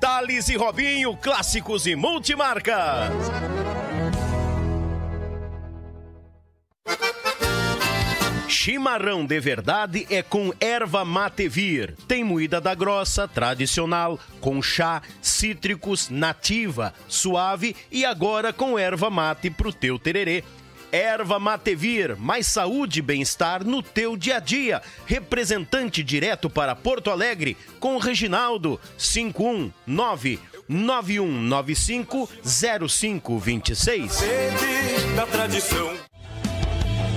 Thales 0.00 0.48
e 0.48 0.56
Robinho 0.56 1.14
Clássicos 1.14 1.86
e 1.86 1.94
Multimarcas. 1.94 3.12
Chimarrão 8.48 9.26
de 9.26 9.38
verdade 9.38 10.06
é 10.10 10.22
com 10.22 10.54
erva 10.58 11.04
mate 11.04 11.48
vir. 11.48 11.94
Tem 12.08 12.24
moída 12.24 12.62
da 12.62 12.74
grossa, 12.74 13.28
tradicional, 13.28 14.18
com 14.40 14.62
chá, 14.62 15.02
cítricos, 15.20 16.08
nativa, 16.08 16.94
suave 17.06 17.76
e 17.92 18.04
agora 18.04 18.54
com 18.54 18.78
erva 18.78 19.10
mate 19.10 19.50
pro 19.50 19.72
teu 19.72 19.98
tererê. 19.98 20.42
Erva 20.92 21.38
Matevir, 21.38 22.16
mais 22.16 22.46
saúde 22.46 22.98
e 22.98 23.02
bem-estar 23.02 23.64
no 23.64 23.82
teu 23.82 24.16
dia 24.16 24.36
a 24.36 24.40
dia. 24.40 24.82
Representante 25.06 26.02
direto 26.02 26.50
para 26.50 26.74
Porto 26.74 27.10
Alegre 27.10 27.56
com 27.78 27.96
Reginaldo 27.98 28.80
519 28.98 30.40
9195 30.68 32.28
0526. 32.46 34.12
Sede 34.12 35.14
da 35.14 35.26
tradição. 35.26 36.09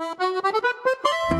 Thank 0.00 1.30
you. 1.32 1.39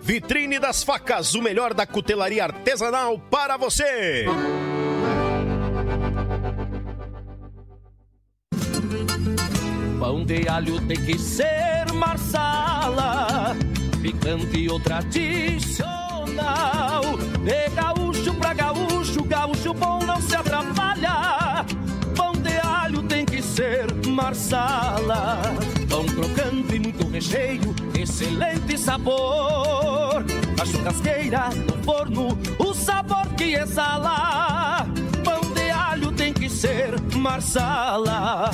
Vitrine 0.00 0.58
das 0.58 0.82
Facas, 0.82 1.34
o 1.34 1.42
melhor 1.42 1.74
da 1.74 1.86
cutelaria 1.86 2.44
artesanal 2.44 3.18
para 3.18 3.56
você. 3.56 4.26
Pão 9.98 10.24
de 10.24 10.48
alho 10.48 10.80
tem 10.86 10.96
que 10.96 11.18
ser 11.18 11.92
marsala, 11.92 13.54
picante 14.00 14.68
ou 14.70 14.80
tradicional. 14.80 17.02
De 17.44 17.68
gaúcho 17.74 18.32
pra 18.34 18.54
gaúcho, 18.54 19.24
gaúcho 19.24 19.74
bom 19.74 19.98
não 20.04 20.20
se 20.22 20.34
atrapalha. 20.34 21.66
Pão 22.16 22.32
de 22.32 22.56
alho 22.64 23.02
tem 23.02 23.26
que 23.26 23.42
ser 23.42 23.92
marsala. 24.06 25.42
Pão 25.88 26.06
crocante 26.06 26.76
e 26.76 26.78
muito 26.78 27.07
recheio, 27.18 27.74
excelente 27.98 28.78
sabor. 28.78 30.24
Na 30.56 30.64
churrasqueira, 30.64 31.48
no 31.48 31.82
forno, 31.82 32.38
o 32.60 32.72
sabor 32.72 33.26
que 33.36 33.54
exala. 33.54 34.86
Pão 35.24 35.40
de 35.52 35.68
alho 35.68 36.12
tem 36.12 36.32
que 36.32 36.48
ser 36.48 37.00
marsala. 37.16 38.50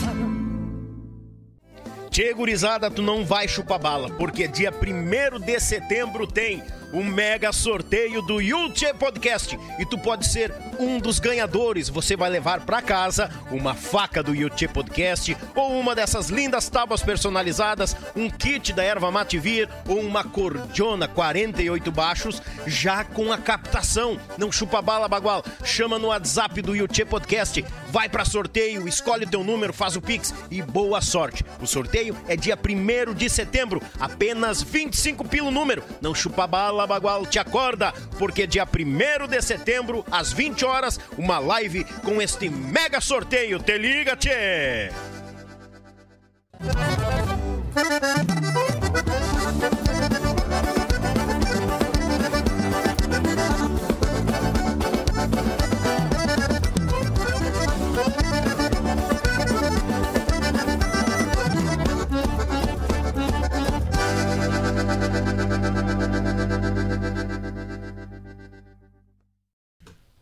Tchê, 2.10 2.32
gurizada, 2.32 2.90
tu 2.90 3.02
não 3.02 3.24
vai 3.24 3.46
chupar 3.46 3.78
bala, 3.78 4.08
porque 4.08 4.48
dia 4.48 4.72
1 4.72 5.40
de 5.40 5.60
setembro 5.60 6.26
tem 6.26 6.62
o 6.94 7.02
mega 7.02 7.52
sorteio 7.52 8.22
do 8.22 8.40
Yulche 8.40 8.94
Podcast 8.94 9.58
e 9.80 9.84
tu 9.84 9.98
pode 9.98 10.26
ser 10.26 10.54
um 10.78 11.00
dos 11.00 11.18
ganhadores. 11.18 11.88
Você 11.88 12.16
vai 12.16 12.30
levar 12.30 12.60
para 12.60 12.80
casa 12.80 13.28
uma 13.50 13.74
faca 13.74 14.22
do 14.22 14.32
Yulche 14.32 14.68
Podcast 14.68 15.36
ou 15.56 15.72
uma 15.78 15.94
dessas 15.94 16.28
lindas 16.28 16.68
tábuas 16.68 17.02
personalizadas, 17.02 17.96
um 18.14 18.30
kit 18.30 18.72
da 18.72 18.84
erva 18.84 19.10
mate 19.10 19.38
vir 19.38 19.68
ou 19.88 19.98
uma 20.00 20.22
cordiona 20.22 21.08
48 21.08 21.90
baixos 21.90 22.40
já 22.64 23.04
com 23.04 23.32
a 23.32 23.38
captação. 23.38 24.16
Não 24.38 24.52
chupa 24.52 24.80
bala, 24.80 25.08
bagual. 25.08 25.44
Chama 25.64 25.98
no 25.98 26.08
WhatsApp 26.08 26.62
do 26.62 26.76
Yulche 26.76 27.04
Podcast. 27.04 27.64
Vai 27.90 28.08
para 28.08 28.24
sorteio, 28.24 28.86
escolhe 28.86 29.24
o 29.24 29.28
teu 29.28 29.42
número, 29.42 29.72
faz 29.72 29.96
o 29.96 30.00
Pix 30.00 30.32
e 30.50 30.62
boa 30.62 31.00
sorte. 31.00 31.44
O 31.60 31.66
sorteio 31.66 32.16
é 32.28 32.36
dia 32.36 32.56
1 32.56 33.14
de 33.14 33.28
setembro, 33.28 33.82
apenas 33.98 34.62
25 34.62 35.26
pelo 35.26 35.50
número. 35.50 35.82
Não 36.00 36.14
chupa 36.14 36.46
bala, 36.46 36.83
bagual, 36.86 37.26
te 37.26 37.38
acorda, 37.38 37.92
porque 38.18 38.46
dia 38.46 38.64
1 38.66 39.28
de 39.28 39.42
setembro, 39.42 40.04
às 40.10 40.32
20 40.32 40.64
horas, 40.64 41.00
uma 41.16 41.38
live 41.38 41.84
com 42.02 42.20
este 42.20 42.48
mega 42.48 43.00
sorteio. 43.00 43.58
Te 43.58 43.78
liga, 43.78 44.16
tchê! 44.16 44.90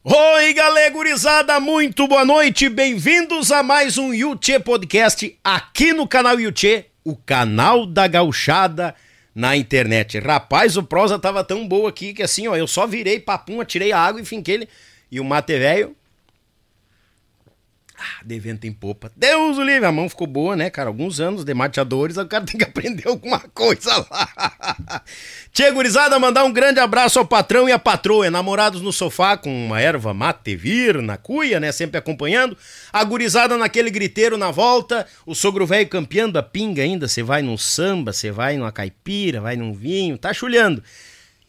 Ale, 0.05 0.91
gurizada, 0.91 1.61
muito 1.61 2.09
boa 2.09 2.25
noite, 2.25 2.69
bem-vindos 2.69 3.53
a 3.53 3.63
mais 3.63 3.97
um 3.97 4.13
Yuchê 4.13 4.59
Podcast 4.59 5.39
aqui 5.45 5.93
no 5.93 6.09
canal 6.09 6.41
Yuchê, 6.41 6.87
o 7.05 7.15
canal 7.15 7.87
da 7.87 8.09
gauchada 8.09 8.97
na 9.33 9.57
internet. 9.57 10.19
Rapaz, 10.19 10.77
o 10.77 10.83
prosa 10.83 11.21
tava 11.21 11.45
tão 11.45 11.69
boa 11.69 11.89
aqui 11.89 12.13
que 12.13 12.23
assim, 12.25 12.49
ó, 12.49 12.57
eu 12.57 12.67
só 12.67 12.85
virei 12.85 13.21
papum, 13.21 13.65
tirei 13.65 13.93
a 13.93 14.01
água 14.01 14.21
e 14.21 14.25
finquei 14.25 14.57
ele. 14.57 14.69
E 15.09 15.21
o 15.21 15.25
mate 15.25 15.57
velho 15.57 15.95
ah, 18.03 18.25
de 18.25 18.39
vento 18.41 18.67
em 18.67 18.73
popa. 18.73 19.13
Deus 19.17 19.59
o 19.59 19.63
livre, 19.63 19.87
a 19.87 19.93
mão 19.93 20.09
ficou 20.09 20.27
boa, 20.27 20.57
né, 20.57 20.69
cara? 20.69 20.89
Alguns 20.89 21.21
anos 21.21 21.45
de 21.45 21.55
mateadores, 21.55 22.17
o 22.17 22.27
cara 22.27 22.45
tem 22.45 22.59
que 22.59 22.65
aprender 22.69 23.07
alguma 23.07 23.39
coisa 23.39 24.05
lá. 24.11 25.03
Tia 25.53 25.71
gurizada, 25.71 26.19
mandar 26.19 26.45
um 26.45 26.53
grande 26.53 26.81
abraço 26.81 27.19
ao 27.19 27.25
patrão 27.25 27.69
e 27.69 27.73
à 27.73 27.79
patroa, 27.79 28.31
namorados 28.31 28.81
no 28.81 28.93
sofá 28.93 29.37
com 29.37 29.67
uma 29.67 29.81
erva 29.81 30.13
mate 30.13 30.57
vir 30.57 31.01
na 31.01 31.17
cuia, 31.17 31.61
né, 31.61 31.71
sempre 31.71 31.97
acompanhando. 31.99 32.57
A 32.93 33.05
gurizada 33.05 33.57
naquele 33.57 33.91
griteiro 33.91 34.37
na 34.37 34.51
volta, 34.51 35.07
o 35.25 35.35
sogro 35.35 35.67
velho 35.67 35.89
campeando 35.89 36.39
a 36.39 36.43
pinga 36.43 36.83
ainda, 36.83 37.07
você 37.07 37.23
vai 37.23 37.43
num 37.43 37.57
samba, 37.57 38.13
você 38.13 38.31
vai 38.31 38.57
numa 38.57 38.73
caipira, 38.73 39.41
vai 39.41 39.55
num 39.55 39.73
vinho, 39.73 40.19
tá 40.19 40.33
chulhando. 40.33 40.83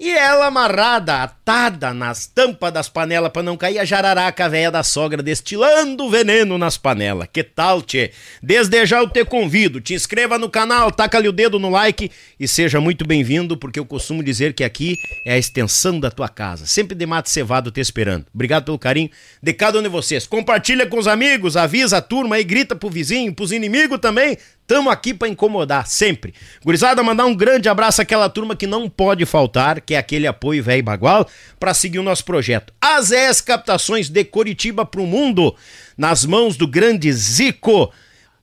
E 0.05 0.09
ela 0.09 0.47
amarrada, 0.47 1.23
atada 1.23 1.93
nas 1.93 2.25
tampas 2.25 2.73
das 2.73 2.89
panelas 2.89 3.31
para 3.31 3.41
não 3.41 3.55
cair 3.55 3.79
a 3.79 3.85
jararaca 3.85 4.49
velha 4.49 4.69
da 4.69 4.83
sogra 4.83 5.23
destilando 5.23 6.09
veneno 6.09 6.57
nas 6.57 6.77
panelas. 6.77 7.29
Que 7.31 7.41
tal, 7.41 7.81
tchê? 7.81 8.11
Desde 8.41 8.85
já 8.85 8.97
eu 8.97 9.07
te 9.07 9.23
convido, 9.23 9.79
te 9.79 9.93
inscreva 9.93 10.37
no 10.37 10.49
canal, 10.49 10.91
taca-lhe 10.91 11.29
o 11.29 11.31
dedo 11.31 11.57
no 11.57 11.69
like 11.69 12.11
e 12.37 12.49
seja 12.49 12.81
muito 12.81 13.07
bem-vindo, 13.07 13.55
porque 13.55 13.79
eu 13.79 13.85
costumo 13.85 14.21
dizer 14.21 14.53
que 14.53 14.65
aqui 14.65 14.97
é 15.25 15.35
a 15.35 15.37
extensão 15.37 15.97
da 15.97 16.11
tua 16.11 16.27
casa. 16.27 16.65
Sempre 16.65 16.95
de 16.95 17.05
mate 17.05 17.29
cevado 17.29 17.71
te 17.71 17.79
esperando. 17.79 18.25
Obrigado 18.35 18.65
pelo 18.65 18.77
carinho 18.77 19.09
de 19.41 19.53
cada 19.53 19.79
um 19.79 19.81
de 19.81 19.87
vocês. 19.87 20.27
Compartilha 20.27 20.85
com 20.85 20.99
os 20.99 21.07
amigos, 21.07 21.55
avisa 21.55 21.99
a 21.99 22.01
turma 22.01 22.35
aí, 22.35 22.43
grita 22.43 22.75
pro 22.75 22.89
vizinho, 22.89 23.33
pros 23.33 23.53
inimigos 23.53 23.99
também. 24.01 24.37
Tamo 24.65 24.89
aqui 24.89 25.13
para 25.13 25.27
incomodar, 25.27 25.85
sempre. 25.87 26.33
Gurizada, 26.63 27.03
mandar 27.03 27.25
um 27.25 27.35
grande 27.35 27.67
abraço 27.67 28.01
àquela 28.01 28.29
turma 28.29 28.55
que 28.55 28.65
não 28.65 28.89
pode 28.89 29.25
faltar, 29.25 29.81
que 29.81 29.93
é 29.93 29.97
aquele 29.97 30.25
apoio 30.25 30.63
velho 30.63 30.83
bagual, 30.83 31.27
para 31.59 31.73
seguir 31.73 31.99
o 31.99 32.03
nosso 32.03 32.23
projeto. 32.23 32.73
As 32.81 33.11
ES 33.11 33.41
Captações 33.41 34.09
de 34.09 34.23
Coritiba 34.23 34.85
pro 34.85 35.05
mundo, 35.05 35.53
nas 35.97 36.25
mãos 36.25 36.55
do 36.55 36.65
grande 36.65 37.11
Zico, 37.11 37.91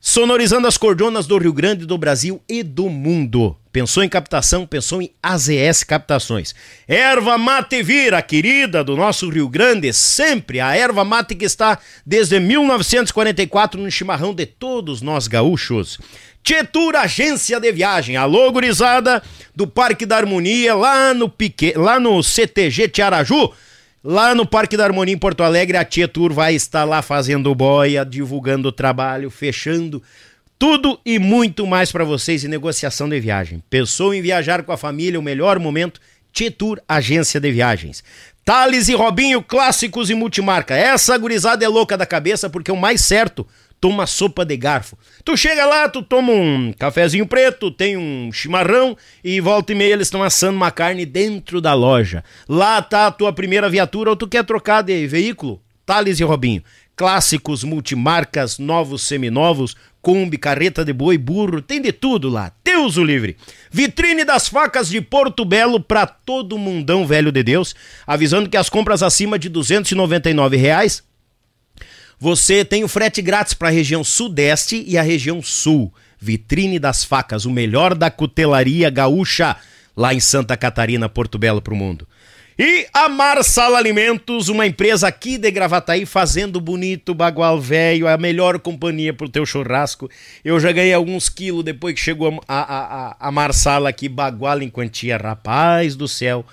sonorizando 0.01 0.67
as 0.67 0.79
cordonas 0.79 1.27
do 1.27 1.37
Rio 1.37 1.53
Grande, 1.53 1.85
do 1.85 1.99
Brasil 1.99 2.43
e 2.49 2.63
do 2.63 2.89
mundo. 2.89 3.55
Pensou 3.71 4.03
em 4.03 4.09
captação, 4.09 4.67
pensou 4.67 5.01
em 5.01 5.13
AZS 5.23 5.85
Captações. 5.85 6.55
Erva 6.89 7.39
Mate 7.39 7.83
Vira, 7.83 8.21
querida 8.21 8.83
do 8.83 8.97
nosso 8.97 9.29
Rio 9.29 9.49
Grande, 9.49 9.93
sempre 9.93 10.59
a 10.59 10.75
erva 10.75 11.05
mate 11.05 11.37
que 11.37 11.45
está 11.45 11.79
desde 12.05 12.41
1944 12.41 13.81
no 13.81 13.91
chimarrão 13.91 14.35
de 14.35 14.47
todos 14.47 15.03
nós 15.03 15.29
gaúchos. 15.29 16.01
Tietur 16.43 16.97
Agência 16.97 17.61
de 17.61 17.71
Viagem, 17.71 18.17
alô 18.17 18.51
gurizada 18.51 19.23
do 19.55 19.67
Parque 19.67 20.07
da 20.07 20.17
Harmonia, 20.17 20.75
lá 20.75 21.13
no, 21.13 21.29
Pique, 21.29 21.75
lá 21.77 22.01
no 22.01 22.23
CTG 22.23 22.89
Tiaraju, 22.89 23.53
lá 24.03 24.35
no 24.35 24.47
Parque 24.47 24.77
da 24.77 24.85
Harmonia 24.85 25.15
em 25.15 25.19
Porto 25.19 25.43
Alegre, 25.43 25.77
a 25.77 25.85
Tietur 25.85 26.33
vai 26.33 26.55
estar 26.55 26.85
lá 26.85 27.03
fazendo 27.03 27.55
boia, 27.55 28.05
divulgando 28.05 28.69
o 28.69 28.73
trabalho, 28.73 29.31
fechando 29.31 30.03
tudo 30.59 31.01
e 31.07 31.19
muito 31.19 31.67
mais 31.67 31.91
para 31.91 32.05
vocês 32.05 32.45
em 32.45 32.49
negociação 32.49 33.09
de 33.09 33.19
viagem. 33.19 33.63
Pensou 33.71 34.13
em 34.13 34.21
viajar 34.21 34.63
com 34.63 34.73
a 34.73 34.77
família, 34.77 35.19
o 35.19 35.23
melhor 35.23 35.59
momento? 35.59 36.01
Tietur 36.33 36.81
Agência 36.87 37.41
de 37.41 37.51
Viagens. 37.51 38.05
Thales 38.45 38.89
e 38.89 38.95
Robinho, 38.95 39.43
clássicos 39.43 40.11
e 40.11 40.15
multimarca. 40.15 40.77
Essa 40.77 41.17
gurizada 41.17 41.65
é 41.65 41.69
louca 41.69 41.97
da 41.97 42.05
cabeça 42.05 42.51
porque 42.51 42.71
o 42.71 42.77
mais 42.77 43.01
certo, 43.01 43.47
toma 43.81 44.07
sopa 44.07 44.45
de 44.45 44.57
garfo. 44.57 44.99
Tu 45.25 45.37
chega 45.37 45.65
lá, 45.65 45.89
tu 45.89 46.03
toma 46.03 46.33
um 46.33 46.73
cafezinho 46.79 47.27
preto, 47.27 47.71
tem 47.71 47.97
um 47.97 48.31
chimarrão 48.33 48.97
e 49.25 49.41
volta 49.41 49.73
e 49.73 49.75
meia 49.75 49.95
eles 49.95 50.09
estão 50.09 50.23
assando 50.23 50.57
uma 50.57 50.71
carne 50.71 51.07
dentro 51.07 51.61
da 51.61 51.73
loja. 51.73 52.23
Lá 52.49 52.83
tá 52.83 53.07
a 53.07 53.13
tua 53.13 53.33
primeira 53.33 53.69
viatura 53.71 54.11
ou 54.11 54.17
tu 54.17 54.29
quer 54.29 54.45
trocar 54.45 54.83
de 54.83 55.07
veículo? 55.07 55.61
Thales 55.87 56.21
e 56.21 56.25
Robinho. 56.25 56.63
Clássicos, 56.95 57.65
multimarcas, 57.65 58.59
novos, 58.59 59.03
seminovos, 59.03 59.75
Kombi, 60.03 60.39
carreta 60.39 60.83
de 60.83 60.93
boi, 60.93 61.19
burro, 61.19 61.61
tem 61.61 61.81
de 61.81 61.93
tudo 61.93 62.29
lá. 62.29 62.53
Deus 62.65 62.97
o 62.97 63.05
livre. 63.05 63.37
Vitrine 63.71 64.25
das 64.25 64.49
facas 64.49 64.89
de 64.89 65.01
Porto 65.01 65.45
Belo 65.45 65.79
para 65.79 66.07
todo 66.07 66.57
mundão 66.57 67.07
velho 67.07 67.31
de 67.31 67.43
Deus, 67.43 67.75
avisando 68.07 68.49
que 68.49 68.57
as 68.57 68.71
compras 68.71 69.03
acima 69.03 69.39
de 69.39 69.49
299 69.51 70.57
reais, 70.57 71.03
você 72.21 72.67
tem 72.67 72.85
o 72.85 72.89
frete 72.89 73.23
grátis 73.23 73.55
para 73.55 73.69
a 73.69 73.73
região 73.73 74.05
sudeste 74.05 74.85
e 74.87 74.99
a 74.99 75.03
região 75.03 75.41
sul. 75.41 75.91
Vitrine 76.21 76.79
das 76.79 77.03
facas, 77.03 77.47
o 77.47 77.51
melhor 77.51 77.95
da 77.95 78.11
cutelaria 78.11 78.91
gaúcha 78.91 79.57
lá 79.97 80.13
em 80.13 80.21
Santa 80.21 80.55
Catarina, 80.55 81.09
Porto 81.09 81.39
Belo 81.39 81.63
para 81.63 81.73
o 81.73 81.77
mundo. 81.77 82.07
E 82.59 82.87
a 82.93 83.09
Marsala 83.09 83.79
Alimentos, 83.79 84.51
uma 84.51 84.67
empresa 84.67 85.09
aqui 85.09 85.39
de 85.39 85.51
Gravataí, 85.51 86.05
fazendo 86.05 86.61
bonito 86.61 87.15
bagual 87.15 87.59
velho, 87.59 88.07
a 88.07 88.19
melhor 88.19 88.59
companhia 88.59 89.15
pro 89.15 89.31
teu 89.31 89.47
churrasco. 89.47 90.11
Eu 90.45 90.61
já 90.61 90.71
ganhei 90.73 90.93
alguns 90.93 91.31
quilos 91.31 91.65
depois 91.65 91.95
que 91.95 92.01
chegou 92.03 92.39
a, 92.47 92.61
a, 92.61 93.07
a, 93.09 93.17
a 93.19 93.33
Marsala 93.33 93.89
aqui, 93.89 94.11
bagual 94.11 94.61
em 94.61 94.69
quantia. 94.69 95.17
Rapaz 95.17 95.97
do 95.97 96.07
céu, 96.07 96.45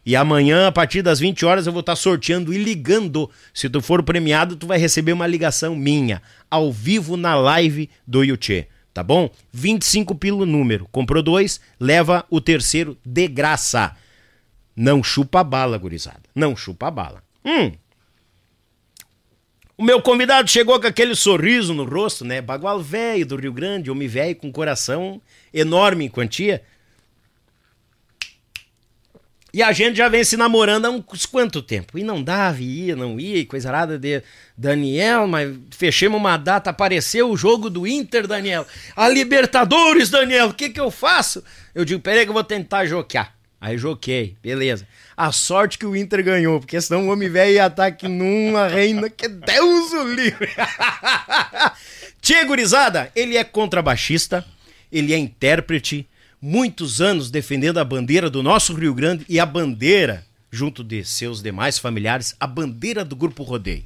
e 0.07 0.15
amanhã, 0.15 0.67
a 0.67 0.71
partir 0.71 1.01
das 1.01 1.19
20 1.19 1.45
horas, 1.45 1.67
eu 1.67 1.73
vou 1.73 1.81
estar 1.81 1.97
sorteando 1.97 2.53
e 2.53 2.57
ligando. 2.57 3.29
Se 3.53 3.69
tu 3.69 3.81
for 3.81 4.01
premiado, 4.01 4.55
tu 4.55 4.65
vai 4.65 4.77
receber 4.77 5.11
uma 5.11 5.27
ligação 5.27 5.75
minha, 5.75 6.21
ao 6.49 6.71
vivo 6.71 7.17
na 7.17 7.35
live 7.35 7.89
do 8.07 8.23
Yuchê. 8.23 8.67
Tá 8.93 9.03
bom? 9.03 9.29
25 9.51 10.15
pelo 10.15 10.45
número. 10.45 10.87
Comprou 10.93 11.21
dois, 11.21 11.59
leva 11.77 12.23
o 12.29 12.39
terceiro 12.39 12.97
de 13.05 13.27
graça. 13.27 13.97
Não 14.73 15.03
chupa 15.03 15.43
bala, 15.43 15.77
gurizada. 15.77 16.23
Não 16.33 16.55
chupa 16.55 16.89
bala. 16.89 17.21
Hum. 17.43 17.73
O 19.77 19.83
meu 19.83 20.01
convidado 20.01 20.49
chegou 20.49 20.79
com 20.79 20.87
aquele 20.87 21.15
sorriso 21.15 21.73
no 21.73 21.83
rosto, 21.83 22.23
né? 22.23 22.39
Bagual 22.39 22.81
velho 22.81 23.25
do 23.25 23.35
Rio 23.35 23.51
Grande, 23.51 23.91
homem 23.91 24.07
velho 24.07 24.37
com 24.37 24.53
coração 24.53 25.21
enorme 25.53 26.05
em 26.05 26.09
quantia. 26.09 26.63
E 29.57 29.63
a 29.63 29.71
gente 29.71 29.97
já 29.97 30.07
vem 30.07 30.23
se 30.23 30.37
namorando 30.37 30.85
há 30.85 30.91
uns 30.91 31.25
quanto 31.25 31.63
tempo? 31.63 31.97
E 31.97 32.03
não 32.03 32.21
dava, 32.21 32.61
ia, 32.61 32.95
não 32.95 33.19
ia, 33.19 33.37
e 33.37 33.43
coisa 33.43 33.71
nada 33.71 33.97
de 33.97 34.21
Daniel, 34.55 35.25
mas 35.25 35.51
fechemos 35.71 36.19
uma 36.19 36.37
data, 36.37 36.69
apareceu 36.69 37.31
o 37.31 37.35
jogo 37.35 37.67
do 37.67 37.87
Inter, 37.87 38.27
Daniel. 38.27 38.67
A 38.95 39.09
Libertadores, 39.09 40.11
Daniel, 40.11 40.49
o 40.49 40.53
que 40.53 40.69
que 40.69 40.79
eu 40.79 40.91
faço? 40.91 41.43
Eu 41.73 41.83
digo, 41.83 41.99
peraí 41.99 42.23
que 42.23 42.29
eu 42.29 42.35
vou 42.35 42.43
tentar 42.43 42.85
joquear. 42.85 43.33
Aí 43.59 43.79
joquei, 43.79 44.37
beleza. 44.43 44.87
A 45.17 45.31
sorte 45.31 45.79
que 45.79 45.87
o 45.87 45.95
Inter 45.95 46.23
ganhou, 46.23 46.59
porque 46.59 46.79
senão 46.79 47.07
o 47.07 47.11
homem 47.11 47.27
velho 47.27 47.53
ia 47.53 47.65
estar 47.65 47.87
aqui 47.87 48.07
numa 48.07 48.67
reina 48.67 49.09
que 49.09 49.27
Deus 49.27 49.91
o 49.91 50.03
livre. 50.03 50.51
Tia 52.21 52.43
gurizada, 52.43 53.11
ele 53.15 53.35
é 53.35 53.43
contrabaixista, 53.43 54.45
ele 54.91 55.15
é 55.15 55.17
intérprete, 55.17 56.07
muitos 56.41 57.01
anos 57.01 57.29
defendendo 57.31 57.77
a 57.79 57.83
bandeira 57.85 58.29
do 58.29 58.43
nosso 58.43 58.73
Rio 58.73 58.93
Grande 58.93 59.25
e 59.27 59.39
a 59.39 59.45
bandeira, 59.45 60.23
junto 60.51 60.83
de 60.83 61.03
seus 61.03 61.41
demais 61.41 61.77
familiares, 61.79 62.35
a 62.39 62.47
bandeira 62.47 63.03
do 63.03 63.15
Grupo 63.15 63.43
Rodeio. 63.43 63.83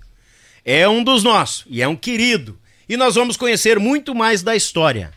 É 0.64 0.88
um 0.88 1.04
dos 1.04 1.24
nossos 1.24 1.66
e 1.68 1.82
é 1.82 1.88
um 1.88 1.96
querido. 1.96 2.58
E 2.88 2.98
nós 2.98 3.16
vamos 3.16 3.38
conhecer 3.38 3.80
muito 3.80 4.14
mais 4.14 4.44
da 4.44 4.56
história. 4.56 5.12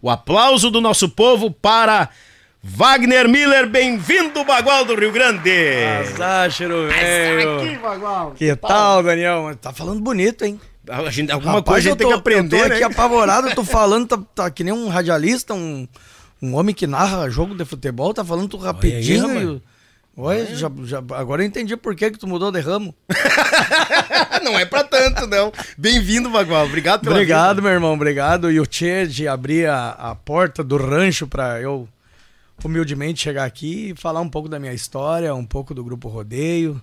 O 0.00 0.08
aplauso 0.08 0.70
do 0.70 0.80
nosso 0.80 1.08
povo 1.08 1.50
para 1.50 2.08
Wagner 2.62 3.28
Miller, 3.28 3.68
bem-vindo, 3.68 4.44
Bagual 4.44 4.84
do 4.84 4.94
Rio 4.94 5.12
Grande! 5.12 5.50
Azar, 6.00 6.50
cheiro 6.50 6.88
velho! 6.88 8.34
Que 8.36 8.54
tal, 8.56 9.02
Daniel? 9.02 9.56
Tá 9.60 9.72
falando 9.72 10.00
bonito, 10.00 10.44
hein? 10.44 10.60
A 10.88 11.10
gente, 11.10 11.32
alguma 11.32 11.54
Rapaz, 11.54 11.66
coisa 11.66 11.88
a 11.88 11.90
gente 11.90 11.98
tem 11.98 12.06
tô- 12.06 12.12
que 12.12 12.18
aprender, 12.18 12.56
Eu 12.56 12.62
tô 12.62 12.68
né? 12.68 12.74
aqui 12.76 12.84
apavorado, 12.84 13.48
eu 13.48 13.54
tô 13.56 13.64
falando, 13.64 14.06
tá, 14.06 14.18
tá 14.34 14.50
que 14.50 14.62
nem 14.62 14.72
um 14.72 14.88
radialista, 14.88 15.52
um, 15.52 15.86
um 16.42 16.54
homem 16.54 16.74
que 16.74 16.86
narra 16.86 17.28
jogo 17.30 17.54
de 17.54 17.64
futebol, 17.64 18.12
tá 18.14 18.24
falando 18.24 18.48
tudo 18.48 18.64
rapidinho. 18.64 19.26
rapaz. 19.26 19.42
e- 19.48 19.62
Olha, 20.18 20.46
já, 20.56 20.70
já- 20.84 21.02
agora 21.12 21.42
eu 21.42 21.46
entendi 21.46 21.76
por 21.76 21.94
que, 21.94 22.10
que 22.10 22.18
tu 22.18 22.26
mudou 22.26 22.50
de 22.50 22.58
ramo. 22.60 22.94
não 24.42 24.58
é 24.58 24.64
pra 24.64 24.82
tanto, 24.82 25.26
não. 25.26 25.52
Bem-vindo, 25.76 26.30
Bagual. 26.30 26.64
Obrigado 26.64 27.02
pela 27.02 27.16
Obrigado, 27.16 27.56
vinda. 27.56 27.62
meu 27.62 27.72
irmão, 27.72 27.92
obrigado. 27.92 28.50
E 28.50 28.58
o 28.58 28.64
Tchê 28.64 29.06
de 29.06 29.28
abrir 29.28 29.68
a, 29.68 29.90
a 29.90 30.14
porta 30.14 30.64
do 30.64 30.78
rancho 30.78 31.26
pra 31.26 31.60
eu 31.60 31.86
humildemente 32.64 33.20
chegar 33.22 33.44
aqui 33.44 33.90
e 33.90 33.94
falar 33.94 34.22
um 34.22 34.28
pouco 34.30 34.48
da 34.48 34.58
minha 34.58 34.72
história, 34.72 35.34
um 35.34 35.44
pouco 35.44 35.74
do 35.74 35.84
Grupo 35.84 36.08
Rodeio, 36.08 36.80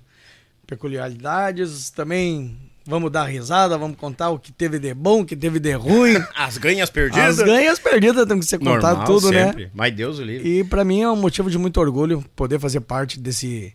peculiaridades. 0.67 1.89
Também 1.89 2.55
vamos 2.85 3.11
dar 3.11 3.25
risada, 3.25 3.77
vamos 3.77 3.97
contar 3.97 4.29
o 4.29 4.39
que 4.39 4.51
teve 4.51 4.79
de 4.79 4.93
bom, 4.93 5.21
o 5.21 5.25
que 5.25 5.35
teve 5.35 5.59
de 5.59 5.73
ruim. 5.73 6.15
As 6.35 6.57
ganhas 6.57 6.89
perdidas. 6.89 7.39
As 7.39 7.45
ganhas 7.45 7.79
perdidas 7.79 8.25
tem 8.27 8.39
que 8.39 8.45
ser 8.45 8.59
contado 8.59 8.97
Normal, 8.97 9.05
tudo, 9.05 9.29
sempre. 9.29 9.65
né? 9.65 9.71
Mas 9.73 9.95
Deus 9.95 10.19
o 10.19 10.23
livre. 10.23 10.59
E 10.59 10.63
pra 10.63 10.83
mim 10.83 11.01
é 11.01 11.09
um 11.09 11.15
motivo 11.15 11.49
de 11.49 11.57
muito 11.57 11.79
orgulho 11.79 12.23
poder 12.35 12.59
fazer 12.59 12.81
parte 12.81 13.19
desse 13.19 13.73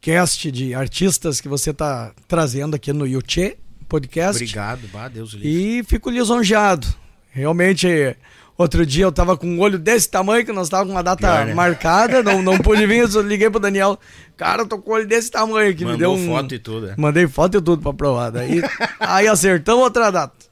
cast 0.00 0.50
de 0.50 0.74
artistas 0.74 1.40
que 1.40 1.48
você 1.48 1.72
tá 1.72 2.12
trazendo 2.26 2.74
aqui 2.74 2.92
no 2.92 3.06
Yuchê 3.06 3.56
Podcast. 3.88 4.42
Obrigado, 4.42 4.88
bah, 4.92 5.08
Deus 5.08 5.32
o 5.32 5.36
livre. 5.36 5.78
E 5.78 5.84
fico 5.84 6.10
lisonjeado. 6.10 6.86
Realmente, 7.30 8.16
outro 8.56 8.84
dia 8.84 9.04
eu 9.04 9.12
tava 9.12 9.36
com 9.36 9.46
um 9.46 9.60
olho 9.60 9.78
desse 9.78 10.08
tamanho, 10.08 10.44
que 10.44 10.52
nós 10.52 10.68
tava 10.68 10.84
com 10.84 10.92
uma 10.92 11.02
data 11.02 11.26
Pior, 11.26 11.46
né? 11.46 11.54
marcada, 11.54 12.22
não, 12.22 12.42
não 12.42 12.58
pude 12.58 12.86
vir, 12.86 13.08
eu 13.12 13.22
liguei 13.22 13.50
pro 13.50 13.60
Daniel. 13.60 13.98
Cara, 14.36 14.62
eu 14.62 14.66
tô 14.66 14.78
com 14.78 14.90
o 14.90 14.94
olho 14.94 15.06
desse 15.06 15.30
tamanho 15.30 15.74
que 15.74 15.84
me 15.84 15.96
deu 15.96 16.12
Mandou 16.12 16.16
um... 16.16 16.36
foto 16.36 16.54
e 16.54 16.58
tudo, 16.58 16.86
né? 16.86 16.94
Mandei 16.96 17.26
foto 17.26 17.58
e 17.58 17.62
tudo 17.62 17.82
pra 17.82 17.92
provar. 17.92 18.30
Daí, 18.30 18.62
aí 19.00 19.26
acertamos 19.26 19.82
outra 19.82 20.10
data. 20.10 20.51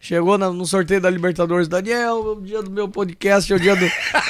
Chegou 0.00 0.38
no 0.38 0.64
sorteio 0.64 1.00
da 1.00 1.10
Libertadores, 1.10 1.66
Daniel, 1.66 2.18
o 2.36 2.40
dia 2.40 2.62
do 2.62 2.70
meu 2.70 2.88
podcast, 2.88 3.52
é 3.52 3.56
o 3.56 3.58
dia 3.60 3.74
do. 3.74 3.84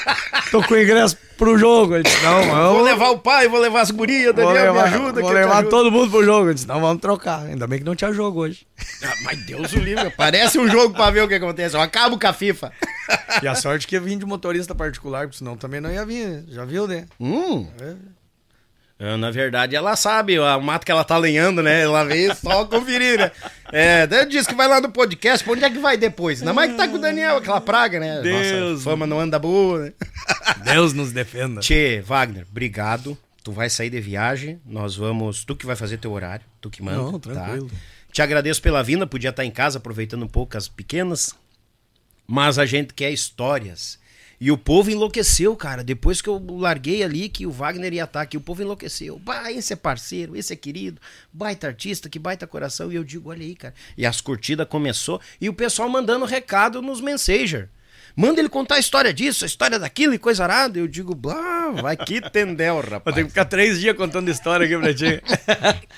Tô 0.51 0.63
com 0.63 0.75
ingresso 0.75 1.15
pro 1.37 1.59
jogo. 1.59 1.95
Ele 1.95 2.05
disse, 2.05 2.23
não, 2.25 2.43
Vou 2.43 2.55
vamos. 2.55 2.85
levar 2.85 3.11
o 3.11 3.19
pai, 3.19 3.49
vou 3.49 3.61
levar 3.61 3.83
as 3.83 3.91
gurias, 3.91 4.35
Vou 4.35 4.47
Daniel, 4.47 4.73
levar, 4.73 4.89
me 4.91 4.95
ajuda. 4.97 5.21
vou 5.21 5.31
eu 5.31 5.35
levar 5.37 5.65
todo 5.67 5.93
mundo 5.93 6.11
pro 6.11 6.25
jogo. 6.25 6.47
Ele 6.47 6.55
disse, 6.55 6.67
não, 6.67 6.81
vamos 6.81 7.03
trocar. 7.03 7.43
Ainda 7.43 7.67
bem 7.67 7.81
que 7.81 7.85
não 7.85 7.95
tinha 7.95 8.11
jogo 8.15 8.41
hoje. 8.41 8.67
Ah, 9.05 9.13
mas 9.25 9.45
Deus 9.45 9.71
o 9.75 9.79
livre. 9.79 10.11
Parece 10.17 10.59
um 10.59 10.67
jogo 10.71 10.95
pra 10.95 11.11
ver 11.11 11.23
o 11.23 11.29
que 11.29 11.35
acontece. 11.35 11.77
Eu 11.77 11.83
acabo 11.83 12.19
com 12.19 12.27
a 12.27 12.33
FIFA. 12.33 12.73
E 13.43 13.47
a 13.47 13.55
sorte 13.55 13.87
que 13.87 13.97
eu 13.99 14.03
vim 14.03 14.17
de 14.17 14.25
motorista 14.25 14.75
particular, 14.75 15.27
porque 15.27 15.37
senão 15.39 15.55
também 15.55 15.83
não 15.83 15.93
ia 15.93 16.05
vir. 16.07 16.45
Já 16.49 16.65
viu, 16.65 16.89
né? 16.89 17.05
Hum. 17.21 17.67
Ah, 17.81 17.95
Na 18.99 19.31
verdade, 19.31 19.77
ela 19.77 19.95
sabe 19.95 20.41
o 20.41 20.61
mato 20.61 20.85
que 20.85 20.91
ela 20.91 21.05
tá 21.05 21.17
lenhando, 21.17 21.63
né? 21.63 21.83
Ela 21.83 22.03
veio 22.05 22.35
só 22.35 22.65
conferir, 22.67 23.17
né? 23.17 23.31
É, 23.71 24.07
daí 24.09 24.27
disse 24.27 24.49
que 24.49 24.57
vai 24.57 24.67
lá 24.67 24.81
no 24.81 24.91
podcast, 24.91 25.45
pra 25.45 25.53
onde 25.53 25.65
é 25.65 25.71
que 25.71 25.79
vai 25.79 25.97
depois? 25.97 26.41
Ainda 26.41 26.53
mais 26.53 26.73
que 26.73 26.77
tá 26.77 26.89
com 26.89 26.97
o 26.97 27.01
Daniel, 27.01 27.37
aquela 27.37 27.61
praga, 27.61 28.01
né? 28.01 28.21
Deus. 28.21 28.73
Nossa, 28.73 28.83
fama 28.83 29.07
não 29.07 29.21
anda 29.21 29.39
boa, 29.39 29.85
né? 29.85 29.93
Deus 30.65 30.93
nos 30.93 31.13
defenda. 31.13 31.61
Tchê, 31.61 32.01
Wagner, 32.05 32.45
obrigado. 32.51 33.17
Tu 33.45 33.53
vai 33.53 33.71
sair 33.71 33.89
de 33.89 34.01
viagem, 34.01 34.61
nós 34.67 34.97
vamos. 34.97 35.45
Tu 35.45 35.55
que 35.55 35.65
vai 35.65 35.77
fazer 35.77 35.99
teu 35.99 36.11
horário, 36.11 36.45
tu 36.61 36.69
que 36.69 36.83
manda. 36.83 36.99
Não, 36.99 37.21
tranquilo. 37.21 37.69
Tá? 37.69 37.77
Te 38.13 38.21
agradeço 38.21 38.61
pela 38.61 38.83
vinda, 38.83 39.07
podia 39.07 39.31
estar 39.31 39.45
em 39.45 39.51
casa 39.51 39.79
aproveitando 39.79 40.25
um 40.25 40.29
pouco 40.29 40.57
as 40.57 40.67
pequenas, 40.67 41.35
mas 42.27 42.59
a 42.59 42.67
gente 42.67 42.93
quer 42.93 43.13
histórias. 43.13 43.99
E 44.41 44.53
o 44.53 44.57
povo 44.57 44.91
enlouqueceu, 44.91 45.57
cara. 45.57 45.83
Depois 45.83 46.21
que 46.21 46.29
eu 46.29 46.41
larguei 46.59 47.03
ali 47.03 47.29
que 47.29 47.45
o 47.45 47.51
Wagner 47.51 47.93
ia 47.93 48.05
estar 48.05 48.21
aqui, 48.21 48.37
o 48.37 48.41
povo 48.41 48.63
enlouqueceu. 48.63 49.19
Bah, 49.19 49.51
esse 49.51 49.73
é 49.73 49.77
parceiro, 49.77 50.37
esse 50.37 50.53
é 50.53 50.57
querido, 50.57 51.01
baita 51.33 51.67
artista, 51.67 52.09
que 52.09 52.19
baita 52.21 52.47
coração. 52.47 52.93
E 52.93 52.95
eu 52.95 53.03
digo, 53.03 53.31
olha 53.31 53.43
aí, 53.45 53.57
cara. 53.57 53.75
E 53.97 54.07
as 54.07 54.21
curtidas 54.21 54.69
começou 54.69 55.21
e 55.41 55.49
o 55.49 55.53
pessoal 55.55 55.89
mandando 55.89 56.25
recado 56.25 56.81
nos 56.81 57.01
Messenger. 57.01 57.69
Manda 58.15 58.41
ele 58.41 58.49
contar 58.49 58.77
a 58.77 58.79
história 58.81 59.13
disso, 59.13 59.45
a 59.45 59.47
história 59.47 59.79
daquilo 59.79 60.15
e 60.15 60.19
coisa 60.19 60.43
arada. 60.45 60.79
Eu 60.79 60.89
digo, 60.89 61.15
blá, 61.15 61.71
vai 61.71 61.97
que 61.97 62.21
tendel, 62.21 62.75
Vou 62.77 62.83
ter 62.85 62.91
rapaz. 62.91 63.17
que 63.17 63.25
ficar 63.25 63.45
três 63.45 63.81
dias 63.81 63.97
contando 63.97 64.29
história 64.31 64.67
aqui 64.67 64.77
pra 64.79 64.95
ti. 64.95 65.23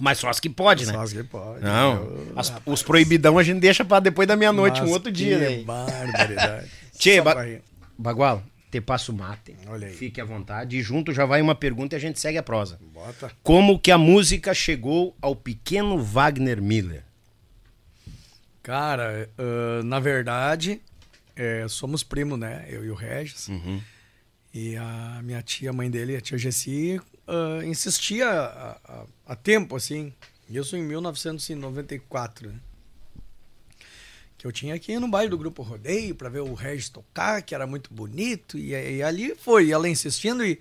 Mas 0.00 0.18
só 0.18 0.28
as 0.28 0.38
que 0.38 0.48
pode, 0.48 0.86
né? 0.86 0.92
Só 0.92 1.04
que 1.06 1.22
pode. 1.24 1.62
Não, 1.64 2.08
as- 2.36 2.52
os 2.64 2.82
proibidão 2.82 3.38
a 3.38 3.42
gente 3.42 3.58
deixa 3.60 3.84
pra 3.84 3.98
depois 3.98 4.26
da 4.28 4.36
meia-noite, 4.36 4.80
um 4.82 4.88
outro 4.90 5.10
que 5.12 5.18
dia, 5.18 5.38
né? 5.38 5.62
barbaridade. 5.64 6.68
Tchê, 6.96 7.20
ba. 7.20 7.34
Bagual, 7.98 8.42
te 8.70 8.80
passo 8.80 9.12
o 9.12 9.14
mate. 9.14 9.56
Olha 9.66 9.88
aí. 9.88 9.94
Fique 9.94 10.20
à 10.20 10.24
vontade. 10.24 10.76
E 10.76 10.82
junto 10.82 11.12
já 11.12 11.24
vai 11.26 11.42
uma 11.42 11.54
pergunta 11.54 11.96
e 11.96 11.98
a 11.98 12.00
gente 12.00 12.20
segue 12.20 12.38
a 12.38 12.42
prosa. 12.42 12.78
Bota. 12.80 13.32
Como 13.42 13.78
que 13.78 13.90
a 13.90 13.98
música 13.98 14.54
chegou 14.54 15.16
ao 15.20 15.34
pequeno 15.34 15.98
Wagner 16.02 16.62
Miller? 16.62 17.02
Cara, 18.62 19.28
ah, 19.38 19.82
na 19.82 19.98
verdade, 19.98 20.80
é, 21.34 21.66
somos 21.68 22.02
primos, 22.02 22.38
né? 22.38 22.66
Eu 22.68 22.84
e 22.84 22.90
o 22.90 22.94
Regis. 22.94 23.48
Uhum. 23.48 23.80
E 24.52 24.76
a 24.76 25.20
minha 25.22 25.42
tia, 25.42 25.72
mãe 25.72 25.90
dele, 25.90 26.16
a 26.16 26.20
tia 26.20 26.36
Gessi, 26.36 27.00
ah, 27.26 27.64
insistia 27.64 28.28
há 29.26 29.34
tempo, 29.34 29.74
assim. 29.74 30.12
Isso 30.48 30.76
em 30.76 30.82
1994. 30.82 32.50
né? 32.50 32.54
Que 34.38 34.46
eu 34.46 34.52
tinha 34.52 34.74
aqui 34.74 34.96
no 34.98 35.08
baile 35.08 35.28
do 35.28 35.36
Grupo 35.36 35.62
Rodeio 35.62 36.14
para 36.14 36.28
ver 36.28 36.40
o 36.40 36.54
Regis 36.54 36.88
tocar, 36.88 37.42
que 37.42 37.54
era 37.54 37.66
muito 37.66 37.92
bonito. 37.92 38.56
E, 38.56 38.70
e 38.70 39.02
ali 39.02 39.34
foi, 39.34 39.70
ela 39.70 39.88
insistindo. 39.88 40.44
E, 40.44 40.60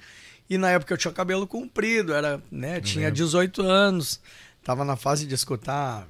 e 0.50 0.58
na 0.58 0.72
época 0.72 0.94
eu 0.94 0.98
tinha 0.98 1.14
cabelo 1.14 1.46
comprido, 1.46 2.12
era, 2.12 2.42
né, 2.52 2.82
tinha 2.82 3.12
18 3.12 3.62
anos. 3.62 4.20
Tava 4.64 4.84
na 4.84 4.96
fase 4.96 5.28
de 5.28 5.36
escutar 5.36 6.08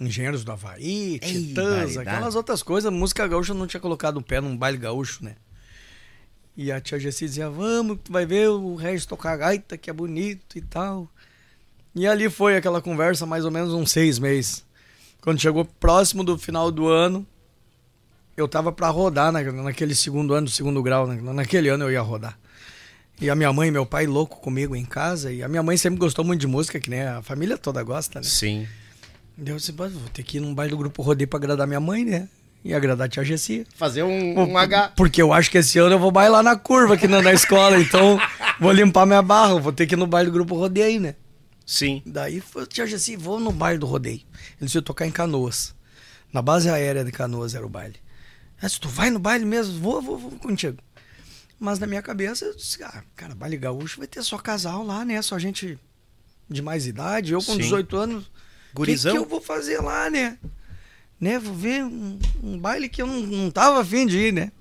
Engenheiros 0.00 0.44
do 0.44 0.52
Havaí, 0.52 1.14
Ei, 1.14 1.18
Titãs, 1.18 1.96
aquelas 1.96 2.34
outras 2.34 2.62
coisas. 2.62 2.92
Música 2.92 3.26
gaúcha 3.26 3.52
eu 3.52 3.56
não 3.56 3.66
tinha 3.66 3.80
colocado 3.80 4.18
o 4.18 4.22
pé 4.22 4.40
num 4.40 4.56
baile 4.56 4.78
gaúcho, 4.78 5.24
né? 5.24 5.36
E 6.56 6.70
a 6.70 6.80
tia 6.80 6.98
Jessi 6.98 7.26
dizia, 7.26 7.48
vamos, 7.48 7.98
tu 8.04 8.12
vai 8.12 8.26
ver 8.26 8.48
o 8.48 8.74
Regis 8.74 9.06
tocar 9.06 9.36
gaita, 9.36 9.76
que 9.76 9.88
é 9.88 9.92
bonito 9.92 10.56
e 10.56 10.60
tal. 10.60 11.08
E 11.94 12.06
ali 12.06 12.28
foi 12.28 12.56
aquela 12.56 12.80
conversa, 12.80 13.26
mais 13.26 13.44
ou 13.44 13.50
menos 13.50 13.72
uns 13.72 13.90
seis 13.90 14.18
meses. 14.18 14.64
Quando 15.22 15.40
chegou 15.40 15.64
próximo 15.64 16.24
do 16.24 16.36
final 16.36 16.70
do 16.72 16.88
ano, 16.88 17.24
eu 18.36 18.48
tava 18.48 18.72
pra 18.72 18.88
rodar 18.88 19.30
na, 19.30 19.40
naquele 19.40 19.94
segundo 19.94 20.34
ano, 20.34 20.48
segundo 20.48 20.82
grau, 20.82 21.06
né? 21.06 21.20
naquele 21.32 21.68
ano 21.68 21.84
eu 21.84 21.92
ia 21.92 22.00
rodar. 22.02 22.36
E 23.20 23.30
a 23.30 23.36
minha 23.36 23.52
mãe 23.52 23.68
e 23.68 23.70
meu 23.70 23.86
pai 23.86 24.04
louco 24.04 24.40
comigo 24.40 24.74
em 24.74 24.84
casa, 24.84 25.32
e 25.32 25.40
a 25.40 25.48
minha 25.48 25.62
mãe 25.62 25.76
sempre 25.76 26.00
gostou 26.00 26.24
muito 26.24 26.40
de 26.40 26.48
música, 26.48 26.80
que 26.80 26.90
nem 26.90 27.02
a 27.02 27.22
família 27.22 27.56
toda 27.56 27.80
gosta, 27.84 28.18
né? 28.18 28.24
Sim. 28.24 28.66
Daí 29.36 29.54
eu 29.54 29.58
disse, 29.58 29.72
"Pô, 29.72 29.88
vou 29.88 30.08
ter 30.12 30.24
que 30.24 30.38
ir 30.38 30.40
num 30.40 30.52
baile 30.52 30.72
do 30.72 30.76
grupo 30.76 31.02
Rodeio 31.02 31.28
pra 31.28 31.38
agradar 31.38 31.68
minha 31.68 31.78
mãe, 31.80 32.04
né? 32.04 32.28
E 32.64 32.74
agradar 32.74 33.06
a 33.06 33.08
tia 33.08 33.24
Jessi. 33.24 33.64
Fazer 33.76 34.02
um, 34.02 34.40
um 34.40 34.58
H. 34.58 34.92
Porque 34.96 35.22
eu 35.22 35.32
acho 35.32 35.50
que 35.50 35.58
esse 35.58 35.78
ano 35.78 35.94
eu 35.94 35.98
vou 36.00 36.10
bailar 36.10 36.42
na 36.42 36.56
curva 36.56 36.94
aqui 36.94 37.06
na, 37.06 37.22
na 37.22 37.32
escola, 37.32 37.78
então 37.78 38.18
vou 38.58 38.72
limpar 38.72 39.06
minha 39.06 39.22
barra, 39.22 39.54
vou 39.54 39.72
ter 39.72 39.86
que 39.86 39.94
ir 39.94 39.98
no 39.98 40.06
baile 40.06 40.30
do 40.30 40.34
grupo 40.34 40.56
Rodeio, 40.56 41.00
né? 41.00 41.14
Sim. 41.72 42.02
Daí 42.04 42.38
foi, 42.38 42.66
tia 42.66 42.86
Jessi, 42.86 43.16
vou 43.16 43.40
no 43.40 43.50
baile 43.50 43.78
do 43.78 43.86
rodeio. 43.86 44.20
Eles 44.60 44.74
iam 44.74 44.82
tocar 44.82 45.06
em 45.06 45.10
Canoas. 45.10 45.74
Na 46.30 46.42
base 46.42 46.68
aérea 46.68 47.02
de 47.02 47.10
Canoas 47.10 47.54
era 47.54 47.64
o 47.64 47.68
baile. 47.68 47.96
Ah, 48.60 48.68
se 48.68 48.78
tu 48.78 48.90
vai 48.90 49.08
no 49.08 49.18
baile 49.18 49.46
mesmo, 49.46 49.80
vou, 49.80 50.02
vou, 50.02 50.18
vou 50.18 50.30
contigo. 50.32 50.76
Mas 51.58 51.78
na 51.78 51.86
minha 51.86 52.02
cabeça, 52.02 52.44
eu 52.44 52.54
disse, 52.54 52.82
ah, 52.84 53.02
cara, 53.16 53.34
baile 53.34 53.56
gaúcho 53.56 53.96
vai 53.96 54.06
ter 54.06 54.22
só 54.22 54.36
casal 54.36 54.84
lá, 54.84 55.02
né? 55.02 55.22
Só 55.22 55.38
gente 55.38 55.78
de 56.46 56.60
mais 56.60 56.86
idade. 56.86 57.32
Eu 57.32 57.38
com 57.38 57.54
Sim. 57.54 57.60
18 57.60 57.96
anos, 57.96 58.30
Gurizão? 58.74 59.12
que, 59.12 59.18
que 59.18 59.24
eu 59.24 59.30
vou 59.30 59.40
fazer 59.40 59.80
lá, 59.80 60.10
né? 60.10 60.36
Né, 61.18 61.38
vou 61.38 61.54
ver 61.54 61.84
um, 61.84 62.18
um 62.42 62.58
baile 62.58 62.86
que 62.86 63.00
eu 63.00 63.06
não, 63.06 63.22
não 63.22 63.50
tava 63.50 63.80
afim 63.80 64.06
de 64.06 64.18
ir, 64.18 64.32
né? 64.32 64.52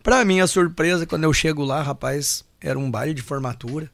Pra 0.00 0.24
minha 0.24 0.46
surpresa, 0.46 1.06
quando 1.06 1.24
eu 1.24 1.32
chego 1.32 1.64
lá, 1.64 1.82
rapaz, 1.82 2.44
era 2.60 2.78
um 2.78 2.88
baile 2.88 3.14
de 3.14 3.22
formatura. 3.22 3.90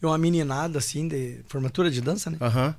E 0.00 0.06
uma 0.06 0.16
meninada, 0.18 0.78
assim, 0.78 1.08
de 1.08 1.40
formatura 1.48 1.90
de 1.90 2.00
dança, 2.00 2.30
né? 2.30 2.38
Aham. 2.40 2.74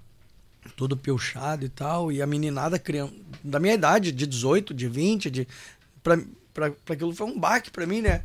Todo 0.75 0.95
piochado 0.95 1.65
e 1.65 1.69
tal. 1.69 2.11
E 2.11 2.21
a 2.21 2.27
meninada 2.27 2.77
crian- 2.79 3.09
da 3.43 3.59
minha 3.59 3.73
idade, 3.73 4.11
de 4.11 4.25
18, 4.25 4.73
de 4.73 4.87
20, 4.87 5.29
de. 5.29 5.47
Pra, 6.03 6.17
pra, 6.53 6.71
pra 6.71 6.93
aquilo 6.93 7.13
foi 7.13 7.27
um 7.27 7.39
baque 7.39 7.71
pra 7.71 7.85
mim, 7.85 8.01
né? 8.01 8.23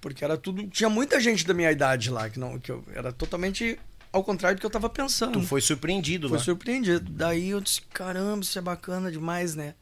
Porque 0.00 0.24
era 0.24 0.36
tudo. 0.36 0.66
Tinha 0.68 0.88
muita 0.88 1.20
gente 1.20 1.46
da 1.46 1.52
minha 1.52 1.70
idade 1.70 2.10
lá, 2.10 2.28
que 2.30 2.38
não. 2.38 2.58
Que 2.58 2.70
eu, 2.70 2.84
era 2.94 3.12
totalmente 3.12 3.78
ao 4.12 4.22
contrário 4.22 4.56
do 4.56 4.60
que 4.60 4.66
eu 4.66 4.70
tava 4.70 4.88
pensando. 4.88 5.40
Tu 5.40 5.46
foi 5.46 5.60
surpreendido 5.60 6.28
Foi 6.28 6.38
surpreendido. 6.38 7.10
Daí 7.10 7.50
eu 7.50 7.60
disse, 7.60 7.80
caramba, 7.92 8.42
isso 8.42 8.58
é 8.58 8.62
bacana 8.62 9.10
demais, 9.10 9.54
né? 9.54 9.74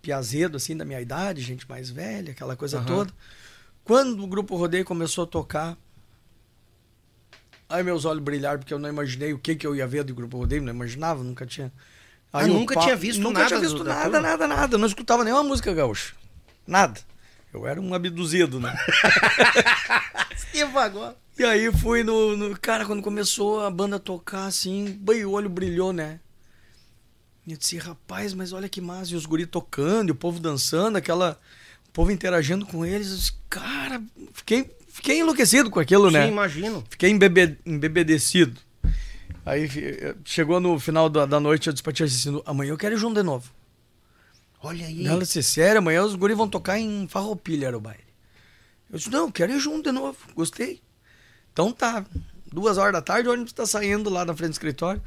Piazedo, 0.00 0.56
assim, 0.56 0.76
da 0.76 0.84
minha 0.84 1.00
idade, 1.00 1.40
gente 1.40 1.68
mais 1.68 1.88
velha, 1.88 2.32
aquela 2.32 2.56
coisa 2.56 2.78
Aham. 2.78 2.86
toda. 2.86 3.12
Quando 3.84 4.22
o 4.22 4.26
Grupo 4.26 4.56
Rodeio 4.56 4.84
começou 4.84 5.24
a 5.24 5.26
tocar, 5.26 5.76
aí 7.72 7.82
meus 7.82 8.04
olhos 8.04 8.22
brilharam, 8.22 8.58
porque 8.58 8.72
eu 8.74 8.78
não 8.78 8.88
imaginei 8.88 9.32
o 9.32 9.38
que, 9.38 9.54
que 9.56 9.66
eu 9.66 9.74
ia 9.74 9.86
ver 9.86 10.04
do 10.04 10.14
Grupo 10.14 10.36
Rodeio, 10.38 10.62
não 10.62 10.72
imaginava, 10.72 11.22
nunca 11.24 11.44
tinha. 11.46 11.72
Ah, 12.32 12.44
o 12.44 12.46
nunca 12.46 12.74
pa- 12.74 12.80
tinha 12.82 12.96
visto 12.96 13.20
nunca 13.20 13.40
nada 13.40 13.48
tinha 13.48 13.60
do- 13.60 13.62
visto 13.68 13.84
da 13.84 13.94
nada, 13.94 14.04
turma? 14.10 14.20
nada, 14.20 14.46
nada. 14.48 14.78
Não 14.78 14.86
escutava 14.86 15.24
nenhuma 15.24 15.42
música 15.42 15.72
gaúcha. 15.74 16.14
Nada. 16.66 17.00
Eu 17.52 17.66
era 17.66 17.80
um 17.80 17.92
abduzido, 17.92 18.58
né? 18.58 18.74
E 21.38 21.44
aí 21.44 21.72
fui 21.72 22.02
no, 22.04 22.36
no- 22.36 22.58
Cara, 22.58 22.84
quando 22.84 23.02
começou 23.02 23.64
a 23.64 23.70
banda 23.70 23.98
tocar, 23.98 24.46
assim, 24.46 24.96
bem, 25.00 25.24
o 25.24 25.30
olho 25.32 25.48
brilhou, 25.48 25.92
né? 25.92 26.20
E 27.46 27.52
eu 27.52 27.58
disse, 27.58 27.76
rapaz, 27.78 28.32
mas 28.34 28.52
olha 28.52 28.68
que 28.68 28.80
massa. 28.80 29.12
E 29.12 29.16
os 29.16 29.26
guri 29.26 29.46
tocando, 29.46 30.08
e 30.10 30.12
o 30.12 30.14
povo 30.14 30.38
dançando, 30.38 30.96
aquela. 30.96 31.38
O 31.88 31.90
povo 31.92 32.10
interagindo 32.10 32.64
com 32.64 32.86
eles. 32.86 33.10
Eu 33.10 33.16
disse, 33.16 33.32
cara, 33.50 34.02
fiquei, 34.32 34.70
fiquei 34.92 35.20
enlouquecido 35.20 35.70
com 35.70 35.80
aquilo, 35.80 36.10
né? 36.10 36.26
Sim, 36.26 36.32
imagino. 36.32 36.84
Fiquei 36.88 37.10
embebe, 37.10 37.58
embebedecido. 37.66 38.60
Aí 39.44 39.68
fi- 39.68 40.14
chegou 40.24 40.60
no 40.60 40.78
final 40.78 41.08
da, 41.08 41.26
da 41.26 41.40
noite, 41.40 41.66
eu 41.66 41.72
disse 41.72 41.82
pra 41.82 41.92
tia 41.92 42.06
Cecília, 42.06 42.40
amanhã 42.46 42.70
eu 42.70 42.78
quero 42.78 42.94
ir 42.94 42.98
junto 42.98 43.14
de 43.16 43.22
novo. 43.24 43.50
Olha 44.62 44.86
aí. 44.86 45.04
Ela 45.06 45.18
disse, 45.20 45.42
sério, 45.42 45.78
amanhã 45.78 46.04
os 46.04 46.14
guri 46.14 46.34
vão 46.34 46.48
tocar 46.48 46.78
em 46.78 47.08
Farroupilha, 47.08 47.66
era 47.66 47.76
o 47.76 47.80
baile. 47.80 48.04
Eu 48.90 48.98
disse, 48.98 49.10
não, 49.10 49.30
quero 49.30 49.52
ir 49.52 49.58
junto 49.58 49.82
de 49.82 49.92
novo, 49.92 50.16
gostei. 50.36 50.80
Então 51.52 51.72
tá, 51.72 52.04
duas 52.52 52.78
horas 52.78 52.92
da 52.92 53.02
tarde, 53.02 53.28
o 53.28 53.32
ônibus 53.32 53.52
tá 53.52 53.66
saindo 53.66 54.08
lá 54.08 54.24
na 54.24 54.34
frente 54.34 54.50
do 54.50 54.54
escritório. 54.54 55.02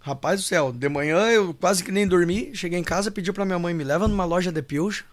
Rapaz 0.00 0.40
do 0.40 0.46
céu, 0.46 0.72
de 0.72 0.88
manhã 0.88 1.18
eu 1.30 1.52
quase 1.52 1.82
que 1.84 1.90
nem 1.92 2.06
dormi, 2.06 2.52
cheguei 2.54 2.78
em 2.78 2.84
casa, 2.84 3.10
pedi 3.10 3.32
pra 3.32 3.44
minha 3.44 3.58
mãe, 3.58 3.74
me 3.74 3.84
leva 3.84 4.06
numa 4.08 4.24
loja 4.24 4.50
de 4.52 4.62
pilcha, 4.62 5.04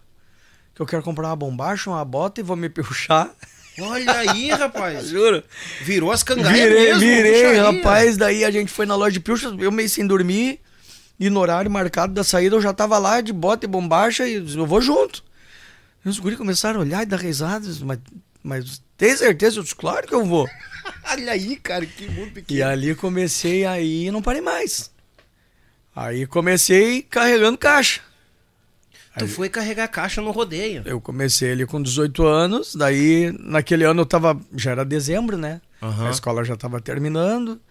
que 0.73 0.81
eu 0.81 0.85
quero 0.85 1.01
comprar 1.03 1.27
uma 1.29 1.35
bombacha, 1.35 1.89
uma 1.89 2.05
bota 2.05 2.39
e 2.39 2.43
vou 2.43 2.55
me 2.55 2.69
pilchar. 2.69 3.29
Olha 3.79 4.19
aí, 4.19 4.49
rapaz. 4.51 5.07
Juro. 5.07 5.43
Virou 5.81 6.11
as 6.11 6.21
cangaias 6.23 6.57
Virei, 6.57 6.83
mesmo. 6.85 6.99
virei, 6.99 7.55
rapaz. 7.57 8.17
Daí 8.17 8.45
a 8.45 8.51
gente 8.51 8.71
foi 8.71 8.85
na 8.85 8.95
loja 8.95 9.11
de 9.13 9.19
pilcha, 9.19 9.47
eu 9.59 9.71
meio 9.71 9.89
sem 9.89 10.05
dormir. 10.05 10.59
E 11.19 11.29
no 11.29 11.39
horário 11.39 11.69
marcado 11.71 12.13
da 12.13 12.23
saída 12.23 12.55
eu 12.55 12.61
já 12.61 12.73
tava 12.73 12.97
lá 12.97 13.21
de 13.21 13.31
bota 13.31 13.65
e 13.65 13.69
bombacha 13.69 14.27
e 14.27 14.35
eu 14.35 14.43
disse, 14.43 14.57
eu 14.57 14.65
vou 14.65 14.81
junto. 14.81 15.23
E 16.03 16.09
os 16.09 16.19
guri 16.19 16.35
começaram 16.35 16.79
a 16.79 16.83
olhar 16.83 17.03
e 17.03 17.05
dar 17.05 17.17
risada. 17.19 17.65
eu 17.65 17.71
disse, 17.71 17.83
Mas, 17.85 17.99
mas 18.43 18.81
tem 18.97 19.15
certeza? 19.15 19.59
Eu 19.59 19.63
disse, 19.63 19.75
claro 19.75 20.07
que 20.07 20.13
eu 20.13 20.25
vou. 20.25 20.47
Olha 21.09 21.31
aí, 21.31 21.55
cara, 21.55 21.85
que 21.85 22.09
mundo 22.09 22.31
pequeno. 22.31 22.59
E 22.59 22.63
ali 22.63 22.93
comecei 22.95 23.65
aí 23.65 24.07
e 24.07 24.11
não 24.11 24.21
parei 24.21 24.41
mais. 24.41 24.91
Aí 25.95 26.25
comecei 26.25 27.01
carregando 27.03 27.57
caixa. 27.57 28.01
Tu 29.19 29.27
foi 29.27 29.47
carregar 29.49 29.87
caixa 29.87 30.21
no 30.21 30.31
rodeio. 30.31 30.81
Eu 30.85 30.99
comecei 30.99 31.51
ali 31.51 31.65
com 31.65 31.81
18 31.81 32.25
anos, 32.25 32.75
daí 32.75 33.31
naquele 33.39 33.83
ano 33.83 34.01
eu 34.01 34.05
tava. 34.05 34.39
Já 34.55 34.71
era 34.71 34.83
dezembro, 34.83 35.37
né? 35.37 35.61
Aham. 35.81 36.07
A 36.07 36.11
escola 36.11 36.43
já 36.43 36.55
tava 36.55 36.81
terminando. 36.81 37.61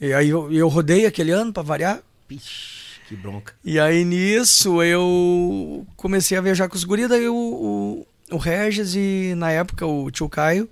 E 0.00 0.12
aí 0.12 0.30
eu, 0.30 0.50
eu 0.52 0.68
rodei 0.68 1.04
aquele 1.04 1.30
ano 1.30 1.52
pra 1.52 1.62
variar. 1.62 2.00
Pixe, 2.26 3.00
que 3.06 3.16
bronca. 3.16 3.54
E 3.64 3.78
aí 3.78 4.04
nisso 4.04 4.82
eu 4.82 5.86
comecei 5.96 6.38
a 6.38 6.40
viajar 6.40 6.68
com 6.68 6.76
os 6.76 6.84
guris, 6.84 7.08
daí 7.08 7.28
o, 7.28 7.34
o, 7.34 8.06
o 8.30 8.36
Regis 8.38 8.94
e 8.94 9.34
na 9.36 9.50
época 9.50 9.86
o 9.86 10.10
tio 10.10 10.28
Caio 10.28 10.68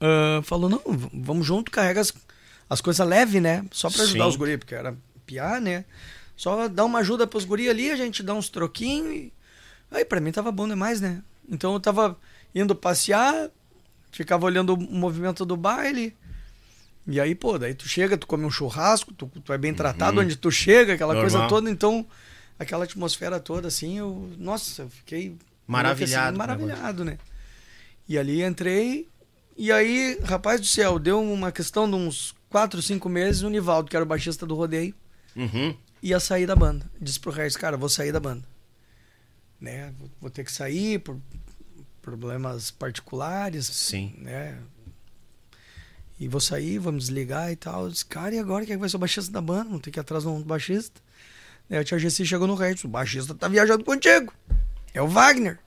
ah, 0.00 0.40
falou, 0.42 0.68
não, 0.68 0.80
vamos 1.12 1.46
junto, 1.46 1.70
carrega 1.70 2.00
as, 2.00 2.12
as 2.68 2.80
coisas 2.80 3.06
leves, 3.06 3.40
né? 3.42 3.64
Só 3.70 3.90
pra 3.90 4.02
ajudar 4.02 4.24
Sim. 4.24 4.30
os 4.30 4.36
guris, 4.36 4.56
porque 4.58 4.74
era 4.74 4.94
piar, 5.24 5.60
né? 5.60 5.84
Só 6.36 6.68
dar 6.68 6.84
uma 6.84 6.98
ajuda 6.98 7.26
pros 7.26 7.44
guris 7.44 7.68
ali, 7.68 7.90
a 7.90 7.96
gente 7.96 8.22
dá 8.22 8.34
uns 8.34 8.48
troquinhos 8.48 9.14
e... 9.14 9.32
Aí 9.90 10.04
pra 10.04 10.20
mim 10.20 10.32
tava 10.32 10.52
bom 10.52 10.68
demais, 10.68 11.00
né? 11.00 11.22
Então 11.48 11.72
eu 11.72 11.80
tava 11.80 12.16
indo 12.54 12.74
passear, 12.74 13.50
ficava 14.12 14.44
olhando 14.46 14.74
o 14.74 14.76
movimento 14.80 15.44
do 15.44 15.56
baile... 15.56 16.14
E 17.08 17.20
aí, 17.20 17.36
pô, 17.36 17.56
daí 17.56 17.72
tu 17.72 17.88
chega, 17.88 18.18
tu 18.18 18.26
come 18.26 18.44
um 18.44 18.50
churrasco, 18.50 19.14
tu, 19.14 19.30
tu 19.44 19.52
é 19.52 19.56
bem 19.58 19.72
tratado 19.72 20.20
onde 20.20 20.34
tu 20.34 20.50
chega, 20.50 20.94
aquela 20.94 21.14
Uhum. 21.14 21.20
Normal. 21.20 21.40
coisa 21.40 21.48
toda, 21.48 21.70
então, 21.70 22.04
aquela 22.58 22.82
atmosfera 22.82 23.38
toda, 23.38 23.68
assim, 23.68 23.96
eu, 23.96 24.28
nossa, 24.36 24.82
eu 24.82 24.90
fiquei 24.90 25.36
Maravilhado, 25.68 26.34
enlouquecido, 26.34 26.38
maravilhado, 26.38 27.04
né? 27.04 27.16
E 28.08 28.18
ali 28.18 28.42
entrei, 28.42 29.06
e 29.56 29.70
aí, 29.70 30.18
rapaz 30.24 30.60
do 30.60 30.66
céu, 30.66 30.98
deu 30.98 31.22
uma 31.22 31.52
questão 31.52 31.88
de 31.88 31.94
uns 31.94 32.34
4, 32.50 32.82
5 32.82 33.08
meses, 33.08 33.42
o 33.42 33.50
Nivaldo, 33.50 33.88
que 33.88 33.94
era 33.94 34.04
o 34.04 34.08
baixista 34.08 34.44
do 34.44 34.56
rodeio, 34.56 34.92
Uhum. 35.36 35.76
Ia 36.08 36.20
sair 36.20 36.46
da 36.46 36.56
banda. 36.56 36.88
Disse 37.00 37.18
pro 37.18 37.30
Regis, 37.30 37.56
cara, 37.56 37.76
vou 37.76 37.88
sair 37.88 38.12
da 38.12 38.20
banda. 38.20 38.44
Né? 39.60 39.92
Vou, 39.98 40.10
vou 40.22 40.30
ter 40.30 40.44
que 40.44 40.52
sair 40.52 40.98
por 40.98 41.18
problemas 42.02 42.70
particulares, 42.70 43.66
Sim. 43.66 44.14
né? 44.18 44.58
E 46.18 46.28
vou 46.28 46.40
sair, 46.40 46.78
vamos 46.78 47.04
desligar 47.04 47.50
e 47.50 47.56
tal. 47.56 47.84
Eu 47.84 47.90
disse, 47.90 48.06
cara, 48.06 48.34
e 48.34 48.38
agora 48.38 48.64
quem 48.64 48.74
é 48.74 48.76
que 48.76 48.80
vai 48.80 48.88
ser 48.88 48.96
o 48.96 49.00
baixista 49.00 49.30
da 49.30 49.40
banda? 49.40 49.70
Não 49.70 49.78
tem 49.78 49.92
que 49.92 49.98
ir 49.98 50.00
atrás 50.00 50.24
um 50.24 50.42
baixista. 50.42 51.00
Daí 51.68 51.80
a 51.80 51.84
tia 51.84 51.98
Gessi 51.98 52.24
chegou 52.24 52.46
no 52.46 52.54
Regis, 52.54 52.84
o 52.84 52.88
baixista 52.88 53.34
tá 53.34 53.48
viajando 53.48 53.84
contigo. 53.84 54.32
É 54.94 55.02
o 55.02 55.08
Wagner. 55.08 55.58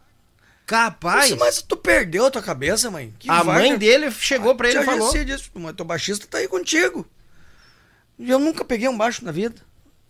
Capaz. 0.66 1.26
disse, 1.26 1.40
mas 1.40 1.62
tu 1.62 1.76
perdeu 1.76 2.28
a 2.28 2.32
tua 2.32 2.42
cabeça, 2.42 2.90
mãe? 2.90 3.14
Que 3.20 3.30
a 3.30 3.44
mãe 3.44 3.72
Wagner? 3.72 3.78
dele 3.78 4.12
chegou 4.12 4.56
pra 4.56 4.70
ele 4.70 4.78
e 4.78 4.82
Tia 4.82 4.92
falou. 4.92 5.12
Gessi 5.12 5.26
disse, 5.26 5.50
mas 5.54 5.76
teu 5.76 5.86
baixista 5.86 6.26
tá 6.26 6.38
aí 6.38 6.48
contigo. 6.48 7.06
E 8.18 8.30
eu 8.30 8.40
nunca 8.40 8.64
peguei 8.64 8.88
um 8.88 8.98
baixo 8.98 9.26
na 9.26 9.32
vida. 9.32 9.62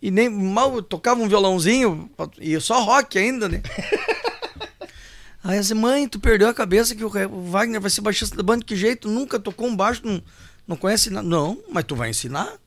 E 0.01 0.09
nem 0.09 0.29
mal 0.29 0.81
tocava 0.81 1.21
um 1.21 1.27
violãozinho, 1.27 2.09
e 2.39 2.59
só 2.61 2.81
rock 2.83 3.17
ainda, 3.17 3.49
né? 3.49 3.61
Aí 5.43 5.57
eu 5.57 5.61
disse, 5.61 5.73
mãe, 5.73 6.07
tu 6.07 6.19
perdeu 6.19 6.47
a 6.47 6.53
cabeça 6.53 6.95
que 6.95 7.03
o 7.03 7.09
Wagner 7.49 7.79
vai 7.79 7.89
ser 7.89 8.01
baixista 8.01 8.35
da 8.35 8.43
banda, 8.43 8.63
que 8.63 8.75
jeito? 8.75 9.09
Nunca 9.09 9.39
tocou 9.39 9.67
um 9.67 9.75
baixo, 9.75 10.01
não, 10.05 10.21
não 10.67 10.75
conhece 10.75 11.09
nada. 11.09 11.27
Não, 11.27 11.61
mas 11.71 11.85
tu 11.85 11.95
vai 11.95 12.09
ensinar. 12.09 12.57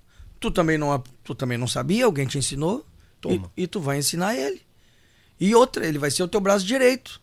Tu 0.41 0.51
também 0.51 0.77
não, 0.79 1.03
tu 1.23 1.35
também 1.35 1.57
não 1.57 1.69
sabia, 1.69 2.05
alguém 2.05 2.27
te 2.27 2.39
ensinou. 2.39 2.85
Toma. 3.21 3.51
E, 3.57 3.63
e 3.63 3.67
tu 3.67 3.81
vai 3.81 3.99
ensinar 3.99 4.35
ele. 4.35 4.63
E 5.39 5.55
outra, 5.55 5.87
ele 5.87 5.99
vai 5.99 6.11
ser 6.11 6.23
o 6.23 6.29
teu 6.29 6.41
braço 6.41 6.65
direito. 6.67 7.21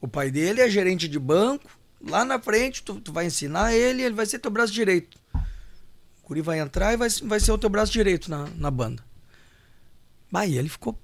O 0.00 0.08
pai 0.08 0.30
dele 0.30 0.60
é 0.60 0.70
gerente 0.70 1.08
de 1.08 1.18
banco. 1.18 1.68
Lá 2.00 2.24
na 2.24 2.40
frente, 2.40 2.82
tu, 2.82 3.00
tu 3.00 3.12
vai 3.12 3.26
ensinar 3.26 3.74
ele, 3.74 4.02
ele 4.02 4.14
vai 4.14 4.26
ser 4.26 4.38
teu 4.38 4.50
braço 4.50 4.72
direito. 4.72 5.18
O 6.30 6.32
Guri 6.32 6.42
vai 6.42 6.60
entrar 6.60 6.92
e 6.92 6.96
vai, 6.96 7.08
vai 7.24 7.40
ser 7.40 7.50
o 7.50 7.58
teu 7.58 7.68
braço 7.68 7.90
direito 7.90 8.30
na, 8.30 8.46
na 8.56 8.70
banda. 8.70 9.02
E 10.46 10.56
ele 10.56 10.68
ficou 10.68 10.96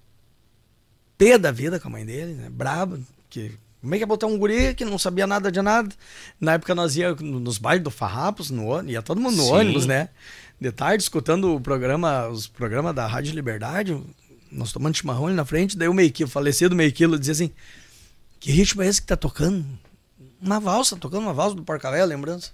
pé 1.18 1.36
da 1.36 1.50
vida 1.50 1.80
com 1.80 1.88
a 1.88 1.90
mãe 1.90 2.06
dele, 2.06 2.34
né? 2.34 2.48
Brabo. 2.48 3.00
Que, 3.28 3.52
como 3.80 3.92
é 3.92 3.98
que 3.98 4.04
é 4.04 4.06
botar 4.06 4.28
um 4.28 4.38
guri 4.38 4.72
que 4.72 4.84
não 4.84 4.96
sabia 4.96 5.26
nada 5.26 5.50
de 5.50 5.60
nada? 5.60 5.88
Na 6.40 6.52
época 6.52 6.76
nós 6.76 6.96
ia 6.96 7.12
no- 7.16 7.40
nos 7.40 7.58
bailes 7.58 7.82
do 7.82 7.90
Farrapos, 7.90 8.50
no, 8.52 8.80
ia 8.88 9.02
todo 9.02 9.20
mundo 9.20 9.36
no 9.36 9.42
Sim. 9.42 9.50
ônibus, 9.50 9.84
né? 9.84 10.10
De 10.60 10.70
tarde, 10.70 11.02
escutando 11.02 11.56
o 11.56 11.60
programa, 11.60 12.28
os 12.28 12.46
programas 12.46 12.94
da 12.94 13.04
Rádio 13.04 13.34
Liberdade, 13.34 14.00
nós 14.52 14.70
tomando 14.72 14.96
chimarrão 14.96 15.26
ali 15.26 15.34
na 15.34 15.44
frente, 15.44 15.76
daí 15.76 15.88
o 15.88 15.92
meio 15.94 16.12
quilo, 16.12 16.28
o 16.28 16.32
falecido 16.32 16.76
meio 16.76 16.92
quilo, 16.92 17.18
dizia 17.18 17.32
assim, 17.32 17.50
que 18.38 18.52
ritmo 18.52 18.80
é 18.80 18.86
esse 18.86 19.00
que 19.00 19.08
tá 19.08 19.16
tocando? 19.16 19.66
Uma 20.40 20.60
valsa, 20.60 20.96
tocando 20.96 21.22
uma 21.24 21.34
valsa 21.34 21.56
do 21.56 21.64
Porcavé, 21.64 22.04
lembrança. 22.04 22.52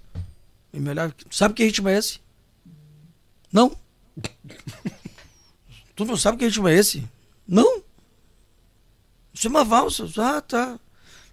E 0.73 0.81
me 0.81 0.89
olhava, 0.89 1.15
sabe 1.31 1.53
que 1.53 1.63
ritmo 1.65 1.91
é 1.91 1.99
esse? 1.99 2.22
Não. 3.53 3.77
tu 5.95 6.05
não 6.05 6.17
sabe 6.17 6.39
que 6.39 6.47
ritmo 6.47 6.69
é 6.69 6.75
esse? 6.75 7.07
Não. 7.47 7.83
Isso 9.35 9.47
é 9.47 9.51
uma 9.51 9.65
valsa. 9.65 10.09
Ah, 10.17 10.41
tá. 10.41 10.79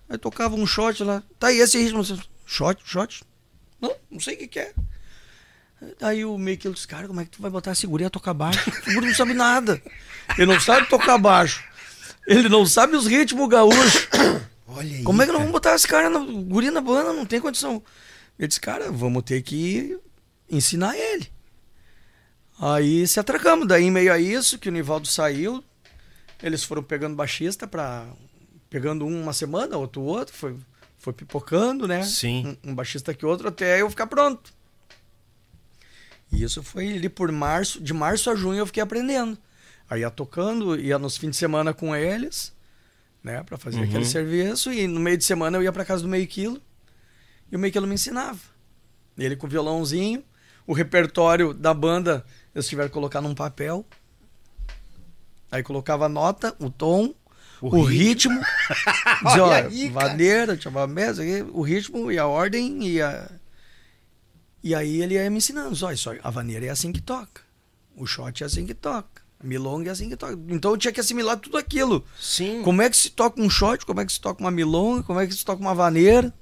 Aí 0.09 0.17
tocava 0.17 0.55
um 0.55 0.65
shot 0.65 1.03
lá. 1.03 1.23
Tá, 1.39 1.51
e 1.51 1.59
esse 1.59 1.77
ritmo? 1.81 2.03
Shot, 2.45 2.81
shot? 2.83 3.23
Não, 3.79 3.95
não 4.11 4.19
sei 4.19 4.35
o 4.35 4.37
que, 4.37 4.47
que 4.47 4.59
é. 4.59 4.73
Aí 6.01 6.25
o 6.25 6.37
meio 6.37 6.57
que 6.57 6.69
disse, 6.69 6.87
cara, 6.87 7.07
como 7.07 7.21
é 7.21 7.25
que 7.25 7.31
tu 7.31 7.41
vai 7.41 7.49
botar 7.49 7.71
a 7.71 7.75
segurinha 7.75 8.07
a 8.07 8.11
tocar 8.11 8.33
baixo? 8.33 8.69
O 8.87 8.93
guri 8.93 9.07
não 9.07 9.15
sabe 9.15 9.33
nada. 9.33 9.81
Ele 10.37 10.51
não 10.51 10.59
sabe 10.59 10.89
tocar 10.89 11.17
baixo. 11.17 11.63
Ele 12.27 12.49
não 12.49 12.65
sabe 12.65 12.95
os 12.95 13.07
ritmos 13.07 13.47
gaúchos. 13.47 14.07
Olha 14.67 14.97
aí. 14.97 15.03
Como 15.03 15.21
é 15.21 15.25
que 15.25 15.31
nós 15.31 15.39
vamos 15.39 15.53
botar 15.53 15.75
esse 15.75 15.87
cara 15.87 16.09
na 16.09 16.19
guri 16.19 16.69
na 16.69 16.81
banda? 16.81 17.13
Não 17.13 17.25
tem 17.25 17.39
condição. 17.39 17.81
Ele 18.37 18.47
disse, 18.47 18.59
cara, 18.59 18.91
vamos 18.91 19.23
ter 19.23 19.41
que 19.41 19.97
ensinar 20.49 20.97
ele. 20.97 21.31
Aí 22.59 23.07
se 23.07 23.19
atracamos. 23.19 23.67
Daí, 23.67 23.85
em 23.85 23.91
meio 23.91 24.11
a 24.11 24.19
isso, 24.19 24.59
que 24.59 24.69
o 24.69 24.71
Nivaldo 24.71 25.07
saiu, 25.07 25.63
eles 26.43 26.63
foram 26.63 26.83
pegando 26.83 27.15
baixista 27.15 27.65
pra. 27.65 28.05
Pegando 28.69 29.05
um 29.05 29.23
uma 29.23 29.33
semana, 29.33 29.77
outro 29.77 30.01
outro, 30.01 30.35
foi, 30.35 30.55
foi 30.99 31.11
pipocando, 31.11 31.87
né? 31.87 32.03
Sim. 32.03 32.57
Um, 32.63 32.71
um 32.71 32.75
baixista 32.75 33.13
que 33.15 33.25
outro, 33.25 33.47
até 33.47 33.81
eu 33.81 33.89
ficar 33.89 34.05
pronto. 34.05 34.53
E 36.31 36.43
isso 36.43 36.61
foi 36.61 36.93
ali 36.93 37.09
por 37.09 37.31
março, 37.31 37.81
de 37.81 37.93
março 37.93 38.29
a 38.29 38.35
junho 38.35 38.59
eu 38.59 38.67
fiquei 38.67 38.83
aprendendo. 38.83 39.37
Aí 39.89 40.01
ia 40.01 40.11
tocando, 40.11 40.79
ia 40.79 40.99
nos 40.99 41.17
fins 41.17 41.31
de 41.31 41.37
semana 41.37 41.73
com 41.73 41.95
eles, 41.95 42.53
né, 43.23 43.41
Pra 43.43 43.57
fazer 43.57 43.81
aquele 43.81 44.05
serviço, 44.05 44.71
e 44.71 44.87
no 44.87 44.99
meio 44.99 45.17
de 45.17 45.25
semana 45.25 45.57
eu 45.57 45.63
ia 45.63 45.71
pra 45.71 45.83
casa 45.83 46.03
do 46.03 46.07
meio 46.07 46.27
quilo, 46.27 46.61
e 47.51 47.55
o 47.55 47.59
meio 47.59 47.73
quilo 47.73 47.87
me 47.87 47.95
ensinava. 47.95 48.39
Ele 49.17 49.35
com 49.35 49.47
o 49.47 49.49
violãozinho, 49.49 50.23
o 50.67 50.73
repertório 50.73 51.53
da 51.53 51.73
banda, 51.73 52.23
eles 52.53 52.67
tiveram 52.67 52.89
que 52.89 52.93
colocar 52.93 53.21
num 53.21 53.35
papel. 53.35 53.85
Aí 55.51 55.63
colocava 55.63 56.05
a 56.05 56.09
nota, 56.09 56.55
o 56.59 56.69
tom, 56.69 57.13
o, 57.61 57.81
ritmo. 57.81 58.39
dizia, 59.25 59.43
Olha 59.43 59.67
aí, 59.67 60.61
chamava 60.61 60.87
mesa, 60.87 61.23
o 61.51 61.61
ritmo 61.61 62.11
e 62.11 62.17
a 62.17 62.27
ordem 62.27 62.87
e 62.87 63.01
a. 63.01 63.29
E 64.63 64.75
aí 64.75 65.01
ele 65.01 65.15
ia 65.15 65.29
me 65.29 65.37
ensinando, 65.37 65.75
ó, 65.85 65.91
isso, 65.91 66.09
aí, 66.09 66.19
a 66.21 66.29
vaneira 66.29 66.65
é 66.65 66.69
assim 66.69 66.91
que 66.91 67.01
toca. 67.01 67.41
O 67.95 68.05
shot 68.05 68.43
é 68.43 68.45
assim 68.45 68.65
que 68.65 68.73
toca. 68.73 69.21
A 69.41 69.47
milonga 69.47 69.89
é 69.89 69.91
assim 69.91 70.09
que 70.09 70.17
toca. 70.17 70.37
Então 70.49 70.71
eu 70.71 70.77
tinha 70.77 70.91
que 70.91 70.99
assimilar 70.99 71.37
tudo 71.37 71.57
aquilo. 71.57 72.05
Sim. 72.19 72.61
Como 72.63 72.81
é 72.81 72.89
que 72.89 72.97
se 72.97 73.09
toca 73.09 73.41
um 73.41 73.49
shot, 73.49 73.85
como 73.85 74.01
é 74.01 74.05
que 74.05 74.11
se 74.11 74.19
toca 74.19 74.41
uma 74.41 74.51
milonga, 74.51 75.03
como 75.03 75.19
é 75.19 75.25
que 75.25 75.33
se 75.33 75.45
toca 75.45 75.61
uma 75.61 75.73
vaneira. 75.73 76.33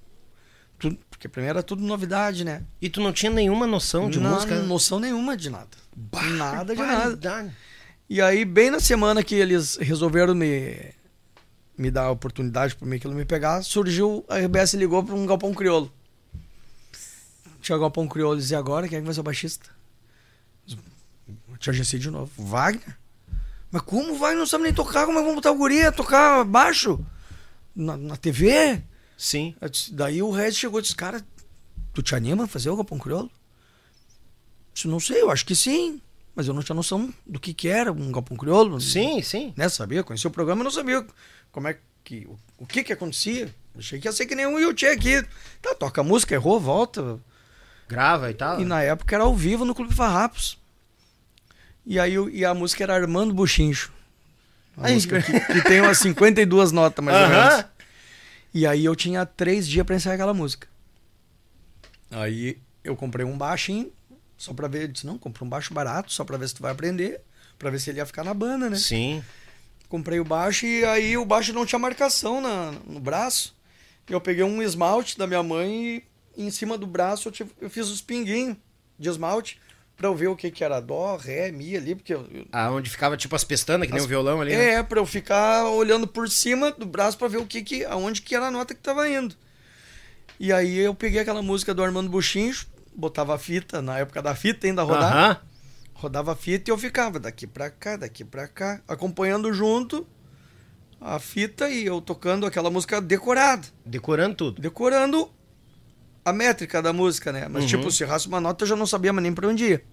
Tudo, 0.79 0.97
porque 1.17 1.27
primeiro 1.27 1.57
era 1.57 1.63
tudo 1.63 1.83
novidade, 1.83 2.45
né? 2.45 2.63
E 2.79 2.89
tu 2.89 3.01
não 3.01 3.11
tinha 3.11 3.31
nenhuma 3.31 3.65
noção 3.65 4.07
de 4.07 4.19
não, 4.19 4.35
música? 4.35 4.61
noção 4.61 4.99
nenhuma 4.99 5.35
de 5.35 5.49
nada. 5.49 5.67
nada 6.37 6.75
de 6.75 6.81
nada. 6.81 7.55
E 8.07 8.21
aí, 8.21 8.45
bem 8.45 8.69
na 8.69 8.79
semana 8.79 9.23
que 9.23 9.33
eles 9.33 9.77
resolveram 9.77 10.35
me, 10.35 10.93
me 11.75 11.89
dar 11.89 12.03
a 12.03 12.11
oportunidade 12.11 12.75
para 12.75 12.87
mim 12.87 12.99
que 12.99 13.07
me 13.07 13.25
pegar, 13.25 13.63
surgiu, 13.63 14.23
a 14.29 14.37
RBS 14.37 14.75
ligou 14.75 15.03
para 15.03 15.15
um 15.15 15.25
galpão 15.25 15.55
crioulo. 15.55 15.91
Tinha 17.61 17.79
galpão 17.79 18.07
crioulo 18.07 18.37
e 18.37 18.41
dizia 18.41 18.59
agora, 18.59 18.87
quem 18.87 18.99
é 18.99 19.01
que 19.01 19.05
vai 19.05 19.13
ser 19.13 19.21
o 19.21 19.23
baixista? 19.23 19.71
Tinha 21.57 21.73
GC 21.73 21.97
de 21.97 22.11
novo. 22.11 22.31
Wagner? 22.37 22.95
Mas 23.71 23.81
como 23.81 24.15
Wagner 24.15 24.37
não 24.37 24.45
sabe 24.45 24.65
nem 24.65 24.73
tocar? 24.73 25.07
Como 25.07 25.17
é 25.17 25.21
que 25.21 25.27
vamos 25.27 25.41
botar 25.41 25.51
o 25.51 25.57
guri 25.57 25.81
a 25.83 25.91
tocar 25.91 26.43
baixo? 26.45 27.03
Na, 27.75 27.97
na 27.97 28.15
TV? 28.15 28.83
Sim. 29.17 29.55
Eu 29.59 29.67
disse- 29.69 29.91
Daí 29.93 30.21
o 30.21 30.29
Regis 30.31 30.59
chegou 30.59 30.79
e 30.79 30.83
disse, 30.83 30.95
cara, 30.95 31.25
tu 31.93 32.01
te 32.03 32.13
anima 32.15 32.43
a 32.43 32.47
fazer 32.47 32.69
o 32.69 32.75
galpão 32.75 32.99
crioulo? 32.99 33.29
Eu 33.29 34.73
disse, 34.73 34.87
não 34.87 34.99
sei, 34.99 35.21
eu 35.21 35.31
acho 35.31 35.45
que 35.45 35.55
sim. 35.55 35.99
Mas 36.35 36.47
eu 36.47 36.53
não 36.53 36.61
tinha 36.61 36.75
noção 36.75 37.11
do 37.25 37.39
que 37.39 37.51
que 37.53 37.67
era 37.67 37.91
um 37.91 38.11
galpão 38.11 38.37
crioulo. 38.37 38.79
Sim, 38.79 39.21
sim. 39.23 39.53
Né, 39.57 39.67
sabia? 39.69 40.03
Conhecia 40.03 40.27
o 40.27 40.31
programa, 40.33 40.63
não 40.63 40.69
sabia 40.71 41.05
como 41.51 41.67
é 41.67 41.77
que... 42.03 42.27
O, 42.59 42.65
que 42.67 42.83
que 42.83 42.93
acontecia. 42.93 43.53
Achei 43.75 43.99
que 43.99 44.07
ia 44.07 44.11
ser 44.11 44.27
que 44.27 44.35
nem 44.35 44.45
um 44.45 44.59
Yuchê 44.59 44.87
aqui. 44.87 45.23
Tá, 45.61 45.73
toca 45.73 46.03
música, 46.03 46.35
errou, 46.35 46.59
volta. 46.59 47.19
Grava 47.89 48.29
e 48.29 48.33
tal. 48.35 48.61
E 48.61 48.65
na 48.65 48.81
época 48.83 49.15
era 49.15 49.23
ao 49.23 49.35
vivo 49.35 49.65
no 49.65 49.73
Clube 49.73 49.93
Farrapos. 49.95 50.57
E 51.85 51.99
aí 51.99 52.13
e 52.33 52.45
a 52.45 52.53
música 52.53 52.83
era 52.83 52.93
Armando 52.95 53.33
Buchincho. 53.33 53.91
A 54.77 54.87
Ai, 54.87 54.93
música 54.93 55.19
que, 55.23 55.39
que 55.39 55.61
tem 55.63 55.81
umas 55.81 55.97
52 55.99 56.71
notas, 56.71 57.03
mais 57.03 57.17
ou 57.17 57.23
Aham. 57.23 57.49
menos. 57.49 57.65
E 58.53 58.65
aí 58.65 58.85
eu 58.85 58.95
tinha 58.95 59.25
três 59.25 59.67
dias 59.67 59.85
pra 59.85 59.95
ensaiar 59.95 60.15
aquela 60.15 60.33
música. 60.33 60.67
Aí 62.09 62.57
eu 62.83 62.95
comprei 62.95 63.25
um 63.25 63.37
baixinho, 63.37 63.91
só 64.37 64.53
pra 64.53 64.67
ver. 64.67 64.83
Eu 64.83 64.87
disse, 64.89 65.05
não, 65.05 65.17
comprei 65.17 65.45
um 65.45 65.49
baixo 65.49 65.73
barato, 65.73 66.11
só 66.11 66.23
pra 66.23 66.37
ver 66.37 66.47
se 66.47 66.55
tu 66.55 66.61
vai 66.61 66.71
aprender. 66.71 67.21
Pra 67.59 67.69
ver 67.69 67.79
se 67.79 67.89
ele 67.89 67.97
ia 67.99 68.05
ficar 68.05 68.23
na 68.23 68.33
banda, 68.33 68.69
né? 68.69 68.77
Sim. 68.77 69.23
Comprei 69.89 70.19
o 70.19 70.23
baixo 70.25 70.65
e 70.65 70.83
aí 70.85 71.17
o 71.17 71.25
baixo 71.25 71.53
não 71.53 71.65
tinha 71.65 71.79
marcação 71.79 72.39
na, 72.41 72.71
no 72.85 72.99
braço. 72.99 73.55
Eu 74.09 74.21
peguei 74.21 74.43
um 74.43 74.61
esmalte 74.61 75.17
da 75.17 75.25
minha 75.27 75.41
mãe 75.43 76.03
e 76.35 76.43
em 76.45 76.51
cima 76.51 76.77
do 76.77 76.85
braço 76.87 77.27
eu, 77.27 77.31
tive- 77.31 77.51
eu 77.59 77.69
fiz 77.69 77.87
os 77.89 78.01
pinguinhos 78.01 78.55
de 78.99 79.09
esmalte 79.09 79.59
pra 79.97 80.07
eu 80.07 80.15
ver 80.15 80.27
o 80.27 80.35
que 80.35 80.51
que 80.51 80.63
era 80.63 80.79
dó, 80.79 81.17
ré, 81.17 81.51
mi 81.51 81.75
ali, 81.75 81.95
porque 81.95 82.13
eu, 82.13 82.25
Ah, 82.51 82.69
onde 82.71 82.89
ficava 82.89 83.17
tipo 83.17 83.35
as 83.35 83.43
pestanas, 83.43 83.87
que 83.87 83.91
nem 83.91 83.99
As- 83.99 84.05
o 84.05 84.07
violão 84.07 84.39
ali. 84.39 84.55
né? 84.55 84.73
é, 84.75 84.83
pra 84.83 84.99
eu 84.99 85.05
ficar 85.05 85.65
olhando 85.71 86.07
por 86.07 86.29
cima 86.29 86.71
do 86.71 86.85
braço 86.85 87.17
pra 87.17 87.27
ver 87.27 87.37
o 87.37 87.45
que 87.47 87.61
que 87.63 87.83
aonde 87.83 88.21
que 88.21 88.35
era 88.35 88.47
a 88.47 88.51
nota 88.51 88.73
que 88.75 88.79
tava 88.81 89.09
indo. 89.09 89.35
E 90.39 90.53
aí 90.53 90.77
eu 90.77 90.93
peguei 90.93 91.19
aquela 91.19 91.41
música 91.41 91.73
do 91.73 91.83
Armando 91.83 92.09
Buchincho, 92.09 92.67
botava 92.95 93.33
a 93.33 93.39
fita, 93.39 93.81
na 93.81 93.97
época 93.97 94.21
da 94.21 94.35
fita 94.35 94.67
ainda 94.67 94.83
rodava, 94.83 95.15
Aham. 95.15 95.37
rodava 95.95 96.31
a 96.33 96.35
fita 96.35 96.69
e 96.69 96.71
eu 96.71 96.77
ficava 96.77 97.19
daqui 97.19 97.47
pra 97.47 97.71
cá, 97.71 97.97
daqui 97.97 98.23
pra 98.23 98.47
cá, 98.47 98.79
acompanhando 98.87 99.51
junto 99.51 100.05
a 101.01 101.17
fita 101.19 101.69
e 101.69 101.85
eu 101.87 101.99
tocando 102.01 102.45
aquela 102.45 102.69
música 102.69 103.01
decorada, 103.01 103.67
Decorando 103.83 104.35
tudo. 104.35 104.61
decorando 104.61 105.31
a 106.29 106.33
métrica 106.33 106.81
da 106.81 106.91
música, 106.93 107.31
né? 107.31 107.47
Mas 107.49 107.63
Uhum. 107.63 107.69
tipo, 107.69 107.91
se 107.91 108.03
errasse 108.03 108.27
uma 108.27 108.39
nota 108.41 108.63
eu 108.63 108.67
já 108.67 108.75
não 108.75 108.85
sabia 108.85 109.11
mais 109.13 109.23
nem 109.23 109.33
pra 109.33 109.47
onde 109.47 109.63
ia. 109.65 109.83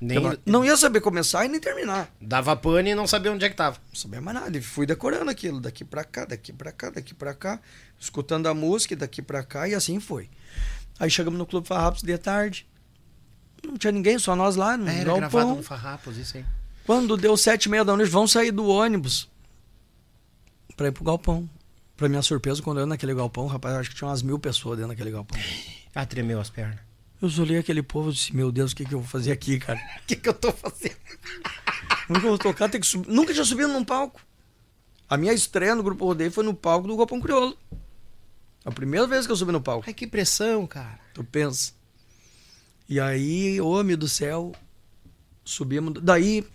Nem... 0.00 0.20
Não, 0.20 0.38
não 0.46 0.64
ia 0.64 0.76
saber 0.76 1.00
começar 1.00 1.44
e 1.44 1.48
nem 1.48 1.58
terminar. 1.60 2.08
Dava 2.20 2.54
pane 2.54 2.90
e 2.90 2.94
não 2.94 3.06
sabia 3.06 3.32
onde 3.32 3.44
é 3.44 3.48
que 3.50 3.56
tava. 3.56 3.78
Não 3.88 3.94
sabia 3.98 4.20
mais 4.20 4.38
nada. 4.38 4.56
E 4.56 4.60
fui 4.62 4.86
decorando 4.86 5.28
aquilo, 5.30 5.60
daqui 5.60 5.84
pra 5.84 6.04
cá, 6.04 6.24
daqui 6.24 6.52
pra 6.52 6.70
cá, 6.70 6.90
daqui 6.90 7.14
pra 7.14 7.34
cá, 7.34 7.60
escutando 7.98 8.46
a 8.46 8.54
música, 8.54 8.94
e 8.94 8.96
daqui 8.96 9.20
pra 9.20 9.42
cá, 9.42 9.68
e 9.68 9.74
assim 9.74 9.98
foi. 9.98 10.30
Aí 11.00 11.10
chegamos 11.10 11.36
no 11.38 11.44
Clube 11.46 11.66
Farrapos 11.66 12.02
de 12.02 12.16
tarde. 12.16 12.64
Não 13.66 13.76
tinha 13.76 13.90
ninguém, 13.92 14.18
só 14.20 14.36
nós 14.36 14.54
lá, 14.54 14.76
no 14.76 14.88
É, 14.88 14.96
era 15.00 15.04
galpão. 15.06 15.18
gravado 15.30 15.54
no 15.56 15.62
Farrapos, 15.64 16.16
isso 16.16 16.36
aí. 16.36 16.44
Quando 16.86 17.16
deu 17.16 17.36
sete 17.36 17.64
e 17.64 17.68
meia 17.68 17.84
da 17.84 17.96
noite, 17.96 18.08
vão 18.10 18.26
sair 18.28 18.52
do 18.52 18.66
ônibus 18.68 19.28
pra 20.76 20.86
ir 20.88 20.92
pro 20.92 21.02
galpão. 21.02 21.48
Pra 21.96 22.08
minha 22.08 22.22
surpresa, 22.22 22.62
quando 22.62 22.76
eu 22.78 22.82
ia 22.82 22.86
naquele 22.86 23.12
galpão, 23.14 23.48
rapaz, 23.48 23.74
acho 23.74 23.90
que 23.90 23.96
tinha 23.96 24.06
umas 24.08 24.22
mil 24.22 24.38
pessoas 24.38 24.76
dentro 24.78 24.90
daquele 24.90 25.10
galpão. 25.10 25.36
Ah, 25.98 26.06
tremeu 26.06 26.40
as 26.40 26.48
pernas. 26.48 26.78
Eu 27.20 27.28
olhei 27.42 27.58
aquele 27.58 27.82
povo 27.82 28.10
e 28.10 28.12
disse, 28.12 28.32
meu 28.32 28.52
Deus, 28.52 28.70
o 28.70 28.76
que, 28.76 28.84
que 28.84 28.94
eu 28.94 29.00
vou 29.00 29.08
fazer 29.08 29.32
aqui, 29.32 29.58
cara? 29.58 29.80
O 29.98 30.06
que, 30.06 30.14
que 30.14 30.28
eu 30.28 30.32
tô 30.32 30.52
fazendo? 30.52 30.94
Eu 32.08 32.20
vou 32.20 32.38
tocar? 32.38 32.68
Tem 32.68 32.80
que 32.80 32.86
subir. 32.86 33.10
Nunca 33.10 33.32
tinha 33.32 33.44
subido 33.44 33.72
num 33.72 33.84
palco. 33.84 34.20
A 35.10 35.16
minha 35.16 35.32
estreia 35.32 35.74
no 35.74 35.82
Grupo 35.82 36.04
Rodeio 36.04 36.30
foi 36.30 36.44
no 36.44 36.54
palco 36.54 36.86
do 36.86 36.96
Galpão 36.96 37.20
Crioulo. 37.20 37.58
A 38.64 38.70
primeira 38.70 39.08
vez 39.08 39.26
que 39.26 39.32
eu 39.32 39.36
subi 39.36 39.50
no 39.50 39.60
palco. 39.60 39.86
Ai, 39.88 39.92
que 39.92 40.06
pressão, 40.06 40.68
cara. 40.68 41.00
Tu 41.12 41.24
pensa. 41.24 41.72
E 42.88 43.00
aí, 43.00 43.60
homem 43.60 43.96
do 43.96 44.08
céu, 44.08 44.52
subimos. 45.44 45.94
Daí, 46.00 46.46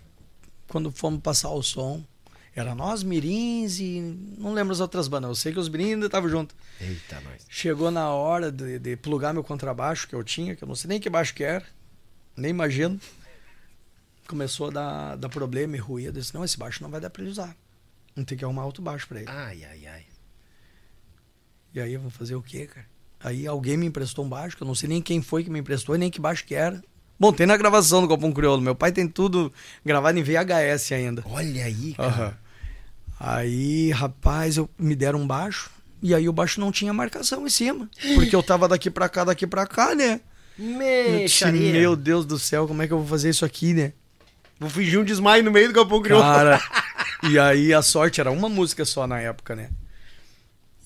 quando 0.68 0.90
fomos 0.90 1.20
passar 1.20 1.50
o 1.50 1.62
som, 1.62 2.02
era 2.54 2.74
nós, 2.74 3.02
Mirins 3.02 3.80
e. 3.80 4.00
Não 4.38 4.52
lembro 4.52 4.72
as 4.72 4.80
outras 4.80 5.08
bandas. 5.08 5.28
Eu 5.28 5.34
sei 5.34 5.52
que 5.52 5.58
os 5.58 5.68
Mirins 5.68 5.94
ainda 5.94 6.06
estavam 6.06 6.28
juntos. 6.28 6.56
Eita, 6.80 7.20
nós. 7.20 7.44
Chegou 7.48 7.90
na 7.90 8.10
hora 8.10 8.52
de, 8.52 8.78
de 8.78 8.96
plugar 8.96 9.34
meu 9.34 9.42
contrabaixo 9.42 10.06
que 10.06 10.14
eu 10.14 10.22
tinha, 10.22 10.54
que 10.54 10.62
eu 10.62 10.68
não 10.68 10.76
sei 10.76 10.88
nem 10.88 11.00
que 11.00 11.10
baixo 11.10 11.34
que 11.34 11.42
era, 11.42 11.64
nem 12.36 12.50
imagino. 12.50 13.00
Começou 14.28 14.68
a 14.68 14.70
dar, 14.70 15.16
dar 15.16 15.28
problema 15.28 15.76
e 15.76 15.80
ruído. 15.80 16.16
Eu 16.16 16.22
disse: 16.22 16.34
não, 16.34 16.44
esse 16.44 16.56
baixo 16.56 16.82
não 16.82 16.90
vai 16.90 17.00
dar 17.00 17.10
pra 17.10 17.22
ele 17.22 17.30
usar. 17.30 17.56
Vamos 18.14 18.28
ter 18.28 18.36
que 18.36 18.44
arrumar 18.44 18.66
outro 18.66 18.82
baixo 18.82 19.08
pra 19.08 19.18
ele. 19.20 19.28
Ai, 19.28 19.64
ai, 19.64 19.86
ai. 19.86 20.04
E 21.74 21.80
aí 21.80 21.92
eu 21.92 22.00
vou 22.00 22.10
fazer 22.10 22.36
o 22.36 22.42
quê, 22.42 22.66
cara? 22.66 22.86
Aí 23.18 23.46
alguém 23.46 23.76
me 23.76 23.86
emprestou 23.86 24.24
um 24.24 24.28
baixo, 24.28 24.56
que 24.56 24.62
eu 24.62 24.66
não 24.66 24.74
sei 24.74 24.88
nem 24.88 25.02
quem 25.02 25.20
foi 25.20 25.42
que 25.42 25.50
me 25.50 25.58
emprestou 25.58 25.96
e 25.96 25.98
nem 25.98 26.10
que 26.10 26.20
baixo 26.20 26.44
que 26.44 26.54
era. 26.54 26.80
Bom, 27.18 27.32
tem 27.32 27.46
na 27.46 27.56
gravação 27.56 28.00
do 28.00 28.08
Galpão 28.08 28.32
Crioulo. 28.32 28.60
Meu 28.60 28.74
pai 28.74 28.92
tem 28.92 29.08
tudo 29.08 29.52
gravado 29.84 30.18
em 30.18 30.22
VHS 30.22 30.92
ainda. 30.92 31.22
Olha 31.26 31.64
aí, 31.64 31.94
cara. 31.94 32.08
Aham. 32.08 32.43
Aí, 33.26 33.90
rapaz, 33.90 34.58
eu 34.58 34.68
me 34.78 34.94
deram 34.94 35.20
um 35.20 35.26
baixo. 35.26 35.70
E 36.02 36.14
aí 36.14 36.28
o 36.28 36.32
baixo 36.32 36.60
não 36.60 36.70
tinha 36.70 36.92
marcação 36.92 37.46
em 37.46 37.48
cima. 37.48 37.88
Porque 38.14 38.36
eu 38.36 38.42
tava 38.42 38.68
daqui 38.68 38.90
pra 38.90 39.08
cá, 39.08 39.24
daqui 39.24 39.46
pra 39.46 39.66
cá, 39.66 39.94
né? 39.94 40.20
Disse, 41.22 41.72
meu 41.72 41.96
Deus 41.96 42.26
do 42.26 42.38
céu, 42.38 42.68
como 42.68 42.82
é 42.82 42.86
que 42.86 42.92
eu 42.92 42.98
vou 42.98 43.06
fazer 43.06 43.30
isso 43.30 43.42
aqui, 43.42 43.72
né? 43.72 43.94
Vou 44.60 44.68
fingir 44.68 45.00
um 45.00 45.04
desmaio 45.04 45.42
no 45.42 45.50
meio 45.50 45.68
do 45.68 45.74
galpão 45.74 46.02
crioulo. 46.02 46.22
Cara, 46.22 46.60
e 47.24 47.38
aí 47.38 47.72
a 47.72 47.80
sorte 47.80 48.20
era 48.20 48.30
uma 48.30 48.48
música 48.50 48.84
só 48.84 49.06
na 49.06 49.18
época, 49.18 49.56
né? 49.56 49.70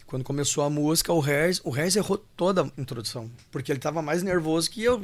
E 0.00 0.04
quando 0.04 0.22
começou 0.22 0.62
a 0.62 0.70
música, 0.70 1.12
o 1.12 1.18
Reis, 1.18 1.60
o 1.64 1.70
Reis 1.70 1.96
errou 1.96 2.18
toda 2.36 2.62
a 2.62 2.80
introdução. 2.80 3.28
Porque 3.50 3.72
ele 3.72 3.80
tava 3.80 4.00
mais 4.00 4.22
nervoso 4.22 4.70
que 4.70 4.84
eu. 4.84 5.00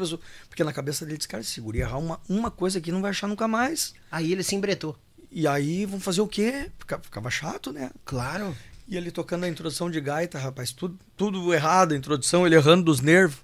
Porque 0.48 0.62
na 0.62 0.72
cabeça 0.72 1.04
dele 1.04 1.18
disse, 1.18 1.28
cara, 1.28 1.42
segura 1.42 1.78
errar 1.78 1.98
uma, 1.98 2.20
uma 2.28 2.50
coisa 2.52 2.78
aqui 2.78 2.92
não 2.92 3.02
vai 3.02 3.10
achar 3.10 3.26
nunca 3.26 3.48
mais. 3.48 3.92
Aí 4.08 4.30
ele 4.30 4.44
se 4.44 4.54
embretou. 4.54 4.96
E 5.36 5.48
aí, 5.48 5.84
vamos 5.84 6.04
fazer 6.04 6.20
o 6.20 6.28
quê? 6.28 6.70
Fica- 6.78 7.00
Ficava 7.00 7.28
chato, 7.28 7.72
né? 7.72 7.90
Claro. 8.04 8.56
E 8.86 8.96
ele 8.96 9.10
tocando 9.10 9.42
a 9.42 9.48
introdução 9.48 9.90
de 9.90 10.00
gaita, 10.00 10.38
rapaz, 10.38 10.70
tudo, 10.70 10.96
tudo 11.16 11.52
errado, 11.52 11.92
a 11.92 11.96
introdução, 11.96 12.46
ele 12.46 12.54
errando 12.54 12.84
dos 12.84 13.00
nervos. 13.00 13.38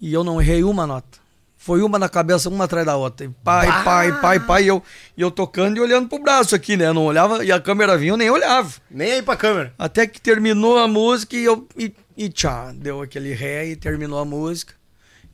E 0.00 0.10
eu 0.14 0.24
não 0.24 0.40
errei 0.40 0.64
uma 0.64 0.86
nota. 0.86 1.18
Foi 1.58 1.82
uma 1.82 1.98
na 1.98 2.08
cabeça, 2.08 2.48
uma 2.48 2.64
atrás 2.64 2.86
da 2.86 2.96
outra. 2.96 3.26
E 3.26 3.28
pai, 3.44 3.66
pai, 3.84 4.18
pai, 4.22 4.40
pai. 4.40 4.64
E 4.64 4.68
eu, 4.68 4.82
e 5.14 5.20
eu 5.20 5.30
tocando 5.30 5.76
e 5.76 5.80
olhando 5.80 6.08
pro 6.08 6.18
braço 6.18 6.54
aqui, 6.54 6.74
né? 6.74 6.86
Eu 6.86 6.94
não 6.94 7.04
olhava, 7.04 7.44
e 7.44 7.52
a 7.52 7.60
câmera 7.60 7.98
vinha, 7.98 8.12
eu 8.12 8.16
nem 8.16 8.30
olhava. 8.30 8.72
Nem 8.90 9.12
aí 9.12 9.22
pra 9.22 9.36
câmera. 9.36 9.74
Até 9.78 10.06
que 10.06 10.18
terminou 10.22 10.78
a 10.78 10.88
música 10.88 11.36
e 11.36 11.44
eu. 11.44 11.68
E, 11.76 11.92
e 12.16 12.30
tchá, 12.30 12.72
deu 12.72 13.02
aquele 13.02 13.34
ré 13.34 13.66
e 13.66 13.76
terminou 13.76 14.18
a 14.20 14.24
música. 14.24 14.72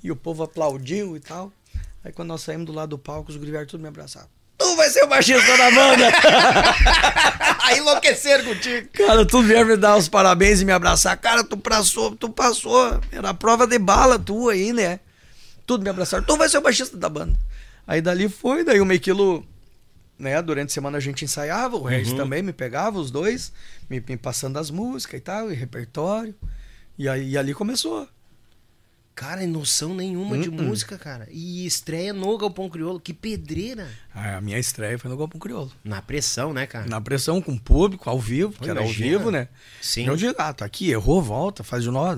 E 0.02 0.10
o 0.10 0.16
povo 0.16 0.42
aplaudiu 0.42 1.16
e 1.16 1.20
tal. 1.20 1.52
Aí 2.02 2.10
quando 2.10 2.28
nós 2.30 2.40
saímos 2.42 2.66
do 2.66 2.72
lado 2.72 2.90
do 2.90 2.98
palco, 2.98 3.30
os 3.30 3.36
guri 3.36 3.52
tudo 3.66 3.80
me 3.82 3.88
abraçaram. 3.88 4.28
Tu 4.58 4.76
vai 4.76 4.88
ser 4.88 5.04
o 5.04 5.06
baixista 5.08 5.56
da 5.56 5.70
banda! 5.70 6.08
Aí 7.64 7.78
enlouqueceram 7.78 8.44
contigo. 8.44 8.88
Cara, 8.92 9.26
tu 9.26 9.42
vieram 9.42 9.66
me 9.68 9.76
dar 9.76 9.96
os 9.96 10.08
parabéns 10.08 10.60
e 10.60 10.64
me 10.64 10.72
abraçar. 10.72 11.16
Cara, 11.18 11.44
tu 11.44 11.56
passou, 11.56 12.14
tu 12.16 12.28
passou. 12.30 13.00
Era 13.12 13.30
a 13.30 13.34
prova 13.34 13.66
de 13.66 13.78
bala 13.78 14.18
tua 14.18 14.52
aí, 14.52 14.72
né? 14.72 15.00
Tudo 15.66 15.82
me 15.82 15.90
abraçaram. 15.90 16.24
Tu 16.24 16.36
vai 16.36 16.48
ser 16.48 16.58
o 16.58 16.62
baixista 16.62 16.96
da 16.96 17.08
banda. 17.08 17.36
Aí 17.86 18.00
dali 18.00 18.28
foi, 18.28 18.64
daí 18.64 18.80
o 18.80 18.86
Mequilo, 18.86 19.44
né? 20.18 20.40
Durante 20.40 20.70
a 20.70 20.74
semana 20.74 20.96
a 20.98 21.00
gente 21.00 21.24
ensaiava, 21.24 21.76
o 21.76 21.82
Regis 21.84 22.12
Uhum. 22.12 22.16
também 22.18 22.42
me 22.42 22.52
pegava, 22.52 22.98
os 22.98 23.10
dois, 23.10 23.52
me, 23.90 24.02
me 24.08 24.16
passando 24.16 24.58
as 24.58 24.70
músicas 24.70 25.18
e 25.18 25.22
tal, 25.22 25.52
e 25.52 25.54
repertório. 25.54 26.34
E 26.98 27.08
aí 27.08 27.30
e 27.30 27.38
ali 27.38 27.52
começou. 27.52 28.08
Cara, 29.16 29.46
noção 29.46 29.94
nenhuma 29.94 30.36
de 30.36 30.50
Hum, 30.50 30.52
música, 30.52 30.98
cara. 30.98 31.26
E 31.30 31.64
estreia 31.64 32.12
no 32.12 32.36
Galpão 32.36 32.68
Crioulo. 32.68 33.00
Que 33.00 33.14
pedreira. 33.14 33.88
A 34.14 34.42
minha 34.42 34.58
estreia 34.58 34.98
foi 34.98 35.10
no 35.10 35.16
Galpão 35.16 35.40
Crioulo. 35.40 35.72
Na 35.82 36.02
pressão, 36.02 36.52
né, 36.52 36.66
cara? 36.66 36.86
Na 36.86 37.00
pressão 37.00 37.40
com 37.40 37.52
o 37.52 37.58
público, 37.58 38.10
ao 38.10 38.20
vivo, 38.20 38.52
que 38.52 38.68
era 38.68 38.80
ao 38.80 38.86
vivo, 38.86 39.30
né? 39.30 39.48
Sim. 39.80 40.06
Eu 40.06 40.16
digo, 40.16 40.34
ah, 40.36 40.52
tá 40.52 40.66
aqui, 40.66 40.90
errou, 40.90 41.22
volta, 41.22 41.64
faz 41.64 41.82
de 41.82 41.90
novo, 41.90 42.14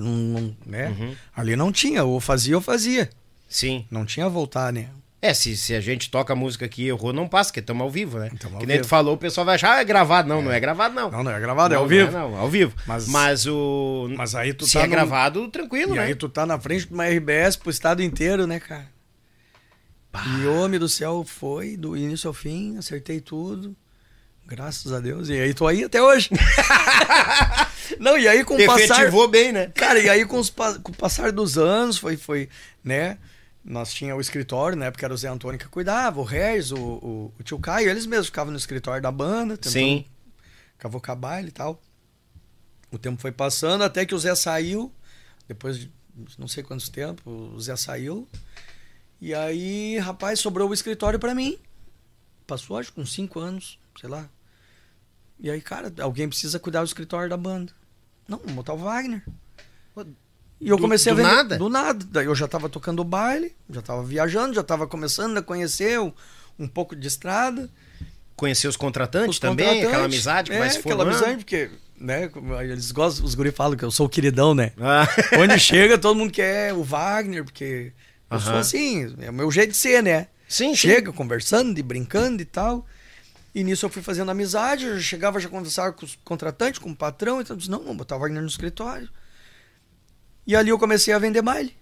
né? 0.65 0.89
Uhum. 0.89 1.15
Ali 1.33 1.55
não 1.55 1.71
tinha, 1.71 2.03
ou 2.03 2.19
fazia 2.19 2.57
ou 2.57 2.61
fazia. 2.61 3.09
Sim. 3.47 3.87
Não 3.89 4.05
tinha 4.05 4.27
voltar, 4.27 4.73
né? 4.73 4.89
É, 5.21 5.33
se, 5.33 5.57
se 5.57 5.75
a 5.75 5.81
gente 5.81 6.09
toca 6.09 6.31
a 6.31 6.35
música 6.35 6.63
aqui 6.65 6.83
e 6.83 6.87
errou, 6.87 7.11
não 7.11 7.27
passa, 7.27 7.49
porque 7.49 7.59
estamos 7.59 7.81
ao 7.83 7.89
vivo, 7.89 8.19
né? 8.19 8.31
Tamo 8.39 8.57
que 8.57 8.65
nem 8.65 8.77
tu 8.77 8.83
vivo. 8.83 8.87
falou, 8.89 9.15
o 9.15 9.17
pessoal 9.17 9.43
vai 9.45 9.55
achar, 9.55 9.75
ah, 9.77 9.81
é 9.81 9.83
gravado. 9.83 10.29
Não, 10.29 10.41
não 10.41 10.49
é 10.51 10.59
gravado, 10.61 10.95
não. 10.95 11.11
Não, 11.11 11.23
não 11.23 11.31
é 11.31 11.39
gravado, 11.41 11.73
é 11.73 11.75
Não, 11.75 11.83
ao 11.83 11.89
vivo. 11.89 12.11
Não, 12.11 12.19
é, 12.19 12.31
não, 12.31 12.37
ao 12.37 12.49
vivo. 12.49 12.73
Mas- 12.87 13.07
Mas, 13.07 13.45
o. 13.45 14.07
Mas 14.17 14.33
aí 14.33 14.53
tu 14.53 14.65
se 14.65 14.73
tá 14.73 14.79
é 14.79 14.83
num- 14.83 14.89
gravado, 14.91 15.47
tranquilo, 15.49 15.93
E 15.93 15.97
né? 15.97 16.05
aí 16.05 16.15
tu 16.15 16.29
tá 16.29 16.45
na 16.45 16.57
frente 16.57 16.87
de 16.87 16.93
uma 16.93 17.05
RBS 17.05 17.57
pro 17.57 17.69
estado 17.69 18.01
inteiro, 18.01 18.47
né, 18.47 18.59
cara? 18.61 18.87
E 20.41 20.47
homem 20.47 20.79
do 20.79 20.87
céu 20.89 21.23
foi, 21.27 21.75
do 21.77 21.95
início 21.97 22.27
ao 22.29 22.33
fim, 22.33 22.77
acertei 22.77 23.19
tudo. 23.19 23.75
Graças 24.47 24.91
a 24.91 24.99
Deus. 24.99 25.29
E 25.29 25.33
aí 25.33 25.53
tô 25.53 25.67
aí 25.67 25.83
até 25.83 26.01
hoje. 26.01 26.29
Não, 27.99 28.17
e 28.17 28.27
aí 28.27 28.43
com 28.43 28.55
o 28.55 28.65
passar... 28.65 29.11
Bem, 29.29 29.51
né? 29.51 29.67
Cara, 29.75 29.99
e 29.99 30.09
aí 30.09 30.25
com, 30.25 30.39
os 30.39 30.49
com 30.49 30.91
o 30.91 30.95
passar 30.95 31.31
dos 31.31 31.57
anos, 31.57 31.97
foi, 31.97 32.17
foi, 32.17 32.49
né? 32.83 33.17
Nós 33.69 33.93
tinha 33.93 34.15
o 34.15 34.19
escritório, 34.19 34.75
né? 34.75 34.89
Porque 34.89 35.05
era 35.05 35.13
o 35.13 35.17
Zé 35.17 35.27
Antônio 35.27 35.59
que 35.59 35.67
cuidava, 35.67 36.19
o 36.19 36.23
Regis, 36.23 36.71
o, 36.71 36.77
o, 36.77 37.33
o 37.39 37.43
tio 37.43 37.59
Caio, 37.59 37.87
eles 37.87 38.07
mesmos 38.07 38.25
ficavam 38.25 38.51
no 38.51 38.57
escritório 38.57 38.99
da 38.99 39.11
banda, 39.11 39.55
tentando 39.55 39.73
Sim. 39.73 40.05
cavocar 40.79 41.15
baile 41.15 41.49
e 41.49 41.51
tal. 41.51 41.79
O 42.91 42.97
tempo 42.97 43.21
foi 43.21 43.31
passando 43.31 43.83
até 43.83 44.07
que 44.07 44.15
o 44.15 44.17
Zé 44.17 44.33
saiu, 44.33 44.91
depois 45.47 45.77
de 45.77 45.91
não 46.35 46.47
sei 46.47 46.63
quantos 46.63 46.89
tempos, 46.89 47.23
o 47.27 47.61
Zé 47.61 47.75
saiu. 47.75 48.27
E 49.21 49.35
aí, 49.35 49.99
rapaz, 49.99 50.39
sobrou 50.39 50.67
o 50.67 50.73
escritório 50.73 51.19
pra 51.19 51.35
mim. 51.35 51.59
Passou, 52.47 52.75
acho 52.75 52.91
que 52.91 52.99
uns 52.99 53.13
cinco 53.13 53.39
anos, 53.39 53.77
sei 54.01 54.09
lá. 54.09 54.27
E 55.39 55.47
aí, 55.51 55.61
cara, 55.61 55.93
alguém 56.01 56.27
precisa 56.27 56.57
cuidar 56.59 56.79
do 56.79 56.87
escritório 56.87 57.29
da 57.29 57.37
banda. 57.37 57.71
Não, 58.27 58.39
vamos 58.39 58.53
botar 58.53 58.73
o 58.73 58.77
Wagner. 58.77 59.23
E 60.61 60.69
eu 60.69 60.75
Do- 60.75 60.81
comecei 60.81 61.13
do 61.13 61.19
a 61.19 61.23
vender. 61.23 61.35
nada? 61.35 61.57
Do 61.57 61.69
nada. 61.69 62.05
Daí 62.11 62.25
eu 62.25 62.35
já 62.35 62.47
tava 62.47 62.67
tocando 62.69 63.03
baile, 63.03 63.55
já 63.69 63.81
tava 63.81 64.03
viajando, 64.03 64.53
já 64.53 64.63
tava 64.63 64.87
começando 64.87 65.37
a 65.37 65.41
conhecer 65.41 65.99
um, 65.99 66.11
um 66.57 66.67
pouco 66.67 66.95
de 66.95 67.07
estrada. 67.07 67.69
Conhecer 68.35 68.67
os 68.67 68.77
contratantes 68.77 69.31
Os 69.35 69.39
também, 69.39 69.65
contratantes. 69.65 69.87
aquela 69.89 70.05
amizade 70.05 70.49
que 70.51 70.55
é, 70.55 70.59
vai 70.59 70.69
se 70.69 70.77
aquela 70.79 70.97
formando. 71.03 71.15
amizade, 71.17 71.37
porque, 71.43 71.69
né, 71.97 72.29
eles 72.63 72.91
gostam, 72.91 73.25
os 73.25 73.35
guri 73.35 73.51
falam 73.51 73.77
que 73.77 73.83
eu 73.83 73.91
sou 73.91 74.05
o 74.05 74.09
queridão, 74.09 74.53
né? 74.55 74.71
Ah. 74.79 75.07
Onde 75.39 75.59
chega, 75.59 75.97
todo 75.97 76.15
mundo 76.17 76.31
quer 76.31 76.73
o 76.73 76.83
Wagner, 76.83 77.43
porque 77.43 77.91
eu 78.31 78.39
sou 78.39 78.51
Aham. 78.51 78.59
assim, 78.59 79.15
é 79.19 79.29
o 79.29 79.33
meu 79.33 79.49
jeito 79.51 79.71
de 79.71 79.77
ser, 79.77 80.01
né? 80.03 80.27
Sim, 80.47 80.69
sim. 80.69 80.75
Chega 80.75 81.11
conversando 81.13 81.77
e 81.77 81.83
brincando 81.83 82.41
e 82.41 82.45
tal. 82.45 82.85
E 83.53 83.63
nisso 83.63 83.85
eu 83.85 83.89
fui 83.89 84.01
fazendo 84.01 84.29
amizade, 84.31 84.85
eu 84.85 84.99
chegava 84.99 85.39
já 85.39 85.49
conversava 85.49 85.91
com 85.93 86.05
os 86.05 86.17
contratantes, 86.23 86.79
com 86.79 86.91
o 86.91 86.95
patrão, 86.95 87.41
então 87.41 87.55
eu 87.55 87.57
disse, 87.57 87.69
não, 87.71 87.79
vamos 87.79 87.97
botar 87.97 88.15
o 88.15 88.19
Wagner 88.19 88.41
no 88.41 88.47
escritório. 88.47 89.09
E 90.49 90.55
ali 90.55 90.71
eu 90.71 90.79
comecei 90.79 91.13
a 91.13 91.19
vender 91.19 91.43
baile. 91.43 91.75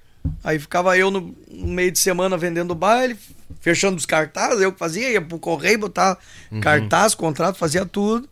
Aí 0.43 0.59
ficava 0.59 0.97
eu 0.97 1.09
no, 1.09 1.33
meio 1.49 1.89
de 1.89 1.99
semana 1.99 2.35
vendendo 2.37 2.75
baile, 2.75 3.17
fechando 3.61 3.95
os 3.95 4.05
cartazes, 4.05 4.59
eu 4.59 4.73
que 4.73 4.77
fazia, 4.77 5.09
ia 5.09 5.21
pro 5.21 5.39
correio, 5.39 5.79
botar 5.79 6.19
cartaz, 6.61 7.15
contrato, 7.15 7.55
fazia 7.55 7.85
tudo. 7.85 8.27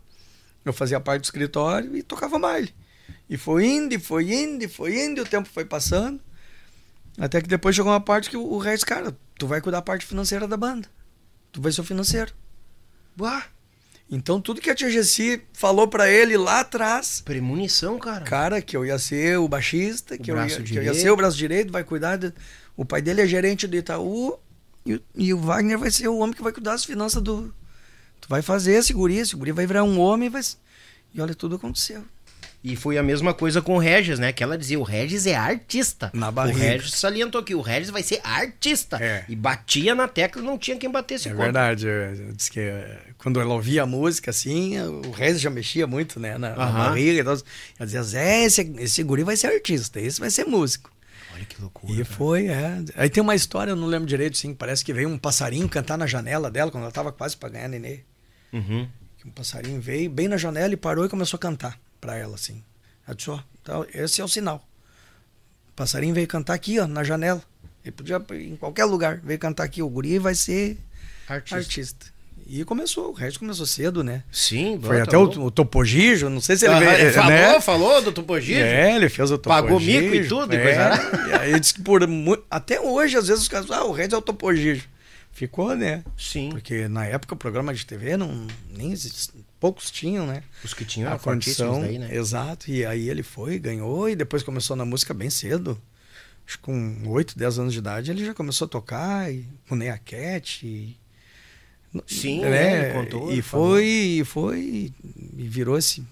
Eu 0.62 0.74
fazia 0.74 1.00
parte 1.00 1.22
do 1.22 1.24
escritório 1.24 1.96
e 1.96 2.02
tocava 2.02 2.38
baile. 2.38 2.74
E 3.30 3.38
foi 3.38 3.64
indo, 3.64 3.94
e 3.94 3.98
foi 3.98 4.30
indo, 4.30 4.62
e 4.62 4.68
foi 4.68 5.02
indo, 5.06 5.20
e 5.20 5.22
o 5.22 5.26
tempo 5.26 5.48
foi 5.48 5.64
passando. 5.64 6.20
Até 7.16 7.40
que 7.40 7.48
depois 7.48 7.74
chegou 7.74 7.90
uma 7.90 7.98
parte 7.98 8.28
que 8.28 8.36
o, 8.36 8.44
o 8.46 8.58
Reis, 8.58 8.84
cara, 8.84 9.16
tu 9.38 9.46
vai 9.46 9.62
cuidar 9.62 9.78
da 9.78 9.82
parte 9.82 10.04
financeira 10.04 10.46
da 10.46 10.58
banda. 10.58 10.86
Tu 11.50 11.62
vai 11.62 11.72
ser 11.72 11.80
o 11.80 11.84
financeiro. 11.84 12.34
Uá, 13.18 13.42
Então 14.10 14.40
tudo 14.40 14.60
que 14.60 14.70
a 14.70 14.74
tia 14.74 14.88
Gessi 14.90 15.42
falou 15.52 15.88
pra 15.88 16.08
ele 16.08 16.36
lá 16.36 16.60
atrás, 16.60 17.20
premonição, 17.20 17.98
cara. 17.98 18.24
cara, 18.24 18.62
que 18.62 18.76
eu 18.76 18.86
ia 18.86 18.98
ser 18.98 19.36
o 19.38 19.48
baixista, 19.48 20.14
O 20.14 20.18
que 20.18 20.30
eu, 20.30 20.36
ia, 20.36 20.42
que 20.62 20.78
eu 20.78 20.82
ia 20.84 20.94
ser 20.94 21.10
o 21.10 21.16
braço 21.16 21.36
direito, 21.36 21.72
vai 21.72 21.82
cuidar. 21.82 22.16
de- 22.16 22.32
o 22.76 22.84
pai 22.84 23.02
dele 23.02 23.22
é 23.22 23.26
gerente 23.26 23.66
do 23.66 23.74
Itaú 23.76 24.38
e, 24.84 24.94
o- 24.94 25.02
e 25.16 25.34
o 25.34 25.38
Wagner 25.40 25.76
vai 25.78 25.90
ser 25.90 26.06
o 26.08 26.18
homem 26.18 26.34
que 26.36 26.42
vai 26.42 26.52
cuidar 26.52 26.72
das 26.72 26.84
finanças 26.84 27.20
do. 27.20 27.52
Tu 28.20 28.28
vai 28.28 28.42
fazer 28.42 28.74
esse 28.74 28.92
guri, 28.92 29.16
esse 29.18 29.34
guri 29.34 29.50
vai 29.50 29.66
virar 29.66 29.82
um 29.82 29.98
homem 29.98 30.26
e 30.28 30.30
vai. 30.30 30.42
E 31.12 31.20
olha, 31.20 31.34
tudo 31.34 31.56
aconteceu. 31.56 32.04
E 32.68 32.74
foi 32.74 32.98
a 32.98 33.02
mesma 33.02 33.32
coisa 33.32 33.62
com 33.62 33.76
o 33.76 33.78
Regis, 33.78 34.18
né? 34.18 34.32
Que 34.32 34.42
ela 34.42 34.58
dizia, 34.58 34.76
o 34.76 34.82
Regis 34.82 35.24
é 35.24 35.36
artista. 35.36 36.10
Na 36.12 36.30
O 36.30 36.32
barriga. 36.32 36.58
Regis 36.58 36.94
salientou 36.94 37.40
que 37.44 37.54
o 37.54 37.60
Regis 37.60 37.90
vai 37.90 38.02
ser 38.02 38.20
artista. 38.24 38.98
É. 39.00 39.24
E 39.28 39.36
batia 39.36 39.94
na 39.94 40.08
tecla, 40.08 40.42
não 40.42 40.58
tinha 40.58 40.76
quem 40.76 40.90
batesse 40.90 41.28
É 41.28 41.30
contra. 41.30 41.44
verdade, 41.44 41.86
eu, 41.86 41.92
eu 41.92 42.32
disse 42.32 42.50
que 42.50 42.58
eh, 42.58 42.98
quando 43.18 43.40
ela 43.40 43.54
ouvia 43.54 43.84
a 43.84 43.86
música 43.86 44.32
assim, 44.32 44.80
o 44.80 45.12
Rez 45.12 45.40
já 45.40 45.48
mexia 45.48 45.86
muito, 45.86 46.18
né, 46.18 46.36
na, 46.36 46.56
na 46.56 46.66
barriga 46.66 47.20
e 47.20 47.22
tal. 47.24 47.34
Ela 47.34 47.86
dizia, 47.86 48.02
Zé, 48.02 48.42
esse, 48.46 48.62
esse 48.78 49.00
guri 49.04 49.22
vai 49.22 49.36
ser 49.36 49.46
artista, 49.46 50.00
esse 50.00 50.18
vai 50.18 50.28
ser 50.28 50.44
músico. 50.44 50.90
Olha 51.36 51.44
que 51.44 51.60
loucura. 51.62 51.92
E 51.92 51.96
cara. 51.98 52.16
foi, 52.16 52.48
é. 52.48 52.78
Aí 52.96 53.08
tem 53.08 53.22
uma 53.22 53.36
história, 53.36 53.70
eu 53.70 53.76
não 53.76 53.86
lembro 53.86 54.08
direito, 54.08 54.36
sim, 54.36 54.52
parece 54.52 54.84
que 54.84 54.92
veio 54.92 55.08
um 55.08 55.16
passarinho 55.18 55.68
cantar 55.68 55.96
na 55.96 56.06
janela 56.08 56.50
dela, 56.50 56.72
quando 56.72 56.82
ela 56.82 56.92
tava 56.92 57.12
quase 57.12 57.36
pra 57.36 57.48
ganhar 57.48 57.68
nenê. 57.68 58.00
Uhum. 58.52 58.88
Um 59.24 59.30
passarinho 59.30 59.80
veio 59.80 60.10
bem 60.10 60.26
na 60.26 60.36
janela 60.36 60.74
e 60.74 60.76
parou 60.76 61.04
e 61.04 61.08
começou 61.08 61.36
a 61.36 61.40
cantar 61.40 61.78
pra 62.00 62.16
ela, 62.16 62.34
assim. 62.34 62.62
Ela 63.06 63.14
disse, 63.16 63.30
ó, 63.30 63.38
tá, 63.62 63.84
esse 63.94 64.20
é 64.20 64.24
o 64.24 64.28
sinal. 64.28 64.66
O 65.68 65.72
passarinho 65.72 66.14
veio 66.14 66.26
cantar 66.26 66.54
aqui, 66.54 66.78
ó, 66.78 66.86
na 66.86 67.04
janela. 67.04 67.42
Ele 67.84 67.92
podia 67.92 68.20
ir 68.32 68.48
em 68.52 68.56
qualquer 68.56 68.84
lugar, 68.84 69.20
veio 69.22 69.38
cantar 69.38 69.64
aqui. 69.64 69.82
O 69.82 69.88
guri 69.88 70.18
vai 70.18 70.34
ser 70.34 70.76
Artista. 71.28 71.56
artista. 71.56 72.16
E 72.48 72.64
começou, 72.64 73.10
o 73.10 73.12
resto 73.12 73.40
começou 73.40 73.66
cedo, 73.66 74.04
né? 74.04 74.22
Sim, 74.30 74.78
Foi 74.80 74.98
bota 74.98 75.02
até 75.02 75.18
o, 75.18 75.22
o 75.46 75.50
Topogijo, 75.50 76.28
não 76.28 76.40
sei 76.40 76.56
se 76.56 76.64
ele 76.64 76.74
Aham, 76.74 76.84
veio. 76.84 77.00
ele 77.00 77.12
falou, 77.12 77.30
né? 77.30 77.60
falou 77.60 78.02
do 78.02 78.12
Tupogijo. 78.12 78.60
É, 78.60 78.94
ele 78.94 79.08
fez 79.08 79.32
o 79.32 79.36
Topogijo. 79.38 79.62
Pagou 79.64 79.80
mico 79.80 80.14
e 80.14 80.28
tudo, 80.28 80.54
e 80.54 80.62
coisa 80.62 80.80
é, 80.80 81.28
e 81.28 81.34
aí 81.54 81.60
disse 81.60 81.74
que 81.74 81.82
por 81.82 82.02
até 82.48 82.80
hoje, 82.80 83.16
às 83.16 83.26
vezes, 83.26 83.42
os 83.42 83.48
caras 83.48 83.68
ah, 83.72 83.84
o 83.84 83.90
Regis 83.90 84.12
é 84.12 84.16
o 84.16 84.22
Topogijo. 84.22 84.88
Ficou, 85.32 85.74
né? 85.74 86.04
Sim. 86.16 86.50
Porque 86.50 86.86
na 86.86 87.04
época 87.04 87.34
o 87.34 87.36
programa 87.38 87.74
de 87.74 87.84
TV 87.84 88.16
não, 88.16 88.46
nem 88.70 88.92
exist- 88.92 89.32
poucos 89.66 89.90
tinham, 89.90 90.24
né? 90.28 90.44
Os 90.62 90.72
que 90.72 90.84
tinham 90.84 91.12
a 91.12 91.18
condição, 91.18 91.80
daí, 91.80 91.98
né? 91.98 92.14
exato. 92.14 92.70
E 92.70 92.86
aí 92.86 93.10
ele 93.10 93.24
foi, 93.24 93.58
ganhou 93.58 94.08
e 94.08 94.14
depois 94.14 94.44
começou 94.44 94.76
na 94.76 94.84
música 94.84 95.12
bem 95.12 95.28
cedo. 95.28 95.76
Acho 96.46 96.56
que 96.58 96.62
com 96.62 97.02
8, 97.08 97.36
10 97.36 97.58
anos 97.58 97.72
de 97.72 97.80
idade 97.80 98.12
ele 98.12 98.24
já 98.24 98.32
começou 98.32 98.66
a 98.66 98.68
tocar 98.68 99.32
e, 99.32 99.44
com 99.68 99.74
Nea 99.74 99.98
Cat. 99.98 100.64
E, 100.64 100.96
Sim, 102.06 102.42
né? 102.42 102.90
ele 102.90 102.94
contou, 102.94 103.32
E 103.32 103.42
foi, 103.42 103.84
e 103.84 104.24
foi 104.24 104.92
e 105.36 105.48
virou 105.48 105.76
esse, 105.76 106.04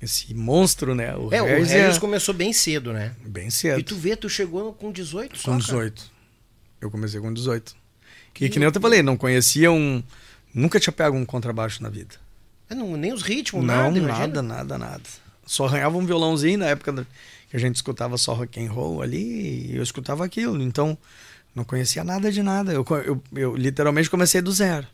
esse 0.00 0.32
monstro, 0.32 0.94
né? 0.94 1.14
O 1.14 1.28
É, 1.30 1.42
o 1.42 1.44
Regis 1.44 1.72
Regis 1.72 1.96
é 1.98 2.00
começou 2.00 2.34
bem 2.34 2.54
cedo, 2.54 2.90
né? 2.94 3.14
bem 3.26 3.50
cedo. 3.50 3.80
E 3.80 3.82
tu 3.82 3.96
vê, 3.96 4.16
tu 4.16 4.30
chegou 4.30 4.72
com 4.72 4.90
18 4.90 5.36
só, 5.36 5.44
Com 5.44 5.50
cara. 5.50 5.62
18. 5.62 6.10
Eu 6.80 6.90
comecei 6.90 7.20
com 7.20 7.34
18. 7.34 7.76
Que, 8.32 8.48
que 8.48 8.58
nem 8.58 8.64
eu 8.64 8.72
te 8.72 8.80
falei, 8.80 9.02
não 9.02 9.16
conhecia 9.16 9.70
um. 9.70 10.02
Nunca 10.54 10.80
tinha 10.80 10.92
pego 10.92 11.16
um 11.18 11.26
contrabaixo 11.26 11.82
na 11.82 11.90
vida. 11.90 12.23
É, 12.74 12.76
não, 12.76 12.96
nem 12.96 13.12
os 13.12 13.22
ritmos, 13.22 13.64
não, 13.64 13.74
nada, 13.74 13.90
nada, 13.90 13.98
imagina. 13.98 14.42
nada, 14.42 14.78
nada. 14.78 15.02
Só 15.46 15.66
arranhava 15.66 15.96
um 15.96 16.04
violãozinho 16.04 16.58
na 16.58 16.66
época 16.66 17.06
que 17.48 17.56
a 17.56 17.60
gente 17.60 17.76
escutava 17.76 18.18
só 18.18 18.34
rock 18.34 18.60
and 18.60 18.70
roll 18.70 19.00
ali, 19.00 19.70
e 19.70 19.76
eu 19.76 19.82
escutava 19.82 20.24
aquilo. 20.24 20.60
Então, 20.60 20.98
não 21.54 21.64
conhecia 21.64 22.02
nada 22.02 22.32
de 22.32 22.42
nada. 22.42 22.72
Eu, 22.72 22.84
eu, 23.04 23.22
eu 23.34 23.56
literalmente 23.56 24.10
comecei 24.10 24.40
do 24.40 24.50
zero. 24.50 24.86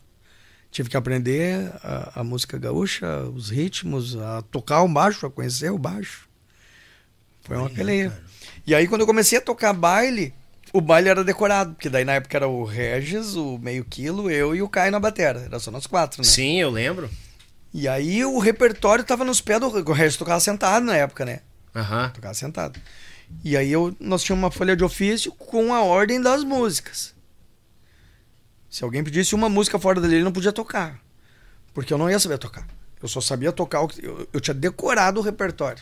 Tive 0.69 0.89
que 0.89 0.95
aprender 0.95 1.71
a, 1.83 2.21
a 2.21 2.23
música 2.23 2.57
gaúcha, 2.57 3.23
os 3.35 3.49
ritmos, 3.49 4.15
a 4.15 4.41
tocar 4.43 4.83
o 4.83 4.87
baixo, 4.87 5.25
a 5.25 5.31
conhecer 5.31 5.71
o 5.71 5.77
baixo. 5.77 6.29
Foi 7.41 7.57
uma 7.57 7.69
peleia. 7.69 8.13
E 8.65 8.75
aí, 8.75 8.87
quando 8.87 9.01
eu 9.01 9.07
comecei 9.07 9.39
a 9.39 9.41
tocar 9.41 9.73
baile, 9.73 10.33
o 10.71 10.79
baile 10.79 11.09
era 11.09 11.23
decorado, 11.23 11.73
porque 11.73 11.89
daí 11.89 12.05
na 12.05 12.13
época 12.13 12.37
era 12.37 12.47
o 12.47 12.63
Regis, 12.63 13.35
o 13.35 13.57
meio 13.57 13.83
quilo, 13.83 14.29
eu 14.29 14.55
e 14.55 14.61
o 14.61 14.69
Caio 14.69 14.91
na 14.91 14.99
batera. 14.99 15.41
Era 15.41 15.59
só 15.59 15.71
nós 15.71 15.87
quatro, 15.87 16.21
né? 16.21 16.27
Sim, 16.27 16.61
eu 16.61 16.69
lembro. 16.69 17.09
E 17.73 17.87
aí 17.87 18.25
o 18.25 18.37
repertório 18.39 19.03
tava 19.03 19.23
nos 19.23 19.39
pés 19.39 19.59
do. 19.59 19.67
O 19.67 19.93
Regis 19.93 20.17
tocava 20.17 20.39
sentado 20.39 20.85
na 20.85 20.95
época, 20.95 21.25
né? 21.25 21.41
Aham. 21.75 22.09
Tocava 22.09 22.33
sentado. 22.33 22.79
E 23.43 23.55
aí 23.55 23.71
eu, 23.71 23.95
nós 23.99 24.23
tínhamos 24.23 24.43
uma 24.43 24.51
folha 24.51 24.75
de 24.75 24.83
ofício 24.83 25.31
com 25.31 25.73
a 25.73 25.81
ordem 25.81 26.21
das 26.21 26.43
músicas. 26.43 27.15
Se 28.69 28.83
alguém 28.83 29.03
pedisse 29.03 29.33
uma 29.35 29.49
música 29.49 29.79
fora 29.79 30.01
dali, 30.01 30.15
ele 30.15 30.23
não 30.23 30.31
podia 30.31 30.51
tocar. 30.51 30.99
Porque 31.73 31.93
eu 31.93 31.97
não 31.97 32.09
ia 32.09 32.19
saber 32.19 32.37
tocar. 32.37 32.67
Eu 33.01 33.07
só 33.07 33.21
sabia 33.21 33.51
tocar 33.51 33.81
o 33.81 33.87
que. 33.87 34.05
Eu, 34.05 34.27
eu 34.31 34.41
tinha 34.41 34.53
decorado 34.53 35.19
o 35.19 35.23
repertório. 35.23 35.81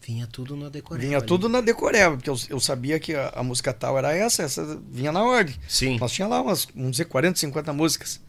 Vinha 0.00 0.26
tudo 0.26 0.56
na 0.56 0.68
decoreba. 0.68 1.06
Vinha 1.06 1.18
ali. 1.18 1.26
tudo 1.26 1.48
na 1.48 1.60
decoreba, 1.60 2.16
porque 2.16 2.28
eu, 2.28 2.36
eu 2.50 2.58
sabia 2.58 2.98
que 2.98 3.14
a, 3.14 3.28
a 3.36 3.42
música 3.42 3.72
tal 3.72 3.96
era 3.96 4.12
essa, 4.12 4.42
essa 4.42 4.80
vinha 4.90 5.12
na 5.12 5.22
ordem. 5.22 5.54
Sim. 5.68 5.96
Nós 5.98 6.10
tinha 6.10 6.26
lá 6.26 6.40
umas, 6.40 6.66
vamos 6.74 6.92
dizer, 6.92 7.04
40, 7.04 7.38
50 7.38 7.72
músicas. 7.72 8.20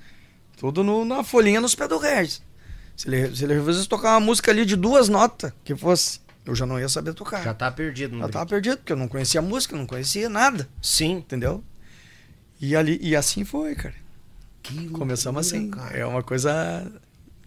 Tudo 0.63 0.81
no- 0.81 1.03
na 1.03 1.25
folhinha 1.25 1.59
nos 1.59 1.75
pés 1.75 1.89
do 1.89 1.97
Regis. 1.97 2.41
Se 2.95 3.09
ele, 3.09 3.35
se 3.35 3.43
ele 3.43 3.51
resolvesse 3.55 3.85
tocar 3.85 4.11
uma 4.13 4.21
música 4.21 4.49
ali 4.49 4.65
de 4.65 4.77
duas 4.77 5.09
notas, 5.09 5.51
que 5.61 5.75
fosse, 5.75 6.21
eu 6.45 6.55
já 6.55 6.65
não 6.65 6.79
ia 6.79 6.87
saber 6.87 7.13
tocar. 7.13 7.43
Já 7.43 7.53
tá 7.53 7.69
perdido 7.69 8.17
Já 8.17 8.29
tava 8.29 8.45
perdido, 8.45 8.77
porque 8.77 8.93
eu 8.93 8.97
não 8.97 9.09
conhecia 9.09 9.41
a 9.41 9.43
música, 9.43 9.75
não 9.75 9.85
conhecia 9.85 10.29
nada, 10.29 10.69
Sim. 10.81 11.15
entendeu? 11.17 11.61
E, 12.61 12.77
ali, 12.77 12.97
e 13.01 13.13
assim 13.13 13.43
foi, 13.43 13.75
cara. 13.75 13.93
Que 14.61 14.87
Começamos 14.87 15.51
loucura, 15.51 15.61
assim. 15.63 15.69
cara. 15.89 15.97
É 15.99 16.05
uma 16.05 16.23
coisa 16.23 16.89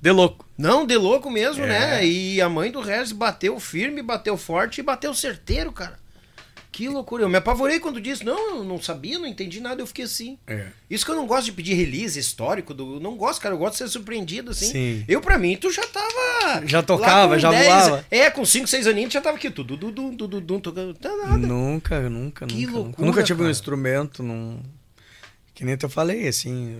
de 0.02 0.10
louco. 0.10 0.46
Não, 0.58 0.84
de 0.84 0.98
louco 0.98 1.30
mesmo, 1.30 1.64
É. 1.64 1.68
né? 1.68 2.06
E 2.06 2.38
a 2.42 2.50
mãe 2.50 2.70
do 2.70 2.82
Regis 2.82 3.12
bateu 3.12 3.58
firme, 3.58 4.02
bateu 4.02 4.36
forte 4.36 4.80
e 4.80 4.84
bateu 4.84 5.14
certeiro, 5.14 5.72
cara. 5.72 5.98
Que 6.76 6.90
loucura. 6.90 7.22
Eu 7.22 7.28
me 7.30 7.38
apavorei 7.38 7.80
quando 7.80 7.98
disse, 8.02 8.22
não, 8.22 8.56
eu 8.56 8.64
não 8.64 8.78
sabia, 8.82 9.18
não 9.18 9.26
entendi 9.26 9.60
nada, 9.60 9.80
eu 9.80 9.86
fiquei 9.86 10.04
assim. 10.04 10.38
É. 10.46 10.66
Isso 10.90 11.06
que 11.06 11.10
eu 11.10 11.14
não 11.16 11.26
gosto 11.26 11.46
de 11.46 11.52
pedir 11.52 11.72
release 11.72 12.18
histórico, 12.18 12.74
do, 12.74 12.96
eu 12.96 13.00
não 13.00 13.16
gosto, 13.16 13.40
cara, 13.40 13.54
eu 13.54 13.58
gosto 13.58 13.72
de 13.72 13.78
ser 13.78 13.88
surpreendido, 13.88 14.50
assim. 14.50 14.66
Sim. 14.70 15.04
Eu, 15.08 15.22
pra 15.22 15.38
mim, 15.38 15.56
tu 15.56 15.70
já 15.72 15.86
tava... 15.86 16.66
Já 16.66 16.82
tocava, 16.82 17.38
já 17.38 17.50
voava. 17.50 18.04
É, 18.10 18.30
com 18.30 18.44
5, 18.44 18.66
6 18.66 18.86
aninhos, 18.88 19.08
tu 19.10 19.14
já 19.14 19.22
tava 19.22 19.38
aqui, 19.38 19.50
tudo, 19.50 19.78
tudo, 19.78 20.10
tudo, 20.16 20.28
tudo, 20.42 20.60
tocando, 20.60 20.92
tá 20.92 21.08
nada. 21.16 21.38
Nunca, 21.38 22.10
nunca, 22.10 22.46
Que 22.46 22.66
nunca. 22.66 22.78
loucura, 22.78 23.06
nunca 23.06 23.22
tive 23.22 23.38
cara. 23.38 23.48
um 23.48 23.50
instrumento, 23.50 24.22
não. 24.22 24.60
Que 25.54 25.64
nem 25.64 25.78
eu 25.82 25.88
falei, 25.88 26.28
assim, 26.28 26.76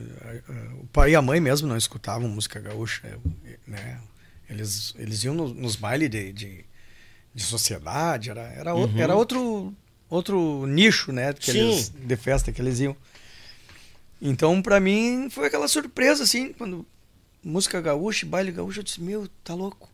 o 0.82 0.86
pai 0.88 1.12
e 1.12 1.16
a 1.16 1.22
mãe 1.22 1.40
mesmo 1.40 1.66
não 1.66 1.78
escutavam 1.78 2.28
música 2.28 2.60
gaúcha, 2.60 3.18
né? 3.66 3.98
Eles, 4.50 4.94
eles 4.98 5.24
iam 5.24 5.32
nos, 5.34 5.54
nos 5.54 5.74
bailes 5.76 6.10
de, 6.10 6.34
de, 6.34 6.64
de 7.34 7.42
sociedade, 7.42 8.28
era, 8.28 8.42
era, 8.42 8.74
o- 8.74 8.90
era 8.98 9.14
outro, 9.14 9.74
outro 10.08 10.66
nicho, 10.66 11.12
né? 11.12 11.32
Que 11.32 11.50
Uhum. 11.50 11.56
Eles, 11.56 11.88
de 11.94 12.16
festa 12.16 12.52
que 12.52 12.60
eles 12.60 12.80
iam. 12.80 12.96
Então, 14.20 14.62
pra 14.62 14.80
mim, 14.80 15.28
foi 15.30 15.46
aquela 15.46 15.68
surpresa, 15.68 16.22
assim, 16.22 16.52
quando 16.52 16.86
música 17.44 17.80
gaúcha, 17.80 18.26
baile 18.26 18.50
gaúcho, 18.50 18.80
eu 18.80 18.84
disse, 18.84 19.00
meu, 19.00 19.28
tá 19.44 19.54
louco. 19.54 19.90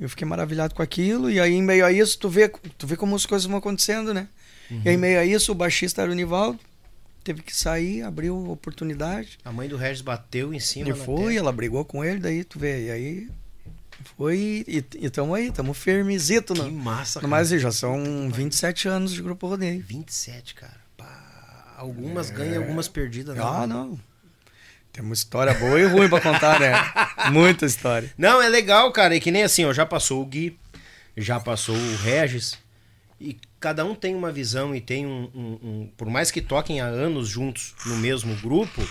Eu 0.00 0.08
fiquei 0.08 0.26
maravilhado 0.26 0.74
com 0.74 0.82
aquilo, 0.82 1.30
e 1.30 1.38
aí, 1.38 1.52
em 1.54 1.62
meio 1.62 1.84
a 1.86 1.92
isso, 1.92 2.18
tu 2.18 2.28
vê, 2.28 2.48
tu 2.48 2.86
vê 2.86 2.96
como 2.96 3.14
as 3.14 3.24
coisas 3.24 3.46
vão 3.46 3.58
acontecendo, 3.58 4.12
né? 4.12 4.26
E 4.70 4.74
Uhum. 4.74 4.80
aí, 4.86 4.94
em 4.94 4.96
meio 4.96 5.20
a 5.20 5.24
isso, 5.24 5.52
o 5.52 5.54
baixista 5.54 6.02
era 6.02 6.10
o 6.10 6.14
Nivaldo, 6.14 6.58
teve 7.22 7.40
que 7.40 7.54
sair, 7.54 8.02
abriu 8.02 8.50
oportunidade. 8.50 9.38
A 9.44 9.52
mãe 9.52 9.68
do 9.68 9.76
Regis 9.76 10.00
bateu 10.02 10.52
em 10.52 10.58
cima 10.58 10.88
Ele 10.88 10.98
na 10.98 11.04
foi, 11.04 11.36
ela 11.36 11.52
brigou 11.52 11.84
com 11.84 12.04
ele, 12.04 12.18
daí 12.18 12.42
tu 12.42 12.58
vê, 12.58 12.86
e 12.86 12.90
aí 12.90 13.28
foi, 14.16 14.64
e, 14.66 14.84
e 15.00 15.10
tamo 15.10 15.34
aí, 15.34 15.50
tamo 15.50 15.72
firmezito. 15.74 16.54
Que 16.54 16.60
No, 16.62 16.70
massa, 16.72 17.18
no 17.20 17.22
cara. 17.22 17.30
mais, 17.30 17.48
já 17.48 17.70
são 17.72 18.30
27 18.30 18.88
anos 18.88 19.12
de 19.12 19.22
Grupo 19.22 19.46
Rodeio. 19.46 19.82
27, 19.86 20.54
cara. 20.54 20.76
Pá, 20.96 21.74
algumas 21.76 22.30
ganham, 22.30 22.62
algumas 22.62 22.88
perdidas. 22.88 23.36
né? 23.36 23.42
Ah, 23.44 23.66
não. 23.66 23.98
Temos 24.92 25.20
história 25.20 25.54
boa 25.54 25.80
e 25.80 25.84
ruim 25.86 26.08
pra 26.08 26.20
contar, 26.20 26.60
né? 26.60 26.72
Muita 27.32 27.64
história. 27.64 28.12
Não, 28.18 28.42
é 28.42 28.48
legal, 28.48 28.92
cara. 28.92 29.16
E 29.16 29.20
que 29.20 29.30
nem 29.30 29.42
assim, 29.42 29.64
ó, 29.64 29.72
já 29.72 29.86
passou 29.86 30.20
o 30.22 30.26
Gui, 30.26 30.58
já 31.16 31.40
passou 31.40 31.74
o 31.74 31.96
Regis. 31.96 32.58
E 33.18 33.38
cada 33.58 33.84
um 33.84 33.94
tem 33.94 34.14
uma 34.14 34.30
visão 34.32 34.74
e 34.74 34.80
tem 34.80 35.06
um, 35.06 35.30
um- 35.34 35.58
um- 35.62 35.90
Por 35.96 36.10
mais 36.10 36.30
que 36.30 36.42
toquem 36.42 36.80
há 36.80 36.86
anos 36.86 37.28
juntos 37.28 37.74
no 37.86 37.96
mesmo 37.96 38.34
grupo, 38.36 38.82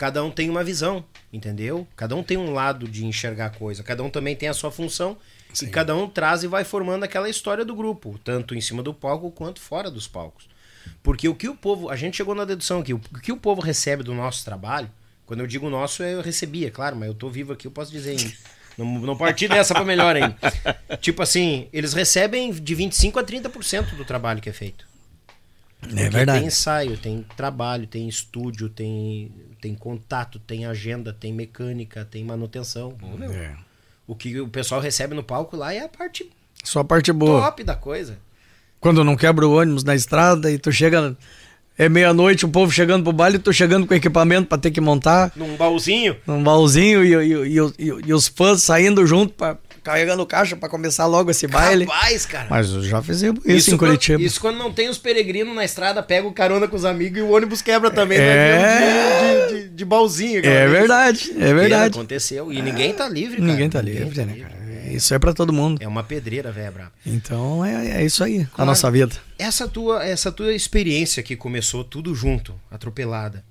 cada 0.00 0.24
um 0.24 0.30
tem 0.30 0.48
uma 0.48 0.64
visão, 0.64 1.04
entendeu? 1.30 1.86
Cada 1.94 2.16
um 2.16 2.22
tem 2.22 2.38
um 2.38 2.54
lado 2.54 2.88
de 2.88 3.04
enxergar 3.04 3.46
a 3.46 3.50
coisa. 3.50 3.82
Cada 3.82 4.02
um 4.02 4.08
também 4.08 4.34
tem 4.34 4.48
a 4.48 4.54
sua 4.54 4.70
função. 4.70 5.14
E 5.60 5.66
cada 5.66 5.94
um 5.94 6.08
traz 6.08 6.42
e 6.42 6.46
vai 6.46 6.64
formando 6.64 7.04
aquela 7.04 7.28
história 7.28 7.66
do 7.66 7.74
grupo, 7.74 8.18
tanto 8.24 8.54
em 8.54 8.62
cima 8.62 8.82
do 8.82 8.94
palco 8.94 9.30
quanto 9.30 9.60
fora 9.60 9.90
dos 9.90 10.08
palcos. 10.08 10.48
Porque 11.02 11.28
o 11.28 11.34
que 11.34 11.50
o 11.50 11.54
povo. 11.54 11.90
A 11.90 11.96
gente 11.96 12.16
chegou 12.16 12.34
na 12.34 12.46
dedução 12.46 12.80
aqui. 12.80 12.94
O 12.94 13.00
que 13.22 13.30
o 13.30 13.36
povo 13.36 13.60
recebe 13.60 14.02
do 14.02 14.14
nosso 14.14 14.42
trabalho, 14.42 14.90
quando 15.26 15.40
eu 15.40 15.46
digo 15.46 15.68
nosso, 15.68 16.02
eu 16.02 16.22
recebia, 16.22 16.70
claro, 16.70 16.96
mas 16.96 17.08
eu 17.08 17.14
tô 17.14 17.28
vivo 17.28 17.52
aqui, 17.52 17.66
eu 17.66 17.70
posso 17.70 17.92
dizer 17.92 18.12
ainda. 18.12 18.32
Não, 18.78 18.86
não 19.00 19.16
parti 19.18 19.48
dessa 19.48 19.74
pra 19.74 19.84
melhor 19.84 20.16
ainda. 20.16 20.38
Tipo 21.02 21.20
assim, 21.20 21.68
eles 21.74 21.92
recebem 21.92 22.50
de 22.52 22.74
25% 22.74 23.18
a 23.18 23.22
30% 23.22 23.96
do 23.96 24.04
trabalho 24.06 24.40
que 24.40 24.48
é 24.48 24.52
feito. 24.54 24.88
É 25.82 25.86
Porque 25.86 26.08
verdade. 26.08 26.38
Tem 26.38 26.46
ensaio, 26.46 26.96
tem 26.96 27.26
trabalho, 27.36 27.86
tem 27.86 28.08
estúdio, 28.08 28.70
tem, 28.70 29.30
tem 29.60 29.74
contato, 29.74 30.38
tem 30.38 30.64
agenda, 30.66 31.12
tem 31.12 31.32
mecânica, 31.32 32.04
tem 32.10 32.24
manutenção. 32.24 32.94
Meu, 33.18 33.30
É. 33.32 33.54
O 34.06 34.14
que 34.16 34.40
o 34.40 34.48
pessoal 34.48 34.80
recebe 34.80 35.14
no 35.14 35.22
palco 35.22 35.56
lá 35.56 35.72
é 35.72 35.80
a 35.84 35.88
parte 35.88 36.28
Só 36.64 36.80
a 36.80 36.84
parte 36.84 37.12
boa. 37.12 37.40
top 37.42 37.62
da 37.62 37.76
coisa. 37.76 38.18
Quando 38.80 39.04
não 39.04 39.14
quebra 39.16 39.46
o 39.46 39.52
ônibus 39.56 39.84
na 39.84 39.94
estrada 39.94 40.50
e 40.50 40.58
tu 40.58 40.72
chega. 40.72 41.16
É 41.78 41.88
meia-noite, 41.88 42.44
o 42.44 42.48
povo 42.48 42.70
chegando 42.70 43.04
pro 43.04 43.12
baile, 43.12 43.38
tu 43.38 43.52
chegando 43.54 43.86
com 43.86 43.94
equipamento 43.94 44.48
pra 44.48 44.58
ter 44.58 44.70
que 44.70 44.80
montar 44.82 45.32
Num 45.34 45.56
baúzinho. 45.56 46.14
num 46.26 46.42
baúzinho 46.42 47.02
e, 47.04 47.14
e- 47.14 47.58
e- 47.58 47.74
e- 47.78 48.00
e 48.08 48.12
os 48.12 48.28
fãs 48.28 48.62
saindo 48.62 49.06
junto, 49.06 49.32
pra, 49.32 49.56
carregando 49.82 50.24
caixa 50.26 50.56
pra 50.56 50.68
começar 50.68 51.06
logo 51.06 51.30
esse 51.30 51.46
baile. 51.46 51.84
Rapaz, 51.84 52.26
cara. 52.26 52.46
Mas 52.50 52.68
já 52.68 53.02
fizemos 53.02 53.44
isso, 53.44 53.74
em 53.74 53.76
quando- 53.76 53.90
Curitiba. 53.90 54.22
isso 54.22 54.40
quando 54.40 54.56
não 54.58 54.72
tem 54.72 54.88
os 54.88 54.98
peregrinos 54.98 55.54
na 55.54 55.64
estrada, 55.64 56.02
pega 56.02 56.26
o 56.26 56.32
carona 56.32 56.68
com 56.68 56.76
os 56.76 56.84
amigos 56.84 57.18
e 57.18 57.22
o 57.22 57.30
ônibus 57.30 57.62
quebra 57.62 57.90
também. 57.90 58.18
né? 58.18 58.24
É. 58.24 59.46
De, 59.46 59.54
de, 59.54 59.62
de, 59.62 59.68
de 59.70 59.84
baúzinho. 59.84 60.38
aquela 60.40 60.54
É 60.54 60.68
verdade, 60.68 61.32
é 61.38 61.54
verdade. 61.54 61.94
Aconteceu. 61.98 62.52
E 62.52 62.60
ninguém 62.62 62.92
tá 62.94 63.08
livre, 63.08 63.36
cara. 63.38 63.48
Ninguém 63.50 63.70
tá 63.70 63.80
livre, 63.80 64.24
né, 64.24 64.34
cara? 64.40 64.60
Isso 64.90 65.14
é 65.14 65.18
pra 65.20 65.32
todo 65.32 65.52
mundo. 65.52 65.80
É 65.80 65.86
uma 65.86 66.02
pedreira, 66.02 66.50
velho, 66.50 66.72
brabo. 66.72 66.90
Então 67.06 67.64
é, 67.64 68.00
é 68.02 68.04
isso 68.04 68.24
aí, 68.24 68.40
a 68.40 68.46
Claro. 68.56 68.70
nossa 68.70 68.90
vida. 68.90 69.14
Essa 69.38 69.68
tua, 69.68 70.04
essa 70.04 70.32
tua 70.32 70.52
experiência 70.52 71.22
que 71.22 71.36
começou 71.36 71.84
tudo 71.84 72.12
junto, 72.14 72.54
atropelada. 72.70 73.44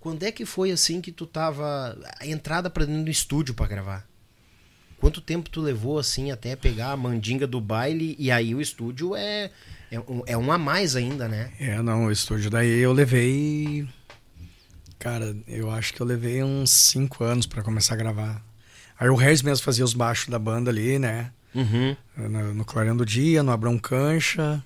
Quando 0.00 0.22
é 0.22 0.32
que 0.32 0.46
foi 0.46 0.70
assim 0.70 1.00
que 1.00 1.12
tu 1.12 1.26
tava 1.26 1.98
a 2.18 2.26
entrada 2.26 2.70
pra 2.70 2.84
dentro 2.86 3.04
do 3.04 3.10
estúdio 3.10 3.52
pra 3.54 3.66
gravar? 3.66 4.06
Quanto 4.98 5.20
tempo 5.20 5.50
tu 5.50 5.60
levou 5.60 5.98
assim 5.98 6.30
até 6.30 6.56
pegar 6.56 6.92
a 6.92 6.96
mandinga 6.96 7.46
do 7.46 7.60
baile 7.60 8.16
e 8.18 8.30
aí 8.30 8.54
o 8.54 8.60
estúdio 8.60 9.14
é 9.14 9.50
é 9.90 10.00
um, 10.00 10.22
é 10.26 10.36
um 10.36 10.50
a 10.50 10.58
mais 10.58 10.96
ainda, 10.96 11.28
né? 11.28 11.50
É, 11.60 11.80
não, 11.82 12.06
o 12.06 12.10
estúdio 12.12 12.50
daí 12.50 12.80
eu 12.80 12.92
levei. 12.92 13.86
Cara, 14.98 15.36
eu 15.46 15.70
acho 15.70 15.92
que 15.94 16.00
eu 16.00 16.06
levei 16.06 16.42
uns 16.42 16.70
cinco 16.70 17.22
anos 17.22 17.46
pra 17.46 17.62
começar 17.62 17.94
a 17.94 17.98
gravar. 17.98 18.42
Aí 18.98 19.08
o 19.08 19.14
Regis 19.14 19.42
mesmo 19.42 19.64
fazia 19.64 19.84
os 19.84 19.92
baixos 19.92 20.28
da 20.28 20.38
banda 20.38 20.70
ali, 20.70 20.98
né? 20.98 21.30
Uhum. 21.54 21.96
No, 22.16 22.54
no 22.54 22.64
Clareando 22.64 23.04
do 23.04 23.08
Dia, 23.08 23.42
no 23.42 23.52
Abrão 23.52 23.78
Cancha. 23.78 24.62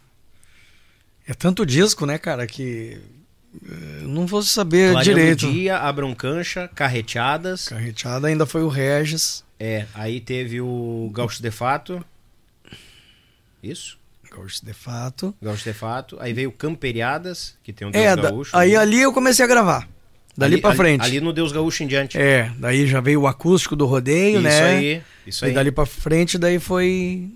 É 1.27 1.35
tanto 1.35 1.67
disco, 1.67 2.07
né, 2.07 2.17
cara, 2.19 2.47
que. 2.47 3.01
eh, 3.63 4.03
não 4.03 4.27
vou 4.27 4.43
saber 4.43 4.93
Clareando 4.93 5.21
direito. 5.21 5.51
dia, 5.51 5.79
abram 5.79 6.15
cancha, 6.15 6.69
carreteadas. 6.75 7.69
Carreteada 7.69 8.29
ainda 8.29 8.47
foi 8.47 8.63
o 8.63 8.69
Regis. 8.69 9.45
É, 9.61 9.85
aí 9.95 10.21
teve 10.21 10.61
o 10.61 11.11
Gaúcho 11.13 11.43
de 11.43 11.51
Fato. 11.51 12.03
Isso? 13.63 13.99
Gaúcho 14.31 14.65
de 14.65 14.73
fato. 14.73 15.35
Gaúcho 15.43 15.65
de 15.65 15.73
Fato. 15.73 16.17
Aí 16.21 16.33
veio 16.33 16.51
Camperiadas, 16.53 17.57
que 17.63 17.73
tem 17.73 17.87
um 17.87 17.91
É, 17.91 18.15
Deus 18.15 18.17
da- 18.17 18.31
Gaúcho. 18.31 18.57
aí 18.57 18.71
né? 18.71 18.77
ali 18.77 19.01
eu 19.03 19.13
comecei 19.13 19.45
a 19.45 19.49
gravar. 19.49 19.89
Dali 20.37 20.55
Ali- 20.55 20.63
pra 20.63 20.71
ali- 20.71 20.77
frente. 20.79 21.03
Ali 21.03 21.21
no 21.21 21.33
Deus 21.33 21.51
Gaúcho 21.53 21.83
em 21.83 21.87
diante. 21.87 22.17
É, 22.17 22.51
daí 22.59 22.87
já 22.87 23.01
veio 23.01 23.23
o 23.23 23.27
acústico 23.27 23.75
do 23.77 23.85
rodeio, 23.87 24.35
isso 24.37 24.43
né? 24.43 24.63
aí, 24.63 25.03
isso 25.27 25.45
aí. 25.45 25.51
E 25.51 25.55
dali 25.55 25.71
pra 25.73 25.85
frente, 25.85 26.39
daí 26.39 26.59
foi. 26.59 27.29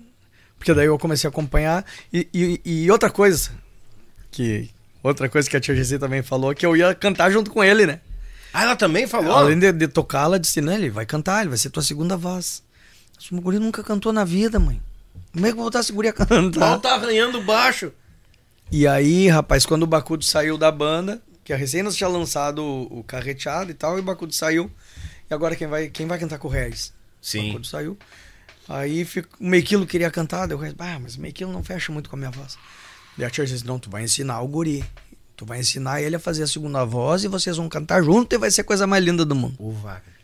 Porque 0.57 0.73
daí 0.73 0.87
eu 0.87 0.97
comecei 0.97 1.27
a 1.27 1.29
acompanhar. 1.31 1.85
E, 2.11 2.27
e, 2.33 2.61
e 2.65 2.89
outra 2.91 3.09
coisa, 3.11 3.51
que. 4.31 4.69
Outra 5.03 5.29
coisa 5.29 5.47
que 5.47 5.55
a 5.55 5.59
tia 5.59 5.75
Gissi 5.75 5.99
também 5.99 6.23
falou, 6.23 6.55
que 6.55 6.65
eu 6.65 6.75
ia 6.75 6.95
cantar 6.95 7.29
junto 7.29 7.51
com 7.51 7.63
ele, 7.63 7.85
né? 7.85 7.99
Ah, 8.55 8.63
ela 8.63 8.75
também 8.75 9.05
falou? 9.05 9.31
Além 9.35 9.59
de, 9.59 9.71
de 9.71 9.87
tocar, 9.87 10.23
ela 10.23 10.39
disse, 10.39 10.61
não, 10.61 10.71
ele 10.73 10.89
vai 10.89 11.05
cantar, 11.05 11.41
ele 11.41 11.49
vai 11.49 11.57
ser 11.57 11.69
tua 11.69 11.83
segunda 11.83 12.15
voz. 12.15 12.63
O 13.31 13.41
guri 13.41 13.59
nunca 13.59 13.83
cantou 13.83 14.13
na 14.13 14.23
vida, 14.23 14.59
mãe. 14.59 14.81
Como 15.33 15.45
é 15.45 15.49
que 15.49 15.53
eu 15.53 15.57
vou 15.57 15.65
botar 15.65 15.79
esse 15.81 15.91
guri 15.91 16.07
a 16.09 16.13
Mal 16.17 16.27
cantar? 16.27 16.79
tá 16.79 16.95
arranhando 16.95 17.41
baixo. 17.41 17.91
E 18.71 18.87
aí, 18.87 19.27
rapaz, 19.27 19.65
quando 19.65 19.83
o 19.83 19.87
Bacudo 19.87 20.23
saiu 20.23 20.57
da 20.57 20.71
banda, 20.71 21.21
que 21.43 21.51
a 21.53 21.57
recém 21.57 21.83
nós 21.83 21.95
tinha 21.95 22.07
lançado 22.07 22.63
o, 22.63 22.99
o 22.99 23.03
carreteado 23.03 23.69
e 23.71 23.73
tal, 23.73 23.97
e 23.97 23.99
o 23.99 24.03
Bacudo 24.03 24.33
saiu. 24.33 24.71
E 25.29 25.33
agora 25.33 25.55
quem 25.55 25.67
vai, 25.67 25.89
quem 25.89 26.07
vai 26.07 26.17
cantar 26.17 26.37
com 26.39 26.47
o 26.47 26.51
Regis? 26.51 26.93
O 27.47 27.47
Bacudo 27.47 27.67
saiu. 27.67 27.97
Aí 28.69 29.03
fica- 29.05 29.29
o 29.39 29.45
Mequilo 29.45 29.85
queria 29.85 30.09
cantar, 30.09 30.47
daí 30.47 30.55
o 30.57 30.59
Regis, 30.59 30.75
ah, 30.79 30.99
mas 30.99 31.15
o 31.15 31.21
Mequilo 31.21 31.51
não 31.51 31.63
fecha 31.63 31.91
muito 31.91 32.09
com 32.09 32.15
a 32.15 32.19
minha 32.19 32.31
voz. 32.31 32.57
Daí 33.17 33.27
a 33.27 33.29
tia 33.29 33.45
disse, 33.45 33.65
não, 33.65 33.77
tu 33.79 33.89
vai 33.89 34.03
ensinar 34.03 34.41
o 34.41 34.47
guri. 34.47 34.83
Tu 35.35 35.45
vai 35.45 35.59
ensinar 35.59 36.01
ele 36.01 36.15
a 36.15 36.19
fazer 36.19 36.43
a 36.43 36.47
segunda 36.47 36.85
voz 36.85 37.23
e 37.23 37.27
vocês 37.27 37.57
vão 37.57 37.67
cantar 37.67 38.01
junto 38.01 38.33
e 38.33 38.37
vai 38.37 38.49
ser 38.49 38.61
a 38.61 38.63
coisa 38.63 38.87
mais 38.87 39.03
linda 39.03 39.25
do 39.25 39.35
mundo. 39.35 39.55
O 39.59 39.71
Wagner. 39.71 40.15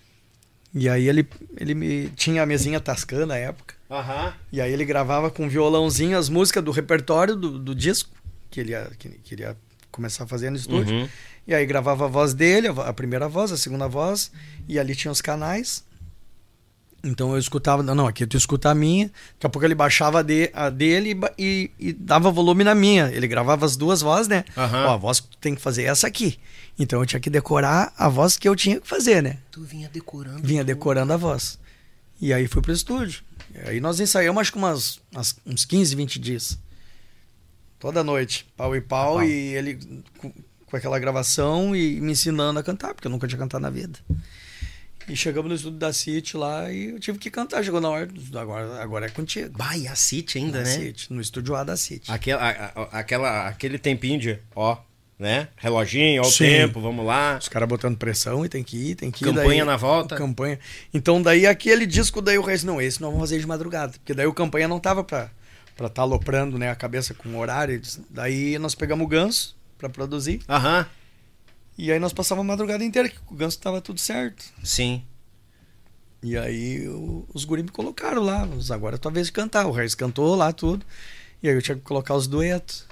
E 0.73 0.87
aí 0.87 1.07
ele, 1.07 1.27
ele 1.57 1.75
me 1.75 2.09
tinha 2.15 2.43
a 2.43 2.45
mesinha 2.45 2.79
Tascam 2.79 3.25
na 3.25 3.35
época. 3.35 3.75
Aham. 3.89 4.33
E 4.51 4.61
aí 4.61 4.71
ele 4.71 4.85
gravava 4.85 5.29
com 5.29 5.49
violãozinho 5.49 6.17
as 6.17 6.29
músicas 6.29 6.63
do 6.63 6.71
repertório 6.71 7.35
do, 7.35 7.59
do 7.59 7.75
disco 7.75 8.09
que 8.49 8.59
ele, 8.59 8.71
ia, 8.71 8.89
que, 8.97 9.09
que 9.09 9.35
ele 9.35 9.43
ia 9.43 9.57
começar 9.91 10.23
a 10.23 10.27
fazer 10.27 10.49
no 10.49 10.55
estúdio. 10.55 10.95
Uhum. 10.95 11.09
E 11.45 11.53
aí 11.53 11.65
gravava 11.65 12.05
a 12.05 12.07
voz 12.07 12.33
dele, 12.33 12.67
a 12.67 12.71
a 12.71 12.93
primeira 12.93 13.27
voz, 13.27 13.51
a 13.51 13.57
segunda 13.57 13.87
voz, 13.87 14.31
e 14.67 14.79
ali 14.79 14.95
tinha 14.95 15.11
os 15.11 15.21
canais. 15.21 15.83
Então 17.03 17.31
eu 17.31 17.39
escutava, 17.39 17.81
não, 17.81 17.95
não, 17.95 18.05
aqui 18.07 18.27
tu 18.27 18.37
escuta 18.37 18.69
a 18.69 18.75
minha, 18.75 19.07
daqui 19.33 19.47
a 19.47 19.49
pouco 19.49 19.65
ele 19.65 19.73
baixava 19.73 20.19
a, 20.19 20.21
de- 20.21 20.51
a 20.53 20.69
dele 20.69 21.19
e 21.37 21.71
e, 21.79 21.93
dava 21.93 22.29
volume 22.31 22.63
na 22.63 22.75
minha. 22.75 23.09
Ele 23.11 23.27
gravava 23.27 23.65
as 23.65 23.75
duas 23.75 24.01
vozes, 24.01 24.27
né? 24.27 24.43
Aham. 24.55 24.85
Ó, 24.85 24.93
a 24.93 24.97
voz 24.97 25.19
que 25.19 25.27
tu 25.29 25.37
tem 25.39 25.55
que 25.55 25.61
fazer 25.61 25.83
é 25.83 25.87
essa 25.87 26.05
aqui. 26.05 26.37
Então 26.77 26.99
eu 26.99 27.05
tinha 27.07 27.19
que 27.19 27.29
decorar 27.29 27.91
a 27.97 28.07
voz 28.07 28.37
que 28.37 28.47
eu 28.47 28.55
tinha 28.55 28.79
que 28.79 28.87
fazer, 28.87 29.21
né? 29.23 29.37
Tu 29.51 29.61
vinha 29.63 29.89
decorando. 29.89 30.41
Vinha 30.43 30.63
decorando 30.63 31.11
a 31.13 31.17
voz. 31.17 31.57
E 32.21 32.31
aí 32.33 32.47
fui 32.47 32.61
pro 32.61 32.71
estúdio. 32.71 33.23
E 33.55 33.69
aí 33.69 33.79
nós 33.81 33.99
ensaiamos 33.99 34.39
acho 34.39 34.51
que 34.51 34.57
umas, 34.59 34.99
umas- 35.11 35.35
uns 35.45 35.65
15, 35.65 35.95
20 35.95 36.19
dias. 36.19 36.59
Toda 37.79 38.03
noite, 38.03 38.45
pau 38.55 38.75
e 38.75 38.81
pau, 38.81 39.15
Pau. 39.15 39.23
e 39.23 39.31
ele 39.55 39.79
com, 40.19 40.31
com 40.67 40.77
aquela 40.77 40.99
gravação 40.99 41.75
e 41.75 41.99
me 41.99 42.11
ensinando 42.11 42.59
a 42.59 42.63
cantar, 42.63 42.93
porque 42.93 43.07
eu 43.07 43.11
nunca 43.11 43.27
tinha 43.27 43.39
cantado 43.39 43.61
na 43.63 43.71
vida. 43.71 43.97
E 45.07 45.15
chegamos 45.15 45.49
no 45.49 45.55
estúdio 45.55 45.79
da 45.79 45.91
City 45.91 46.37
lá 46.37 46.71
e 46.71 46.91
eu 46.91 46.99
tive 46.99 47.17
que 47.17 47.29
cantar. 47.29 47.63
Chegou 47.63 47.81
na 47.81 47.89
hora, 47.89 48.07
agora, 48.35 48.81
agora 48.81 49.05
é 49.07 49.09
contigo. 49.09 49.57
Bah, 49.57 49.75
e 49.77 49.87
a 49.87 49.95
City 49.95 50.37
ainda, 50.37 50.59
Na 50.59 50.63
né? 50.65 50.71
City, 50.71 51.13
no 51.13 51.19
estúdio 51.21 51.55
A 51.55 51.63
da 51.63 51.75
City. 51.75 52.11
Aquela, 52.11 52.41
a- 52.49 52.65
a- 52.81 52.99
aquela, 52.99 53.47
aquele 53.47 53.77
tempinho 53.77 54.19
de, 54.19 54.39
ó, 54.55 54.77
né? 55.19 55.49
Reloginho, 55.57 56.21
ó 56.23 56.27
o 56.27 56.31
Sim. 56.31 56.45
tempo, 56.45 56.79
vamos 56.81 57.05
lá. 57.05 57.37
Os 57.39 57.47
caras 57.49 57.67
botando 57.69 57.97
pressão 57.97 58.45
e 58.45 58.49
tem 58.49 58.63
que 58.63 58.77
ir, 58.91 58.95
tem 58.95 59.11
que 59.11 59.23
ir. 59.23 59.27
Campanha 59.33 59.65
na 59.65 59.77
volta. 59.77 60.15
Campanha. 60.15 60.59
Então 60.93 61.21
daí 61.21 61.45
aquele 61.45 61.85
disco 61.85 62.21
daí 62.21 62.37
o 62.37 62.41
resto, 62.41 62.65
não, 62.65 62.81
esse 62.81 62.99
nós 63.01 63.11
vamos 63.11 63.29
fazer 63.29 63.39
de 63.39 63.47
madrugada. 63.47 63.93
Porque 63.93 64.13
daí 64.13 64.25
o 64.25 64.33
campanha 64.33 64.67
não 64.67 64.79
tava 64.79 65.03
pra 65.03 65.29
estar 65.73 65.89
tá 65.89 66.01
aloprando 66.01 66.57
né, 66.57 66.69
a 66.69 66.75
cabeça 66.75 67.13
com 67.13 67.37
horário. 67.37 67.81
Daí 68.09 68.57
nós 68.59 68.73
pegamos 68.75 69.05
o 69.05 69.07
ganso 69.07 69.55
pra 69.77 69.89
produzir. 69.89 70.41
Aham, 70.49 70.85
E 71.83 71.91
aí 71.91 71.97
nós 71.99 72.13
passávamos 72.13 72.47
a 72.47 72.53
madrugada 72.53 72.83
inteira, 72.83 73.09
que 73.09 73.17
o 73.27 73.33
ganso 73.35 73.57
tava 73.59 73.81
tudo 73.81 73.99
certo. 73.99 74.45
sim. 74.63 75.03
E 76.23 76.37
aí 76.37 76.87
o- 76.87 77.25
os 77.33 77.43
guris 77.43 77.65
me 77.65 77.71
colocaram 77.71 78.21
lá. 78.21 78.47
Agora 78.69 78.93
é 78.95 78.99
tua 78.99 79.11
vez 79.11 79.25
de 79.25 79.33
cantar. 79.33 79.65
O 79.65 79.71
Reis 79.71 79.95
cantou 79.95 80.35
lá 80.35 80.53
tudo. 80.53 80.85
E 81.41 81.49
aí 81.49 81.55
eu 81.55 81.61
tinha 81.63 81.75
que 81.75 81.81
colocar 81.81 82.13
os 82.13 82.27
duetos. 82.27 82.85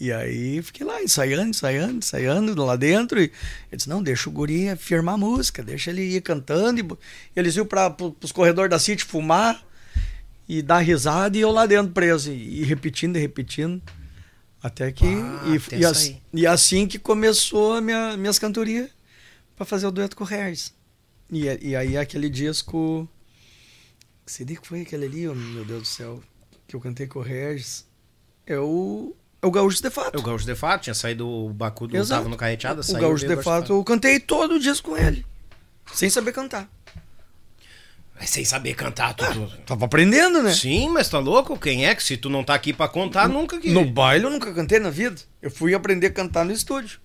E 0.00 0.10
aí 0.12 0.60
fiquei 0.60 0.84
lá, 0.84 1.00
ensaiando, 1.00 1.50
ensaiando, 1.50 1.98
ensaiando 1.98 2.64
lá 2.64 2.74
dentro. 2.74 3.20
E 3.20 3.26
ele 3.26 3.32
disse, 3.76 3.88
não, 3.88 4.02
deixa 4.02 4.28
o 4.28 4.32
guri 4.32 4.74
firmar 4.74 5.14
a 5.14 5.18
música, 5.18 5.62
deixa 5.62 5.90
ele 5.92 6.02
ir 6.02 6.20
cantando. 6.22 6.80
E 6.80 7.38
eles 7.38 7.54
iam 7.54 7.64
para 7.64 7.94
os 8.20 8.32
corredores 8.32 8.68
da 8.70 8.78
City 8.80 9.04
fumar 9.04 9.64
e 10.48 10.60
dar 10.62 10.80
risada 10.80 11.38
e 11.38 11.40
eu 11.40 11.52
lá 11.52 11.64
dentro 11.64 11.92
preso. 11.92 12.32
E, 12.32 12.62
e 12.62 12.64
repetindo 12.64 13.14
e 13.16 13.20
repetindo. 13.20 13.80
Até 14.62 14.92
que. 14.92 15.04
Ah, 15.06 15.42
e, 15.72 15.80
e, 15.80 15.84
as- 15.84 16.14
e 16.32 16.46
assim 16.46 16.86
que 16.86 16.98
começou 16.98 17.74
a 17.74 17.80
minha, 17.80 18.16
minhas 18.16 18.38
cantorias 18.38 18.88
para 19.56 19.66
fazer 19.66 19.86
o 19.86 19.90
dueto 19.90 20.16
com 20.16 20.24
o 20.24 20.26
Regis. 20.26 20.72
E, 21.30 21.44
e 21.70 21.76
aí 21.76 21.96
aquele 21.96 22.28
disco. 22.30 23.08
Que 24.24 24.30
CD 24.32 24.56
que 24.56 24.66
foi 24.68 24.82
aquele 24.82 25.06
ali, 25.06 25.28
oh, 25.28 25.34
meu 25.34 25.64
Deus 25.64 25.82
do 25.82 25.88
céu? 25.88 26.22
Que 26.68 26.76
eu 26.76 26.80
cantei 26.80 27.06
com 27.06 27.18
o 27.18 27.22
Regis. 27.22 27.86
É 28.46 28.58
o. 28.58 29.14
É 29.40 29.46
o 29.46 29.50
Gaúcho 29.50 29.82
de 29.82 29.90
Fato. 29.90 30.14
É 30.16 30.20
o 30.20 30.22
Gaúcho 30.22 30.46
de 30.46 30.54
Fato, 30.54 30.82
tinha 30.82 30.94
saído 30.94 31.26
o 31.28 31.52
Bacudo, 31.52 31.96
Exato. 31.96 32.20
tava 32.20 32.28
no 32.28 32.36
Carreteada, 32.36 32.80
O. 32.88 32.92
Gaúcho 32.94 33.26
de 33.26 33.42
Fato, 33.42 33.72
eu 33.72 33.82
cantei 33.82 34.20
todo 34.20 34.54
o 34.54 34.60
disco 34.60 34.90
com 34.90 34.96
ele. 34.96 35.26
Sem 35.92 36.08
saber 36.08 36.30
cantar. 36.32 36.70
Mas 38.22 38.30
Sem 38.30 38.44
saber 38.44 38.74
cantar 38.74 39.14
tudo. 39.14 39.50
Tava 39.66 39.86
aprendendo, 39.86 40.44
né? 40.44 40.54
Sim, 40.54 40.88
mas 40.90 41.08
tá 41.08 41.18
louco? 41.18 41.58
Quem 41.58 41.86
é 41.86 41.92
que 41.92 42.04
se 42.04 42.16
tu 42.16 42.30
não 42.30 42.44
tá 42.44 42.54
aqui 42.54 42.72
pra 42.72 42.86
contar, 42.86 43.28
nunca 43.28 43.58
que... 43.58 43.68
No 43.72 43.84
baile 43.84 44.26
eu 44.26 44.30
nunca 44.30 44.54
cantei 44.54 44.78
na 44.78 44.90
vida. 44.90 45.20
Eu 45.42 45.50
fui 45.50 45.74
aprender 45.74 46.06
a 46.06 46.10
cantar 46.12 46.44
no 46.44 46.52
estúdio. 46.52 47.00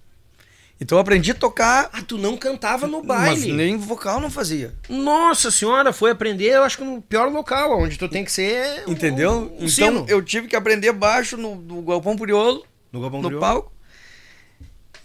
Então 0.80 0.95
eu 0.95 1.01
aprendi 1.01 1.32
a 1.32 1.34
tocar, 1.34 1.89
Ah, 1.91 2.03
tu 2.03 2.20
não 2.20 2.38
cantava 2.38 2.86
no 2.86 3.03
mas 3.03 3.39
baile. 3.39 3.51
nem 3.51 3.76
vocal 3.78 4.22
não 4.22 4.30
fazia. 4.30 4.76
Nossa 4.88 5.49
senhora, 5.49 5.91
foi 5.91 6.11
aprender, 6.11 6.49
eu 6.53 6.63
acho 6.63 6.78
que 6.78 6.84
no 6.84 7.01
pior 7.01 7.32
local, 7.32 7.80
onde 7.82 7.97
tu 7.97 8.07
tem 8.07 8.24
que 8.24 8.32
ser... 8.32 8.84
Entendeu? 8.88 9.51
um 9.59 9.65
então 9.65 9.70
sino. 9.70 10.05
eu 10.07 10.22
tive 10.22 10.47
que 10.47 10.55
aprender 10.55 10.91
baixo 10.91 11.36
no, 11.36 11.55
no 11.55 11.82
Galpão 11.82 12.15
Priolo, 12.15 12.63
No 12.91 13.01
Galpão 13.01 13.24
no 13.24 13.28
Crioulo. 13.30 13.43
palco, 13.47 13.72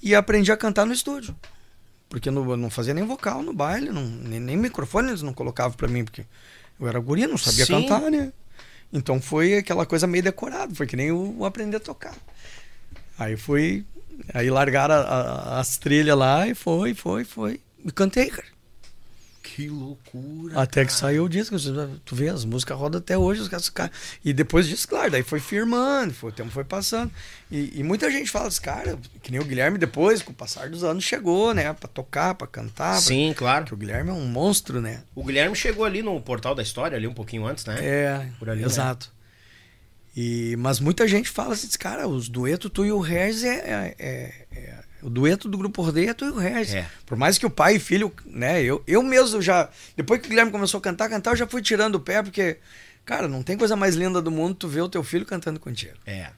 e 0.03 0.15
aprendi 0.15 0.53
a 0.53 0.59
cantar 0.59 0.85
no 0.85 0.93
estúdio. 0.93 1.35
Porque 2.13 2.29
eu 2.29 2.33
não 2.59 2.69
fazia 2.69 2.93
nem 2.93 3.05
vocal 3.07 3.43
no 3.43 3.55
baile, 3.55 3.89
não- 3.89 4.05
nem, 4.05 4.39
nem 4.39 4.55
microfone 4.55 5.09
eles 5.09 5.23
não 5.23 5.33
colocavam 5.33 5.75
pra 5.75 5.89
mim, 5.89 6.05
porque 6.05 6.27
eu 6.79 6.87
era 6.87 7.01
guria, 7.01 7.27
não 7.27 7.39
sabia 7.39 7.65
Sim. 7.65 7.73
cantar, 7.73 8.11
né? 8.11 8.31
Então 8.93 9.19
foi 9.19 9.57
aquela 9.57 9.87
coisa 9.87 10.07
meio 10.07 10.23
decorada, 10.23 10.75
foi 10.75 10.87
que 10.87 10.95
nem 10.95 11.11
o, 11.11 11.39
o 11.39 11.47
aprender 11.47 11.79
a 11.79 11.81
tocar. 11.81 12.15
Aí 13.19 13.35
fui, 13.35 13.87
aí 14.35 14.51
largaram 14.51 14.95
a- 14.97 14.99
a- 14.99 15.61
as 15.61 15.79
trilhas 15.79 16.19
lá 16.19 16.47
e 16.47 16.55
foi, 16.55 16.93
foi, 16.93 17.25
foi. 17.25 17.61
E 17.83 17.91
cantei, 17.91 18.29
cara. 18.29 18.52
Que 19.55 19.69
loucura. 19.69 20.59
Até 20.61 20.83
que 20.85 20.93
saiu 20.93 21.25
o 21.25 21.29
disco, 21.29 21.55
tu 22.07 22.17
vê, 22.17 22.29
as 22.31 22.43
músicas 22.43 22.79
rodam 22.79 22.99
até 22.99 23.19
hoje, 23.19 23.43
os 23.43 23.49
caras, 23.49 23.69
cara- 23.69 23.93
e 24.25 24.33
depois 24.33 24.67
disso, 24.67 24.89
claro, 24.89 25.11
daí 25.11 25.23
foi 25.23 25.41
firmando, 25.41 26.15
foi, 26.15 26.31
o 26.31 26.33
tempo 26.33 26.51
foi 26.51 26.65
passando. 26.65 27.11
E, 27.51 27.71
e 27.79 27.83
muita 27.83 28.11
gente 28.11 28.31
fala 28.31 28.47
desse 28.49 28.61
cara, 28.63 28.99
que 29.23 29.31
nem 29.31 29.39
o 29.41 29.45
Guilherme 29.45 29.77
depois, 29.77 30.23
com 30.23 30.33
o 30.33 30.35
passar 30.35 30.71
dos 30.71 30.83
anos, 30.83 31.05
chegou, 31.05 31.53
né, 31.53 31.71
pra 31.75 31.87
tocar, 31.87 32.35
pra 32.35 32.47
cantar. 32.47 32.93
pra- 32.93 33.01
Sim, 33.01 33.35
claro. 33.37 33.65
Porque 33.65 33.75
o 33.75 33.79
Guilherme 33.79 34.09
é 34.09 34.15
um 34.15 34.27
monstro, 34.27 34.81
né? 34.81 35.03
O 35.15 35.23
Guilherme 35.23 35.55
chegou 35.55 35.85
ali 35.85 36.03
no 36.03 36.19
Portal 36.23 36.55
da 36.55 36.63
História, 36.63 36.97
ali 36.97 37.07
um 37.07 37.13
pouquinho 37.15 37.45
antes, 37.47 37.67
né? 37.67 37.77
É, 37.79 38.27
Por 38.39 38.49
ali, 38.49 38.61
né? 38.63 38.67
exato. 38.67 39.13
E, 40.17 40.57
mas 40.59 40.79
muita 40.79 41.09
gente 41.09 41.29
fala 41.31 41.55
assim, 41.55 41.69
cara, 41.79 42.07
os 42.07 42.29
duetos 42.29 42.71
tu 42.73 42.85
e 42.85 42.93
o 42.93 43.05
é, 43.07 43.31
é- 43.31 43.47
é- 43.49 43.95
é- 43.99 44.42
O 45.03 45.11
dueto 45.11 45.49
do 45.49 45.59
Grupo 45.59 45.83
Rodeio 45.83 46.11
é 46.11 46.15
tu 46.15 46.25
e 46.27 46.31
o 46.31 46.37
Regis. 46.39 46.75
É. 46.75 46.87
Por 47.05 47.17
mais 47.19 47.37
que 47.39 47.45
o 47.45 47.51
pai 47.51 47.77
e 47.77 47.79
filho, 47.81 48.13
né? 48.25 48.63
Eu, 48.63 48.83
eu 48.87 49.03
mesmo 49.03 49.43
já. 49.43 49.69
Depois 49.97 50.21
que 50.21 50.27
o 50.27 50.31
Guilherme 50.31 50.53
começou 50.53 50.79
a 50.79 50.81
cantar, 50.81 51.09
cantar, 51.09 51.33
eu 51.33 51.37
já 51.37 51.47
fui 51.47 51.61
tirando 51.61 51.97
o 51.97 52.01
pé, 52.01 52.23
porque, 52.23 52.59
cara, 53.05 53.27
não 53.27 53.43
tem 53.43 53.57
coisa 53.59 53.75
mais 53.75 53.95
linda 53.97 54.23
do 54.23 54.31
mundo 54.31 54.55
tu 54.55 54.69
ver 54.69 54.83
o 54.83 54.89
teu 54.89 55.03
filho 55.03 55.27
cantando 55.27 55.59
contigo. 55.59 55.95
É, 56.07 56.29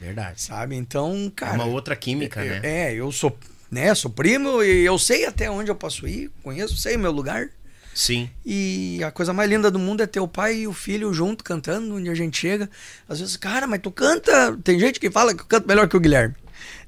verdade. 0.00 0.40
Sabe? 0.42 0.74
Então, 0.74 1.32
cara. 1.36 1.52
é 1.52 1.54
uma 1.54 1.66
outra 1.66 1.94
química, 1.94 2.44
eu- 2.44 2.60
né? 2.60 2.60
É, 2.64 2.94
eu 2.94 3.12
sou, 3.12 3.38
né, 3.70 3.94
sou 3.94 4.10
primo 4.10 4.62
e 4.62 4.84
eu 4.84 4.98
sei 4.98 5.24
até 5.24 5.48
onde 5.50 5.70
eu 5.70 5.74
posso 5.76 6.06
ir, 6.08 6.30
conheço, 6.42 6.76
sei 6.76 6.96
o 6.96 6.98
meu 6.98 7.12
lugar. 7.12 7.48
Sim. 7.94 8.30
E 8.46 9.00
a 9.02 9.10
coisa 9.10 9.32
mais 9.32 9.50
linda 9.50 9.70
do 9.72 9.78
mundo 9.78 10.02
é 10.02 10.06
ter 10.06 10.20
o 10.20 10.28
pai 10.28 10.58
e 10.58 10.66
o 10.68 10.72
filho 10.72 11.12
junto 11.12 11.42
cantando 11.42 11.96
onde 11.96 12.08
a 12.08 12.14
gente 12.14 12.38
chega. 12.38 12.70
Às 13.08 13.18
vezes, 13.18 13.36
cara, 13.36 13.66
mas 13.66 13.80
tu 13.80 13.90
canta. 13.90 14.56
Tem 14.62 14.78
gente 14.78 15.00
que 15.00 15.10
fala 15.10 15.34
que 15.34 15.42
eu 15.42 15.46
canto 15.46 15.66
melhor 15.66 15.88
que 15.88 15.96
o 15.96 16.00
Guilherme. 16.00 16.32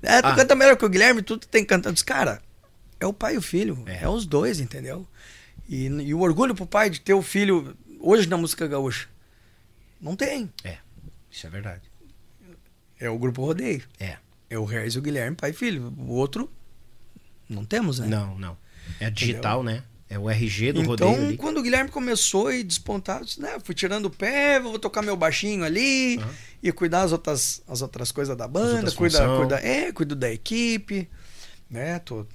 É, 0.02 0.20
tu 0.22 0.26
Ah. 0.28 0.34
canta 0.36 0.54
melhor 0.54 0.76
que 0.76 0.84
o 0.84 0.88
Guilherme, 0.88 1.22
tu 1.22 1.36
tem. 1.38 1.66
Eu 1.68 1.92
disse, 1.92 2.04
cara, 2.04 2.40
é 2.98 3.06
o 3.06 3.12
pai 3.12 3.34
e 3.34 3.38
o 3.38 3.42
filho. 3.42 3.82
É. 3.86 4.04
É, 4.04 4.08
os 4.08 4.26
dois, 4.26 4.60
entendeu? 4.60 5.06
E, 5.68 5.86
e 5.86 6.14
o 6.14 6.20
orgulho 6.20 6.54
pro 6.54 6.66
pai 6.66 6.90
de 6.90 7.00
ter 7.00 7.14
o 7.14 7.22
filho 7.22 7.76
hoje 8.00 8.28
na 8.28 8.36
música 8.36 8.66
gaúcha. 8.66 9.08
Não 10.00 10.16
tem. 10.16 10.50
É, 10.64 10.78
isso 11.30 11.46
é 11.46 11.50
verdade. 11.50 11.82
É 12.98 13.08
o 13.08 13.18
grupo 13.18 13.44
rodeio. 13.44 13.82
É. 13.98 14.16
É 14.48 14.58
o 14.58 14.64
Reis 14.64 14.94
e 14.94 14.98
o 14.98 15.02
Guilherme, 15.02 15.36
pai 15.36 15.50
e 15.50 15.52
filho. 15.52 15.94
O 15.96 16.12
outro, 16.12 16.50
não 17.48 17.64
temos, 17.64 17.98
né? 18.00 18.08
Não, 18.08 18.36
não. 18.38 18.56
É 18.98 19.08
digital, 19.10 19.62
né? 19.62 19.84
É 20.12 20.18
o 20.18 20.28
RG 20.28 20.72
do 20.72 20.80
Então, 20.80 20.90
rodeio 21.08 21.26
ali. 21.28 21.36
quando 21.36 21.58
o 21.58 21.62
Guilherme 21.62 21.88
começou 21.88 22.48
a 22.48 22.62
despontar, 22.62 23.20
eu 23.20 23.24
disse, 23.24 23.40
né, 23.40 23.56
fui 23.62 23.74
tirando 23.76 24.06
o 24.06 24.10
pé, 24.10 24.58
vou 24.58 24.76
tocar 24.76 25.02
meu 25.02 25.16
baixinho 25.16 25.62
ali 25.64 26.18
Aham. 26.18 26.30
e 26.60 26.72
cuidar 26.72 27.02
as 27.02 27.12
outras, 27.12 27.62
as 27.68 27.80
outras 27.80 28.10
coisas 28.10 28.36
da 28.36 28.48
banda, 28.48 28.90
cuida, 28.90 29.36
cuida, 29.36 29.56
é, 29.64 29.92
cuido 29.92 30.16
da 30.16 30.28
equipe, 30.28 31.08
né, 31.70 32.00
tô, 32.00 32.26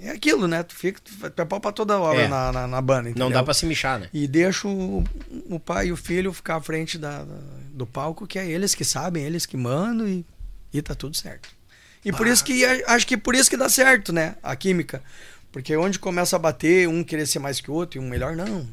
é 0.00 0.10
aquilo, 0.10 0.48
né, 0.48 0.64
tu 0.64 0.74
fica, 0.74 1.00
tu 1.30 1.40
é 1.40 1.44
pau 1.44 1.60
pra 1.60 1.70
toda 1.70 1.96
hora 2.00 2.22
É. 2.22 2.26
na, 2.28 2.50
na, 2.50 2.66
na 2.66 2.80
banda, 2.82 3.02
Não 3.04 3.10
entendeu? 3.10 3.30
dá 3.30 3.44
pra 3.44 3.54
se 3.54 3.64
michar, 3.64 4.00
né? 4.00 4.08
E 4.12 4.26
deixo 4.26 4.66
o, 4.68 5.04
o 5.48 5.60
pai 5.60 5.86
e 5.86 5.92
o 5.92 5.96
filho 5.96 6.32
ficar 6.32 6.56
à 6.56 6.60
frente 6.60 6.98
da, 6.98 7.24
do 7.72 7.86
palco, 7.86 8.26
que 8.26 8.40
é 8.40 8.50
eles 8.50 8.74
que 8.74 8.84
sabem, 8.84 9.22
eles 9.22 9.46
que 9.46 9.56
mandam 9.56 10.08
e, 10.08 10.26
e 10.74 10.82
tá 10.82 10.96
tudo 10.96 11.16
certo. 11.16 11.48
E 12.04 12.10
por 12.10 12.26
isso 12.26 12.42
que 12.42 12.64
acho 12.64 13.06
que 13.06 13.16
por 13.16 13.32
isso 13.36 13.48
que 13.48 13.56
dá 13.56 13.68
certo, 13.68 14.12
né? 14.12 14.34
A 14.42 14.56
química. 14.56 15.00
Porque 15.52 15.76
onde 15.76 15.98
começa 15.98 16.34
a 16.34 16.38
bater, 16.38 16.88
um 16.88 17.04
querer 17.04 17.26
ser 17.26 17.38
mais 17.38 17.60
que 17.60 17.70
o 17.70 17.74
outro, 17.74 18.00
e 18.00 18.02
um 18.04 18.08
melhor, 18.08 18.34
não. 18.34 18.66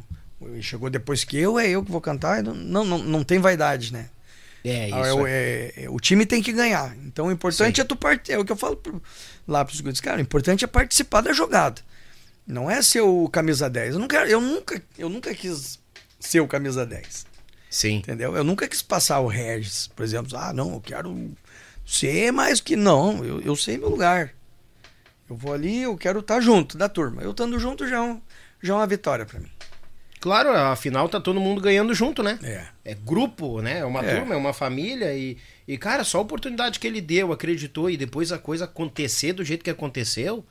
Chegou 0.62 0.90
depois 0.90 1.24
que 1.26 1.38
eu, 1.38 1.60
é 1.60 1.68
eu 1.70 1.84
que 1.84 1.92
vou 1.92 2.00
cantar. 2.00 2.42
Não, 2.42 2.86
não, 2.86 2.98
não 3.00 3.24
tem 3.24 3.38
vaidade, 3.40 3.92
né? 3.92 4.10
É, 4.64 4.88
isso. 4.88 4.96
Ah, 4.98 5.08
é 5.08 5.14
o- 5.14 5.28
é- 5.28 5.74
é- 5.84 5.90
o 5.90 6.00
time 6.00 6.26
tem 6.26 6.42
que 6.42 6.52
ganhar. 6.54 6.96
Então 7.06 7.28
o 7.28 7.32
importante 7.32 7.76
Sim. 7.76 7.82
é 7.82 7.86
tu 7.86 7.96
partir. 7.96 8.32
É 8.34 8.40
o 8.40 8.46
que 8.46 8.52
eu 8.52 8.56
falo 8.58 8.78
pro- 8.78 9.02
lá 9.48 9.64
pros 9.66 9.82
guris. 9.82 10.00
Cara, 10.00 10.18
o 10.18 10.22
importante 10.22 10.64
é 10.64 10.68
participar 10.68 11.22
da 11.22 11.34
jogada. 11.34 11.82
Não 12.48 12.72
é 12.72 12.82
ser 12.82 13.02
o 13.02 13.28
camisa 13.30 13.70
10. 13.70 13.94
Eu, 13.94 14.00
não 14.00 14.08
quero, 14.08 14.30
eu, 14.30 14.40
nunca, 14.42 14.82
eu 14.98 15.10
nunca 15.10 15.34
quis 15.36 15.78
ser 16.20 16.40
o 16.40 16.48
camisa 16.48 16.86
10. 16.86 17.26
Sim. 17.70 17.98
Entendeu? 17.98 18.36
Eu 18.36 18.44
nunca 18.44 18.68
quis 18.68 18.82
passar 18.82 19.20
o 19.20 19.28
Regis, 19.28 19.88
por 19.96 20.04
exemplo. 20.04 20.36
Ah, 20.38 20.52
não, 20.54 20.74
eu 20.74 20.82
quero 20.82 21.32
ser 21.86 22.32
mais 22.32 22.60
que. 22.62 22.76
Não, 22.76 23.24
eu, 23.24 23.42
eu 23.42 23.56
sei 23.56 23.78
meu 23.78 23.90
lugar. 23.90 24.34
Eu 25.30 25.36
vou 25.36 25.54
ali, 25.54 25.84
eu 25.84 25.96
quero 25.98 26.20
estar 26.20 26.40
junto 26.42 26.78
da 26.78 26.90
turma. 26.90 27.22
Eu 27.22 27.32
estando 27.32 27.60
junto 27.60 27.88
já 27.88 27.98
é, 27.98 28.02
um- 28.02 28.22
já 28.62 28.74
é 28.74 28.78
uma 28.78 28.88
vitória 28.88 29.26
para 29.26 29.40
mim. 29.40 29.50
Claro, 30.20 30.50
afinal 30.50 31.08
tá 31.08 31.20
todo 31.22 31.40
mundo 31.40 31.62
ganhando 31.62 31.94
junto, 31.94 32.22
né? 32.22 32.38
É. 32.44 32.66
É 32.92 32.94
grupo, 32.94 33.62
né? 33.62 33.80
É 33.80 33.86
uma 33.86 34.04
É. 34.04 34.16
turma, 34.18 34.34
é 34.34 34.38
uma 34.38 34.52
família 34.52 35.14
e, 35.14 35.38
e, 35.68 35.78
cara, 35.78 36.04
só 36.04 36.18
a 36.18 36.22
oportunidade 36.22 36.78
que 36.80 36.86
ele 36.88 37.00
deu, 37.00 37.32
acreditou 37.32 37.90
e 37.90 37.96
depois 37.96 38.32
a 38.34 38.38
coisa 38.38 38.66
acontecer 38.66 39.32
do 39.32 39.46
jeito 39.46 39.64
que 39.64 39.70
aconteceu. 39.70 40.46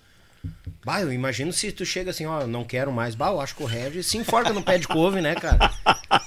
Bah, 0.84 1.01
eu 1.03 1.12
imagino 1.12 1.53
se 1.53 1.70
tu 1.72 1.84
chega 1.84 2.11
assim, 2.11 2.24
ó, 2.24 2.47
não 2.47 2.64
quero 2.64 2.91
mais. 2.91 3.14
Bah, 3.14 3.28
eu 3.28 3.41
acho 3.41 3.55
que 3.55 3.62
o 3.62 3.66
Regis 3.66 4.07
se 4.07 4.16
enforca 4.16 4.53
no 4.53 4.62
pé 4.62 4.78
de 4.78 4.89
couve, 4.89 5.20
né, 5.20 5.34
cara? 5.34 5.70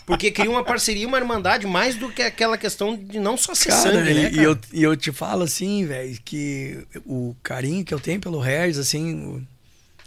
Porque 0.06 0.30
cria 0.30 0.50
uma 0.50 0.64
parceria, 0.64 1.08
uma 1.08 1.18
irmandade, 1.18 1.66
mais 1.66 1.96
do 1.96 2.12
que 2.12 2.22
aquela 2.22 2.58
questão 2.58 2.96
de 2.96 3.20
não 3.20 3.38
só 3.38 3.56
ser 3.56 3.70
Cara, 3.70 3.82
sangue, 3.82 4.12
e, 4.12 4.14
né, 4.14 4.22
e 4.28 4.36
cara? 4.36 4.42
eu, 4.44 4.58
e 4.74 4.84
eu 4.84 4.96
te 4.96 5.12
falo 5.12 5.44
assim, 5.44 5.86
velho, 5.86 6.16
que 6.24 6.86
o 7.06 7.36
carinho 7.42 7.84
que 7.84 7.94
eu 7.94 8.00
tenho 8.00 8.20
pelo 8.20 8.40
Regis, 8.40 8.78
assim, 8.78 9.48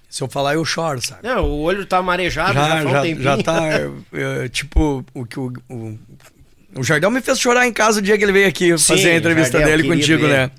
se 0.09 0.23
eu 0.23 0.29
falar 0.29 0.55
eu 0.55 0.65
choro, 0.65 1.01
sabe? 1.05 1.21
Não, 1.25 1.45
o 1.45 1.63
olho 1.63 1.85
tá 1.85 2.01
marejado 2.01 2.53
já, 2.55 2.83
já, 2.83 3.03
um 3.03 3.21
já, 3.21 3.43
tá, 3.43 3.61
é, 4.13 4.49
tipo, 4.49 5.05
o 5.13 5.27
que 5.27 5.41
o, 5.41 5.53
o, 5.69 5.99
o 6.77 6.85
Jardel 6.85 7.11
me 7.11 7.21
fez 7.21 7.41
chorar 7.41 7.67
em 7.67 7.73
casa 7.73 7.99
o 7.99 8.03
dia 8.03 8.17
que 8.17 8.23
ele 8.23 8.33
veio 8.33 8.47
aqui 8.49 8.79
Sim, 8.79 8.95
fazer 8.95 9.11
a 9.11 9.17
entrevista 9.17 9.59
Jardel, 9.59 9.79
dele 9.79 9.89
contigo, 9.89 10.25
ele. 10.25 10.33
né? 10.33 10.51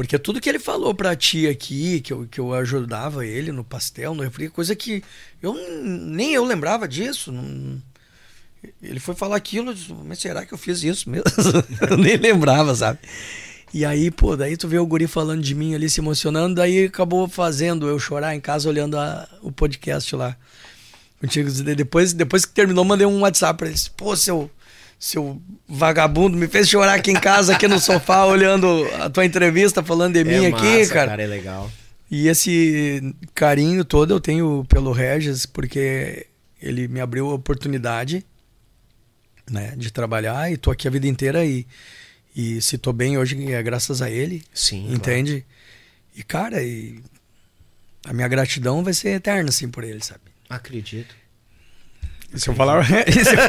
Porque 0.00 0.18
tudo 0.18 0.40
que 0.40 0.48
ele 0.48 0.58
falou 0.58 0.94
pra 0.94 1.14
ti 1.14 1.46
aqui, 1.46 2.00
que 2.00 2.10
eu, 2.10 2.26
que 2.26 2.40
eu 2.40 2.54
ajudava 2.54 3.26
ele 3.26 3.52
no 3.52 3.62
pastel, 3.62 4.14
no 4.14 4.22
refri, 4.22 4.48
coisa 4.48 4.74
que 4.74 5.04
eu 5.42 5.52
nem 5.78 6.32
eu 6.32 6.42
lembrava 6.42 6.88
disso. 6.88 7.30
não- 7.30 7.78
ele 8.82 8.98
foi 8.98 9.14
falar 9.14 9.36
aquilo, 9.36 9.74
disse, 9.74 9.92
mas 10.06 10.18
será 10.18 10.46
que 10.46 10.54
eu 10.54 10.56
fiz 10.56 10.82
isso 10.82 11.10
mesmo? 11.10 11.24
eu 11.90 11.98
nem 11.98 12.16
lembrava, 12.16 12.74
sabe? 12.74 12.98
E 13.74 13.84
aí, 13.84 14.10
pô, 14.10 14.34
daí 14.38 14.56
tu 14.56 14.66
vê 14.66 14.78
o 14.78 14.86
guri 14.86 15.06
falando 15.06 15.42
de 15.42 15.54
mim 15.54 15.74
ali, 15.74 15.90
se 15.90 16.00
emocionando, 16.00 16.54
daí 16.54 16.86
acabou 16.86 17.28
fazendo 17.28 17.86
eu 17.86 17.98
chorar 17.98 18.34
em 18.34 18.40
casa 18.40 18.70
olhando 18.70 18.96
a- 18.98 19.28
o 19.42 19.52
podcast 19.52 20.16
lá. 20.16 20.34
Contigo. 21.20 21.50
Depois, 21.50 22.14
depois 22.14 22.46
que 22.46 22.54
terminou, 22.54 22.86
mandei 22.86 23.06
um 23.06 23.20
WhatsApp 23.20 23.58
pra 23.58 23.68
eles. 23.68 23.86
Pô, 23.88 24.16
seu, 24.16 24.50
seu 25.00 25.40
vagabundo 25.66 26.36
me 26.36 26.46
fez 26.46 26.68
chorar 26.68 26.94
aqui 26.94 27.10
em 27.10 27.18
casa, 27.18 27.54
aqui 27.54 27.66
no 27.66 27.80
sofá, 27.80 28.26
olhando 28.28 28.86
a 29.00 29.08
tua 29.08 29.24
entrevista, 29.24 29.82
falando 29.82 30.12
de 30.12 30.22
mim 30.22 30.44
é 30.44 30.48
aqui, 30.48 30.78
massa, 30.78 30.92
cara. 30.92 31.22
É 31.22 31.26
legal. 31.26 31.72
E 32.10 32.28
esse 32.28 33.14
carinho 33.34 33.82
todo 33.82 34.12
eu 34.12 34.20
tenho 34.20 34.62
pelo 34.68 34.92
Regis, 34.92 35.46
porque 35.46 36.26
ele 36.60 36.86
me 36.86 37.00
abriu 37.00 37.30
a 37.30 37.34
oportunidade 37.34 38.26
né, 39.50 39.72
de 39.74 39.90
trabalhar 39.90 40.52
e 40.52 40.58
tô 40.58 40.70
aqui 40.70 40.86
a 40.86 40.90
vida 40.90 41.06
inteira 41.06 41.46
e, 41.46 41.66
e 42.36 42.60
se 42.60 42.76
tô 42.76 42.92
bem 42.92 43.16
hoje 43.16 43.52
é 43.52 43.62
graças 43.62 44.02
a 44.02 44.10
ele, 44.10 44.42
Sim. 44.52 44.92
entende? 44.92 45.46
E 46.14 46.22
cara, 46.22 46.62
e 46.62 47.00
a 48.04 48.12
minha 48.12 48.28
gratidão 48.28 48.84
vai 48.84 48.92
ser 48.92 49.10
eterna 49.10 49.48
assim 49.48 49.68
por 49.68 49.82
ele, 49.82 50.04
sabe? 50.04 50.20
claro. 50.46 50.60
Acredito. 50.60 51.19
E 52.32 52.38
se 52.38 52.48
eu 52.48 52.54
falar, 52.54 52.84
e 53.08 53.12
se 53.24 53.34
eu, 53.34 53.40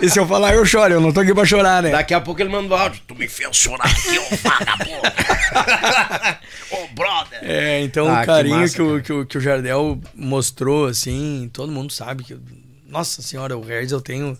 e 0.06 0.10
se 0.10 0.18
eu 0.18 0.26
falar 0.26 0.54
eu 0.54 0.64
choro, 0.64 0.94
eu 0.94 1.00
não 1.00 1.12
tô 1.12 1.20
aqui 1.20 1.34
pra 1.34 1.44
chorar, 1.44 1.82
né? 1.82 1.90
Daqui 1.90 2.14
a 2.14 2.20
pouco 2.20 2.40
ele 2.40 2.48
manda 2.48 2.74
o 2.74 2.76
áudio. 2.76 3.02
Tu 3.06 3.14
me 3.14 3.28
fez 3.28 3.54
chorar 3.54 3.84
aqui, 3.86 4.18
ô 4.18 4.36
vagabundo. 4.36 5.12
Ô, 6.72 6.88
brother. 6.94 7.38
É, 7.42 7.82
então 7.82 8.08
Ah, 8.08 8.16
o 8.16 8.20
que 8.20 8.26
carinho 8.26 8.60
massa, 8.60 8.74
que, 8.74 8.82
o, 8.82 9.02
que, 9.02 9.12
o, 9.12 9.26
que 9.26 9.36
o 9.38 9.40
Jardel 9.40 10.00
mostrou, 10.14 10.86
assim, 10.86 11.50
todo 11.52 11.70
mundo 11.70 11.92
sabe 11.92 12.24
que. 12.24 12.38
Nossa 12.86 13.20
senhora, 13.20 13.56
o 13.56 13.60
Regis 13.62 13.92
eu 13.92 14.00
tenho. 14.00 14.38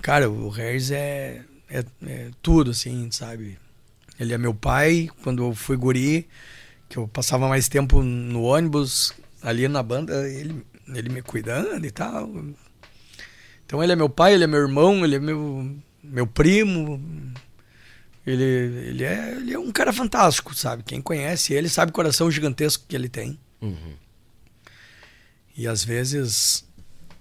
Cara, 0.00 0.30
o 0.30 0.48
Regis 0.48 0.92
é, 0.92 1.40
é, 1.68 1.84
é 2.06 2.28
tudo, 2.40 2.70
assim, 2.70 3.10
sabe? 3.10 3.58
Ele 4.18 4.32
é 4.32 4.38
meu 4.38 4.54
pai, 4.54 5.08
quando 5.22 5.44
eu 5.44 5.54
fui 5.54 5.76
guri, 5.76 6.28
que 6.88 6.96
eu 6.96 7.08
passava 7.08 7.48
mais 7.48 7.68
tempo 7.68 8.02
no 8.02 8.42
ônibus, 8.42 9.12
ali 9.42 9.66
na 9.66 9.82
banda, 9.82 10.28
ele, 10.28 10.64
ele 10.94 11.08
me 11.08 11.22
cuidando 11.22 11.84
e 11.86 11.90
tal. 11.90 12.30
Então 13.66 13.82
ele 13.82 13.92
é 13.92 13.96
meu 13.96 14.08
pai, 14.08 14.34
ele 14.34 14.44
é 14.44 14.46
meu 14.46 14.60
irmão, 14.60 15.04
ele 15.04 15.16
é 15.16 15.18
meu, 15.20 15.76
meu 16.02 16.26
primo. 16.26 17.00
Ele, 18.26 18.42
ele, 18.44 19.04
é, 19.04 19.32
ele 19.36 19.54
é 19.54 19.58
um 19.58 19.72
cara 19.72 19.92
fantástico, 19.92 20.54
sabe? 20.54 20.82
Quem 20.82 21.00
conhece 21.00 21.54
ele 21.54 21.68
sabe 21.68 21.90
o 21.90 21.94
coração 21.94 22.30
gigantesco 22.30 22.84
que 22.86 22.94
ele 22.94 23.08
tem. 23.08 23.38
Uhum. 23.62 23.94
E 25.56 25.66
às 25.66 25.82
vezes 25.84 26.64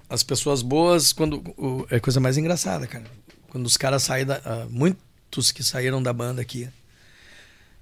as 0.09 0.23
pessoas 0.23 0.61
boas, 0.61 1.13
quando 1.13 1.37
o- 1.57 1.85
é 1.89 1.95
a 1.97 1.99
coisa 1.99 2.19
mais 2.19 2.37
engraçada, 2.37 2.85
cara. 2.87 3.05
Quando 3.49 3.65
os 3.65 3.77
caras 3.77 4.03
saem 4.03 4.25
da. 4.25 4.41
ah, 4.45 4.67
muitos 4.69 5.51
que 5.51 5.63
saíram 5.63 6.01
da 6.03 6.11
banda 6.13 6.41
aqui 6.41 6.69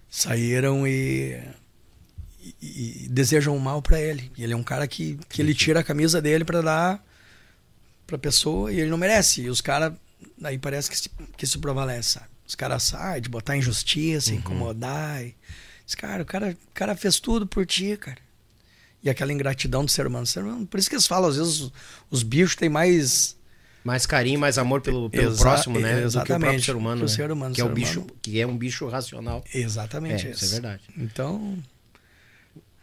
saíram 0.09 0.87
e, 0.87 1.37
e, 2.61 3.05
e 3.05 3.07
desejam 3.09 3.55
o 3.55 3.59
mal 3.59 3.81
pra 3.81 3.99
ele. 3.99 4.31
E 4.37 4.43
ele 4.43 4.53
é 4.53 4.55
um 4.57 4.63
cara 4.63 4.87
que, 4.87 5.17
que 5.29 5.41
ele 5.41 5.53
tira 5.53 5.79
a 5.79 5.83
camisa 5.83 6.21
dele 6.21 6.43
pra 6.45 6.61
dar 6.61 7.03
pra 8.05 8.17
pessoa 8.17 8.71
e 8.71 8.79
ele 8.79 8.89
não 8.89 8.97
merece. 8.97 9.41
E 9.41 9.49
os 9.49 9.61
caras, 9.61 9.93
aí 10.43 10.57
parece 10.57 10.89
que 10.89 10.97
se, 10.97 11.09
que 11.35 11.45
se 11.47 11.57
prevalece, 11.57 12.11
sabe? 12.11 12.27
Os 12.47 12.55
caras 12.55 12.83
saem 12.83 13.21
de 13.21 13.27
botar 13.29 13.57
injustiça, 13.57 14.33
incomodar. 14.33 15.21
E, 15.23 15.35
diz, 15.85 15.95
cara, 15.95 16.23
o 16.23 16.25
cara, 16.25 16.51
o 16.51 16.71
cara 16.73 16.95
fez 16.95 17.19
tudo 17.19 17.45
por 17.45 17.65
ti, 17.65 17.97
cara. 17.97 18.17
E 19.03 19.09
aquela 19.09 19.31
ingratidão 19.33 19.83
do 19.85 19.91
ser 19.91 20.07
humano. 20.07 20.25
Ser 20.25 20.43
humano- 20.43 20.65
Por 20.65 20.79
isso 20.79 20.89
que 20.89 20.95
eles 20.95 21.05
falam, 21.07 21.29
às 21.29 21.35
vezes 21.37 21.59
os, 21.61 21.73
os 22.09 22.23
bichos 22.23 22.55
têm 22.55 22.69
mais. 22.69 23.35
Mais 23.83 24.05
carinho, 24.05 24.39
mais 24.39 24.57
amor 24.57 24.81
pelo, 24.81 25.09
pelo 25.09 25.31
Exa- 25.31 25.41
próximo, 25.41 25.79
né? 25.79 26.01
Do 26.01 26.01
que 26.01 26.07
o 26.07 26.11
próprio 26.11 26.35
exatamente, 26.35 26.65
ser 26.65 26.75
humano. 26.75 27.01
né? 27.03 27.07
ser 27.07 27.31
humano, 27.31 27.55
Que 27.55 27.61
é, 27.61 27.63
o 27.63 27.69
bicho, 27.69 27.99
humano. 28.01 28.15
que 28.21 28.39
é 28.41 28.47
um 28.47 28.57
bicho 28.57 28.87
racional. 28.87 29.43
Exatamente 29.53 30.27
É, 30.27 30.31
isso. 30.31 30.43
isso 30.43 30.55
é 30.55 30.59
verdade. 30.59 30.83
Então. 30.97 31.57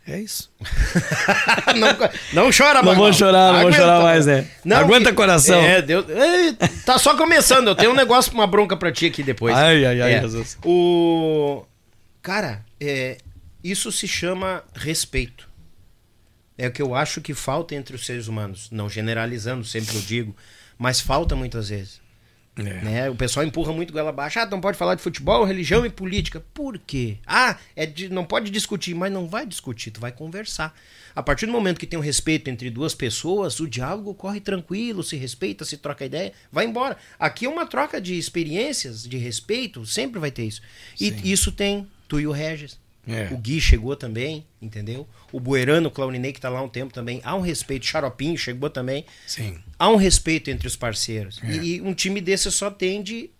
É 0.06 0.20
isso. 0.20 0.52
não, 1.76 2.44
não 2.44 2.50
chora, 2.52 2.82
Não 2.82 2.94
vou 2.94 3.10
chorar, 3.12 3.52
não 3.52 3.60
vou 3.60 3.68
Aguenta, 3.68 3.76
chorar 3.78 4.02
mais, 4.02 4.26
né? 4.26 4.46
Não, 4.64 4.76
Aguenta 4.76 5.10
que- 5.10 5.16
coração. 5.16 5.60
É, 5.62 5.80
Deus, 5.80 6.04
é, 6.10 6.52
tá 6.84 6.98
só 6.98 7.16
começando. 7.16 7.68
Eu 7.68 7.74
tenho 7.74 7.92
um 7.92 7.94
negócio, 7.94 8.32
uma 8.34 8.46
bronca 8.46 8.76
pra 8.76 8.92
ti 8.92 9.06
aqui 9.06 9.22
depois. 9.22 9.56
Ai, 9.56 9.84
ai, 9.84 10.00
ai, 10.02 10.12
É. 10.14 10.20
Jesus. 10.20 10.58
O... 10.62 11.64
Cara, 12.20 12.62
é, 12.78 13.16
isso 13.62 13.90
se 13.90 14.06
chama 14.06 14.62
respeito. 14.74 15.48
É 16.58 16.68
o 16.68 16.70
que 16.70 16.82
eu 16.82 16.94
acho 16.94 17.20
que 17.22 17.32
falta 17.32 17.74
entre 17.74 17.96
os 17.96 18.04
seres 18.04 18.28
humanos. 18.28 18.68
Não 18.70 18.88
generalizando, 18.90 19.64
sempre 19.64 19.96
eu 19.96 20.02
digo. 20.02 20.36
Mas 20.78 21.00
falta 21.00 21.34
muitas 21.34 21.70
vezes. 21.70 22.03
É. 22.56 22.62
Né? 22.62 23.10
O 23.10 23.16
pessoal 23.16 23.44
empurra 23.44 23.72
muito 23.72 23.92
goela 23.92 24.10
abaixo. 24.10 24.38
Ah, 24.38 24.46
não 24.46 24.60
pode 24.60 24.78
falar 24.78 24.94
de 24.94 25.02
futebol, 25.02 25.44
religião 25.44 25.84
e 25.84 25.90
política. 25.90 26.40
Por 26.54 26.78
quê? 26.78 27.18
Ah, 27.26 27.58
é 27.74 27.84
de- 27.84 28.08
não 28.08 28.24
pode 28.24 28.50
discutir, 28.50 28.94
mas 28.94 29.12
não 29.12 29.26
vai 29.26 29.44
discutir, 29.44 29.90
tu 29.90 30.00
vai 30.00 30.12
conversar. 30.12 30.72
A 31.16 31.22
partir 31.22 31.46
do 31.46 31.52
momento 31.52 31.78
que 31.80 31.86
tem 31.86 31.98
um 31.98 32.02
respeito 32.02 32.48
entre 32.48 32.70
duas 32.70 32.94
pessoas, 32.94 33.58
o 33.58 33.68
diálogo 33.68 34.14
corre 34.14 34.40
tranquilo, 34.40 35.02
se 35.02 35.16
respeita, 35.16 35.64
se 35.64 35.76
troca 35.76 36.04
ideia, 36.04 36.32
vai 36.52 36.64
embora. 36.64 36.96
Aqui 37.18 37.46
é 37.46 37.48
uma 37.48 37.66
troca 37.66 38.00
de 38.00 38.16
experiências, 38.16 39.02
de 39.02 39.16
respeito, 39.16 39.84
sempre 39.84 40.20
vai 40.20 40.30
ter 40.30 40.44
isso. 40.44 40.62
E 41.00 41.10
Sim. 41.10 41.20
isso 41.24 41.50
tem 41.50 41.88
tu 42.08 42.20
e 42.20 42.26
o 42.26 42.32
Regis. 42.32 42.78
É. 43.06 43.28
O 43.32 43.36
Gui 43.36 43.60
chegou 43.60 43.94
também, 43.96 44.46
entendeu? 44.62 45.06
O 45.30 45.38
Buerano, 45.38 45.88
o 45.88 45.90
Clauninei, 45.90 46.32
que 46.32 46.40
tá 46.40 46.48
lá 46.48 46.60
há 46.60 46.62
um 46.62 46.68
tempo 46.68 46.92
também. 46.94 47.20
Há 47.24 47.34
um 47.34 47.40
respeito. 47.40 47.84
Xaropinho 47.86 48.36
chegou 48.38 48.70
também 48.70 49.04
Sim. 49.26 49.58
há 49.78 49.90
um 49.90 49.96
respeito 49.96 50.50
entre 50.50 50.66
os 50.66 50.76
parceiros. 50.76 51.40
É. 51.42 51.52
E, 51.52 51.76
e 51.76 51.80
um 51.82 51.92
time 51.92 52.20
desse 52.20 52.50
só 52.50 52.70
tende 52.70 53.30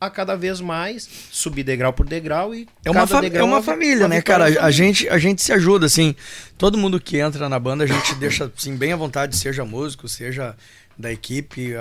a 0.00 0.10
cada 0.10 0.34
vez 0.34 0.60
mais 0.60 1.08
subir 1.30 1.62
degrau 1.62 1.92
por 1.92 2.04
degrau 2.08 2.52
e 2.52 2.66
É 2.84 2.90
uma, 2.90 3.06
degrau 3.20 3.46
é 3.46 3.48
uma 3.48 3.60
vi- 3.60 3.66
família, 3.66 4.08
né, 4.08 4.20
cara? 4.20 4.46
A 4.64 4.70
gente, 4.72 5.08
a 5.08 5.16
gente 5.16 5.40
se 5.40 5.52
ajuda, 5.52 5.86
assim. 5.86 6.16
Todo 6.58 6.76
mundo 6.76 6.98
que 7.00 7.18
entra 7.18 7.48
na 7.48 7.58
banda, 7.60 7.84
a 7.84 7.86
gente 7.86 8.16
deixa 8.16 8.50
assim, 8.56 8.76
bem 8.76 8.92
à 8.92 8.96
vontade, 8.96 9.36
seja 9.36 9.64
músico, 9.64 10.08
seja 10.08 10.56
da 10.98 11.12
equipe. 11.12 11.74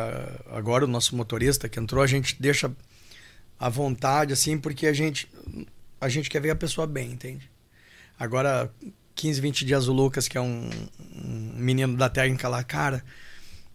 Agora 0.52 0.86
o 0.86 0.88
nosso 0.88 1.16
motorista 1.16 1.68
que 1.68 1.80
entrou, 1.80 2.04
a 2.04 2.08
gente 2.08 2.36
deixa 2.40 2.72
à 3.60 3.70
vontade, 3.70 4.34
assim, 4.34 4.56
porque 4.60 4.86
a 4.86 4.94
gente, 4.94 5.28
a 6.02 6.10
gente 6.10 6.30
quer 6.30 6.42
ver 6.42 6.50
a 6.50 6.56
pessoa 6.56 6.88
bem, 6.88 7.12
entende? 7.12 7.50
Agora, 8.20 8.74
15, 9.16 9.40
20 9.40 9.66
dias, 9.66 9.88
o 9.88 9.94
Lucas, 9.94 10.28
que 10.28 10.38
é 10.38 10.42
um, 10.42 10.70
um 11.16 11.54
menino 11.56 11.96
da 11.96 12.10
técnica 12.10 12.50
lá, 12.50 12.64
cara, 12.64 13.04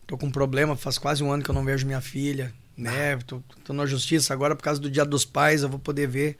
tô 0.06 0.18
com 0.18 0.26
um 0.26 0.30
problema, 0.30 0.76
faz 0.76 0.98
quase 0.98 1.22
um 1.22 1.30
ano 1.30 1.42
que 1.42 1.50
eu 1.50 1.54
não 1.54 1.64
vejo 1.64 1.86
minha 1.86 2.00
filha, 2.00 2.52
né? 2.76 3.16
Tô, 3.18 3.40
tô 3.64 3.72
na 3.72 3.86
justiça 3.86 4.34
agora 4.34 4.56
por 4.56 4.62
causa 4.62 4.80
do 4.80 4.90
Dia 4.90 5.04
dos 5.04 5.24
Pais, 5.24 5.62
eu 5.62 5.68
vou 5.68 5.78
poder 5.78 6.08
ver. 6.08 6.36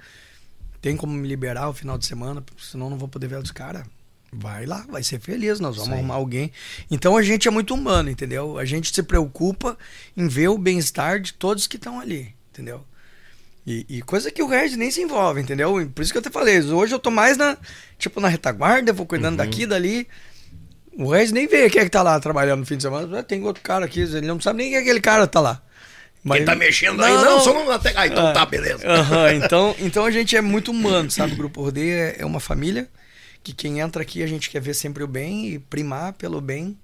Tem 0.83 0.97
como 0.97 1.13
me 1.13 1.27
liberar 1.27 1.69
o 1.69 1.73
final 1.73 1.97
de 1.97 2.05
semana, 2.05 2.45
senão 2.59 2.87
eu 2.87 2.91
não 2.91 2.99
vou 2.99 3.09
poder 3.09 3.29
ver 3.29 3.39
os 3.39 3.53
caras. 3.53 3.85
Vai 4.33 4.67
lá, 4.67 4.85
vai 4.91 5.03
ser 5.05 5.21
feliz, 5.21 5.61
nós 5.61 5.77
vamos 5.77 5.93
aí. 5.93 5.99
arrumar 5.99 6.17
alguém. 6.17 6.51
Então 6.91 7.17
a 7.17 7.23
gente 7.23 7.47
é 7.47 7.51
muito 7.51 7.75
humano, 7.75 8.11
entendeu? 8.11 8.59
A 8.59 8.65
gente 8.65 8.93
se 8.93 9.03
preocupa 9.03 9.79
em 10.17 10.27
ver 10.27 10.49
o 10.49 10.59
bem-estar 10.59 11.21
de 11.21 11.33
todos 11.33 11.67
que 11.67 11.77
estão 11.77 12.01
ali, 12.01 12.35
entendeu? 12.51 12.85
E, 13.67 13.85
e 13.89 14.03
coisa 14.03 14.31
que 14.31 14.43
o 14.43 14.47
Regis 14.47 14.77
nem 14.77 14.91
se 14.91 15.01
envolve, 15.03 15.41
entendeu? 15.41 15.91
Por 15.95 16.03
isso 16.03 16.13
que 16.13 16.19
eu 16.19 16.23
te 16.23 16.31
falei, 16.31 16.61
hoje 16.61 16.95
eu 16.95 16.99
tô 17.01 17.11
mais 17.11 17.37
na, 17.37 17.57
tipo, 17.99 18.21
na 18.21 18.29
retaguarda, 18.29 18.93
vou 18.93 19.05
cuidando 19.07 19.33
Uhum. 19.41 19.45
daqui, 19.45 19.67
dali. 19.67 20.07
O 20.97 21.11
Regis 21.11 21.33
nem 21.33 21.47
vê 21.49 21.69
quem 21.69 21.81
é 21.83 21.85
que 21.85 21.91
tá 21.91 22.03
lá 22.03 22.19
trabalhando 22.21 22.61
no 22.61 22.67
fim 22.67 22.77
de 22.77 22.85
semana. 22.85 23.19
Ah, 23.19 23.23
Tem 23.23 23.43
outro 23.43 23.63
cara 23.63 23.85
aqui, 23.85 24.01
ele 24.01 24.27
não 24.27 24.41
sabe 24.41 24.59
nem 24.59 24.69
quem 24.69 24.79
é 24.79 24.81
aquele 24.81 25.01
cara 25.01 25.27
tá 25.27 25.41
lá. 25.41 25.61
Mas- 26.23 26.39
Quem 26.39 26.47
tá 26.47 26.55
mexendo 26.57 27.05
aí? 27.05 27.13
Não, 27.13 27.41
só 27.41 27.53
não 27.53 27.71
até. 27.71 27.93
Ah, 27.97 28.07
então 28.07 28.27
Ah, 28.29 28.33
tá, 28.33 28.47
beleza. 28.47 28.89
aham, 28.89 29.33
então, 29.45 29.75
então 29.81 30.05
a 30.05 30.11
gente 30.11 30.37
é 30.37 30.41
muito 30.41 30.71
humano, 30.71 31.11
sabe? 31.11 31.33
O 31.35 31.37
Grupo 31.37 31.61
Rodeio 31.63 31.93
é, 31.93 32.17
é 32.21 32.25
uma 32.27 32.41
família 32.41 32.89
que 33.43 33.53
quem 33.53 33.79
entra 33.81 34.03
aqui 34.03 34.23
a 34.23 34.27
gente 34.27 34.49
quer 34.51 34.61
ver 34.61 34.75
sempre 34.75 35.03
o 35.05 35.07
bem 35.09 35.49
e 35.51 35.59
primar 35.59 36.13
pelo 36.15 36.41
bem 36.41 36.77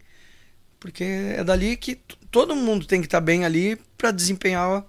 Porque 0.78 1.02
é 1.04 1.42
dali 1.44 1.76
que 1.76 1.98
todo 2.30 2.54
mundo 2.54 2.86
tem 2.86 3.00
que 3.00 3.06
estar 3.06 3.20
bem 3.20 3.44
ali 3.44 3.76
para 3.96 4.10
desempenhar 4.12 4.84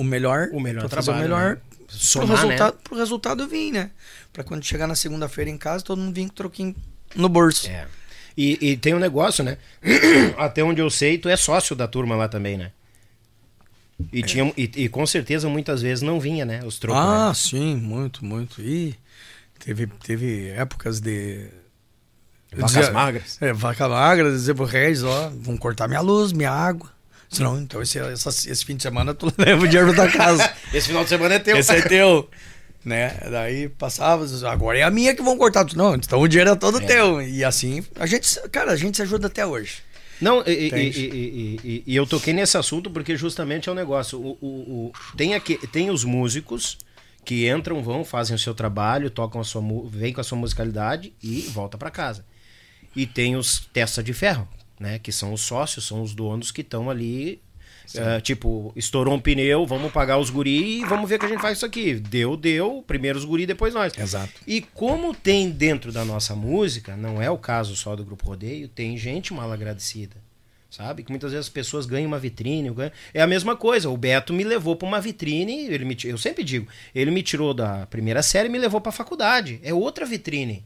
o 0.00 0.04
melhor, 0.04 0.48
O 0.52 0.60
melhor 0.60 0.80
pra 0.88 0.88
fazer 1.02 1.10
o 1.10 1.14
trabalho, 1.14 1.22
melhor 1.34 1.54
né? 1.56 1.60
pro 1.86 1.96
Somar, 1.96 2.36
resultado, 2.36 2.78
pro 2.84 2.96
resultado 2.96 3.48
vir, 3.48 3.72
né? 3.72 3.90
Pra 4.32 4.44
quando 4.44 4.64
chegar 4.64 4.86
na 4.86 4.94
segunda-feira 4.94 5.50
em 5.50 5.58
casa, 5.58 5.84
todo 5.84 5.98
mundo 6.00 6.14
vir 6.14 6.28
com 6.28 6.34
troquinho 6.34 6.74
no 7.16 7.28
bolso. 7.28 7.68
É. 7.68 7.86
E, 8.36 8.58
e 8.70 8.76
tem 8.76 8.94
um 8.94 8.98
negócio, 8.98 9.42
né? 9.42 9.58
Até 10.38 10.62
onde 10.62 10.80
eu 10.80 10.88
sei, 10.88 11.18
tu 11.18 11.28
é 11.28 11.36
sócio 11.36 11.74
da 11.74 11.86
turma 11.88 12.14
lá 12.14 12.28
também, 12.28 12.56
né? 12.56 12.70
E, 14.12 14.22
tinha, 14.22 14.50
e, 14.56 14.70
e 14.76 14.88
com 14.88 15.04
certeza 15.06 15.48
muitas 15.48 15.82
vezes 15.82 16.00
não 16.00 16.18
vinha, 16.18 16.44
né? 16.46 16.60
Os 16.64 16.78
trocos. 16.78 17.02
ah, 17.02 17.28
né? 17.28 17.34
sim, 17.34 17.76
muito, 17.76 18.24
muito. 18.24 18.62
E 18.62 18.94
teve, 19.58 19.86
teve 19.86 20.48
épocas 20.50 21.00
de. 21.00 21.48
Vacas 22.52 22.72
dizia- 22.72 22.92
magras. 22.92 23.36
É, 23.42 23.52
vaca 23.52 23.88
magra, 23.88 24.30
dizer 24.30 24.54
pro 24.54 24.64
Regis, 24.64 25.02
ó, 25.04 25.30
vão 25.34 25.56
cortar 25.56 25.86
minha 25.86 26.00
luz, 26.00 26.32
minha 26.32 26.50
água. 26.50 26.90
Senão, 27.30 27.60
então 27.60 27.80
esse, 27.80 27.98
essa- 27.98 28.28
esse 28.50 28.64
fim 28.64 28.74
de 28.76 28.82
semana 28.82 29.14
tu 29.14 29.32
leva 29.38 29.64
o 29.64 29.68
dinheiro 29.68 29.94
da 29.94 30.08
casa. 30.10 30.52
Esse 30.74 30.88
final 30.88 31.02
de 31.04 31.08
semana 31.10 31.34
é 31.36 31.38
teu. 31.38 31.56
Esse 31.56 31.72
é 31.72 31.80
teu. 31.82 32.28
Né? 32.84 33.16
Daí 33.30 33.68
passava, 33.68 34.26
agora 34.50 34.78
é 34.78 34.82
a 34.82 34.90
minha 34.90 35.14
que 35.14 35.22
vão 35.22 35.36
cortar. 35.38 35.64
Tu, 35.64 35.76
Não, 35.76 35.94
então 35.94 36.18
o 36.20 36.26
dinheiro 36.26 36.50
é 36.50 36.56
todo 36.56 36.80
teu. 36.80 37.22
E 37.22 37.44
assim, 37.44 37.84
a 37.96 38.06
gente, 38.06 38.26
cara, 38.50 38.72
a 38.72 38.76
gente 38.76 38.96
se 38.96 39.02
ajuda 39.02 39.26
até 39.28 39.46
hoje. 39.46 39.78
Não, 40.20 40.42
e, 40.46 40.50
e- 40.50 41.58
e- 41.64 41.82
e- 41.86 41.94
eu 41.96 42.06
toquei 42.06 42.32
nesse 42.34 42.56
assunto 42.58 42.90
porque 42.90 43.16
justamente 43.16 43.68
é 43.68 43.72
o 43.72 43.74
negócio. 43.74 44.18
O, 44.18 44.36
o- 44.40 44.86
o- 44.86 44.92
tem, 45.16 45.34
aqui, 45.34 45.56
tem 45.68 45.88
os 45.90 46.04
músicos 46.04 46.78
que 47.24 47.48
entram, 47.48 47.82
vão, 47.82 48.04
fazem 48.04 48.34
o 48.34 48.38
seu 48.38 48.54
trabalho, 48.54 49.08
tocam 49.10 49.40
a 49.40 49.44
sua, 49.44 49.62
vêm 49.88 50.12
com 50.12 50.20
a 50.20 50.24
sua 50.24 50.36
musicalidade 50.38 51.12
e 51.22 51.42
volta 51.52 51.76
para 51.78 51.90
casa. 51.90 52.24
E 52.96 53.06
tem 53.06 53.36
os 53.36 53.60
testa 53.72 54.02
de 54.02 54.12
ferro, 54.12 54.48
né? 54.80 54.98
Que 54.98 55.12
são 55.12 55.32
os 55.32 55.42
sócios, 55.42 55.86
são 55.86 56.02
os 56.02 56.14
donos 56.14 56.50
que 56.50 56.62
estão 56.62 56.88
ali. 56.90 57.40
eh, 57.94 58.20
tipo, 58.20 58.72
estourou 58.74 59.14
um 59.14 59.20
pneu, 59.20 59.66
vamos 59.66 59.92
pagar 59.92 60.18
os 60.18 60.30
guri 60.30 60.80
e 60.80 60.84
vamos 60.84 61.08
ver 61.08 61.18
que 61.18 61.26
a 61.26 61.28
gente 61.28 61.42
faz 61.42 61.58
isso 61.58 61.66
aqui. 61.66 61.94
Deu, 61.94 62.36
deu, 62.36 62.82
primeiro 62.86 63.18
os 63.18 63.24
guri, 63.24 63.46
depois 63.46 63.74
nós. 63.74 63.96
Exato. 63.96 64.32
E 64.46 64.60
como 64.60 65.14
tem 65.14 65.50
dentro 65.50 65.92
da 65.92 66.04
nossa 66.04 66.34
música, 66.34 66.96
não 66.96 67.20
é 67.20 67.30
o 67.30 67.36
caso 67.38 67.76
só 67.76 67.94
do 67.94 68.04
Grupo 68.04 68.26
Rodeio, 68.26 68.68
tem 68.68 68.96
gente 68.96 69.34
mal 69.34 69.52
agradecida. 69.52 70.16
Sabe? 70.70 71.02
Que 71.02 71.10
muitas 71.10 71.32
vezes 71.32 71.46
as 71.46 71.52
pessoas 71.52 71.84
ganham 71.84 72.06
uma 72.06 72.18
vitrine. 72.18 72.72
É 73.12 73.20
a 73.20 73.26
mesma 73.26 73.56
coisa. 73.56 73.90
O 73.90 73.96
Beto 73.96 74.32
me 74.32 74.44
levou 74.44 74.76
para 74.76 74.86
uma 74.86 75.00
vitrine. 75.00 75.66
Ele 75.66 75.84
me, 75.84 75.96
eu 76.04 76.16
sempre 76.16 76.44
digo, 76.44 76.68
ele 76.94 77.10
me 77.10 77.24
tirou 77.24 77.52
da 77.52 77.86
primeira 77.86 78.22
série 78.22 78.48
e 78.48 78.52
me 78.52 78.58
levou 78.58 78.80
para 78.80 78.90
a 78.90 78.92
faculdade. 78.92 79.58
É 79.64 79.74
outra 79.74 80.06
vitrine. 80.06 80.64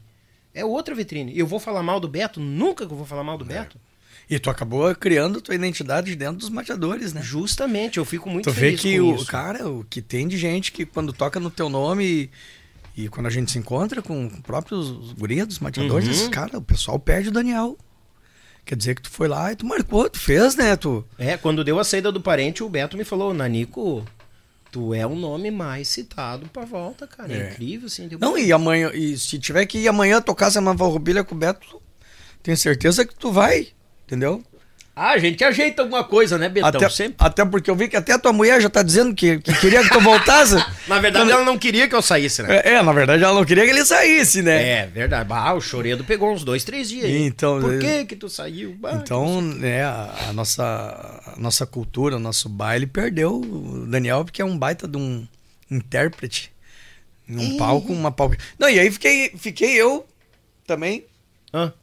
É 0.53 0.63
outra 0.63 0.93
vitrine. 0.93 1.35
Eu 1.35 1.47
vou 1.47 1.59
falar 1.59 1.81
mal 1.81 1.99
do 1.99 2.07
Beto? 2.07 2.39
Nunca 2.39 2.85
que 2.85 2.93
eu 2.93 2.97
vou 2.97 3.05
falar 3.07 3.23
mal 3.23 3.35
do 3.35 3.43
Beto. 3.43 3.79
E 4.29 4.39
tu 4.39 4.49
acabou 4.49 4.93
criando 4.95 5.39
tua 5.39 5.53
identidade 5.53 6.15
dentro 6.15 6.37
dos 6.37 6.49
mateadores, 6.49 7.13
né? 7.13 7.21
Justamente, 7.21 7.97
eu 7.99 8.05
fico 8.05 8.29
muito 8.29 8.45
Tu 8.45 8.51
vê 8.53 8.59
feliz 8.77 8.81
que 8.81 8.99
com 8.99 9.05
o 9.11 9.15
isso. 9.15 9.25
cara, 9.27 9.69
o 9.69 9.83
que 9.87 10.01
tem 10.01 10.27
de 10.27 10.37
gente 10.37 10.71
que 10.71 10.85
quando 10.85 11.13
toca 11.13 11.39
no 11.39 11.51
teu 11.51 11.69
nome 11.69 12.29
e, 12.95 13.03
e 13.03 13.07
quando 13.09 13.27
a 13.27 13.29
gente 13.29 13.51
se 13.51 13.59
encontra 13.59 14.01
com 14.01 14.25
os 14.25 14.39
próprios 14.39 15.13
gurias 15.13 15.47
dos 15.47 15.59
mateadores, 15.59 16.21
Uhum. 16.23 16.31
cara, 16.31 16.57
o 16.57 16.61
pessoal 16.61 16.97
perde 16.99 17.29
o 17.29 17.31
Daniel. 17.31 17.77
Quer 18.65 18.75
dizer 18.75 18.95
que 18.95 19.03
tu 19.03 19.11
foi 19.11 19.27
lá 19.27 19.51
e 19.51 19.55
tu 19.55 19.63
marcou, 19.63 20.09
tu 20.09 20.17
fez, 20.19 20.55
né? 20.55 20.75
Tu, 20.75 21.05
É, 21.19 21.37
quando 21.37 21.63
deu 21.63 21.77
a 21.79 21.83
saída 21.83 22.11
do 22.11 22.19
parente, 22.19 22.63
o 22.63 22.69
Beto 22.69 22.97
me 22.97 23.03
falou, 23.03 23.31
Nanico, 23.31 24.03
tu 24.71 24.91
é 24.91 25.05
o 25.05 25.13
nome 25.13 25.51
mais 25.51 25.87
citado 25.87 26.47
pra 26.51 26.65
volta, 26.65 27.05
cara. 27.05 27.31
É, 27.31 27.37
É. 27.41 27.51
incrível, 27.51 27.85
assim. 27.85 28.07
Deu- 28.07 28.17
Não, 28.17 28.35
e 28.35 28.51
amanhã, 28.51 28.89
e 28.91 29.15
se 29.19 29.37
tiver 29.37 29.67
que 29.67 29.77
ir 29.77 29.87
amanhã 29.87 30.19
tocar 30.19 30.47
essa 30.47 30.59
nova 30.59 30.83
robilha 30.85 31.23
com 31.23 31.35
o 31.35 31.37
Beto, 31.37 31.79
tenho 32.41 32.57
certeza 32.57 33.05
que 33.05 33.13
tu 33.13 33.31
vai, 33.31 33.67
entendeu? 34.05 34.43
Ah, 34.97 35.09
a 35.11 35.17
gente 35.17 35.43
ajeita 35.43 35.81
alguma 35.81 36.05
coisa, 36.05 36.37
né, 36.37 36.47
Betão? 36.47 36.69
Até, 36.69 36.87
Sempre. 36.87 37.17
até 37.19 37.43
porque 37.43 37.69
eu 37.69 37.75
vi 37.75 37.89
que 37.89 37.97
até 37.97 38.13
a 38.13 38.19
tua 38.19 38.31
mulher 38.31 38.61
já 38.61 38.69
tá 38.69 38.81
dizendo 38.81 39.13
que, 39.13 39.39
que 39.39 39.53
queria 39.59 39.83
que 39.83 39.89
tu 39.89 39.99
voltasse. 39.99 40.55
Na 40.87 40.99
verdade, 40.99 41.29
ela 41.31 41.43
não 41.43 41.57
queria 41.57 41.85
que 41.85 41.93
eu 41.93 42.01
saísse, 42.01 42.41
né? 42.41 42.61
É, 42.63 42.75
é, 42.75 42.81
na 42.81 42.93
verdade 42.93 43.21
ela 43.21 43.33
não 43.33 43.43
queria 43.43 43.65
que 43.65 43.71
ele 43.71 43.83
saísse, 43.83 44.41
né? 44.41 44.65
É, 44.83 44.85
verdade. 44.87 45.27
Ah, 45.33 45.53
o 45.53 45.59
Choredo 45.59 46.05
pegou 46.05 46.31
uns 46.31 46.45
dois, 46.45 46.63
três 46.63 46.87
dias 46.87 47.03
aí. 47.05 47.23
Então, 47.23 47.59
Por 47.59 47.73
é- 47.75 47.79
que 47.79 48.05
que 48.05 48.15
tu 48.15 48.29
saiu? 48.29 48.77
Ah, 48.85 48.93
Então, 48.93 49.41
né, 49.41 49.83
a, 49.83 50.29
a 50.29 50.33
nossa, 50.33 50.63
a 50.63 51.33
nossa 51.37 51.65
cultura, 51.65 52.15
o 52.15 52.19
nosso 52.19 52.47
baile 52.47 52.87
perdeu 52.87 53.35
o 53.41 53.85
Daniel, 53.87 54.23
porque 54.23 54.41
é 54.41 54.45
um 54.45 54.57
baita 54.57 54.87
de 54.87 54.95
um 54.95 55.27
intérprete. 55.69 56.53
Num 57.27 57.57
palco, 57.57 57.91
uma 57.91 58.11
palco. 58.11 58.37
Não, 58.57 58.69
e 58.69 58.79
aí 58.79 58.89
fiquei, 58.89 59.33
fiquei 59.35 59.73
eu 59.73 60.05
também 60.65 61.03
Hã? 61.53 61.73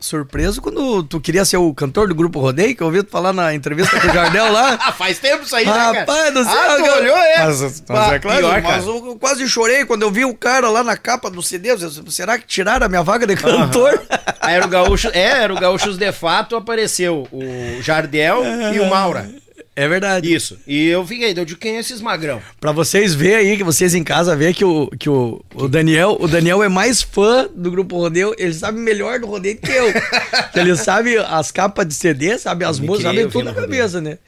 Surpreso 0.00 0.62
quando 0.62 1.02
tu 1.02 1.20
queria 1.20 1.44
ser 1.44 1.56
o 1.56 1.74
cantor 1.74 2.06
do 2.08 2.14
grupo 2.14 2.38
Rodeio, 2.38 2.74
que 2.76 2.82
eu 2.82 2.86
ouvi 2.86 3.02
tu 3.02 3.10
falar 3.10 3.32
na 3.32 3.52
entrevista 3.54 4.00
com 4.00 4.06
o 4.08 4.12
Jardel 4.12 4.52
lá. 4.52 4.78
Ah, 4.80 4.92
faz 4.96 5.18
tempo 5.18 5.42
isso 5.42 5.56
aí, 5.56 5.66
né, 5.66 5.72
cara? 5.72 6.00
Rapaz 6.00 6.34
do 6.34 6.44
céu, 6.44 6.52
Ah, 6.52 6.76
tu 6.76 6.82
cara. 6.84 7.00
olhou, 7.00 7.16
é? 7.16 7.38
Mas, 7.46 7.60
mas 7.60 7.80
Bah, 7.80 8.14
é 8.14 8.18
claro, 8.18 8.38
pior, 8.38 8.62
mas 8.62 8.86
eu, 8.86 9.06
eu 9.06 9.16
quase 9.16 9.48
chorei 9.48 9.84
quando 9.84 10.02
eu 10.02 10.10
vi 10.10 10.24
o 10.24 10.34
cara 10.34 10.68
lá 10.70 10.84
na 10.84 10.96
capa 10.96 11.28
do 11.30 11.42
CD. 11.42 11.70
Eu 11.72 11.76
disse, 11.76 12.02
Será 12.08 12.38
que 12.38 12.46
tiraram 12.46 12.86
a 12.86 12.88
minha 12.88 13.02
vaga 13.02 13.26
de 13.26 13.34
cantor? 13.36 14.00
Aí 14.40 14.54
Era 14.54 14.66
o 14.66 14.68
Gaúcho, 14.68 15.08
é, 15.12 15.42
era 15.42 15.52
o 15.52 15.58
Gaúchos 15.58 15.96
de 15.98 16.12
Fato, 16.12 16.54
apareceu 16.56 17.26
o 17.32 17.82
Jardel 17.82 18.42
e 18.74 18.80
o 18.80 18.88
Maura. 18.88 19.28
É 19.78 19.86
verdade. 19.86 20.34
Isso. 20.34 20.58
E 20.66 20.88
eu 20.88 21.06
fiquei, 21.06 21.30
eu 21.30 21.44
digo, 21.44 21.60
quem 21.60 21.76
é 21.76 21.78
esses 21.78 22.00
magrão? 22.00 22.42
Pra 22.60 22.72
vocês 22.72 23.14
verem 23.14 23.50
aí, 23.52 23.56
que 23.56 23.62
vocês 23.62 23.94
em 23.94 24.02
casa 24.02 24.34
verem 24.34 24.52
que, 24.52 24.64
o, 24.64 24.88
que 24.98 25.08
o, 25.08 25.40
o 25.54 25.68
Daniel, 25.68 26.16
o 26.18 26.26
Daniel 26.26 26.64
é 26.64 26.68
mais 26.68 27.00
fã 27.00 27.48
do 27.54 27.70
grupo 27.70 27.96
Rodeio, 27.96 28.34
ele 28.38 28.52
sabe 28.52 28.80
melhor 28.80 29.20
do 29.20 29.28
rodeio 29.28 29.56
que 29.56 29.70
eu. 29.70 29.86
Ele 30.56 30.74
sabe 30.76 31.16
as 31.16 31.52
capas 31.52 31.86
de 31.86 31.94
CD, 31.94 32.36
sabe 32.38 32.64
as 32.64 32.80
músicas, 32.80 33.14
sabe 33.14 33.30
tudo 33.30 33.44
na 33.44 33.54
cabeça, 33.54 34.00
né? 34.00 34.18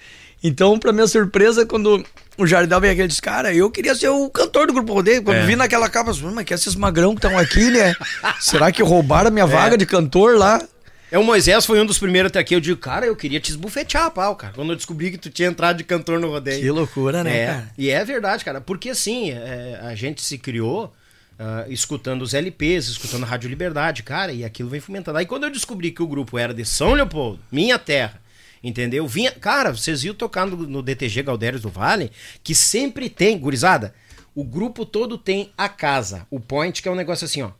Então, 0.40 0.78
pra 0.78 0.92
minha 0.92 1.08
surpresa, 1.08 1.66
quando 1.66 2.04
o 2.38 2.46
Jardel 2.46 2.80
veio 2.80 2.92
aqui, 2.92 3.00
ele 3.02 3.08
disse, 3.08 3.20
cara, 3.20 3.52
eu 3.52 3.68
queria 3.72 3.96
ser 3.96 4.08
o 4.08 4.30
cantor 4.30 4.68
do 4.68 4.72
grupo 4.72 4.92
Rodeio. 4.92 5.20
Quando 5.24 5.38
É. 5.38 5.46
vi 5.46 5.56
naquela 5.56 5.88
capa, 5.88 6.10
eu 6.10 6.14
disse, 6.14 6.24
mas 6.26 6.44
que 6.44 6.54
esses 6.54 6.76
magrão 6.76 7.16
que 7.16 7.26
estão 7.26 7.36
aqui, 7.36 7.70
né? 7.72 7.92
Será 8.38 8.70
que 8.70 8.84
roubaram 8.84 9.28
a 9.28 9.30
minha 9.32 9.46
vaga 9.46 9.76
de 9.76 9.84
cantor 9.84 10.36
lá? 10.38 10.62
É, 11.10 11.18
o 11.18 11.24
Moisés 11.24 11.66
foi 11.66 11.80
um 11.80 11.86
dos 11.86 11.98
primeiros 11.98 12.30
até 12.30 12.38
aqui. 12.38 12.54
Eu 12.54 12.60
digo, 12.60 12.78
cara, 12.78 13.06
eu 13.06 13.16
queria 13.16 13.40
te 13.40 13.50
esbufetear 13.50 14.04
a 14.04 14.10
pau, 14.10 14.36
cara. 14.36 14.52
Quando 14.54 14.70
eu 14.70 14.76
descobri 14.76 15.10
que 15.10 15.18
tu 15.18 15.30
tinha 15.30 15.48
entrado 15.48 15.78
de 15.78 15.84
cantor 15.84 16.20
no 16.20 16.28
rodeio. 16.28 16.60
Que 16.60 16.70
loucura, 16.70 17.24
né, 17.24 17.36
é, 17.36 17.46
cara? 17.46 17.72
E 17.76 17.90
é 17.90 18.04
verdade, 18.04 18.44
cara. 18.44 18.60
Porque 18.60 18.90
assim, 18.90 19.30
é, 19.30 19.80
a 19.82 19.94
gente 19.94 20.22
se 20.22 20.38
criou 20.38 20.94
ah, 21.42 21.64
escutando 21.70 22.20
os 22.20 22.34
LPs, 22.34 22.88
escutando 22.88 23.22
a 23.22 23.26
Rádio 23.26 23.48
Liberdade, 23.48 24.02
cara, 24.02 24.30
e 24.30 24.44
aquilo 24.44 24.68
vem 24.68 24.78
fomentando. 24.78 25.16
Aí 25.16 25.24
quando 25.24 25.44
eu 25.44 25.50
descobri 25.50 25.90
que 25.90 26.02
o 26.02 26.06
grupo 26.06 26.36
era 26.38 26.52
de 26.52 26.66
São 26.66 26.92
Leopoldo, 26.92 27.40
minha 27.50 27.78
terra, 27.78 28.20
entendeu? 28.62 29.08
Vinha, 29.08 29.32
cara, 29.32 29.74
vocês 29.74 30.02
viram 30.02 30.14
tocar 30.14 30.46
no, 30.46 30.54
no 30.54 30.82
DTG 30.82 31.22
Galdérios 31.22 31.62
do 31.62 31.70
Vale, 31.70 32.12
que 32.44 32.54
sempre 32.54 33.08
tem, 33.08 33.38
gurizada, 33.38 33.94
o 34.34 34.44
grupo 34.44 34.84
todo 34.84 35.16
tem 35.16 35.50
a 35.56 35.66
casa, 35.66 36.26
o 36.30 36.38
point, 36.38 36.82
que 36.82 36.86
é 36.86 36.92
um 36.92 36.94
negócio 36.94 37.24
assim, 37.24 37.40
ó. 37.40 37.52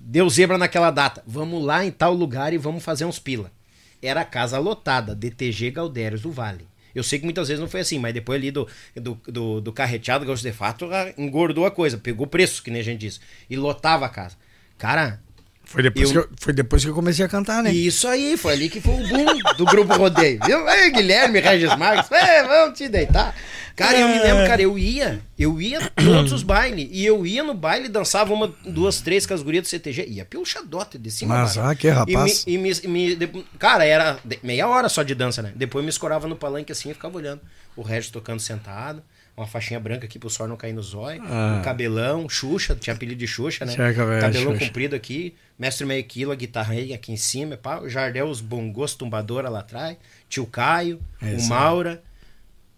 Deu 0.00 0.28
zebra 0.28 0.58
naquela 0.58 0.90
data. 0.90 1.22
Vamos 1.26 1.64
lá 1.64 1.84
em 1.84 1.90
tal 1.90 2.12
lugar 2.12 2.52
e 2.52 2.58
vamos 2.58 2.82
fazer 2.82 3.04
uns 3.04 3.18
pila. 3.18 3.50
Era 4.02 4.20
a 4.20 4.24
casa 4.24 4.58
lotada, 4.58 5.14
DTG 5.14 5.70
Galdérios 5.70 6.22
do 6.22 6.30
Vale. 6.30 6.66
Eu 6.94 7.02
sei 7.02 7.18
que 7.18 7.24
muitas 7.24 7.48
vezes 7.48 7.60
não 7.60 7.68
foi 7.68 7.80
assim, 7.80 7.98
mas 7.98 8.14
depois 8.14 8.38
ali 8.38 8.50
do, 8.50 8.66
do, 8.94 9.20
do, 9.26 9.60
do 9.60 9.72
carreteado, 9.72 10.34
de 10.34 10.52
Fato, 10.52 10.88
ah, 10.90 11.12
engordou 11.18 11.66
a 11.66 11.70
coisa, 11.70 11.98
pegou 11.98 12.26
preço, 12.26 12.62
que 12.62 12.70
nem 12.70 12.80
a 12.80 12.84
gente 12.84 13.00
disse, 13.00 13.20
e 13.50 13.56
lotava 13.56 14.06
a 14.06 14.08
casa. 14.08 14.36
Cara, 14.78 15.20
Foi 15.68 15.82
depois, 15.82 16.10
Eu- 16.10 16.12
que, 16.12 16.18
eu, 16.32 16.36
foi 16.40 16.52
depois 16.52 16.82
que 16.84 16.88
eu 16.90 16.94
comecei 16.94 17.24
a 17.24 17.28
cantar, 17.28 17.62
né? 17.62 17.72
isso 17.72 18.06
aí, 18.06 18.36
foi 18.36 18.52
ali 18.52 18.70
que 18.70 18.80
foi 18.80 18.94
o 18.94 19.08
boom 19.08 19.26
do 19.58 19.64
grupo 19.66 19.92
Rodeio. 19.94 20.38
Viu? 20.46 20.66
Ei, 20.68 20.90
Guilherme 20.92 21.40
Regis 21.40 21.76
Marques, 21.76 22.10
é, 22.12 22.44
vamos 22.44 22.78
te 22.78 22.88
deitar. 22.88 23.34
Cara, 23.74 23.98
eu 23.98 24.08
me 24.08 24.18
lembro, 24.20 24.46
cara, 24.46 24.62
eu 24.62 24.78
ia, 24.78 25.20
eu 25.38 25.60
ia 25.60 25.90
todos 25.90 26.32
os 26.32 26.42
bailes, 26.42 26.88
e 26.90 27.04
eu 27.04 27.26
ia 27.26 27.42
no 27.44 27.52
baile, 27.52 27.88
dançava 27.88 28.32
uma, 28.32 28.54
duas, 28.64 29.02
três 29.02 29.26
com 29.26 29.34
as 29.34 29.42
gurias 29.42 29.64
do 29.64 29.68
CTG, 29.68 30.06
ia 30.08 30.24
pelo 30.24 30.46
xadote 30.46 30.96
de 30.96 31.10
cima. 31.10 31.36
Mas, 31.36 31.56
cara. 31.56 31.70
ah, 31.70 31.74
que 31.74 31.88
rapaz. 31.88 32.44
E 32.46 32.56
me, 32.56 32.72
e 32.82 32.88
me- 32.88 33.16
me- 33.16 33.46
cara, 33.58 33.84
era 33.84 34.18
meia 34.42 34.66
hora 34.66 34.88
só 34.88 35.02
de 35.02 35.14
dança, 35.14 35.42
né? 35.42 35.52
Depois 35.54 35.84
me 35.84 35.90
escorava 35.90 36.26
no 36.26 36.36
palanque 36.36 36.72
assim 36.72 36.90
e 36.90 36.94
ficava 36.94 37.18
olhando. 37.18 37.42
O 37.76 37.82
Regis 37.82 38.10
tocando 38.10 38.40
sentado, 38.40 39.02
uma 39.36 39.46
faixinha 39.46 39.78
branca 39.78 40.06
aqui 40.06 40.18
pro 40.18 40.30
sol 40.30 40.48
não 40.48 40.56
cair 40.56 40.72
no 40.72 40.82
zóio, 40.82 41.22
Ah. 41.26 41.58
um 41.58 41.62
cabelão, 41.62 42.28
Xuxa, 42.28 42.74
tinha 42.74 42.94
apelido 42.94 43.18
de 43.18 43.26
Xuxa, 43.26 43.64
né? 43.66 43.74
Tinha 43.74 43.92
cabelo, 43.92 44.20
Cabelão 44.20 44.52
Xuxa. 44.52 44.66
comprido 44.66 44.96
aqui, 44.96 45.34
mestre 45.58 45.84
meio 45.84 46.02
quilo, 46.04 46.32
a 46.32 46.34
guitarra 46.34 46.72
aí 46.72 46.94
aqui 46.94 47.12
em 47.12 47.16
cima, 47.16 47.56
pá, 47.56 47.78
o 47.80 47.88
Jardel, 47.88 48.26
os 48.28 48.40
bongos, 48.40 48.94
tumbadora 48.94 49.48
lá 49.50 49.60
atrás, 49.60 49.96
tio 50.28 50.46
Caio, 50.46 50.98
É 51.20 51.34
o. 51.36 51.42
Maura. 51.48 52.02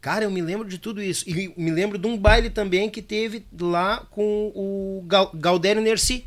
Cara, 0.01 0.25
eu 0.25 0.31
me 0.31 0.41
lembro 0.41 0.69
de 0.69 0.79
tudo 0.79 1.03
isso. 1.03 1.29
E 1.29 1.53
me 1.57 1.71
lembro 1.71 1.99
de 1.99 2.07
um 2.07 2.17
baile 2.17 2.51
também 2.51 2.89
que 2.89 3.03
teve 3.03 3.45
lá 3.61 4.07
com 4.11 4.53
o 4.55 5.05
Gal 5.07 5.31
Galdério 5.35 5.83
Nerci. 5.83 6.25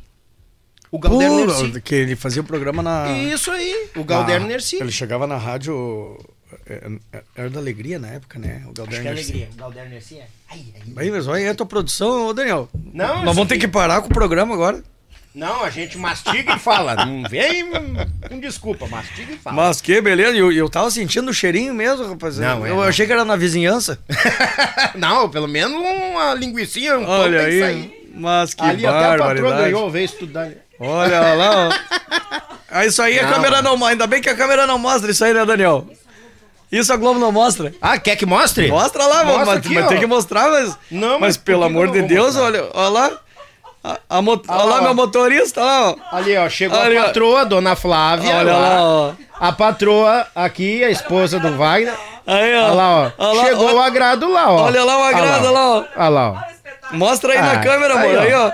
O 0.91 0.99
Galdério 0.99 1.45
Pô, 1.45 1.45
Nerci. 1.63 1.81
que 1.81 1.95
ele 1.95 2.15
fazia 2.17 2.41
o 2.41 2.45
programa 2.45 2.83
na. 2.83 3.09
Isso 3.17 3.49
aí, 3.49 3.87
o 3.95 4.03
Galdério 4.03 4.41
na- 4.41 4.47
Nerci. 4.49 4.75
Ele 4.75 4.91
chegava 4.91 5.25
na 5.25 5.37
rádio. 5.37 6.17
É, 6.67 6.89
é, 7.13 7.21
Era 7.35 7.49
da 7.49 7.59
Alegria 7.59 7.99
na 7.99 8.09
época, 8.09 8.39
né? 8.39 8.63
O 8.65 8.69
Acho 8.69 8.73
Galder 8.73 9.01
que 9.01 9.07
é 9.07 9.11
alegria. 9.11 9.49
O 9.53 9.57
Galdério 9.57 9.89
Nerci 9.89 10.17
é. 10.17 10.27
Ai, 10.49 10.65
ai. 10.75 10.81
Aí, 10.97 11.11
mas 11.11 11.27
olha 11.27 11.37
aí 11.39 11.47
a 11.47 11.55
tua 11.55 11.65
produção, 11.65 12.27
ô 12.27 12.33
Daniel. 12.33 12.69
Não, 12.93 13.23
Nós 13.23 13.35
vamos 13.35 13.47
ter 13.49 13.57
que 13.57 13.67
parar 13.67 14.01
com 14.01 14.07
o 14.07 14.13
programa 14.13 14.53
agora. 14.53 14.83
Não, 15.33 15.63
a 15.63 15.69
gente 15.69 15.97
mastiga 15.97 16.55
e 16.55 16.59
fala. 16.59 17.05
Não 17.05 17.23
vem 17.29 17.65
com 18.27 18.39
desculpa, 18.39 18.85
mastiga 18.85 19.31
e 19.31 19.37
fala. 19.37 19.55
Mas 19.55 19.79
que 19.79 20.01
beleza, 20.01 20.35
eu, 20.35 20.51
eu 20.51 20.69
tava 20.69 20.91
sentindo 20.91 21.31
o 21.31 21.33
cheirinho 21.33 21.73
mesmo, 21.73 22.05
rapaz. 22.05 22.37
Não, 22.37 22.65
é, 22.65 22.69
eu 22.69 22.75
não. 22.75 22.83
achei 22.83 23.05
que 23.05 23.13
era 23.13 23.23
na 23.23 23.37
vizinhança. 23.37 23.97
não, 24.95 25.29
pelo 25.29 25.47
menos 25.47 25.73
uma 25.73 26.33
linguicinha, 26.33 26.97
um 26.97 27.07
Olha 27.07 27.45
aí. 27.45 27.59
sair. 27.59 28.11
Mas 28.13 28.53
que 28.53 28.61
Ali 28.61 28.85
até 28.85 29.05
a 29.05 29.17
patroa 29.17 29.55
ganhou, 29.55 29.89
veio 29.89 30.03
estudar. 30.05 30.51
Olha 30.77 31.33
lá, 31.33 31.69
ó. 31.69 32.81
Isso 32.83 33.01
aí 33.01 33.19
a 33.19 33.23
Não. 33.23 33.33
câmera 33.33 33.61
não 33.61 33.77
mostra. 33.77 33.93
Ainda 33.93 34.07
bem 34.07 34.21
que 34.21 34.29
a 34.29 34.35
câmera 34.35 34.67
não 34.67 34.77
mostra 34.77 35.11
isso 35.11 35.23
aí, 35.23 35.33
né, 35.33 35.45
Daniel? 35.45 35.87
Isso 36.71 36.93
a 36.93 36.95
Globo 36.95 37.19
não 37.19 37.31
mostra. 37.31 37.73
Ah, 37.81 37.97
quer 37.99 38.15
que 38.15 38.25
mostre? 38.25 38.67
Mostra 38.69 39.05
lá, 39.05 39.23
Mostra 39.25 39.45
mas, 39.45 39.57
aqui, 39.57 39.73
mas 39.73 39.85
ó. 39.85 39.87
tem 39.89 39.99
que 39.99 40.05
mostrar, 40.05 40.49
mas. 40.49 40.77
Não, 40.89 41.11
mas 41.19 41.19
mas 41.19 41.37
pelo 41.37 41.63
amor 41.65 41.89
de 41.91 42.01
Deus, 42.03 42.27
mostrar? 42.35 42.43
olha, 42.43 42.65
olha 42.73 42.89
lá. 42.89 43.11
A, 43.83 43.97
a 44.17 44.21
mo- 44.21 44.39
Ah 44.47 44.57
olha 44.57 44.65
lá, 44.65 44.77
ó. 44.79 44.81
meu 44.83 44.93
motorista, 44.93 45.61
lá, 45.63 45.89
ó. 45.89 45.95
Ali, 46.15 46.37
ó, 46.37 46.47
chegou 46.47 46.79
Ali, 46.79 46.97
ó. 46.97 47.01
a 47.01 47.05
patroa, 47.05 47.45
dona 47.45 47.75
Flávia. 47.75 48.35
Olha 48.37 48.53
lá, 48.55 48.77
ó. 48.83 49.11
A 49.39 49.51
patroa 49.51 50.27
aqui, 50.35 50.83
a 50.83 50.89
esposa 50.91 51.39
do 51.39 51.57
Wagner. 51.57 51.93
Aí, 52.27 52.55
ó. 52.55 52.63
Olha 52.65 52.73
lá, 52.73 52.89
ó. 52.95 53.11
Olha 53.17 53.33
lá, 53.41 53.45
Chegou 53.45 53.65
olha- 53.65 53.75
o 53.75 53.81
agrado 53.81 54.31
lá, 54.31 54.51
ó. 54.51 54.61
Olha 54.65 54.83
lá 54.83 54.97
o 54.99 55.03
agrado, 55.03 55.41
olha 55.41 55.49
lá, 55.51 55.69
ó. 55.77 55.83
Olha 55.97 56.09
lá, 56.09 56.29
ó. 56.31 56.95
Mostra 56.95 57.33
aí 57.33 57.39
Ah, 57.39 57.41
na 57.53 57.57
câmera, 57.59 57.93
amor. 57.95 58.05
aí, 58.05 58.15
ó. 58.15 58.21
Aí, 58.21 58.33
ó. 58.33 58.51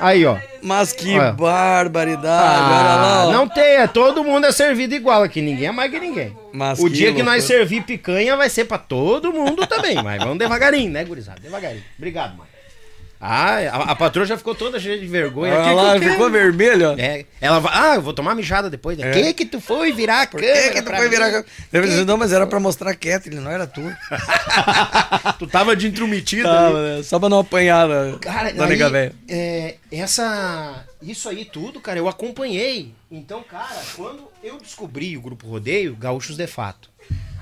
Aí, 0.00 0.24
ó. 0.26 0.36
Mas 0.62 0.92
que 0.92 1.16
Olha. 1.18 1.32
barbaridade, 1.32 2.62
olha 2.62 2.70
lá, 2.70 3.20
Ah, 3.22 3.26
ó. 3.28 3.32
não 3.32 3.48
tem, 3.48 3.76
é 3.76 3.86
todo 3.86 4.24
mundo 4.24 4.46
é 4.46 4.52
servido 4.52 4.94
igual 4.94 5.22
aqui, 5.22 5.40
ninguém 5.40 5.68
é 5.68 5.72
mais 5.72 5.90
que 5.90 6.00
ninguém. 6.00 6.36
Mas 6.52 6.78
o 6.80 6.84
que 6.84 6.90
dia 6.90 7.12
que 7.12 7.22
nós 7.22 7.38
loucura. 7.42 7.58
servir 7.58 7.82
picanha 7.84 8.36
vai 8.36 8.48
ser 8.50 8.64
pra 8.64 8.78
todo 8.78 9.32
mundo 9.32 9.66
também, 9.66 10.02
mas 10.02 10.18
vamos 10.22 10.38
devagarinho, 10.38 10.90
né, 10.90 11.04
gurizada? 11.04 11.40
Devagarinho. 11.40 11.82
Obrigado, 11.96 12.36
mãe. 12.36 12.47
Ah, 13.20 13.56
a, 13.56 13.76
a 13.92 13.96
patroa 13.96 14.24
já 14.24 14.38
ficou 14.38 14.54
toda 14.54 14.78
cheia 14.78 14.96
de 14.98 15.06
vergonha. 15.06 15.52
Eu 15.54 15.98
quero? 15.98 16.12
ficou 16.12 16.30
vermelho, 16.30 16.90
ó. 16.92 16.94
É, 16.96 17.24
ela 17.40 17.58
vai, 17.58 17.72
ah, 17.74 17.94
eu 17.96 18.02
vou 18.02 18.12
tomar 18.12 18.34
mijada 18.34 18.70
depois. 18.70 18.96
né? 18.96 19.10
É. 19.10 19.12
Que 19.12 19.34
que 19.34 19.44
tu 19.46 19.60
foi 19.60 19.90
virar 19.92 20.22
a 20.22 20.26
câmera 20.26 20.62
que, 20.62 20.70
que 20.74 20.82
tu 20.82 20.90
foi 20.94 21.08
virar? 21.08 21.44
Deve 21.72 21.88
dizer, 21.88 22.04
não, 22.06 22.16
mas 22.16 22.32
era 22.32 22.46
pra 22.46 22.60
mostrar 22.60 22.90
a 22.92 22.94
Kathleen, 22.94 23.40
não 23.40 23.50
era 23.50 23.66
tu. 23.66 23.82
Tu 25.38 25.46
tava 25.46 25.74
de 25.76 25.86
intrometido 25.88 26.48
ali. 26.48 26.74
né? 26.74 27.02
Só 27.02 27.18
pra 27.18 27.28
não 27.28 27.40
apanhar 27.40 27.86
da, 27.88 28.18
Cara, 28.18 28.52
da 28.52 28.66
nega 28.66 28.88
velha. 28.90 29.12
é, 29.28 29.76
essa, 29.90 30.84
isso 31.02 31.28
aí 31.28 31.44
tudo, 31.44 31.80
cara, 31.80 31.98
eu 31.98 32.08
acompanhei. 32.08 32.92
Então, 33.10 33.42
cara, 33.42 33.80
quando 33.96 34.28
eu 34.42 34.58
descobri 34.58 35.16
o 35.16 35.20
grupo 35.20 35.46
Rodeio, 35.48 35.96
Gaúchos 35.96 36.36
de 36.36 36.46
Fato. 36.46 36.88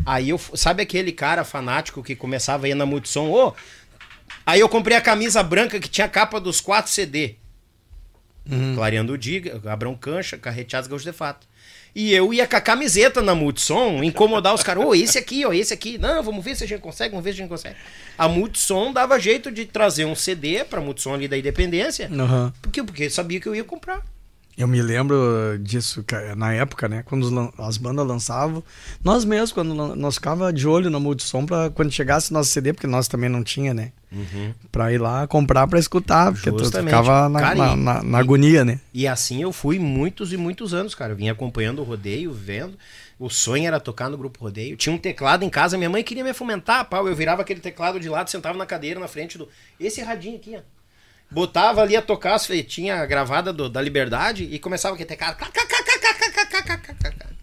Aí 0.04 0.28
eu, 0.30 0.38
sabe 0.54 0.82
aquele 0.82 1.10
cara 1.10 1.42
fanático 1.44 2.02
que 2.02 2.14
começava 2.14 2.66
a 2.66 2.68
ir 2.68 2.74
na 2.74 2.86
Multissom? 2.86 3.28
Ô, 3.30 3.52
aí 4.46 4.60
eu 4.60 4.68
comprei 4.68 4.96
a 4.96 5.00
camisa 5.00 5.42
branca 5.42 5.78
que 5.78 5.88
tinha 5.88 6.06
a 6.06 6.08
capa 6.08 6.40
dos 6.40 6.60
quatro 6.60 6.90
CD. 6.90 7.34
Clareando 8.74 9.12
o 9.12 9.18
Diga, 9.18 9.60
Abrão 9.70 9.96
Cancha, 9.96 10.38
Carreteados 10.38 10.88
Gaúchos 10.88 11.04
de 11.04 11.12
Fato. 11.12 11.48
E 11.94 12.12
eu 12.12 12.32
ia 12.32 12.46
com 12.46 12.56
a 12.56 12.60
camiseta 12.60 13.22
na 13.22 13.34
Multissom, 13.34 14.04
incomodar 14.04 14.54
os 14.54 14.62
caras. 14.62 14.84
Ô, 14.84 14.94
esse 14.94 15.16
aqui, 15.16 15.46
ó, 15.46 15.52
esse 15.52 15.72
aqui. 15.72 15.96
Não, 15.96 16.22
vamos 16.22 16.44
ver 16.44 16.54
se 16.54 16.62
a 16.62 16.66
gente 16.66 16.80
consegue, 16.80 17.10
vamos 17.12 17.24
ver 17.24 17.32
se 17.32 17.38
a 17.38 17.42
gente 17.42 17.48
consegue. 17.48 17.74
A 18.18 18.28
Multissom 18.28 18.92
dava 18.92 19.18
jeito 19.18 19.50
de 19.50 19.64
trazer 19.64 20.04
um 20.04 20.14
CD 20.14 20.62
pra 20.62 20.80
Multissom 20.80 21.14
ali 21.14 21.26
da 21.26 21.38
Independência. 21.38 22.10
Aham. 22.12 22.52
Por 22.60 22.70
quê? 22.70 22.82
Porque 22.82 23.08
sabia 23.08 23.40
que 23.40 23.48
eu 23.48 23.54
ia 23.54 23.64
comprar. 23.64 24.04
Eu 24.56 24.66
me 24.66 24.80
lembro 24.80 25.16
disso 25.60 26.02
na 26.36 26.52
época, 26.54 26.88
né? 26.88 27.02
Quando 27.04 27.52
as 27.58 27.76
bandas 27.76 28.06
lançavam. 28.06 28.64
Nós 29.04 29.22
mesmos, 29.24 29.52
quando 29.52 29.74
nós 29.94 30.14
ficava 30.14 30.50
de 30.50 30.66
olho 30.66 30.88
na 30.88 30.98
Multissom 30.98 31.44
pra 31.44 31.68
quando 31.68 31.90
chegasse 31.92 32.32
nosso 32.32 32.48
CD, 32.50 32.72
porque 32.72 32.86
nós 32.86 33.06
também 33.06 33.28
não 33.28 33.44
tinha, 33.44 33.74
né? 33.74 33.92
Pra 34.72 34.90
ir 34.92 34.98
lá 34.98 35.26
comprar 35.26 35.66
pra 35.66 35.78
escutar, 35.78 36.32
porque 36.32 36.50
tu 36.50 36.60
Justamente. 36.60 36.88
ficava 36.88 37.28
na, 37.28 37.38
Cara, 37.40 37.54
na, 37.54 37.72
e- 37.72 37.76
na- 37.76 38.02
na 38.02 38.18
agonia, 38.18 38.64
né? 38.64 38.80
E 38.94 39.06
assim 39.06 39.42
eu 39.42 39.52
fui 39.52 39.78
muitos 39.78 40.32
e 40.32 40.38
muitos 40.38 40.72
anos, 40.72 40.94
cara. 40.94 41.12
Eu 41.12 41.16
vinha 41.16 41.32
acompanhando 41.32 41.80
o 41.80 41.84
rodeio, 41.84 42.32
vendo. 42.32 42.78
O 43.18 43.28
sonho 43.28 43.66
era 43.66 43.78
tocar 43.80 44.08
no 44.08 44.16
grupo 44.16 44.40
rodeio. 44.40 44.76
Tinha 44.76 44.94
um 44.94 44.98
teclado 44.98 45.42
em 45.44 45.50
casa, 45.50 45.76
minha 45.76 45.90
mãe 45.90 46.02
queria 46.02 46.24
me 46.24 46.32
fomentar, 46.32 46.84
pau. 46.88 47.06
Eu 47.06 47.14
virava 47.14 47.42
aquele 47.42 47.60
teclado 47.60 48.00
de 48.00 48.08
lado, 48.08 48.30
sentava 48.30 48.56
na 48.56 48.64
cadeira 48.66 48.98
na 49.00 49.08
frente 49.08 49.36
do. 49.36 49.48
Esse 49.78 50.00
radinho 50.02 50.36
aqui, 50.36 50.54
ó. 50.56 50.60
Botava 51.30 51.82
ali 51.82 51.96
a 51.96 52.02
tocar 52.02 52.34
as 52.34 52.46
feitinhas 52.46 53.06
gravada 53.08 53.52
do- 53.52 53.68
da 53.68 53.80
liberdade 53.82 54.44
e 54.50 54.58
começava 54.58 54.94
aquele 54.94 55.08
teclado. 55.08 55.36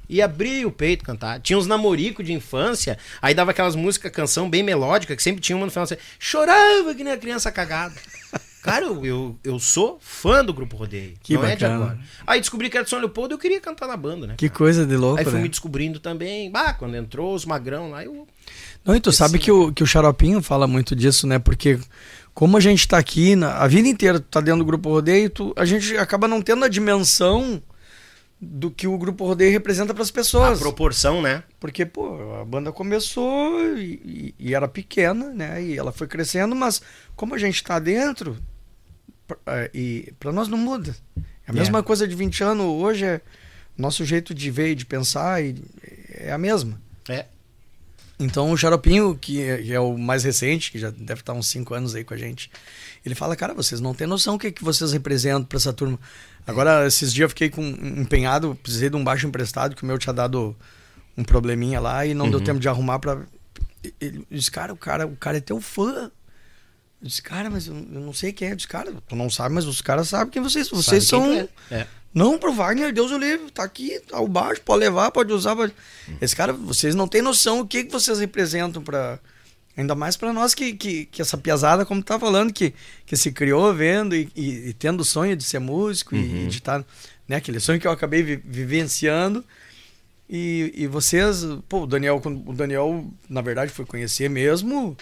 E 0.09 0.21
abria 0.21 0.67
o 0.67 0.71
peito 0.71 1.03
cantar. 1.03 1.39
Tinha 1.39 1.57
uns 1.57 1.65
namoricos 1.65 2.25
de 2.25 2.33
infância, 2.33 2.97
aí 3.21 3.33
dava 3.33 3.51
aquelas 3.51 3.75
músicas, 3.75 4.11
canção 4.11 4.49
bem 4.49 4.61
melódica, 4.61 5.15
que 5.15 5.23
sempre 5.23 5.41
tinha 5.41 5.55
uma 5.55 5.65
no 5.65 5.71
final. 5.71 5.83
Assim, 5.85 5.95
Chorava 6.19 6.93
que 6.93 7.03
nem 7.03 7.13
a 7.13 7.17
criança 7.17 7.51
cagada. 7.51 7.95
Cara, 8.61 8.85
eu, 8.85 9.05
eu, 9.05 9.39
eu 9.43 9.59
sou 9.59 9.97
fã 10.01 10.43
do 10.45 10.53
Grupo 10.53 10.77
Rodeio. 10.77 11.15
Que 11.21 11.33
não 11.33 11.43
é 11.43 11.55
de 11.55 11.63
bacana. 11.65 11.75
agora. 11.85 11.99
Aí 12.25 12.39
descobri 12.39 12.69
que 12.69 12.77
era 12.77 12.83
de 12.85 12.89
São 12.89 12.99
Leopoldo 12.99 13.33
e 13.33 13.35
eu 13.35 13.39
queria 13.39 13.59
cantar 13.59 13.87
na 13.87 13.97
banda, 13.97 14.25
né? 14.27 14.35
Que 14.37 14.49
coisa 14.49 14.85
de 14.85 14.95
louco, 14.95 15.19
Aí 15.19 15.25
fui 15.25 15.33
né? 15.33 15.41
me 15.41 15.49
descobrindo 15.49 15.99
também. 15.99 16.49
Bah, 16.49 16.73
quando 16.73 16.95
entrou 16.95 17.33
os 17.33 17.43
magrão 17.45 17.89
lá, 17.91 18.03
eu. 18.05 18.25
Não, 18.85 18.95
e 18.95 18.99
tu 19.01 19.11
sabe 19.11 19.37
que 19.39 19.51
o, 19.51 19.73
que 19.73 19.83
o 19.83 19.87
Xaropinho 19.87 20.41
fala 20.41 20.65
muito 20.67 20.95
disso, 20.95 21.27
né? 21.27 21.39
Porque 21.39 21.77
como 22.33 22.57
a 22.57 22.59
gente 22.59 22.87
tá 22.87 22.97
aqui 22.97 23.35
na, 23.35 23.57
a 23.57 23.67
vida 23.67 23.87
inteira, 23.87 24.19
tu 24.19 24.25
tá 24.27 24.41
dentro 24.41 24.59
do 24.59 24.65
Grupo 24.65 24.89
Rodeio, 24.89 25.29
tu, 25.29 25.53
a 25.55 25.65
gente 25.65 25.95
acaba 25.97 26.27
não 26.27 26.41
tendo 26.41 26.65
a 26.65 26.67
dimensão 26.67 27.61
do 28.41 28.69
que 28.69 28.87
o 28.87 28.97
Grupo 28.97 29.25
Rodeio 29.25 29.51
representa 29.51 29.93
para 29.93 30.03
as 30.03 30.09
A 30.09 30.13
pessoas. 30.13 30.59
proporção, 30.59 31.21
né? 31.21 31.43
Porque, 31.59 31.85
pô, 31.85 32.33
a 32.41 32.43
banda 32.45 32.71
começou 32.73 33.77
e, 33.77 33.93
e- 34.03 34.35
e 34.49 34.53
era 34.55 34.67
pequena, 34.67 35.29
né? 35.29 35.63
E 35.63 35.77
ela 35.77 35.91
foi 35.93 36.07
crescendo, 36.07 36.53
mas 36.55 36.81
como 37.15 37.33
a 37.35 37.37
gente 37.37 37.63
tá 37.63 37.79
dentro, 37.79 38.37
pra- 39.27 39.37
é, 39.47 39.71
e 39.73 40.11
para 40.19 40.31
nós 40.33 40.47
não 40.49 40.57
muda. 40.57 40.93
É 41.47 41.51
a 41.51 41.53
mesma 41.53 41.81
coisa 41.83 42.05
de 42.07 42.15
20 42.15 42.43
anos, 42.43 42.65
hoje 42.65 43.05
é 43.05 43.21
nosso 43.77 44.03
jeito 44.03 44.33
de 44.33 44.51
ver 44.51 44.71
e 44.71 44.75
de 44.75 44.85
pensar 44.85 45.41
e 45.41 45.55
é 46.09 46.31
a 46.31 46.37
mesma. 46.37 46.81
É. 47.07 47.25
Então 48.19 48.51
o 48.51 48.57
Xaropinho, 48.57 49.17
que 49.17 49.41
é, 49.41 49.57
que 49.57 49.73
é 49.73 49.79
o 49.79 49.97
mais 49.97 50.23
recente, 50.23 50.71
que 50.71 50.79
já 50.79 50.89
deve 50.89 51.21
estar 51.21 51.33
uns 51.33 51.47
5 51.47 51.73
anos 51.73 51.95
aí 51.95 52.03
com 52.03 52.13
a 52.13 52.17
gente, 52.17 52.49
ele 53.05 53.15
fala, 53.15 53.35
cara, 53.35 53.53
vocês 53.53 53.81
não 53.81 53.93
têm 53.93 54.07
noção 54.07 54.35
o 54.35 54.39
que, 54.39 54.51
que 54.51 54.63
vocês 54.63 54.93
representam 54.93 55.43
para 55.43 55.57
essa 55.57 55.73
turma. 55.73 55.99
Agora, 56.45 56.85
esses 56.85 57.13
dias 57.13 57.25
eu 57.25 57.29
fiquei 57.29 57.49
com 57.49 57.61
empenhado, 57.61 58.57
precisei 58.61 58.89
de 58.89 58.95
um 58.95 59.03
baixo 59.03 59.25
emprestado, 59.25 59.75
que 59.75 59.83
o 59.83 59.85
meu 59.85 59.97
tinha 59.97 60.13
dado 60.13 60.55
um 61.17 61.23
probleminha 61.23 61.79
lá 61.79 62.05
e 62.05 62.13
não 62.13 62.29
deu 62.29 62.41
tempo 62.41 62.59
de 62.59 62.67
arrumar 62.67 62.99
pra. 62.99 63.21
Ele 63.99 64.25
disse, 64.29 64.51
cara, 64.51 64.73
o 64.73 64.77
cara, 64.77 65.05
o 65.05 65.15
cara 65.15 65.37
é 65.37 65.41
teu 65.41 65.59
fã. 65.59 66.11
Eu 67.01 67.07
disse, 67.07 67.21
cara, 67.21 67.49
mas 67.49 67.67
eu, 67.67 67.75
eu 67.75 68.01
não 68.01 68.13
sei 68.13 68.31
quem 68.31 68.47
é. 68.47 68.51
Eu 68.51 68.55
disse, 68.55 68.67
cara, 68.67 68.93
tu 69.07 69.15
não 69.15 69.29
sabe, 69.29 69.53
mas 69.55 69.65
os 69.65 69.81
caras 69.81 70.09
sabem 70.09 70.31
quem 70.31 70.41
vocês 70.41 70.69
Vocês 70.69 71.05
Sabe 71.05 71.23
quem 71.23 71.37
são. 71.37 71.47
tu 71.47 71.73
é. 71.73 71.79
É. 71.79 71.87
Não, 72.13 72.37
pro 72.37 72.53
Wagner, 72.53 72.93
Deus 72.93 73.11
o 73.11 73.17
livre, 73.17 73.49
tá 73.51 73.63
aqui, 73.63 73.99
tá 74.01 74.19
o 74.19 74.27
baixo, 74.27 74.61
pode 74.61 74.81
levar, 74.81 75.09
pode 75.11 75.33
usar. 75.33 75.55
Pode... 75.55 75.73
Esse 76.21 76.35
cara, 76.35 76.53
vocês 76.53 76.93
não 76.93 77.07
têm 77.07 77.21
noção 77.21 77.61
o 77.61 77.67
que, 77.67 77.83
que 77.83 77.91
vocês 77.91 78.19
representam 78.19 78.81
para 78.83 79.19
Ainda 79.75 79.95
mais 79.95 80.15
para 80.15 80.31
nós 80.31 80.53
que, 80.53 80.73
que, 80.73 81.05
que 81.05 81.19
essa 81.19 81.35
piazada, 81.35 81.83
como 81.83 81.99
tu 82.03 82.05
tá 82.05 82.19
falando, 82.19 82.53
que, 82.53 82.75
que 83.07 83.17
se 83.17 83.31
criou 83.31 83.73
vendo 83.73 84.15
e, 84.15 84.29
e- 84.35 84.69
e 84.69 84.73
tendo 84.73 84.99
o 85.01 85.03
sonho 85.03 85.35
de 85.35 85.43
ser 85.43 85.57
músico 85.57 86.15
e 86.15 86.45
de 86.47 86.57
estar. 86.59 86.85
né, 87.27 87.37
aquele 87.37 87.59
sonho 87.59 87.79
que 87.79 87.87
eu 87.87 87.91
acabei 87.91 88.21
vi- 88.21 88.43
vivenciando. 88.45 89.43
E, 90.29 90.71
e 90.75 90.85
vocês, 90.85 91.43
pô, 91.67 91.81
o 91.83 91.87
Daniel, 91.87 92.21
o 92.45 92.53
Daniel, 92.53 93.03
na 93.27 93.41
verdade, 93.41 93.71
foi 93.71 93.83
conhecer 93.83 94.29
mesmo 94.29 94.95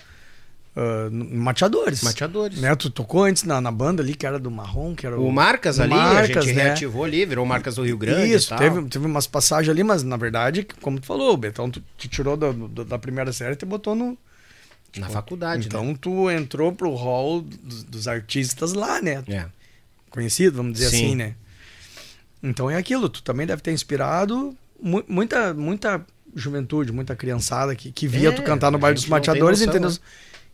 ah, 0.76 1.09
no- 1.11 1.26
no 1.26 1.41
Mateadores. 1.41 2.01
Mateadores. 2.03 2.59
Né? 2.59 2.74
Tu 2.76 2.89
tocou 2.89 3.24
antes 3.24 3.43
na, 3.43 3.59
na 3.59 3.72
banda 3.72 4.01
ali, 4.01 4.13
que 4.15 4.26
era 4.26 4.39
do 4.39 4.49
Marrom, 4.49 4.95
que 4.95 5.05
era 5.05 5.19
O 5.19 5.32
Marcas 5.32 5.80
ali, 5.80 5.93
a 5.93 6.26
gente 6.26 6.53
né? 6.53 6.63
reativou 6.63 7.03
ali, 7.03 7.26
virou 7.26 7.45
Marcas 7.45 7.76
do 7.76 7.84
Rio 7.84 7.97
Grande 7.97 8.34
Isso, 8.34 8.55
teve, 8.55 8.82
teve 8.86 9.05
umas 9.05 9.28
passagens 9.28 9.69
ali, 9.69 9.84
mas 9.84 10.03
na 10.03 10.17
verdade, 10.17 10.65
como 10.82 10.99
tu 10.99 11.05
falou, 11.05 11.34
o 11.34 11.38
Betão 11.38 11.69
tu, 11.69 11.84
te 11.97 12.07
tirou 12.07 12.38
da, 12.38 12.51
da 12.84 12.97
primeira 12.99 13.34
série 13.34 13.53
e 13.53 13.57
te 13.57 13.65
botou 13.65 13.95
no. 13.95 14.17
Na 14.97 15.07
faculdade, 15.07 15.67
então 15.67 15.86
né? 15.86 15.95
tu 16.01 16.30
entrou 16.30 16.74
pro 16.74 16.93
hall 16.95 17.39
dos, 17.41 17.84
dos 17.84 18.07
artistas 18.09 18.74
lá, 18.74 19.01
né? 19.01 19.24
É. 19.30 19.45
Conhecido, 20.09 20.57
vamos 20.57 20.74
dizer 20.74 20.89
Sim. 20.89 21.05
assim, 21.05 21.15
né? 21.15 21.36
Então 22.43 22.69
é 22.69 22.76
aquilo, 22.76 23.07
tu 23.07 23.24
também 23.24 23.47
deve 23.47 23.61
ter 23.61 23.72
inspirado 23.72 24.53
mu- 24.82 25.03
muita, 25.07 25.53
muita 25.53 26.05
juventude, 26.36 26.91
muita 26.91 27.15
criançada 27.15 27.74
que, 27.74 27.89
que 27.89 28.05
via 28.05 28.30
É, 28.30 28.32
tu 28.34 28.41
cantar 28.41 28.69
no 28.69 28.78
baile 28.78 28.95
dos 28.95 29.05
mateadores, 29.05 29.61
entendeu? 29.61 29.89
né? 29.91 29.95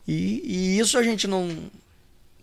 E, 0.07 0.41
e 0.45 0.79
isso 0.79 0.97
a 0.97 1.03
gente 1.03 1.27
não, 1.27 1.49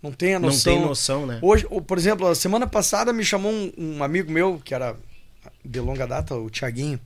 não 0.01 0.11
tem 0.11 0.35
a 0.35 0.39
Não 0.39 0.49
noção. 0.49 0.73
tem 0.73 0.81
noção, 0.85 1.25
né? 1.25 1.39
Hoje, 1.41 1.65
por 1.87 1.97
exemplo, 1.97 2.27
a 2.27 2.35
semana 2.35 2.67
passada 2.67 3.11
me 3.11 3.25
chamou 3.25 3.51
um, 3.51 3.71
um 3.77 4.03
amigo 4.03 4.31
meu, 4.31 4.61
que 4.63 4.73
era 4.73 4.95
de 5.63 5.79
longa 5.79 6.05
data, 6.05 6.35
o 6.35 6.49
Tiaguinho, 6.49 6.99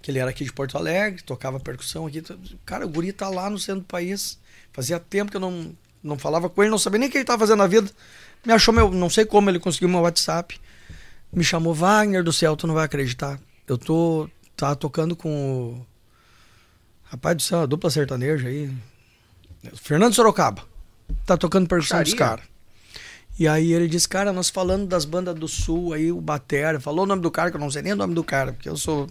que 0.00 0.10
ele 0.10 0.20
era 0.20 0.30
aqui 0.30 0.44
de 0.44 0.52
Porto 0.52 0.78
Alegre, 0.78 1.22
tocava 1.22 1.58
percussão 1.58 2.06
aqui. 2.06 2.22
Cara, 2.64 2.86
o 2.86 2.88
guri 2.88 3.12
tá 3.12 3.28
lá 3.28 3.50
no 3.50 3.58
centro 3.58 3.80
do 3.80 3.86
país. 3.86 4.38
Fazia 4.72 5.00
tempo 5.00 5.30
que 5.32 5.36
eu 5.36 5.40
não, 5.40 5.74
não 6.02 6.16
falava 6.16 6.48
com 6.48 6.62
ele, 6.62 6.70
não 6.70 6.78
sabia 6.78 7.00
nem 7.00 7.08
o 7.08 7.12
que 7.12 7.18
ele 7.18 7.24
tava 7.24 7.40
fazendo 7.40 7.58
na 7.58 7.66
vida. 7.66 7.90
Me 8.46 8.52
achou 8.52 8.72
meu, 8.72 8.90
não 8.92 9.10
sei 9.10 9.24
como 9.24 9.50
ele 9.50 9.58
conseguiu 9.58 9.88
meu 9.88 10.00
WhatsApp. 10.00 10.60
Me 11.32 11.42
chamou 11.42 11.74
Wagner 11.74 12.22
do 12.22 12.32
céu, 12.32 12.56
tu 12.56 12.68
não 12.68 12.74
vai 12.74 12.84
acreditar. 12.84 13.40
Eu 13.66 13.76
tô 13.76 14.30
tá 14.56 14.74
tocando 14.74 15.14
com 15.16 15.28
o 15.30 15.86
rapaz 17.04 17.36
do 17.36 17.42
céu, 17.42 17.60
a 17.62 17.66
dupla 17.66 17.90
sertaneja 17.90 18.46
aí. 18.48 18.70
Fernando 19.74 20.14
Sorocaba. 20.14 20.62
Tá 21.24 21.36
tocando 21.36 21.66
percussão 21.68 22.02
dos 22.02 22.12
Puxaria. 22.12 22.36
caras. 22.36 22.44
E 23.38 23.46
aí 23.46 23.72
ele 23.72 23.86
disse, 23.86 24.08
cara, 24.08 24.32
nós 24.32 24.50
falando 24.50 24.86
das 24.86 25.04
bandas 25.04 25.34
do 25.34 25.46
sul, 25.46 25.92
aí 25.92 26.10
o 26.10 26.20
Batera, 26.20 26.80
falou 26.80 27.04
o 27.04 27.06
nome 27.06 27.22
do 27.22 27.30
cara, 27.30 27.50
que 27.50 27.56
eu 27.56 27.60
não 27.60 27.70
sei 27.70 27.82
nem 27.82 27.92
o 27.92 27.96
nome 27.96 28.12
do 28.14 28.24
cara, 28.24 28.52
porque 28.52 28.68
eu 28.68 28.76
sou. 28.76 29.08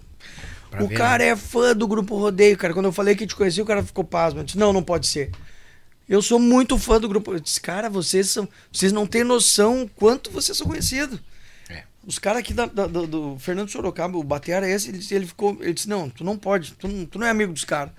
Pra 0.70 0.84
o 0.84 0.88
ver, 0.88 0.98
cara 0.98 1.24
é 1.24 1.36
fã 1.36 1.74
do 1.74 1.88
grupo 1.88 2.18
Rodeio, 2.18 2.58
cara. 2.58 2.74
Quando 2.74 2.88
eu 2.88 2.92
falei 2.92 3.16
que 3.16 3.26
te 3.26 3.34
conheci, 3.36 3.62
o 3.62 3.66
cara 3.66 3.82
ficou 3.82 4.04
pasmo. 4.04 4.42
Eu 4.42 4.44
disse, 4.44 4.58
não, 4.58 4.74
não 4.74 4.84
pode 4.84 5.08
ser. 5.08 5.32
Eu 6.10 6.22
sou 6.22 6.40
muito 6.40 6.78
fã 6.78 7.00
do 7.00 7.08
grupo. 7.08 7.34
Eu 7.34 7.40
disse, 7.40 7.60
cara, 7.62 7.90
vocês 7.90 8.30
são. 8.30 8.48
Vocês 8.72 8.92
não 8.92 9.08
têm 9.08 9.24
noção 9.24 9.90
quanto 9.96 10.30
vocês 10.30 10.58
são 10.58 10.68
conhecidos. 10.68 11.20
É. 11.70 11.84
Os 12.06 12.20
caras 12.20 12.40
aqui 12.40 12.54
da- 12.54 12.66
da- 12.66 12.88
do, 12.88 13.08
do 13.08 13.38
Fernando 13.40 13.70
Sorocaba, 13.70 14.18
o 14.18 14.24
Batera 14.24 14.68
é 14.68 14.72
esse, 14.74 14.90
ele, 14.90 15.06
ele 15.10 15.26
ficou. 15.26 15.58
Ele 15.62 15.74
disse, 15.74 15.88
não, 15.88 16.10
tu 16.10 16.26
não 16.26 16.38
pode, 16.38 16.74
tu 16.74 16.88
não, 16.90 17.06
tu 17.06 17.18
não 17.18 17.28
é 17.28 17.30
amigo 17.30 17.54
dos 17.54 17.64
caras. 17.64 17.94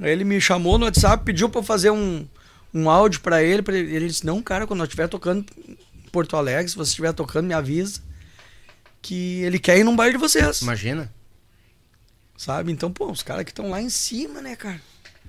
Aí 0.00 0.10
ele 0.10 0.24
me 0.24 0.40
chamou 0.40 0.78
no 0.78 0.84
WhatsApp, 0.86 1.24
pediu 1.24 1.48
pra 1.48 1.60
eu 1.60 1.64
fazer 1.64 1.90
um, 1.90 2.26
um 2.72 2.88
áudio 2.88 3.20
pra 3.20 3.42
ele, 3.42 3.62
pra 3.62 3.76
ele. 3.76 3.94
Ele 3.94 4.06
disse, 4.08 4.24
não, 4.24 4.40
cara, 4.42 4.66
quando 4.66 4.80
eu 4.80 4.84
estiver 4.84 5.08
tocando 5.08 5.44
em 5.68 5.76
Porto 6.10 6.36
Alegre, 6.36 6.68
se 6.70 6.76
você 6.76 6.88
estiver 6.90 7.12
tocando, 7.12 7.46
me 7.46 7.54
avisa. 7.54 8.00
Que 9.02 9.42
ele 9.42 9.58
quer 9.58 9.78
ir 9.78 9.84
num 9.84 9.96
baile 9.96 10.12
de 10.14 10.18
vocês. 10.20 10.60
Imagina. 10.60 11.12
Sabe? 12.36 12.72
Então, 12.72 12.90
pô, 12.90 13.10
os 13.10 13.22
caras 13.22 13.44
que 13.44 13.50
estão 13.50 13.68
lá 13.70 13.80
em 13.80 13.90
cima, 13.90 14.40
né, 14.40 14.56
cara? 14.56 14.80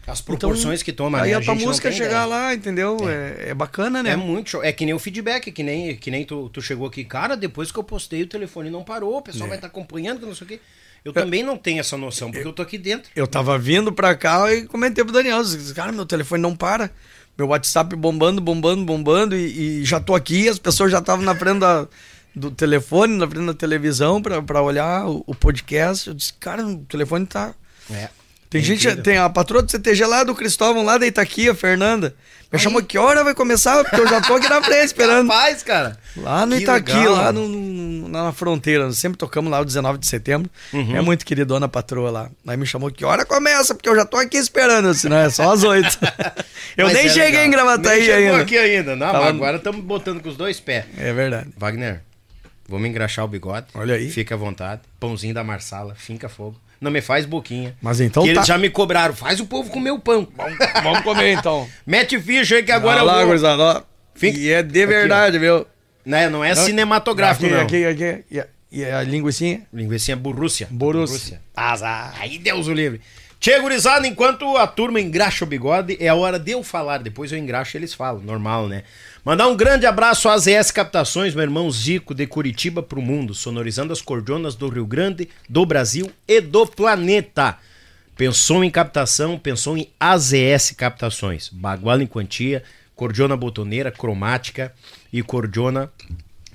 As 0.08 0.20
proporções 0.20 0.82
que 0.82 0.92
toma, 0.92 1.22
Aí 1.22 1.30
né? 1.32 1.38
a 1.38 1.42
tua 1.42 1.54
gente 1.54 1.62
não 1.64 1.68
música 1.70 1.92
chegar 1.92 2.10
ideia. 2.10 2.26
lá, 2.26 2.54
entendeu? 2.56 2.98
É, 3.08 3.50
é 3.50 3.54
bacana, 3.54 4.02
né? 4.02 4.12
É 4.12 4.16
muito 4.16 4.50
show. 4.50 4.64
É 4.64 4.72
que 4.74 4.84
nem 4.84 4.94
o 4.96 5.00
feedback, 5.00 5.52
que 5.52 5.62
nem, 5.62 5.96
que 5.96 6.10
nem 6.10 6.26
tu, 6.26 6.50
tu 6.50 6.62
chegou 6.62 6.88
aqui. 6.88 7.04
Cara, 7.06 7.38
depois 7.38 7.72
que 7.72 7.78
eu 7.78 7.84
postei, 7.84 8.24
o 8.24 8.28
telefone 8.28 8.70
não 8.70 8.84
parou, 8.84 9.16
o 9.16 9.20
É. 9.20 9.22
pessoal 9.22 9.48
vai 9.48 9.58
estar 9.58 9.68
acompanhando, 9.68 10.20
que 10.20 10.26
não 10.26 10.34
sei 10.34 10.46
o 10.46 10.48
quê. 10.48 10.60
Eu 11.04 11.12
também 11.12 11.42
não 11.44 11.58
tenho 11.58 11.80
essa 11.80 11.98
noção, 11.98 12.30
porque 12.32 12.48
eu 12.48 12.54
tô 12.54 12.62
aqui 12.62 12.78
dentro. 12.78 13.10
Eu 13.16 13.26
tava 13.28 13.58
vindo 13.58 13.92
pra 13.92 14.14
cá 14.16 14.54
e 14.54 14.66
comentei 14.68 15.04
pro 15.04 15.12
Daniel, 15.14 15.42
disse, 15.44 15.74
cara, 15.74 15.92
meu 15.92 16.06
telefone 16.06 16.42
não 16.42 16.56
para. 16.56 16.92
Meu 17.38 17.48
WhatsApp 17.48 17.96
bombando, 17.96 18.40
bombando, 18.42 18.86
bombando, 18.86 19.36
e, 19.36 19.80
e 19.82 19.86
já 19.86 20.00
tô 20.00 20.14
aqui, 20.14 20.48
as 20.48 20.60
pessoas 20.60 20.92
já 20.92 21.00
estavam 21.00 21.26
na 21.26 21.34
frente 21.36 21.60
da- 21.60 21.88
do 22.36 22.52
telefone, 22.52 23.18
na 23.18 23.28
frente 23.28 23.46
da 23.48 23.54
televisão 23.54 24.22
pra, 24.22 24.42
pra 24.42 24.62
olhar 24.62 25.08
o, 25.08 25.24
o 25.26 25.34
podcast. 25.34 26.08
Eu 26.10 26.14
disse, 26.14 26.34
cara, 26.34 26.66
o 26.66 26.78
telefone 26.86 27.26
tá. 27.26 27.54
É. 27.90 28.10
Tem 28.52 28.62
É 28.62 28.64
gente, 28.64 28.82
incrível. 28.86 29.02
tem 29.04 29.18
a 29.18 29.30
patroa 29.30 29.64
do 29.64 29.72
CTG 29.72 30.06
lá 30.06 30.24
do 30.26 30.36
Cristóvão, 30.36 30.84
lá 30.84 30.98
da 30.98 31.08
Itaqui, 31.08 31.50
a 31.50 31.56
Fernanda. 31.56 32.14
Me 32.52 32.60
chamou 32.60 32.84
que 32.84 32.98
hora 32.98 33.24
vai 33.24 33.34
começar, 33.34 33.82
porque 33.82 33.96
eu 34.02 34.06
já 34.10 34.20
tô 34.20 34.36
aqui 34.36 34.50
na 34.50 34.62
frente 34.62 34.84
esperando. 34.88 35.26
Rapaz, 35.30 35.64
cara. 35.64 35.98
Lá 36.18 36.46
no 36.46 36.58
Que 36.58 36.64
Itaqui, 36.64 36.92
legal. 36.92 37.14
lá 37.14 37.32
no, 37.32 37.48
no- 37.48 38.10
na 38.10 38.34
fronteira. 38.34 38.84
Nós 38.88 38.98
sempre 38.98 39.18
tocamos 39.18 39.50
lá 39.50 39.62
o 39.62 39.64
19 39.64 39.98
de 40.00 40.06
setembro. 40.06 40.52
Uhum. 40.74 40.98
É 40.98 41.00
muito 41.00 41.26
queridona 41.26 41.66
a 41.68 41.70
patroa 41.70 42.12
lá. 42.12 42.30
Aí 42.46 42.58
me 42.58 42.66
chamou 42.66 42.92
que 42.92 43.06
hora 43.06 43.26
começa, 43.26 43.74
porque 43.74 43.88
eu 43.88 43.96
já 43.96 44.04
tô 44.04 44.18
aqui 44.18 44.36
esperando. 44.36 44.90
Eu 44.90 44.94
disse, 44.94 45.08
não, 45.08 45.16
é 45.16 45.30
só 45.30 45.50
às 45.54 45.64
oito. 45.64 45.98
eu 46.76 46.88
Mas 46.88 46.94
nem 46.94 47.06
é 47.06 47.10
cheguei 47.10 47.30
legal. 47.30 47.46
em 47.46 47.50
Gravataí 47.52 48.02
Nem 48.02 48.12
ainda. 48.12 48.42
aqui 48.42 48.58
ainda. 48.58 48.96
Não, 48.98 49.12
Tava- 49.14 49.30
agora 49.30 49.56
estamos 49.56 49.82
botando 49.82 50.22
com 50.22 50.28
os 50.28 50.36
dois 50.36 50.60
pés. 50.60 50.84
É 50.98 51.14
verdade. 51.14 51.48
Wagner, 51.56 52.02
vamos 52.68 52.90
engraxar 52.90 53.24
o 53.24 53.30
bigode. 53.30 53.68
Olha 53.74 53.96
aí. 53.96 54.10
Fica 54.12 54.36
à 54.36 54.38
vontade. 54.38 54.82
Pãozinho 55.00 55.34
da 55.34 55.42
Marsala, 55.42 55.96
finca 55.96 56.28
fogo. 56.28 56.60
Não 56.82 56.90
me 56.90 57.00
faz 57.00 57.26
boquinha. 57.28 57.76
Mas 57.80 58.02
então 58.02 58.24
que 58.24 58.30
tá. 58.34 58.40
eles 58.40 58.48
já 58.48 58.58
me 58.58 58.68
cobraram. 58.70 59.14
Faz 59.14 59.40
o 59.40 59.46
povo 59.46 59.70
comer 59.70 59.92
o 59.92 60.00
pão. 60.00 60.28
Vamos 60.82 61.02
comer 61.02 61.32
então. 61.34 61.70
Mete 61.86 62.20
ficha 62.20 62.56
aí 62.56 62.64
que 62.64 62.72
agora 62.72 63.04
lá, 63.04 63.14
eu 63.14 63.18
vou. 63.20 63.28
gurizada, 63.28 63.62
ó. 63.62 63.82
Fica- 64.16 64.38
E 64.40 64.50
é 64.50 64.64
de 64.64 64.80
Aqui, 64.82 64.88
verdade, 64.92 65.38
viu? 65.38 65.66
Né, 66.04 66.28
não 66.28 66.44
é 66.44 66.56
cinematográfico, 66.56 67.46
aqui, 67.46 67.54
não. 67.56 67.62
Aqui, 67.62 67.86
aqui, 67.86 68.24
E 68.32 68.40
a, 68.40 68.48
e 68.72 68.84
a 68.84 69.04
linguicinha? 69.04 69.62
Linguicinha 69.72 70.18
Borussia. 70.18 70.68
Borussia. 70.72 71.40
Azar. 71.56 72.16
Aí 72.20 72.40
Deus 72.40 72.68
o 72.68 72.74
livre. 72.74 73.00
Tchê, 73.42 73.60
gurizada, 73.60 74.08
enquanto 74.08 74.56
a 74.56 74.68
turma 74.68 75.02
engraxa 75.02 75.44
o 75.44 75.48
bigode, 75.48 75.98
é 76.00 76.08
a 76.08 76.14
hora 76.14 76.38
de 76.38 76.52
eu 76.52 76.62
falar. 76.62 77.00
Depois 77.00 77.32
eu 77.32 77.40
engraxo 77.40 77.76
e 77.76 77.80
eles 77.80 77.92
falam. 77.92 78.22
Normal, 78.22 78.68
né? 78.68 78.84
Mandar 79.26 79.48
um 79.48 79.58
grande 79.58 79.88
abraço 79.88 80.30
às 80.30 80.48
AZS 80.48 80.70
Captações, 80.70 81.34
meu 81.34 81.42
irmão 81.42 81.72
Zico, 81.72 82.14
de 82.14 82.28
Curitiba 82.28 82.84
pro 82.84 83.02
mundo, 83.02 83.34
sonorizando 83.34 83.92
as 83.92 84.00
cordionas 84.00 84.54
do 84.54 84.70
Rio 84.70 84.86
Grande, 84.86 85.28
do 85.50 85.66
Brasil 85.66 86.12
e 86.28 86.40
do 86.40 86.68
planeta. 86.68 87.58
Pensou 88.16 88.64
em 88.64 88.70
captação, 88.70 89.40
pensou 89.40 89.76
em 89.76 89.90
AZS 90.00 90.76
Captações. 90.78 91.50
Baguala 91.52 92.04
em 92.04 92.08
quantia, 92.08 92.62
cordiona 92.96 93.36
botoneira, 93.36 93.90
cromática 93.90 94.72
e 95.12 95.24
cordiona 95.24 95.92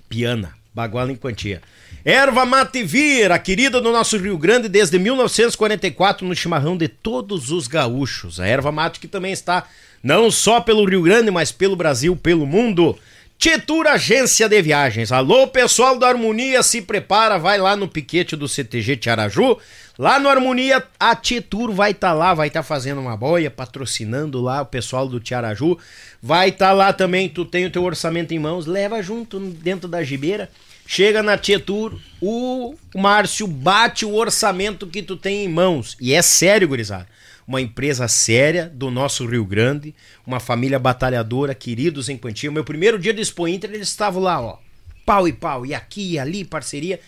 piana. 0.09 0.55
Baguala 0.73 1.11
em 1.11 1.17
quantia. 1.17 1.61
Erva 2.09 2.47
Mate 2.47 2.85
Vira, 2.85 3.37
querida 3.37 3.81
do 3.81 3.91
nosso 3.91 4.17
Rio 4.17 4.39
Grande 4.39 4.69
desde 4.69 4.97
1944 4.97 6.25
no 6.25 6.37
chimarrão 6.37 6.77
de 6.77 6.87
todos 6.87 7.51
os 7.51 7.67
gaúchos. 7.67 8.39
A 8.39 8.47
erva 8.47 8.71
mate 8.71 9.01
que 9.01 9.09
também 9.09 9.33
está 9.33 9.67
não 10.05 10.31
só 10.31 10.61
pelo 10.61 10.89
Rio 10.89 11.03
Grande, 11.03 11.33
mas 11.33 11.51
pelo 11.51 11.75
Brasil, 11.75 12.15
pelo 12.15 12.47
mundo. 12.47 12.97
Tietur 13.37 13.89
Agência 13.89 14.49
de 14.49 14.63
Viagens. 14.63 15.11
Alô, 15.11 15.49
pessoal 15.49 15.99
da 15.99 16.07
Harmonia, 16.07 16.63
se 16.63 16.81
prepara, 16.81 17.41
vai 17.41 17.59
lá 17.59 17.75
no 17.75 17.89
piquete 17.89 18.37
do 18.37 18.47
CTG 18.47 18.99
Tiaraju. 18.99 19.59
Lá 19.99 20.21
no 20.21 20.29
Harmonia, 20.29 20.85
a 21.01 21.17
Tietur 21.17 21.73
vai 21.73 21.91
estar 21.91 22.13
lá, 22.13 22.33
vai 22.35 22.47
estar 22.47 22.63
fazendo 22.63 23.01
uma 23.01 23.17
boia, 23.17 23.51
patrocinando 23.51 24.41
lá 24.41 24.63
o 24.63 24.67
pessoal 24.67 25.09
do 25.09 25.19
Tiaraju. 25.19 25.77
Vai 26.23 26.51
estar 26.51 26.71
lá 26.71 26.93
também, 26.93 27.29
tu 27.29 27.45
tem 27.45 27.67
o 27.67 27.71
teu 27.71 27.83
orçamento 27.83 28.33
em 28.33 28.39
mãos, 28.39 28.65
leva 28.65 29.03
junto 29.03 29.41
dentro 29.41 29.89
da 29.89 30.05
gibeira. 30.05 30.49
Chega 30.89 31.21
na 31.21 31.37
Tietur, 31.37 31.99
o 32.23 32.77
Márcio 32.95 33.49
bate 33.49 34.05
o 34.07 34.15
orçamento 34.15 34.87
que 34.87 35.03
tu 35.03 35.17
tem 35.17 35.45
em 35.45 35.49
mãos. 35.49 35.97
E 36.01 36.15
é 36.15 36.23
sério, 36.23 36.69
gurizada. 36.69 37.09
Uma 37.47 37.61
empresa 37.61 38.07
séria 38.07 38.71
do 38.73 38.89
nosso 38.89 39.27
Rio 39.27 39.45
Grande, 39.45 39.93
uma 40.25 40.39
família 40.39 40.79
batalhadora, 40.79 41.57
queridos 41.57 42.09
em 42.09 42.17
quantia. 42.17 42.53
Meu 42.53 42.65
primeiro 42.65 43.01
dia 43.01 43.13
do 43.13 43.21
Expo 43.21 43.49
Inter, 43.49 43.71
eles 43.71 43.89
estavam 43.89 44.23
lá, 44.23 44.41
ó. 44.41 44.59
Pau 45.05 45.27
e 45.27 45.33
pau, 45.33 45.67
e 45.67 45.75
aqui 45.75 46.13
e 46.13 46.19
ali, 46.21 46.45
parceria. 46.45 47.01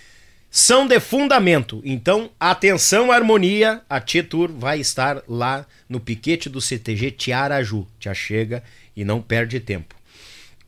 São 0.50 0.86
de 0.86 0.98
fundamento. 0.98 1.80
Então, 1.84 2.30
atenção, 2.38 3.12
harmonia. 3.12 3.82
A 3.88 4.00
Tietur 4.00 4.50
vai 4.50 4.80
estar 4.80 5.22
lá 5.28 5.64
no 5.88 6.00
piquete 6.00 6.48
do 6.48 6.60
CTG 6.60 7.12
Tiaraju. 7.12 7.86
Já 8.00 8.12
chega 8.12 8.62
e 8.96 9.04
não 9.04 9.20
perde 9.20 9.60
tempo. 9.60 9.97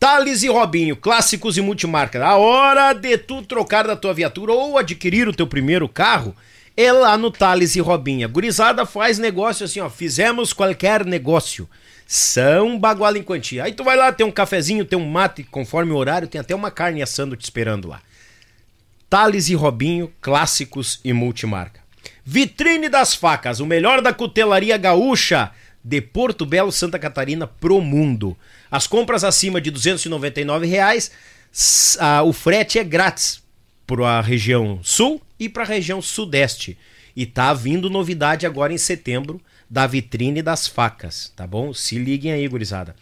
Thales 0.01 0.43
e 0.43 0.49
Robinho, 0.49 0.97
clássicos 0.97 1.59
e 1.59 1.61
multimarca. 1.61 2.25
A 2.25 2.39
hora 2.39 2.95
de 2.95 3.19
tu 3.19 3.43
trocar 3.43 3.87
da 3.87 3.95
tua 3.95 4.15
viatura 4.15 4.51
ou 4.51 4.79
adquirir 4.79 5.29
o 5.29 5.33
teu 5.33 5.47
primeiro 5.47 5.87
carro 5.87 6.35
é 6.75 6.91
lá 6.91 7.19
no 7.19 7.31
Thales 7.31 7.77
e 7.77 7.81
Robinho. 7.81 8.27
Gurizada 8.27 8.87
faz 8.87 9.19
negócio 9.19 9.67
assim, 9.67 9.79
ó. 9.79 9.91
Fizemos 9.91 10.55
qualquer 10.55 11.05
negócio. 11.05 11.69
São 12.07 12.79
baguala 12.79 13.19
em 13.19 13.23
quantia. 13.23 13.65
Aí 13.65 13.75
tu 13.75 13.85
vai 13.85 13.95
lá, 13.95 14.11
tem 14.11 14.25
um 14.25 14.31
cafezinho, 14.31 14.87
tem 14.87 14.99
um 14.99 15.07
mate, 15.07 15.45
conforme 15.45 15.93
o 15.93 15.97
horário, 15.97 16.27
tem 16.27 16.41
até 16.41 16.55
uma 16.55 16.71
carne 16.71 17.03
assando 17.03 17.37
te 17.37 17.45
esperando 17.45 17.87
lá. 17.87 18.01
Thales 19.11 19.51
e 19.51 19.55
Robinho, 19.55 20.11
clássicos 20.23 20.99
e 21.05 21.13
multimarca. 21.13 21.79
Vitrine 22.25 22.89
das 22.89 23.15
Facas, 23.15 23.61
o 23.61 23.67
melhor 23.67 24.01
da 24.01 24.15
cutelaria 24.15 24.79
gaúcha 24.79 25.51
de 25.85 26.01
Porto 26.01 26.47
Belo, 26.47 26.73
Santa 26.73 26.99
Catarina 26.99 27.47
pro 27.47 27.83
mundo. 27.83 28.35
As 28.71 28.87
compras 28.87 29.25
acima 29.25 29.61
de 29.61 29.71
299 29.71 30.67
reais, 30.67 31.11
ah, 31.99 32.23
o 32.23 32.33
frete 32.33 32.79
é 32.79 32.85
grátis 32.85 33.43
para 33.87 34.19
a 34.19 34.21
região 34.21 34.79
sul 34.83 35.21
e 35.39 35.49
para 35.49 35.65
a 35.65 35.67
região 35.67 36.01
sudeste. 36.01 36.79
E 37.17 37.27
tá 37.27 37.53
vindo 37.53 37.91
novidade 37.91 38.47
agora 38.47 38.73
em 38.73 38.79
setembro 38.79 39.41
da 39.69 39.87
vitrine 39.87 40.43
das 40.43 40.67
facas, 40.67 41.33
tá 41.35 41.47
bom? 41.47 41.75
Se 41.75 41.99
liguem 41.99 42.33
aí, 42.33 42.47
gurizada. 42.47 42.95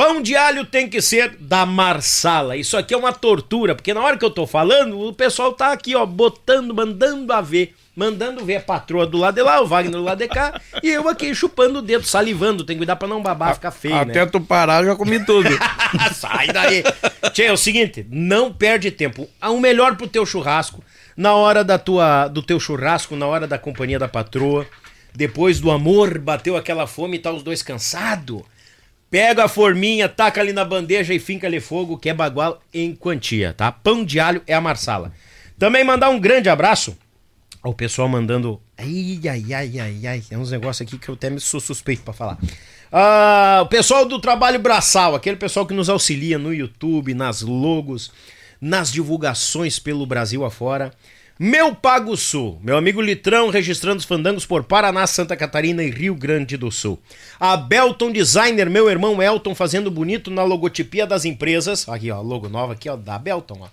Pão 0.00 0.22
de 0.22 0.34
alho 0.34 0.64
tem 0.64 0.88
que 0.88 1.02
ser 1.02 1.36
da 1.38 1.66
Marsala. 1.66 2.56
Isso 2.56 2.74
aqui 2.74 2.94
é 2.94 2.96
uma 2.96 3.12
tortura, 3.12 3.74
porque 3.74 3.92
na 3.92 4.00
hora 4.00 4.16
que 4.16 4.24
eu 4.24 4.30
tô 4.30 4.46
falando, 4.46 4.98
o 4.98 5.12
pessoal 5.12 5.52
tá 5.52 5.72
aqui, 5.72 5.94
ó, 5.94 6.06
botando, 6.06 6.74
mandando 6.74 7.30
a 7.30 7.42
ver, 7.42 7.76
mandando 7.94 8.42
ver 8.42 8.56
a 8.56 8.60
patroa 8.62 9.06
do 9.06 9.18
lado 9.18 9.34
de 9.34 9.42
lá, 9.42 9.60
o 9.60 9.66
Wagner 9.66 9.92
do 9.92 10.02
lado 10.02 10.16
de 10.16 10.26
cá, 10.26 10.58
e 10.82 10.88
eu 10.88 11.06
aqui 11.06 11.34
chupando 11.34 11.80
o 11.80 11.82
dedo, 11.82 12.06
salivando. 12.06 12.64
Tem 12.64 12.76
que 12.76 12.78
cuidar 12.78 12.96
pra 12.96 13.06
não 13.06 13.20
babar, 13.22 13.52
ficar 13.52 13.70
feio, 13.70 13.94
Até 13.94 14.24
né? 14.24 14.24
tu 14.24 14.40
parar, 14.40 14.80
eu 14.80 14.86
já 14.86 14.96
comi 14.96 15.22
tudo. 15.22 15.50
Sai 16.16 16.46
daí. 16.46 16.82
Tchê, 17.34 17.42
é 17.42 17.52
o 17.52 17.58
seguinte, 17.58 18.06
não 18.10 18.50
perde 18.50 18.90
tempo. 18.90 19.28
O 19.42 19.60
melhor 19.60 19.96
pro 19.96 20.08
teu 20.08 20.24
churrasco, 20.24 20.82
na 21.14 21.34
hora 21.34 21.62
da 21.62 21.78
tua, 21.78 22.26
do 22.26 22.42
teu 22.42 22.58
churrasco, 22.58 23.16
na 23.16 23.26
hora 23.26 23.46
da 23.46 23.58
companhia 23.58 23.98
da 23.98 24.08
patroa, 24.08 24.66
depois 25.14 25.60
do 25.60 25.70
amor, 25.70 26.18
bateu 26.18 26.56
aquela 26.56 26.86
fome 26.86 27.18
e 27.18 27.20
tá 27.20 27.30
os 27.30 27.42
dois 27.42 27.62
cansados. 27.62 28.40
Pega 29.10 29.44
a 29.44 29.48
forminha, 29.48 30.08
taca 30.08 30.40
ali 30.40 30.52
na 30.52 30.64
bandeja 30.64 31.12
e 31.12 31.18
finca 31.18 31.46
ali 31.46 31.58
fogo, 31.58 31.98
que 31.98 32.08
é 32.08 32.14
bagual 32.14 32.60
em 32.72 32.94
quantia, 32.94 33.52
tá? 33.52 33.72
Pão 33.72 34.04
de 34.04 34.20
alho 34.20 34.40
é 34.46 34.54
a 34.54 34.60
Marsala. 34.60 35.12
Também 35.58 35.82
mandar 35.82 36.10
um 36.10 36.20
grande 36.20 36.48
abraço 36.48 36.96
ao 37.62 37.74
pessoal 37.74 38.08
mandando. 38.08 38.60
Ai, 38.78 39.20
ai, 39.28 39.52
ai, 39.52 39.80
ai, 39.80 40.06
ai. 40.06 40.22
É 40.30 40.38
uns 40.38 40.50
negócios 40.50 40.86
aqui 40.86 40.96
que 40.96 41.08
eu 41.08 41.14
até 41.14 41.28
me 41.28 41.40
sou 41.40 41.60
suspeito 41.60 42.02
pra 42.02 42.14
falar. 42.14 42.38
Ah, 42.92 43.60
o 43.62 43.66
pessoal 43.66 44.06
do 44.06 44.20
trabalho 44.20 44.58
braçal, 44.58 45.14
aquele 45.14 45.36
pessoal 45.36 45.66
que 45.66 45.74
nos 45.74 45.88
auxilia 45.88 46.38
no 46.38 46.54
YouTube, 46.54 47.12
nas 47.12 47.42
logos, 47.42 48.10
nas 48.60 48.92
divulgações 48.92 49.78
pelo 49.78 50.06
Brasil 50.06 50.44
afora. 50.44 50.92
Meu 51.42 51.74
Pago 51.74 52.18
Sul, 52.18 52.60
meu 52.62 52.76
amigo 52.76 53.00
Litrão 53.00 53.48
registrando 53.48 53.96
os 53.96 54.04
fandangos 54.04 54.44
por 54.44 54.62
Paraná, 54.62 55.06
Santa 55.06 55.34
Catarina 55.34 55.82
e 55.82 55.88
Rio 55.88 56.14
Grande 56.14 56.54
do 56.54 56.70
Sul. 56.70 57.00
A 57.40 57.56
Belton 57.56 58.12
Designer, 58.12 58.68
meu 58.68 58.90
irmão 58.90 59.22
Elton 59.22 59.54
fazendo 59.54 59.90
bonito 59.90 60.30
na 60.30 60.42
logotipia 60.44 61.06
das 61.06 61.24
empresas. 61.24 61.88
Aqui, 61.88 62.10
ó, 62.10 62.20
logo 62.20 62.46
nova 62.50 62.74
aqui, 62.74 62.90
ó, 62.90 62.94
da 62.94 63.18
Belton, 63.18 63.58
ó. 63.62 63.68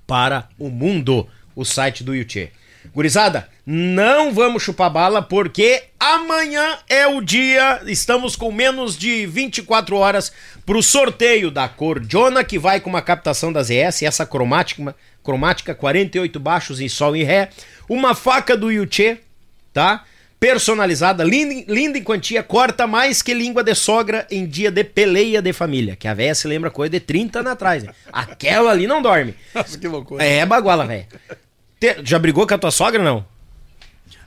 para 0.06 0.50
o 0.58 0.68
mundo, 0.68 1.26
o 1.54 1.64
site 1.64 2.04
do 2.04 2.14
Yuchê. 2.14 2.50
Gurizada, 2.94 3.48
não 3.64 4.34
vamos 4.34 4.62
chupar 4.62 4.90
bala 4.90 5.22
porque 5.22 5.84
amanhã 5.98 6.76
é 6.86 7.06
o 7.06 7.22
dia, 7.22 7.80
estamos 7.86 8.36
com 8.36 8.52
menos 8.52 8.98
de 8.98 9.26
24 9.26 9.96
horas 9.96 10.30
para 10.66 10.76
o 10.76 10.82
sorteio 10.82 11.50
da 11.50 11.66
cor 11.66 12.04
Jona, 12.06 12.44
que 12.44 12.58
vai 12.58 12.80
com 12.80 12.90
uma 12.90 13.00
captação 13.00 13.50
das 13.50 13.70
ES, 13.70 14.02
essa 14.02 14.26
cromática, 14.26 14.94
cromática 15.24 15.74
48 15.74 16.38
baixos 16.38 16.80
em 16.80 16.88
sol 16.88 17.16
e 17.16 17.24
ré, 17.24 17.48
uma 17.88 18.14
faca 18.14 18.54
do 18.54 18.70
Yuchê, 18.70 19.20
tá? 19.72 20.04
Personalizada, 20.38 21.24
linda, 21.24 21.64
linda 21.66 21.98
em 21.98 22.02
quantia, 22.02 22.42
corta 22.42 22.86
mais 22.86 23.22
que 23.22 23.32
língua 23.32 23.64
de 23.64 23.74
sogra 23.74 24.26
em 24.30 24.46
dia 24.46 24.70
de 24.70 24.84
peleia 24.84 25.40
de 25.40 25.52
família. 25.52 25.96
Que 25.96 26.06
a 26.06 26.14
véia 26.14 26.34
se 26.34 26.46
lembra 26.46 26.70
coisa 26.70 26.90
de 26.90 27.00
30 27.00 27.40
anos 27.40 27.52
atrás, 27.52 27.82
né? 27.82 27.92
Aquela 28.12 28.70
ali 28.70 28.86
não 28.86 29.00
dorme. 29.00 29.34
Nossa, 29.54 29.78
que 29.78 29.88
loucura. 29.88 30.22
É 30.22 30.44
baguala, 30.44 30.86
velho. 30.86 31.06
Já 32.02 32.18
brigou 32.18 32.46
com 32.46 32.54
a 32.54 32.58
tua 32.58 32.70
sogra, 32.70 33.02
não? 33.02 33.24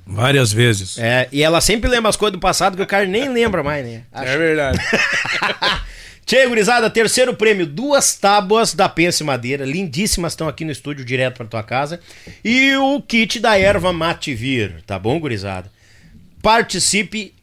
Várias 0.05 0.51
vezes. 0.51 0.97
É, 0.97 1.27
e 1.31 1.43
ela 1.43 1.61
sempre 1.61 1.87
lembra 1.87 2.09
as 2.09 2.17
coisas 2.17 2.33
do 2.33 2.39
passado 2.39 2.75
que 2.75 2.81
o 2.81 2.87
cara 2.87 3.05
nem 3.05 3.29
lembra 3.29 3.61
mais, 3.61 3.85
né? 3.85 4.03
Acho... 4.11 4.31
É 4.31 4.37
verdade. 4.37 4.79
Tchê, 6.25 6.45
gurizada, 6.47 6.89
terceiro 6.89 7.35
prêmio, 7.35 7.65
duas 7.65 8.15
tábuas 8.15 8.73
da 8.73 8.87
Pense 8.87 9.23
Madeira, 9.23 9.65
lindíssimas, 9.65 10.33
estão 10.33 10.47
aqui 10.47 10.63
no 10.63 10.71
estúdio 10.71 11.03
direto 11.03 11.37
para 11.37 11.47
tua 11.47 11.63
casa. 11.63 11.99
E 12.43 12.75
o 12.75 13.01
kit 13.01 13.39
da 13.39 13.57
erva 13.57 13.91
Mativir, 13.91 14.83
tá 14.85 14.99
bom, 14.99 15.19
gurizada? 15.19 15.71
Participe 16.41 17.33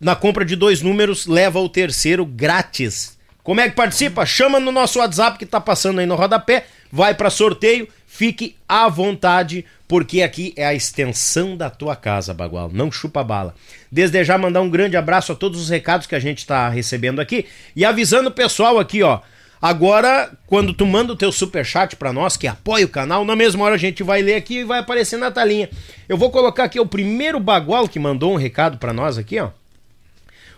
na 0.00 0.16
compra 0.16 0.44
de 0.44 0.56
dois 0.56 0.82
números, 0.82 1.26
leva 1.26 1.60
o 1.60 1.68
terceiro 1.68 2.26
grátis. 2.26 3.16
Como 3.42 3.60
é 3.60 3.68
que 3.68 3.76
participa? 3.76 4.26
Chama 4.26 4.60
no 4.60 4.72
nosso 4.72 4.98
WhatsApp 4.98 5.38
que 5.38 5.46
tá 5.46 5.60
passando 5.60 6.00
aí 6.00 6.06
no 6.06 6.16
rodapé, 6.16 6.66
vai 6.90 7.14
para 7.14 7.30
sorteio, 7.30 7.88
fique 8.06 8.56
à 8.68 8.88
vontade, 8.88 9.64
porque 9.88 10.22
aqui 10.22 10.52
é 10.56 10.64
a 10.64 10.74
extensão 10.74 11.56
da 11.56 11.70
tua 11.70 11.96
casa, 11.96 12.34
Bagual. 12.34 12.70
Não 12.72 12.90
chupa 12.90 13.24
bala. 13.24 13.54
Desde 13.90 14.22
já 14.24 14.36
mandar 14.36 14.60
um 14.60 14.70
grande 14.70 14.96
abraço 14.96 15.32
a 15.32 15.34
todos 15.34 15.60
os 15.60 15.68
recados 15.68 16.06
que 16.06 16.14
a 16.14 16.20
gente 16.20 16.38
está 16.38 16.68
recebendo 16.68 17.20
aqui 17.20 17.46
e 17.74 17.84
avisando 17.84 18.28
o 18.28 18.32
pessoal 18.32 18.78
aqui, 18.78 19.02
ó. 19.02 19.20
Agora, 19.62 20.36
quando 20.44 20.74
tu 20.74 20.84
manda 20.84 21.12
o 21.12 21.16
teu 21.16 21.30
super 21.30 21.64
chat 21.64 21.94
para 21.94 22.12
nós, 22.12 22.36
que 22.36 22.48
apoia 22.48 22.84
o 22.84 22.88
canal, 22.88 23.24
na 23.24 23.36
mesma 23.36 23.64
hora 23.64 23.76
a 23.76 23.78
gente 23.78 24.02
vai 24.02 24.20
ler 24.20 24.34
aqui 24.34 24.56
e 24.56 24.64
vai 24.64 24.80
aparecer 24.80 25.16
na 25.16 25.30
talinha. 25.30 25.70
Eu 26.08 26.16
vou 26.16 26.32
colocar 26.32 26.64
aqui 26.64 26.80
o 26.80 26.86
primeiro 26.86 27.38
Bagual 27.38 27.86
que 27.86 28.00
mandou 28.00 28.32
um 28.32 28.36
recado 28.36 28.78
para 28.78 28.92
nós 28.92 29.16
aqui, 29.16 29.38
ó. 29.38 29.50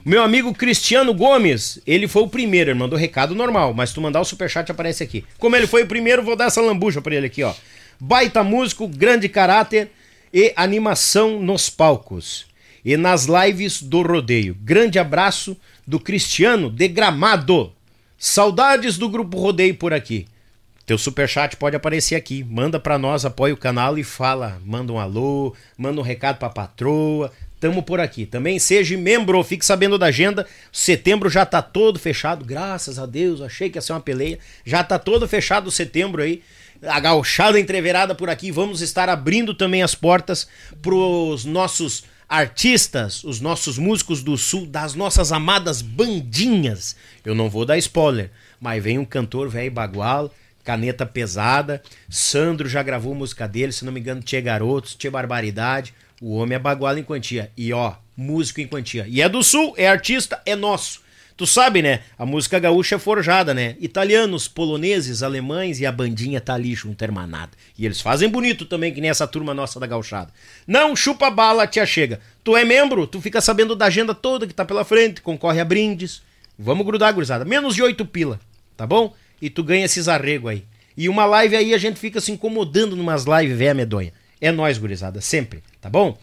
Meu 0.07 0.23
amigo 0.23 0.55
Cristiano 0.55 1.13
Gomes, 1.13 1.79
ele 1.87 2.09
foi 2.09 2.23
o 2.23 2.29
primeiro, 2.29 2.71
ele 2.71 2.79
mandou 2.79 2.99
recado 2.99 3.35
normal, 3.35 3.75
mas 3.75 3.93
tu 3.93 4.01
mandar 4.01 4.23
o 4.23 4.25
superchat 4.25 4.73
aparece 4.73 5.03
aqui. 5.03 5.23
Como 5.39 5.55
ele 5.55 5.67
foi 5.67 5.83
o 5.83 5.87
primeiro, 5.87 6.23
vou 6.23 6.35
dar 6.35 6.47
essa 6.47 6.63
lambuja 6.63 7.03
pra 7.03 7.15
ele 7.15 7.27
aqui, 7.27 7.43
ó. 7.43 7.53
Baita 8.01 8.43
músico, 8.43 8.89
grande 8.89 9.29
caráter 9.29 9.91
e 10.33 10.51
animação 10.57 11.43
nos 11.43 11.69
palcos 11.69 12.47
e 12.83 12.97
nas 12.97 13.27
lives 13.27 13.83
do 13.83 14.01
rodeio. 14.01 14.57
Grande 14.63 14.99
abraço 14.99 15.55
do 15.87 16.01
Cristiano 16.01 16.71
de 16.71 16.89
Gramado. 16.89 17.74
Saudades 18.27 18.97
do 18.97 19.07
grupo 19.07 19.39
Rodeio 19.39 19.75
por 19.75 19.93
aqui. 19.93 20.27
Teu 20.87 20.97
superchat 20.97 21.59
pode 21.59 21.77
aparecer 21.77 22.15
aqui. 22.15 22.43
Manda 22.43 22.81
para 22.81 22.99
nós, 22.99 23.27
apoia 23.27 23.53
o 23.53 23.57
canal 23.57 23.99
e 23.99 24.03
fala. 24.03 24.59
Manda 24.65 24.95
um 24.95 24.99
alô, 24.99 25.55
manda 25.77 26.01
um 26.01 26.03
recado 26.03 26.39
pra 26.39 26.49
patroa. 26.49 27.31
Tamo 27.61 27.83
por 27.83 28.01
aqui. 28.01 28.25
Também 28.25 28.59
seja 28.59 28.97
membro, 28.97 29.45
fique 29.45 29.63
sabendo 29.63 29.99
da 29.99 30.07
agenda. 30.07 30.47
Setembro 30.73 31.29
já 31.29 31.45
tá 31.45 31.61
todo 31.61 31.99
fechado, 31.99 32.47
graças 32.47 32.99
a 32.99 33.05
Deus. 33.05 33.43
Achei 33.43 33.69
que 33.69 33.77
ia 33.77 33.83
ser 33.83 33.93
uma 33.93 34.01
peleia. 34.01 34.39
Já 34.65 34.83
tá 34.83 34.99
todo 34.99 35.29
fechado 35.29 35.67
o 35.67 35.71
setembro 35.71 36.23
aí 36.23 36.43
a 36.83 36.99
gauchada 36.99 37.61
entreverada 37.61 38.15
por 38.15 38.31
aqui. 38.31 38.51
Vamos 38.51 38.81
estar 38.81 39.11
abrindo 39.11 39.53
também 39.53 39.83
as 39.83 39.95
portas 39.95 40.49
pros 40.81 41.45
nossos 41.45 42.05
artistas, 42.37 43.23
os 43.23 43.41
nossos 43.41 43.79
músicos 43.79 44.23
do 44.23 44.37
sul, 44.37 44.67
das 44.67 44.95
nossas 44.95 45.31
amadas 45.31 45.81
bandinhas. 45.81 46.97
Eu 47.25 47.35
não 47.35 47.49
vou 47.49 47.65
dar 47.65 47.79
spoiler, 47.79 48.31
mas 48.61 48.83
vem 48.83 48.99
um 48.99 49.05
cantor 49.05 49.49
velho 49.49 49.71
bagual, 49.71 50.35
caneta 50.65 51.07
pesada. 51.07 51.83
Sandro 52.09 52.69
já 52.69 52.83
gravou 52.83 53.15
música 53.15 53.47
dele, 53.47 53.73
se 53.73 53.85
não 53.85 53.93
me 53.93 54.01
engano, 54.01 54.23
Tchê 54.23 54.41
Garotos, 54.41 54.97
Tchê 54.97 55.09
Barbaridade. 55.09 55.95
O 56.21 56.35
homem 56.35 56.57
é 56.57 56.59
bagual 56.59 56.99
em 56.99 57.05
quantia. 57.05 57.53
E 57.57 57.73
ó, 57.73 57.95
músico 58.17 58.61
em 58.61 58.67
quantia. 58.67 59.07
E 59.07 59.23
é 59.23 59.29
do 59.29 59.43
sul, 59.43 59.75
é 59.77 59.87
artista, 59.87 60.43
é 60.45 60.57
nosso. 60.57 61.04
Tu 61.37 61.47
sabe, 61.49 61.83
né? 61.83 62.01
A 62.17 62.25
música 62.25 62.61
gaúcha 62.61 62.95
é 62.95 62.99
forjada, 62.99 63.53
né? 63.53 63.77
Italianos, 63.81 64.47
poloneses, 64.47 65.21
alemães 65.21 65.81
e 65.81 65.87
a 65.87 65.91
bandinha 65.91 66.41
tá 66.41 66.55
ali 66.55 66.75
junto, 66.75 67.03
hermanada. 67.03 67.51
E 67.77 67.85
eles 67.85 68.01
fazem 68.01 68.29
bonito 68.29 68.65
também, 68.65 68.95
que 68.95 69.01
nem 69.01 69.11
essa 69.11 69.27
turma 69.27 69.53
nossa 69.53 69.81
da 69.81 69.87
gauchada. 69.87 70.33
Não 70.65 70.95
chupa 70.95 71.31
bala, 71.31 71.67
tia 71.67 71.85
chega. 71.85 72.21
Tu 72.45 72.57
é 72.57 72.65
membro, 72.65 73.05
tu 73.05 73.21
fica 73.21 73.41
sabendo 73.41 73.75
da 73.75 73.87
agenda 73.87 74.15
toda 74.15 74.47
que 74.47 74.55
tá 74.55 74.65
pela 74.65 74.85
frente, 74.85 75.21
concorre 75.21 75.61
a 75.61 75.65
brindes. 75.65 76.23
Vamos 76.57 76.87
grudar, 76.87 77.13
gurizada. 77.13 77.45
Menos 77.45 77.75
de 77.75 77.83
oito 77.83 78.07
pila, 78.07 78.39
tá 78.77 78.87
bom? 78.87 79.13
E 79.43 79.51
tu 79.51 79.65
ganha 79.65 79.87
esses 79.87 80.07
arregos 80.07 80.53
aí. 80.53 80.65
E 80.97 81.09
uma 81.09 81.27
live 81.27 81.57
aí 81.57 81.75
a 81.75 81.79
gente 81.79 81.99
fica 81.99 82.21
se 82.21 82.31
incomodando 82.31 82.95
numas 82.95 83.25
lives 83.25 83.59
véia 83.59 83.75
medonha. 83.75 84.13
É 84.41 84.53
nós, 84.53 84.79
gurizada, 84.79 85.21
sempre, 85.21 85.65
tá 85.81 85.91
bom? 85.91 86.17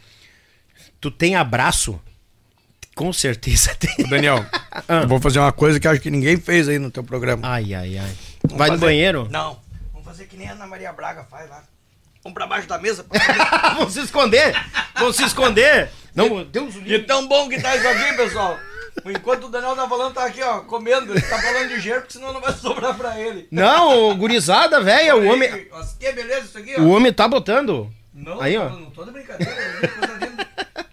Tu 1.02 1.12
tem 1.12 1.36
abraço 1.36 2.00
com 2.96 3.12
certeza 3.12 3.76
tem. 3.80 4.06
Daniel, 4.08 4.46
ah. 4.88 5.06
vou 5.06 5.20
fazer 5.20 5.40
uma 5.40 5.52
coisa 5.52 5.80
que 5.80 5.88
acho 5.88 6.02
que 6.02 6.12
ninguém 6.12 6.38
fez 6.38 6.68
aí 6.68 6.80
no 6.80 6.92
teu 6.92 7.04
programa. 7.04 7.48
Ai, 7.48 7.74
ai, 7.74 7.98
ai. 7.98 8.12
Vamos 8.44 8.58
Vai 8.58 8.70
fazer... 8.70 8.72
no 8.72 8.78
banheiro? 8.78 9.28
Não. 9.32 9.60
Vamos 9.92 10.06
fazer 10.06 10.26
que 10.26 10.38
nem 10.38 10.50
a 10.50 10.54
Ana 10.54 10.68
Maria 10.68 10.92
Braga 10.92 11.24
faz 11.24 11.50
lá. 11.50 11.64
Vamos 12.24 12.36
pra 12.36 12.46
baixo 12.46 12.68
da 12.68 12.78
mesa. 12.78 13.06
Vamos 13.76 13.94
se 13.94 14.02
esconder. 14.02 14.56
Vamos 14.96 15.16
se 15.16 15.24
esconder. 15.24 15.90
Não, 16.14 16.44
Deus 16.44 16.76
E 16.86 17.00
tão 17.00 17.28
bom 17.28 17.50
que 17.50 17.60
tá 17.60 17.76
isso 17.76 17.88
aqui, 17.88 18.14
pessoal. 18.16 18.58
Enquanto 19.06 19.46
o 19.46 19.50
Daniel 19.50 19.76
tá 19.76 19.88
falando, 19.88 20.14
tá 20.14 20.26
aqui, 20.26 20.44
ó, 20.44 20.60
comendo. 20.60 21.14
Ele 21.14 21.22
tá 21.22 21.42
falando 21.42 21.70
de 21.70 21.80
jeito, 21.80 22.02
porque 22.02 22.14
senão 22.14 22.34
não 22.34 22.42
vai 22.42 22.54
sobrar 22.54 22.96
pra 22.96 23.20
ele. 23.20 23.48
Não, 23.50 24.16
gurizada, 24.18 24.82
velho. 24.82 25.24
O 25.24 25.34
homem. 25.34 25.50
Que 26.00 26.12
beleza 26.12 26.42
isso 26.42 26.58
aqui, 26.58 26.76
ó. 26.78 26.82
O 26.82 26.90
homem 26.90 27.12
tá 27.12 27.28
botando. 27.28 27.92
Não, 28.14 28.42
aí, 28.42 28.58
ó. 28.58 28.70
não 28.70 28.92
tô 28.92 29.06
de 29.06 29.12
brincadeira. 29.12 29.56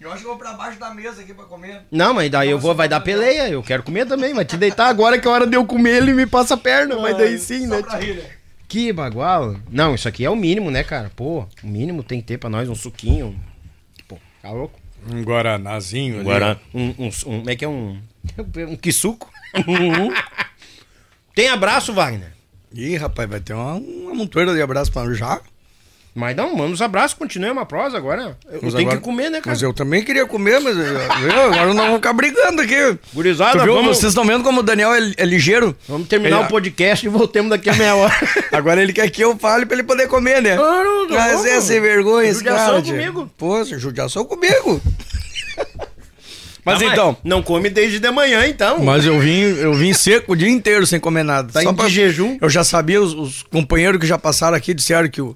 Eu 0.08 0.12
acho 0.14 0.22
que 0.22 0.26
eu 0.26 0.30
vou 0.30 0.38
pra 0.38 0.54
baixo 0.54 0.78
da 0.80 0.94
mesa 0.94 1.20
aqui 1.20 1.34
pra 1.34 1.44
comer. 1.44 1.82
Não, 1.90 2.14
mas 2.14 2.30
daí 2.30 2.48
eu 2.48 2.58
vou, 2.58 2.74
vai 2.74 2.88
dar 2.88 3.00
peleia. 3.00 3.46
Eu 3.50 3.62
quero 3.62 3.82
comer 3.82 4.06
também, 4.06 4.32
mas 4.32 4.46
te 4.46 4.56
deitar 4.56 4.88
agora 4.88 5.18
que 5.18 5.28
é 5.28 5.30
a 5.30 5.34
hora 5.34 5.46
de 5.46 5.54
eu 5.54 5.66
comer, 5.66 5.98
ele 6.02 6.14
me 6.14 6.26
passa 6.26 6.54
a 6.54 6.56
perna. 6.56 6.96
mas 6.98 7.14
daí 7.14 7.38
sim, 7.38 7.66
né? 7.66 7.82
Rir, 8.00 8.14
né? 8.14 8.30
Que 8.66 8.90
bagual. 8.90 9.56
Não, 9.70 9.94
isso 9.94 10.08
aqui 10.08 10.24
é 10.24 10.30
o 10.30 10.36
mínimo, 10.36 10.70
né, 10.70 10.82
cara? 10.82 11.10
Pô, 11.14 11.46
o 11.62 11.66
mínimo 11.66 12.02
tem 12.02 12.22
que 12.22 12.26
ter 12.26 12.38
pra 12.38 12.48
nós 12.48 12.70
um 12.70 12.74
suquinho. 12.74 13.38
Pô, 14.08 14.16
tá 14.40 14.50
louco? 14.50 14.80
Um 15.06 15.22
guaranazinho 15.22 16.20
um 16.20 16.24
Guaraná. 16.24 16.58
Um, 16.74 16.94
um, 16.98 17.06
um, 17.06 17.10
como 17.10 17.50
é 17.50 17.54
que 17.54 17.64
é 17.66 17.68
um. 17.68 18.00
Um 18.56 18.76
quisuco? 18.76 19.30
tem 21.34 21.48
abraço, 21.48 21.92
Wagner? 21.92 22.32
Ih, 22.72 22.96
rapaz, 22.96 23.28
vai 23.28 23.40
ter 23.40 23.52
uma, 23.52 23.74
uma 23.74 24.14
montoeira 24.14 24.54
de 24.54 24.62
abraço 24.62 24.90
pra 24.90 25.12
já. 25.12 25.40
Mas 26.14 26.34
não, 26.34 26.56
manda 26.56 26.72
os 26.72 26.82
abraços, 26.82 27.14
continue 27.16 27.48
uma 27.50 27.64
prosa 27.64 27.96
agora. 27.96 28.36
Eu 28.50 28.58
Mas 28.62 28.74
tenho 28.74 28.88
agora- 28.88 28.96
que 28.96 29.04
comer, 29.04 29.30
né, 29.30 29.38
cara? 29.40 29.50
Mas 29.52 29.62
eu 29.62 29.72
também 29.72 30.02
queria 30.02 30.26
comer, 30.26 30.58
mas 30.60 30.76
viu? 30.76 30.98
agora 30.98 31.66
nós 31.66 31.76
vamos 31.76 31.94
ficar 31.96 32.12
brigando 32.12 32.60
aqui. 32.60 32.98
Gurizada, 33.14 33.62
viu? 33.62 33.74
vamos- 33.74 33.98
Vocês 33.98 34.10
estão 34.10 34.24
vendo 34.24 34.42
como 34.42 34.58
o 34.60 34.62
Daniel 34.64 34.92
é, 34.94 35.12
é 35.16 35.24
ligeiro? 35.24 35.76
Vamos 35.88 36.08
terminar 36.08 36.38
Ele- 36.38 36.46
o 36.46 36.48
podcast 36.48 37.06
e 37.06 37.08
voltemos 37.08 37.50
daqui 37.50 37.70
a 37.70 37.74
meia 37.74 37.94
hora. 37.94 38.12
Agora 38.50 38.82
ele 38.82 38.92
quer 38.92 39.08
que 39.10 39.22
eu 39.22 39.36
fale 39.38 39.64
pra 39.64 39.76
ele 39.76 39.84
poder 39.84 40.08
comer, 40.08 40.42
né? 40.42 40.54
Ah, 40.54 40.82
não, 40.82 41.06
não, 41.06 41.14
Mas 41.14 41.44
é 41.44 41.54
não. 41.54 41.62
sem 41.62 41.80
vergonha 41.80 42.34
Judiação 42.34 42.66
cara, 42.66 42.82
comigo. 42.82 43.30
Pô, 43.38 43.64
judiação 43.64 44.24
comigo. 44.24 44.80
Mas 46.64 46.80
Tá, 46.80 46.84
então... 46.86 47.16
Não 47.24 47.42
come 47.42 47.70
desde 47.70 47.98
de 47.98 48.10
manhã, 48.10 48.46
então. 48.46 48.80
Mas 48.84 49.06
eu 49.06 49.18
vim, 49.18 49.40
eu 49.40 49.72
vim 49.72 49.92
seco 49.94 50.32
o 50.32 50.36
dia 50.36 50.50
inteiro 50.50 50.86
sem 50.86 51.00
comer 51.00 51.22
nada. 51.22 51.50
Tá 51.50 51.64
em 51.64 51.72
de 51.72 51.88
jejum? 51.88 52.36
Eu 52.42 52.50
já 52.50 52.62
sabia, 52.62 53.00
os, 53.00 53.14
os 53.14 53.42
companheiros 53.44 53.98
que 54.00 54.06
já 54.06 54.18
passaram 54.18 54.54
aqui 54.56 54.74
disseram 54.74 55.08
que 55.08 55.22
o, 55.22 55.34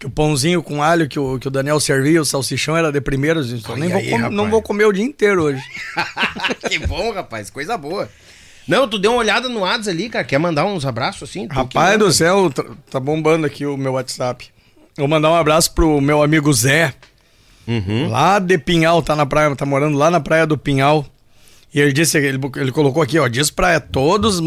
que 0.00 0.06
o 0.06 0.10
pãozinho 0.10 0.62
com 0.62 0.82
alho 0.82 1.06
que 1.06 1.18
o, 1.18 1.38
que 1.38 1.46
o 1.46 1.50
Daniel 1.50 1.78
servia, 1.78 2.22
o 2.22 2.24
salsichão 2.24 2.74
era 2.74 2.90
de 2.90 3.02
primeiros, 3.02 3.52
então 3.52 3.76
nem 3.76 3.90
vou 3.90 3.98
aí, 3.98 4.30
não 4.30 4.48
vou 4.48 4.62
comer 4.62 4.86
o 4.86 4.92
dia 4.92 5.04
inteiro 5.04 5.42
hoje. 5.42 5.62
que 6.68 6.78
bom, 6.78 7.12
rapaz. 7.12 7.50
Coisa 7.50 7.76
boa. 7.76 8.08
Não, 8.66 8.88
tu 8.88 8.98
deu 8.98 9.12
uma 9.12 9.20
olhada 9.20 9.46
no 9.46 9.62
Ads 9.62 9.88
ali, 9.88 10.08
cara. 10.08 10.24
Quer 10.24 10.38
mandar 10.38 10.64
uns 10.64 10.86
abraços 10.86 11.28
assim? 11.28 11.46
Tu 11.46 11.54
Rapaz 11.54 11.98
do 11.98 12.10
céu, 12.10 12.50
tá, 12.50 12.64
tá 12.90 12.98
bombando 12.98 13.46
aqui 13.46 13.66
o 13.66 13.76
meu 13.76 13.92
WhatsApp. 13.92 14.48
Vou 14.96 15.06
mandar 15.06 15.30
um 15.30 15.34
abraço 15.34 15.74
pro 15.74 16.00
meu 16.00 16.22
amigo 16.22 16.50
Zé, 16.52 16.94
Uhum. 17.68 18.08
lá 18.08 18.38
de 18.38 18.56
Pinhal, 18.58 19.02
tá 19.02 19.14
na 19.14 19.26
praia, 19.26 19.54
tá 19.54 19.66
morando 19.66 19.98
lá 19.98 20.10
na 20.10 20.18
praia 20.18 20.46
do 20.46 20.56
Pinhal. 20.56 21.06
E 21.74 21.78
ele 21.78 21.92
disse, 21.92 22.16
ele, 22.18 22.38
ele 22.56 22.72
colocou 22.72 23.02
aqui, 23.02 23.18
ó, 23.18 23.28
diz 23.28 23.50
pra 23.50 23.78
todos 23.78 24.40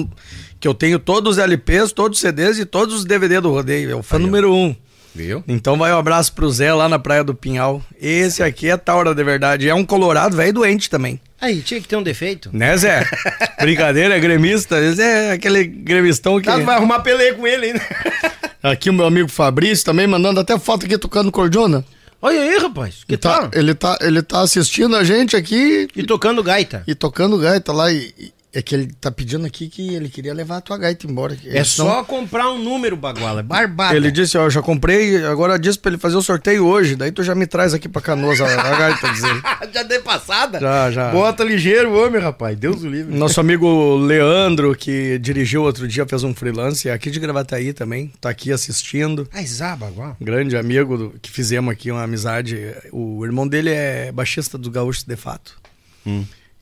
que 0.59 0.67
eu 0.67 0.73
tenho 0.73 0.97
todos 0.97 1.33
os 1.33 1.37
LPs, 1.37 1.91
todos 1.91 2.17
os 2.17 2.21
CDs 2.21 2.57
e 2.57 2.65
todos 2.65 2.95
os 2.95 3.05
DVD 3.05 3.39
do 3.39 3.51
rodeio. 3.51 3.91
É 3.91 3.95
o 3.95 4.01
fã 4.03 4.17
número 4.17 4.53
um. 4.53 4.75
Viu? 5.15 5.43
Então 5.47 5.77
vai 5.77 5.93
um 5.93 5.97
abraço 5.97 6.33
pro 6.33 6.49
Zé 6.51 6.73
lá 6.73 6.89
na 6.89 6.97
praia 6.97 7.23
do 7.23 7.35
Pinhal. 7.35 7.81
Esse 8.01 8.41
aqui 8.41 8.69
é 8.69 8.77
Taura 8.77 9.13
de 9.13 9.23
verdade. 9.23 9.69
É 9.69 9.73
um 9.75 9.85
colorado 9.85 10.35
velho 10.35 10.53
doente 10.53 10.89
também. 10.89 11.19
Aí, 11.39 11.61
tinha 11.61 11.79
que 11.81 11.87
ter 11.87 11.95
um 11.97 12.03
defeito. 12.03 12.49
Né, 12.53 12.75
Zé? 12.77 13.05
Brincadeira, 13.59 14.15
é 14.15 14.19
gremista. 14.19 14.79
Esse 14.79 15.01
é 15.01 15.31
aquele 15.31 15.65
gremistão 15.65 16.39
que. 16.39 16.45
Tá, 16.45 16.57
tu 16.57 16.63
vai 16.65 16.75
arrumar 16.77 16.99
pelê 17.01 17.33
com 17.33 17.45
ele 17.45 17.67
ainda. 17.67 17.81
Aqui 18.63 18.89
o 18.89 18.93
meu 18.93 19.05
amigo 19.05 19.27
Fabrício 19.29 19.83
também 19.83 20.07
mandando 20.07 20.39
até 20.39 20.57
foto 20.57 20.85
aqui 20.85 20.97
tocando 20.97 21.29
cordiona. 21.33 21.83
Olha 22.21 22.39
aí, 22.39 22.57
rapaz. 22.57 23.03
Que 23.05 23.15
Ele 23.15 23.17
tá, 23.17 23.39
tal? 23.41 23.49
ele, 23.53 23.75
tá, 23.75 23.97
ele 23.99 24.21
tá 24.23 24.39
assistindo 24.39 24.95
a 24.95 25.03
gente 25.03 25.35
aqui 25.35 25.89
E 25.93 26.03
tocando 26.03 26.41
gaita. 26.41 26.81
e 26.87 26.95
tocando 26.95 27.37
gaita 27.37 27.73
lá. 27.73 27.91
E, 27.91 28.13
e- 28.17 28.31
é 28.55 28.61
que 28.61 28.75
ele 28.75 28.87
tá 29.01 29.09
pedindo 29.11 29.45
aqui 29.47 29.67
que 29.67 29.95
ele 29.95 30.07
queria 30.09 30.33
levar 30.33 30.57
a 30.57 30.61
tua 30.61 30.77
gaita 30.77 31.07
embora. 31.07 31.35
É 31.45 31.63
só 31.63 31.97
não- 31.97 32.05
comprar 32.05 32.51
um 32.51 32.57
número, 32.63 32.95
Baguala. 32.95 33.39
É 33.39 33.43
barbada. 33.43 33.95
Ele 33.95 34.11
disse, 34.11 34.37
ó, 34.37 34.43
eu 34.45 34.49
já 34.51 34.61
comprei, 34.61 35.25
agora 35.25 35.57
disse 35.57 35.79
pra 35.79 35.89
ele 35.91 35.97
fazer 35.97 36.15
o 36.17 36.21
sorteio 36.21 36.65
hoje. 36.65 36.95
Daí 36.95 37.11
tu 37.11 37.23
já 37.23 37.33
me 37.33 37.47
traz 37.47 37.73
aqui 37.73 37.89
pra 37.89 38.01
Canoas 38.01 38.39
a, 38.39 38.45
a 38.45 38.75
gaita, 38.77 39.09
diz 39.11 39.23
ele. 39.23 39.41
já 39.73 39.81
deu 39.83 40.01
passada? 40.03 40.59
Já, 40.59 40.91
já. 40.91 41.11
Bota 41.11 41.43
ligeiro 41.43 41.89
o 41.91 42.05
homem, 42.05 42.21
rapaz. 42.21 42.55
Deus 42.57 42.83
o 42.83 42.87
livre. 42.87 43.15
Nosso 43.17 43.39
amigo 43.39 43.95
Leandro, 43.97 44.75
que 44.75 45.17
dirigiu 45.19 45.63
outro 45.63 45.87
dia, 45.87 46.05
fez 46.05 46.23
um 46.23 46.33
freelance, 46.35 46.87
é 46.87 46.93
aqui 46.93 47.09
de 47.09 47.19
Gravataí 47.19 47.73
também, 47.73 48.13
tá 48.21 48.29
aqui 48.29 48.51
assistindo. 48.51 49.27
Ai, 49.33 49.47
Zá, 49.47 49.75
Baguala. 49.75 50.15
Grande 50.21 50.55
amigo 50.55 50.95
do- 50.97 51.09
que 51.21 51.31
fizemos 51.31 51.71
aqui 51.71 51.89
uma 51.89 52.03
amizade. 52.03 52.59
O 52.91 53.25
irmão 53.25 53.47
dele 53.47 53.71
é 53.71 54.11
baixista 54.11 54.57
do 54.59 54.69
Gaúcho 54.69 55.05
de 55.07 55.15
Fato. 55.15 55.57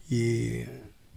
E, 0.09 0.65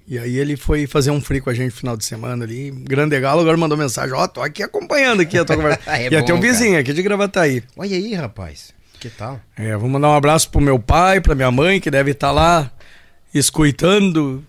e 0.07 0.19
aí 0.19 0.37
ele 0.37 0.57
foi 0.57 0.87
fazer 0.87 1.11
um 1.11 1.21
free 1.21 1.41
com 1.41 1.51
a 1.51 1.55
gente 1.55 1.73
no 1.73 1.79
final 1.79 1.97
de 1.97 2.05
semana 2.05 2.45
ali. 2.45 2.71
Grande 2.71 3.19
Galo 3.21 3.41
agora 3.41 3.57
mandou 3.57 3.77
mensagem: 3.79 4.15
Ó, 4.15 4.27
tô 4.29 4.41
aqui 4.43 4.63
acompanhando 4.63 5.21
aqui 5.23 5.39
a 5.39 5.45
tua 5.45 5.57
conversa. 5.57 5.81
É 5.87 6.09
e 6.11 6.17
até 6.17 6.33
um 6.35 6.41
vizinho 6.41 6.79
aqui 6.79 6.93
de 6.93 7.03
Gravataí. 7.03 7.63
Olha 7.77 7.97
aí, 7.97 8.15
rapaz. 8.15 8.73
Que 9.01 9.09
tal? 9.11 9.41
É, 9.57 9.77
vou 9.77 9.89
mandar 9.89 10.09
um 10.09 10.15
abraço 10.15 10.51
pro 10.51 10.61
meu 10.61 10.79
pai, 10.79 11.21
pra 11.21 11.35
minha 11.35 11.51
mãe, 11.51 11.79
que 11.81 11.91
deve 11.91 12.13
estar 12.13 12.31
lá 12.33 12.71
escutando 13.39 14.45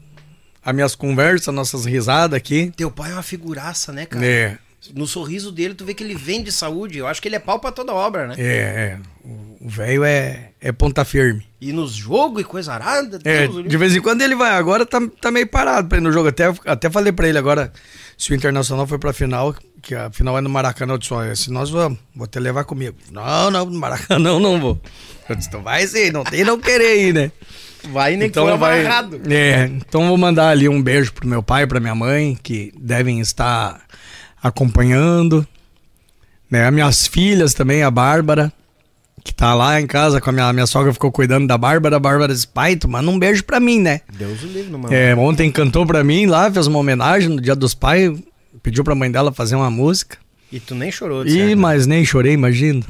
as 0.64 0.74
minhas 0.74 0.96
conversas, 0.96 1.54
nossas 1.54 1.86
risadas 1.86 2.36
aqui. 2.38 2.72
Teu 2.76 2.90
pai 2.90 3.12
é 3.12 3.14
uma 3.14 3.24
figuraça, 3.24 3.92
né, 3.92 4.06
cara? 4.06 4.26
É, 4.26 4.58
No 4.94 5.06
sorriso 5.08 5.52
dele, 5.52 5.74
tu 5.74 5.84
vê 5.86 5.94
que 5.94 6.04
ele 6.04 6.16
vem 6.16 6.42
de 6.44 6.52
saúde. 6.52 6.98
Eu 7.00 7.08
acho 7.08 7.22
que 7.22 7.28
ele 7.28 7.36
é 7.36 7.40
pau 7.40 7.60
pra 7.60 7.72
toda 7.72 7.94
obra, 7.94 8.28
né? 8.28 8.36
é, 8.38 8.44
é. 8.48 9.00
O- 9.24 9.56
O 9.66 9.70
velho 9.70 10.04
é, 10.04 10.52
é 10.62 10.72
ponta 10.72 11.04
firme. 11.04 11.46
E 11.66 11.74
nos 11.74 11.94
jogos 11.94 12.42
e 12.42 12.44
coisa 12.46 12.74
arada. 12.74 13.20
É, 13.24 13.48
de 13.48 13.76
vez 13.78 13.96
em 13.96 14.00
quando 14.02 14.22
ele 14.22 14.36
vai. 14.36 14.52
Agora 14.52 14.86
tá, 14.86 15.02
tá 15.20 15.32
meio 15.32 15.48
parado 15.48 15.88
pra 15.88 15.98
ir 15.98 16.02
no 16.02 16.12
jogo. 16.12 16.28
Até, 16.30 16.54
até 16.64 16.92
falei 16.92 17.12
pra 17.12 17.28
ele 17.28 17.40
agora, 17.40 17.74
se 18.16 18.32
o 18.32 18.36
Internacional 18.36 18.86
foi 18.86 19.00
pra 19.00 19.12
final, 19.12 19.56
que 19.82 19.96
a 19.96 20.12
final 20.12 20.38
é 20.38 20.42
no 20.42 20.50
Maracanã, 20.50 20.94
eu 20.94 20.98
disse, 21.00 21.12
olha, 21.12 21.36
se 21.36 21.52
nós 21.52 21.72
vamos, 21.72 21.98
vou 22.16 22.28
te 22.28 22.40
levar 22.40 22.66
comigo. 22.66 22.96
Não, 23.12 23.50
não, 23.50 23.66
no 23.66 23.80
Maracanã 23.80 24.20
não, 24.20 24.40
não 24.40 24.60
vou. 24.60 24.80
Eu 25.28 25.36
disse, 25.36 25.48
então 25.48 25.64
vai 25.64 25.88
sim, 25.88 26.12
não 26.12 26.24
tem 26.24 26.44
não 26.44 26.60
querer 26.60 27.08
ir, 27.08 27.14
né? 27.14 27.32
Vai 27.92 28.16
nem 28.16 28.28
Então 28.28 28.46
que 28.46 28.58
vai. 28.58 28.82
amarrado. 28.82 29.20
É, 29.28 29.66
então 29.66 30.08
vou 30.08 30.18
mandar 30.18 30.50
ali 30.50 30.70
um 30.70 30.80
beijo 30.82 31.14
pro 31.14 31.28
meu 31.28 31.42
pai 31.42 31.66
pra 31.66 31.80
minha 31.80 31.96
mãe, 31.96 32.38
que 32.44 32.72
devem 32.80 33.20
estar 33.20 33.82
acompanhando. 34.42 35.48
Né, 36.50 36.68
as 36.68 36.74
minhas 36.74 37.08
filhas 37.08 37.56
também, 37.56 37.82
a 37.82 37.90
Bárbara, 37.90 38.54
que 39.24 39.34
tá 39.34 39.54
lá 39.54 39.80
em 39.82 39.88
casa 39.88 40.22
com 40.22 40.30
a 40.30 40.34
minha, 40.34 40.54
minha 40.54 40.68
sogra, 40.68 40.94
ficou 40.94 41.12
cuidando 41.12 41.48
da 41.48 41.58
Bárbara. 41.58 42.00
Bárbara 42.00 42.34
disse, 42.34 42.48
pai, 42.48 42.76
tu 42.76 42.88
manda 42.88 43.10
um 43.10 43.18
beijo 43.18 43.44
pra 43.44 43.60
mim, 43.60 43.80
né? 43.80 44.02
Deus 44.18 44.44
o 44.44 44.48
livre, 44.48 44.72
manda. 44.72 44.94
É, 44.96 45.16
ontem 45.16 45.52
cantou 45.52 45.86
pra 45.86 46.04
mim 46.04 46.26
lá, 46.28 46.52
fez 46.52 46.68
uma 46.68 46.80
homenagem 46.80 47.30
no 47.30 47.42
Dia 47.42 47.56
dos 47.56 47.74
Pais, 47.74 48.12
pediu 48.62 48.84
pra 48.84 48.94
mãe 48.96 49.12
dela 49.12 49.32
fazer 49.32 49.56
uma 49.56 49.72
música. 49.72 50.18
E 50.52 50.60
tu 50.60 50.76
nem 50.76 50.92
chorou, 50.92 51.24
de 51.24 51.32
E, 51.32 51.34
certo. 51.48 51.58
mas 51.60 51.88
nem 51.88 52.06
chorei, 52.06 52.34
imagina. 52.34 52.84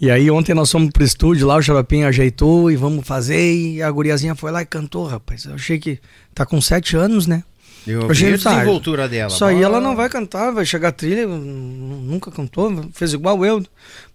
E 0.00 0.10
aí 0.10 0.30
ontem 0.30 0.52
nós 0.52 0.70
fomos 0.70 0.90
pro 0.90 1.04
estúdio 1.04 1.46
lá, 1.46 1.56
o 1.56 1.62
Xaropinho 1.62 2.06
ajeitou 2.08 2.70
e 2.70 2.76
vamos 2.76 3.06
fazer, 3.06 3.54
e 3.54 3.82
a 3.82 3.90
guriazinha 3.90 4.34
foi 4.34 4.50
lá 4.50 4.60
e 4.60 4.66
cantou, 4.66 5.06
rapaz. 5.06 5.44
Eu 5.44 5.54
achei 5.54 5.78
que 5.78 5.98
tá 6.34 6.44
com 6.44 6.60
sete 6.60 6.96
anos, 6.96 7.26
né? 7.26 7.44
Eu 7.86 8.10
achei 8.10 8.34
a 8.34 8.36
desenvoltura 8.36 9.08
dela. 9.08 9.30
Isso 9.32 9.44
aí 9.44 9.62
ela 9.62 9.80
não 9.80 9.96
vai 9.96 10.08
cantar, 10.08 10.52
vai 10.52 10.64
chegar 10.64 10.88
a 10.88 10.92
trilha, 10.92 11.26
nunca 11.26 12.30
cantou, 12.30 12.72
fez 12.92 13.12
igual 13.12 13.44
eu. 13.44 13.62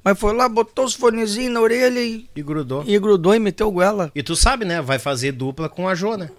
Mas 0.03 0.17
foi 0.19 0.33
lá, 0.33 0.47
botou 0.47 0.85
os 0.85 0.93
fonezinhos 0.93 1.53
na 1.53 1.59
orelha 1.59 1.99
e, 1.99 2.25
E 2.35 2.41
grudou. 2.41 2.83
e 2.87 2.97
grudou 2.97 3.35
e 3.35 3.39
meteu 3.39 3.69
goela 3.71 4.09
E 4.15 4.23
tu 4.23 4.35
sabe, 4.35 4.63
né? 4.63 4.81
Vai 4.81 4.99
fazer 4.99 5.33
dupla 5.33 5.67
com 5.67 5.87
a 5.87 5.93
Jo, 5.95 6.15
né? 6.15 6.29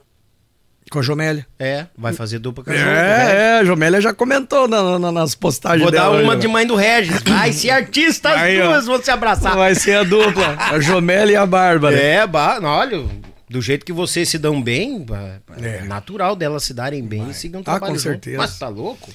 com 0.91 1.01
a 1.01 1.03
Jomélia. 1.03 1.47
É, 1.59 1.85
vai 1.99 2.15
fazer 2.15 2.39
dupla 2.39 2.65
com 2.65 2.71
a 2.71 2.75
Jo. 2.75 2.83
né? 2.83 3.31
É, 3.31 3.37
é, 3.37 3.59
a 3.59 3.65
Jomélia 3.65 4.01
já 4.01 4.15
comentou 4.15 4.67
na- 4.67 4.99
na- 4.99 5.13
nas 5.13 5.35
postagens 5.35 5.83
Vou 5.83 5.93
dar 5.93 6.05
dela. 6.09 6.23
uma 6.23 6.35
né? 6.35 6.41
de 6.41 6.49
mãe 6.49 6.67
do 6.67 6.75
Regis. 6.75 7.21
Vai 7.21 7.53
ser 7.53 7.69
artista, 7.69 8.31
as 8.31 8.41
Aí, 8.41 8.59
ó. 8.59 8.69
duas 8.69 8.87
vão 8.87 9.03
se 9.03 9.11
abraçar. 9.11 9.55
Vai 9.55 9.75
ser 9.75 9.99
a 9.99 10.03
dupla, 10.03 10.57
a 10.59 10.81
Jomélia 10.81 11.35
e 11.35 11.37
a 11.37 11.45
Bárbara. 11.45 11.95
É, 11.95 12.27
ba... 12.27 12.59
olha, 12.63 13.05
do 13.49 13.61
jeito 13.63 13.85
que 13.87 13.93
vocês 13.93 14.29
se 14.29 14.39
dão 14.39 14.63
bem, 14.63 15.03
ba- 15.05 15.41
é, 15.61 15.77
É. 15.79 15.83
natural 15.85 16.37
delas 16.37 16.65
se 16.65 16.75
darem 16.75 17.03
bem 17.05 17.31
e 17.31 17.35
seguir 17.35 17.57
um 17.57 17.63
Ah, 17.67 17.79
com 17.81 17.87
junto. 17.89 18.01
certeza. 18.01 18.37
Mas 18.39 18.59
tá 18.59 18.69
louco? 18.69 19.11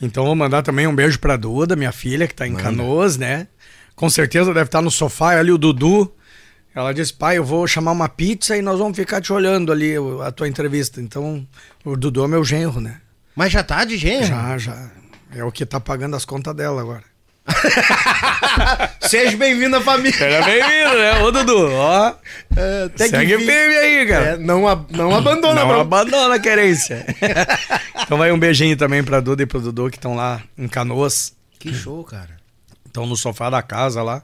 Então 0.00 0.24
vou 0.24 0.34
mandar 0.34 0.62
também 0.62 0.86
um 0.86 0.94
beijo 0.94 1.18
pra 1.18 1.36
Duda, 1.36 1.76
minha 1.76 1.92
filha, 1.92 2.26
que 2.26 2.34
tá 2.34 2.46
em 2.46 2.54
Canoas, 2.54 3.16
né? 3.16 3.46
Com 3.94 4.10
certeza 4.10 4.52
deve 4.52 4.66
estar 4.66 4.82
no 4.82 4.90
sofá 4.90 5.38
ali 5.38 5.52
o 5.52 5.58
Dudu. 5.58 6.12
Ela 6.74 6.92
disse, 6.92 7.12
pai, 7.12 7.38
eu 7.38 7.44
vou 7.44 7.66
chamar 7.68 7.92
uma 7.92 8.08
pizza 8.08 8.56
e 8.56 8.60
nós 8.62 8.78
vamos 8.78 8.96
ficar 8.96 9.20
te 9.20 9.32
olhando 9.32 9.70
ali 9.70 9.94
a 10.26 10.32
tua 10.32 10.48
entrevista. 10.48 11.00
Então, 11.00 11.46
o 11.84 11.96
Dudu 11.96 12.24
é 12.24 12.28
meu 12.28 12.42
genro, 12.44 12.80
né? 12.80 13.00
Mas 13.36 13.52
já 13.52 13.62
tá 13.62 13.84
de 13.84 13.96
gênero. 13.96 14.26
Já, 14.26 14.58
já. 14.58 14.90
É 15.32 15.44
o 15.44 15.52
que 15.52 15.64
tá 15.64 15.78
pagando 15.78 16.16
as 16.16 16.24
contas 16.24 16.54
dela 16.54 16.80
agora. 16.80 17.04
Seja 19.00 19.36
bem-vindo 19.36 19.76
à 19.76 19.80
família. 19.80 20.16
Seja 20.16 20.42
bem-vindo, 20.42 20.96
né? 20.96 21.22
Ô, 21.22 21.30
Dudu, 21.30 21.70
ó. 21.72 22.14
É, 22.56 22.90
Segue 22.96 23.36
firme 23.38 23.76
aí, 23.76 24.06
cara. 24.06 24.26
É, 24.30 24.36
não, 24.36 24.66
ab- 24.66 24.86
não 24.90 25.14
abandona, 25.14 25.60
Não 25.60 25.68
bro. 25.68 25.80
abandona 25.80 26.34
a 26.36 26.38
querência. 26.38 27.04
então 28.02 28.16
vai 28.18 28.32
um 28.32 28.38
beijinho 28.38 28.76
também 28.76 29.02
pra 29.04 29.20
Duda 29.20 29.42
e 29.42 29.46
pro 29.46 29.60
Dudu 29.60 29.90
que 29.90 29.96
estão 29.96 30.14
lá 30.14 30.42
em 30.56 30.66
Canoas. 30.68 31.34
Que 31.58 31.72
show, 31.72 32.02
cara. 32.04 32.36
Estão 32.86 33.06
no 33.06 33.16
sofá 33.16 33.50
da 33.50 33.62
casa 33.62 34.02
lá, 34.02 34.22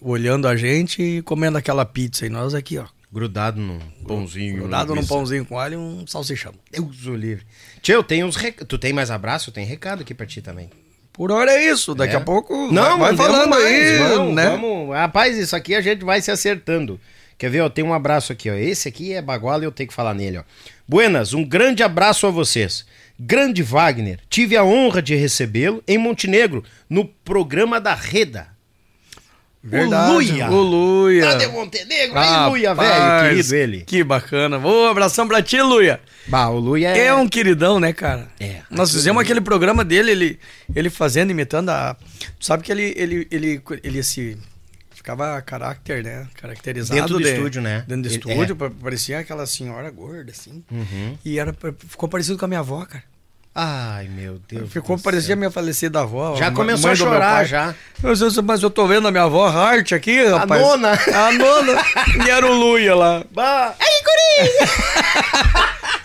olhando 0.00 0.46
a 0.48 0.56
gente 0.56 1.02
e 1.02 1.22
comendo 1.22 1.58
aquela 1.58 1.84
pizza. 1.84 2.24
E 2.26 2.28
nós 2.30 2.54
aqui, 2.54 2.78
ó. 2.78 2.86
Grudado 3.12 3.60
num 3.60 3.78
pãozinho. 4.06 4.56
Grudado 4.58 4.94
num 4.94 5.06
pãozinho 5.06 5.44
com 5.44 5.58
alho 5.58 5.74
e 5.74 5.76
um 5.76 6.06
salsichão. 6.06 6.52
Deus 6.72 7.06
o 7.06 7.14
livre. 7.14 7.44
Tio, 7.80 8.02
tem 8.02 8.24
uns 8.24 8.34
rec... 8.34 8.64
tu 8.64 8.76
tem 8.76 8.92
mais 8.92 9.08
abraço? 9.10 9.50
Eu 9.50 9.54
tenho 9.54 9.68
recado 9.68 10.00
aqui 10.02 10.12
pra 10.14 10.26
ti 10.26 10.40
também. 10.42 10.68
Por 11.14 11.30
hora 11.32 11.52
é 11.52 11.70
isso. 11.70 11.94
Daqui 11.94 12.12
É? 12.14 12.16
a 12.18 12.20
pouco 12.20 12.70
Não, 12.70 12.98
vai, 12.98 13.14
vai 13.14 13.16
falando 13.16 13.48
mais, 13.48 13.64
aí, 13.64 13.98
vamos, 13.98 14.34
né? 14.34 14.50
vamos. 14.50 14.94
Rapaz, 14.94 15.38
isso 15.38 15.54
aqui 15.56 15.74
a 15.74 15.80
gente 15.80 16.04
vai 16.04 16.20
se 16.20 16.30
acertando. 16.30 17.00
Quer 17.38 17.50
ver, 17.50 17.60
ó, 17.62 17.68
tem 17.68 17.84
um 17.84 17.94
abraço 17.94 18.32
aqui, 18.32 18.50
ó. 18.50 18.54
Esse 18.54 18.88
aqui 18.88 19.12
é 19.14 19.22
baguala 19.22 19.62
e 19.62 19.66
eu 19.66 19.72
tenho 19.72 19.88
que 19.88 19.94
falar 19.94 20.12
nele, 20.12 20.38
ó. 20.38 20.42
Buenas, 20.86 21.32
um 21.32 21.44
grande 21.44 21.82
abraço 21.82 22.26
a 22.26 22.30
vocês. 22.30 22.84
Grande 23.18 23.62
Wagner, 23.62 24.18
tive 24.28 24.56
a 24.56 24.64
honra 24.64 25.00
de 25.00 25.14
recebê-lo 25.14 25.82
em 25.86 25.96
Montenegro, 25.96 26.64
no 26.90 27.04
programa 27.04 27.80
da 27.80 27.94
Reda. 27.94 28.48
Verdade. 29.66 30.10
O 30.10 30.14
Luia. 30.14 30.50
O 30.50 30.60
Luia. 30.62 31.24
Lá 31.24 31.34
de 31.36 31.46
Montenegro, 31.46 32.18
aí, 32.18 32.26
Rapaz, 32.28 32.50
Luia, 32.50 32.74
velho, 32.74 33.28
querido 33.30 33.54
ele. 33.54 33.80
Que 33.80 34.04
bacana. 34.04 34.58
Ô, 34.58 34.86
abração 34.88 35.26
pra 35.26 35.42
ti, 35.42 35.60
Luia. 35.62 35.98
Bah, 36.26 36.48
o 36.50 36.58
Luia 36.58 36.88
é... 36.90 37.06
É 37.06 37.14
um 37.14 37.26
queridão, 37.26 37.80
né, 37.80 37.92
cara? 37.92 38.28
É. 38.38 38.60
Nós 38.70 38.92
fizemos 38.92 39.22
aquele 39.22 39.40
programa 39.40 39.82
dele, 39.82 40.10
ele, 40.10 40.38
ele 40.76 40.90
fazendo, 40.90 41.30
imitando 41.30 41.70
a. 41.70 41.96
Tu 42.38 42.44
sabe 42.44 42.62
que 42.62 42.70
ele, 42.70 42.92
ele, 42.96 43.26
ele, 43.30 43.62
ele 43.82 44.02
se. 44.02 44.36
Ficava 44.94 45.40
caráter, 45.42 46.02
né? 46.02 46.26
Caracterizado. 46.40 46.98
Dentro 47.00 47.18
do 47.18 47.22
de- 47.22 47.30
estúdio, 47.30 47.60
né? 47.62 47.84
Dentro 47.86 48.02
do 48.04 48.08
Ele- 48.08 48.16
estúdio, 48.32 48.56
pa- 48.56 48.70
parecia 48.82 49.18
aquela 49.18 49.46
senhora 49.46 49.90
gorda, 49.90 50.30
assim. 50.30 50.62
E 51.24 51.38
era, 51.38 51.54
ficou 51.88 52.08
parecido 52.08 52.38
com 52.38 52.44
a 52.46 52.48
minha 52.48 52.60
avó, 52.60 52.84
cara. 52.86 53.04
Ai, 53.56 54.08
meu 54.08 54.40
Deus 54.48 54.72
Ficou 54.72 54.98
parecia 54.98 55.34
a 55.34 55.36
minha 55.36 55.50
falecida 55.50 56.00
avó. 56.00 56.34
Já 56.34 56.50
começou 56.50 56.90
a 56.90 56.94
chorar, 56.96 57.44
já. 57.44 57.72
Eu 58.02 58.12
disse, 58.12 58.42
Mas 58.42 58.62
eu 58.62 58.68
tô 58.70 58.84
vendo 58.86 59.06
a 59.06 59.12
minha 59.12 59.22
avó 59.22 59.46
Hart 59.46 59.92
aqui, 59.92 60.24
rapaz. 60.24 60.60
nona. 60.60 60.92
A 60.92 61.32
nona. 61.32 61.80
e 62.26 62.30
era 62.30 62.44
o 62.44 62.52
Luia 62.52 62.96
lá. 62.96 63.24
Bah. 63.32 63.74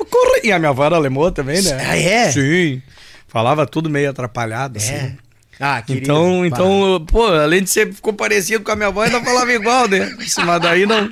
Corre- 0.09 0.41
E 0.43 0.51
a 0.51 0.59
minha 0.59 0.69
avó 0.69 0.85
era 0.85 0.95
alemã 0.95 1.31
também, 1.31 1.61
né? 1.61 1.77
Ah, 1.87 1.97
é? 1.97 2.31
Sim. 2.31 2.81
Falava 3.27 3.65
tudo 3.65 3.89
meio 3.89 4.09
atrapalhado, 4.11 4.77
assim. 4.77 4.93
É. 4.93 5.13
Ah, 5.59 5.81
querido. 5.81 6.03
Então, 6.05 6.45
então, 6.45 7.05
pô, 7.05 7.25
além 7.27 7.61
de 7.63 7.69
ser 7.69 7.91
ficou 7.93 8.13
parecido 8.13 8.63
com 8.63 8.71
a 8.71 8.75
minha 8.75 8.87
avó, 8.87 9.01
ainda 9.01 9.19
falava 9.21 9.51
igual, 9.51 9.87
né? 9.89 10.15
Mas 10.45 10.61
daí 10.61 10.85
não 10.85 11.11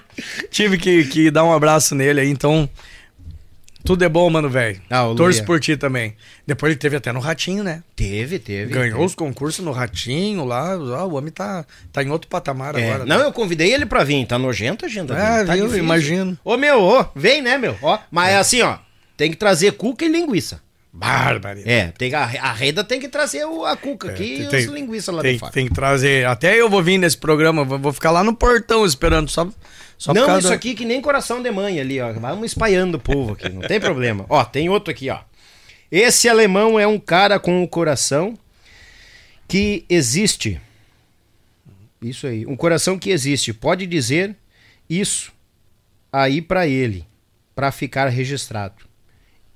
tive 0.50 0.78
que, 0.78 1.04
que 1.06 1.30
dar 1.30 1.44
um 1.44 1.52
abraço 1.54 1.94
nele 1.96 2.22
aí, 2.22 2.30
então. 2.30 2.70
Tudo 3.88 4.04
é 4.04 4.10
bom, 4.10 4.30
mano, 4.30 4.50
velho. 4.50 4.80
Ah, 4.90 5.04
Luia. 5.04 5.44
por 5.44 5.60
ti 5.60 5.76
também. 5.78 6.14
Depois 6.46 6.72
ele 6.72 6.80
teve 6.80 6.96
até 6.98 7.12
no 7.12 7.20
Ratinho, 7.20 7.64
né? 7.64 7.82
Teve, 7.96 8.38
teve. 8.38 8.72
Ganhou 8.74 9.04
os 9.06 9.16
concursos 9.16 9.64
no 9.66 9.72
Ratinho 9.72 10.44
lá. 10.46 10.74
Ah, 10.74 11.06
o 11.06 11.16
homem 11.16 11.32
tá, 11.32 11.66
tá 11.92 12.04
em 12.04 12.10
outro 12.12 12.28
patamar 12.30 12.76
É, 12.76 12.84
agora. 12.90 13.06
não, 13.06 13.20
né? 13.20 13.26
eu 13.26 13.32
convidei 13.32 13.74
ele 13.74 13.86
pra 13.86 14.04
vir. 14.04 14.26
Tá 14.28 14.38
nojento 14.38 14.86
a 14.86 14.88
agenda 14.88 15.18
É, 15.18 15.36
dele. 15.38 15.48
Tá 15.48 15.54
viu? 15.54 15.64
difícil. 15.64 15.84
Imagino. 15.84 16.38
Ô, 16.44 16.58
meu, 16.58 16.82
ô, 16.84 17.06
vem, 17.16 17.42
né, 17.42 17.58
meu? 17.58 17.78
Ó, 17.82 17.98
mas 18.12 18.30
é 18.30 18.38
assim, 18.38 18.62
ó. 18.62 18.78
Tem 19.16 19.32
que 19.32 19.38
trazer 19.38 19.72
cuca 19.72 20.06
e 20.06 20.10
linguiça. 20.10 20.62
Bárbaro. 20.94 21.60
É, 21.64 21.92
tem, 21.98 22.14
a, 22.16 22.24
a 22.24 22.52
Reda 22.54 22.84
tem 22.84 23.00
que 23.00 23.08
trazer 23.08 23.46
o, 23.46 23.64
a 23.66 23.78
cuca 23.78 24.10
aqui 24.10 24.42
e 24.42 24.48
tem- 24.48 24.60
as 24.60 24.66
linguiças 24.66 25.14
lá 25.14 25.22
tem, 25.22 25.34
de 25.34 25.40
fora. 25.40 25.52
tem 25.52 25.68
que 25.68 25.74
trazer. 25.74 26.26
Até 26.26 26.60
eu 26.60 26.70
vou 26.70 26.82
vir 26.82 26.98
nesse 26.98 27.18
programa, 27.18 27.64
vou 27.64 27.78
vou 27.78 27.94
ficar 27.94 28.10
lá 28.10 28.24
no 28.24 28.34
portão 28.36 28.84
esperando, 28.86 29.30
só, 29.30 29.48
só 29.98 30.14
não, 30.14 30.26
causa 30.26 30.40
isso 30.48 30.54
aqui 30.54 30.76
que 30.76 30.86
nem 30.86 31.02
coração 31.02 31.42
de 31.42 31.50
mãe 31.52 31.80
ali, 31.80 32.00
ó. 32.00 32.14
Vamos 32.14 32.46
espalhando 32.52 32.96
o 32.96 33.00
povo 33.00 33.34
aqui, 33.34 33.50
não 33.50 33.62
tem 33.62 33.80
problema. 33.80 34.26
Ó, 34.30 34.44
tem 34.46 34.70
outro 34.70 34.92
aqui, 34.92 35.10
ó. 35.10 35.20
Esse 35.92 36.28
alemão 36.30 36.80
é 36.80 36.86
um 36.86 37.00
cara 37.00 37.40
com 37.40 37.64
o 37.64 37.68
coração 37.68 38.38
que 39.48 39.86
existe. 39.90 40.60
Isso 42.02 42.28
aí, 42.28 42.46
um 42.46 42.56
coração 42.56 43.00
que 43.00 43.10
existe. 43.10 43.54
Pode 43.54 43.88
dizer 43.88 44.36
isso 44.90 45.32
aí 46.12 46.42
pra 46.42 46.68
ele, 46.68 47.06
pra 47.56 47.72
ficar 47.72 48.08
registrado. 48.10 48.86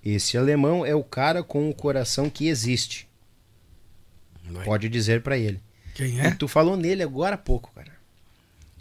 Esse 0.03 0.37
alemão 0.37 0.83
é 0.85 0.95
o 0.95 1.03
cara 1.03 1.43
com 1.43 1.69
o 1.69 1.73
coração 1.73 2.29
que 2.29 2.47
existe. 2.47 3.07
Pode 4.65 4.89
dizer 4.89 5.21
pra 5.21 5.37
ele. 5.37 5.59
Quem 5.93 6.15
E 6.15 6.19
é? 6.19 6.31
tu 6.31 6.47
falou 6.47 6.75
nele 6.75 7.03
agora 7.03 7.35
há 7.35 7.37
pouco, 7.37 7.71
cara. 7.75 7.90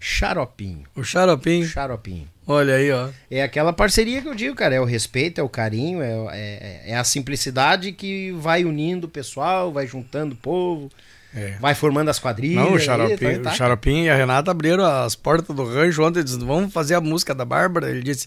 Xaropinho. 0.01 0.85
O 0.97 1.05
Xaropim. 1.05 1.62
Xaropinho. 1.64 2.27
Olha 2.47 2.74
aí, 2.74 2.90
ó. 2.90 3.10
É 3.31 3.43
aquela 3.43 3.72
parceria 3.72 4.20
que 4.22 4.27
eu 4.28 4.35
digo, 4.35 4.56
cara. 4.56 4.74
É 4.74 4.81
o 4.81 4.85
respeito, 4.85 5.40
é 5.40 5.44
o 5.44 5.48
carinho, 5.48 6.01
é, 6.02 6.10
é, 6.32 6.82
é 6.93 6.97
a 6.97 7.05
simplicidade 7.05 7.93
que 7.93 8.32
vai 8.32 8.64
unindo 8.64 9.06
o 9.06 9.10
pessoal, 9.10 9.70
vai 9.72 9.86
juntando 9.86 10.35
o 10.35 10.36
povo, 10.39 10.90
É. 11.35 11.56
vai 11.60 11.74
formando 11.74 12.09
as 12.09 12.18
quadrilhas. 12.18 12.64
Não, 12.64 12.72
o 12.72 12.77
aí, 12.77 12.81
Xaropim, 12.81 13.16
tá- 13.36 13.40
tá. 13.43 13.51
o 13.52 13.55
Xaropim 13.55 14.02
e 14.05 14.10
a 14.10 14.16
Renata 14.16 14.51
abriram 14.51 14.85
as 14.85 15.14
portas 15.14 15.55
do 15.55 15.64
rancho 15.64 16.02
ontem. 16.02 16.24
Disse, 16.24 16.39
vamos 16.39 16.72
fazer 16.72 16.94
a 16.94 17.01
música 17.01 17.35
da 17.35 17.44
Bárbara. 17.44 17.89
Ele 17.90 18.02
disse: 18.02 18.27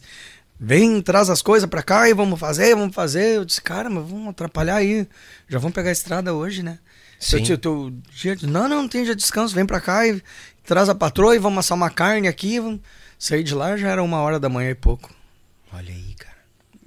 vem, 0.60 1.02
traz 1.02 1.30
as 1.30 1.42
coisas 1.42 1.68
pra 1.68 1.82
cá 1.84 2.08
e 2.08 2.14
vamos 2.14 2.40
fazer, 2.40 2.76
vamos 2.76 2.96
fazer. 2.96 3.38
Eu 3.38 3.44
disse: 3.46 3.62
cara, 3.62 3.90
mas 3.90 4.08
vamos 4.08 4.30
atrapalhar 4.30 4.76
aí. 4.76 5.06
Já 5.50 5.58
vamos 5.60 5.74
pegar 5.74 5.90
a 5.90 5.94
estrada 5.94 6.34
hoje, 6.34 6.62
né? 6.64 6.78
Sim. 7.20 7.38
Eu 7.50 7.92
dia, 8.12 8.36
não, 8.44 8.68
não, 8.68 8.82
não 8.82 8.88
tem 8.88 9.04
dia 9.06 9.16
de 9.16 9.22
descanso. 9.22 9.56
Vem 9.56 9.66
pra 9.66 9.80
cá 9.80 10.06
e 10.06 10.22
traz 10.66 10.90
a 10.90 10.96
patroa 10.96 11.36
e 11.36 11.40
vamos 11.40 11.60
assar 11.60 11.76
uma 11.78 11.90
carne 11.90 12.28
aqui. 12.28 12.60
Vamos... 12.60 12.80
Saí 13.18 13.44
de 13.44 13.54
lá 13.56 13.78
já 13.78 13.90
era 13.90 14.04
uma 14.04 14.18
hora 14.22 14.40
da 14.40 14.50
manhã 14.50 14.72
e 14.72 14.76
pouco. 14.76 15.10
Olha 15.74 15.90
aí, 15.94 16.14
cara. 16.18 16.34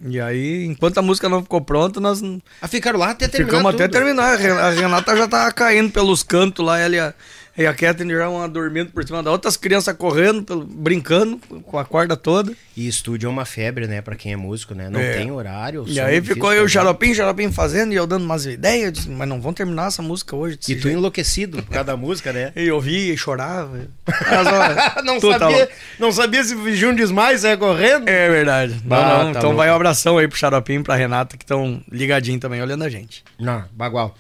E 0.07 0.21
aí, 0.21 0.65
enquanto 0.67 0.99
a 0.99 1.03
música 1.03 1.29
não 1.29 1.43
ficou 1.43 1.61
pronta, 1.63 1.99
nós 1.99 2.21
Ah, 2.61 2.69
ficaram 2.69 2.99
lá 2.99 3.11
até 3.11 3.27
terminar 3.27 3.57
ficamos 3.59 3.75
até 3.75 3.89
tudo. 3.89 3.93
terminar. 3.97 4.35
A 4.35 4.37
Ren- 4.37 4.59
A 4.59 4.71
Renata 4.71 5.17
já 5.17 5.27
tava 5.27 5.51
caindo 5.53 5.91
pelos 5.91 6.23
cantos 6.23 6.65
lá, 6.65 6.79
ela 6.79 6.95
e 6.95 7.01
a, 7.01 7.15
e 7.57 7.67
a 7.67 7.73
Kathleen 7.75 8.11
já 8.17 8.29
uma 8.29 8.49
dormindo 8.49 8.91
por 8.91 9.05
cima 9.07 9.23
da 9.23 9.31
outra, 9.31 9.49
as 9.49 9.57
crianças 9.57 9.97
correndo, 9.97 10.67
brincando 10.69 11.39
com 11.65 11.79
a 11.79 11.85
corda 11.85 12.17
toda. 12.17 12.53
E 12.77 12.87
estúdio 12.87 13.27
é 13.27 13.31
uma 13.31 13.45
febre, 13.45 13.87
né, 13.87 14.01
pra 14.03 14.15
quem 14.15 14.33
é 14.33 14.37
músico, 14.37 14.75
né? 14.75 14.91
Não 14.91 15.01
É. 15.01 15.15
tem 15.15 15.31
horário. 15.31 15.83
o 15.85 15.89
E 15.89 15.99
aí 15.99 16.17
é 16.19 16.23
ficou 16.23 16.53
eu, 16.53 16.65
o. 16.65 16.69
Xaropim, 16.69 17.15
Xaropim 17.15 17.51
fazendo 17.51 17.93
e 17.93 17.97
eu 17.97 18.07
dando 18.07 18.25
umas 18.25 18.45
ideias, 18.45 18.85
eu 18.87 18.91
disse, 18.93 19.09
mas 19.09 19.29
não 19.29 19.41
vão 19.41 19.53
terminar 19.53 19.89
essa 19.89 20.03
música 20.03 20.37
hoje. 20.37 20.57
E 20.57 20.59
tu 20.61 20.83
jeito." 20.83 20.89
enlouquecido 20.89 21.63
por 21.63 21.71
causa 21.73 21.85
da 21.85 21.97
música, 21.97 22.33
né? 22.33 22.53
E 22.57 22.67
eu 22.69 22.75
ouvia 22.77 23.13
e 23.15 23.17
chorava. 23.17 23.81
Mas, 24.07 24.47
ó, 24.47 25.01
não, 25.03 25.21
sabia, 25.21 25.69
não 25.99 26.13
sabia 26.13 26.45
se 26.45 26.55
fingiu 26.57 26.91
um 26.91 26.95
desmaio, 26.95 27.39
saia 27.39 27.57
correndo. 27.57 28.09
É 28.09 28.29
verdade. 28.29 28.81
Não, 28.85 28.97
Ah, 28.97 29.09
não. 29.19 29.25
tá 29.25 29.31
então 29.31 29.43
louco. 29.45 29.57
vai 29.57 29.71
um 29.71 29.75
abração 29.75 30.19
aí 30.19 30.29
pro 30.29 30.37
Xaropim 30.39 30.75
e 30.81 30.83
pra 30.83 30.95
Renata, 30.97 31.37
que 31.37 31.45
estão 31.45 31.81
ligadinho 31.91 32.39
também, 32.39 32.61
olhando 32.61 32.85
a 32.85 32.89
gente. 32.89 33.25
Não, 33.39 33.65
bagual. 33.73 34.15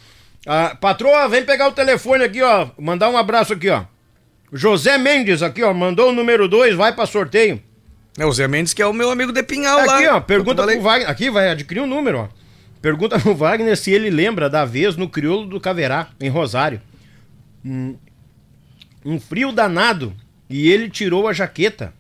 Ah, 0.47 0.77
patroa, 0.81 1.28
vem 1.28 1.44
pegar 1.44 1.68
o 1.68 1.73
telefone 1.73 2.24
aqui, 2.24 2.40
ó. 2.40 2.68
Mandar 2.78 3.10
um 3.10 3.16
abraço 3.16 3.52
aqui, 3.52 3.68
ó. 3.68 3.85
José 4.52 4.97
Mendes 4.97 5.43
aqui, 5.43 5.62
ó. 5.62 5.74
Mandou 5.74 6.10
o 6.10 6.12
número 6.12 6.48
2, 6.48 6.77
vai 6.77 6.94
pra 6.94 7.05
sorteio. 7.05 7.60
É, 8.18 8.24
o 8.24 8.32
Zé 8.32 8.48
Mendes, 8.48 8.73
que 8.73 8.81
é 8.81 8.86
o 8.86 8.94
meu 8.94 9.10
amigo 9.10 9.32
de 9.32 9.43
Pinhal 9.43 9.85
lá. 9.85 9.97
Aqui, 9.97 10.06
ó. 10.06 10.20
Pergunta 10.20 10.62
pro 10.62 10.81
Wagner. 10.81 11.10
Aqui, 11.10 11.31
vai 11.31 11.51
adquirir 11.51 11.81
um 11.81 11.86
número, 11.86 12.18
ó. 12.18 12.28
Pergunta 12.81 13.18
pro 13.18 13.35
Wagner 13.35 13.77
se 13.77 13.90
ele 13.90 14.09
lembra 14.09 14.48
da 14.48 14.64
vez 14.64 14.97
no 14.97 15.09
Crioulo 15.09 15.47
do 15.47 15.60
Caverá, 15.60 16.09
em 16.20 16.28
Rosário. 16.28 16.81
Hum, 17.64 17.97
um 19.05 19.20
frio 19.20 19.52
danado 19.52 20.14
e 20.48 20.70
ele 20.70 20.89
tirou 20.89 21.28
a 21.28 21.32
jaqueta 21.32 21.93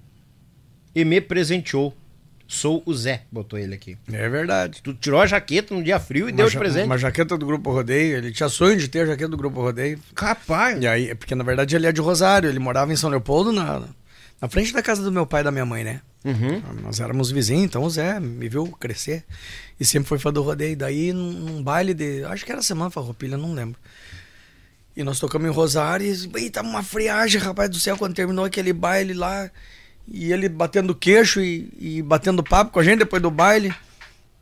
e 0.94 1.04
me 1.04 1.20
presenteou. 1.20 1.94
Sou 2.48 2.80
o 2.86 2.94
Zé, 2.94 3.22
botou 3.30 3.58
ele 3.58 3.74
aqui. 3.74 3.98
É 4.12 4.28
verdade. 4.28 4.80
Tu 4.82 4.94
tirou 4.94 5.20
a 5.20 5.26
jaqueta 5.26 5.74
num 5.74 5.82
dia 5.82 5.98
frio 5.98 6.28
e 6.28 6.32
deu 6.32 6.44
Uma 6.44 6.48
de 6.48 6.54
ja- 6.54 6.60
presente. 6.60 6.84
Uma 6.86 6.96
jaqueta 6.98 7.36
do 7.36 7.44
Grupo 7.44 7.72
Rodeio. 7.72 8.16
Ele 8.18 8.30
tinha 8.30 8.48
sonho 8.48 8.76
de 8.76 8.86
ter 8.86 9.00
a 9.00 9.06
jaqueta 9.06 9.30
do 9.30 9.36
Grupo 9.36 9.60
Rodeio. 9.60 9.98
Capaz. 10.14 10.80
E 10.80 10.86
aí, 10.86 11.14
porque 11.14 11.34
na 11.34 11.42
verdade 11.42 11.74
ele 11.74 11.86
é 11.86 11.92
de 11.92 12.00
Rosário. 12.00 12.48
Ele 12.48 12.60
morava 12.60 12.92
em 12.92 12.96
São 12.96 13.10
Leopoldo, 13.10 13.52
na, 13.52 13.82
na 14.40 14.48
frente 14.48 14.72
da 14.72 14.80
casa 14.80 15.02
do 15.02 15.10
meu 15.10 15.26
pai 15.26 15.40
e 15.40 15.44
da 15.44 15.50
minha 15.50 15.66
mãe, 15.66 15.82
né? 15.82 16.00
Uhum. 16.24 16.62
Nós 16.82 17.00
éramos 17.00 17.30
vizinhos, 17.30 17.64
então 17.64 17.82
o 17.84 17.90
Zé 17.90 18.18
me 18.20 18.48
viu 18.48 18.66
crescer. 18.78 19.24
E 19.78 19.84
sempre 19.84 20.08
foi 20.08 20.18
fã 20.18 20.32
do 20.32 20.42
rodeio. 20.42 20.76
Daí, 20.76 21.12
num, 21.12 21.32
num 21.32 21.62
baile 21.62 21.94
de. 21.94 22.22
Acho 22.24 22.44
que 22.44 22.52
era 22.52 22.62
Semana 22.62 22.90
Farroupilha, 22.90 23.36
não 23.36 23.54
lembro. 23.54 23.78
E 24.96 25.02
nós 25.04 25.18
tocamos 25.18 25.46
em 25.48 25.52
Rosário 25.52 26.06
e. 26.06 26.30
Eita, 26.42 26.62
uma 26.62 26.82
friagem, 26.82 27.40
rapaz 27.40 27.68
do 27.70 27.78
céu, 27.78 27.96
quando 27.96 28.14
terminou 28.14 28.44
aquele 28.44 28.72
baile 28.72 29.14
lá. 29.14 29.50
E 30.08 30.32
ele 30.32 30.48
batendo 30.48 30.94
queixo 30.94 31.40
e, 31.40 31.68
e 31.78 32.02
batendo 32.02 32.42
papo 32.42 32.70
com 32.72 32.78
a 32.80 32.84
gente 32.84 32.98
depois 33.00 33.20
do 33.20 33.30
baile. 33.30 33.74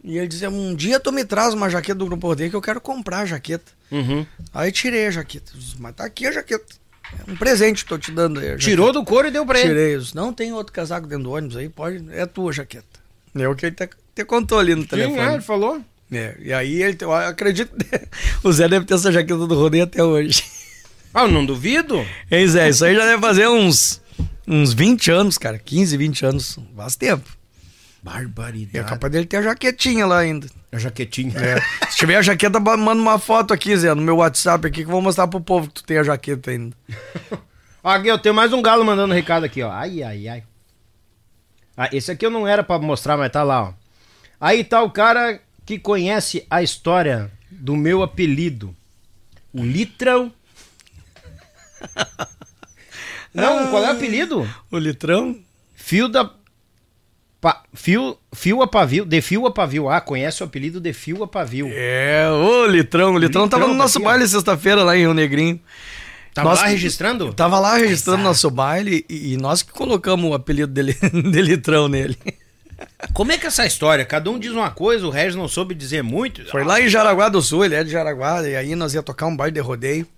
E 0.02 0.18
ele 0.18 0.28
dizia: 0.28 0.50
Um 0.50 0.74
dia 0.74 1.00
tu 1.00 1.10
me 1.10 1.24
traz 1.24 1.54
uma 1.54 1.70
jaqueta 1.70 1.98
do 1.98 2.06
Grupo 2.06 2.26
Rodeio 2.26 2.50
que 2.50 2.56
eu 2.56 2.60
quero 2.62 2.80
comprar 2.80 3.20
a 3.20 3.26
jaqueta. 3.26 3.72
Uhum. 3.90 4.26
Aí 4.52 4.70
tirei 4.70 5.06
a 5.06 5.10
jaqueta. 5.10 5.52
Disse, 5.54 5.76
Mas 5.80 5.94
tá 5.94 6.04
aqui 6.04 6.26
a 6.26 6.32
jaqueta. 6.32 6.74
É 7.26 7.30
um 7.30 7.36
presente 7.36 7.84
que 7.84 7.88
tô 7.88 7.98
te 7.98 8.12
dando 8.12 8.40
aí. 8.40 8.46
a 8.46 8.50
jaqueta." 8.50 8.64
Tirou 8.70 8.92
do 8.92 9.04
couro 9.04 9.28
e 9.28 9.30
deu 9.30 9.46
pra 9.46 9.58
ele. 9.58 9.68
Tirei 9.68 9.96
isso. 9.96 10.14
Não 10.14 10.32
tem 10.32 10.52
outro 10.52 10.72
casaco 10.72 11.06
dentro 11.06 11.24
do 11.24 11.32
ônibus 11.32 11.56
aí, 11.56 11.68
pode. 11.68 12.04
É 12.12 12.26
tua 12.26 12.52
jaqueta. 12.52 13.00
É 13.34 13.48
o 13.48 13.54
que 13.54 13.66
ele 13.66 13.74
te, 13.74 13.88
te 14.14 14.24
contou 14.24 14.58
ali 14.58 14.74
no 14.74 14.82
Sim, 14.82 14.88
é, 14.88 14.90
telefone. 14.90 15.32
ele 15.34 15.42
falou. 15.42 15.80
É, 16.12 16.36
e 16.38 16.52
aí 16.52 16.82
ele, 16.82 16.96
eu 17.00 17.12
acredito 17.12 17.72
o 18.44 18.52
Zé 18.52 18.68
deve 18.68 18.84
ter 18.84 18.94
essa 18.94 19.10
jaqueta 19.10 19.46
do 19.46 19.54
rodeio 19.54 19.84
até 19.84 20.04
hoje. 20.04 20.44
Ah, 21.12 21.22
eu 21.22 21.28
não 21.28 21.46
duvido. 21.46 22.04
Hein, 22.30 22.46
Zé? 22.48 22.68
Isso 22.68 22.84
aí 22.84 22.94
já 22.94 23.04
deve 23.04 23.20
fazer 23.20 23.48
uns, 23.48 24.00
uns 24.46 24.72
20 24.72 25.10
anos, 25.10 25.38
cara. 25.38 25.58
15, 25.58 25.96
20 25.96 26.26
anos. 26.26 26.58
Faz 26.76 26.96
tempo. 26.96 27.28
E 27.28 28.08
é 28.08 28.10
Barbaridade. 28.10 28.88
capaz 28.88 29.12
dele 29.12 29.24
ter 29.26 29.38
a 29.38 29.42
jaquetinha 29.42 30.04
lá 30.04 30.18
ainda. 30.18 30.46
A 30.70 30.78
jaquetinha. 30.78 31.32
É. 31.38 31.60
Se 31.90 31.96
tiver 31.96 32.16
a 32.16 32.22
jaqueta, 32.22 32.60
manda 32.60 33.00
uma 33.00 33.18
foto 33.18 33.54
aqui, 33.54 33.74
Zé, 33.76 33.94
no 33.94 34.02
meu 34.02 34.16
WhatsApp 34.16 34.66
aqui, 34.66 34.82
que 34.82 34.88
eu 34.88 34.92
vou 34.92 35.00
mostrar 35.00 35.26
pro 35.26 35.40
povo 35.40 35.68
que 35.68 35.74
tu 35.74 35.84
tem 35.84 35.96
a 35.98 36.02
jaqueta 36.02 36.50
ainda. 36.50 36.76
Aqui, 37.82 38.08
eu 38.08 38.18
tenho 38.18 38.34
mais 38.34 38.50
um 38.50 38.62
galo 38.62 38.82
mandando 38.82 39.12
recado 39.12 39.44
aqui, 39.44 39.62
ó. 39.62 39.70
Ai, 39.70 40.02
ai, 40.02 40.26
ai. 40.26 40.42
Ah, 41.76 41.90
esse 41.92 42.10
aqui 42.10 42.24
eu 42.24 42.30
não 42.30 42.48
era 42.48 42.64
pra 42.64 42.78
mostrar, 42.78 43.14
mas 43.18 43.30
tá 43.30 43.42
lá, 43.42 43.62
ó. 43.62 43.74
Aí 44.40 44.64
tá 44.64 44.82
o 44.82 44.90
cara 44.90 45.38
que 45.66 45.78
conhece 45.78 46.46
a 46.48 46.62
história 46.62 47.30
do 47.50 47.76
meu 47.76 48.02
apelido. 48.02 48.74
O 49.52 49.62
Litrão. 49.62 50.32
Não, 53.34 53.68
qual 53.70 53.84
é 53.84 53.88
o 53.88 53.92
apelido? 53.92 54.48
O 54.70 54.78
litrão? 54.78 55.36
Fio 55.74 56.08
da. 56.08 56.30
Pa... 57.40 57.62
Fio... 57.74 58.16
Fio 58.32 58.62
a 58.62 58.66
pavio. 58.68 59.04
De 59.04 59.20
fio 59.20 59.44
a 59.46 59.50
pavio. 59.50 59.88
Ah, 59.88 60.00
conhece 60.00 60.42
o 60.42 60.46
apelido 60.46 60.80
de 60.80 60.92
fio 60.92 61.22
a 61.24 61.28
pavio. 61.28 61.68
É, 61.72 62.30
ô 62.30 62.66
Litrão. 62.66 63.14
O 63.14 63.18
Litrão, 63.18 63.48
tava 63.48 63.64
no 63.64 63.72
Litrão, 63.72 63.84
nosso 63.84 64.00
baile 64.00 64.26
sexta-feira 64.26 64.82
lá 64.82 64.96
em 64.96 65.00
Rio 65.00 65.14
Negrinho. 65.14 65.60
Tava 66.32 66.50
Nós 66.50 66.60
lá 66.60 66.66
registrando? 66.66 67.32
Tava 67.32 67.60
lá 67.60 67.76
registrando 67.76 68.22
nosso 68.22 68.50
baile 68.50 69.04
e, 69.08 69.34
e 69.34 69.36
nós 69.36 69.62
que 69.62 69.72
colocamos 69.72 70.28
o 70.28 70.34
apelido 70.34 70.72
dele, 70.72 70.96
de 71.30 71.42
litrão 71.42 71.86
nele. 71.86 72.18
Como 73.12 73.30
é 73.30 73.38
que 73.38 73.44
é 73.44 73.48
essa 73.48 73.64
história? 73.64 74.04
Cada 74.04 74.28
um 74.30 74.38
diz 74.38 74.50
uma 74.50 74.70
coisa, 74.70 75.06
o 75.06 75.10
Regis 75.10 75.36
não 75.36 75.46
soube 75.46 75.76
dizer 75.76 76.02
muito. 76.02 76.44
Foi 76.50 76.64
lá 76.64 76.80
em 76.80 76.88
Jaraguá 76.88 77.28
do 77.28 77.40
Sul, 77.40 77.64
ele 77.64 77.76
é 77.76 77.84
de 77.84 77.90
Jaraguá, 77.90 78.42
e 78.48 78.56
aí 78.56 78.74
nós 78.74 78.94
ia 78.94 79.02
tocar 79.02 79.26
um 79.26 79.36
baile 79.36 79.54
de 79.54 79.60
rodeio. 79.60 80.08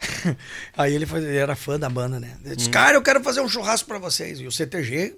aí 0.76 0.94
ele, 0.94 1.06
foi, 1.06 1.20
ele 1.20 1.36
era 1.36 1.54
fã 1.54 1.78
da 1.78 1.88
banda, 1.88 2.18
né? 2.18 2.36
Ele 2.44 2.56
disse, 2.56 2.70
cara, 2.70 2.96
eu 2.96 3.02
quero 3.02 3.22
fazer 3.22 3.40
um 3.40 3.48
churrasco 3.48 3.88
pra 3.88 3.98
vocês. 3.98 4.40
E 4.40 4.46
o 4.46 4.52
CTG, 4.52 5.14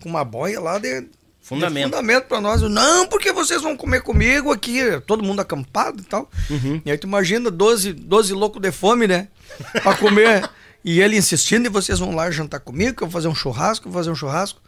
com 0.00 0.08
uma 0.08 0.24
boia 0.24 0.60
lá 0.60 0.78
de 0.78 1.06
Fundamento. 1.40 1.90
de 1.90 1.96
fundamento 1.96 2.24
pra 2.24 2.40
nós. 2.40 2.62
Eu, 2.62 2.70
Não, 2.70 3.06
porque 3.06 3.30
vocês 3.30 3.60
vão 3.60 3.76
comer 3.76 4.00
comigo 4.00 4.50
aqui, 4.50 4.80
todo 5.06 5.22
mundo 5.22 5.40
acampado 5.40 6.00
e 6.00 6.04
tal. 6.04 6.30
E 6.84 6.90
aí 6.90 6.96
tu 6.96 7.06
imagina 7.06 7.50
12, 7.50 7.92
12 7.92 8.32
loucos 8.32 8.62
de 8.62 8.72
fome, 8.72 9.06
né? 9.06 9.28
Pra 9.82 9.94
comer. 9.94 10.48
e 10.82 11.02
ele 11.02 11.18
insistindo, 11.18 11.66
e 11.66 11.68
vocês 11.68 11.98
vão 11.98 12.14
lá 12.14 12.30
jantar 12.30 12.60
comigo, 12.60 12.96
que 12.96 13.02
eu 13.02 13.08
vou 13.08 13.12
fazer 13.12 13.28
um 13.28 13.34
churrasco, 13.34 13.90
vou 13.90 14.00
fazer 14.00 14.10
um 14.10 14.14
churrasco. 14.14 14.62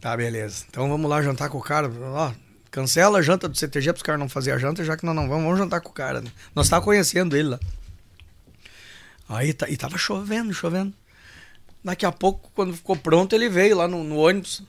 Tá, 0.00 0.16
beleza. 0.16 0.64
Então 0.68 0.88
vamos 0.88 1.08
lá 1.08 1.22
jantar 1.22 1.48
com 1.48 1.58
o 1.58 1.62
cara. 1.62 1.88
Ó, 1.88 2.32
cancela 2.72 3.20
a 3.20 3.22
janta 3.22 3.48
do 3.48 3.56
CTG 3.56 3.92
para 3.92 3.96
os 3.98 4.02
caras 4.02 4.20
não 4.20 4.28
fazerem 4.28 4.56
a 4.56 4.60
janta, 4.60 4.84
já 4.84 4.96
que 4.96 5.06
nós 5.06 5.14
não 5.14 5.28
vamos, 5.28 5.44
vamos 5.44 5.58
jantar 5.60 5.80
com 5.80 5.90
o 5.90 5.94
cara. 5.94 6.20
Né? 6.20 6.30
Nós 6.56 6.68
tava 6.68 6.84
conhecendo 6.84 7.36
ele 7.36 7.50
lá. 7.50 7.60
Aí 9.28 9.52
tá, 9.52 9.68
e 9.68 9.76
tava 9.76 9.98
chovendo, 9.98 10.52
chovendo. 10.52 10.92
Daqui 11.82 12.06
a 12.06 12.12
pouco, 12.12 12.50
quando 12.54 12.74
ficou 12.74 12.96
pronto, 12.96 13.34
ele 13.34 13.48
veio 13.48 13.76
lá 13.76 13.88
no, 13.88 14.02
no 14.02 14.16
ônibus. 14.16 14.62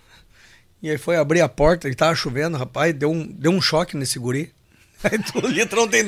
E 0.81 0.89
aí 0.89 0.97
foi 0.97 1.17
abrir 1.17 1.41
a 1.41 1.49
porta, 1.49 1.87
ele 1.87 1.95
tava 1.95 2.15
chovendo, 2.15 2.57
rapaz, 2.57 2.93
deu 2.93 3.09
um, 3.09 3.25
deu 3.25 3.51
um 3.51 3.61
choque 3.61 3.97
nesse 3.97 4.19
guri. 4.19 4.53
Aí 5.03 5.19
tu, 5.19 5.39
o 5.39 5.47
litrão 5.47 5.87
tem 5.87 6.07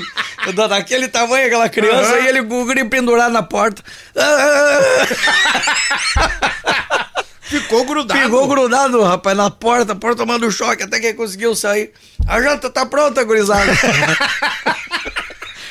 daquele 0.69 1.07
tamanho, 1.07 1.45
aquela 1.45 1.69
criança, 1.69 2.19
e 2.19 2.27
ele 2.27 2.39
o 2.39 2.45
guri 2.45 2.83
pendurado 2.85 3.31
na 3.31 3.43
porta. 3.43 3.83
Ficou 7.41 7.85
grudado. 7.85 8.19
Ficou 8.19 8.47
grudado, 8.47 9.03
rapaz, 9.03 9.37
na 9.37 9.49
porta, 9.49 9.93
a 9.93 9.95
porta 9.95 10.17
tomando 10.17 10.51
choque, 10.51 10.83
até 10.83 10.99
que 10.99 11.07
ele 11.07 11.17
conseguiu 11.17 11.55
sair. 11.55 11.93
A 12.27 12.41
janta 12.41 12.69
tá 12.69 12.85
pronta, 12.85 13.23
gurizada. 13.23 13.71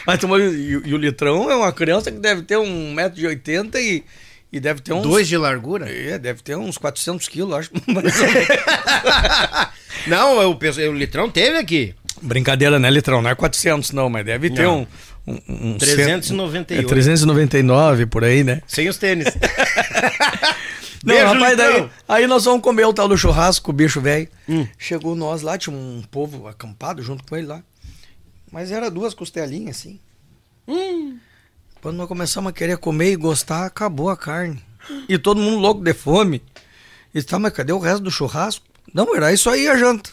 Mas 0.07 0.19
tu, 0.19 0.39
e, 0.39 0.71
e 0.85 0.95
o 0.95 0.97
litrão 0.97 1.51
é 1.51 1.57
uma 1.57 1.73
criança 1.73 2.13
que 2.13 2.19
deve 2.19 2.43
ter 2.43 2.57
1,80m 2.57 3.75
e, 3.77 4.05
e 4.53 4.61
deve 4.61 4.81
ter 4.81 4.93
uns. 4.93 5.03
Dois 5.03 5.27
de 5.27 5.37
largura? 5.37 5.91
É, 5.91 6.19
deve 6.19 6.43
ter 6.43 6.57
uns 6.57 6.79
400 6.79 7.27
quilos, 7.29 7.55
acho. 7.55 7.71
Não, 10.07 10.41
eu 10.41 10.55
penso, 10.55 10.81
o 10.81 10.93
Litrão 10.93 11.29
teve 11.29 11.59
aqui. 11.59 11.95
Brincadeira, 12.23 12.79
né, 12.79 12.91
litrão? 12.91 13.21
Não 13.21 13.31
é 13.31 13.35
400, 13.35 13.93
não, 13.93 14.09
mas 14.09 14.25
deve 14.25 14.49
ter 14.51 14.63
Não. 14.63 14.87
um. 15.27 15.33
um, 15.33 15.73
um 15.73 15.79
398. 15.79 16.85
É 16.85 16.89
399 16.89 18.07
por 18.07 18.25
aí, 18.25 18.43
né? 18.43 18.63
Sem 18.67 18.89
os 18.89 18.97
tênis. 18.97 19.27
Não, 21.05 21.15
Beijo, 21.15 21.35
rapaz, 21.35 21.57
daí, 21.57 21.89
aí 22.09 22.27
nós 22.27 22.45
vamos 22.47 22.63
comer 22.63 22.85
o 22.85 22.93
tal 22.93 23.07
do 23.07 23.17
churrasco 23.17 23.71
o 23.71 23.73
bicho 23.73 24.01
velho. 24.01 24.27
Chegou 24.77 25.15
nós 25.15 25.41
lá, 25.41 25.57
tinha 25.57 25.77
um 25.77 26.03
povo 26.11 26.49
acampado 26.49 27.01
junto 27.01 27.23
com 27.23 27.37
ele 27.37 27.47
lá. 27.47 27.63
Mas 28.51 28.71
era 28.71 28.91
duas 28.91 29.15
costelinhas 29.15 29.77
assim. 29.77 30.01
Quando 31.81 31.97
nós 31.97 32.09
começamos 32.09 32.51
a 32.51 32.53
querer 32.53 32.79
comer 32.79 33.13
e 33.13 33.17
gostar, 33.17 33.67
acabou 33.67 34.09
a 34.11 34.17
carne. 34.17 34.63
E 35.09 35.19
todo 35.19 35.41
mundo 35.41 35.59
louco 35.59 35.83
de 35.83 35.93
fome. 35.95 36.43
E 37.15 37.23
tá, 37.23 37.39
mas 37.39 37.53
cadê 37.53 37.73
o 37.73 37.79
resto 37.79 38.03
do 38.03 38.11
churrasco? 38.11 38.65
Não, 38.93 39.15
era 39.15 39.33
isso 39.33 39.49
aí 39.51 39.69
a 39.69 39.77
janta. 39.77 40.11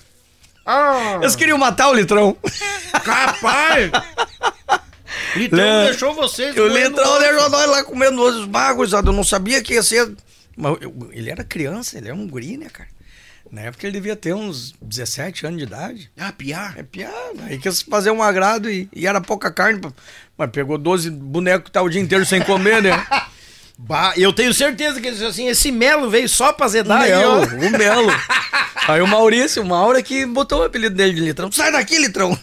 Eles 1.21 1.35
queriam 1.35 1.57
matar 1.57 1.89
o 1.89 1.93
litrão. 1.93 2.37
Capaz! 3.03 3.91
Litrão 5.35 5.85
deixou 5.85 6.13
vocês. 6.13 6.55
O 6.57 6.67
litrão 6.67 7.19
deixou 7.19 7.49
nós 7.49 7.69
lá 7.69 7.83
comendo 7.83 8.21
os 8.23 8.47
magos, 8.47 8.93
eu 8.93 9.01
não 9.03 9.23
sabia 9.23 9.61
que 9.63 9.73
ia 9.73 9.81
ser. 9.83 10.11
Mas 10.55 10.77
eu- 10.81 11.09
ele 11.11 11.29
era 11.31 11.43
criança, 11.43 11.97
ele 11.97 12.07
era 12.07 12.15
um 12.15 12.27
guri, 12.27 12.55
né, 12.57 12.67
cara? 12.69 12.89
Na 13.53 13.61
época 13.61 13.85
ele 13.85 13.93
devia 13.93 14.15
ter 14.15 14.33
uns 14.33 14.73
17 14.81 15.45
anos 15.45 15.59
de 15.59 15.65
idade. 15.65 16.09
Ah, 16.17 16.31
piar. 16.31 16.73
É 16.75 16.81
piada. 16.81 17.43
Aí 17.43 17.59
quis 17.59 17.83
fazer 17.83 18.09
um 18.09 18.23
agrado 18.23 18.67
e, 18.67 18.89
e 18.91 19.05
era 19.05 19.21
pouca 19.21 19.51
carne. 19.51 19.79
Mas 20.35 20.49
pegou 20.49 20.75
12 20.75 21.11
bonecos 21.11 21.65
que 21.65 21.71
tá 21.71 21.83
o 21.83 21.87
dia 21.87 22.01
inteiro 22.01 22.25
sem 22.25 22.41
comer, 22.41 22.81
né? 22.81 22.91
Bah, 23.75 24.13
eu 24.15 24.31
tenho 24.31 24.53
certeza 24.53 25.01
que 25.01 25.07
ele 25.07 25.15
disse 25.15 25.25
assim: 25.27 25.47
esse 25.47 25.71
melo 25.71 26.07
veio 26.07 26.29
só 26.29 26.53
pra 26.53 26.67
zedar 26.67 27.01
aí, 27.01 27.09
Melo, 27.09 27.41
o 27.41 27.69
Melo. 27.71 28.11
Aí 28.87 29.01
o 29.01 29.07
Maurício, 29.07 29.63
o 29.63 29.65
Mauro 29.65 29.97
é 29.97 30.03
que 30.03 30.27
botou 30.27 30.61
o 30.61 30.63
apelido 30.63 30.95
dele 30.95 31.13
de 31.13 31.21
litrão. 31.21 31.51
Sai 31.51 31.71
daqui, 31.71 31.97
litrão! 31.97 32.37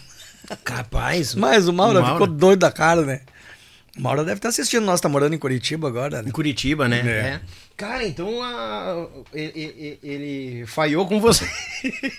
Capaz. 0.63 1.33
Mas 1.33 1.69
o 1.69 1.73
Mauro, 1.73 2.01
O 2.01 2.05
ficou 2.05 2.27
doido 2.27 2.59
da 2.59 2.71
cara, 2.71 3.03
né? 3.03 3.21
O 3.97 4.01
Mauro 4.01 4.25
deve 4.25 4.39
estar 4.39 4.49
assistindo, 4.49 4.85
nós 4.85 4.99
tá 4.99 5.07
morando 5.07 5.33
em 5.33 5.37
Curitiba 5.37 5.87
agora, 5.87 6.21
né? 6.21 6.29
Em 6.29 6.31
Curitiba, 6.31 6.89
né? 6.89 6.99
É. 6.99 7.09
É. 7.09 7.41
Cara, 7.81 8.05
então 8.07 8.43
a- 8.43 9.07
ele, 9.33 9.51
ele, 9.55 9.99
ele 10.03 10.65
falhou 10.67 11.07
com 11.07 11.19
você. 11.19 11.49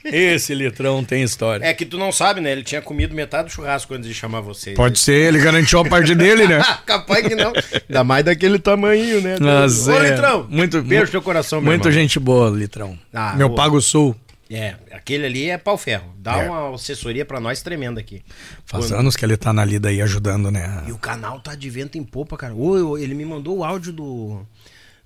Esse 0.05 0.55
litrão 0.55 1.05
tem 1.05 1.23
história. 1.23 1.65
É 1.65 1.73
que 1.73 1.87
tu 1.87 1.97
não 1.97 2.11
sabe, 2.11 2.41
né? 2.41 2.51
Ele 2.51 2.65
tinha 2.65 2.83
comido 2.83 3.15
metade 3.15 3.49
do 3.49 3.53
churrasco 3.53 3.95
antes 3.95 4.09
de 4.09 4.13
chamar 4.15 4.41
você. 4.41 4.73
Pode 4.73 4.99
ser, 4.99 5.29
ele 5.29 5.39
garantiu 5.39 5.79
a 5.79 5.85
parte 5.85 6.15
dele, 6.17 6.49
né? 6.49 6.61
Capaz 6.85 7.27
que 7.29 7.37
não. 7.37 7.53
Ainda 7.89 8.03
mais 8.03 8.25
daquele 8.25 8.59
tamanho, 8.59 9.21
né? 9.21 9.37
Mas 9.41 9.87
Ô, 9.87 9.93
é, 9.93 10.11
Litrão, 10.11 10.47
muito- 10.51 10.83
beijo 10.83 11.05
no 11.05 11.11
teu 11.13 11.23
coração, 11.23 11.61
meu 11.61 11.71
Muito 11.71 11.87
irmão. 11.89 12.01
gente 12.01 12.19
boa, 12.19 12.51
litrão. 12.51 12.99
Ah, 13.15 13.35
Meu 13.37 13.47
ô. 13.47 13.55
Pago 13.55 13.81
Sul. 13.81 14.17
É, 14.51 14.75
aquele 14.91 15.25
ali 15.25 15.49
é 15.49 15.57
pau 15.57 15.79
ferro. 15.79 16.13
Dá 16.19 16.43
É. 16.43 16.47
uma 16.51 16.75
assessoria 16.75 17.25
pra 17.25 17.41
nós 17.41 17.63
tremenda 17.63 17.99
aqui. 18.01 18.21
Faz 18.67 18.87
Quando- 18.87 18.99
anos 19.01 19.17
que 19.17 19.25
ele 19.25 19.37
tá 19.37 19.51
na 19.51 19.65
lida 19.65 19.89
aí 19.89 20.03
ajudando, 20.03 20.51
né? 20.51 20.83
E 20.87 20.93
o 20.93 20.99
canal 20.99 21.41
tá 21.41 21.55
de 21.55 21.71
vento 21.71 21.97
em 21.97 22.03
popa, 22.05 22.37
cara. 22.37 22.53
Ô, 22.55 22.99
ele 22.99 23.15
me 23.15 23.25
mandou 23.25 23.59
o 23.59 23.65
áudio 23.65 23.93
do, 23.95 24.47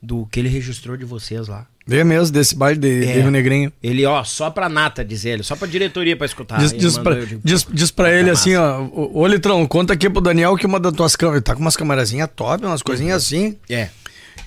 do 0.06 0.26
que 0.30 0.38
ele 0.40 0.48
registrou 0.48 0.96
de 0.96 1.04
vocês 1.04 1.48
lá. 1.48 1.66
Vê 1.88 2.02
mesmo 2.02 2.32
desse 2.32 2.54
baile 2.54 2.78
de, 2.80 3.04
É. 3.04 3.12
de 3.14 3.20
Rio 3.20 3.30
Negrinho. 3.30 3.72
Ele, 3.82 4.04
ó, 4.06 4.22
só 4.24 4.50
pra 4.50 4.68
nata, 4.68 5.04
diz 5.04 5.24
ele, 5.24 5.42
só 5.42 5.54
pra 5.54 5.68
diretoria 5.68 6.16
pra 6.16 6.26
escutar. 6.26 6.58
diz, 6.58 6.72
Ele 6.72 6.80
diz, 6.80 6.98
pra, 6.98 7.14
digo, 7.24 7.40
diz, 7.44 7.66
diz 7.72 7.90
pra 7.90 8.06
tá 8.06 8.12
ele 8.12 8.30
massa. 8.30 8.40
assim, 8.42 8.56
ó. 8.56 8.88
Ô, 9.12 9.26
Litrão, 9.26 9.64
conta 9.66 9.92
aqui 9.92 10.08
pro 10.10 10.20
Daniel 10.20 10.56
que 10.56 10.66
uma 10.66 10.80
das 10.80 10.92
tuas 10.92 11.14
câmeras. 11.14 11.42
Tá 11.42 11.54
com 11.54 11.60
umas 11.60 11.76
camarazinhas 11.76 12.28
top, 12.34 12.64
umas 12.64 12.82
coisinhas 12.82 13.22
assim. 13.24 13.56
É. 13.68 13.88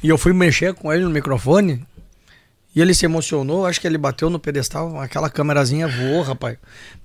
E 0.03 0.10
eu 0.10 0.18
fui 0.18 0.34
mexer 0.34 0.73
com 0.73 0.91
ele 0.94 1.03
no 1.03 1.10
microfone. 1.10 1.81
E 2.75 2.81
ele 2.81 2.93
se 2.93 3.03
emocionou, 3.03 3.65
acho 3.65 3.81
que 3.81 3.87
ele 3.87 3.97
bateu 3.97 4.29
no 4.29 4.39
pedestal, 4.39 4.99
aquela 5.01 5.27
câmerazinha 5.29 5.87
voou, 5.87 6.21
rapaz. 6.21 6.55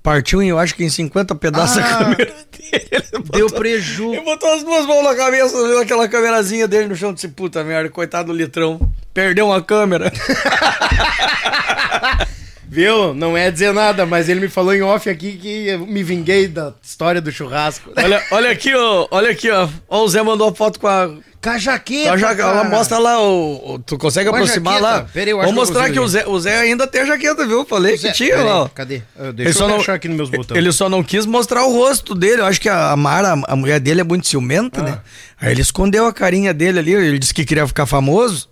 Partiu 0.03 0.41
em, 0.41 0.49
eu 0.49 0.59
acho 0.59 0.75
que 0.75 0.83
em 0.83 0.89
50 0.89 1.33
pedaços 1.35 1.77
a 1.79 1.85
Ah, 1.85 1.97
câmera 1.97 2.25
dele. 2.25 2.35
Ele 2.91 3.23
Deu 3.31 3.47
botou- 3.47 3.59
preju. 3.59 4.13
Ele 4.13 4.21
botou 4.21 4.53
as 4.53 4.63
duas 4.63 4.85
mãos 4.85 5.03
na 5.03 5.15
cabeça, 5.15 5.81
aquela 5.81 6.07
câmerazinha 6.07 6.67
dele 6.67 6.87
no 6.89 6.95
chão 6.95 7.13
disse, 7.13 7.27
puta 7.29 7.63
merda, 7.63 7.89
coitado 7.89 8.31
do 8.31 8.37
litrão. 8.37 8.79
Perdeu 9.13 9.47
uma 9.47 9.61
câmera. 9.61 10.11
Viu? 12.75 13.13
Não 13.13 13.37
é 13.37 13.49
dizer 13.49 13.73
nada, 13.73 14.05
mas 14.05 14.27
ele 14.27 14.41
me 14.41 14.49
falou 14.49 14.73
em 14.73 14.81
off 14.81 15.09
aqui 15.09 15.33
que 15.33 15.67
eu 15.69 15.79
me 15.87 16.03
vinguei 16.03 16.45
da 16.47 16.73
história 16.83 17.21
do 17.21 17.31
churrasco. 17.31 17.89
olha, 17.95 18.21
olha 18.31 18.51
aqui, 18.51 18.75
ó. 18.75 19.07
Olha 19.09 19.31
aqui, 19.31 19.49
ó. 19.49 19.67
Ó, 19.87 20.03
o 20.03 20.07
Zé 20.09 20.21
mandou 20.21 20.49
a 20.49 20.53
foto 20.53 20.79
com 20.79 20.87
a. 20.87 21.09
Com 21.41 21.49
a 21.51 21.57
jaqueta. 21.57 22.07
Com 22.09 22.13
a 22.15 22.17
jaqueta. 22.17 22.41
Ela 22.49 22.63
mostra 22.65 22.97
lá 22.97 23.21
o. 23.21 23.75
o- 23.75 23.79
tu 23.79 23.97
consegue 23.97 24.29
Com 24.29 24.35
aproximar 24.35 24.81
lá? 24.81 25.07
Pera 25.13 25.25
aí, 25.27 25.31
eu 25.31 25.37
Vou 25.37 25.47
que 25.47 25.53
mostrar 25.53 25.79
consigo 25.87 25.93
que 25.93 25.99
o. 26.01 26.07
Zé, 26.07 26.27
o 26.27 26.39
Zé 26.39 26.57
ainda 26.59 26.85
tem 26.85 27.01
a 27.01 27.05
jaqueta, 27.05 27.45
viu? 27.47 27.63
Falei 27.65 27.95
Zé, 27.95 28.09
que 28.09 28.13
tinha, 28.15 28.37
lá. 28.43 28.63
ó. 28.63 28.67
Cadê? 28.67 29.01
Ah, 29.17 29.25
Ele 29.27 29.33
Deixa 29.33 29.59
só, 29.59 29.69
eu 29.69 29.77
não, 29.77 29.93
aqui 29.95 30.07
nos 30.09 30.17
meus 30.17 30.29
botões. 30.29 30.57
ele 30.57 30.71
só 30.71 30.89
não 30.89 31.01
quis 31.03 31.25
mostrar 31.25 31.63
o 31.65 31.71
rosto 31.71 32.13
dele. 32.13 32.41
Eu 32.41 32.45
acho 32.45 32.59
que 32.59 32.67
a 32.67 32.91
a 32.91 32.97
Mara, 32.97 33.39
a 33.47 33.55
mulher 33.55 33.79
dele, 33.79 34.01
é 34.01 34.03
muito 34.03 34.27
ciumenta, 34.27 34.81
Ah. 34.81 34.83
né? 34.83 34.99
Aí 35.39 35.51
ele 35.51 35.61
escondeu 35.61 36.05
a 36.07 36.11
carinha 36.13 36.53
dele 36.53 36.79
ali. 36.79 36.93
Ele 36.93 37.19
disse 37.19 37.33
que 37.33 37.45
queria 37.45 37.65
ficar 37.67 37.85
famoso. 37.85 38.49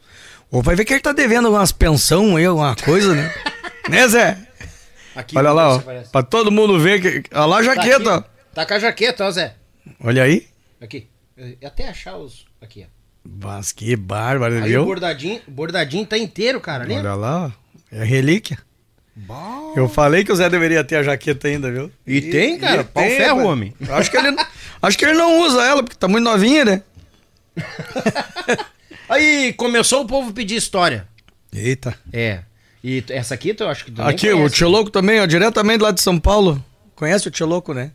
Ou 0.52 0.62
vai 0.62 0.76
ver 0.76 0.86
que 0.86 0.94
ele 0.94 1.02
tá 1.02 1.12
devendo 1.12 1.50
umas 1.50 1.72
pensão 1.72 2.36
aí, 2.36 2.46
alguma 2.46 2.76
coisa, 2.76 3.16
né? 3.16 3.34
né, 3.90 4.08
Zé? 4.08 4.38
Aqui, 5.16 5.38
Olha 5.38 5.52
lá, 5.52 5.76
ó. 5.76 5.80
Pra 6.12 6.24
todo 6.24 6.52
mundo 6.52 6.80
ver 6.80 7.02
que. 7.02 7.36
Olha 7.36 7.46
lá 7.46 7.56
a 7.60 7.64
Tá 7.64 7.76
jaqueta, 7.76 8.10
ó. 8.10 8.16
aqui. 8.18 8.30
Tá 8.54 8.66
com 8.66 8.74
a 8.74 8.80
jaqueta, 8.80 9.26
ó, 9.26 9.32
Zé. 9.32 9.56
Olha 10.00 10.24
aí. 10.24 10.48
Aqui. 10.82 11.08
Eu- 11.38 11.56
Até 11.68 11.88
achar 11.88 12.18
os. 12.18 12.46
Aqui, 12.62 12.86
ó. 12.88 12.94
Mas 13.42 13.72
que 13.72 13.96
bárbaro, 13.96 14.56
Aí 14.56 14.62
o 14.62 14.66
viu? 14.66 14.86
bordadinho, 14.86 15.42
o 15.48 15.52
bordadinho 15.52 16.06
tá 16.06 16.18
inteiro, 16.18 16.60
cara. 16.60 16.84
Lembra? 16.84 17.12
Olha 17.12 17.16
lá, 17.16 17.46
ó. 17.48 17.52
É 17.92 18.04
relíquia. 18.04 18.58
Eu 19.76 19.88
falei 19.88 20.24
que 20.24 20.32
o 20.32 20.36
Zé 20.36 20.50
deveria 20.50 20.84
ter 20.84 20.96
a 20.96 21.04
jaqueta 21.04 21.48
ainda, 21.48 21.72
viu? 21.72 21.92
E 22.06 22.20
tem, 22.20 22.58
cara. 22.58 22.82
E 22.82 22.84
Pau 22.84 23.04
tem, 23.04 23.16
ferro, 23.16 23.30
rapaz. 23.38 23.48
homem. 23.50 23.74
Acho 23.90 24.10
que, 24.12 24.18
ele, 24.18 24.36
acho 24.82 24.98
que 24.98 25.06
ele 25.06 25.14
não 25.14 25.40
usa 25.42 25.64
ela, 25.64 25.84
porque 25.84 25.96
tá 25.96 26.08
muito 26.08 26.24
novinha, 26.24 26.66
né? 26.66 26.82
Aí 29.08 29.54
começou 29.54 30.02
o 30.04 30.08
povo 30.08 30.34
pedir 30.34 30.56
história. 30.56 31.08
Eita. 31.54 31.96
É. 32.12 32.40
E 32.84 33.04
essa 33.10 33.34
aqui 33.34 33.56
eu 33.58 33.70
acho 33.70 33.86
que 33.86 33.92
tu 33.92 34.02
Aqui, 34.02 34.32
o. 34.34 34.50
Tio 34.50 34.68
Louco 34.68 34.90
também, 34.92 35.20
ó, 35.22 35.26
diretamente 35.26 35.82
lá 35.82 35.92
de 35.92 36.02
São 36.02 36.20
Paulo. 36.20 36.64
Conhece 36.96 37.28
o 37.28 37.32
Tio 37.32 37.46
Louco, 37.48 37.74
né? 37.74 37.92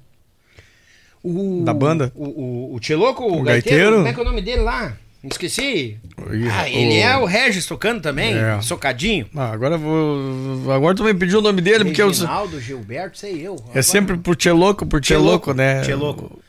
O, 1.23 1.63
Da 1.65 1.75
banda? 1.75 2.13
O, 2.15 2.25
o, 2.25 2.75
o 2.77 2.81
Tcheloco, 2.81 3.23
o, 3.25 3.41
O 3.41 3.43
gaiteiro, 3.43 3.45
gaiteiro? 3.45 3.97
Como 3.97 4.09
é 4.09 4.13
que 4.13 4.19
é 4.21 4.23
o 4.23 4.27
nome 4.27 4.41
dele 4.41 4.63
lá? 4.63 4.97
Esqueci. 5.25 5.99
Ih, 6.33 6.49
Ah, 6.51 6.69
ele 6.71 7.01
o- 7.01 7.03
é 7.03 7.17
o 7.19 7.25
Regis 7.25 7.67
tocando 7.67 8.01
também, 8.01 8.35
É. 8.39 8.61
socadinho. 8.63 9.27
Ah, 9.35 9.51
agora 9.51 9.75
eu 9.75 9.79
vou. 9.79 10.73
Agora 10.73 10.95
tu 10.95 11.03
me 11.05 11.13
pediu 11.13 11.41
o 11.41 11.43
nome 11.43 11.61
dele, 11.61 11.85
porque 11.87 12.01
eu. 12.01 12.07
Reginaldo, 12.09 12.61
Gilberto, 12.61 13.19
sei 13.19 13.45
eu. 13.47 13.57
É 13.75 13.83
sempre 13.83 14.17
por 14.17 14.37
Tio 14.37 14.55
Louco, 14.57 14.87
por 14.87 15.01
Tio 15.01 15.21
Louco, 15.21 15.53
né? 15.53 15.83
Tcheloco. 15.83 16.41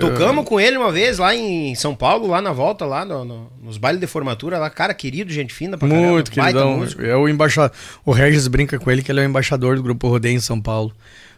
Tocamos 0.00 0.44
com 0.44 0.60
ele 0.60 0.76
uma 0.76 0.92
vez 0.92 1.18
lá 1.18 1.34
em 1.34 1.74
São 1.74 1.94
Paulo, 1.94 2.26
lá 2.26 2.40
na 2.40 2.52
volta, 2.52 2.84
lá 2.84 3.04
no- 3.04 3.24
no- 3.24 3.52
nos 3.62 3.76
bailes 3.78 4.00
de 4.00 4.06
formatura, 4.06 4.58
lá, 4.58 4.70
cara, 4.70 4.94
querido, 4.94 5.32
gente 5.32 5.52
fina 5.52 5.76
pra 5.76 5.88
caramba, 5.88 6.06
Muito 6.12 6.30
queridão. 6.30 6.84
É 7.00 7.16
o 7.16 7.28
embaixador. 7.28 7.72
O 8.04 8.12
Regis 8.12 8.46
brinca 8.48 8.78
com 8.78 8.90
ele 8.90 9.02
que 9.02 9.10
ele 9.10 9.20
é 9.20 9.24
o 9.24 9.28
embaixador 9.28 9.76
do 9.76 9.82
Grupo 9.82 10.08
Rodeio 10.08 10.36
em 10.36 10.40
São 10.40 10.60
Paulo. 10.60 10.92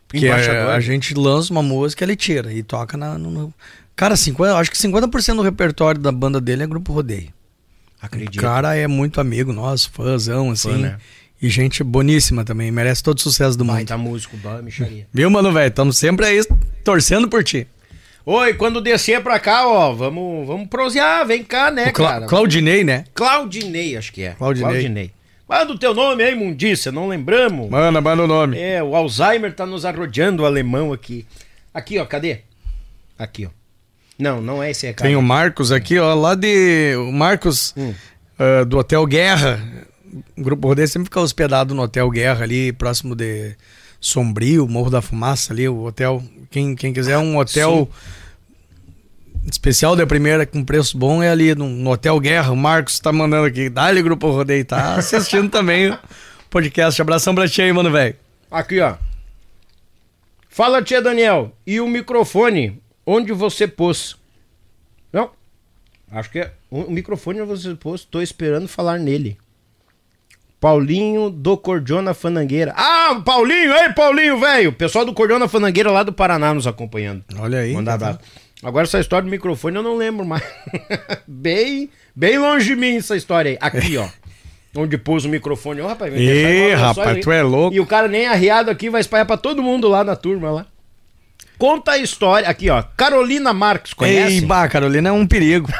Porque 0.07 0.27
a, 0.29 0.75
a 0.75 0.81
gente 0.81 1.15
lança 1.15 1.53
uma 1.53 1.63
música, 1.63 2.03
ele 2.05 2.17
tira 2.17 2.53
e 2.53 2.63
toca 2.63 2.97
na, 2.97 3.17
no, 3.17 3.55
Cara, 3.95 4.17
50, 4.17 4.57
acho 4.57 4.71
que 4.71 4.79
50% 4.79 5.37
do 5.37 5.43
repertório 5.43 6.01
da 6.01 6.11
banda 6.11 6.41
dele 6.41 6.63
é 6.63 6.67
Grupo 6.67 6.93
Rodeio. 6.93 7.29
O 8.03 8.07
Acredito. 8.07 8.41
cara 8.41 8.75
é 8.75 8.87
muito 8.87 9.21
amigo 9.21 9.53
nosso, 9.53 9.91
fãzão, 9.93 10.51
assim. 10.51 10.71
Fã, 10.71 10.79
né? 10.79 10.97
E 11.43 11.49
gente 11.49 11.83
boníssima 11.85 12.45
também, 12.45 12.71
merece 12.71 13.03
todo 13.03 13.19
o 13.19 13.21
sucesso 13.21 13.57
do 13.57 13.65
mundo. 13.65 13.77
Baita 13.77 13.97
músico, 13.97 14.37
bom, 14.39 14.61
micharia. 14.63 15.07
Viu, 15.13 15.31
mano, 15.31 15.53
velho? 15.53 15.69
Estamos 15.69 15.97
sempre 15.97 16.27
aí 16.27 16.41
torcendo 16.85 17.29
por 17.29 17.45
ti. 17.45 17.67
Oi, 18.27 18.55
quando 18.55 18.81
descer 18.81 19.23
pra 19.23 19.39
cá, 19.39 19.67
ó, 19.67 19.93
vamos, 19.93 20.47
vamos 20.47 20.69
prosear, 20.69 21.27
vem 21.27 21.43
cá, 21.43 21.71
né, 21.71 21.91
Cla 21.91 22.09
cara? 22.09 22.27
Claudinei, 22.27 22.85
né? 22.85 23.05
Claudinei, 23.15 23.97
acho 23.97 24.13
que 24.13 24.23
é. 24.23 24.35
Claudinei. 24.35 25.11
Manda 25.49 25.73
o 25.73 25.79
teu 25.79 25.93
nome 25.95 26.23
aí, 26.23 26.35
mundícia, 26.35 26.93
não 26.93 27.09
lembramos. 27.09 27.69
Manda, 27.69 28.01
manda 28.01 28.23
o 28.23 28.27
nome. 28.27 28.59
É, 28.59 28.83
o 28.83 28.95
Alzheimer 28.95 29.53
tá 29.53 29.67
nos 29.67 29.85
arrodeando 29.85 30.43
o 30.43 30.47
alemão 30.47 30.93
aqui. 30.93 31.27
Aqui, 31.75 31.99
ó, 31.99 32.05
cadê? 32.05 32.41
Aqui, 33.19 33.47
ó. 33.47 33.51
Não, 34.19 34.41
não 34.41 34.63
é 34.63 34.71
esse 34.71 34.93
cara. 34.93 35.09
Tem 35.09 35.17
o 35.17 35.23
Marcos 35.23 35.73
aqui, 35.73 35.99
ó, 35.99 36.15
lá 36.15 36.35
de. 36.35 36.95
O 36.97 37.11
Marcos 37.11 37.75
Hum. 37.77 37.95
ah, 38.39 38.65
do 38.65 38.79
Hotel 38.79 39.05
Guerra. 39.07 39.59
O 40.37 40.43
Grupo 40.43 40.69
Rodeio 40.69 40.87
sempre 40.89 41.07
fica 41.07 41.21
hospedado 41.21 41.75
no 41.75 41.83
Hotel 41.83 42.09
Guerra 42.11 42.45
ali, 42.45 42.73
próximo 42.73 43.17
de 43.17 43.57
Sombrio, 44.01 44.67
Morro 44.67 44.91
da 44.91 45.03
Fumaça 45.03 45.53
ali, 45.53 45.69
o 45.69 45.85
hotel. 45.85 46.23
Quem, 46.51 46.75
quem 46.75 46.93
quiser 46.93 47.19
um 47.19 47.37
hotel 47.37 47.89
especial 49.51 49.97
de 49.97 50.05
primeira 50.07 50.47
com 50.47 50.65
preço 50.65 50.97
bom 50.99 51.23
é 51.23 51.31
ali 51.31 51.55
no, 51.55 51.69
no 51.69 51.91
Hotel 51.91 52.19
Guerra. 52.19 52.53
O 52.53 52.57
Marcos 52.57 52.99
tá 52.99 53.13
mandando 53.13 53.47
aqui. 53.47 53.69
Dá-lhe 53.69 54.03
Grupo 54.03 54.31
Rodeio, 54.31 54.65
tá 54.65 54.97
assistindo 54.97 55.49
também 55.51 55.91
o 55.91 55.99
podcast. 56.49 57.01
Abração 57.01 57.35
pra 57.35 57.49
ti 57.49 57.63
aí, 57.63 57.73
mano, 57.73 57.91
velho. 57.91 58.17
Aqui, 58.51 58.81
ó. 58.81 58.97
Fala, 60.49 60.83
tia 60.83 61.01
Daniel. 61.01 61.53
E 61.67 61.81
o 61.81 61.87
microfone? 61.87 62.81
Onde 63.07 63.33
você 63.33 63.69
pôs? 63.69 64.17
Não. 65.13 65.31
Acho 66.11 66.31
que 66.31 66.41
é. 66.41 66.53
O 66.71 66.91
microfone 66.91 67.41
onde 67.41 67.51
você 67.51 67.75
pôs. 67.75 68.05
Tô 68.05 68.21
esperando 68.21 68.67
falar 68.67 68.99
nele. 68.99 69.39
Paulinho 70.61 71.31
do 71.31 71.57
Cordiona 71.57 72.13
Fanangueira. 72.13 72.75
Ah, 72.77 73.21
Paulinho! 73.25 73.73
Ei, 73.73 73.93
Paulinho, 73.95 74.39
velho! 74.39 74.73
Pessoal 74.73 75.07
do 75.07 75.15
Cordiona 75.15 75.49
Fanangueira 75.49 75.91
lá 75.91 76.03
do 76.03 76.13
Paraná 76.13 76.53
nos 76.53 76.67
acompanhando. 76.67 77.25
Olha 77.39 77.61
aí. 77.61 77.73
Mandar 77.73 77.95
abraço. 77.95 78.19
Agora 78.63 78.85
essa 78.87 79.01
história 79.01 79.25
do 79.25 79.31
microfone 79.31 79.77
eu 79.77 79.83
não 79.83 79.97
lembro 79.97 80.25
mais. 80.27 80.43
bem, 81.27 81.89
bem 82.15 82.39
longe 82.39 82.67
de 82.67 82.77
mim 82.77 82.97
essa 82.97 83.17
história 83.17 83.53
aí. 83.53 83.59
Aqui, 83.59 83.97
ó. 83.97 84.07
Onde 84.77 84.99
pôs 84.99 85.25
o 85.25 85.31
microfone. 85.31 85.81
Ô, 85.81 85.89
rapaz, 85.89 86.13
vai 86.13 86.21
Ih, 86.23 86.77
só 86.77 86.85
rapaz, 86.89 87.17
aí. 87.17 87.21
tu 87.23 87.33
é 87.33 87.43
louco. 87.43 87.75
E 87.75 87.81
o 87.81 87.87
cara 87.87 88.07
nem 88.07 88.27
arriado 88.27 88.71
aqui 88.71 88.91
vai 88.91 89.01
espalhar 89.01 89.27
pra 89.27 89.39
todo 89.39 89.63
mundo 89.63 89.89
lá 89.89 90.05
na 90.05 90.15
turma 90.15 90.51
lá. 90.51 90.67
Conta 91.57 91.93
a 91.93 91.99
história. 91.99 92.47
Aqui, 92.47 92.69
ó. 92.69 92.83
Carolina 92.83 93.55
Marques, 93.55 93.95
conhece? 93.95 94.35
Ei, 94.35 94.41
bah, 94.43 94.69
Carolina 94.69 95.09
é 95.09 95.13
um 95.13 95.27
perigo. 95.27 95.69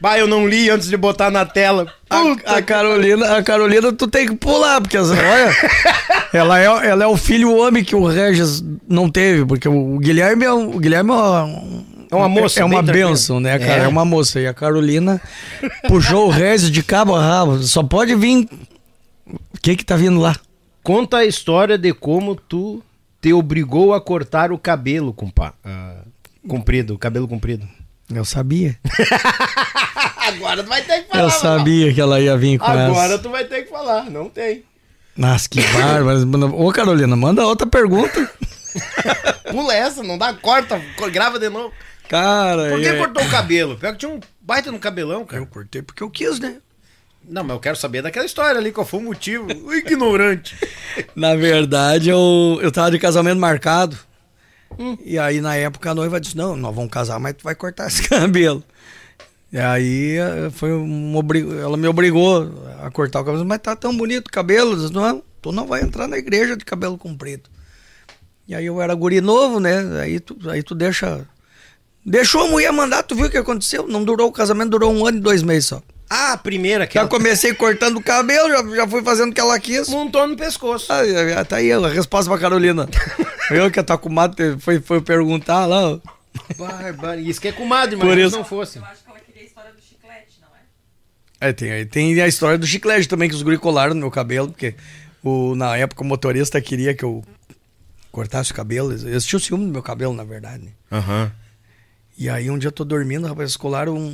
Bah, 0.00 0.18
eu 0.18 0.26
não 0.26 0.46
li 0.46 0.68
antes 0.70 0.88
de 0.88 0.96
botar 0.96 1.30
na 1.30 1.44
tela. 1.46 1.86
Puta 2.08 2.50
A, 2.50 2.56
a 2.58 2.62
Carolina, 2.62 3.36
a 3.36 3.42
Carolina, 3.42 3.92
tu 3.92 4.06
tem 4.06 4.26
que 4.28 4.36
pular, 4.36 4.80
porque 4.80 4.96
olha, 4.98 5.16
ela 6.32 6.60
é, 6.60 6.64
ela 6.64 7.04
é 7.04 7.06
o 7.06 7.16
filho 7.16 7.54
homem 7.56 7.82
que 7.82 7.96
o 7.96 8.06
Regis 8.06 8.62
não 8.88 9.08
teve, 9.10 9.44
porque 9.46 9.68
o 9.68 9.98
Guilherme 9.98 10.44
é, 10.44 10.52
um- 10.52 10.76
o 10.76 10.78
Guilherme 10.78 11.10
é 11.10 11.14
uma, 11.14 11.48
É 12.10 12.14
uma 12.14 12.28
moça, 12.28 12.60
é 12.60 12.64
uma 12.64 12.82
benção, 12.82 13.40
né, 13.40 13.58
cara? 13.58 13.82
É. 13.82 13.84
É. 13.84 13.88
uma 13.88 14.04
moça. 14.04 14.38
E 14.40 14.46
a 14.46 14.54
Carolina 14.54 15.20
puxou 15.88 16.26
o 16.26 16.30
Regis 16.30 16.70
de 16.70 16.82
cabo 16.82 17.14
a 17.14 17.20
rabo. 17.26 17.62
Só 17.62 17.82
pode 17.82 18.14
vir. 18.14 18.48
O 19.26 19.60
que 19.60 19.74
que 19.76 19.84
tá 19.84 19.96
vindo 19.96 20.20
lá? 20.20 20.36
Conta 20.82 21.16
a 21.18 21.24
história 21.24 21.76
de 21.76 21.92
como 21.92 22.36
tu 22.36 22.80
te 23.20 23.32
obrigou 23.32 23.92
a 23.92 24.00
cortar 24.00 24.52
o 24.52 24.58
cabelo, 24.58 25.12
compa. 25.12 25.52
Ah, 25.64 25.96
comprido, 26.46 26.94
o 26.94 26.98
cabelo 26.98 27.26
comprido. 27.26 27.66
Eu 28.14 28.24
sabia. 28.24 28.76
Agora 30.26 30.62
tu 30.62 30.68
vai 30.68 30.82
ter 30.82 31.02
que 31.02 31.08
falar. 31.08 31.22
Eu 31.22 31.30
sabia 31.30 31.92
que 31.94 32.00
ela 32.00 32.20
ia 32.20 32.36
vir 32.36 32.58
com 32.58 32.64
Agora 32.64 33.14
essa. 33.14 33.18
tu 33.18 33.30
vai 33.30 33.44
ter 33.44 33.62
que 33.64 33.70
falar, 33.70 34.10
não 34.10 34.28
tem. 34.28 34.64
Nossa, 35.16 35.48
que 35.48 35.60
bárbaro. 35.62 36.54
Ô, 36.60 36.72
Carolina, 36.72 37.16
manda 37.16 37.46
outra 37.46 37.66
pergunta. 37.66 38.30
Pula 39.50 39.74
essa, 39.74 40.02
não 40.02 40.18
dá, 40.18 40.34
corta, 40.34 40.80
co- 40.96 41.10
grava 41.10 41.38
de 41.38 41.48
novo. 41.48 41.72
Cara, 42.08 42.68
Por 42.70 42.80
que 42.80 42.86
é- 42.86 42.98
cortou 42.98 43.24
o 43.24 43.30
cabelo? 43.30 43.76
Pior 43.76 43.92
que 43.92 43.98
tinha 43.98 44.10
um 44.12 44.20
baita 44.40 44.70
no 44.70 44.78
cabelão, 44.78 45.24
cara. 45.24 45.42
eu 45.42 45.46
cortei 45.46 45.82
porque 45.82 46.02
eu 46.02 46.10
quis, 46.10 46.38
né? 46.38 46.56
Não, 47.28 47.42
mas 47.42 47.54
eu 47.54 47.60
quero 47.60 47.76
saber 47.76 48.02
daquela 48.02 48.24
história 48.26 48.58
ali, 48.60 48.70
qual 48.70 48.86
foi 48.86 49.00
o 49.00 49.02
motivo. 49.02 49.46
O 49.64 49.74
ignorante. 49.74 50.54
Na 51.16 51.34
verdade, 51.34 52.08
eu, 52.10 52.58
eu 52.62 52.70
tava 52.70 52.90
de 52.92 52.98
casamento 52.98 53.40
marcado. 53.40 53.96
E 55.04 55.18
aí, 55.18 55.40
na 55.40 55.56
época, 55.56 55.90
a 55.90 55.94
noiva 55.94 56.20
disse: 56.20 56.36
Não, 56.36 56.54
nós 56.54 56.74
vamos 56.74 56.90
casar, 56.90 57.18
mas 57.18 57.34
tu 57.34 57.42
vai 57.44 57.54
cortar 57.54 57.86
esse 57.88 58.02
cabelo. 58.08 58.62
E 59.56 59.58
aí, 59.58 60.16
eh, 60.18 60.50
foi 60.50 60.68
ela 61.62 61.78
me 61.78 61.88
obrigou 61.88 62.52
a 62.84 62.90
cortar 62.90 63.20
o 63.20 63.24
cabelo. 63.24 63.44
Mas 63.46 63.58
tá 63.60 63.74
tão 63.74 63.96
bonito 63.96 64.28
o 64.28 64.30
cabelo. 64.30 64.76
Não, 64.90 65.22
tu 65.40 65.50
não 65.50 65.66
vai 65.66 65.80
entrar 65.80 66.06
na 66.06 66.18
igreja 66.18 66.56
de 66.56 66.64
cabelo 66.64 66.98
comprido. 66.98 67.48
E 68.46 68.54
aí, 68.54 68.66
eu 68.66 68.82
era 68.82 68.92
guri 68.94 69.20
novo, 69.22 69.58
né? 69.58 70.00
Aí 70.02 70.20
tu, 70.20 70.36
aí 70.50 70.62
tu 70.62 70.74
deixa. 70.74 71.26
Deixou 72.04 72.42
a 72.46 72.48
mulher 72.50 72.70
mandar, 72.70 73.02
tu 73.02 73.14
viu 73.16 73.26
o 73.26 73.30
que 73.30 73.38
aconteceu? 73.38 73.88
Não 73.88 74.04
durou 74.04 74.28
o 74.28 74.32
casamento, 74.32 74.70
durou 74.70 74.92
um 74.92 75.06
ano 75.06 75.16
e 75.18 75.20
dois 75.22 75.42
meses 75.42 75.70
só. 75.70 75.82
Ah, 76.08 76.34
a 76.34 76.36
primeira 76.36 76.86
que 76.86 76.94
Já 76.94 77.00
ela 77.00 77.08
comecei 77.08 77.52
cortando 77.54 77.96
o 77.96 78.02
cabelo, 78.02 78.48
já, 78.48 78.76
já 78.76 78.86
fui 78.86 79.02
fazendo 79.02 79.30
o 79.30 79.34
que 79.34 79.40
ela 79.40 79.58
quis. 79.58 79.88
montou 79.88 80.24
no 80.28 80.36
pescoço. 80.36 80.86
Ah, 80.92 81.44
tá 81.44 81.56
aí 81.56 81.72
a 81.72 81.88
resposta 81.88 82.30
pra 82.30 82.38
Carolina. 82.38 82.86
Eu 83.50 83.70
que 83.70 83.80
a 83.80 83.82
tua 83.82 83.96
comadre 83.98 84.56
foi, 84.60 84.80
foi 84.80 85.00
perguntar 85.00 85.64
lá. 85.66 85.92
ó. 85.94 85.98
Bárbaro. 86.58 87.20
Isso 87.20 87.40
que 87.40 87.48
é 87.48 87.52
comadre, 87.52 87.96
mas 87.96 88.06
Por 88.06 88.14
se 88.16 88.22
isso. 88.22 88.36
não 88.36 88.44
fosse. 88.44 88.78
Eu 88.78 88.84
acho 88.84 89.02
que 89.02 89.10
ela 89.10 89.18
queria 89.18 89.42
a 89.42 89.44
história 89.46 89.72
do 89.72 89.80
chiclete, 89.80 90.38
não 90.40 90.48
é? 91.40 91.52
Tem, 91.52 91.86
tem 91.86 92.20
a 92.20 92.28
história 92.28 92.58
do 92.58 92.66
chiclete 92.66 93.08
também, 93.08 93.28
que 93.28 93.34
os 93.34 93.42
guri 93.42 93.58
colaram 93.58 93.94
no 93.94 94.00
meu 94.00 94.10
cabelo, 94.10 94.48
porque 94.48 94.74
o, 95.22 95.54
na 95.54 95.76
época 95.76 96.02
o 96.02 96.06
motorista 96.06 96.60
queria 96.60 96.94
que 96.94 97.04
eu 97.04 97.24
cortasse 98.10 98.52
o 98.52 98.54
cabelo. 98.54 98.92
Eles 98.92 99.24
tinham 99.26 99.40
ciúme 99.40 99.66
do 99.66 99.72
meu 99.72 99.82
cabelo, 99.82 100.14
na 100.14 100.24
verdade. 100.24 100.64
né? 100.64 100.70
Aham. 100.90 101.32
E 102.18 102.30
aí 102.30 102.50
um 102.50 102.56
dia 102.56 102.68
eu 102.68 102.72
tô 102.72 102.82
dormindo, 102.82 103.24
rapaz, 103.26 103.40
eles 103.50 103.56
colaram 103.58 103.94
um, 103.94 104.06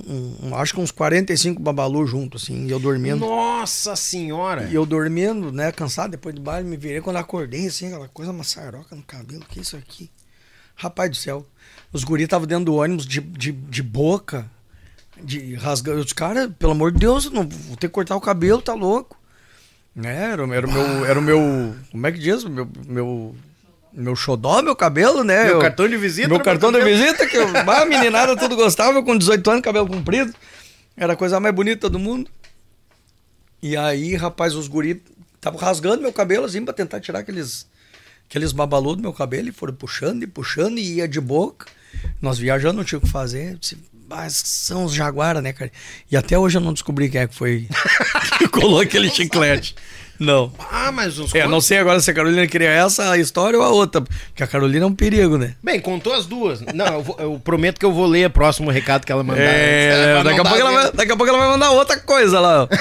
um- 0.42 0.48
um- 0.48 0.56
acho 0.56 0.74
que 0.74 0.80
uns 0.80 0.90
45 0.90 1.62
babalu 1.62 2.04
junto, 2.04 2.36
assim, 2.36 2.66
e 2.66 2.70
eu 2.72 2.80
dormindo. 2.80 3.18
Nossa 3.20 3.94
senhora. 3.94 4.64
E 4.68 4.74
eu 4.74 4.84
dormindo, 4.84 5.52
né, 5.52 5.70
cansado, 5.70 6.10
depois 6.10 6.34
do 6.34 6.40
baile, 6.40 6.68
me 6.68 6.76
virei 6.76 7.00
quando 7.00 7.18
acordei, 7.18 7.68
assim, 7.68 7.86
aquela 7.86 8.08
coisa 8.08 8.32
maçaroca 8.32 8.96
no 8.96 9.02
cabelo, 9.04 9.44
que 9.48 9.60
é 9.60 9.62
isso 9.62 9.76
aqui? 9.76 10.10
Rapaz 10.74 11.10
do 11.10 11.16
céu, 11.16 11.46
os 11.92 12.02
guris 12.02 12.24
estavam 12.24 12.44
dentro 12.44 12.64
do 12.64 12.74
ônibus 12.74 13.06
de, 13.06 13.20
de, 13.20 13.52
de 13.52 13.82
boca, 13.84 14.50
de 15.24 15.54
rasgando. 15.54 16.00
Os 16.00 16.12
caras, 16.12 16.50
pelo 16.58 16.72
amor 16.72 16.92
de 16.92 16.98
Deus, 16.98 17.30
não 17.30 17.46
vou 17.48 17.76
ter 17.76 17.88
que 17.88 17.92
cortar 17.94 18.16
o 18.16 18.20
cabelo, 18.20 18.60
tá 18.62 18.74
louco. 18.74 19.16
É, 20.02 20.08
era, 20.32 20.42
era 20.56 20.66
o 20.66 20.72
meu, 20.72 21.04
era 21.04 21.18
o 21.18 21.22
meu, 21.22 21.74
como 21.90 22.06
é 22.06 22.12
que 22.12 22.18
diz? 22.18 22.44
Meu, 22.44 22.66
meu, 22.86 23.36
meu 23.92 24.16
xodó, 24.16 24.62
meu 24.62 24.74
cabelo, 24.74 25.22
né? 25.22 25.44
Meu 25.44 25.54
Eu- 25.54 25.60
cartão 25.60 25.86
de 25.88 25.96
visita. 25.98 26.28
meu 26.28 26.38
no 26.38 26.44
cartão 26.44 26.72
de 26.72 26.80
visita, 26.82 27.26
que 27.26 27.36
eu, 27.36 27.46
a 27.70 27.84
meninada 27.84 28.34
tudo 28.36 28.56
gostava, 28.56 28.98
eu 28.98 29.04
com 29.04 29.16
18 29.16 29.50
anos, 29.50 29.62
cabelo 29.62 29.86
comprido. 29.86 30.34
Era 30.96 31.12
a 31.12 31.16
coisa 31.16 31.38
mais 31.40 31.54
bonita 31.54 31.90
do 31.90 31.98
mundo. 31.98 32.30
E 33.62 33.76
aí, 33.76 34.14
rapaz, 34.16 34.54
os 34.54 34.66
guri 34.66 35.02
estavam 35.34 35.58
rasgando 35.60 36.02
meu 36.02 36.12
cabelo 36.12 36.46
assim 36.46 36.64
pra 36.64 36.72
tentar 36.74 37.00
tirar 37.00 37.20
aqueles, 37.20 37.66
aqueles 38.28 38.52
babalu 38.52 38.96
do 38.96 39.02
meu 39.02 39.12
cabelo 39.12 39.48
e 39.48 39.52
foram 39.52 39.74
puxando 39.74 40.22
e 40.22 40.26
puxando 40.26 40.78
e 40.78 40.94
ia 40.94 41.06
de 41.08 41.20
boca. 41.20 41.66
Nós 42.20 42.38
viajando, 42.38 42.78
não 42.78 42.84
tinha 42.84 42.98
o 42.98 43.02
que 43.02 43.08
fazer. 43.08 43.58
Eu 44.12 44.30
são 44.30 44.84
os 44.84 44.92
jaguara, 44.94 45.40
né, 45.40 45.52
cara? 45.52 45.70
E 46.10 46.16
até 46.16 46.38
hoje 46.38 46.58
eu 46.58 46.60
não 46.62 46.72
descobri 46.72 47.08
quem 47.08 47.20
é 47.20 47.26
que 47.26 47.34
foi 47.34 47.66
que 48.38 48.48
colou 48.48 48.80
aquele 48.80 49.10
chiclete. 49.10 49.74
Não. 50.20 50.52
Ah, 50.70 50.92
mas 50.92 51.18
os 51.18 51.34
É, 51.34 51.48
não 51.48 51.60
sei 51.60 51.78
agora 51.78 51.98
se 51.98 52.08
a 52.10 52.14
Carolina 52.14 52.46
queria 52.46 52.68
essa 52.70 53.16
história 53.18 53.58
ou 53.58 53.64
a 53.64 53.70
outra. 53.70 54.00
Porque 54.02 54.42
a 54.42 54.46
Carolina 54.46 54.84
é 54.84 54.88
um 54.88 54.94
perigo, 54.94 55.36
né? 55.36 55.56
Bem, 55.62 55.80
contou 55.80 56.12
as 56.14 56.26
duas. 56.26 56.60
Não, 56.60 56.86
eu, 56.86 57.02
vou- 57.02 57.16
eu 57.18 57.40
prometo 57.42 57.80
que 57.80 57.84
eu 57.84 57.92
vou 57.92 58.06
ler 58.06 58.26
o 58.26 58.30
próximo 58.30 58.70
recado 58.70 59.04
que 59.04 59.10
ela 59.10 59.24
mandar. 59.24 59.42
É, 59.42 60.14
Pra 60.14 60.22
daqui 60.22 60.40
a, 60.40 60.44
pouco 60.44 60.58
ela 60.60 60.70
vai, 60.72 60.92
daqui 60.92 61.12
a 61.12 61.16
pouco 61.16 61.28
ela 61.32 61.38
vai 61.40 61.48
mandar 61.48 61.70
outra 61.72 61.98
coisa 61.98 62.38
lá. 62.38 62.68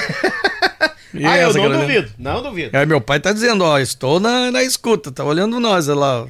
E 1.14 1.26
Ah, 1.26 1.36
eu 1.36 1.50
essa, 1.50 1.58
não 1.58 1.64
Carolina? 1.68 1.86
duvido. 1.94 2.12
Não 2.18 2.42
duvido. 2.42 2.74
É, 2.74 2.86
meu 2.86 2.98
pai 2.98 3.20
tá 3.20 3.32
dizendo, 3.34 3.64
ó, 3.64 3.78
estou 3.78 4.18
na, 4.18 4.50
na 4.50 4.62
escuta, 4.62 5.12
tá 5.12 5.22
olhando 5.22 5.60
nós 5.60 5.86
olha 5.86 5.98
lá. 5.98 6.26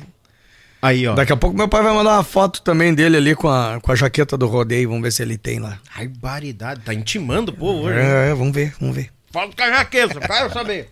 Aí, 0.83 1.07
ó. 1.07 1.15
Daqui 1.15 1.33
a 1.33 1.37
pouco 1.37 1.57
meu 1.57 1.69
pai 1.69 1.81
vai 1.81 1.95
mandar 1.95 2.15
uma 2.15 2.25
foto 2.25 2.61
também 2.61 2.93
dele 2.93 3.17
ali 3.17 3.37
com 3.37 3.49
a, 3.49 3.81
com 3.81 3.93
a 3.93 3.95
jaqueta 3.95 4.37
do 4.37 4.49
rodeio, 4.49 4.89
vamos 4.89 5.05
ver 5.05 5.13
se 5.13 5.23
ele 5.23 5.39
tem 5.39 5.61
lá. 5.61 5.79
Barbaridade. 5.97 6.81
Tá 6.81 6.93
intimando 6.93 7.53
o 7.53 7.55
povo 7.55 7.87
hoje. 7.87 8.01
É, 8.01 8.31
é, 8.31 8.35
vamos 8.35 8.53
ver, 8.53 8.75
vamos 8.81 8.97
ver. 8.97 9.13
Fala 9.31 9.53
com 9.53 9.63
a 9.63 9.71
jaqueta, 9.71 10.19
quero 10.19 10.53
saber. 10.53 10.91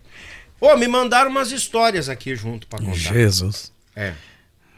Ô, 0.61 0.77
me 0.77 0.87
mandaram 0.87 1.29
umas 1.29 1.51
histórias 1.51 2.09
aqui 2.09 2.37
junto 2.37 2.69
pra 2.69 2.79
contar. 2.79 2.95
Jesus. 2.95 3.73
É. 3.97 4.15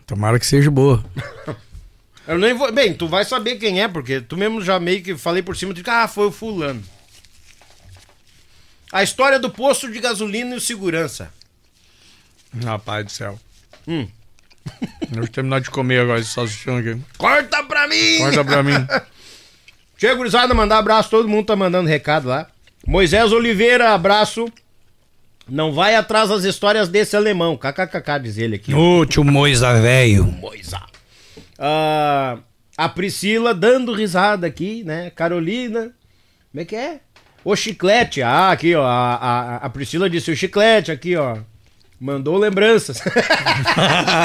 Tomara 0.06 0.38
que 0.38 0.46
seja 0.46 0.70
boa. 0.70 1.04
Eu 2.26 2.38
nem 2.38 2.54
vou. 2.54 2.72
Bem, 2.72 2.94
tu 2.94 3.06
vai 3.06 3.24
saber 3.24 3.56
quem 3.56 3.82
é, 3.82 3.88
porque 3.88 4.20
tu 4.20 4.36
mesmo 4.36 4.62
já 4.62 4.80
meio 4.80 5.02
que 5.02 5.16
falei 5.16 5.42
por 5.42 5.56
cima 5.56 5.74
de 5.74 5.82
que, 5.82 5.90
ah, 5.90 6.08
foi 6.08 6.28
o 6.28 6.32
fulano. 6.32 6.82
A 8.92 9.02
história 9.02 9.38
do 9.38 9.50
posto 9.50 9.90
de 9.90 9.98
gasolina 9.98 10.54
e 10.54 10.58
o 10.58 10.60
segurança. 10.60 11.32
Rapaz 12.64 13.04
do 13.04 13.10
céu. 13.10 13.38
Hum. 13.86 14.06
Deixa 14.80 15.20
eu 15.20 15.28
terminar 15.28 15.60
de 15.60 15.70
comer 15.70 16.00
agora 16.00 16.20
esse 16.20 16.30
salsichão 16.30 16.78
aqui. 16.78 16.96
Corta 17.18 17.62
pra 17.64 17.86
mim! 17.88 18.18
Corta 18.18 18.44
pra 18.44 18.62
mim. 18.62 18.74
Chega, 19.96 20.14
gurizada, 20.14 20.52
mandar 20.52 20.78
abraço. 20.78 21.10
Todo 21.10 21.28
mundo 21.28 21.46
tá 21.46 21.54
mandando 21.54 21.88
recado 21.88 22.28
lá. 22.28 22.48
Moisés 22.86 23.30
Oliveira, 23.32 23.94
abraço. 23.94 24.46
Não 25.48 25.72
vai 25.72 25.94
atrás 25.94 26.28
das 26.28 26.44
histórias 26.44 26.88
desse 26.88 27.16
alemão. 27.16 27.56
KKKK, 27.56 28.18
diz 28.22 28.38
ele 28.38 28.56
aqui. 28.56 28.74
Ô, 28.74 29.04
tio 29.06 29.22
Moisa 29.24 29.80
velho. 29.80 30.24
Moisa. 30.24 30.80
Ah, 31.58 32.38
a 32.76 32.88
Priscila 32.88 33.54
dando 33.54 33.92
risada 33.92 34.46
aqui, 34.46 34.82
né? 34.84 35.10
Carolina. 35.10 35.92
Como 36.50 36.62
é 36.62 36.64
que 36.64 36.74
é? 36.74 37.00
O 37.44 37.54
chiclete. 37.54 38.22
Ah, 38.22 38.50
aqui, 38.50 38.74
ó. 38.74 38.84
A, 38.84 39.14
a, 39.14 39.56
a 39.56 39.70
Priscila 39.70 40.08
disse 40.10 40.30
o 40.30 40.36
chiclete 40.36 40.90
aqui, 40.90 41.16
ó. 41.16 41.38
Mandou 42.02 42.36
lembranças. 42.36 43.00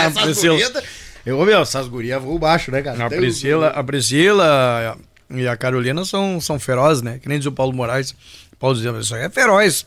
essas 0.04 0.24
Priscila. 0.24 0.84
eu, 1.24 1.45
meu, 1.45 1.62
essas 1.62 1.88
gurias 1.88 2.20
voam 2.20 2.40
baixo, 2.40 2.72
né, 2.72 2.82
cara? 2.82 3.06
A 3.06 3.08
Deus 3.08 3.22
Priscila, 3.22 3.68
a 3.68 3.84
Priscila 3.84 4.98
e 5.30 5.48
a 5.48 5.56
Carolina 5.56 6.04
são, 6.04 6.41
são 6.41 6.60
ferozes, 6.60 7.04
né? 7.04 7.20
Que 7.20 7.30
nem 7.30 7.38
diz 7.38 7.45
o 7.45 7.52
Paulo 7.52 7.74
Moraes. 7.74 8.16
O 8.52 8.56
Paulo 8.58 8.76
dizia, 8.76 8.90
isso 8.98 9.14
aí 9.14 9.26
é 9.26 9.30
feroz. 9.30 9.86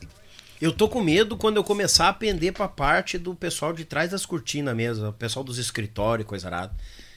Eu 0.62 0.70
tô 0.70 0.88
com 0.88 1.02
medo 1.02 1.36
quando 1.36 1.56
eu 1.56 1.64
começar 1.64 2.08
a 2.08 2.12
pender 2.12 2.52
pra 2.52 2.68
parte 2.68 3.18
do 3.18 3.34
pessoal 3.34 3.72
de 3.72 3.84
trás 3.84 4.12
das 4.12 4.24
cortinas 4.24 4.76
mesmo, 4.76 5.08
o 5.08 5.12
pessoal 5.12 5.44
dos 5.44 5.58
escritórios, 5.58 6.28
coisa 6.28 6.46
arada. 6.46 6.72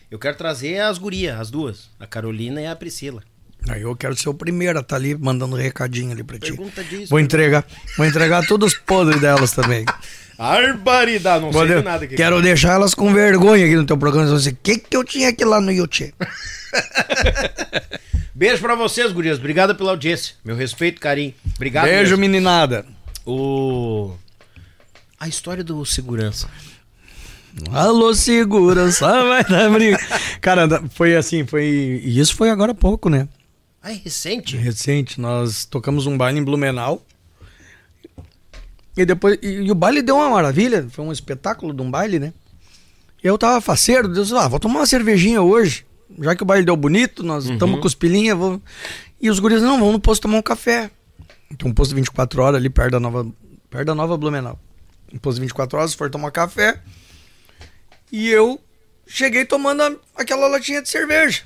Eu 0.09 0.17
quero 0.17 0.35
trazer 0.35 0.79
as 0.79 0.97
gurias, 0.97 1.39
as 1.39 1.51
duas, 1.51 1.91
a 1.99 2.07
Carolina 2.07 2.59
e 2.59 2.65
a 2.65 2.75
Priscila. 2.75 3.21
Aí 3.69 3.81
eu 3.81 3.95
quero 3.95 4.15
ser 4.15 4.29
o 4.29 4.33
primeiro 4.33 4.77
a 4.77 4.81
estar 4.81 4.97
ali 4.97 5.15
mandando 5.15 5.55
recadinho 5.55 6.11
ali 6.11 6.23
pra 6.23 6.37
ti. 6.37 6.51
Pergunta 6.51 6.83
disso. 6.83 7.09
Vou 7.09 7.19
entregar, 7.19 7.65
vou 7.97 8.05
entregar 8.05 8.45
todos 8.45 8.73
os 8.73 8.79
podres 8.79 9.21
delas 9.21 9.51
também. 9.53 9.85
Barbaridade, 10.37 11.43
não 11.43 11.51
Vou 11.51 11.65
sei 11.65 11.77
de- 11.77 11.83
nada 11.83 12.05
aqui. 12.05 12.15
Quero 12.15 12.41
deixar 12.41 12.73
elas 12.73 12.93
com 12.93 13.13
vergonha 13.13 13.65
aqui 13.65 13.75
no 13.75 13.85
teu 13.85 13.97
programa. 13.97 14.35
O 14.35 14.55
que 14.61 14.77
que 14.79 14.97
eu 14.97 15.03
tinha 15.03 15.29
aqui 15.29 15.45
lá 15.45 15.61
no 15.61 15.71
YouTube? 15.71 16.13
Beijo 18.35 18.61
pra 18.61 18.75
vocês, 18.75 19.11
gurias. 19.11 19.37
Obrigado 19.37 19.75
pela 19.75 19.91
audiência. 19.91 20.35
Meu 20.43 20.55
respeito, 20.55 20.99
carinho. 20.99 21.33
Obrigado. 21.55 21.85
Beijo, 21.85 22.17
mesmo. 22.17 22.19
meninada. 22.19 22.85
O... 23.25 24.13
A 25.19 25.27
história 25.27 25.63
do 25.63 25.85
segurança. 25.85 26.49
Alô, 27.71 28.13
segurança, 28.15 29.07
vai 29.23 29.43
dar 29.43 29.69
briga. 29.69 29.99
Cara, 30.41 30.67
foi 30.95 31.15
assim, 31.15 31.45
foi. 31.45 32.01
E 32.03 32.19
isso 32.19 32.35
foi 32.35 32.49
agora 32.49 32.71
há 32.71 32.75
pouco, 32.75 33.07
né? 33.09 33.27
Ah, 33.83 33.91
é 33.91 33.95
recente? 33.95 34.55
Recente, 34.55 35.19
nós 35.19 35.65
tocamos 35.65 36.07
um 36.07 36.17
baile 36.17 36.39
em 36.39 36.43
Blumenau. 36.43 37.05
E 38.95 39.05
depois. 39.05 39.37
E, 39.41 39.47
e 39.47 39.71
o 39.71 39.75
baile 39.75 40.01
deu 40.01 40.15
uma 40.15 40.29
maravilha, 40.29 40.87
foi 40.89 41.03
um 41.03 41.11
espetáculo 41.11 41.73
de 41.73 41.81
um 41.81 41.91
baile, 41.91 42.17
né? 42.19 42.33
E 43.23 43.27
eu 43.27 43.37
tava 43.37 43.59
faceiro, 43.61 44.07
Deus, 44.07 44.31
ah, 44.33 44.47
vou 44.47 44.59
tomar 44.59 44.79
uma 44.81 44.85
cervejinha 44.85 45.41
hoje. 45.41 45.85
Já 46.19 46.35
que 46.35 46.43
o 46.43 46.45
baile 46.45 46.65
deu 46.65 46.75
bonito, 46.77 47.23
nós 47.23 47.45
estamos 47.45 47.79
com 47.81 47.87
os 47.87 47.95
pilinha, 47.95 48.35
vou. 48.35 48.61
E 49.19 49.29
os 49.29 49.39
guris, 49.39 49.61
não, 49.61 49.77
vamos 49.79 49.93
no 49.93 49.99
posto 49.99 50.21
tomar 50.23 50.37
um 50.37 50.41
café. 50.41 50.91
Tem 51.57 51.69
um 51.69 51.73
posto 51.73 51.95
24 51.95 52.41
horas 52.41 52.57
ali 52.59 52.69
perto 52.69 52.91
da 52.91 52.99
nova, 52.99 53.25
perto 53.69 53.85
da 53.85 53.95
nova 53.95 54.15
Blumenau. 54.17 54.59
Um 55.11 55.17
posto 55.17 55.39
24 55.41 55.77
horas, 55.79 55.93
for 55.93 56.09
tomar 56.09 56.31
café. 56.31 56.79
E 58.11 58.29
eu 58.29 58.59
cheguei 59.07 59.43
tomando 59.45 59.81
a- 59.81 59.95
aquela 60.15 60.47
latinha 60.47 60.81
de 60.81 60.89
cerveja. 60.89 61.41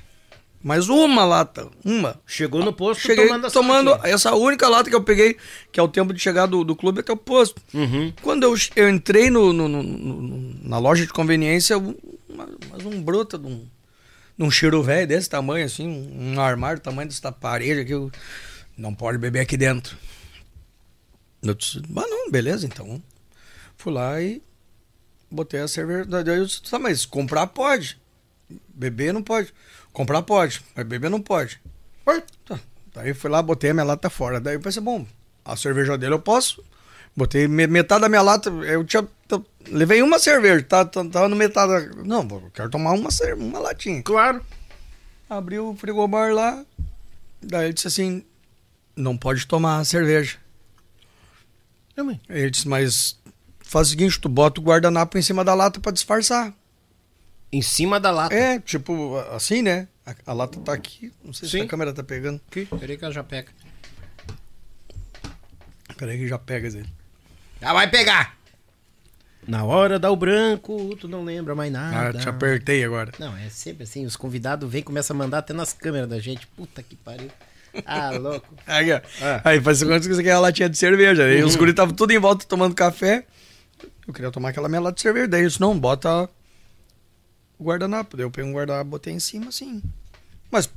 Mais 0.62 0.88
uma 0.88 1.24
lata, 1.24 1.68
uma. 1.84 2.20
Chegou 2.26 2.64
no 2.64 2.72
posto 2.72 3.00
Cheguei 3.02 3.26
tomando 3.28 3.50
tomando, 3.52 3.88
essa 3.90 3.96
latinha. 3.98 4.14
essa 4.14 4.34
única 4.34 4.68
lata 4.68 4.90
que 4.90 4.96
eu 4.96 5.02
peguei, 5.04 5.36
que 5.70 5.78
é 5.78 5.82
o 5.82 5.86
tempo 5.88 6.12
de 6.12 6.18
chegar 6.18 6.46
do, 6.46 6.64
do 6.64 6.74
clube 6.74 7.00
até 7.00 7.12
o 7.12 7.16
posto. 7.16 7.62
Uhum. 7.72 8.12
Quando 8.22 8.42
eu, 8.42 8.54
eu 8.74 8.88
entrei 8.90 9.30
no, 9.30 9.52
no- 9.52 9.68
no- 9.68 10.54
na 10.68 10.78
loja 10.78 11.06
de 11.06 11.12
conveniência, 11.12 11.78
um- 11.78 11.94
mas 12.28 12.84
um 12.84 13.00
bruta 13.00 13.38
de 13.38 13.46
um, 13.46 13.64
de 14.36 14.44
um 14.44 14.50
cheiro 14.50 14.82
velho 14.82 15.06
desse 15.06 15.30
tamanho, 15.30 15.64
assim, 15.64 15.86
um, 15.86 16.34
um 16.34 16.40
armário 16.40 16.80
do 16.80 16.82
tamanho 16.82 17.08
dessa 17.08 17.30
parede 17.30 17.80
aqui. 17.80 17.92
eu- 17.92 18.10
não 18.76 18.92
pode 18.94 19.16
beber 19.18 19.40
aqui 19.40 19.56
dentro. 19.56 19.96
Eu 21.42 21.54
disse, 21.54 21.78
ah, 21.78 22.04
não, 22.08 22.30
beleza, 22.32 22.66
então. 22.66 23.00
Fui 23.76 23.92
lá 23.92 24.20
e 24.20 24.42
botei 25.30 25.60
a 25.60 25.68
cerveja. 25.68 26.04
Daí 26.04 26.36
eu 26.38 26.44
disse, 26.46 26.62
tá, 26.62 26.78
mas 26.80 27.06
comprar 27.06 27.46
pode. 27.46 27.96
Beber 28.68 29.12
não 29.12 29.22
pode. 29.22 29.52
Comprar 29.98 30.22
pode, 30.22 30.62
mas 30.76 30.86
beber 30.86 31.10
não 31.10 31.20
pode. 31.20 31.60
Tá. 32.46 32.56
Daí 32.94 33.12
fui 33.12 33.28
lá, 33.28 33.42
botei 33.42 33.70
a 33.70 33.74
minha 33.74 33.84
lata 33.84 34.08
fora. 34.08 34.38
Daí 34.40 34.54
eu 34.54 34.60
pensei, 34.60 34.80
bom, 34.80 35.04
a 35.44 35.56
cerveja 35.56 35.98
dele 35.98 36.14
eu 36.14 36.20
posso. 36.20 36.62
Botei 37.16 37.48
me- 37.48 37.66
metade 37.66 38.02
da 38.02 38.08
minha 38.08 38.22
lata, 38.22 38.48
eu 38.48 38.84
tinha. 38.84 39.02
t- 39.02 39.42
Levei 39.72 40.00
uma 40.00 40.20
cerveja, 40.20 40.64
tá, 40.64 40.84
tá- 40.84 41.04
tava 41.04 41.28
no 41.28 41.34
metade. 41.34 41.88
da- 41.88 42.04
Não, 42.04 42.22
eu 42.30 42.48
quero 42.54 42.70
tomar 42.70 42.92
uma, 42.92 43.08
uma 43.36 43.58
latinha. 43.58 44.00
Claro. 44.04 44.40
Abri 45.28 45.58
o 45.58 45.74
frigobar 45.74 46.32
lá. 46.32 46.64
Daí 47.42 47.64
ele 47.66 47.72
disse 47.74 47.88
assim: 47.88 48.24
não 48.94 49.16
pode 49.18 49.48
tomar 49.48 49.84
cerveja. 49.84 50.36
Ele 52.28 52.50
disse, 52.50 52.68
mas 52.68 53.18
faz 53.58 53.88
o 53.88 53.90
seguinte, 53.90 54.20
tu 54.20 54.28
bota 54.28 54.60
o 54.60 54.64
guardanapo 54.64 55.18
em 55.18 55.22
cima 55.22 55.44
da 55.44 55.54
lata 55.54 55.80
pra 55.80 55.90
disfarçar. 55.90 56.54
Em 57.50 57.62
cima 57.62 57.98
da 57.98 58.10
lata. 58.10 58.34
É, 58.34 58.60
tipo, 58.60 59.16
assim, 59.32 59.62
né? 59.62 59.88
A, 60.04 60.14
a 60.26 60.32
lata 60.32 60.58
tá 60.60 60.72
aqui. 60.72 61.12
Não 61.24 61.32
sei 61.32 61.48
se 61.48 61.58
Sim. 61.58 61.64
a 61.64 61.66
câmera 61.68 61.92
tá 61.92 62.02
pegando. 62.02 62.40
Aqui, 62.50 62.66
peraí 62.66 62.96
que 62.96 63.04
ela 63.04 63.12
já 63.14 63.24
pega. 63.24 63.48
Peraí 65.96 66.18
que 66.18 66.28
já 66.28 66.38
pega 66.38 66.68
ele. 66.68 66.86
Já 67.60 67.72
vai 67.72 67.90
pegar! 67.90 68.36
Na 69.46 69.64
hora 69.64 69.98
dá 69.98 70.10
o 70.10 70.16
branco, 70.16 70.94
tu 70.96 71.08
não 71.08 71.24
lembra 71.24 71.54
mais 71.54 71.74
Ah, 71.74 71.80
nada. 71.80 72.18
te 72.18 72.28
apertei 72.28 72.84
agora. 72.84 73.12
Não, 73.18 73.34
é 73.36 73.48
sempre 73.48 73.84
assim, 73.84 74.04
os 74.04 74.14
convidados 74.14 74.70
vêm 74.70 74.80
e 74.80 74.84
começam 74.84 75.16
a 75.16 75.18
mandar 75.18 75.38
até 75.38 75.54
nas 75.54 75.72
câmeras 75.72 76.08
da 76.08 76.18
gente. 76.20 76.46
Puta 76.48 76.82
que 76.82 76.94
pariu. 76.96 77.30
Ah, 77.86 78.10
louco. 78.18 78.46
Aí, 78.66 78.92
ó. 78.92 78.96
É. 78.96 79.40
aí 79.44 79.60
faz 79.60 79.82
conta 79.82 80.00
que 80.00 80.08
você 80.14 80.22
quer 80.22 80.32
a 80.32 80.38
latinha 80.40 80.68
de 80.68 80.76
cerveja. 80.76 81.24
Aí 81.24 81.42
os 81.42 81.56
guris 81.56 81.72
estavam 81.72 81.94
tudo 81.94 82.10
em 82.12 82.18
volta 82.18 82.44
tomando 82.46 82.74
café. 82.74 83.24
Eu 84.06 84.12
queria 84.12 84.30
tomar 84.30 84.50
aquela 84.50 84.68
minha 84.68 84.80
lata 84.82 84.96
de 84.96 85.00
cerveja. 85.02 85.28
Daí 85.28 85.40
eles, 85.42 85.58
não, 85.58 85.78
bota 85.78 86.28
o 87.58 87.64
guardanapo. 87.64 88.16
Daí 88.16 88.24
eu 88.24 88.30
peguei 88.30 88.50
um 88.50 88.54
guardanapo, 88.54 88.90
botei 88.90 89.12
em 89.12 89.18
cima 89.18 89.48
assim. 89.48 89.82
Mas 90.50 90.70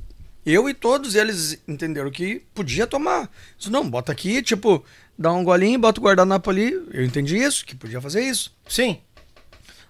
eu 0.44 0.68
e 0.68 0.74
todos 0.74 1.14
eles 1.14 1.62
entenderam 1.68 2.10
que 2.10 2.42
podia 2.54 2.86
tomar. 2.86 3.30
Disse, 3.56 3.70
não, 3.70 3.88
bota 3.88 4.10
aqui, 4.10 4.42
tipo, 4.42 4.84
dá 5.16 5.32
um 5.32 5.44
golinho, 5.44 5.78
bota 5.78 6.00
o 6.00 6.04
guardanapo 6.04 6.50
ali. 6.50 6.72
Eu 6.90 7.04
entendi 7.04 7.36
isso, 7.36 7.64
que 7.64 7.76
podia 7.76 8.00
fazer 8.00 8.22
isso. 8.22 8.54
Sim. 8.68 9.00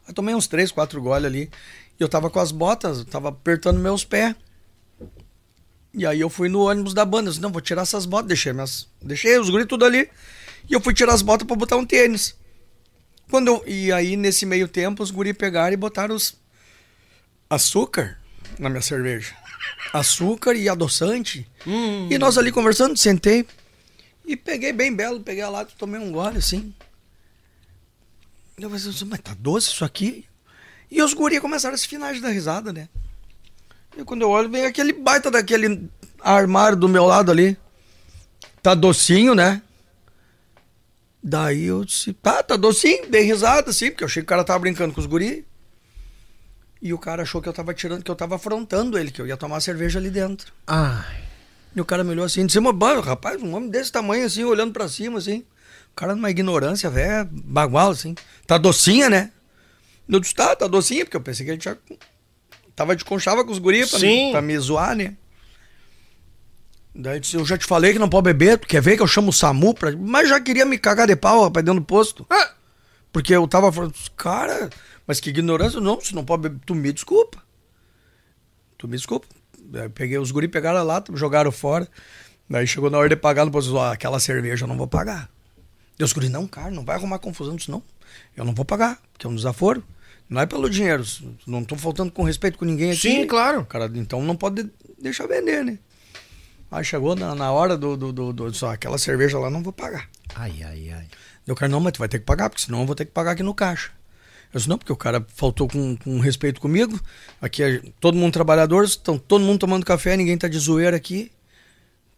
Aí 0.06 0.12
tomei 0.12 0.34
uns 0.34 0.46
três, 0.46 0.70
quatro 0.70 1.00
goles 1.00 1.24
ali. 1.24 1.50
E 1.98 2.02
eu 2.02 2.08
tava 2.08 2.28
com 2.28 2.38
as 2.38 2.52
botas, 2.52 2.98
eu 2.98 3.04
tava 3.04 3.30
apertando 3.30 3.78
meus 3.78 4.04
pés. 4.04 4.34
E 5.94 6.06
aí 6.06 6.20
eu 6.20 6.30
fui 6.30 6.48
no 6.48 6.68
ônibus 6.68 6.94
da 6.94 7.04
banda. 7.04 7.28
Eu 7.28 7.32
disse, 7.32 7.42
não, 7.42 7.52
vou 7.52 7.60
tirar 7.60 7.82
essas 7.82 8.04
botas. 8.04 8.28
Deixei, 8.28 8.52
minhas, 8.52 8.88
deixei 9.00 9.38
os 9.38 9.48
guris 9.48 9.66
tudo 9.66 9.84
ali. 9.84 10.08
E 10.68 10.74
eu 10.74 10.80
fui 10.80 10.92
tirar 10.94 11.14
as 11.14 11.22
botas 11.22 11.46
pra 11.46 11.56
botar 11.56 11.76
um 11.76 11.84
tênis. 11.84 12.34
Quando 13.30 13.48
eu, 13.48 13.64
e 13.66 13.90
aí, 13.92 14.16
nesse 14.16 14.44
meio 14.44 14.68
tempo, 14.68 15.02
os 15.02 15.10
guris 15.10 15.36
pegaram 15.36 15.72
e 15.72 15.76
botaram 15.76 16.14
os 16.14 16.34
açúcar 17.54 18.18
na 18.58 18.68
minha 18.68 18.82
cerveja. 18.82 19.34
Açúcar 19.92 20.54
e 20.54 20.68
adoçante. 20.68 21.48
E 22.10 22.18
nós 22.18 22.38
ali 22.38 22.50
conversando, 22.50 22.96
sentei. 22.96 23.46
E 24.24 24.36
peguei 24.36 24.72
bem 24.72 24.94
belo, 24.94 25.20
peguei 25.20 25.42
a 25.42 25.48
lata 25.48 25.72
e 25.74 25.78
tomei 25.78 26.00
um 26.00 26.10
gole 26.10 26.38
assim. 26.38 26.74
Eu 28.58 28.70
falei 28.70 28.88
assim, 28.88 29.04
mas 29.04 29.20
tá 29.20 29.34
doce 29.38 29.68
isso 29.68 29.84
aqui? 29.84 30.24
E 30.90 31.02
os 31.02 31.12
guri 31.14 31.40
começaram 31.40 31.74
a 31.74 31.78
se 31.78 31.88
finais 31.88 32.20
da 32.20 32.28
risada, 32.28 32.72
né? 32.72 32.88
E 33.96 34.04
quando 34.04 34.22
eu 34.22 34.30
olho, 34.30 34.48
vem 34.48 34.64
aquele 34.64 34.92
baita 34.92 35.30
daquele 35.30 35.88
armário 36.20 36.76
do 36.76 36.88
meu 36.88 37.04
lado 37.04 37.30
ali. 37.30 37.56
Tá 38.62 38.74
docinho, 38.74 39.34
né? 39.34 39.60
Daí 41.22 41.64
eu 41.64 41.84
disse, 41.84 42.12
tá, 42.12 42.42
tá 42.42 42.56
docinho, 42.56 43.08
dei 43.10 43.22
risada, 43.22 43.70
assim, 43.70 43.90
porque 43.90 44.04
eu 44.04 44.08
achei 44.08 44.22
que 44.22 44.26
o 44.26 44.28
cara 44.28 44.44
tava 44.44 44.60
brincando 44.60 44.94
com 44.94 45.00
os 45.00 45.06
guri. 45.06 45.46
E 46.82 46.92
o 46.92 46.98
cara 46.98 47.22
achou 47.22 47.40
que 47.40 47.48
eu 47.48 47.52
tava 47.52 47.72
tirando, 47.72 48.02
que 48.02 48.10
eu 48.10 48.16
tava 48.16 48.34
afrontando 48.34 48.98
ele, 48.98 49.12
que 49.12 49.22
eu 49.22 49.26
ia 49.26 49.36
tomar 49.36 49.60
cerveja 49.60 50.00
ali 50.00 50.10
dentro. 50.10 50.52
Ai. 50.66 51.22
E 51.76 51.80
o 51.80 51.84
cara 51.84 52.02
me 52.02 52.10
olhou 52.10 52.24
assim, 52.24 52.44
disse, 52.44 52.58
"Mas, 52.58 52.74
bah, 52.74 53.00
rapaz, 53.00 53.40
um 53.40 53.54
homem 53.54 53.70
desse 53.70 53.92
tamanho 53.92 54.26
assim, 54.26 54.42
olhando 54.42 54.72
pra 54.72 54.88
cima, 54.88 55.18
assim. 55.18 55.44
O 55.92 55.94
cara 55.94 56.14
numa 56.14 56.28
ignorância, 56.30 56.90
velho, 56.90 57.28
bagual, 57.32 57.92
assim. 57.92 58.16
Tá 58.46 58.58
docinha, 58.58 59.08
né? 59.08 59.30
Eu 60.08 60.18
disse, 60.18 60.34
tá, 60.34 60.56
tá 60.56 60.66
docinha, 60.66 61.04
porque 61.04 61.16
eu 61.16 61.20
pensei 61.20 61.46
que 61.46 61.52
ele 61.52 61.58
tinha. 61.58 61.78
Tava 62.74 62.96
de 62.96 63.04
conchava 63.04 63.44
com 63.44 63.52
os 63.52 63.58
guris 63.58 63.88
pra, 63.90 64.00
Sim. 64.00 64.26
me, 64.26 64.32
pra 64.32 64.42
me 64.42 64.58
zoar, 64.58 64.96
né? 64.96 65.14
Daí 66.94 67.14
ele 67.14 67.20
disse, 67.20 67.36
eu 67.36 67.44
já 67.44 67.56
te 67.56 67.64
falei 67.64 67.92
que 67.92 67.98
não 67.98 68.08
pode 68.08 68.24
beber, 68.24 68.58
tu 68.58 68.66
quer 68.66 68.82
ver 68.82 68.96
que 68.96 69.02
eu 69.02 69.06
chamo 69.06 69.30
o 69.30 69.32
SAMU 69.32 69.72
pra. 69.72 69.92
Mas 69.96 70.28
já 70.28 70.40
queria 70.40 70.66
me 70.66 70.76
cagar 70.78 71.06
de 71.06 71.14
pau, 71.16 71.44
rapaz, 71.44 71.64
dentro 71.64 71.80
do 71.80 71.86
posto. 71.86 72.26
Porque 73.12 73.34
eu 73.34 73.46
tava 73.46 73.70
falando, 73.70 73.94
cara, 74.16 74.68
mas 75.06 75.20
que 75.20 75.30
ignorância, 75.30 75.80
não, 75.80 76.00
se 76.00 76.14
não 76.14 76.24
pode 76.24 76.42
beber, 76.42 76.60
tu 76.64 76.74
me 76.74 76.92
desculpa. 76.92 77.42
tu 78.78 78.88
me 78.88 78.96
desculpa. 78.96 79.26
Eu 79.72 79.90
peguei, 79.90 80.18
os 80.18 80.30
guri 80.30 80.48
pegaram 80.48 80.78
a 80.78 80.82
lata, 80.82 81.14
jogaram 81.16 81.50
fora. 81.52 81.88
Daí 82.48 82.66
chegou 82.66 82.90
na 82.90 82.98
hora 82.98 83.08
de 83.08 83.16
pagar, 83.16 83.44
depois 83.44 83.68
ó, 83.68 83.92
aquela 83.92 84.20
cerveja 84.20 84.64
eu 84.64 84.68
não 84.68 84.76
vou 84.76 84.86
pagar. 84.86 85.30
Os 86.00 86.12
guri, 86.12 86.28
não, 86.28 86.46
cara, 86.46 86.70
não 86.70 86.84
vai 86.84 86.96
arrumar 86.96 87.18
confusão. 87.18 87.54
Eu 87.54 87.58
disse, 87.58 87.70
não, 87.70 87.82
eu 88.36 88.44
não 88.44 88.54
vou 88.54 88.64
pagar, 88.64 89.00
porque 89.12 89.26
é 89.26 89.30
um 89.30 89.34
desaforo. 89.34 89.82
Não 90.28 90.40
é 90.40 90.46
pelo 90.46 90.68
dinheiro, 90.68 91.04
não 91.46 91.62
tô 91.62 91.76
faltando 91.76 92.10
com 92.10 92.22
respeito 92.22 92.58
com 92.58 92.64
ninguém 92.64 92.90
aqui. 92.90 93.00
Sim, 93.00 93.26
claro. 93.26 93.64
Cara, 93.66 93.90
então 93.94 94.22
não 94.22 94.34
pode 94.34 94.68
deixar 94.98 95.26
vender, 95.26 95.64
né? 95.64 95.78
Aí 96.70 96.82
chegou 96.82 97.14
na, 97.14 97.34
na 97.34 97.52
hora 97.52 97.76
do, 97.76 97.96
do, 97.98 98.12
do, 98.12 98.32
do 98.32 98.54
só 98.54 98.72
aquela 98.72 98.96
cerveja 98.96 99.38
lá, 99.38 99.50
não 99.50 99.62
vou 99.62 99.74
pagar. 99.74 100.08
Ai, 100.34 100.62
ai, 100.64 100.90
ai. 100.90 101.06
Eu 101.46 101.54
cara, 101.54 101.70
não, 101.70 101.80
mas 101.80 101.92
tu 101.92 101.98
vai 101.98 102.08
ter 102.08 102.18
que 102.18 102.24
pagar, 102.24 102.48
porque 102.48 102.64
senão 102.64 102.80
eu 102.80 102.86
vou 102.86 102.94
ter 102.94 103.04
que 103.04 103.10
pagar 103.10 103.32
aqui 103.32 103.42
no 103.42 103.54
caixa. 103.54 103.90
Eu 104.52 104.58
disse, 104.58 104.68
não, 104.68 104.76
porque 104.76 104.92
o 104.92 104.96
cara 104.96 105.24
faltou 105.34 105.66
com, 105.66 105.96
com 105.96 106.20
respeito 106.20 106.60
comigo. 106.60 107.00
Aqui 107.40 107.62
é 107.62 107.82
todo 107.98 108.18
mundo 108.18 108.32
trabalhador, 108.32 108.84
estão 108.84 109.16
todo 109.16 109.42
mundo 109.42 109.60
tomando 109.60 109.84
café, 109.86 110.16
ninguém 110.16 110.36
tá 110.36 110.46
de 110.46 110.58
zoeira 110.58 110.96
aqui. 110.96 111.32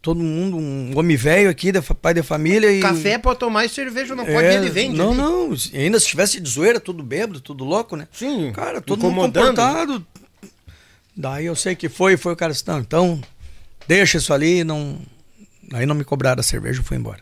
Todo 0.01 0.19
mundo, 0.19 0.57
um 0.57 0.91
homem 0.95 1.17
velho 1.17 1.49
aqui, 1.49 1.71
de, 1.71 1.81
pai 1.81 2.13
de 2.13 2.21
família. 2.21 2.71
E... 2.71 2.79
Café 2.79 3.17
pode 3.17 3.39
tomar 3.39 3.65
e 3.65 3.69
cerveja 3.69 4.15
não 4.15 4.23
pode, 4.23 4.45
É, 4.45 4.55
ele 4.55 4.69
vende. 4.69 4.97
Não, 4.97 5.09
ali. 5.09 5.17
não. 5.17 5.55
Ainda 5.73 5.99
se 5.99 6.07
tivesse 6.07 6.39
de 6.39 6.47
zoeira, 6.47 6.79
tudo 6.79 7.01
bêbado, 7.01 7.39
tudo 7.39 7.63
louco, 7.63 7.95
né? 7.95 8.07
Sim, 8.11 8.51
Cara, 8.53 8.81
todo 8.81 9.01
mundo 9.01 9.33
comportado. 9.33 10.05
Daí 11.15 11.45
eu 11.45 11.55
sei 11.55 11.75
que 11.75 11.87
foi, 11.87 12.17
foi 12.17 12.33
o 12.33 12.35
cara 12.35 12.51
disse, 12.51 12.67
não, 12.67 12.79
então 12.79 13.21
deixa 13.87 14.17
isso 14.17 14.33
ali, 14.33 14.63
não. 14.63 14.99
Aí 15.73 15.85
não 15.85 15.95
me 15.95 16.03
cobraram 16.03 16.41
a 16.41 16.43
cerveja 16.43 16.81
e 16.81 16.83
fui 16.83 16.97
embora. 16.97 17.21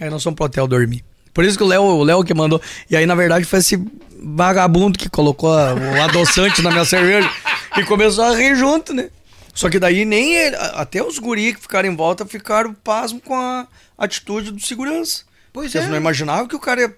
Aí 0.00 0.08
nós 0.08 0.22
fomos 0.22 0.36
pro 0.36 0.46
hotel 0.46 0.66
dormir. 0.66 1.04
Por 1.38 1.44
isso 1.44 1.56
que 1.56 1.62
o 1.62 1.68
Léo, 1.68 1.82
o 1.84 2.02
Léo 2.02 2.24
que 2.24 2.34
mandou. 2.34 2.60
E 2.90 2.96
aí, 2.96 3.06
na 3.06 3.14
verdade, 3.14 3.44
foi 3.44 3.60
esse 3.60 3.80
vagabundo 4.20 4.98
que 4.98 5.08
colocou 5.08 5.52
a- 5.56 5.72
o 5.72 6.02
adoçante 6.02 6.60
na 6.62 6.68
minha 6.72 6.84
cerveja 6.84 7.30
e 7.76 7.84
começou 7.84 8.24
a 8.24 8.34
rir 8.34 8.56
junto, 8.56 8.92
né? 8.92 9.08
Só 9.54 9.70
que 9.70 9.78
daí 9.78 10.04
nem 10.04 10.34
ele, 10.34 10.56
até 10.56 11.00
os 11.00 11.16
guri 11.20 11.54
que 11.54 11.60
ficaram 11.60 11.88
em 11.88 11.94
volta 11.94 12.26
ficaram 12.26 12.74
pasmo 12.74 13.20
com 13.20 13.36
a 13.36 13.68
atitude 13.96 14.50
do 14.50 14.60
segurança. 14.60 15.22
Pois 15.52 15.72
Eles 15.76 15.86
é. 15.86 15.90
não 15.92 15.96
imaginavam 15.96 16.48
que 16.48 16.56
o 16.56 16.58
cara 16.58 16.80
ia... 16.80 16.96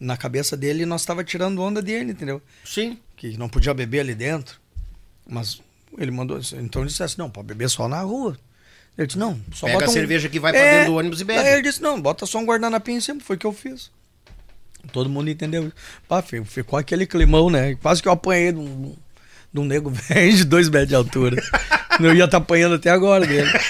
Na 0.00 0.16
cabeça 0.16 0.56
dele, 0.56 0.86
nós 0.86 1.04
tava 1.04 1.22
tirando 1.22 1.60
onda 1.62 1.82
dele, 1.82 2.12
entendeu? 2.12 2.40
Sim. 2.64 2.96
que 3.14 3.36
não 3.36 3.46
podia 3.46 3.74
beber 3.74 4.00
ali 4.00 4.14
dentro. 4.14 4.56
Mas 5.28 5.60
ele 5.98 6.10
mandou. 6.10 6.40
Então 6.54 6.80
ele 6.80 6.88
disse 6.88 7.02
assim: 7.02 7.16
não, 7.18 7.28
pode 7.28 7.46
beber 7.48 7.68
só 7.68 7.86
na 7.86 8.00
rua. 8.00 8.38
Ele 8.98 9.06
disse: 9.06 9.18
não, 9.18 9.40
só 9.54 9.66
Pega 9.66 9.78
bota 9.78 9.86
a 9.86 9.90
um... 9.90 9.92
cerveja 9.92 10.28
que 10.28 10.38
vai 10.38 10.52
pra 10.52 10.60
dentro 10.60 10.92
do 10.92 10.98
ônibus 10.98 11.20
e 11.20 11.24
bebe. 11.24 11.42
Daí 11.42 11.52
ele 11.54 11.62
disse: 11.62 11.80
não, 11.82 12.00
bota 12.00 12.26
só 12.26 12.38
um 12.38 12.44
guardanapinho 12.44 12.98
em 12.98 13.00
cima. 13.00 13.20
Foi 13.24 13.36
o 13.36 13.38
que 13.38 13.46
eu 13.46 13.52
fiz. 13.52 13.90
Todo 14.92 15.08
mundo 15.08 15.30
entendeu. 15.30 15.72
Pá, 16.08 16.20
fi- 16.20 16.44
ficou 16.44 16.78
aquele 16.78 17.06
climão, 17.06 17.48
né? 17.48 17.76
Quase 17.80 18.02
que 18.02 18.08
eu 18.08 18.12
apanhei 18.12 18.52
de 18.52 18.58
um, 18.58 18.94
de 19.52 19.60
um 19.60 19.64
nego 19.64 19.88
velho 19.94 20.36
de 20.36 20.44
dois 20.44 20.68
metros 20.68 20.88
de 20.88 20.94
altura. 20.94 21.42
eu 22.00 22.14
ia 22.14 22.24
estar 22.24 22.38
apanhando 22.38 22.74
até 22.74 22.90
agora 22.90 23.24
dele. 23.26 23.50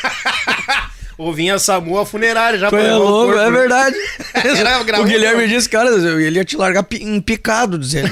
Ou 1.18 1.32
vinha 1.32 1.58
SAMU 1.58 1.98
a 1.98 2.06
funerária 2.06 2.58
já 2.58 2.68
é 2.68 2.94
louco, 2.94 3.38
é 3.38 3.50
verdade. 3.50 3.94
Era, 4.34 4.82
gravou 4.82 5.06
o 5.06 5.08
Guilherme 5.08 5.46
disse, 5.46 5.68
cara, 5.68 5.90
ele 5.90 6.38
ia 6.38 6.44
te 6.44 6.56
largar 6.56 6.82
pi- 6.82 7.02
em 7.04 7.20
picado, 7.20 7.78
dizendo. 7.78 8.10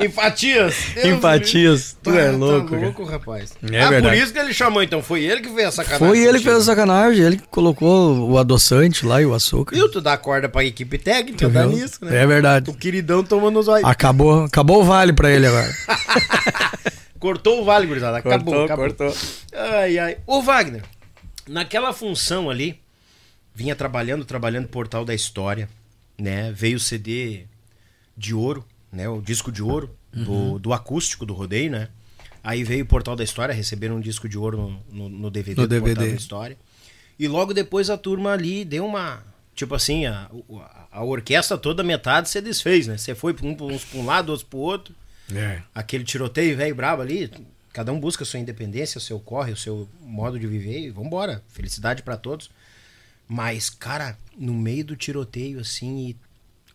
Empatias. 0.00 0.74
Deus 0.94 1.06
Empatias. 1.06 1.96
Tu 2.02 2.10
é 2.10 2.30
Tá 2.30 2.36
louco, 2.36 2.70
cara. 2.70 2.82
louco, 2.82 3.04
rapaz. 3.04 3.52
É 3.70 3.80
ah, 3.80 3.84
por 3.86 3.90
verdade. 3.92 4.20
isso 4.20 4.32
que 4.32 4.38
ele 4.38 4.52
chamou, 4.54 4.82
então. 4.82 5.02
Foi 5.02 5.22
ele 5.24 5.40
que 5.40 5.48
fez 5.48 5.68
a 5.68 5.72
sacanagem. 5.72 6.06
Foi 6.08 6.18
ele 6.18 6.38
que 6.38 6.44
fez 6.44 6.56
a 6.56 6.62
sacanagem, 6.62 7.24
ele 7.24 7.36
que 7.36 7.48
colocou 7.48 8.30
o 8.30 8.38
adoçante 8.38 9.04
lá 9.06 9.20
e 9.20 9.26
o 9.26 9.34
açúcar. 9.34 9.74
Viu? 9.74 9.90
Tu 9.90 10.00
dá 10.00 10.16
corda 10.16 10.48
pra 10.48 10.64
equipe 10.64 10.98
técnica, 10.98 11.48
dá 11.48 11.66
nisso, 11.66 12.04
né? 12.04 12.22
É 12.22 12.26
verdade. 12.26 12.70
O 12.70 12.74
queridão 12.74 13.22
tomando 13.22 13.58
os 13.58 13.68
olhos. 13.68 13.88
Acabou, 13.88 14.44
acabou 14.44 14.80
o 14.80 14.84
vale 14.84 15.12
pra 15.12 15.30
ele 15.30 15.46
agora. 15.46 15.70
Cortou 17.18 17.60
o 17.60 17.64
vale, 17.64 17.86
gurizada. 17.86 18.18
Acabou, 18.18 18.54
Cortou, 18.54 18.64
acabou. 18.64 18.86
cortou. 19.12 19.16
Ai, 19.52 19.98
ai. 19.98 20.16
Ô, 20.26 20.40
Wagner, 20.40 20.82
naquela 21.46 21.92
função 21.92 22.48
ali, 22.48 22.80
vinha 23.54 23.76
trabalhando, 23.76 24.24
trabalhando 24.24 24.68
Portal 24.68 25.04
da 25.04 25.14
História, 25.14 25.68
né? 26.18 26.50
Veio 26.54 26.78
o 26.78 26.80
CD 26.80 27.44
de 28.16 28.34
ouro, 28.34 28.64
né? 28.92 29.08
O 29.08 29.20
disco 29.20 29.50
de 29.52 29.62
ouro 29.62 29.94
Uhum. 30.12 30.24
do, 30.24 30.58
do 30.58 30.72
acústico 30.72 31.24
do 31.24 31.32
rodeio, 31.32 31.70
né? 31.70 31.88
Aí 32.42 32.64
veio 32.64 32.82
o 32.84 32.86
Portal 32.88 33.14
da 33.14 33.22
História, 33.22 33.54
receberam 33.54 33.96
um 33.96 34.00
disco 34.00 34.28
de 34.28 34.36
ouro 34.36 34.80
no, 34.90 35.08
no, 35.08 35.08
no 35.08 35.30
DVD 35.30 35.60
No 35.60 35.68
do 35.68 35.74
Portal 35.76 35.94
DVD. 35.94 36.10
da 36.10 36.16
História. 36.16 36.58
E 37.18 37.28
logo 37.28 37.54
depois 37.54 37.88
a 37.90 37.96
turma 37.96 38.32
ali 38.32 38.64
deu 38.64 38.84
uma. 38.84 39.22
Tipo 39.54 39.74
assim, 39.74 40.06
a, 40.06 40.28
a 40.90 41.04
orquestra 41.04 41.56
toda, 41.58 41.82
metade 41.84 42.28
se 42.28 42.40
desfez, 42.40 42.86
né? 42.88 42.96
Você 42.98 43.14
foi 43.14 43.36
um, 43.42 43.56
uns 43.72 43.84
pra 43.84 44.00
um 44.00 44.04
lado, 44.06 44.30
outros 44.30 44.48
pro 44.48 44.58
outro 44.58 44.94
É. 45.32 45.62
aquele 45.74 46.02
tiroteio 46.02 46.56
velho 46.56 46.74
brabo 46.74 47.02
ali, 47.02 47.30
cada 47.72 47.92
um 47.92 48.00
busca 48.00 48.24
a 48.24 48.26
sua 48.26 48.40
independência, 48.40 48.98
o 48.98 49.00
seu 49.02 49.20
corre, 49.20 49.52
o 49.52 49.56
seu 49.56 49.86
modo 50.00 50.40
de 50.40 50.46
viver 50.48 50.80
e 50.80 50.90
vambora. 50.90 51.40
Felicidade 51.48 52.02
pra 52.02 52.16
todos. 52.16 52.50
Mas, 53.28 53.70
cara, 53.70 54.18
no 54.36 54.54
meio 54.54 54.84
do 54.84 54.96
tiroteio, 54.96 55.60
assim, 55.60 56.08
e 56.08 56.16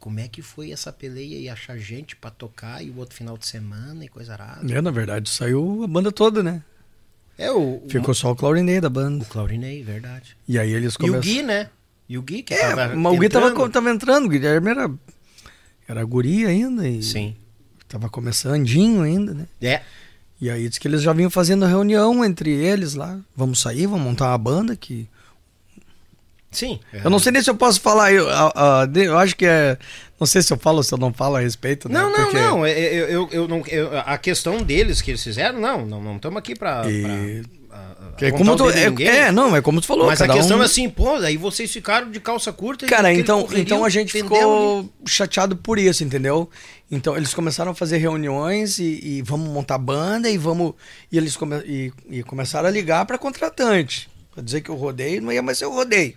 como 0.06 0.19
é 0.19 0.27
que 0.27 0.44
foi 0.44 0.69
essa 0.72 0.94
peleia 0.94 1.36
e 1.40 1.49
achar 1.49 1.80
gente 1.80 2.15
pra 2.15 2.30
tocar 2.30 2.80
e 2.80 2.91
o 2.91 2.98
outro 2.99 3.15
final 3.15 3.36
de 3.36 3.48
semana 3.48 4.06
e 4.06 4.07
coisa 4.07 4.34
arada? 4.34 4.72
É, 4.72 4.80
na 4.80 4.91
verdade, 4.91 5.27
saiu 5.27 5.82
a 5.84 5.88
banda 5.88 6.11
toda, 6.11 6.44
né? 6.44 6.61
É 7.36 7.52
o, 7.52 7.82
Ficou 7.90 8.14
só 8.14 8.30
o 8.30 8.36
Claudinei 8.36 8.80
da 8.80 8.88
banda. 8.88 9.23
o 9.23 9.27
Claudinei, 9.27 9.82
verdade. 9.82 10.38
E 10.48 10.60
aí 10.60 10.72
eles 10.72 10.95
E 11.02 11.10
o. 11.10 11.19
Gui, 11.19 11.41
né? 11.41 11.72
E 12.07 12.19
o 12.19 12.22
Gui, 12.22 12.44
que 12.44 12.53
É, 12.53 12.69
tava 12.76 12.95
mas 12.95 13.14
o 13.15 13.19
Gui 13.19 13.30
tava, 13.30 13.48
entrando. 13.49 13.72
tava 13.72 13.90
entrando, 13.90 14.26
o 14.26 14.30
Guilherme 14.30 14.69
era, 14.69 14.91
era 15.88 16.03
guri 16.03 16.45
ainda 16.45 16.88
e 16.88 17.02
Sim. 17.02 17.36
tava 17.88 18.07
começandinho 18.07 19.02
ainda, 19.02 19.34
né? 19.34 19.48
É. 19.60 19.82
E 20.40 20.52
aí 20.52 20.69
diz 20.69 20.77
que 20.77 20.88
eles 20.88 21.02
já 21.02 21.14
vinham 21.14 21.32
fazendo 21.32 21.65
reunião 21.65 22.23
entre 22.23 22.52
eles 22.52 22.94
lá. 22.94 23.19
Vamos 23.36 23.60
sair, 23.60 23.88
vamos 23.88 24.06
montar 24.06 24.27
uma 24.30 24.38
banda 24.38 24.76
que... 24.76 25.10
Sim. 26.56 26.80
Eu 27.03 27.10
não 27.10 27.19
sei 27.19 27.32
nem 27.32 27.41
se 27.41 27.49
eu 27.49 27.56
posso 27.56 27.80
falar, 27.82 28.11
eu, 28.14 28.26
de- 28.90 29.03
eu 29.06 29.18
acho 29.18 29.36
que 29.36 29.45
é... 29.45 29.77
Não 30.19 30.26
sei 30.26 30.41
se 30.41 30.53
eu 30.53 30.57
falo 30.57 30.77
ou 30.77 30.84
se 30.84 30.94
eu 30.94 30.98
não 30.98 31.14
falo 31.14 31.36
a 31.36 31.41
respeito, 31.41 31.90
né? 31.90 31.99
Não, 31.99 32.10
não, 32.10 32.23
Porque- 32.23 32.38
não. 32.40 32.65
Eu, 32.65 32.73
eu, 32.77 33.07
eu, 33.10 33.30
eu 33.34 33.48
não. 33.49 33.61
eu- 33.68 33.98
a 33.99 34.18
questão 34.18 34.57
deles 34.64 35.02
que 35.02 35.11
eles 35.11 35.22
fizeram, 35.22 35.60
não. 35.60 35.86
Não 35.86 36.15
estamos 36.15 36.38
aqui 36.38 36.56
pra. 36.56 36.84
E- 36.90 37.44
é, 38.22 38.32
como 38.32 38.56
tu, 38.56 38.69
é, 38.69 38.86
é, 39.03 39.32
não, 39.32 39.53
é 39.53 39.61
como 39.61 39.82
tu 39.82 39.88
falou. 39.88 40.06
Mas 40.06 40.22
a 40.22 40.27
questão 40.30 40.57
um- 40.60 40.61
é 40.61 40.65
assim, 40.65 40.90
pô, 40.90 41.15
aí 41.15 41.36
vocês 41.36 41.69
ficaram 41.69 42.10
de 42.10 42.22
calça 42.22 42.53
curta. 42.53 42.86
Cara, 42.86 43.11
então, 43.14 43.45
então 43.53 43.84
a 43.84 43.90
gente 43.90 44.18
entendeu? 44.18 44.30
ficou 44.38 44.90
chateado 45.06 45.57
por 45.57 45.77
isso, 45.77 46.02
entendeu? 46.02 46.49
Então 46.90 47.18
eles 47.18 47.34
começaram 47.34 47.72
a 47.72 47.76
fazer 47.76 47.98
reuniões 47.98 48.80
e, 48.80 48.99
e 49.03 49.22
vamos 49.22 49.49
montar 49.49 49.77
banda 49.77 50.30
e 50.30 50.38
vamos. 50.38 50.76
E 51.11 51.18
eles 51.18 51.36
come, 51.36 51.57
e, 51.65 51.91
e 52.10 52.23
começaram 52.23 52.69
a 52.69 52.72
ligar 52.72 53.06
para 53.06 53.18
contratante. 53.18 54.07
Pra 54.34 54.41
dizer 54.41 54.61
que 54.61 54.72
o 54.72 54.76
rodeio 54.76 55.22
não 55.22 55.34
ia 55.34 55.41
mais 55.41 55.57
ser 55.57 55.65
o 55.65 55.72
rodeio. 55.72 56.14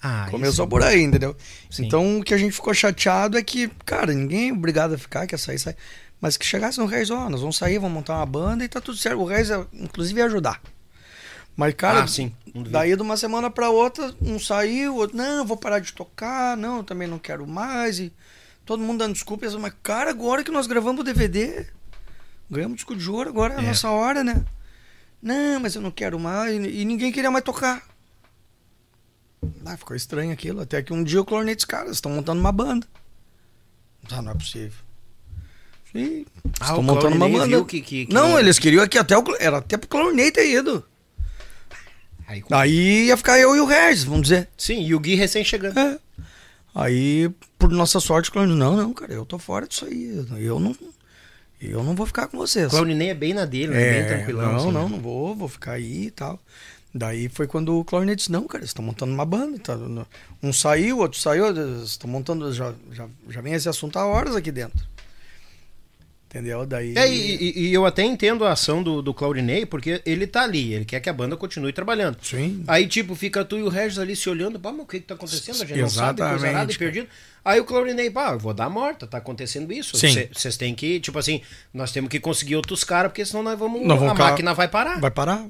Ah, 0.00 0.28
Começou 0.30 0.64
isso. 0.64 0.68
por 0.70 0.82
aí, 0.82 1.02
entendeu? 1.02 1.36
Sim. 1.70 1.86
Então 1.86 2.18
o 2.20 2.22
que 2.24 2.32
a 2.32 2.38
gente 2.38 2.52
ficou 2.52 2.72
chateado 2.72 3.36
é 3.36 3.42
que, 3.42 3.68
cara, 3.84 4.12
ninguém 4.12 4.50
é 4.50 4.52
obrigado 4.52 4.94
a 4.94 4.98
ficar, 4.98 5.26
quer 5.26 5.38
sair, 5.38 5.58
sai. 5.58 5.74
Mas 6.20 6.36
que 6.36 6.44
chegasse 6.46 6.78
no 6.78 6.86
Reis, 6.86 7.10
ó, 7.10 7.28
nós 7.28 7.40
vamos 7.40 7.56
sair, 7.56 7.78
vamos 7.78 7.94
montar 7.94 8.16
uma 8.16 8.26
banda 8.26 8.64
e 8.64 8.68
tá 8.68 8.80
tudo 8.80 8.96
certo. 8.96 9.20
O 9.20 9.24
Reis, 9.24 9.50
é, 9.50 9.64
inclusive, 9.72 10.18
ia 10.20 10.26
ajudar. 10.26 10.60
Mas, 11.56 11.74
cara, 11.74 12.02
Ah, 12.04 12.06
sim. 12.06 12.32
Daí 12.70 12.94
de 12.94 13.02
uma 13.02 13.16
semana 13.16 13.50
pra 13.50 13.70
outra, 13.70 14.12
um 14.22 14.38
saiu, 14.38 14.94
o 14.94 14.96
outro, 14.98 15.16
não, 15.16 15.38
eu 15.38 15.44
vou 15.44 15.56
parar 15.56 15.78
de 15.80 15.92
tocar, 15.92 16.56
não, 16.56 16.78
eu 16.78 16.84
também 16.84 17.06
não 17.08 17.18
quero 17.18 17.46
mais. 17.46 17.98
E 17.98 18.12
todo 18.64 18.82
mundo 18.82 18.98
dando 19.00 19.12
desculpas, 19.14 19.54
mas, 19.56 19.72
cara, 19.82 20.10
agora 20.10 20.42
que 20.44 20.50
nós 20.52 20.66
gravamos 20.68 21.00
o 21.00 21.04
DVD, 21.04 21.66
ganhamos 22.50 22.76
disco 22.76 22.94
de 22.96 23.10
ouro, 23.10 23.28
agora 23.30 23.54
é 23.54 23.58
a 23.58 23.62
É. 23.62 23.66
nossa 23.66 23.90
hora, 23.90 24.22
né? 24.22 24.44
Não, 25.22 25.58
mas 25.60 25.74
eu 25.74 25.80
não 25.82 25.90
quero 25.90 26.18
mais, 26.18 26.52
e 26.54 26.84
ninguém 26.84 27.10
queria 27.10 27.30
mais 27.30 27.44
tocar. 27.44 27.82
Ah, 29.64 29.76
ficou 29.76 29.96
estranho 29.96 30.32
aquilo. 30.32 30.60
Até 30.60 30.82
que 30.82 30.92
um 30.92 31.02
dia 31.04 31.20
o 31.20 31.24
Clornei 31.24 31.54
disse, 31.54 31.66
cara, 31.66 31.90
estão 31.90 32.10
montando 32.12 32.40
uma 32.40 32.52
banda. 32.52 32.86
Ah, 34.10 34.22
não 34.22 34.32
é 34.32 34.34
possível. 34.34 34.72
Sim, 35.92 36.26
Ah, 36.60 36.64
estão 36.66 36.82
montando 36.82 37.16
uma 37.16 37.28
banda. 37.28 37.64
que- 37.64 37.80
que- 37.80 38.06
que 38.06 38.12
não, 38.14 38.30
não- 38.30 38.38
eles 38.38 38.58
queriam 38.58 38.86
que 38.86 38.98
até 38.98 39.16
o, 39.16 39.24
era 39.38 39.58
até 39.58 39.76
pro 39.76 39.88
Clornei 39.88 40.30
ter 40.30 40.50
ido. 40.50 40.84
Aí, 42.26 42.42
Aí 42.50 43.06
ia 43.06 43.16
ficar 43.16 43.38
eu 43.38 43.56
e 43.56 43.60
o 43.60 43.64
Regis, 43.64 44.04
vamos 44.04 44.22
dizer. 44.22 44.48
Sim, 44.56 44.82
e 44.82 44.94
o 44.94 45.00
Gui 45.00 45.14
recém 45.14 45.42
chegando. 45.44 45.78
É. 45.78 45.98
Aí, 46.74 47.30
por 47.58 47.70
nossa 47.70 48.00
sorte, 48.00 48.28
o 48.28 48.32
Clornei, 48.32 48.54
não, 48.54 48.76
não, 48.76 48.92
cara, 48.92 49.12
eu 49.14 49.24
tô 49.24 49.38
fora 49.38 49.66
disso 49.66 49.86
aí. 49.86 50.14
Eu 50.44 50.60
não, 50.60 50.76
eu 51.60 51.82
não 51.82 51.94
vou 51.94 52.04
ficar 52.06 52.28
com 52.28 52.36
vocês. 52.36 52.66
O 52.66 52.70
Claudinei 52.70 53.08
é 53.10 53.14
bem 53.14 53.32
na 53.32 53.46
dele, 53.46 53.68
né? 53.72 53.78
bem 53.78 54.00
É, 54.00 54.04
tranquilão. 54.04 54.46
não, 54.52 54.56
assim, 54.56 54.70
não, 54.72 54.84
né? 54.84 54.90
não 54.96 55.00
vou, 55.00 55.34
vou 55.34 55.48
ficar 55.48 55.72
aí 55.72 56.06
e 56.06 56.10
tal. 56.10 56.38
Daí 56.94 57.28
foi 57.28 57.46
quando 57.46 57.78
o 57.78 57.84
Clorney 57.84 58.16
disse, 58.16 58.32
não, 58.32 58.46
cara, 58.46 58.60
eles 58.60 58.70
estão 58.70 58.84
montando 58.84 59.12
uma 59.12 59.24
banda. 59.24 59.58
Tá, 59.58 59.78
um 60.42 60.52
saiu, 60.52 60.96
o 60.96 61.00
outro 61.00 61.20
saiu, 61.20 61.46
estão 61.84 62.08
montando, 62.10 62.52
já, 62.52 62.74
já, 62.92 63.06
já 63.28 63.40
vem 63.40 63.52
esse 63.52 63.68
assunto 63.68 63.98
há 63.98 64.06
horas 64.06 64.34
aqui 64.34 64.50
dentro. 64.50 64.78
Entendeu? 66.28 66.66
Daí. 66.66 66.94
É, 66.94 67.10
e, 67.10 67.68
e- 67.68 67.72
eu 67.72 67.86
até 67.86 68.04
entendo 68.04 68.44
a 68.44 68.52
ação 68.52 68.82
do, 68.82 69.00
do 69.00 69.14
Claudinei, 69.14 69.64
porque 69.64 70.02
ele 70.04 70.26
tá 70.26 70.42
ali, 70.42 70.74
ele 70.74 70.84
quer 70.84 71.00
que 71.00 71.08
a 71.08 71.12
banda 71.12 71.38
continue 71.38 71.72
trabalhando. 71.72 72.18
Sim. 72.22 72.62
Aí, 72.66 72.86
tipo, 72.86 73.14
fica 73.14 73.42
tu 73.46 73.56
e 73.56 73.62
o 73.62 73.68
Regis 73.70 73.98
ali 73.98 74.14
se 74.14 74.28
olhando, 74.28 74.60
pá, 74.60 74.70
mas 74.70 74.82
o 74.82 74.86
que 74.86 75.00
que 75.00 75.06
tá 75.06 75.14
acontecendo? 75.14 75.62
A 75.62 75.64
gente 75.64 75.80
não 75.80 75.88
sabe, 75.88 76.20
coisa 76.20 76.34
Exatamente, 76.48 76.78
perdido. 76.78 77.08
Aí 77.42 77.58
o 77.58 77.64
Claudinei, 77.64 78.10
pá, 78.10 78.32
eu 78.32 78.38
vou 78.38 78.52
dar 78.52 78.68
morta, 78.68 79.06
tá 79.06 79.16
acontecendo 79.16 79.72
isso. 79.72 79.96
Vocês 79.96 80.56
têm 80.58 80.74
que, 80.74 81.00
tipo 81.00 81.18
assim, 81.18 81.40
nós 81.72 81.92
temos 81.92 82.10
que 82.10 82.20
conseguir 82.20 82.56
outros 82.56 82.84
caras, 82.84 83.10
porque 83.10 83.24
senão 83.24 83.42
nós 83.42 83.58
vamos. 83.58 83.86
Não 83.86 84.10
a 84.10 84.14
máquina 84.14 84.52
vai 84.52 84.68
parar. 84.68 85.00
Vai 85.00 85.10
parar. 85.10 85.46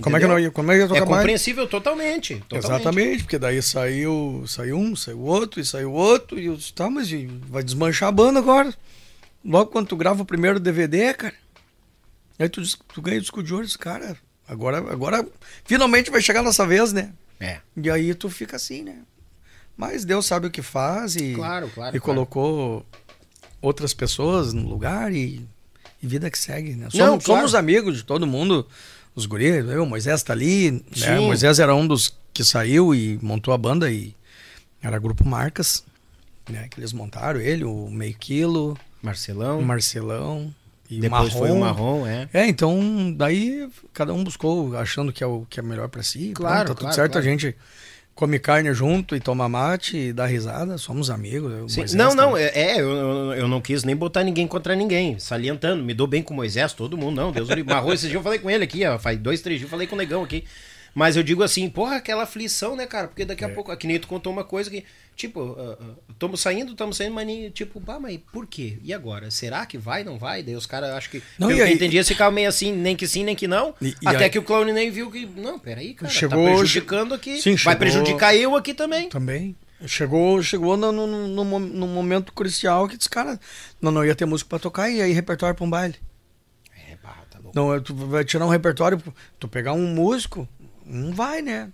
Como 0.00 0.16
é 0.16 0.20
que 0.20 0.26
não 0.26 0.38
ia? 0.38 0.50
Como 0.50 0.70
é 0.72 0.74
que 0.74 0.80
ia 0.80 0.84
É 0.84 0.88
tocar 0.88 1.06
mais? 1.06 1.18
compreensível 1.20 1.66
totalmente, 1.66 2.36
totalmente. 2.48 2.64
Exatamente, 2.66 3.22
porque 3.24 3.38
daí 3.38 3.60
saiu, 3.62 4.44
saiu 4.46 4.76
um, 4.78 4.94
saiu 4.96 5.20
outro, 5.20 5.60
e 5.60 5.64
saiu 5.64 5.92
outro, 5.92 6.38
e 6.38 6.46
eu 6.46 6.56
disse, 6.56 6.72
tá, 6.72 6.88
mas 6.90 7.08
vai 7.48 7.62
desmanchar 7.62 8.08
a 8.08 8.12
banda 8.12 8.38
agora. 8.38 8.72
Logo 9.44 9.70
quando 9.70 9.86
tu 9.88 9.96
grava 9.96 10.22
o 10.22 10.26
primeiro 10.26 10.60
DVD, 10.60 11.14
cara, 11.14 11.34
aí 12.38 12.48
tu, 12.48 12.60
tu 12.92 13.00
ganha 13.02 13.18
o 13.18 13.20
disco 13.20 13.42
de 13.42 13.54
ouro, 13.54 13.66
cara, 13.78 14.16
agora, 14.46 14.78
agora 14.78 15.26
finalmente 15.64 16.10
vai 16.10 16.20
chegar 16.20 16.40
a 16.40 16.44
nossa 16.44 16.66
vez, 16.66 16.92
né? 16.92 17.12
É. 17.38 17.58
E 17.76 17.88
aí 17.90 18.14
tu 18.14 18.28
fica 18.28 18.56
assim, 18.56 18.82
né? 18.82 18.98
Mas 19.76 20.04
Deus 20.04 20.26
sabe 20.26 20.46
o 20.46 20.50
que 20.50 20.60
faz 20.60 21.16
e, 21.16 21.32
Claro, 21.32 21.70
claro, 21.70 21.96
e 21.96 22.00
claro. 22.00 22.00
colocou 22.00 22.84
outras 23.62 23.94
pessoas 23.94 24.52
no 24.52 24.68
lugar 24.68 25.10
e, 25.12 25.46
e 26.02 26.06
vida 26.06 26.30
que 26.30 26.38
segue, 26.38 26.72
né? 26.72 26.88
Somos, 26.90 26.98
Não, 26.98 27.18
claro. 27.18 27.22
somos 27.40 27.54
amigos 27.54 27.96
de 27.96 28.04
todo 28.04 28.26
mundo, 28.26 28.66
os 29.20 29.26
guris, 29.26 29.64
o 29.64 29.86
Moisés 29.86 30.22
tá 30.22 30.32
ali, 30.32 30.82
né? 30.96 31.18
O 31.18 31.24
Moisés 31.24 31.58
era 31.58 31.74
um 31.74 31.86
dos 31.86 32.14
que 32.32 32.44
saiu 32.44 32.94
e 32.94 33.18
montou 33.22 33.52
a 33.54 33.58
banda 33.58 33.90
e 33.90 34.14
era 34.82 34.98
grupo 34.98 35.26
Marcas, 35.26 35.84
né? 36.48 36.66
Que 36.68 36.80
eles 36.80 36.92
montaram, 36.92 37.40
ele, 37.40 37.64
o 37.64 37.88
Meio 37.90 38.14
Quilo, 38.18 38.76
Marcelão. 39.02 39.58
o 39.60 39.64
Marcelão 39.64 40.54
e 40.88 40.98
o 40.98 41.00
Depois 41.00 41.32
Marrom. 41.32 41.38
foi 41.38 41.50
o 41.50 41.60
Marrom, 41.60 42.06
é. 42.06 42.28
É, 42.32 42.46
então 42.48 43.12
daí 43.16 43.68
cada 43.92 44.12
um 44.12 44.24
buscou 44.24 44.76
achando 44.76 45.12
que 45.12 45.22
é 45.22 45.26
o 45.26 45.46
que 45.48 45.60
é 45.60 45.62
melhor 45.62 45.88
pra 45.88 46.02
si. 46.02 46.32
Claro, 46.34 46.66
Pronto, 46.66 46.68
tá 46.68 46.74
tudo 46.74 46.80
claro, 46.80 46.94
certo, 46.96 47.12
claro. 47.12 47.26
a 47.26 47.30
gente 47.30 47.56
come 48.20 48.38
carne 48.38 48.74
junto 48.74 49.16
e 49.16 49.20
toma 49.20 49.48
mate 49.48 49.96
e 49.96 50.12
dá 50.12 50.26
risada, 50.26 50.76
somos 50.76 51.08
amigos. 51.08 51.50
Moisés 51.74 51.94
Não, 51.94 52.14
não, 52.14 52.32
também. 52.32 52.44
é, 52.44 52.72
é, 52.72 52.80
eu, 52.82 52.90
eu, 52.90 53.32
eu 53.32 53.48
não 53.48 53.62
quis 53.62 53.82
nem 53.82 53.96
botar 53.96 54.22
ninguém 54.22 54.46
contra 54.46 54.76
ninguém, 54.76 55.18
salientando, 55.18 55.82
me 55.82 55.94
dou 55.94 56.06
bem 56.06 56.22
com 56.22 56.34
o 56.34 56.36
Moisés, 56.36 56.74
todo 56.74 56.98
mundo, 56.98 57.16
não, 57.16 57.32
Deus 57.32 57.48
livre. 57.48 57.64
Marrom, 57.64 57.94
esses 57.94 58.02
dias 58.02 58.16
eu 58.16 58.22
falei 58.22 58.38
com 58.38 58.50
ele 58.50 58.62
aqui, 58.62 58.84
ó, 58.84 58.98
faz 58.98 59.18
dois, 59.18 59.40
três 59.40 59.58
dias 59.58 59.66
eu 59.66 59.70
falei 59.70 59.86
com 59.86 59.94
o 59.94 59.98
Negão 59.98 60.22
aqui. 60.22 60.44
Mas 60.94 61.16
eu 61.16 61.22
digo 61.22 61.42
assim, 61.42 61.66
porra, 61.70 61.96
aquela 61.96 62.24
aflição, 62.24 62.76
né, 62.76 62.84
cara? 62.84 63.08
Porque 63.08 63.24
daqui 63.24 63.42
a 63.42 63.48
pouco, 63.48 63.74
que 63.74 63.86
nem 63.86 63.98
tu 63.98 64.06
contou 64.06 64.30
uma 64.30 64.44
coisa 64.44 64.68
que, 64.68 64.84
tipo, 65.20 65.56
estamos 66.10 66.40
saindo, 66.40 66.72
estamos 66.72 66.96
saindo, 66.96 67.14
mas 67.14 67.26
nem, 67.26 67.50
tipo, 67.50 67.78
bah, 67.78 67.98
mas 68.00 68.18
por 68.32 68.46
quê? 68.46 68.78
E 68.82 68.92
agora? 68.92 69.30
Será 69.30 69.64
que 69.66 69.76
vai, 69.78 70.02
não 70.04 70.18
vai? 70.18 70.42
Daí 70.42 70.54
os 70.56 70.66
caras, 70.66 70.90
acho 70.90 71.10
que, 71.10 71.22
Não, 71.38 71.48
pelo 71.48 71.58
que 71.60 71.66
eu 71.68 71.74
entendi, 71.74 71.96
eles 71.96 72.08
ficavam 72.08 72.32
meio 72.32 72.48
assim, 72.48 72.72
nem 72.72 72.96
que 72.96 73.06
sim, 73.06 73.24
nem 73.24 73.36
que 73.36 73.46
não. 73.48 73.74
E- 73.80 73.94
e 74.02 74.08
até 74.08 74.24
aí- 74.24 74.30
que 74.30 74.38
o 74.38 74.42
clone 74.42 74.72
nem 74.72 74.90
viu 74.90 75.10
que, 75.10 75.26
não, 75.26 75.58
peraí, 75.58 75.94
cara, 75.94 76.10
Chegou- 76.12 76.44
tá 76.44 76.50
prejudicando 76.54 77.14
aqui, 77.14 77.36
Sim, 77.40 77.50
vai 77.50 77.58
chegou- 77.58 77.76
prejudicar 77.76 78.34
eu 78.34 78.56
aqui 78.56 78.72
também. 78.74 79.08
Também. 79.08 79.54
Chegou, 79.86 80.42
chegou 80.42 80.76
no, 80.76 80.92
no, 80.92 81.06
no, 81.06 81.58
no 81.58 81.86
momento 81.86 82.32
crucial 82.32 82.86
que 82.86 82.96
disse, 82.96 83.08
cara, 83.08 83.38
não, 83.80 83.90
não 83.90 84.04
ia 84.04 84.14
ter 84.14 84.26
música 84.26 84.48
pra 84.50 84.58
tocar 84.58 84.90
e 84.90 85.00
aí 85.00 85.12
repertório 85.12 85.54
pra 85.54 85.64
um 85.64 85.70
baile. 85.70 85.94
É, 86.88 86.96
bah, 87.02 87.16
tá 87.30 87.38
louco. 87.38 87.52
Não, 87.58 87.80
tu 87.82 87.94
vai 87.94 88.24
tirar 88.24 88.44
um 88.44 88.50
repertório, 88.50 89.02
tu 89.38 89.48
pegar 89.48 89.72
um 89.72 89.86
músico, 89.86 90.46
não 90.84 91.12
vai, 91.14 91.40
né? 91.40 91.70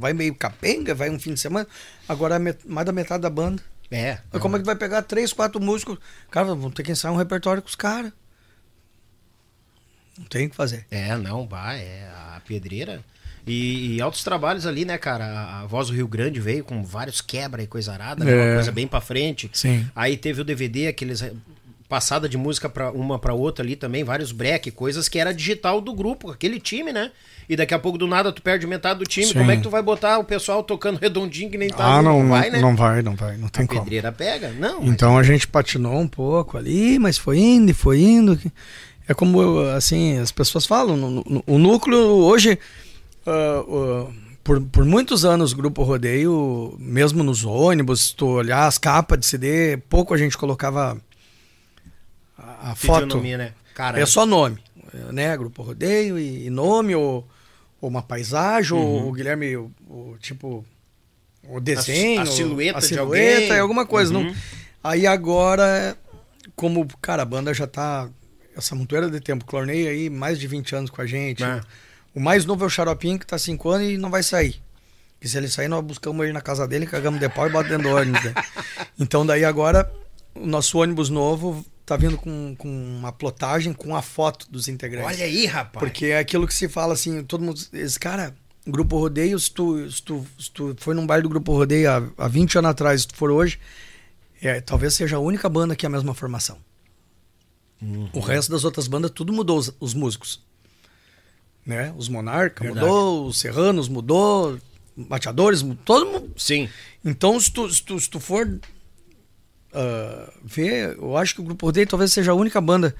Vai 0.00 0.14
meio 0.14 0.34
capenga, 0.34 0.94
vai 0.94 1.10
um 1.10 1.18
fim 1.18 1.34
de 1.34 1.40
semana. 1.40 1.66
Agora 2.08 2.36
é 2.36 2.56
mais 2.66 2.86
da 2.86 2.92
metade 2.92 3.22
da 3.22 3.30
banda. 3.30 3.62
É. 3.90 4.18
Mas 4.32 4.40
como 4.40 4.56
é 4.56 4.58
que 4.58 4.64
vai 4.64 4.76
pegar 4.76 5.02
três, 5.02 5.32
quatro 5.32 5.60
músicos? 5.60 5.98
Cara, 6.30 6.54
vão 6.54 6.70
ter 6.70 6.82
que 6.82 6.90
ensaiar 6.90 7.12
um 7.12 7.18
repertório 7.18 7.60
com 7.60 7.68
os 7.68 7.74
caras. 7.74 8.12
Não 10.16 10.24
tem 10.24 10.46
o 10.46 10.50
que 10.50 10.56
fazer. 10.56 10.86
É, 10.90 11.16
não, 11.16 11.46
vai, 11.46 11.80
é 11.80 12.08
a 12.34 12.40
pedreira. 12.46 13.04
E, 13.46 13.96
e 13.96 14.00
altos 14.00 14.22
trabalhos 14.22 14.66
ali, 14.66 14.84
né, 14.84 14.96
cara? 14.98 15.24
A, 15.24 15.60
a 15.60 15.66
Voz 15.66 15.88
do 15.88 15.94
Rio 15.94 16.06
Grande 16.06 16.40
veio 16.40 16.62
com 16.62 16.82
vários 16.84 17.20
quebra 17.20 17.62
e 17.62 17.66
coisa 17.66 17.92
arada, 17.92 18.24
né? 18.24 18.32
É. 18.32 18.34
uma 18.34 18.54
coisa 18.54 18.72
bem 18.72 18.86
pra 18.86 19.00
frente. 19.00 19.50
Sim. 19.52 19.86
Aí 19.94 20.16
teve 20.16 20.40
o 20.40 20.44
DVD, 20.44 20.88
aqueles 20.88 21.22
passada 21.90 22.28
de 22.28 22.38
música 22.38 22.68
para 22.68 22.92
uma 22.92 23.18
pra 23.18 23.34
outra 23.34 23.64
ali 23.64 23.74
também, 23.74 24.04
vários 24.04 24.30
break, 24.30 24.70
coisas 24.70 25.08
que 25.08 25.18
era 25.18 25.34
digital 25.34 25.80
do 25.80 25.92
grupo, 25.92 26.30
aquele 26.30 26.60
time, 26.60 26.92
né? 26.92 27.10
E 27.48 27.56
daqui 27.56 27.74
a 27.74 27.78
pouco 27.80 27.98
do 27.98 28.06
nada 28.06 28.32
tu 28.32 28.40
perde 28.40 28.64
metade 28.64 29.00
do 29.00 29.04
time. 29.04 29.26
Sim. 29.26 29.34
Como 29.34 29.50
é 29.50 29.56
que 29.56 29.62
tu 29.64 29.68
vai 29.70 29.82
botar 29.82 30.18
o 30.18 30.24
pessoal 30.24 30.62
tocando 30.62 30.98
redondinho 31.00 31.50
que 31.50 31.58
nem 31.58 31.68
tá? 31.68 31.84
Ah, 31.96 32.00
não, 32.00 32.22
não, 32.22 32.28
vai, 32.30 32.48
né? 32.48 32.60
não 32.60 32.76
vai, 32.76 33.02
não 33.02 33.16
vai, 33.16 33.36
não 33.36 33.48
tem 33.48 33.64
a 33.64 33.68
como. 33.68 33.80
pedreira 33.80 34.12
pega? 34.12 34.50
Não. 34.52 34.84
Então 34.84 35.18
a 35.18 35.22
gente 35.24 35.48
patinou 35.48 35.98
um 35.98 36.06
pouco 36.06 36.56
ali, 36.56 36.96
mas 36.98 37.18
foi 37.18 37.38
indo 37.38 37.70
e 37.72 37.74
foi 37.74 38.00
indo. 38.00 38.38
É 39.08 39.12
como, 39.12 39.58
assim, 39.76 40.16
as 40.18 40.30
pessoas 40.30 40.64
falam, 40.64 40.96
no- 40.96 41.10
no- 41.10 41.44
o 41.44 41.58
núcleo 41.58 41.98
hoje, 41.98 42.56
ah, 43.26 43.64
ah, 43.68 44.06
por, 44.44 44.60
por 44.60 44.84
muitos 44.84 45.24
anos, 45.24 45.52
o 45.52 45.56
Grupo 45.56 45.82
Rodeio, 45.82 46.74
mesmo 46.78 47.24
nos 47.24 47.44
ônibus, 47.44 48.00
se 48.10 48.14
tu 48.14 48.26
olhar 48.28 48.66
as 48.68 48.78
capas 48.78 49.18
de 49.18 49.26
CD, 49.26 49.76
pouco 49.88 50.14
a 50.14 50.16
gente 50.16 50.38
colocava 50.38 50.96
a, 52.60 52.72
a 52.72 52.74
foto. 52.74 53.20
Né? 53.20 53.52
Cara, 53.74 54.00
É 54.00 54.06
só 54.06 54.26
nome, 54.26 54.58
né? 55.12 55.36
Grupo 55.36 55.62
Rodeio 55.62 56.18
e, 56.18 56.50
nome, 56.50 56.94
ou, 56.94 57.26
ou 57.80 57.88
uma 57.88 58.02
paisagem, 58.02 58.76
ou 58.76 59.08
o 59.08 59.12
Guilherme, 59.12 59.56
o, 59.56 59.70
o 59.88 60.16
tipo, 60.20 60.64
o 61.48 61.60
desenho, 61.60 62.20
a 62.20 62.26
silhueta 62.26 62.78
a 62.78 62.80
de 62.80 62.86
silhueta, 62.86 63.40
alguém. 63.40 63.52
é 63.52 63.60
alguma 63.60 63.86
coisa. 63.86 64.14
Uhum. 64.14 64.24
Não, 64.24 64.34
aí 64.84 65.06
agora, 65.06 65.96
como, 66.54 66.86
cara, 67.00 67.22
a 67.22 67.26
banda 67.26 67.54
já 67.54 67.66
tá, 67.66 68.08
essa 68.56 68.74
montoeira 68.74 69.10
de 69.10 69.20
tempo, 69.20 69.44
Clornei 69.44 69.88
aí, 69.88 70.10
mais 70.10 70.38
de 70.38 70.46
20 70.46 70.76
anos 70.76 70.90
com 70.90 71.00
a 71.00 71.06
gente. 71.06 71.42
É. 71.42 71.60
O 72.14 72.20
mais 72.20 72.44
novo 72.44 72.64
é 72.64 72.66
o 72.66 72.70
Xaropinho, 72.70 73.18
que 73.18 73.26
tá 73.26 73.38
5 73.38 73.68
anos 73.70 73.88
e 73.88 73.96
não 73.96 74.10
vai 74.10 74.22
sair. 74.22 74.60
E 75.22 75.28
se 75.28 75.36
ele 75.36 75.48
sair, 75.48 75.68
nós 75.68 75.84
buscamos 75.84 76.24
ele 76.24 76.32
na 76.32 76.40
casa 76.40 76.66
dele, 76.66 76.86
cagamos 76.86 77.20
de 77.20 77.28
pau 77.28 77.46
e 77.46 77.50
botamos 77.50 77.70
dentro 77.70 77.88
do 77.90 77.96
ônibus. 77.96 78.24
né? 78.24 78.34
Então 78.98 79.24
daí 79.24 79.44
agora, 79.44 79.90
o 80.34 80.46
nosso 80.46 80.78
ônibus 80.78 81.08
novo 81.08 81.64
tá 81.84 81.96
vindo 81.96 82.16
com, 82.16 82.54
com 82.56 82.68
uma 82.68 83.10
plotagem 83.10 83.72
com 83.72 83.96
a 83.96 84.02
foto 84.02 84.46
dos 84.50 84.68
integrantes. 84.68 85.16
Olha 85.16 85.24
aí, 85.24 85.44
rapaz. 85.46 85.84
Porque 85.84 86.06
é 86.06 86.18
aquilo 86.18 86.46
que 86.46 86.54
se 86.54 86.68
fala 86.68 86.92
assim, 86.92 87.24
todo 87.24 87.42
mundo. 87.42 87.60
Esse 87.72 87.98
cara, 87.98 88.34
Grupo 88.66 88.98
Rodeio, 88.98 89.38
se 89.38 89.50
tu, 89.50 89.90
se 89.90 90.02
tu, 90.02 90.26
se 90.38 90.50
tu 90.50 90.76
foi 90.78 90.94
num 90.94 91.06
baile 91.06 91.24
do 91.24 91.28
Grupo 91.28 91.52
Rodeio 91.52 91.90
há, 91.90 92.24
há 92.24 92.28
20 92.28 92.58
anos 92.58 92.70
atrás, 92.70 93.00
se 93.02 93.08
tu 93.08 93.16
for 93.16 93.30
hoje, 93.30 93.58
é, 94.40 94.60
talvez 94.60 94.94
seja 94.94 95.16
a 95.16 95.20
única 95.20 95.48
banda 95.48 95.74
que 95.74 95.84
é 95.84 95.88
a 95.88 95.90
mesma 95.90 96.14
formação. 96.14 96.58
Uhum. 97.82 98.08
O 98.12 98.20
resto 98.20 98.52
das 98.52 98.64
outras 98.64 98.86
bandas, 98.86 99.10
tudo 99.10 99.32
mudou 99.32 99.58
os, 99.58 99.74
os 99.80 99.94
músicos. 99.94 100.42
Né? 101.66 101.92
Os 101.96 102.08
Monarca 102.08 102.62
Verdade. 102.62 102.86
mudou, 102.86 103.26
os 103.26 103.38
Serranos 103.38 103.88
mudou, 103.88 104.58
Bateadores, 104.96 105.62
mudou, 105.62 105.82
todo 105.84 106.06
mundo. 106.06 106.32
Sim. 106.36 106.68
Então, 107.04 107.38
se 107.40 107.50
tu, 107.50 107.68
se 107.72 107.82
tu, 107.82 107.98
se 107.98 108.10
tu 108.10 108.20
for 108.20 108.60
ah, 109.72 110.30
ver, 110.44 110.96
eu 110.96 111.16
acho 111.16 111.34
que 111.34 111.40
o 111.40 111.44
Grupo 111.44 111.66
Rodeio 111.66 111.86
talvez 111.86 112.12
seja 112.12 112.32
a 112.32 112.34
única 112.34 112.60
banda 112.60 112.94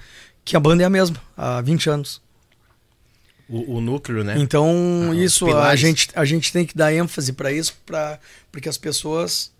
que 0.44 0.56
a 0.56 0.60
banda 0.60 0.82
é 0.82 0.86
a 0.86 0.90
mesma, 0.90 1.16
há 1.36 1.60
20 1.60 1.90
anos. 1.90 2.22
O, 3.48 3.76
o 3.76 3.80
núcleo, 3.80 4.22
né? 4.22 4.36
Então, 4.38 5.10
Ah, 5.10 5.14
isso 5.14 5.46
a 5.56 5.74
gente, 5.74 6.08
a 6.14 6.24
gente 6.24 6.52
tem 6.52 6.64
que 6.64 6.76
dar 6.76 6.92
ênfase 6.92 7.32
para 7.32 7.50
isso, 7.52 7.76
pra, 7.84 8.18
porque 8.52 8.68
as 8.68 8.78
pessoas 8.78 9.52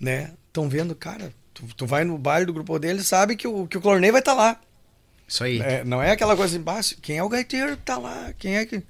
né, 0.00 0.32
estão 0.48 0.68
vendo, 0.68 0.94
cara, 0.94 1.30
tu, 1.52 1.62
tu 1.76 1.86
vai 1.86 2.04
no 2.04 2.16
baile 2.16 2.46
do 2.46 2.54
grupo 2.54 2.78
dele 2.78 3.02
sabe 3.02 3.36
que 3.36 3.46
o, 3.46 3.66
que 3.66 3.76
o 3.76 3.80
Clornei 3.82 4.10
vai 4.10 4.20
estar 4.20 4.32
lá. 4.34 4.58
Isso 5.28 5.44
aí. 5.44 5.60
É, 5.60 5.84
não 5.84 6.02
é 6.02 6.10
aquela 6.10 6.36
coisa 6.36 6.54
assim, 6.54 6.64
"Bah, 6.64 6.80
quem 7.02 7.18
é 7.18 7.22
o 7.22 7.28
gaiteiro 7.28 7.76
que 7.76 7.82
tá 7.82 7.98
lá? 7.98 8.32
Quem 8.38 8.56
é 8.56 8.64
que. 8.66 8.82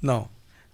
Não. 0.00 0.28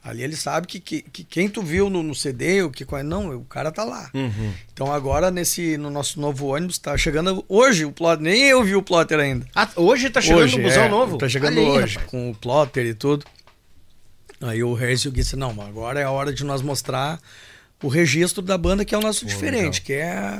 Ali 0.05 0.22
ele 0.22 0.36
sabe 0.36 0.66
que, 0.66 0.78
que, 0.78 1.01
que 1.01 1.24
quem 1.24 1.48
tu 1.48 1.62
viu 1.62 1.89
no, 1.89 2.02
no 2.02 2.14
CD, 2.14 2.62
o 2.62 2.70
que. 2.70 2.85
Não, 3.02 3.35
o 3.39 3.44
cara 3.47 3.72
tá 3.72 3.85
lá. 3.85 4.10
Uhum. 4.12 4.52
Então 4.70 4.93
agora, 4.93 5.31
nesse, 5.31 5.78
no 5.78 5.89
nosso 5.89 6.20
novo 6.20 6.48
ônibus, 6.48 6.76
tá 6.76 6.94
chegando 6.98 7.43
hoje 7.48 7.86
o 7.86 7.90
plotter. 7.93 8.22
Nem 8.22 8.43
eu 8.43 8.62
vi 8.62 8.76
o 8.76 8.82
plotter 8.82 9.18
ainda. 9.18 9.47
Ah, 9.55 9.66
hoje 9.76 10.10
tá 10.10 10.20
chegando 10.20 10.43
hoje, 10.43 10.60
o 10.60 10.62
busão 10.62 10.82
é, 10.82 10.89
novo? 10.90 11.16
Tá 11.16 11.26
chegando 11.26 11.59
aí, 11.59 11.64
hoje, 11.66 11.94
rapaz. 11.94 12.10
com 12.10 12.31
o 12.31 12.35
plotter 12.35 12.85
e 12.85 12.93
tudo. 12.93 13.24
Aí 14.43 14.62
o 14.62 14.74
Reis 14.74 15.01
disse, 15.10 15.36
não, 15.36 15.51
agora 15.62 15.98
é 16.01 16.02
a 16.05 16.10
hora 16.10 16.32
de 16.35 16.44
nós 16.44 16.60
mostrar 16.60 17.18
o 17.82 17.89
registro 17.89 18.43
da 18.43 18.59
banda, 18.59 18.85
que 18.85 18.94
é 18.94 18.98
o 18.98 19.01
nosso 19.01 19.24
diferente, 19.24 19.81
que 19.81 19.94
é 19.94 20.39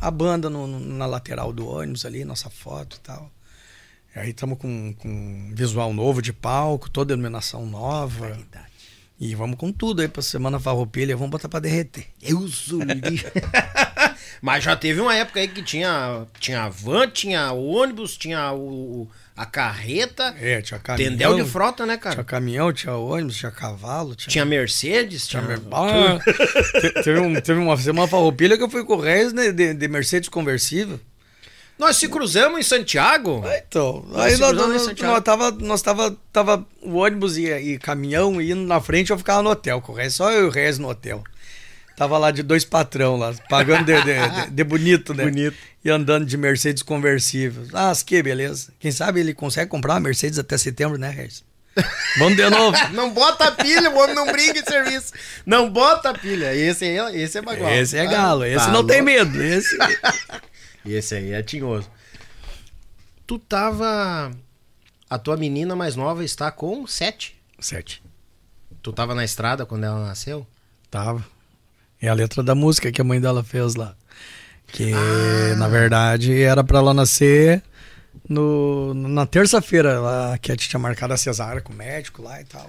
a 0.00 0.10
banda 0.10 0.50
no- 0.50 0.66
no- 0.66 0.80
na 0.80 1.06
lateral 1.06 1.52
do 1.52 1.68
ônibus 1.68 2.04
ali, 2.04 2.24
nossa 2.24 2.50
foto 2.50 2.96
e 2.96 3.00
tal. 3.00 3.30
Aí 4.16 4.30
estamos 4.30 4.58
com, 4.58 4.92
com 4.94 5.08
um 5.08 5.52
visual 5.54 5.92
novo 5.92 6.20
de 6.20 6.32
palco, 6.32 6.90
toda 6.90 7.12
iluminação 7.12 7.64
nova. 7.64 8.36
E 9.20 9.34
vamos 9.34 9.56
com 9.58 9.72
tudo 9.72 10.00
aí 10.00 10.06
pra 10.08 10.22
Semana 10.22 10.60
Farroupilha, 10.60 11.16
vamos 11.16 11.30
botar 11.30 11.48
pra 11.48 11.58
derreter. 11.58 12.06
Eu 12.22 12.46
sou 12.46 12.78
Mas 14.40 14.62
já 14.62 14.76
teve 14.76 15.00
uma 15.00 15.14
época 15.14 15.40
aí 15.40 15.48
que 15.48 15.62
tinha, 15.62 16.24
tinha 16.38 16.62
a 16.62 16.68
van, 16.68 17.08
tinha 17.08 17.50
o 17.52 17.66
ônibus, 17.66 18.16
tinha 18.16 18.52
o, 18.52 19.08
a 19.36 19.44
carreta. 19.44 20.36
É, 20.40 20.62
tinha 20.62 20.78
caminhão. 20.78 21.10
Tendel 21.10 21.34
de 21.34 21.50
frota, 21.50 21.84
né, 21.84 21.96
cara? 21.96 22.14
Tinha 22.14 22.24
caminhão, 22.24 22.72
tinha 22.72 22.94
ônibus, 22.94 23.36
tinha 23.36 23.50
cavalo, 23.50 24.14
tinha... 24.14 24.30
Tinha 24.30 24.44
Mercedes, 24.44 25.26
tinha. 25.26 25.42
Ah, 25.72 26.18
te- 26.80 27.02
teve, 27.02 27.18
um, 27.18 27.34
teve 27.40 27.58
uma 27.58 27.76
semana 27.76 28.06
farroupilha 28.06 28.56
que 28.56 28.62
eu 28.62 28.70
fui 28.70 28.84
com 28.84 28.94
o 28.94 29.00
Reis 29.00 29.32
né, 29.32 29.50
de, 29.50 29.74
de 29.74 29.88
Mercedes 29.88 30.28
conversível. 30.28 31.00
Nós 31.78 31.96
se 31.96 32.08
cruzamos 32.08 32.58
em 32.58 32.62
Santiago? 32.62 33.44
Então, 33.68 34.04
Nós 34.08 34.32
aí 34.34 34.36
nós, 34.38 34.52
nós, 34.56 34.82
Santiago. 34.82 35.12
nós 35.12 35.22
tava, 35.22 35.50
nós 35.52 35.82
tava, 35.82 36.16
tava 36.32 36.66
o 36.82 36.96
ônibus 36.96 37.36
e, 37.36 37.46
e 37.46 37.78
caminhão 37.78 38.40
indo 38.40 38.62
na 38.66 38.80
frente, 38.80 39.10
eu 39.10 39.18
ficava 39.18 39.42
no 39.42 39.50
hotel, 39.50 39.80
com 39.80 39.92
o 39.92 39.94
Regis, 39.94 40.14
só 40.14 40.30
eu 40.32 40.44
e 40.44 40.48
o 40.48 40.50
Regis 40.50 40.78
no 40.78 40.88
hotel. 40.88 41.22
Tava 41.96 42.16
lá 42.18 42.30
de 42.30 42.42
dois 42.42 42.64
patrão 42.64 43.16
lá, 43.16 43.32
pagando 43.48 43.84
de, 43.86 44.02
de- 44.02 44.28
de- 44.46 44.50
de 44.50 44.64
bonito, 44.64 45.12
né? 45.14 45.24
Bonito. 45.24 45.56
E 45.84 45.90
andando 45.90 46.24
de 46.26 46.36
Mercedes 46.36 46.82
conversível. 46.82 47.64
Ah, 47.72 47.92
que 48.06 48.22
beleza. 48.22 48.72
Quem 48.78 48.90
sabe 48.92 49.20
ele 49.20 49.34
consegue 49.34 49.68
comprar 49.70 49.94
uma 49.94 50.00
Mercedes 50.00 50.38
até 50.38 50.56
setembro, 50.58 50.96
né, 50.98 51.10
Regis? 51.10 51.42
Vamos 52.18 52.36
de 52.36 52.48
novo. 52.50 52.76
Não 52.92 53.10
bota 53.10 53.52
pilha, 53.52 53.88
o 53.90 53.98
homem 53.98 54.14
não 54.14 54.26
brinca 54.32 54.58
em 54.58 54.64
serviço. 54.64 55.12
Não 55.46 55.70
bota 55.70 56.12
pilha. 56.12 56.52
Esse 56.54 56.84
é- 56.86 57.16
esse 57.16 57.38
é 57.38 57.42
bagual. 57.42 57.72
Esse 57.72 57.96
é 57.96 58.04
galo, 58.06 58.44
esse 58.44 58.64
Tá 58.66 58.72
não 58.72 58.84
tem 58.84 59.00
louco. 59.00 59.04
medo. 59.12 59.40
Esse... 59.42 59.76
Esse 60.92 61.14
aí 61.16 61.32
é 61.32 61.42
tinhoso. 61.42 61.90
Tu 63.26 63.38
tava. 63.38 64.30
A 65.10 65.18
tua 65.18 65.36
menina 65.36 65.74
mais 65.76 65.96
nova 65.96 66.24
está 66.24 66.50
com 66.50 66.86
sete. 66.86 67.38
Sete. 67.58 68.02
Tu 68.82 68.92
tava 68.92 69.14
na 69.14 69.24
estrada 69.24 69.66
quando 69.66 69.84
ela 69.84 70.06
nasceu? 70.06 70.46
Tava. 70.90 71.24
É 72.00 72.08
a 72.08 72.14
letra 72.14 72.42
da 72.42 72.54
música 72.54 72.92
que 72.92 73.00
a 73.00 73.04
mãe 73.04 73.20
dela 73.20 73.42
fez 73.42 73.74
lá. 73.74 73.94
Que, 74.68 74.92
Ah. 74.92 75.56
na 75.56 75.66
verdade, 75.68 76.40
era 76.40 76.62
pra 76.62 76.78
ela 76.78 76.94
nascer 76.94 77.62
no, 78.28 78.92
na 78.94 79.26
terça-feira. 79.26 79.90
Ela- 79.92 80.34
A 80.34 80.38
Cat 80.38 80.68
tinha 80.68 80.78
marcado 80.80 81.12
a 81.14 81.16
cesárea 81.16 81.60
com 81.60 81.72
o 81.72 81.76
médico 81.76 82.22
lá 82.22 82.40
e 82.40 82.44
tal. 82.44 82.66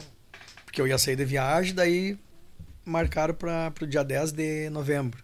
Porque 0.66 0.82
eu 0.82 0.88
ia 0.88 0.98
sair 0.98 1.16
de 1.16 1.26
viagem, 1.26 1.74
daí 1.76 2.18
marcaram 2.86 3.34
para 3.34 3.70
pro 3.72 3.86
dia 3.86 4.04
10 4.04 4.32
de 4.32 4.70
novembro. 4.70 5.22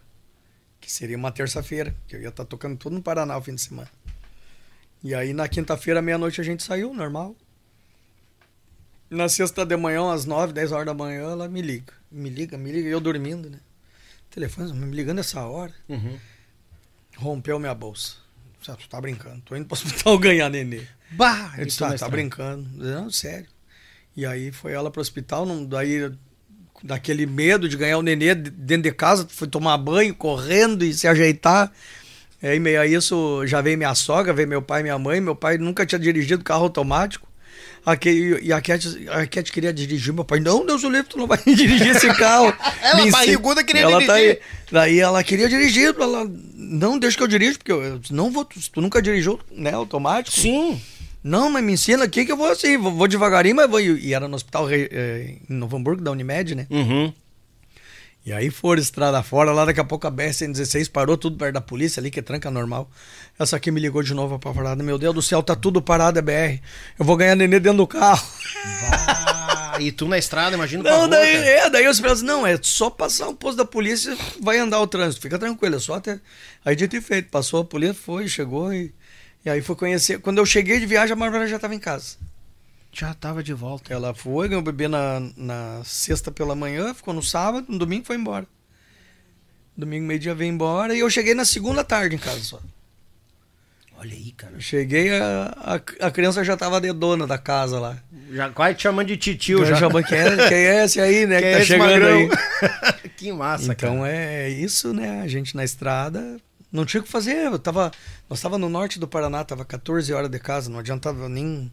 Que 0.86 0.91
seria 0.91 1.18
uma 1.18 1.32
terça-feira. 1.32 1.95
Que 2.07 2.16
eu 2.16 2.22
ia 2.22 2.30
estar 2.30 2.45
tocando 2.45 2.78
tudo 2.78 2.95
no 2.95 3.02
Paraná 3.02 3.36
o 3.36 3.41
fim 3.41 3.56
de 3.56 3.62
semana. 3.62 3.90
E 5.03 5.16
aí, 5.16 5.34
na 5.34 5.48
quinta-feira, 5.48 5.99
meia-noite, 5.99 6.40
a 6.40 6.44
gente 6.44 6.62
saiu, 6.62 6.94
normal. 6.94 7.36
Na 9.10 9.28
sexta 9.28 9.66
de 9.66 9.76
manhã, 9.76 10.14
às 10.14 10.26
9, 10.26 10.53
10 10.53 10.72
horas 10.72 10.86
da 10.86 10.94
manhã, 10.94 11.32
ela 11.32 11.49
me 11.49 11.60
liga. 11.60 11.91
Me 12.12 12.30
liga, 12.30 12.56
me 12.56 12.72
liga, 12.72 12.88
eu 12.88 12.99
dormindo, 12.99 13.49
né? 13.49 13.60
Telefone, 14.30 14.74
me 14.74 14.95
ligando 14.95 15.18
essa 15.18 15.44
hora. 15.44 15.74
Uhum. 15.90 16.20
Rompeu 17.18 17.57
minha 17.57 17.74
bolsa. 17.74 18.18
Sabe, 18.62 18.84
tu 18.84 18.90
tá 18.90 19.02
brincando. 19.02 19.41
Tô 19.41 19.56
indo 19.56 19.66
pro 19.66 19.74
hospital 19.84 20.20
ganhar 20.20 20.52
nenê. 20.52 20.84
Bah! 21.14 21.52
Eu 21.57 21.66
disse, 21.66 21.80
tá, 21.80 21.98
tá 21.98 22.07
brincando. 22.07 22.70
Não, 22.72 23.10
sério. 23.10 23.48
E 24.16 24.24
aí 24.24 24.52
foi 24.52 24.74
ela 24.74 24.91
pro 24.91 25.02
hospital, 25.02 25.48
não, 25.48 25.66
daí 25.66 26.12
daquele 26.84 27.26
medo 27.26 27.68
de 27.69 27.77
ganhar 27.77 27.97
o 27.97 28.02
nenê 28.02 28.35
de- 28.35 28.49
dentro 28.49 28.84
de 28.84 28.91
casa, 28.91 29.27
foi 29.30 29.47
tomar 29.47 29.77
banho, 29.77 30.14
correndo 30.14 30.84
e 30.84 30.93
se 30.93 31.07
ajeitar. 31.07 31.72
Aí, 32.43 32.60
meio 32.60 32.80
a 32.80 32.85
isso, 32.85 33.41
já 33.47 33.60
veio 33.61 33.77
minha 33.77 33.95
sogra, 33.95 34.34
veio 34.34 34.47
meu 34.47 34.61
pai 34.61 34.81
e 34.81 34.84
minha 34.84 34.99
mãe. 34.99 35.19
Meu 35.19 35.35
pai 35.35 35.57
nunca 35.57 35.85
tinha 35.85 35.97
dirigido 35.97 36.43
carro 36.43 36.64
automático. 36.64 37.27
Aqui, 37.85 38.39
e 38.41 38.52
a 38.52 38.60
Cat, 38.61 39.07
a 39.10 39.27
Cat 39.27 39.52
queria 39.52 39.72
dirigir. 39.72 40.11
Meu 40.11 40.26
pai, 40.26 40.39
não, 40.39 40.65
Deus 40.65 40.84
o 40.84 40.89
livre, 40.89 41.07
tu 41.10 41.18
não 41.18 41.27
vai 41.27 41.38
dirigir 41.45 41.95
esse 41.95 42.07
carro. 42.15 42.52
Ela, 42.81 43.03
Me 43.06 43.11
barriguda, 43.11 43.64
queria 43.64 43.84
ela 43.84 43.99
dirigir. 43.99 44.07
Tá 44.07 44.14
aí. 44.15 44.39
Daí 44.72 44.99
ela 44.99 45.23
queria 45.23 45.47
dirigir. 45.47 45.95
Ela, 45.99 46.27
não, 46.56 46.97
deixa 46.97 47.15
que 47.18 47.22
eu 47.23 47.27
dirijo, 47.27 47.60
porque 47.60 47.72
eu, 47.72 47.84
eu 47.84 48.02
não 48.10 48.31
vou, 48.31 48.43
tu, 48.43 48.60
tu 48.72 48.81
nunca 48.81 49.02
dirigiu, 49.02 49.39
né, 49.52 49.72
automático? 49.72 50.35
Sim. 50.35 50.81
Não, 51.27 51.49
mas 51.49 51.64
me 51.64 51.73
ensina 51.73 52.03
aqui 52.06 52.23
que 52.23 52.31
eu 52.31 52.38
vou 52.38 52.52
assim, 52.52 52.77
vou, 52.77 52.91
vou 52.91 53.07
devagarinho, 53.07 53.56
mas 53.56 53.68
vou. 53.68 53.80
E 53.80 54.14
era 54.14 54.27
no 54.27 54.35
hospital 54.35 54.65
re- 54.68 54.89
eh, 54.91 55.35
em 55.49 55.53
Novo 55.56 55.76
Hamburgo, 55.76 56.03
da 56.03 56.11
Unimed, 56.11 56.53
né? 56.53 56.68
Uhum. 56.69 57.11
E 58.23 58.31
aí 58.31 58.49
foram 58.52 58.80
estrada 58.81 59.22
fora, 59.23 59.52
lá 59.52 59.65
daqui 59.65 59.80
a 59.80 59.84
pouco 59.84 60.06
a 60.07 60.11
BR-116 60.11 60.89
parou 60.91 61.15
tudo 61.18 61.35
perto 61.38 61.53
da 61.56 61.61
polícia 61.61 61.99
ali, 61.99 62.10
que 62.11 62.19
é 62.19 62.23
tranca 62.23 62.49
normal. 62.52 62.89
Essa 63.39 63.56
aqui 63.56 63.72
me 63.72 63.80
ligou 63.80 64.02
de 64.03 64.14
novo 64.14 64.38
pra 64.39 64.53
parada. 64.53 64.84
Meu 64.84 64.97
Deus 64.99 65.14
do 65.15 65.22
céu, 65.22 65.41
tá 65.43 65.56
tudo 65.56 65.81
parado, 65.81 66.18
é 66.19 66.22
BR. 66.22 66.60
Eu 66.97 67.06
vou 67.06 67.15
ganhar 67.18 67.35
nenê 67.35 67.60
dentro 67.60 67.77
do 67.80 67.88
carro. 67.88 68.23
E 69.80 69.91
tu 69.91 70.07
na 70.07 70.18
estrada, 70.18 70.56
imagina 70.56 70.81
o 70.81 70.85
Não, 70.85 70.91
pavor, 70.91 71.10
daí, 71.10 71.34
cara. 71.34 71.45
é, 71.45 71.69
daí 71.69 71.88
os 71.88 71.97
esperava 71.97 72.22
não, 72.22 72.47
é 72.47 72.57
só 72.61 72.89
passar 72.89 73.27
o 73.27 73.35
posto 73.35 73.57
da 73.57 73.65
polícia, 73.65 74.15
vai 74.41 74.57
andar 74.57 74.80
o 74.80 74.88
trânsito, 74.88 75.22
fica 75.22 75.38
tranquilo, 75.38 75.76
é 75.76 75.80
só 75.80 75.95
até. 75.95 76.19
Aí 76.64 76.76
dito 76.76 76.95
e 76.95 77.02
feito, 77.02 77.30
passou 77.30 77.61
a 77.61 77.65
polícia, 77.65 77.93
foi, 77.93 78.27
chegou 78.30 78.73
e, 78.73 78.93
e 79.45 79.49
aí 79.49 79.61
foi 79.61 79.76
conhecer. 79.76 80.19
Quando 80.19 80.39
eu 80.39 80.45
cheguei 80.45 80.80
de 80.80 80.85
viagem, 80.85 81.13
a 81.13 81.15
Bárbara 81.15 81.47
já 81.47 81.59
tava 81.59 81.76
em 81.76 81.80
casa. 81.80 82.17
Já 82.91 83.13
tava 83.13 83.43
de 83.43 83.53
volta. 83.53 83.93
Ela 83.93 84.13
foi, 84.13 84.47
ganhou 84.47 84.61
o 84.61 84.65
bebê 84.65 84.88
na, 84.88 85.19
na 85.38 85.81
sexta 85.84 86.31
pela 86.31 86.55
manhã, 86.55 86.93
ficou 86.93 87.13
no 87.13 87.22
sábado, 87.22 87.65
no 87.69 87.77
domingo 87.77 88.05
foi 88.05 88.15
embora. 88.15 88.47
Domingo, 89.77 90.05
meio-dia, 90.05 90.34
veio 90.34 90.51
embora 90.51 90.95
e 90.95 90.99
eu 90.99 91.09
cheguei 91.09 91.35
na 91.35 91.43
segunda 91.45 91.84
tarde 91.84 92.15
em 92.15 92.19
casa 92.19 92.39
só. 92.39 92.61
Olha 93.97 94.13
aí, 94.13 94.31
cara. 94.31 94.59
Cheguei, 94.59 95.11
a, 95.13 95.53
a, 96.01 96.05
a 96.07 96.11
criança 96.11 96.43
já 96.43 96.57
tava 96.57 96.81
de 96.81 96.91
dona 96.91 97.27
da 97.27 97.38
casa 97.38 97.80
lá. 97.80 97.97
Já 98.31 98.49
quase 98.49 98.76
te 98.76 98.84
chamando 98.84 99.07
de 99.07 99.17
titio 99.17 99.59
Eu 99.59 99.65
já. 99.65 99.76
já 99.76 99.89
quem 100.03 100.17
é, 100.17 100.47
quem 100.49 100.57
é 100.57 100.85
esse 100.85 100.99
aí, 100.99 101.26
né? 101.26 101.39
Quem 101.41 101.49
que 101.49 101.55
é 101.55 101.57
tá 101.59 101.65
chegando 101.65 101.89
magrão? 101.91 102.17
aí. 102.17 103.09
que 103.15 103.31
massa, 103.31 103.72
Então 103.72 103.97
cara. 103.99 104.11
é 104.11 104.49
isso, 104.49 104.93
né? 104.93 105.22
A 105.22 105.27
gente 105.27 105.55
na 105.55 105.63
estrada 105.63 106.38
não 106.76 106.85
tinha 106.85 107.02
o 107.02 107.03
que 107.03 107.10
fazer. 107.11 107.45
Eu 107.52 107.57
tava, 107.60 107.91
nós 108.30 108.39
tava 108.41 108.57
no 108.57 108.69
norte 108.69 108.99
do 108.99 109.07
Paraná, 109.07 109.43
tava 109.43 109.64
14 109.65 110.14
horas 110.14 110.30
de 110.30 110.39
casa, 110.39 110.69
não 110.69 110.80
adiantava 110.80 111.27
nem 111.30 111.72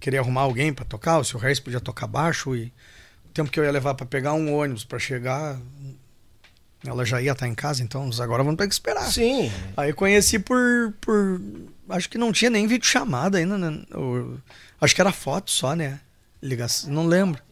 querer 0.00 0.18
arrumar 0.18 0.42
alguém 0.42 0.72
para 0.72 0.84
tocar, 0.84 1.18
o 1.18 1.24
seu 1.24 1.38
Reis 1.40 1.58
podia 1.60 1.80
tocar 1.80 2.06
baixo 2.06 2.54
e 2.54 2.72
o 3.26 3.28
tempo 3.32 3.50
que 3.50 3.58
eu 3.58 3.64
ia 3.64 3.70
levar 3.72 3.94
para 3.94 4.04
pegar 4.06 4.34
um 4.34 4.54
ônibus 4.54 4.84
para 4.84 4.98
chegar, 4.98 5.58
ela 6.86 7.04
já 7.04 7.20
ia 7.22 7.32
estar 7.32 7.48
em 7.48 7.54
casa, 7.54 7.82
então 7.82 8.08
agora 8.20 8.42
vamos 8.44 8.58
ter 8.58 8.68
que 8.68 8.74
esperar. 8.74 9.10
Sim. 9.10 9.50
Aí 9.76 9.92
conheci 9.92 10.38
por, 10.38 10.92
por 11.00 11.40
acho 11.88 12.08
que 12.10 12.18
não 12.18 12.30
tinha 12.32 12.50
nem 12.50 12.66
vídeo 12.66 12.86
chamada 12.86 13.38
ainda, 13.38 13.56
né? 13.56 13.82
O- 13.94 14.36
acho 14.80 14.94
que 14.94 15.00
era 15.00 15.10
foto 15.12 15.50
só, 15.50 15.74
né? 15.74 15.98
Ligação, 16.42 16.90
não 16.92 17.06
lembro. 17.06 17.42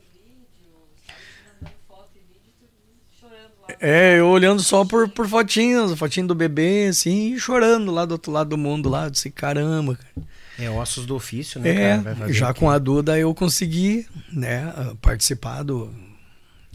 É, 3.81 4.19
eu 4.19 4.29
olhando 4.29 4.63
só 4.63 4.85
por, 4.85 5.09
por 5.09 5.29
fotinhas, 5.29 5.97
fotinho 5.99 6.27
do 6.27 6.35
bebê, 6.35 6.87
assim, 6.89 7.35
e 7.35 7.39
chorando 7.41 7.91
lá 7.91 8.05
do 8.05 8.13
outro 8.13 8.33
lado 8.33 8.51
do 8.51 8.59
mundo, 8.59 8.89
lá, 8.89 9.09
disse, 9.09 9.31
caramba, 9.31 9.97
cara. 9.97 10.27
É 10.59 10.71
ossos 10.71 11.07
do 11.07 11.15
ofício, 11.15 11.61
né, 11.61 11.71
É, 11.71 12.03
cara? 12.03 12.33
Já 12.33 12.51
o 12.51 12.55
quê? 12.55 12.61
com 12.61 12.71
a 12.71 12.79
Duda 12.79 13.19
eu 13.19 13.35
consegui, 13.35 14.07
né, 14.33 14.73
participar 15.01 15.63
do, 15.63 15.87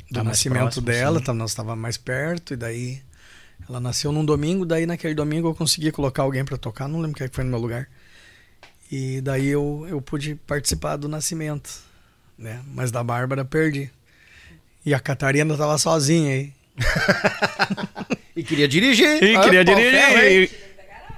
do 0.09 0.13
Tá 0.13 0.23
nascimento 0.23 0.61
próximo, 0.61 0.85
dela, 0.85 1.21
tá, 1.21 1.33
nós 1.33 1.51
estava 1.51 1.75
mais 1.75 1.95
perto, 1.97 2.53
e 2.53 2.57
daí 2.57 3.01
ela 3.67 3.79
nasceu 3.79 4.11
num 4.11 4.25
domingo, 4.25 4.65
daí 4.65 4.85
naquele 4.85 5.13
domingo 5.13 5.47
eu 5.47 5.55
consegui 5.55 5.91
colocar 5.91 6.23
alguém 6.23 6.43
para 6.43 6.57
tocar, 6.57 6.87
não 6.87 6.99
lembro 6.99 7.17
quem 7.17 7.25
é 7.25 7.29
que 7.29 7.35
foi 7.35 7.43
no 7.43 7.49
meu 7.51 7.59
lugar. 7.59 7.87
E 8.91 9.21
daí 9.21 9.47
eu, 9.47 9.85
eu 9.89 10.01
pude 10.01 10.35
participar 10.35 10.95
do 10.95 11.07
nascimento, 11.07 11.69
né, 12.37 12.61
mas 12.73 12.91
da 12.91 13.03
Bárbara 13.03 13.45
perdi. 13.45 13.91
E 14.85 14.93
a 14.93 14.99
Catarina 14.99 15.55
tava 15.57 15.77
sozinha 15.77 16.31
aí. 16.33 16.56
E 18.35 18.43
queria 18.43 18.67
dirigir. 18.67 19.23
E 19.23 19.35
Ah, 19.35 19.41
queria 19.41 19.65
dirigir. 19.65 20.51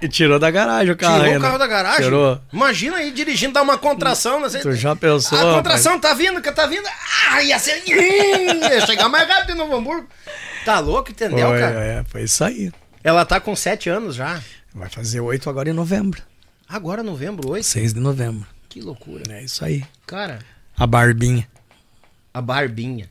E, 0.01 0.05
e 0.05 0.07
tirou 0.07 0.39
da 0.39 0.49
garagem 0.49 0.93
o 0.93 0.97
carro. 0.97 1.15
Tirou 1.15 1.29
o 1.31 1.33
ainda. 1.35 1.45
carro 1.45 1.57
da 1.57 1.67
garagem? 1.67 2.03
Tirou. 2.03 2.41
Imagina 2.53 2.97
aí 2.97 3.11
dirigindo, 3.11 3.53
dá 3.53 3.61
uma 3.61 3.77
contração. 3.77 4.39
Né? 4.39 4.47
Tu 4.61 4.71
já 4.73 4.95
pensou? 4.95 5.37
A 5.37 5.41
rapaz? 5.41 5.55
contração 5.57 5.99
tá 5.99 6.13
vindo, 6.13 6.41
que 6.41 6.51
tá 6.51 6.65
vindo. 6.65 6.87
Ah, 7.29 7.43
ia 7.43 7.59
ser. 7.59 7.83
ia 7.85 8.85
chegar 8.85 9.09
mais 9.09 9.27
rápido 9.27 9.51
em 9.51 9.55
Novo 9.55 9.75
Hamburgo. 9.75 10.07
Tá 10.65 10.79
louco, 10.79 11.11
entendeu, 11.11 11.49
Foi, 11.49 11.59
cara? 11.59 11.83
é, 11.83 12.03
foi 12.05 12.23
isso 12.23 12.43
aí. 12.43 12.71
Ela 13.03 13.25
tá 13.25 13.39
com 13.39 13.55
sete 13.55 13.89
anos 13.89 14.15
já. 14.15 14.41
Vai 14.73 14.89
fazer 14.89 15.19
oito 15.19 15.49
agora 15.49 15.69
em 15.69 15.73
novembro. 15.73 16.21
Agora, 16.67 17.01
novembro, 17.01 17.49
oito. 17.49 17.65
6 17.65 17.93
de 17.95 17.99
novembro. 17.99 18.45
Que 18.69 18.79
loucura. 18.79 19.23
É 19.33 19.43
isso 19.43 19.65
aí. 19.65 19.83
Cara, 20.05 20.39
A 20.77 20.85
barbinha. 20.85 21.47
a 22.31 22.39
barbinha. 22.41 23.09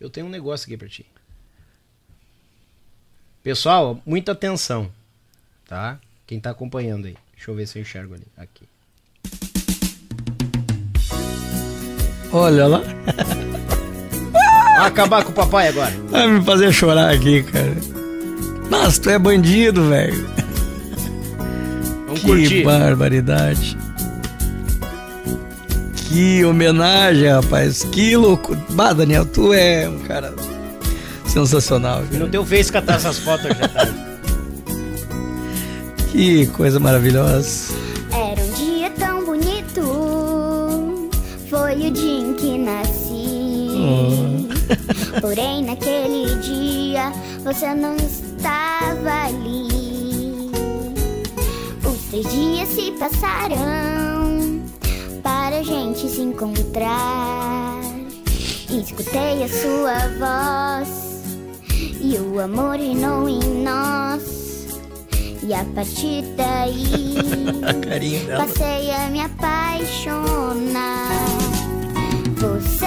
Eu 0.00 0.08
tenho 0.08 0.26
um 0.26 0.30
negócio 0.30 0.64
aqui 0.64 0.76
pra 0.78 0.88
ti. 0.88 1.04
Pessoal, 3.44 4.00
muita 4.06 4.32
atenção. 4.32 4.88
Tá? 5.68 5.98
Quem 6.26 6.40
tá 6.40 6.48
acompanhando 6.48 7.06
aí. 7.06 7.14
Deixa 7.36 7.50
eu 7.50 7.54
ver 7.54 7.66
se 7.68 7.78
eu 7.78 7.82
enxergo 7.82 8.14
ali. 8.14 8.24
Aqui. 8.38 8.64
Olha 12.32 12.66
lá. 12.66 12.80
Vai 14.78 14.86
acabar 14.86 15.22
com 15.22 15.30
o 15.30 15.34
papai 15.34 15.68
agora. 15.68 15.92
Vai 16.08 16.26
me 16.26 16.42
fazer 16.42 16.72
chorar 16.72 17.12
aqui, 17.12 17.42
cara. 17.42 17.76
Nossa, 18.70 18.98
tu 19.02 19.10
é 19.10 19.18
bandido, 19.18 19.90
velho. 19.90 20.26
Vamos 22.06 22.20
Que 22.20 22.26
curtir. 22.26 22.64
barbaridade. 22.64 23.76
Que 26.08 26.42
homenagem, 26.46 27.28
rapaz. 27.28 27.84
Que 27.84 28.16
louco. 28.16 28.56
Bah, 28.70 28.94
Daniel, 28.94 29.26
tu 29.26 29.52
é 29.52 29.86
um 29.86 29.98
cara 29.98 30.32
sensacional. 31.34 32.04
E 32.04 32.06
cara. 32.06 32.24
no 32.24 32.30
teu 32.30 32.46
Face 32.46 32.70
catar 32.70 32.94
essas 32.96 33.18
fotos 33.18 33.48
já 33.48 33.68
tá. 33.68 33.86
Que 36.12 36.46
coisa 36.46 36.78
maravilhosa. 36.78 37.74
Era 38.12 38.40
um 38.40 38.52
dia 38.52 38.88
tão 38.90 39.24
bonito, 39.24 41.10
foi 41.50 41.88
o 41.88 41.90
dia 41.90 42.20
em 42.20 42.34
que 42.34 42.56
nasci. 42.56 43.74
Porém, 45.20 45.64
naquele 45.64 46.36
dia 46.36 47.12
você 47.42 47.74
não 47.74 47.96
estava 47.96 49.26
ali. 49.26 50.50
O 51.84 52.10
três 52.10 52.30
dias 52.30 52.68
se 52.68 52.92
passaram 52.92 54.62
para 55.20 55.58
a 55.58 55.62
gente 55.64 56.08
se 56.08 56.20
encontrar. 56.20 57.80
Escutei 58.70 59.42
a 59.42 59.48
sua 59.48 60.78
voz 60.84 61.03
e 62.04 62.18
o 62.18 62.38
amor 62.38 62.76
reinou 62.76 63.26
em 63.26 63.40
nós. 63.62 64.66
E 65.42 65.54
a 65.54 65.64
partir 65.74 66.22
daí 66.36 67.14
dela. 68.26 68.44
passei 68.44 68.90
a 68.90 69.08
me 69.10 69.20
apaixonar. 69.20 71.08
Você, 72.36 72.86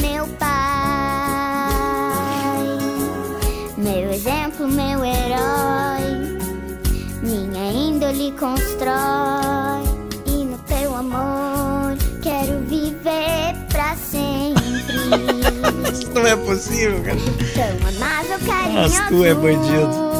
meu 0.00 0.26
pai, 0.38 0.52
meu 3.76 4.12
exemplo, 4.12 4.68
meu 4.68 5.04
herói, 5.04 6.38
minha 7.22 7.72
índole 7.72 8.32
constrói. 8.38 9.41
Não 16.12 16.26
é 16.26 16.36
possível, 16.36 17.02
cara. 17.02 17.18
Tão 17.54 17.88
amável, 17.88 18.38
carinhoso. 18.46 18.94
Mas 18.98 19.08
tu 19.08 19.24
é 19.24 19.34
bandido. 19.34 20.12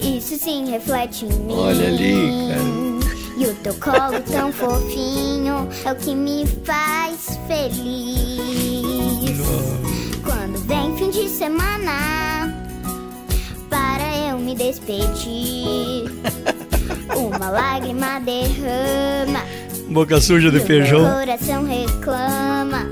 Isso 0.00 0.36
sim 0.36 0.70
reflete 0.70 1.24
em 1.24 1.28
mim. 1.28 1.54
Olha 1.54 1.86
ali, 1.86 2.48
cara. 2.48 2.84
E 3.36 3.46
o 3.46 3.54
teu 3.54 3.74
colo 3.74 4.20
tão 4.30 4.52
fofinho 4.52 5.68
é 5.84 5.92
o 5.92 5.96
que 5.96 6.14
me 6.14 6.46
faz 6.64 7.38
feliz. 7.48 9.38
Quando 10.22 10.58
vem 10.66 10.96
fim 10.96 11.10
de 11.10 11.28
semana, 11.28 12.54
para 13.68 14.16
eu 14.28 14.38
me 14.38 14.54
despedir, 14.54 16.04
uma 17.16 17.50
lágrima 17.50 18.20
derrama. 18.20 19.44
Boca 19.88 20.20
suja 20.20 20.50
de 20.50 20.60
feijão. 20.60 21.02
Meu 21.02 21.14
coração 21.18 21.64
reclama. 21.64 22.86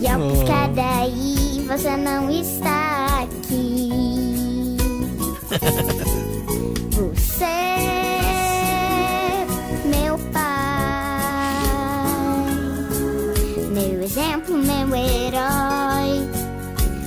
E 0.00 0.08
ao 0.08 0.18
piscar 0.18 0.68
daí, 0.70 1.62
você 1.68 1.94
não 1.94 2.30
está 2.30 3.22
aqui. 3.22 3.90
Você, 6.90 7.44
meu 9.84 10.18
pai, 10.32 11.60
meu 13.74 14.02
exemplo, 14.02 14.56
meu 14.56 14.96
herói, 14.96 16.28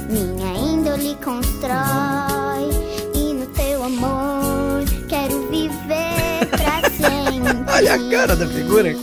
minha 0.09 0.53
índole 0.55 1.17
constrói. 1.23 2.69
E 3.15 3.33
no 3.33 3.47
teu 3.47 3.83
amor, 3.83 4.83
quero 5.09 5.47
viver 5.49 6.45
pra 6.51 6.89
sempre. 6.91 7.63
Olha 7.73 7.95
a 7.95 8.09
cara 8.11 8.35
da 8.35 8.47
figura. 8.47 8.95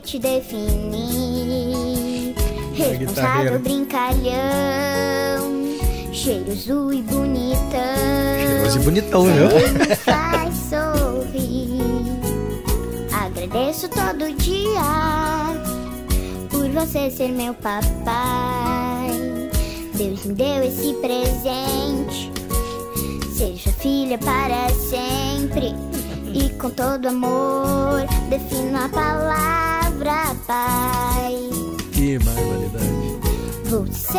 Te 0.00 0.18
definir. 0.18 1.86
Responsável, 2.74 3.58
brincalhão, 3.58 4.34
cheiroso 6.12 6.92
e 6.92 7.02
bonitão. 7.02 7.80
Cheiroso 8.38 8.78
e 8.78 8.82
bonitão, 8.82 9.24
viu? 9.24 9.48
Faz 9.96 10.54
sorrir. 10.70 11.80
Agradeço 13.12 13.88
todo 13.88 14.30
dia 14.36 14.82
por 16.50 16.68
você 16.70 17.10
ser 17.10 17.28
meu 17.28 17.54
papai. 17.54 19.10
Deus 19.94 20.26
me 20.26 20.34
deu 20.34 20.62
esse 20.64 20.92
presente. 20.94 22.30
Seja 23.34 23.72
filha 23.72 24.18
para 24.18 24.68
sempre. 24.70 25.74
E 26.34 26.50
com 26.58 26.68
todo 26.68 27.08
amor, 27.08 28.06
defino 28.28 28.78
a 28.78 28.88
palavra 28.90 29.75
pai. 30.46 31.50
Que 31.92 32.18
barbaridade. 32.18 33.18
Você, 33.64 34.18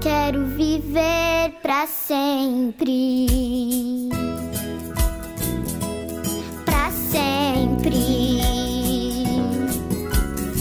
quero 0.00 0.44
viver 0.46 1.52
pra 1.62 1.86
sempre. 1.86 3.26
Pra 6.64 6.90
sempre. 6.90 7.96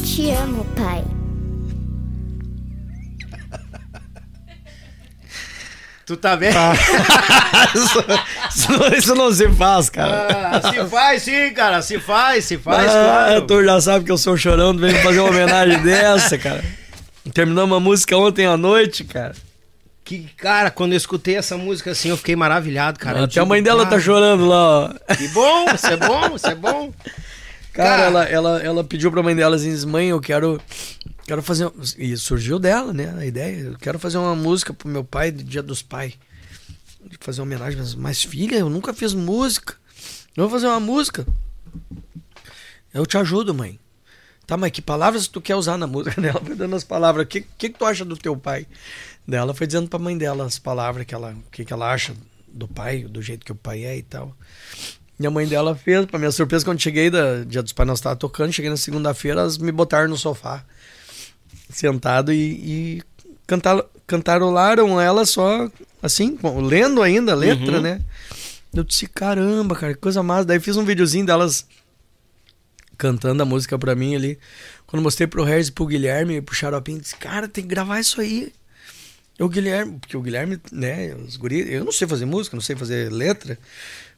Te 0.03 0.31
amo, 0.31 0.65
pai. 0.75 1.03
Tu 6.05 6.15
tá 6.17 6.35
vendo? 6.35 6.53
Isso, 7.75 8.71
não- 8.71 8.87
isso 8.95 9.15
não 9.15 9.33
se 9.33 9.49
faz, 9.49 9.89
cara. 9.89 10.27
Ah, 10.51 10.71
se 10.71 10.85
faz 10.85 11.23
sim, 11.23 11.51
cara. 11.53 11.81
Se 11.81 11.99
faz, 11.99 12.45
se 12.45 12.57
faz, 12.59 12.89
ah, 12.93 13.25
claro. 13.25 13.41
tu 13.47 13.63
já 13.63 13.81
sabe 13.81 14.05
que 14.05 14.11
eu 14.11 14.17
sou 14.17 14.37
chorão, 14.37 14.73
tu 14.75 14.81
veio 14.81 14.95
fazer 15.01 15.19
uma 15.19 15.29
homenagem 15.29 15.81
dessa, 15.81 16.37
cara. 16.37 16.63
Terminamos 17.33 17.75
a 17.75 17.79
música 17.79 18.17
ontem 18.17 18.45
à 18.45 18.55
noite, 18.55 19.03
cara. 19.03 19.35
Que, 20.03 20.29
cara, 20.37 20.69
quando 20.69 20.91
eu 20.93 20.97
escutei 20.97 21.35
essa 21.35 21.57
música 21.57 21.91
assim, 21.91 22.09
eu 22.09 22.17
fiquei 22.17 22.35
maravilhado, 22.35 22.99
cara. 22.99 23.23
Até 23.23 23.39
a 23.39 23.43
digo, 23.43 23.47
mãe 23.47 23.63
dela 23.63 23.83
tá 23.85 23.91
cara, 23.91 24.01
chorando 24.01 24.45
lá, 24.45 24.85
ó. 24.85 25.15
Que 25.15 25.27
bom, 25.29 25.65
isso 25.73 25.87
é 25.87 25.97
bom, 25.97 26.35
isso 26.35 26.47
é 26.47 26.55
bom. 26.55 26.93
Cara, 27.73 27.89
Cara. 27.89 28.01
ela, 28.03 28.23
ela, 28.25 28.63
ela 28.63 28.83
pediu 28.83 29.11
pra 29.11 29.23
mãe 29.23 29.35
dela 29.35 29.55
assim, 29.55 29.85
mãe, 29.87 30.09
eu 30.09 30.21
quero, 30.21 30.61
quero 31.25 31.41
fazer... 31.41 31.69
E 31.97 32.15
surgiu 32.15 32.59
dela, 32.59 32.93
né, 32.93 33.13
a 33.17 33.25
ideia. 33.25 33.57
Eu 33.57 33.77
quero 33.79 33.97
fazer 33.97 34.17
uma 34.17 34.35
música 34.35 34.73
pro 34.73 34.87
meu 34.87 35.03
pai 35.03 35.31
do 35.31 35.43
Dia 35.43 35.63
dos 35.63 35.81
Pais. 35.81 36.13
Fazer 37.19 37.41
uma 37.41 37.47
homenagem, 37.47 37.77
mas, 37.77 37.95
mas 37.95 38.23
filha, 38.23 38.57
eu 38.57 38.69
nunca 38.69 38.93
fiz 38.93 39.13
música. 39.13 39.75
Eu 40.37 40.43
vou 40.43 40.51
fazer 40.51 40.67
uma 40.67 40.79
música. 40.79 41.25
Eu 42.93 43.05
te 43.05 43.17
ajudo, 43.17 43.53
mãe. 43.53 43.79
Tá, 44.47 44.55
mas 44.57 44.71
que 44.71 44.81
palavras 44.81 45.27
tu 45.27 45.41
quer 45.41 45.55
usar 45.55 45.77
na 45.77 45.87
música 45.87 46.19
dela? 46.21 46.39
Foi 46.43 46.55
dando 46.55 46.75
as 46.75 46.83
palavras. 46.83 47.25
O 47.25 47.27
que, 47.27 47.41
que, 47.41 47.69
que 47.69 47.77
tu 47.79 47.85
acha 47.85 48.05
do 48.05 48.15
teu 48.17 48.35
pai? 48.37 48.67
Dela 49.27 49.53
foi 49.53 49.65
dizendo 49.65 49.87
pra 49.89 49.97
mãe 49.97 50.17
dela 50.17 50.45
as 50.45 50.59
palavras 50.59 51.05
que 51.05 51.15
ela, 51.15 51.31
o 51.31 51.51
que, 51.51 51.65
que 51.65 51.73
ela 51.73 51.91
acha 51.91 52.13
do 52.47 52.67
pai, 52.67 53.03
do 53.03 53.21
jeito 53.21 53.43
que 53.45 53.51
o 53.51 53.55
pai 53.55 53.83
é 53.83 53.97
e 53.97 54.03
tal. 54.03 54.35
E 55.19 55.25
a 55.25 55.31
mãe 55.31 55.47
dela 55.47 55.75
fez, 55.75 56.05
pra 56.05 56.19
minha 56.19 56.31
surpresa, 56.31 56.63
quando 56.65 56.79
cheguei, 56.81 57.09
da 57.09 57.43
Dia 57.43 57.63
dos 57.63 57.71
Pais, 57.73 57.87
nós 57.87 58.01
tava 58.01 58.15
tocando, 58.17 58.51
cheguei 58.53 58.69
na 58.69 58.77
segunda-feira, 58.77 59.39
elas 59.41 59.57
me 59.57 59.71
botaram 59.71 60.09
no 60.09 60.17
sofá, 60.17 60.63
sentado 61.69 62.31
e, 62.33 62.37
e 62.37 63.03
cantar, 63.47 63.81
cantarolaram 64.05 64.99
ela 64.99 65.25
só, 65.25 65.69
assim, 66.03 66.37
lendo 66.67 67.01
ainda 67.01 67.31
a 67.31 67.35
letra, 67.35 67.77
Uhum. 67.77 67.81
né? 67.81 68.01
Eu 68.73 68.83
disse, 68.83 69.07
caramba, 69.07 69.73
cara, 69.75 69.93
que 69.93 69.99
coisa 70.01 70.21
massa. 70.21 70.43
Daí 70.45 70.59
fiz 70.59 70.75
um 70.75 70.83
videozinho 70.83 71.25
delas 71.25 71.65
cantando 72.97 73.43
a 73.43 73.45
música 73.45 73.77
pra 73.77 73.95
mim 73.95 74.15
ali. 74.15 74.39
Quando 74.85 75.03
mostrei 75.03 75.27
pro 75.27 75.43
Regis 75.43 75.69
e 75.69 75.71
pro 75.71 75.85
Guilherme, 75.85 76.41
pro 76.41 76.55
Xaropinho, 76.55 76.99
disse, 76.99 77.15
cara, 77.15 77.47
tem 77.47 77.63
que 77.63 77.69
gravar 77.69 77.99
isso 77.99 78.21
aí. 78.21 78.53
O 79.39 79.49
Guilherme, 79.49 79.99
porque 79.99 80.15
o 80.15 80.21
Guilherme, 80.21 80.59
né, 80.71 81.13
os 81.15 81.35
guri, 81.35 81.71
eu 81.71 81.83
não 81.83 81.91
sei 81.91 82.07
fazer 82.07 82.25
música, 82.25 82.55
não 82.55 82.61
sei 82.61 82.75
fazer 82.75 83.11
letra. 83.11 83.59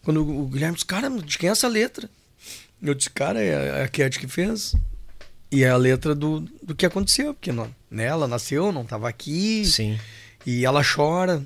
Quando 0.03 0.23
o 0.23 0.43
o 0.43 0.47
Guilherme 0.47 0.75
disse, 0.75 0.85
cara, 0.85 1.09
de 1.09 1.37
quem 1.37 1.49
é 1.49 1.51
essa 1.51 1.67
letra? 1.67 2.09
Eu 2.81 2.93
disse, 2.93 3.09
cara, 3.09 3.41
é 3.41 3.83
a 3.83 3.87
Cat 3.87 4.19
que 4.19 4.27
fez. 4.27 4.75
E 5.51 5.63
é 5.63 5.69
a 5.69 5.77
letra 5.77 6.13
do, 6.13 6.41
do 6.61 6.75
que 6.75 6.85
aconteceu, 6.85 7.33
porque 7.33 7.51
não, 7.51 7.73
né, 7.89 8.05
ela 8.05 8.27
nasceu, 8.27 8.71
não 8.71 8.85
tava 8.85 9.09
aqui. 9.09 9.65
Sim. 9.65 9.99
E 10.45 10.65
ela 10.65 10.83
chora. 10.83 11.43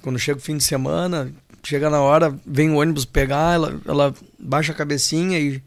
Quando 0.00 0.18
chega 0.18 0.38
o 0.38 0.42
fim 0.42 0.56
de 0.56 0.64
semana, 0.64 1.30
chega 1.62 1.90
na 1.90 2.00
hora, 2.00 2.34
vem 2.46 2.70
o 2.70 2.76
ônibus 2.76 3.04
pegar, 3.04 3.54
ela, 3.54 3.80
ela 3.86 4.14
baixa 4.38 4.72
a 4.72 4.74
cabecinha 4.74 5.38
e, 5.38 5.62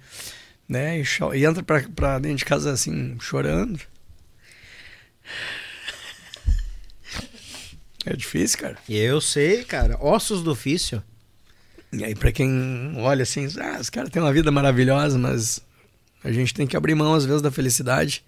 né, 0.67 0.99
e, 0.99 1.03
e 1.35 1.45
entra 1.45 1.61
pra, 1.63 1.81
pra 1.89 2.19
dentro 2.19 2.37
de 2.37 2.45
casa 2.45 2.71
assim, 2.71 3.17
chorando. 3.19 3.79
É 8.05 8.15
difícil, 8.15 8.59
cara. 8.59 8.77
Eu 8.89 9.21
sei, 9.21 9.63
cara. 9.63 9.97
Ossos 9.97 10.43
do 10.43 10.51
ofício. 10.51 11.01
E 11.93 12.03
aí, 12.03 12.13
pra 12.15 12.31
quem 12.33 12.95
olha 12.97 13.23
assim, 13.23 13.47
ah, 13.61 13.77
os 13.79 13.89
caras 13.89 14.09
têm 14.09 14.21
uma 14.21 14.33
vida 14.33 14.51
maravilhosa, 14.51 15.17
mas 15.17 15.61
A 16.23 16.31
gente 16.31 16.53
tem 16.53 16.65
que 16.65 16.75
abrir 16.77 16.95
mão, 16.95 17.13
às 17.13 17.25
vezes, 17.25 17.41
da 17.41 17.51
felicidade, 17.51 18.23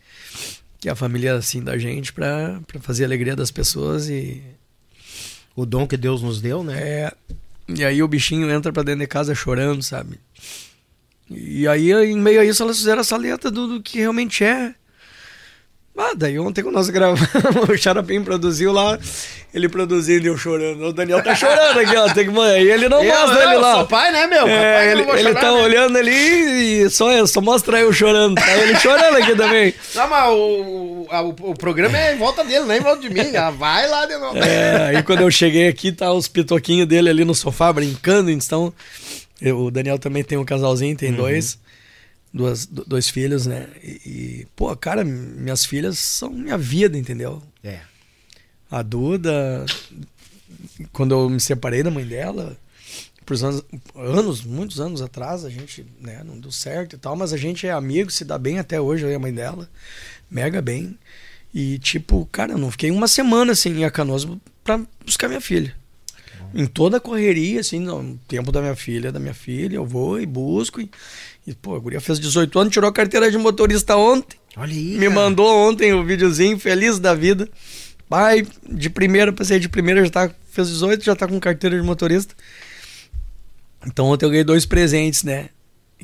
que 0.80 0.90
é 0.90 0.92
a 0.92 0.96
família, 0.96 1.36
assim, 1.36 1.64
da 1.64 1.78
gente, 1.78 2.12
pra, 2.12 2.60
pra 2.68 2.80
fazer 2.80 3.04
a 3.04 3.08
alegria 3.08 3.36
das 3.36 3.52
pessoas 3.52 4.10
e... 4.10 4.44
O 5.56 5.66
dom 5.66 5.88
que 5.88 5.96
Deus 5.96 6.22
nos 6.22 6.42
deu, 6.42 6.62
né? 6.64 6.78
É, 6.78 7.14
e 7.70 7.86
aí 7.86 8.04
o 8.04 8.08
bichinho 8.08 8.52
entra 8.52 8.74
pra 8.74 8.84
dentro 8.84 9.00
de 9.00 9.08
casa 9.08 9.34
chorando, 9.34 9.82
sabe? 9.82 10.20
E 11.30 11.68
aí, 11.68 11.92
em 11.92 12.18
meio 12.18 12.40
a 12.42 12.46
isso, 12.46 12.62
elas 12.62 12.78
fizeram 12.78 13.02
essa 13.02 13.18
letra 13.18 13.50
do, 13.50 13.68
do 13.68 13.82
que 13.82 14.00
realmente 14.00 14.44
é. 14.44 14.74
Ah, 15.98 16.12
daí 16.14 16.38
ontem 16.38 16.62
quando 16.62 16.76
nós 16.76 16.90
gravamos, 16.90 17.22
o 17.70 17.78
Xarapim 17.78 18.22
produziu 18.22 18.74
lá, 18.74 19.00
ele 19.54 19.70
produzindo 19.70 20.26
e 20.26 20.28
eu 20.28 20.38
chorando. 20.38 20.84
O 20.88 20.92
Daniel 20.92 21.24
tá 21.24 21.34
chorando 21.34 21.80
aqui, 21.80 21.96
ó. 21.96 22.14
Tem 22.14 22.30
que, 22.30 22.38
e 22.38 22.70
ele 22.70 22.90
não 22.90 23.02
Eu- 23.02 23.16
mostra 23.18 23.44
ele 23.44 23.56
lá. 23.56 23.76
sou 23.76 23.88
pai, 23.88 24.12
né, 24.12 24.28
meu? 24.28 24.46
É, 24.46 24.88
eu 24.88 24.92
ele, 24.92 25.02
ele 25.10 25.22
chorar, 25.24 25.40
tá 25.40 25.52
né? 25.54 25.62
olhando 25.64 25.98
ali 25.98 26.82
e 26.84 26.90
só, 26.90 27.26
só 27.26 27.40
mostra 27.40 27.80
eu 27.80 27.94
chorando. 27.94 28.36
Tá 28.36 28.58
ele 28.58 28.76
chorando 28.78 29.16
aqui 29.16 29.34
também. 29.38 29.74
Não, 29.96 30.08
mas 30.10 30.30
o, 30.34 31.08
a- 31.10 31.22
o, 31.22 31.30
o 31.30 31.54
programa 31.56 31.98
é 31.98 32.14
em 32.14 32.18
volta 32.18 32.44
dele, 32.44 32.66
não 32.66 32.74
é 32.74 32.78
em 32.78 32.82
volta 32.82 33.02
de 33.02 33.10
mim. 33.10 33.34
Ah, 33.38 33.52
Vai 33.52 33.88
lá 33.88 34.06
de 34.06 34.18
novo. 34.18 34.38
É, 34.38 34.98
aí 34.98 35.02
quando 35.04 35.22
eu 35.22 35.32
cheguei 35.32 35.70
aqui, 35.70 35.94
tá 35.94 36.12
os 36.12 36.28
pitoquinhos 36.28 36.90
dele 36.90 37.10
ali 37.10 37.24
no 37.24 37.34
sofá 37.34 37.72
brincando. 37.72 38.30
Então, 38.30 38.74
eu- 39.42 39.60
o 39.66 39.72
Daniel 39.72 39.98
também 40.00 40.24
tem 40.24 40.38
um 40.38 40.46
casalzinho, 40.46 40.96
tem 40.98 41.12
dois. 41.14 41.60
Duas, 42.34 42.66
do- 42.66 42.84
dois 42.86 43.08
filhos, 43.10 43.46
né? 43.46 43.68
E, 43.82 43.88
e, 44.42 44.48
pô, 44.56 44.76
cara, 44.76 45.06
minhas 45.06 45.64
filhas 45.66 45.98
são 46.00 46.30
minha 46.32 46.58
vida, 46.58 46.98
entendeu? 46.98 47.42
É. 47.64 47.80
A 48.70 48.82
Duda, 48.82 49.66
quando 50.92 51.14
eu 51.16 51.30
me 51.30 51.40
separei 51.40 51.82
da 51.82 51.90
mãe 51.92 52.06
dela, 52.06 52.58
por 53.26 53.36
anos, 53.42 53.64
anos, 53.96 54.42
muitos 54.44 54.80
anos 54.82 55.02
atrás, 55.02 55.46
a 55.46 55.50
gente 55.50 55.86
né, 56.02 56.22
não 56.26 56.38
deu 56.40 56.52
certo 56.52 56.96
e 56.96 57.00
tal, 57.00 57.16
mas 57.16 57.32
a 57.32 57.38
gente 57.38 57.66
é 57.66 57.72
amigo, 57.72 58.12
se 58.12 58.26
dá 58.26 58.38
bem 58.38 58.60
até 58.60 58.80
hoje, 58.82 59.04
eu 59.06 59.10
e 59.12 59.16
a 59.16 59.20
mãe 59.20 59.34
dela, 59.34 59.70
mega 60.30 60.62
bem. 60.62 60.98
E 61.54 61.80
tipo, 61.80 62.28
cara, 62.32 62.52
eu 62.52 62.58
não 62.58 62.70
fiquei 62.70 62.92
uma 62.92 63.08
semana 63.08 63.54
assim 63.54 63.82
em 63.82 63.90
Canoas 63.90 64.28
pra 64.64 64.82
buscar 65.06 65.28
minha 65.30 65.40
filha. 65.42 65.74
Em 66.54 66.66
toda 66.66 66.98
a 66.98 67.00
correria, 67.00 67.60
assim, 67.62 67.80
no 67.80 68.18
tempo 68.28 68.52
da 68.52 68.62
minha 68.62 68.76
filha, 68.76 69.12
da 69.12 69.20
minha 69.20 69.34
filha, 69.34 69.76
eu 69.76 69.86
vou 69.86 70.20
e 70.20 70.26
busco. 70.26 70.80
E, 70.82 70.90
e 71.48 71.54
pô, 71.54 71.76
a 71.76 71.80
guria 71.80 72.00
fez 72.02 72.20
18 72.20 72.60
anos, 72.60 72.74
tirou 72.74 72.90
a 72.90 72.94
carteira 72.94 73.30
de 73.30 73.38
motorista 73.38 73.96
ontem. 73.96 74.38
Olha 74.58 74.72
aí. 74.74 74.98
Me 74.98 75.08
cara. 75.08 75.12
mandou 75.12 75.48
ontem 75.70 75.94
o 75.94 76.04
videozinho, 76.04 76.58
feliz 76.60 77.00
da 77.00 77.14
vida. 77.14 77.50
Pai, 78.08 78.46
de 78.70 78.90
primeira, 78.90 79.34
passei 79.34 79.60
de 79.60 79.68
primeira, 79.68 80.04
já 80.04 80.10
tá, 80.12 80.32
fez 80.52 80.70
18, 80.70 81.04
já 81.04 81.16
tá 81.16 81.28
com 81.28 81.40
carteira 81.40 81.76
de 81.76 81.82
motorista. 81.86 82.34
Então 83.86 84.06
ontem 84.08 84.26
eu 84.26 84.30
ganhei 84.30 84.44
dois 84.44 84.66
presentes, 84.66 85.24
né? 85.24 85.50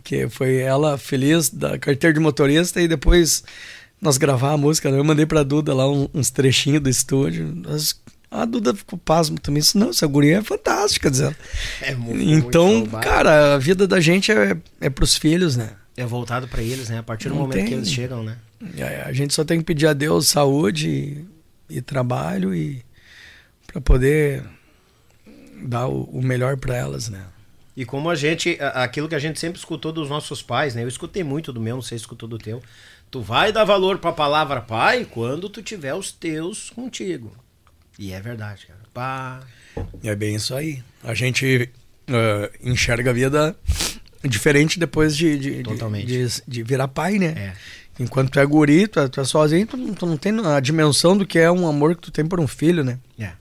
Que 0.03 0.27
foi 0.29 0.57
ela 0.57 0.97
feliz 0.97 1.49
da 1.49 1.77
carteira 1.77 2.13
de 2.13 2.19
motorista 2.19 2.81
e 2.81 2.87
depois 2.87 3.43
nós 4.01 4.17
gravar 4.17 4.53
a 4.53 4.57
música. 4.57 4.89
né? 4.91 4.97
Eu 4.97 5.03
mandei 5.03 5.25
pra 5.25 5.43
Duda 5.43 5.73
lá 5.73 5.89
um- 5.89 6.07
uns 6.13 6.29
trechinhos 6.29 6.81
do 6.81 6.89
estúdio. 6.89 7.53
Nós- 7.55 7.99
a 8.31 8.45
Duda 8.45 8.73
ficou 8.73 8.97
pasmo 8.97 9.37
também. 9.39 9.61
Disse, 9.61 9.77
não, 9.77 9.89
essa 9.89 10.07
guria 10.07 10.37
é 10.37 10.41
fantástica, 10.41 11.11
dizendo. 11.11 11.35
É 11.81 11.93
muito, 11.93 12.21
Então, 12.23 12.67
muito 12.69 12.97
cara, 12.99 13.55
a 13.55 13.57
vida 13.57 13.85
da 13.85 13.99
gente 13.99 14.31
é, 14.31 14.57
é 14.79 14.89
pros 14.89 15.17
filhos, 15.17 15.57
né? 15.57 15.71
É 15.97 16.05
voltado 16.05 16.47
pra 16.47 16.61
eles, 16.63 16.89
né? 16.89 16.99
A 16.99 17.03
partir 17.03 17.27
do 17.27 17.35
Não 17.35 17.41
momento 17.41 17.59
que 17.59 17.65
tem. 17.65 17.73
eles 17.73 17.91
chegam, 17.91 18.23
né? 18.23 18.37
É, 18.77 19.01
A 19.05 19.11
gente 19.11 19.33
só 19.33 19.43
tem 19.43 19.59
que 19.59 19.65
pedir 19.65 19.87
a 19.87 19.93
Deus 19.93 20.27
saúde 20.29 20.87
e, 21.69 21.75
e 21.77 21.81
trabalho 21.81 22.55
e 22.55 22.83
para 23.67 23.81
poder 23.81 24.43
dar 25.63 25.87
o, 25.87 26.03
o 26.05 26.21
melhor 26.23 26.57
para 26.57 26.75
elas, 26.75 27.09
né? 27.09 27.23
E 27.75 27.85
como 27.85 28.09
a 28.09 28.15
gente, 28.15 28.57
a- 28.61 28.83
aquilo 28.83 29.07
que 29.09 29.15
a 29.15 29.19
gente 29.19 29.39
sempre 29.39 29.57
escutou 29.59 29.91
dos 29.91 30.09
nossos 30.09 30.41
pais, 30.41 30.75
né? 30.75 30.83
Eu 30.83 30.87
escutei 30.87 31.23
muito 31.23 31.51
do 31.53 31.59
meu, 31.61 31.75
não 31.75 31.81
sei 31.81 31.97
se 31.97 32.03
escutou 32.03 32.27
do 32.27 32.37
teu. 32.37 32.61
Tu 33.09 33.19
vai 33.21 33.51
dar 33.51 33.63
valor 33.65 33.97
pra 33.97 34.11
palavra 34.13 34.61
pai 34.61 35.05
quando 35.09 35.49
tu 35.49 35.61
tiver 35.61 35.93
os 35.93 36.11
teus 36.11 36.69
contigo. 36.69 37.35
E 37.99 38.11
é 38.13 38.19
verdade, 38.21 38.65
cara. 38.67 38.79
Pá. 38.93 39.41
É 40.03 40.15
bem 40.15 40.35
isso 40.35 40.55
aí. 40.55 40.81
A 41.03 41.13
gente 41.13 41.69
eh, 42.07 42.51
enxerga 42.63 43.11
a 43.11 43.13
vida 43.13 43.55
diferente 44.23 44.79
depois 44.79 45.15
de, 45.15 45.37
de, 45.37 45.57
de- 45.57 45.63
Totalmente. 45.63 46.07
de, 46.07 46.27
de 46.47 46.63
virar 46.63 46.87
pai, 46.87 47.17
né? 47.19 47.27
É. 47.37 47.53
Enquanto 47.99 48.31
tu 48.31 48.39
é 48.39 48.45
guri, 48.45 48.87
tu 48.87 48.99
é, 48.99 49.07
tu 49.07 49.21
é 49.21 49.23
sozinho, 49.25 49.65
tu, 49.67 49.77
não- 49.77 49.93
tu 49.93 50.05
não 50.05 50.17
tem 50.17 50.33
a 50.45 50.59
dimensão 50.59 51.15
do 51.15 51.25
que 51.25 51.37
é 51.39 51.51
um 51.51 51.67
amor 51.67 51.95
que 51.95 52.01
tu 52.01 52.11
tem 52.11 52.25
por 52.25 52.39
um 52.39 52.47
filho, 52.47 52.83
né? 52.83 52.97
É. 53.19 53.31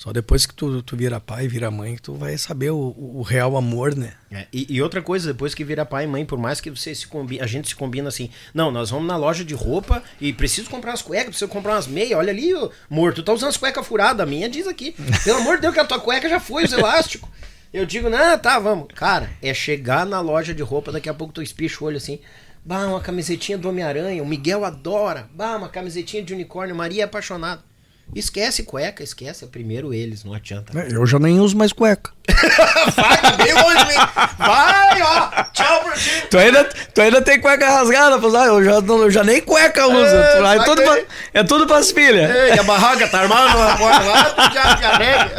Só 0.00 0.14
depois 0.14 0.46
que 0.46 0.54
tu, 0.54 0.82
tu 0.82 0.96
vira 0.96 1.20
pai, 1.20 1.46
vira 1.46 1.70
mãe, 1.70 1.94
que 1.94 2.00
tu 2.00 2.14
vai 2.14 2.38
saber 2.38 2.70
o, 2.70 2.94
o 2.96 3.20
real 3.20 3.54
amor, 3.54 3.94
né? 3.94 4.14
É, 4.32 4.46
E, 4.50 4.66
e 4.70 4.80
outra 4.80 5.02
coisa, 5.02 5.30
depois 5.30 5.54
que 5.54 5.62
vira 5.62 5.84
pai 5.84 6.04
e 6.04 6.06
mãe, 6.06 6.24
por 6.24 6.38
mais 6.38 6.58
que 6.58 6.70
você 6.70 6.94
se 6.94 7.06
combine, 7.06 7.42
a 7.42 7.46
gente 7.46 7.68
se 7.68 7.76
combina 7.76 8.08
assim, 8.08 8.30
não, 8.54 8.70
nós 8.70 8.88
vamos 8.88 9.06
na 9.06 9.18
loja 9.18 9.44
de 9.44 9.52
roupa 9.52 10.02
e 10.18 10.32
preciso 10.32 10.70
comprar 10.70 10.94
as 10.94 11.02
cuecas, 11.02 11.26
preciso 11.26 11.50
comprar 11.50 11.72
umas 11.74 11.86
meias, 11.86 12.18
olha 12.18 12.30
ali, 12.30 12.54
ô, 12.54 12.72
amor, 12.90 13.12
tu 13.12 13.22
tá 13.22 13.34
usando 13.34 13.50
as 13.50 13.58
cuecas 13.58 13.86
furadas, 13.86 14.26
a 14.26 14.30
minha 14.30 14.48
diz 14.48 14.66
aqui, 14.66 14.96
pelo 15.22 15.40
amor 15.40 15.56
de 15.56 15.62
Deus 15.62 15.74
que 15.74 15.80
a 15.80 15.84
tua 15.84 16.00
cueca 16.00 16.30
já 16.30 16.40
foi 16.40 16.64
os 16.64 16.72
elásticos. 16.72 17.28
Eu 17.70 17.84
digo, 17.84 18.08
não, 18.08 18.38
tá, 18.38 18.58
vamos. 18.58 18.86
Cara, 18.94 19.28
é 19.42 19.52
chegar 19.52 20.06
na 20.06 20.22
loja 20.22 20.54
de 20.54 20.62
roupa, 20.62 20.90
daqui 20.90 21.10
a 21.10 21.14
pouco 21.14 21.34
tu 21.34 21.42
espicha 21.42 21.84
o 21.84 21.86
olho 21.86 21.98
assim, 21.98 22.20
bah, 22.64 22.86
uma 22.86 23.02
camisetinha 23.02 23.58
do 23.58 23.68
Homem-Aranha, 23.68 24.22
o 24.22 24.26
Miguel 24.26 24.64
adora, 24.64 25.28
bah, 25.34 25.58
uma 25.58 25.68
camisetinha 25.68 26.22
de 26.22 26.32
unicórnio, 26.32 26.74
Maria 26.74 27.02
é 27.02 27.04
apaixonada. 27.04 27.68
Esquece 28.14 28.64
cueca, 28.64 29.02
esquece, 29.04 29.44
é 29.44 29.46
primeiro 29.46 29.94
eles, 29.94 30.24
não 30.24 30.34
adianta. 30.34 30.72
Eu 30.90 31.06
já 31.06 31.18
nem 31.18 31.38
uso 31.38 31.56
mais 31.56 31.72
cueca. 31.72 32.10
Vai, 32.96 33.36
bem 33.36 33.54
longe? 33.54 33.94
Vai, 34.38 35.02
ó, 35.02 35.44
tchau 35.52 35.82
pra 35.84 35.92
ti. 35.92 36.10
Tu 36.30 36.38
ainda, 36.38 36.64
tu 36.64 37.00
ainda 37.00 37.22
tem 37.22 37.40
cueca 37.40 37.68
rasgada, 37.70 38.18
pô, 38.18 38.34
ah, 38.36 38.46
eu, 38.46 38.64
já, 38.64 38.72
eu 38.72 39.10
já 39.10 39.22
nem 39.24 39.40
cueca 39.40 39.86
uso. 39.86 40.14
É, 40.16 40.36
Tu- 40.36 40.44
aí 40.46 40.58
vai 40.58 40.66
tudo 40.66 40.82
pra- 40.82 41.02
é 41.34 41.44
tudo 41.44 41.66
pras 41.66 41.90
filhas. 41.92 42.34
Ei, 42.34 42.58
a 42.58 42.62
barraca 42.64 43.06
tá 43.08 43.20
armada 43.20 43.58
na 43.58 43.76
porta 43.76 44.04
lá, 44.04 44.24
tu 44.24 44.54
já 44.54 44.76
te. 44.76 44.84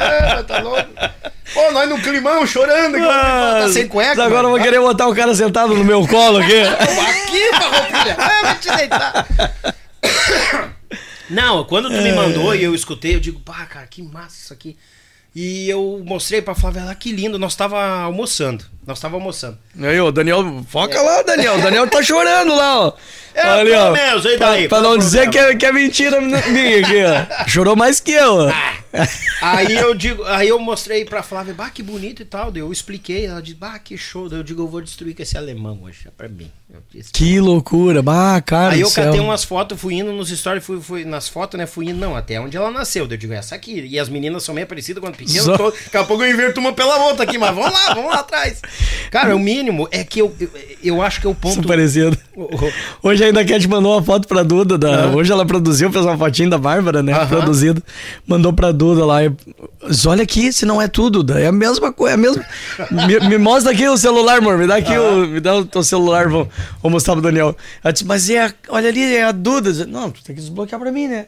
É, 0.02 0.44
tá 0.44 0.60
louco. 0.60 0.88
Pô, 1.54 1.72
nós 1.72 1.90
no 1.90 2.00
climão 2.00 2.48
chorando, 2.48 2.96
aqui, 2.96 3.06
tá 3.06 3.70
sem 3.74 3.88
cueca. 3.88 4.16
Mas 4.16 4.26
agora 4.26 4.48
eu 4.48 4.52
vou 4.52 4.60
querer 4.62 4.80
botar 4.80 5.08
o 5.08 5.16
cara 5.16 5.36
sentado 5.36 5.74
no 5.76 5.84
meu 5.84 6.08
colo 6.08 6.38
aqui. 6.38 6.62
Aqui, 7.22 7.50
farroupilha. 7.52 8.12
É, 8.18 8.44
vai 8.44 8.56
te 8.60 8.76
deitar. 8.78 9.28
Não, 11.32 11.64
quando 11.64 11.90
tu 11.90 12.02
me 12.02 12.12
mandou 12.12 12.54
e 12.54 12.64
eu 12.64 12.76
escutei, 12.76 13.16
eu 13.16 13.20
digo, 13.20 13.40
pá, 13.40 13.66
cara, 13.66 13.88
que 13.88 14.02
massa 14.02 14.38
isso 14.38 14.54
aqui. 14.54 14.78
E 15.34 15.70
eu 15.70 16.04
mostrei 16.06 16.42
pra 16.42 16.54
Flávia 16.54 16.84
lá, 16.84 16.94
que 16.94 17.12
lindo, 17.12 17.40
nós 17.40 17.56
tava 17.56 17.82
almoçando. 17.82 18.66
Nós 18.86 19.00
tava 19.00 19.16
almoçando. 19.16 19.58
Aí, 19.80 20.00
ô, 20.02 20.12
Daniel, 20.12 20.64
foca 20.68 21.00
lá, 21.02 21.22
Daniel. 21.22 21.56
O 21.58 21.62
Daniel 21.62 21.88
tá 21.88 22.02
chorando 22.04 22.56
lá, 22.56 22.88
ó. 22.88 22.94
É, 23.34 23.42
Ali, 23.48 23.72
ó. 23.72 23.92
menos, 23.92 24.26
e 24.26 24.38
Pra, 24.38 24.50
daí? 24.50 24.68
pra 24.68 24.80
Qual 24.80 24.84
não 24.84 24.92
o 24.92 24.98
dizer 24.98 25.30
que 25.30 25.38
é, 25.40 25.56
que 25.56 25.66
é 25.66 25.72
mentira 25.72 26.20
minha 26.20 26.80
aqui, 26.82 26.96
ó. 27.04 27.48
Chorou 27.48 27.76
mais 27.78 28.00
que 28.02 28.12
eu, 28.12 28.34
ó. 28.48 28.52
Aí 29.42 29.74
eu 29.74 29.94
digo, 29.96 30.22
aí 30.26 30.50
eu 30.50 30.60
mostrei 30.60 31.06
pra 31.06 31.24
Flávia, 31.24 31.54
bah, 31.54 31.70
que 31.70 31.82
bonito 31.82 32.22
e 32.22 32.26
tal. 32.26 32.52
Eu 32.54 32.72
expliquei, 32.74 33.26
ela 33.28 33.42
disse, 33.42 33.56
bah, 33.56 33.80
que 33.80 33.98
show. 33.98 34.28
Eu 34.30 34.44
digo, 34.44 34.64
eu 34.64 34.68
vou 34.68 34.82
destruir 34.82 35.16
com 35.16 35.22
esse 35.24 35.38
alemão 35.38 35.80
hoje, 35.84 36.08
é 36.08 36.12
pra 36.12 36.28
mim. 36.28 36.52
Disse, 36.90 37.12
Que 37.12 37.40
loucura. 37.40 38.02
Bah, 38.02 38.42
cara 38.42 38.74
Aí 38.74 38.82
eu 38.82 38.88
céu. 38.90 39.06
catei 39.06 39.20
umas 39.22 39.44
fotos, 39.46 39.80
fui 39.80 39.94
indo 39.96 40.12
nos 40.12 40.30
stories, 40.30 40.66
fui, 40.66 40.82
fui 40.82 41.06
nas 41.06 41.28
fotos, 41.30 41.58
né? 41.58 41.66
Fui 41.66 41.86
indo, 41.86 42.00
não, 42.00 42.16
até 42.16 42.40
onde 42.40 42.56
ela 42.58 42.70
nasceu. 42.72 43.08
Eu 43.10 43.18
digo, 43.18 43.32
essa 43.34 43.56
aqui. 43.56 43.82
E 43.90 43.98
as 44.00 44.10
meninas 44.10 44.44
são 44.44 44.54
meio 44.56 44.68
parecidas 44.68 45.02
quando 45.02 45.16
pequenas. 45.16 45.44
Só- 45.44 45.58
tô- 45.58 45.72
Daqui 45.72 45.98
a 45.98 46.04
pouco 46.04 46.24
eu 46.24 46.30
inverto 46.32 46.60
uma 46.60 46.74
pela 46.74 46.98
outra 47.06 47.24
aqui, 47.24 47.38
mas 47.38 47.54
vamos 47.56 47.72
lá, 47.72 47.94
vamos 47.94 48.12
lá 48.12 48.20
atrás. 48.20 48.62
Cara, 49.10 49.36
o 49.36 49.40
mínimo 49.40 49.88
é 49.92 50.04
que 50.04 50.20
eu, 50.22 50.34
eu, 50.40 50.50
eu 50.84 51.02
acho 51.02 51.20
que 51.22 51.28
é 51.28 51.30
o 51.30 51.36
ponto. 51.36 51.56
São 51.56 51.64
parecidos. 51.64 52.18
Hoje 53.04 53.24
ainda 53.24 53.44
quer 53.44 53.60
te 53.60 53.68
mandou 53.68 53.94
uma 53.94 54.04
foto 54.04 54.28
pra 54.28 54.44
Duda. 54.44 54.78
Da... 54.78 55.08
Hoje 55.10 55.32
ela 55.32 55.46
produziu, 55.46 55.92
fez 55.92 56.06
uma 56.06 56.18
fotinha 56.18 56.50
da 56.50 56.58
Bárbara, 56.58 57.04
né? 57.04 57.14
Aham. 57.14 57.28
Produzida. 57.28 57.82
Mandou 58.26 58.54
pra 58.54 58.72
Duda 58.72 59.06
lá. 59.06 59.24
e- 59.24 59.32
Olha 60.08 60.24
aqui, 60.24 60.52
se 60.54 60.66
não 60.66 60.82
é 60.82 60.88
tudo, 60.88 61.24
Duda. 61.24 61.40
É 61.40 61.48
a 61.48 61.52
mesma 61.52 61.92
coisa. 61.92 62.14
É 62.14 62.16
a 62.16 62.18
mesma... 62.18 62.46
me, 62.92 63.30
me 63.30 63.38
mostra 63.38 63.72
aqui 63.72 63.88
o 63.88 63.98
celular, 63.98 64.38
amor. 64.38 64.58
Me 64.58 64.68
dá 64.68 64.78
aqui 64.78 64.98
o. 64.98 65.28
Me 65.28 65.40
dá 65.40 65.56
o 65.56 65.66
teu 65.66 65.84
celular, 65.84 66.28
vou, 66.30 66.48
vou 66.82 66.92
mostrar 66.92 67.14
pro 67.14 67.22
Daniel. 67.22 67.56
Ela 67.84 67.92
disse, 67.92 68.06
mas 68.06 68.30
é 68.30 68.46
a... 68.46 68.54
olha 68.70 68.90
ali, 68.90 69.04
é 69.16 69.24
a 69.24 69.32
Duda. 69.32 69.86
Não, 69.86 70.10
tu 70.12 70.24
tem 70.24 70.36
que 70.36 70.42
desbloquear 70.42 70.80
pra 70.80 70.92
mim, 70.92 71.08
né? 71.08 71.26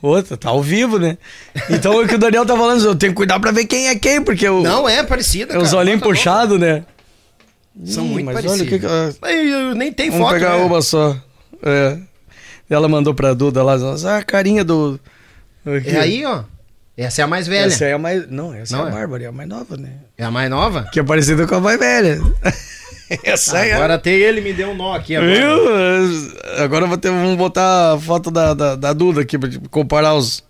Outra, 0.00 0.36
tá 0.36 0.50
ao 0.50 0.62
vivo, 0.62 0.98
né? 0.98 1.18
Então 1.70 2.00
o 2.02 2.06
que 2.06 2.14
o 2.14 2.18
Daniel 2.18 2.46
tá 2.46 2.56
falando, 2.56 2.84
eu 2.84 2.94
tenho 2.94 3.12
que 3.12 3.16
cuidar 3.16 3.40
pra 3.40 3.50
ver 3.50 3.64
quem 3.66 3.88
é 3.88 3.94
quem, 3.96 4.22
porque 4.22 4.48
o, 4.48 4.62
Não 4.62 4.88
é 4.88 5.02
parecida. 5.02 5.54
é 5.54 5.58
os 5.58 5.72
olhinhos 5.72 6.00
tá 6.00 6.06
puxados, 6.06 6.58
né? 6.58 6.84
São 7.84 8.04
Ih, 8.04 8.08
muito 8.08 8.26
mas 8.26 8.34
parecidos. 8.34 8.60
olha 8.60 8.66
o 8.66 8.70
que 8.70 8.78
que 8.78 8.86
ela- 8.86 9.14
Aí, 9.22 9.50
eu 9.50 9.74
nem 9.74 9.92
tem 9.92 10.10
Vamos 10.10 10.26
foto. 10.26 10.34
pegar 10.34 10.56
né? 10.58 10.64
uma 10.64 10.82
só. 10.82 11.16
É. 11.62 11.98
Ela 12.70 12.88
mandou 12.88 13.14
pra 13.14 13.34
Duda 13.34 13.62
lá, 13.62 13.74
ah, 13.74 14.16
a 14.18 14.22
carinha 14.22 14.64
do. 14.64 14.98
aqui. 15.64 15.90
É 15.90 15.98
aí, 16.00 16.24
ó. 16.26 16.42
Essa 16.96 17.22
é 17.22 17.24
a 17.24 17.28
mais 17.28 17.46
velha. 17.46 17.66
Essa 17.68 17.84
é 17.84 17.92
a 17.92 17.98
mais. 17.98 18.28
Não, 18.28 18.52
essa 18.52 18.76
Não 18.76 18.84
é 18.84 18.88
a 18.88 18.90
é? 18.90 18.92
Bárbara, 18.94 19.22
é 19.22 19.26
a 19.28 19.32
mais 19.32 19.48
nova, 19.48 19.76
né? 19.76 19.90
É 20.18 20.24
a 20.24 20.30
mais 20.30 20.50
nova? 20.50 20.88
Que 20.92 20.98
é 21.00 21.02
parecida 21.02 21.46
com 21.46 21.54
a 21.54 21.60
mais 21.60 21.78
velha. 21.78 22.20
essa 23.24 23.64
é. 23.64 23.72
Agora 23.74 23.94
até 23.94 24.10
ele 24.12 24.40
me 24.40 24.52
deu 24.52 24.70
um 24.70 24.74
nó 24.76 24.94
aqui 24.94 25.16
agora. 25.16 25.32
Viu? 25.34 26.62
Agora 26.62 26.84
eu 26.84 26.88
vou 26.88 26.98
ter, 26.98 27.10
vamos 27.10 27.36
botar 27.36 27.94
a 27.94 27.98
foto 27.98 28.30
da, 28.30 28.54
da, 28.54 28.74
da 28.76 28.92
Duda 28.92 29.20
aqui 29.22 29.38
pra 29.38 29.48
comparar 29.70 30.14
os. 30.14 30.42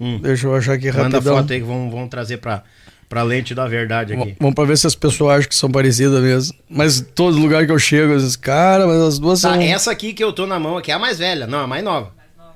Hum. 0.00 0.18
Deixa 0.20 0.46
eu 0.46 0.54
achar 0.54 0.72
aqui 0.74 0.86
Manda 0.90 1.18
rapidão. 1.18 1.36
foto 1.36 1.52
aí 1.52 1.60
que 1.60 1.66
vão, 1.66 1.88
vão 1.90 2.08
trazer 2.08 2.38
pra, 2.38 2.64
pra 3.08 3.22
lente 3.22 3.54
da 3.54 3.68
verdade 3.68 4.14
aqui. 4.14 4.30
V- 4.30 4.36
Vamos 4.40 4.54
pra 4.54 4.64
ver 4.64 4.76
se 4.76 4.86
as 4.86 4.94
pessoas 4.96 5.38
acham 5.38 5.48
que 5.48 5.54
são 5.54 5.70
parecidas 5.70 6.20
mesmo. 6.22 6.56
Mas 6.68 7.00
todo 7.00 7.38
lugar 7.38 7.64
que 7.66 7.70
eu 7.72 7.78
chego, 7.78 8.12
esses 8.14 8.34
cara, 8.34 8.86
mas 8.86 8.96
as 9.00 9.18
duas 9.20 9.40
Tá, 9.40 9.52
são. 9.52 9.62
essa 9.62 9.92
aqui 9.92 10.12
que 10.12 10.24
eu 10.24 10.32
tô 10.32 10.44
na 10.46 10.58
mão 10.58 10.76
aqui 10.76 10.90
é 10.90 10.94
a 10.94 10.98
mais 10.98 11.18
velha. 11.20 11.46
Não, 11.46 11.60
a 11.60 11.66
mais 11.68 11.84
nova. 11.84 12.10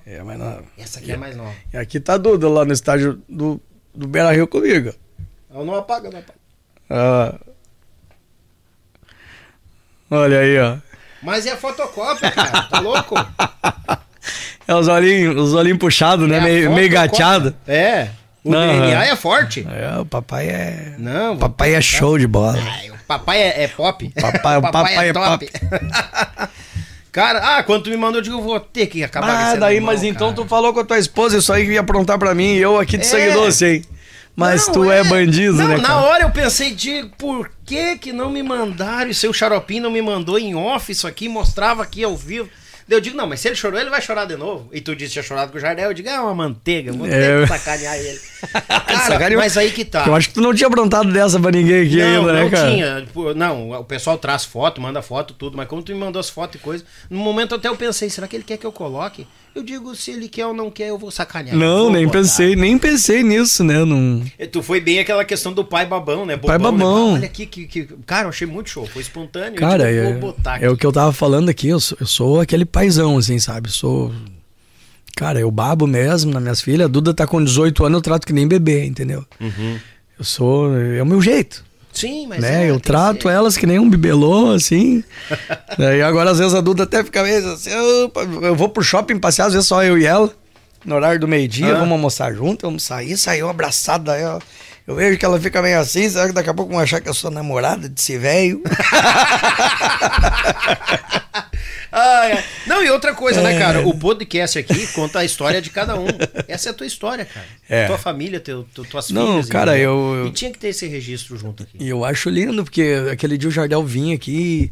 É, 0.04 0.22
mas 0.22 0.38
não. 0.38 0.58
Essa 0.78 0.98
aqui 1.00 1.12
é 1.12 1.14
a 1.14 1.18
mais 1.18 1.36
nova. 1.36 1.52
E 1.72 1.76
aqui 1.76 1.98
tá 2.00 2.14
a 2.14 2.18
Duda 2.18 2.48
lá 2.48 2.64
no 2.64 2.72
estádio 2.72 3.20
do, 3.28 3.60
do 3.94 4.06
Beira 4.08 4.32
Rio 4.32 4.46
comigo. 4.48 4.92
Eu 5.54 5.64
não 5.64 5.74
apaga, 5.76 6.10
não 6.10 6.18
apaga. 6.18 6.38
Ah. 6.90 7.34
Olha 10.10 10.38
aí, 10.40 10.58
ó. 10.58 10.76
Mas 11.22 11.46
é 11.46 11.56
fotocópia, 11.56 12.30
cara. 12.30 12.62
Tá 12.62 12.78
louco? 12.80 13.14
É 14.68 14.74
os 14.74 14.88
olhinhos, 14.88 15.36
os 15.40 15.54
olhinhos 15.54 15.78
puxados, 15.78 16.28
né? 16.28 16.38
É 16.38 16.40
meio, 16.40 16.72
meio 16.72 16.90
gateado. 16.90 17.54
É. 17.66 18.08
O 18.44 18.50
Não, 18.50 18.60
DNA 18.66 19.04
é. 19.06 19.10
é 19.10 19.16
forte. 19.16 19.66
É, 19.68 19.98
o 19.98 20.04
papai 20.06 20.48
é. 20.48 20.94
Não, 20.98 21.34
O 21.34 21.38
papai 21.38 21.74
é 21.74 21.80
show 21.80 22.16
de 22.18 22.26
bola. 22.26 22.56
Ai, 22.60 22.90
o 22.90 22.96
papai 23.06 23.42
é, 23.42 23.64
é 23.64 23.68
pop. 23.68 24.08
Papai- 24.20 24.56
o 24.58 24.62
papai 24.70 25.08
é 25.08 25.12
Cara, 27.10 27.56
ah, 27.58 27.62
quando 27.62 27.84
tu 27.84 27.90
me 27.90 27.96
mandou, 27.96 28.18
eu 28.18 28.22
digo, 28.22 28.36
eu 28.36 28.42
vou 28.42 28.60
ter 28.60 28.86
que 28.86 29.02
acabar 29.02 29.26
com 29.28 29.32
Ah, 29.32 29.54
daí, 29.56 29.80
mas 29.80 30.02
então 30.02 30.28
cara. 30.34 30.42
tu 30.42 30.48
falou 30.48 30.74
com 30.74 30.80
a 30.80 30.84
tua 30.84 30.98
esposa 30.98 31.38
isso 31.38 31.50
aí 31.50 31.64
que 31.64 31.72
ia 31.72 31.80
aprontar 31.80 32.18
pra 32.18 32.34
mim 32.34 32.54
e 32.56 32.58
eu 32.60 32.78
aqui 32.78 32.98
de 32.98 33.04
É. 33.04 33.08
sangue 33.08 33.32
doce, 33.32 33.64
hein? 33.66 33.84
Mas 34.36 34.66
Não, 34.66 34.74
tu 34.74 34.90
é, 34.92 35.02
bandido, 35.02 35.54
não, 35.56 35.66
né? 35.68 35.76
Na 35.78 35.82
cara? 35.88 36.00
hora 36.02 36.22
eu 36.24 36.30
pensei, 36.30 36.70
de 36.72 37.06
por 37.16 37.50
que 37.64 37.96
que 37.96 38.12
não 38.12 38.28
me 38.30 38.42
mandaram? 38.42 39.10
E 39.10 39.14
seu 39.14 39.32
xaropinho 39.32 39.84
não 39.84 39.90
me 39.90 40.02
mandou 40.02 40.38
em 40.38 40.54
off 40.54 40.92
isso 40.92 41.06
aqui, 41.06 41.26
mostrava 41.28 41.82
aqui 41.82 42.04
ao 42.04 42.14
vivo. 42.14 42.48
Daí 42.88 42.98
eu 42.98 43.00
digo, 43.00 43.16
não, 43.16 43.26
mas 43.26 43.40
se 43.40 43.48
ele 43.48 43.56
chorou, 43.56 43.80
ele 43.80 43.90
vai 43.90 44.00
chorar 44.00 44.26
de 44.26 44.36
novo. 44.36 44.68
E 44.72 44.80
tu 44.80 44.94
disse 44.94 45.08
que 45.08 45.12
tinha 45.14 45.22
chorado 45.24 45.50
com 45.50 45.58
o 45.58 45.60
Jardel. 45.60 45.86
Eu 45.88 45.94
digo, 45.94 46.08
ah, 46.08 46.22
uma 46.22 46.34
manteiga, 46.36 46.92
vou 46.92 47.08
ter 47.08 47.14
É. 47.14 47.40
que 47.42 47.48
sacanear 47.48 47.96
ele. 47.96 48.20
Cara, 48.86 48.98
Sacaneou. 49.06 49.40
mas 49.40 49.56
aí 49.56 49.72
que 49.72 49.84
tá. 49.84 50.04
Eu 50.06 50.14
acho 50.14 50.28
que 50.28 50.34
tu 50.34 50.40
não 50.40 50.54
tinha 50.54 50.68
aprontado 50.68 51.10
dessa 51.12 51.40
pra 51.40 51.50
ninguém 51.50 51.84
aqui 51.84 51.96
não, 51.96 52.20
ainda, 52.20 52.32
né, 52.34 52.42
não 52.42 52.50
cara? 52.50 52.70
tinha. 52.70 53.06
Pô, 53.12 53.34
Não, 53.34 53.70
o 53.72 53.84
pessoal 53.84 54.16
traz 54.18 54.44
foto, 54.44 54.80
manda 54.80 55.02
foto, 55.02 55.34
tudo. 55.34 55.56
Mas 55.56 55.66
como 55.66 55.82
tu 55.82 55.90
me 55.92 55.98
mandou 55.98 56.20
as 56.20 56.30
fotos 56.30 56.60
e 56.60 56.62
coisa, 56.62 56.84
no 57.10 57.18
momento 57.18 57.56
até 57.56 57.66
eu 57.66 57.74
pensei, 57.74 58.08
será 58.08 58.28
que 58.28 58.36
ele 58.36 58.44
quer 58.44 58.56
que 58.56 58.66
eu 58.66 58.70
coloque? 58.70 59.26
Eu 59.56 59.62
digo, 59.62 59.96
se 59.96 60.10
ele 60.10 60.28
quer 60.28 60.44
ou 60.44 60.52
não 60.52 60.70
quer, 60.70 60.88
eu 60.90 60.98
vou 60.98 61.10
sacanear. 61.10 61.56
Não, 61.56 61.84
Vou 61.84 61.92
nem 61.92 62.04
botar. 62.04 62.18
pensei, 62.18 62.54
nem 62.54 62.76
pensei 62.76 63.22
nisso, 63.22 63.64
né? 63.64 63.82
Não... 63.86 64.22
E 64.38 64.46
Tu 64.46 64.62
foi 64.62 64.82
bem 64.82 64.98
aquela 64.98 65.24
questão 65.24 65.50
do 65.50 65.64
pai 65.64 65.86
babão, 65.86 66.26
né? 66.26 66.36
Pai 66.36 66.58
Bobão, 66.58 66.72
né? 66.72 66.78
babão. 66.84 67.14
Olha 67.14 67.24
aqui, 67.24 67.46
que, 67.46 67.66
que- 67.66 67.88
cara, 68.04 68.26
eu 68.26 68.28
achei 68.28 68.46
muito 68.46 68.68
show. 68.68 68.84
Foi 68.84 69.00
espontâneo. 69.00 69.58
Cara, 69.58 69.90
eu 69.90 70.04
é, 70.04 70.06
digo, 70.08 70.20
vou 70.20 70.32
botar 70.32 70.56
aqui. 70.56 70.64
é 70.66 70.68
o 70.68 70.76
que 70.76 70.84
eu 70.84 70.92
tava 70.92 71.10
falando 71.10 71.48
aqui, 71.48 71.68
eu 71.68 71.80
sou, 71.80 71.96
eu 71.98 72.06
sou 72.06 72.40
aquele 72.40 72.66
paizão, 72.66 73.16
assim, 73.16 73.38
sabe? 73.38 73.70
Sou. 73.70 74.12
Cara, 75.16 75.40
eu 75.40 75.50
babo 75.50 75.86
mesmo 75.86 76.30
nas 76.32 76.42
minhas 76.42 76.60
filhas. 76.60 76.84
A 76.84 76.88
Duda 76.88 77.14
tá 77.14 77.26
com 77.26 77.42
18 77.42 77.82
anos, 77.86 77.96
eu 77.96 78.02
trato 78.02 78.26
que 78.26 78.34
nem 78.34 78.46
bebê, 78.46 78.84
entendeu? 78.84 79.24
Eu 80.18 80.24
sou. 80.24 80.76
É 80.76 81.02
o 81.02 81.06
meu 81.06 81.22
jeito. 81.22 81.64
Sim, 81.96 82.26
mas. 82.26 82.40
né? 82.40 82.66
é, 82.66 82.70
eu 82.70 82.78
trato 82.78 83.28
elas 83.28 83.56
que 83.56 83.66
nem 83.66 83.78
um 83.78 83.88
bibelô, 83.88 84.52
assim. 84.52 85.02
Daí 85.78 86.02
agora, 86.02 86.30
às 86.30 86.38
vezes, 86.38 86.54
a 86.54 86.60
Duda 86.60 86.82
até 86.84 87.02
fica 87.02 87.22
meio 87.22 87.52
assim, 87.52 87.70
eu 87.70 88.54
vou 88.54 88.68
pro 88.68 88.82
shopping 88.84 89.18
passear, 89.18 89.46
às 89.46 89.54
vezes 89.54 89.66
só 89.68 89.82
eu 89.82 89.96
e 89.98 90.04
ela, 90.04 90.30
no 90.84 90.94
horário 90.94 91.18
do 91.18 91.26
meio-dia, 91.26 91.72
Ah. 91.74 91.78
vamos 91.78 91.92
almoçar 91.92 92.34
junto, 92.34 92.66
vamos 92.66 92.82
sair, 92.82 93.16
saiu 93.16 93.48
abraçada. 93.48 94.12
Aí, 94.12 94.24
ó, 94.24 94.38
eu 94.86 94.94
vejo 94.94 95.18
que 95.18 95.24
ela 95.24 95.40
fica 95.40 95.60
meio 95.62 95.80
assim, 95.80 96.08
será 96.08 96.26
que 96.26 96.32
daqui 96.32 96.50
a 96.50 96.54
pouco 96.54 96.70
vão 96.72 96.80
achar 96.80 97.00
que 97.00 97.08
eu 97.08 97.14
sou 97.14 97.30
namorada 97.30 97.88
desse 97.88 98.16
velho? 98.18 98.62
Ah. 101.92 102.42
Não, 102.66 102.82
e 102.84 102.90
outra 102.90 103.14
coisa, 103.14 103.40
né, 103.42 103.54
É. 103.54 103.58
cara? 103.58 103.86
O 103.86 103.96
podcast 103.98 104.58
aqui 104.58 104.86
conta 104.88 105.20
a 105.20 105.24
história 105.24 105.60
de 105.62 105.70
cada 105.70 105.98
um. 105.98 106.06
Essa 106.48 106.68
é 106.68 106.70
a 106.70 106.74
tua 106.74 106.86
história, 106.86 107.24
cara. 107.24 107.46
É. 107.68 107.86
Tua 107.86 107.98
família, 107.98 108.40
teu, 108.40 108.66
tu- 108.74 108.84
tuas 108.84 109.10
Não, 109.10 109.32
filhas. 109.34 109.48
cara, 109.48 109.72
entendeu? 109.72 109.90
eu- 109.90 110.14
eu- 110.16 110.26
E 110.28 110.30
tinha 110.32 110.50
que 110.50 110.58
ter 110.58 110.68
esse 110.68 110.86
registro 110.86 111.36
junto 111.36 111.62
aqui. 111.62 111.76
E 111.80 111.88
eu 111.88 112.04
acho 112.04 112.28
lindo, 112.28 112.64
porque 112.64 112.96
aquele 113.10 113.38
dia 113.38 113.48
o 113.48 113.52
Jardel 113.52 113.82
vinha 113.84 114.14
aqui, 114.14 114.70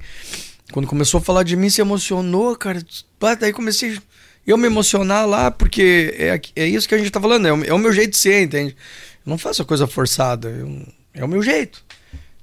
quando 0.73 0.87
começou 0.89 1.19
a 1.19 1.23
falar 1.23 1.43
de 1.43 1.57
mim, 1.57 1.69
se 1.71 1.81
emocionou, 1.81 2.57
cara. 2.57 2.83
Daí 3.41 3.53
comecei 3.53 3.99
eu 4.47 4.57
me 4.59 4.67
emocionar 4.67 5.27
lá, 5.27 5.51
porque 5.51 6.15
é, 6.19 6.41
é 6.57 6.67
isso 6.67 6.89
que 6.89 6.95
a 6.95 6.99
gente 6.99 7.11
tá 7.11 7.21
falando, 7.21 7.47
é 7.47 7.53
o, 7.53 7.65
é 7.65 7.73
o 7.73 7.79
meu 7.79 7.93
jeito 7.93 8.11
de 8.11 8.17
ser, 8.19 8.43
entende? 8.43 8.77
Eu 9.27 9.31
não 9.31 9.39
faço 9.39 9.63
a 9.63 9.65
coisa 9.65 9.87
forçada, 9.87 10.49
eu- 10.49 10.87
é 11.15 11.25
o 11.25 11.29
meu 11.29 11.43
jeito. 11.43 11.84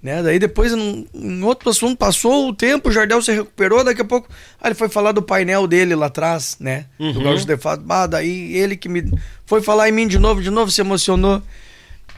Né? 0.01 0.23
Daí 0.23 0.39
depois, 0.39 0.73
em, 0.73 1.07
em 1.13 1.43
outro 1.43 1.69
assunto, 1.69 1.95
passou 1.95 2.49
o 2.49 2.55
tempo, 2.55 2.89
o 2.89 2.91
Jardel 2.91 3.21
se 3.21 3.31
recuperou, 3.31 3.83
daqui 3.83 4.01
a 4.01 4.05
pouco, 4.05 4.27
ah, 4.59 4.67
ele 4.67 4.75
foi 4.75 4.89
falar 4.89 5.11
do 5.11 5.21
painel 5.21 5.67
dele 5.67 5.93
lá 5.93 6.07
atrás, 6.07 6.57
né? 6.59 6.85
Do 7.13 7.21
Gaúcho 7.21 7.45
de 7.45 7.55
Fato. 7.57 7.83
Ah, 7.87 8.07
daí 8.07 8.55
ele 8.57 8.75
que 8.75 8.89
me 8.89 9.03
foi 9.45 9.61
falar 9.61 9.89
em 9.89 9.91
mim 9.91 10.07
de 10.07 10.17
novo, 10.17 10.41
de 10.41 10.49
novo, 10.49 10.71
se 10.71 10.81
emocionou. 10.81 11.41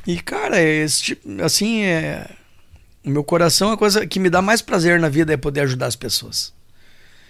E, 0.07 0.17
cara, 0.17 0.61
esse 0.61 1.01
tipo, 1.01 1.43
assim, 1.43 1.83
é. 1.83 2.25
O 3.05 3.09
meu 3.09 3.23
coração, 3.23 3.71
a 3.71 3.77
coisa 3.77 4.07
que 4.07 4.17
me 4.17 4.29
dá 4.29 4.41
mais 4.41 4.61
prazer 4.61 4.97
na 4.97 5.09
vida 5.09 5.33
é 5.33 5.37
poder 5.37 5.61
ajudar 5.61 5.87
as 5.87 5.95
pessoas. 5.95 6.53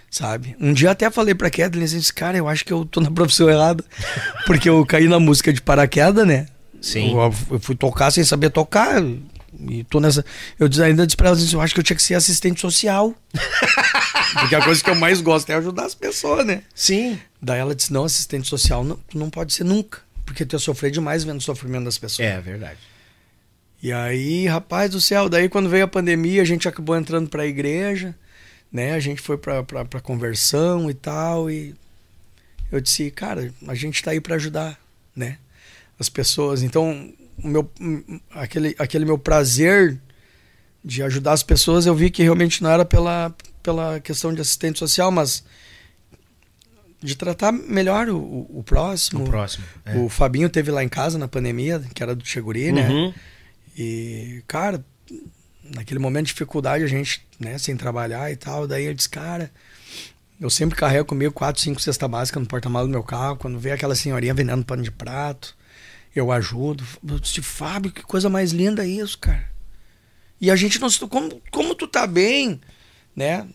Sabe? 0.08 0.56
Um 0.60 0.72
dia 0.72 0.92
até 0.92 1.10
falei 1.10 1.34
pra 1.34 1.50
Kathleen, 1.50 1.86
assim, 1.86 1.98
disse, 1.98 2.14
cara, 2.14 2.38
eu 2.38 2.48
acho 2.48 2.64
que 2.64 2.72
eu 2.72 2.86
tô 2.86 3.02
na 3.02 3.10
profissão 3.10 3.50
errada. 3.50 3.84
Porque 4.46 4.70
eu 4.70 4.86
caí 4.86 5.08
na 5.08 5.20
música 5.20 5.52
de 5.52 5.60
paraquedas, 5.60 6.28
né? 6.28 6.46
Sim. 6.80 7.16
Eu, 7.16 7.34
eu 7.50 7.60
fui 7.60 7.76
tocar 7.76 8.12
sem 8.12 8.24
saber 8.24 8.52
tocar. 8.52 9.02
E 9.70 9.84
tô 9.84 10.00
nessa. 10.00 10.26
Eu 10.60 10.68
ainda 10.84 11.06
disse 11.06 11.18
pra 11.18 11.28
ela 11.28 11.38
assim, 11.38 11.54
eu 11.54 11.62
acho 11.62 11.74
que 11.74 11.80
eu 11.80 11.84
tinha 11.84 11.96
que 11.96 12.04
ser 12.04 12.16
assistente 12.16 12.60
social. 12.60 13.14
Porque 14.40 14.56
a 14.56 14.64
coisa 14.64 14.84
que 14.84 14.90
eu 14.90 14.96
mais 14.96 15.22
gosto 15.22 15.50
é 15.50 15.56
ajudar 15.56 15.86
as 15.86 15.96
pessoas, 15.96 16.46
né? 16.46 16.64
Sim. 16.74 17.20
Daí 17.42 17.60
ela 17.60 17.76
disse, 17.76 17.94
não, 17.94 18.06
assistente 18.06 18.48
social 18.48 18.84
não, 18.84 18.96
tu 18.96 19.18
não 19.18 19.30
pode 19.30 19.54
ser 19.54 19.64
nunca. 19.64 20.00
Porque 20.26 20.46
tu 20.46 20.56
ia 20.56 20.60
sofrer 20.60 20.92
demais 20.92 21.24
vendo 21.24 21.40
o 21.40 21.44
sofrimento 21.44 21.86
das 21.86 21.98
pessoas. 21.98 22.28
É, 22.28 22.42
verdade. 22.42 22.80
E 23.82 23.92
aí, 23.92 24.48
rapaz 24.48 24.92
do 24.92 25.02
céu, 25.02 25.28
daí 25.28 25.50
quando 25.50 25.70
veio 25.70 25.84
a 25.84 25.88
pandemia, 25.88 26.42
a 26.42 26.46
gente 26.46 26.68
acabou 26.68 26.96
entrando 26.96 27.30
pra 27.30 27.46
igreja, 27.46 28.16
né? 28.72 28.94
A 28.94 29.00
gente 29.00 29.22
foi 29.22 29.38
pra, 29.38 29.62
pra, 29.62 29.84
pra 29.84 30.00
conversão 30.00 30.90
e 30.90 30.94
tal. 30.94 31.52
E 31.52 31.76
eu 32.72 32.80
disse, 32.80 33.12
cara, 33.12 33.54
a 33.68 33.76
gente 33.76 34.02
tá 34.02 34.12
aí 34.12 34.22
pra 34.22 34.36
ajudar, 34.36 34.80
né? 35.16 35.38
As 36.00 36.08
pessoas. 36.08 36.64
Então, 36.64 37.14
o 37.42 37.48
meu, 37.48 37.70
aquele, 38.32 38.76
aquele 38.78 39.06
meu 39.06 39.18
prazer 39.18 40.00
de 40.84 41.02
ajudar 41.02 41.34
as 41.34 41.44
pessoas, 41.44 41.86
eu 41.86 41.96
vi 41.96 42.10
que 42.10 42.22
realmente 42.24 42.62
não 42.62 42.70
era 42.70 42.84
pela, 42.84 43.34
pela 43.62 44.00
questão 44.00 44.34
de 44.34 44.42
assistente 44.42 44.80
social, 44.80 45.12
mas 45.12 45.44
de 47.02 47.16
tratar 47.16 47.52
melhor 47.52 48.10
o, 48.10 48.48
o, 48.50 48.64
próximo. 48.64 49.24
O 49.24 49.30
próximo. 49.30 49.66
é. 49.86 49.98
O 49.98 50.10
Fabinho 50.10 50.50
teve 50.50 50.72
lá 50.72 50.84
em 50.84 50.90
casa 50.90 51.18
na 51.18 51.28
pandemia, 51.28 51.82
que 51.94 52.02
era 52.02 52.16
do 52.16 52.26
Cheguri, 52.26 52.72
né? 52.72 52.90
Uhum. 52.90 53.14
E, 53.78 54.44
cara, 54.48 54.84
naquele 55.76 56.00
momento 56.00 56.28
de 56.28 56.34
dificuldade, 56.34 56.84
a 56.84 56.88
gente, 56.88 57.26
né, 57.40 57.58
sem 57.58 57.76
trabalhar 57.76 58.32
e 58.32 58.36
tal, 58.36 58.68
daí 58.68 58.86
ele 58.86 58.94
disse, 58.94 59.10
cara, 59.10 59.52
eu 60.40 60.50
sempre 60.50 60.78
carrego 60.78 61.06
comigo 61.06 61.34
quatro, 61.34 61.62
cinco 61.62 61.82
cestas 61.82 62.10
básicas 62.10 62.42
no 62.42 62.48
porta-malas 62.48 62.88
do 62.88 62.92
meu 62.92 63.04
carro, 63.04 63.38
quando 63.38 63.60
vê 63.60 63.72
aquela 63.72 63.96
senhorinha 63.96 64.34
vendendo 64.34 64.64
pano 64.66 64.84
de 64.84 64.92
prato, 64.92 65.56
eu 66.16 66.32
ajudo. 66.32 66.84
Eu 67.08 67.20
disse, 67.20 67.42
Fábio, 67.42 67.92
que 67.92 68.02
coisa 68.04 68.30
mais 68.30 68.52
linda 68.52 68.86
isso, 68.86 69.18
cara. 69.18 69.48
E 70.40 70.52
a 70.52 70.56
gente 70.56 70.80
não 70.80 70.90
se... 70.90 71.00
Como, 71.00 71.42
como 71.52 71.74
tu 71.76 71.88
tá 71.88 72.06
bem, 72.06 72.60
né? 73.16 73.48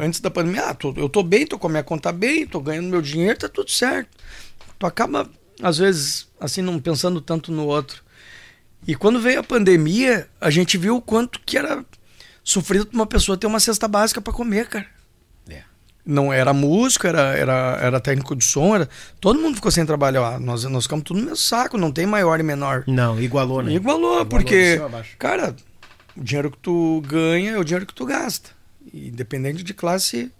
Antes 0.00 0.20
da 0.20 0.30
pandemia, 0.30 0.66
ah, 0.66 0.74
tô- 0.74 0.92
eu 0.96 1.08
tô 1.08 1.22
bem, 1.22 1.46
tô 1.46 1.58
com 1.58 1.66
a 1.66 1.70
minha 1.70 1.82
conta 1.82 2.12
bem, 2.12 2.46
tô 2.46 2.60
ganhando 2.60 2.88
meu 2.88 3.00
dinheiro, 3.02 3.38
tá 3.38 3.48
tudo 3.48 3.70
certo. 3.70 4.08
Tu 4.78 4.86
acaba, 4.86 5.28
às 5.62 5.78
vezes, 5.78 6.28
assim, 6.38 6.60
não 6.62 6.78
pensando 6.78 7.20
tanto 7.20 7.50
no 7.50 7.66
outro. 7.66 8.04
E 8.86 8.94
quando 8.94 9.18
veio 9.20 9.40
a 9.40 9.44
pandemia, 9.44 10.28
a 10.40 10.50
gente 10.50 10.76
viu 10.76 10.96
o 10.96 11.02
quanto 11.02 11.40
que 11.40 11.56
era 11.58 11.84
sofrido 12.44 12.86
pra 12.86 12.94
uma 12.96 13.06
pessoa 13.06 13.36
ter 13.38 13.46
uma 13.46 13.58
cesta 13.58 13.88
básica 13.88 14.20
para 14.20 14.32
comer, 14.32 14.68
cara. 14.68 14.86
Não 16.08 16.32
era 16.32 16.52
músico, 16.52 17.04
era, 17.06 17.36
era, 17.36 17.78
era 17.82 18.00
técnico 18.00 18.36
de 18.36 18.44
som, 18.44 18.76
era, 18.76 18.88
todo 19.20 19.40
mundo 19.40 19.56
ficou 19.56 19.72
sem 19.72 19.84
trabalhar. 19.84 20.38
Nós, 20.38 20.62
nós 20.64 20.84
ficamos 20.84 21.04
tudo 21.04 21.16
no 21.18 21.22
mesmo 21.24 21.36
saco, 21.36 21.76
não 21.76 21.90
tem 21.90 22.06
maior 22.06 22.38
e 22.38 22.44
menor. 22.44 22.84
Não, 22.86 23.20
igualou, 23.20 23.60
né? 23.60 23.72
Igualou, 23.72 24.24
porque, 24.24 24.80
a 24.80 24.88
baixo. 24.88 25.16
cara, 25.18 25.56
o 26.16 26.22
dinheiro 26.22 26.50
que 26.52 26.58
tu 26.58 27.02
ganha 27.06 27.50
é 27.52 27.58
o 27.58 27.64
dinheiro 27.64 27.84
que 27.84 27.92
tu 27.92 28.06
gasta. 28.06 28.50
Independente 28.94 29.64
de 29.64 29.74
classe 29.74 30.30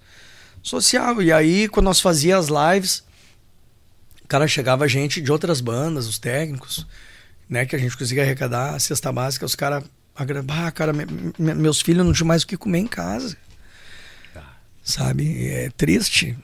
social. 0.62 1.20
E 1.20 1.32
aí, 1.32 1.66
quando 1.68 1.86
nós 1.86 2.00
fazíamos 2.00 2.48
as 2.48 2.74
lives, 2.74 3.04
cara, 4.28 4.46
chegava 4.46 4.86
gente 4.88 5.20
de 5.20 5.32
outras 5.32 5.60
bandas, 5.60 6.06
os 6.06 6.18
técnicos, 6.18 6.86
né, 7.48 7.66
que 7.66 7.74
a 7.74 7.78
gente 7.78 7.96
conseguia 7.96 8.22
arrecadar 8.22 8.74
a 8.74 8.78
cesta 8.78 9.12
básica, 9.12 9.44
os 9.44 9.54
caras, 9.56 9.82
ah, 10.16 10.70
cara, 10.70 10.92
me- 10.92 11.06
me- 11.38 11.54
meus 11.54 11.80
filhos 11.80 12.04
não 12.06 12.12
tinham 12.12 12.28
mais 12.28 12.42
o 12.42 12.46
que 12.46 12.56
comer 12.56 12.78
em 12.78 12.86
casa. 12.86 13.36
Sabe? 14.86 15.48
É 15.48 15.68
triste, 15.76 16.38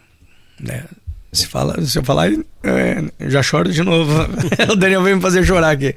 né? 0.58 0.84
Se, 1.32 1.46
fala, 1.46 1.80
se 1.86 1.96
eu 1.96 2.02
falar, 2.02 2.28
é, 2.64 3.30
já 3.30 3.40
choro 3.40 3.72
de 3.72 3.82
novo. 3.84 4.12
o 4.68 4.74
Daniel 4.74 5.04
veio 5.04 5.16
me 5.16 5.22
fazer 5.22 5.46
chorar 5.46 5.70
aqui. 5.70 5.94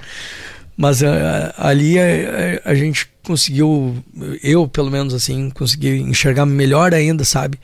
Mas 0.78 1.02
ah, 1.02 1.56
ali 1.58 1.98
eh, 1.98 2.62
a, 2.64 2.76
gente 2.76 3.10
conseguiu, 3.24 3.98
eu 4.44 4.68
pelo 4.68 4.92
menos 4.92 5.14
assim, 5.16 5.50
consegui 5.50 5.98
enxergar 6.02 6.46
melhor 6.46 6.94
ainda, 6.94 7.26
sabe? 7.26 7.60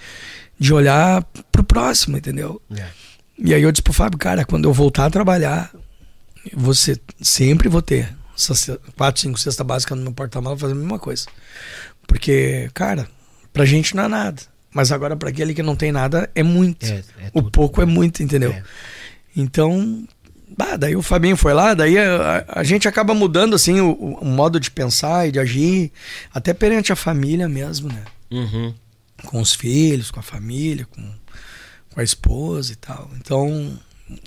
De 0.58 0.74
olhar 0.74 1.24
pro 1.52 1.64
próximo, 1.64 2.18
entendeu? 2.18 2.60
É. 2.76 2.86
E 3.38 3.54
aí 3.54 3.62
eu 3.62 3.72
disse 3.72 3.84
pro 3.84 3.94
Fábio, 3.94 4.18
cara, 4.18 4.46
quando 4.46 4.68
eu 4.68 4.74
voltar 4.74 5.06
a 5.06 5.12
trabalhar, 5.12 5.72
você 6.54 6.98
sempre 7.22 7.70
vou 7.70 7.84
ter 7.84 8.10
essas 8.36 8.72
quatro, 8.98 9.22
cinco 9.22 9.40
cestas 9.40 9.66
básicas 9.66 9.96
no 9.96 10.06
meu 10.06 10.14
porta-malas 10.14 10.60
fazendo 10.60 10.78
a 10.78 10.82
mesma 10.82 11.00
coisa. 11.00 11.28
Porque, 12.08 12.68
cara, 12.74 13.08
pra 13.54 13.64
gente 13.64 13.96
não 13.96 14.06
é 14.06 14.08
nada. 14.08 14.51
Mas 14.74 14.92
agora 14.92 15.16
pra 15.16 15.30
aquele 15.30 15.54
que 15.54 15.62
não 15.64 15.76
tem 15.76 15.92
nada 15.92 16.30
é 16.34 16.44
muito. 16.44 16.86
É, 16.86 17.04
é 17.20 17.30
o 17.34 17.44
pouco 17.44 17.82
é 17.82 17.86
muito, 17.86 18.24
entendeu? 18.24 18.52
É. 18.52 18.64
Então, 19.36 20.06
bah, 20.58 20.78
daí 20.78 20.96
o 20.96 21.02
Fabinho 21.02 21.36
foi 21.38 21.54
lá, 21.54 21.74
daí 21.74 21.98
a, 21.98 22.46
a- 22.48 22.64
gente 22.64 22.88
acaba 22.88 23.14
mudando 23.14 23.56
assim 23.56 23.80
o, 23.82 23.92
o 23.94 24.26
modo 24.26 24.60
de 24.60 24.70
pensar 24.72 25.28
e 25.28 25.32
de 25.32 25.40
agir, 25.40 25.92
até 26.34 26.54
perante 26.54 26.92
a 26.92 26.96
família 26.96 27.48
mesmo, 27.50 27.90
né? 27.90 28.04
Uhum. 28.32 28.74
Com 29.26 29.40
os 29.42 29.54
filhos, 29.54 30.10
com 30.12 30.20
a 30.20 30.24
família, 30.24 30.86
com, 30.86 31.02
com 31.94 32.00
a 32.00 32.04
esposa 32.04 32.74
e 32.74 32.76
tal. 32.76 33.10
Então, 33.18 33.78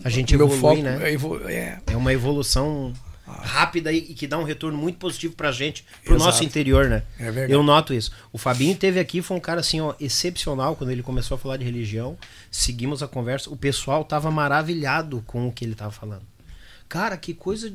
A 0.05 0.09
gente 0.09 0.35
evolui, 0.35 0.59
foco 0.59 0.83
né? 0.83 0.99
é, 1.03 1.53
é, 1.53 1.79
É 1.89 1.97
uma 1.97 2.13
evolução 2.13 2.93
rápida 3.27 3.93
e 3.93 3.99
e 3.99 4.15
que 4.15 4.27
dá 4.27 4.39
um 4.39 4.45
retorno 4.45 4.77
muito 4.77 4.99
positivo 4.99 5.35
pra 5.35 5.51
gente, 5.51 5.85
pro 6.05 6.15
Exato. 6.15 6.31
nosso 6.31 6.45
interior, 6.45 6.89
né? 6.89 7.03
É 7.19 7.25
verdade. 7.31 7.53
Eu 7.53 7.63
noto 7.63 7.95
isso. 7.95 8.13
O 8.33 8.39
Fabinho 8.39 8.77
teve 8.77 9.01
aqui, 9.01 9.23
foi 9.23 9.37
um 9.37 9.41
cara 9.41 9.61
assim, 9.61 9.81
ó, 9.81 9.95
excepcional 9.99 10.77
quando 10.77 10.91
ele 10.91 11.03
começou 11.03 11.35
a 11.37 11.39
falar 11.39 11.57
de 11.57 11.65
religião. 11.65 12.19
Seguimos 12.51 13.03
a 13.03 13.09
conversa. 13.09 13.51
O 13.51 13.57
pessoal 13.57 14.05
tava 14.05 14.31
maravilhado 14.31 15.23
com 15.27 15.49
o 15.49 15.53
que 15.53 15.65
ele 15.65 15.75
tava 15.75 15.91
falando. 15.91 16.23
Cara, 16.89 17.17
que 17.17 17.33
coisa. 17.33 17.73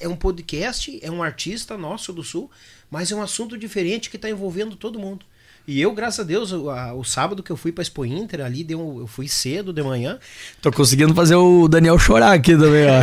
É 0.00 0.08
um 0.08 0.16
podcast, 0.16 0.98
é 1.02 1.10
um 1.10 1.22
artista 1.22 1.76
nosso 1.76 2.12
do 2.12 2.24
Sul, 2.24 2.50
mas 2.90 3.12
é 3.12 3.14
um 3.14 3.22
assunto 3.22 3.56
diferente 3.58 4.10
que 4.10 4.18
tá 4.18 4.30
envolvendo 4.30 4.76
todo 4.76 4.98
mundo. 4.98 5.24
E 5.68 5.80
eu, 5.80 5.92
graças 5.92 6.20
a 6.20 6.22
Deus, 6.22 6.52
o, 6.52 6.70
a- 6.70 6.94
o 6.94 7.02
sábado 7.02 7.42
que 7.42 7.50
eu 7.50 7.56
fui 7.56 7.72
pra 7.72 7.82
Expo 7.82 8.04
Inter, 8.04 8.40
ali 8.40 8.62
deu, 8.62 8.80
um- 8.80 9.00
eu 9.00 9.06
fui 9.08 9.26
cedo 9.26 9.72
de 9.72 9.82
manhã. 9.82 10.16
tô 10.62 10.70
conseguindo 10.70 11.12
fazer 11.12 11.34
o 11.34 11.66
Daniel 11.66 11.98
chorar 11.98 12.32
aqui 12.32 12.52
também, 12.52 12.86
ó. 12.88 13.00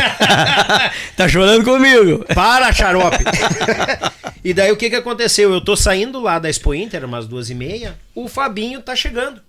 tá 1.17 1.27
chorando 1.27 1.65
comigo. 1.65 2.23
Para, 2.33 2.71
xarope! 2.71 3.17
e 4.45 4.53
daí 4.53 4.71
o 4.71 4.77
que 4.77 4.89
que 4.89 4.95
aconteceu? 4.95 5.51
Eu 5.51 5.59
tô 5.59 5.75
saindo 5.75 6.21
lá 6.21 6.39
da 6.39 6.49
Expo 6.49 6.73
Inter, 6.73 7.03
umas 7.03 7.27
duas 7.27 7.49
e 7.49 7.55
meia, 7.55 7.99
o 8.15 8.29
Fabinho 8.29 8.81
tá 8.81 8.95
chegando. 8.95 9.41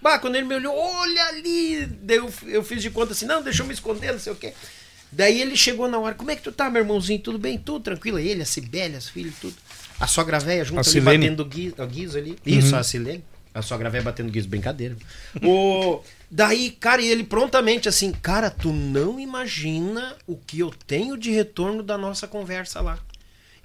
Bah, 0.00 0.18
quando 0.18 0.36
ele 0.36 0.46
me 0.46 0.54
olhou, 0.54 0.74
olha 0.76 1.24
ali! 1.26 1.86
Daí 2.02 2.16
eu, 2.18 2.30
eu 2.46 2.62
fiz 2.62 2.80
de 2.82 2.90
conta 2.90 3.12
assim, 3.12 3.26
não, 3.26 3.42
deixa 3.42 3.62
eu 3.62 3.66
me 3.66 3.72
esconder, 3.74 4.12
não 4.12 4.18
sei 4.18 4.32
o 4.32 4.36
quê. 4.36 4.52
Daí 5.10 5.40
ele 5.40 5.56
chegou 5.56 5.88
na 5.88 5.98
hora, 5.98 6.14
como 6.14 6.30
é 6.30 6.36
que 6.36 6.42
tu 6.42 6.50
tá, 6.52 6.68
meu 6.68 6.82
irmãozinho? 6.82 7.20
Tudo 7.20 7.38
bem? 7.38 7.56
Tudo 7.56 7.82
tranquilo? 7.84 8.18
Ele, 8.18 8.42
a 8.42 8.46
Cibele, 8.46 8.96
as 8.96 9.08
filhas, 9.08 9.34
tudo. 9.40 9.54
A 10.00 10.06
sogra 10.06 10.38
velha 10.38 10.64
junto 10.64 10.78
A 10.78 10.82
ali, 10.82 10.90
Silene. 10.90 11.18
batendo 11.18 11.40
o 11.40 11.86
guiso 11.86 12.18
ali. 12.18 12.38
Isso, 12.44 12.74
a 12.76 12.82
Silene. 12.82 13.24
A 13.54 13.62
sogra 13.62 13.88
velha 13.88 14.02
batendo 14.04 14.30
guiso, 14.32 14.48
brincadeira. 14.48 14.96
o... 15.42 16.02
Daí, 16.30 16.72
cara, 16.72 17.00
e 17.00 17.06
ele 17.08 17.22
prontamente 17.22 17.88
assim, 17.88 18.10
cara, 18.10 18.50
tu 18.50 18.72
não 18.72 19.20
imagina 19.20 20.16
o 20.26 20.36
que 20.36 20.58
eu 20.58 20.70
tenho 20.86 21.16
de 21.16 21.30
retorno 21.30 21.82
da 21.82 21.96
nossa 21.96 22.26
conversa 22.26 22.80
lá. 22.80 22.98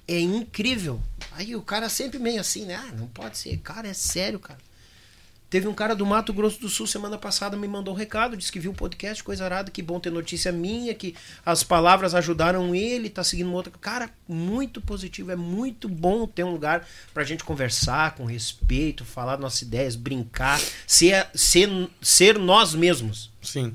É 0.06 0.18
incrível. 0.20 1.00
Aí 1.32 1.56
o 1.56 1.62
cara 1.62 1.88
sempre 1.88 2.18
meio 2.18 2.40
assim, 2.40 2.64
né? 2.64 2.76
Ah, 2.76 2.92
não 2.96 3.08
pode 3.08 3.38
ser. 3.38 3.56
Cara, 3.58 3.88
é 3.88 3.92
sério, 3.94 4.38
cara. 4.38 4.58
Teve 5.50 5.66
um 5.66 5.74
cara 5.74 5.96
do 5.96 6.06
Mato 6.06 6.32
Grosso 6.32 6.60
do 6.60 6.68
Sul 6.68 6.86
semana 6.86 7.18
passada 7.18 7.56
me 7.56 7.66
mandou 7.66 7.92
um 7.92 7.96
recado, 7.96 8.36
disse 8.36 8.52
que 8.52 8.60
viu 8.60 8.70
o 8.70 8.74
podcast, 8.74 9.22
coisa 9.24 9.44
arada, 9.44 9.68
que 9.68 9.82
bom 9.82 9.98
ter 9.98 10.10
notícia 10.10 10.52
minha, 10.52 10.94
que 10.94 11.16
as 11.44 11.64
palavras 11.64 12.14
ajudaram 12.14 12.72
ele, 12.72 13.10
tá 13.10 13.24
seguindo 13.24 13.48
uma 13.48 13.56
outra. 13.56 13.72
Cara, 13.80 14.08
muito 14.28 14.80
positivo, 14.80 15.32
é 15.32 15.36
muito 15.36 15.88
bom 15.88 16.24
ter 16.24 16.44
um 16.44 16.52
lugar 16.52 16.86
pra 17.12 17.24
gente 17.24 17.42
conversar 17.42 18.14
com 18.14 18.24
respeito, 18.24 19.04
falar 19.04 19.38
nossas 19.38 19.62
ideias, 19.62 19.96
brincar, 19.96 20.60
ser, 20.86 21.26
ser, 21.34 21.68
ser 22.00 22.38
nós 22.38 22.72
mesmos 22.72 23.32
Sim. 23.42 23.74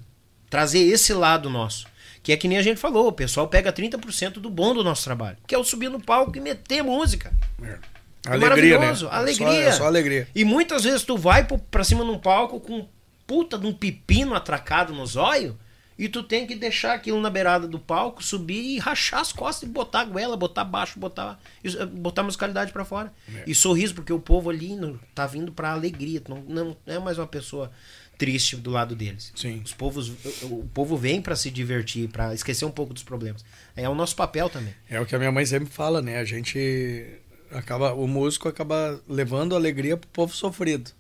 trazer 0.50 0.80
esse 0.80 1.14
lado 1.14 1.50
nosso. 1.50 1.88
Que 2.24 2.32
é 2.32 2.38
que 2.38 2.48
nem 2.48 2.58
a 2.58 2.64
gente 2.64 2.80
falou, 2.80 3.10
o 3.10 3.12
pessoal 3.12 3.50
pega 3.50 3.72
30% 3.72 4.36
do 4.36 4.50
bom 4.50 4.74
do 4.74 4.84
nosso 4.84 5.04
trabalho, 5.04 5.38
que 5.46 5.54
é 5.54 5.58
o 5.58 5.64
subir 5.64 5.90
no 5.90 6.00
palco 6.00 6.38
e 6.38 6.40
meter 6.40 6.82
música. 6.82 7.34
É 7.62 7.95
Alegria, 8.28 8.78
né? 8.80 8.86
maravilhoso, 8.86 9.06
É 9.06 9.10
só- 9.10 9.16
alegria. 9.16 9.48
É 9.68 9.72
só, 9.72 9.86
alegria. 9.86 10.28
E 10.36 10.44
muitas 10.46 10.84
vezes 10.84 11.04
tu 11.04 11.18
vai 11.18 11.46
pra 11.46 11.84
cima 11.84 12.04
num 12.04 12.18
palco 12.18 12.60
com 12.60 12.88
puta 13.28 13.58
de 13.58 13.66
um 13.68 13.74
pepino 13.74 14.34
atracado 14.36 14.94
no 14.94 15.06
zóio 15.06 15.58
e 15.98 16.10
tu 16.10 16.22
tem 16.22 16.46
que 16.46 16.54
deixar 16.56 16.94
aquilo 16.94 17.22
na 17.22 17.30
beirada 17.30 17.68
do 17.68 17.80
palco, 17.80 18.22
subir 18.24 18.76
e 18.76 18.78
rachar 18.80 19.22
as 19.22 19.32
costas 19.32 19.68
e 19.68 19.72
botar 19.72 20.02
a 20.02 20.06
goela, 20.06 20.36
botar 20.36 20.64
baixo, 20.66 21.00
botar, 21.00 21.40
eh, 21.64 21.86
botar 21.86 22.22
a 22.22 22.26
musicalidade 22.26 22.72
pra 22.74 22.84
fora. 22.84 23.14
E 23.48 23.56
sorriso, 23.56 23.96
porque 23.96 24.12
o 24.12 24.20
povo 24.20 24.50
ali 24.50 24.76
não, 24.76 25.00
tá 25.16 25.26
vindo 25.26 25.52
pra 25.54 25.72
alegria, 25.72 26.22
não, 26.28 26.44
não 26.48 26.78
é 26.86 27.00
mais 27.00 27.18
uma 27.18 27.26
pessoa 27.28 27.72
triste 28.18 28.56
do 28.58 28.72
lado 28.72 28.96
deles. 28.96 29.32
Sim. 29.36 29.62
Os 29.64 29.74
povos, 29.74 30.10
o, 30.44 30.46
o 30.60 30.70
povo 30.74 30.96
vem 30.98 31.22
pra 31.22 31.36
se 31.36 31.50
divertir, 31.50 32.08
pra 32.10 32.34
esquecer 32.34 32.64
um 32.66 32.72
pouco 32.72 32.94
dos 32.94 33.04
problemas. 33.04 33.44
É 33.76 33.88
o 33.90 33.96
nosso 33.96 34.16
papel 34.16 34.50
também. 34.50 34.74
É 34.90 35.00
o 35.02 35.06
que 35.06 35.16
a 35.16 35.18
minha 35.18 35.32
mãe 35.32 35.46
sempre 35.46 35.70
fala, 35.70 36.02
né? 36.02 36.18
A 36.20 36.24
gente 36.26 37.20
acaba, 37.52 37.94
o 37.94 38.08
músico 38.08 38.48
acaba 38.48 39.00
levando 39.08 39.56
alegria 39.56 39.98
pro 39.98 40.08
povo 40.10 40.36
sofrido. 40.36 40.92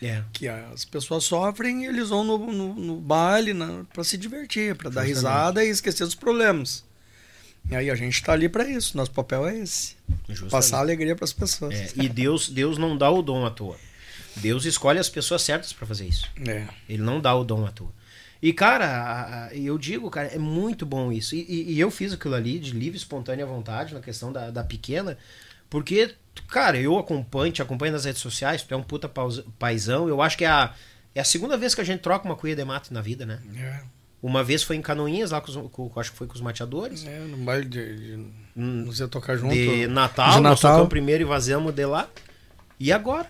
É. 0.00 0.22
Que 0.32 0.46
as 0.48 0.84
pessoas 0.84 1.24
sofrem 1.24 1.82
e 1.84 1.86
eles 1.86 2.08
vão 2.10 2.22
no, 2.22 2.38
no, 2.52 2.74
no 2.74 2.96
baile 2.96 3.52
na, 3.52 3.84
pra 3.92 4.04
se 4.04 4.16
divertir, 4.16 4.74
pra 4.76 4.88
dar 4.90 5.02
risada 5.02 5.64
e 5.64 5.68
esquecer 5.68 6.04
dos 6.04 6.14
problemas. 6.14 6.84
E 7.68 7.74
aí 7.74 7.90
a 7.90 7.94
gente 7.96 8.22
tá 8.22 8.32
ali 8.32 8.48
pra 8.48 8.66
isso, 8.68 8.96
nosso 8.96 9.10
papel 9.10 9.46
é 9.46 9.58
esse. 9.58 9.96
Justamente. 10.28 10.50
Passar 10.52 10.78
alegria 10.78 11.16
pras 11.16 11.32
pessoas. 11.32 11.74
É, 11.74 11.88
e 11.96 12.08
Deus, 12.08 12.48
Deus 12.48 12.78
não 12.78 12.96
dá 12.96 13.10
o 13.10 13.20
dom 13.22 13.44
à 13.44 13.50
toa. 13.50 13.76
Deus 14.36 14.64
escolhe 14.64 15.00
as 15.00 15.08
pessoas 15.08 15.42
certas 15.42 15.72
pra 15.72 15.84
fazer 15.86 16.06
isso. 16.06 16.26
É. 16.46 16.66
Ele 16.88 17.02
não 17.02 17.20
dá 17.20 17.34
o 17.34 17.42
dom 17.42 17.66
à 17.66 17.72
toa. 17.72 17.92
E, 18.40 18.52
cara, 18.52 19.50
eu 19.52 19.76
digo, 19.76 20.08
cara, 20.08 20.28
é 20.28 20.38
muito 20.38 20.86
bom 20.86 21.10
isso. 21.12 21.34
E, 21.34 21.40
e- 21.48 21.72
e 21.72 21.80
eu 21.80 21.90
fiz 21.90 22.12
aquilo 22.12 22.36
ali 22.36 22.60
de 22.60 22.70
livre, 22.70 22.96
espontânea 22.96 23.44
vontade, 23.44 23.92
na 23.94 24.00
questão 24.00 24.32
da, 24.32 24.48
da 24.50 24.62
pequena, 24.62 25.18
porque, 25.70 26.14
cara, 26.48 26.78
eu 26.78 26.98
acompanho, 26.98 27.52
te 27.52 27.62
acompanho 27.62 27.92
nas 27.92 28.04
redes 28.04 28.20
sociais, 28.22 28.62
tu 28.62 28.72
é 28.72 28.76
um 28.76 28.82
puta 28.82 29.10
paizão. 29.58 30.08
Eu 30.08 30.20
acho 30.22 30.36
que 30.38 30.44
é 30.44 30.48
a, 30.48 30.72
é 31.14 31.20
a 31.20 31.24
segunda 31.24 31.56
vez 31.56 31.74
que 31.74 31.80
a 31.80 31.84
gente 31.84 32.00
troca 32.00 32.24
uma 32.24 32.36
cuia 32.36 32.56
de 32.56 32.64
mato 32.64 32.92
na 32.94 33.00
vida, 33.00 33.24
né? 33.26 33.40
É, 33.56 33.80
Uma 34.22 34.42
vez 34.42 34.62
foi 34.62 34.76
em 34.76 34.82
Canoinhas, 34.82 35.30
lá 35.30 35.40
com, 35.40 35.50
os, 35.50 35.70
com- 35.70 35.92
acho 36.00 36.10
que 36.12 36.16
foi 36.18 36.26
com 36.26 36.34
os 36.34 36.40
mateadores. 36.40 37.04
é 37.06 37.18
no 37.20 37.36
baile 37.38 37.66
de, 37.66 37.96
de 38.16 38.26
não 38.56 38.90
sei 38.92 39.06
tocar 39.08 39.36
junto. 39.36 39.54
De 39.54 39.86
Natal, 39.86 40.30
De 40.36 40.40
nós 40.40 40.42
Natal. 40.60 40.72
tocamos 40.72 40.88
primeiro 40.88 41.22
e 41.22 41.26
vazamos 41.26 41.72
de 41.74 41.84
lá. 41.86 42.08
E 42.80 42.92
agora? 42.92 43.26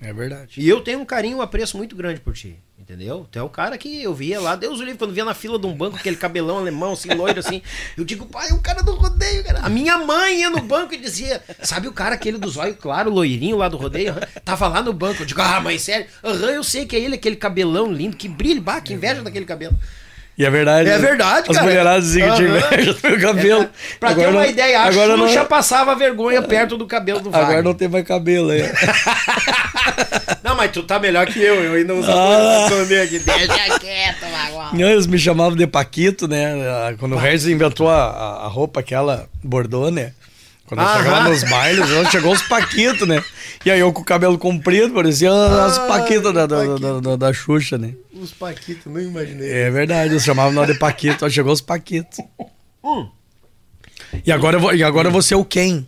É 0.00 0.12
verdade. 0.12 0.60
E 0.60 0.68
eu 0.68 0.80
tenho 0.80 1.00
um 1.00 1.04
carinho, 1.04 1.38
um 1.38 1.42
apreço 1.42 1.76
muito 1.76 1.94
grande 1.96 2.20
por 2.20 2.34
ti. 2.34 2.56
Entendeu? 2.92 3.26
Tu 3.30 3.38
é 3.38 3.42
o 3.42 3.48
cara 3.48 3.78
que 3.78 4.02
eu 4.02 4.12
via 4.12 4.38
lá, 4.38 4.54
Deus 4.54 4.78
o 4.78 4.82
livre, 4.82 4.98
quando 4.98 5.14
via 5.14 5.24
na 5.24 5.32
fila 5.32 5.58
de 5.58 5.66
um 5.66 5.72
banco, 5.72 5.96
aquele 5.96 6.14
cabelão 6.14 6.58
alemão, 6.58 6.92
assim, 6.92 7.08
loiro, 7.14 7.40
assim. 7.40 7.62
Eu 7.96 8.04
digo, 8.04 8.26
pai, 8.26 8.50
é 8.50 8.52
o 8.52 8.60
cara 8.60 8.82
do 8.82 8.94
rodeio, 8.94 9.42
cara. 9.42 9.60
A 9.60 9.68
minha 9.70 9.96
mãe 9.96 10.40
ia 10.40 10.50
no 10.50 10.60
banco 10.60 10.92
e 10.92 10.98
dizia, 10.98 11.42
sabe 11.62 11.88
o 11.88 11.92
cara 11.92 12.16
aquele 12.16 12.36
dos 12.36 12.58
olhos 12.58 12.76
claro, 12.78 13.10
loirinho 13.10 13.56
lá 13.56 13.66
do 13.66 13.78
rodeio? 13.78 14.14
Tava 14.44 14.68
lá 14.68 14.82
no 14.82 14.92
banco. 14.92 15.22
Eu 15.22 15.26
digo, 15.26 15.40
ah, 15.40 15.58
mãe, 15.58 15.78
sério? 15.78 16.06
Aham, 16.22 16.50
eu 16.50 16.62
sei 16.62 16.84
que 16.84 16.94
é 16.94 17.00
ele, 17.00 17.14
aquele 17.14 17.36
cabelão 17.36 17.90
lindo, 17.90 18.14
que 18.14 18.28
brilha, 18.28 18.60
bah, 18.60 18.82
que 18.82 18.92
inveja 18.92 19.22
daquele 19.22 19.46
cabelo. 19.46 19.74
E 20.36 20.46
é 20.46 20.50
verdade. 20.50 20.88
É 20.88 20.98
verdade, 20.98 21.46
As 21.50 21.56
cara. 21.56 21.68
mulheradas 21.68 22.04
dizem 22.04 22.22
que 22.30 22.36
te 22.36 22.44
Aham. 22.46 22.56
inveja 22.56 22.94
do 22.94 23.08
meu 23.08 23.20
cabelo. 23.20 23.62
É, 23.64 23.68
pra 24.00 24.08
ter 24.08 24.14
Agora 24.14 24.30
uma 24.30 24.40
não- 24.42 24.50
ideia, 24.50 24.80
a 24.80 24.84
agora 24.84 25.16
não, 25.16 25.28
Xuxa 25.28 25.44
passava 25.44 25.94
vergonha 25.94 26.40
perto 26.42 26.76
do 26.78 26.86
cabelo 26.86 27.20
do 27.20 27.30
Wagner. 27.30 27.46
agora 27.48 27.62
não 27.62 27.74
tem 27.74 27.86
mais 27.88 28.06
cabelo 28.06 28.50
aí. 28.50 28.62
Não, 30.42 30.56
mas 30.56 30.70
tu 30.72 30.82
tá 30.82 30.98
melhor 30.98 31.26
que 31.26 31.38
eu, 31.40 31.54
eu 31.62 31.74
ainda 31.74 31.94
uso 31.94 32.10
Ah. 32.10 32.66
ah. 32.68 33.02
aqui. 33.02 33.18
Deixa 33.18 33.78
quieto. 33.78 34.26
Não, 34.72 34.88
eles 34.88 35.06
me 35.06 35.18
chamavam 35.18 35.56
de 35.56 35.66
Paquito, 35.66 36.26
né? 36.28 36.94
Quando 36.98 37.14
o 37.14 37.18
Regis 37.18 37.46
inventou 37.46 37.88
a, 37.88 38.04
a- 38.10 38.44
a 38.44 38.48
roupa 38.48 38.80
aquela 38.80 39.28
bordô, 39.42 39.90
né? 39.90 40.12
Quando 40.74 40.80
eu 40.80 40.86
Aham. 40.86 41.02
chegava 41.02 41.28
nos 41.28 41.42
bailes, 41.44 42.10
chegou 42.10 42.32
os 42.32 42.40
Paquito, 42.42 43.04
né? 43.04 43.22
E 43.62 43.70
aí 43.70 43.78
eu 43.78 43.92
com 43.92 44.00
o 44.00 44.04
cabelo 44.04 44.38
comprido, 44.38 44.94
parecia 44.94 45.30
as 45.30 45.76
Ah, 45.78 45.86
Paquitas 45.86 46.32
da, 46.32 46.46
da, 46.46 46.64
da, 46.78 47.00
da, 47.00 47.16
da 47.16 47.32
Xuxa, 47.34 47.76
né? 47.76 47.92
Os 48.14 48.32
Paquitos, 48.32 48.90
não 48.90 48.98
imaginei. 48.98 49.52
É 49.52 49.70
verdade, 49.70 50.14
eles 50.14 50.24
chamavam 50.24 50.50
nós 50.52 50.66
de 50.66 50.74
Paquito, 50.78 51.28
chegou 51.28 51.52
os 51.52 51.60
Paquitos. 51.60 52.20
Hum. 52.82 53.06
E 54.24 54.32
agora, 54.32 54.56
eu 54.56 54.60
vou, 54.60 54.74
e 54.74 54.82
agora 54.82 55.08
eu 55.08 55.12
vou 55.12 55.20
ser 55.20 55.34
o 55.34 55.44
Ken. 55.44 55.86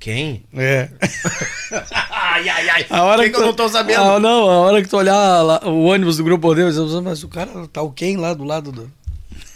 Quem? 0.00 0.44
É. 0.52 0.88
Ai, 2.10 2.48
ai, 2.48 2.68
ai. 2.68 2.86
A 2.90 3.04
hora 3.04 3.22
que, 3.22 3.30
que 3.30 3.36
eu 3.36 3.40
tu- 3.40 3.46
não 3.46 3.54
tô 3.54 3.68
sabendo? 3.68 4.02
Ah, 4.02 4.18
não, 4.18 4.50
a 4.50 4.58
hora 4.62 4.82
que 4.82 4.88
tu 4.88 4.96
olhar 4.96 5.40
lá, 5.42 5.60
o 5.64 5.84
ônibus 5.84 6.16
do 6.16 6.24
Grupo 6.24 6.52
você 6.52 6.72
fala, 6.74 7.02
mas 7.02 7.22
o 7.22 7.28
cara 7.28 7.50
tá 7.72 7.80
o 7.80 7.92
Ken 7.92 8.16
lá 8.16 8.34
do 8.34 8.42
lado 8.44 8.72
do. 8.72 8.90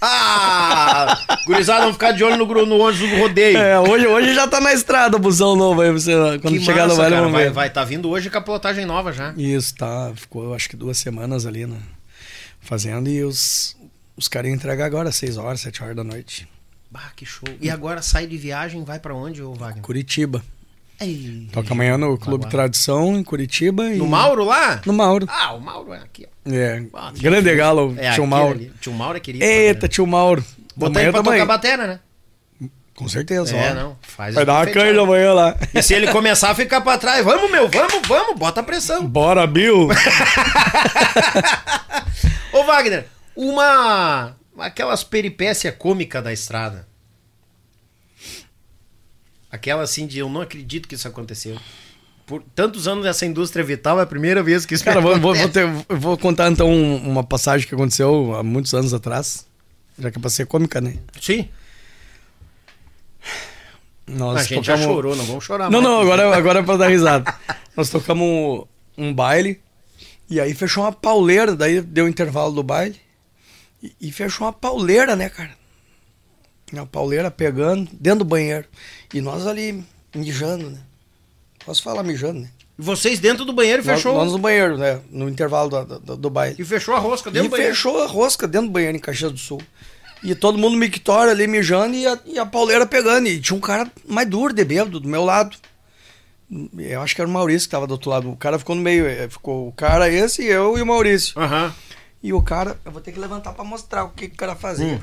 Ah! 0.00 1.18
Gurizada, 1.46 1.80
vamos 1.80 1.94
ficar 1.94 2.12
de 2.12 2.22
olho 2.22 2.36
no, 2.36 2.46
no 2.66 2.78
ônibus 2.78 2.98
do 2.98 3.16
rodeio. 3.18 3.58
É, 3.58 3.78
hoje, 3.80 4.06
hoje 4.06 4.34
já 4.34 4.46
tá 4.46 4.60
na 4.60 4.72
estrada 4.72 5.16
o 5.16 5.20
busão 5.20 5.56
novo 5.56 5.80
aí, 5.80 5.90
você, 5.90 6.12
quando 6.40 6.54
que 6.54 6.60
chegar 6.60 6.86
massa, 6.86 6.94
no 6.94 6.96
baile, 6.96 7.16
cara. 7.16 7.28
Vai, 7.30 7.50
vai, 7.50 7.70
tá 7.70 7.84
vindo 7.84 8.08
hoje 8.08 8.30
plotagem 8.30 8.84
nova 8.86 9.12
já. 9.12 9.32
Isso, 9.36 9.74
tá. 9.74 10.12
Ficou, 10.14 10.54
acho 10.54 10.68
que 10.68 10.76
duas 10.76 10.98
semanas 10.98 11.46
ali, 11.46 11.66
né? 11.66 11.78
Fazendo 12.60 13.08
e 13.08 13.22
os, 13.24 13.76
os 14.16 14.28
caras 14.28 14.50
entregam 14.50 14.86
agora, 14.86 15.10
6 15.10 15.36
horas, 15.36 15.60
7 15.60 15.82
horas 15.82 15.96
da 15.96 16.04
noite. 16.04 16.48
Bah, 16.90 17.12
que 17.14 17.26
show. 17.26 17.48
E 17.60 17.68
agora 17.68 18.00
sai 18.00 18.26
de 18.26 18.36
viagem, 18.36 18.84
vai 18.84 18.98
pra 18.98 19.14
onde, 19.14 19.42
ô 19.42 19.52
Wagner? 19.52 19.82
Curitiba. 19.82 20.42
Ei. 21.00 21.48
Toca 21.52 21.72
amanhã 21.72 21.96
no 21.96 22.18
Clube. 22.18 22.48
Tradição, 22.48 23.16
em 23.16 23.22
Curitiba. 23.22 23.88
E... 23.88 23.98
No 23.98 24.06
Mauro 24.06 24.44
lá? 24.44 24.80
No 24.84 24.92
Mauro. 24.92 25.26
Ah, 25.30 25.54
o 25.54 25.60
Mauro 25.60 25.92
é 25.92 25.98
aqui, 25.98 26.26
ó. 26.26 26.50
É. 26.52 26.82
Ah, 26.92 27.12
Grande 27.16 27.54
galo, 27.54 27.94
É, 27.98 28.12
tio 28.12 28.26
Mauro. 28.26 28.54
ali. 28.54 28.72
Tio 28.80 28.92
Mauro 28.92 29.16
é 29.16 29.20
querido. 29.20 29.44
Eita, 29.44 29.82
né? 29.82 29.88
tio 29.88 30.06
Mauro. 30.06 30.44
Botar 30.74 31.02
ele 31.02 31.12
pra 31.12 31.22
também. 31.22 31.40
tocar 31.40 31.52
batera, 31.52 31.86
né? 31.86 32.00
Com 32.96 33.08
certeza. 33.08 33.56
É, 33.56 33.70
ó. 33.70 33.74
não. 33.74 33.96
Faz 34.02 34.34
Vai 34.34 34.44
dar 34.44 34.54
uma 34.54 34.66
canja 34.66 35.00
amanhã 35.00 35.32
lá. 35.32 35.56
E 35.72 35.80
se 35.82 35.94
ele 35.94 36.10
começar 36.10 36.50
a 36.50 36.54
ficar 36.54 36.80
pra 36.80 36.98
trás, 36.98 37.24
vamos, 37.24 37.48
meu, 37.48 37.68
vamos, 37.68 38.08
vamos, 38.08 38.36
bota 38.36 38.58
a 38.58 38.62
pressão. 38.64 39.06
Bora, 39.06 39.46
Bill. 39.46 39.88
Ô, 42.52 42.64
Wagner, 42.64 43.06
uma. 43.36 44.34
Aquelas 44.58 45.04
peripécias 45.04 45.72
cômicas 45.78 46.24
da 46.24 46.32
estrada. 46.32 46.87
Aquela 49.50 49.82
assim 49.82 50.06
de 50.06 50.18
eu 50.18 50.28
não 50.28 50.40
acredito 50.42 50.86
que 50.88 50.94
isso 50.94 51.08
aconteceu. 51.08 51.56
Por 52.26 52.42
tantos 52.54 52.86
anos 52.86 53.04
nessa 53.04 53.24
indústria 53.24 53.64
vital, 53.64 53.98
é 53.98 54.02
a 54.02 54.06
primeira 54.06 54.42
vez 54.42 54.66
que 54.66 54.74
isso 54.74 54.84
Cara, 54.84 55.00
vou, 55.00 55.18
vou, 55.18 55.34
vou, 55.34 55.48
ter- 55.48 55.66
eu 55.88 55.96
vou 55.98 56.18
contar 56.18 56.50
então 56.50 56.68
um- 56.70 56.96
uma 57.10 57.24
passagem 57.24 57.66
que 57.66 57.74
aconteceu 57.74 58.34
há 58.36 58.42
muitos 58.42 58.74
anos 58.74 58.92
atrás. 58.92 59.46
Já 59.98 60.10
que 60.10 60.18
é 60.18 60.20
pra 60.20 60.28
ser 60.30 60.46
cômica, 60.46 60.80
né? 60.80 60.96
Sim, 61.20 61.48
Nós 64.06 64.38
a 64.40 64.42
gente 64.42 64.64
já 64.66 64.74
tocamos- 64.74 64.94
chorou, 64.94 65.16
não 65.16 65.24
vamos 65.24 65.44
chorar 65.44 65.70
Não, 65.70 65.80
mais. 65.82 65.84
não, 65.94 66.00
agora, 66.00 66.36
agora 66.36 66.58
é 66.60 66.62
pra 66.62 66.76
dar 66.76 66.88
risada. 66.88 67.34
Nós 67.76 67.90
tocamos 67.90 68.24
um, 68.26 68.64
um 69.08 69.12
baile 69.14 69.60
e 70.30 70.40
aí 70.40 70.54
fechou 70.54 70.84
uma 70.84 70.92
pauleira, 70.92 71.54
daí 71.54 71.80
deu 71.80 72.04
o 72.06 72.08
intervalo 72.08 72.52
do 72.52 72.62
baile 72.62 72.96
e, 73.82 73.92
e 74.00 74.12
fechou 74.12 74.46
uma 74.46 74.52
pauleira, 74.52 75.14
né, 75.16 75.28
cara? 75.28 75.50
Uma 76.72 76.86
pauleira 76.86 77.30
pegando 77.30 77.88
dentro 77.92 78.20
do 78.20 78.24
banheiro. 78.24 78.66
E 79.14 79.20
nós 79.20 79.46
ali 79.46 79.82
mijando, 80.14 80.70
né? 80.70 80.78
Posso 81.64 81.82
falar 81.82 82.02
mijando, 82.02 82.40
né? 82.40 82.50
Vocês 82.80 83.18
dentro 83.18 83.44
do 83.44 83.52
banheiro 83.52 83.84
Nós, 83.84 83.96
fechou. 83.96 84.14
nós 84.14 84.30
no 84.30 84.38
banheiro, 84.38 84.78
né? 84.78 85.00
No 85.10 85.28
intervalo 85.28 85.68
do, 85.84 85.98
do, 85.98 86.16
do 86.16 86.30
baile. 86.30 86.56
E 86.58 86.64
fechou 86.64 86.94
a 86.94 86.98
rosca 86.98 87.30
dentro 87.30 87.46
E 87.46 87.48
do 87.48 87.50
banheiro. 87.50 87.74
fechou 87.74 88.02
a 88.02 88.06
rosca 88.06 88.46
dentro 88.46 88.68
do 88.68 88.72
banheiro 88.72 88.96
em 88.96 89.00
Caxias 89.00 89.32
do 89.32 89.38
Sul. 89.38 89.60
E 90.22 90.34
todo 90.34 90.58
mundo 90.58 90.76
mictório 90.76 91.30
ali 91.32 91.46
mijando 91.46 91.94
e 91.96 92.06
a, 92.06 92.18
e 92.24 92.38
a 92.38 92.46
pauleira 92.46 92.86
pegando. 92.86 93.26
E 93.28 93.40
tinha 93.40 93.56
um 93.56 93.60
cara 93.60 93.90
mais 94.06 94.28
duro 94.28 94.52
de 94.52 94.64
bêbado 94.64 95.00
do 95.00 95.08
meu 95.08 95.24
lado. 95.24 95.56
Eu 96.78 97.02
acho 97.02 97.14
que 97.14 97.20
era 97.20 97.28
o 97.28 97.32
Maurício 97.32 97.68
que 97.68 97.72
tava 97.72 97.86
do 97.86 97.92
outro 97.92 98.10
lado. 98.10 98.30
O 98.30 98.36
cara 98.36 98.58
ficou 98.58 98.74
no 98.76 98.82
meio. 98.82 99.06
eh, 99.06 99.28
Ficou 99.28 99.68
o 99.68 99.72
cara 99.72 100.08
esse, 100.08 100.44
eu 100.44 100.78
e 100.78 100.82
o 100.82 100.86
Maurício. 100.86 101.38
Aham. 101.38 101.74
E 102.22 102.32
o 102.32 102.40
cara, 102.42 102.78
eu 102.84 102.90
vou 102.90 103.00
ter 103.00 103.12
que 103.12 103.18
levantar 103.20 103.52
pra 103.52 103.64
mostrar 103.64 104.04
o 104.04 104.10
que, 104.10 104.28
que 104.28 104.34
o 104.34 104.38
cara 104.38 104.54
fazia. 104.56 104.94
Hum. 104.94 105.00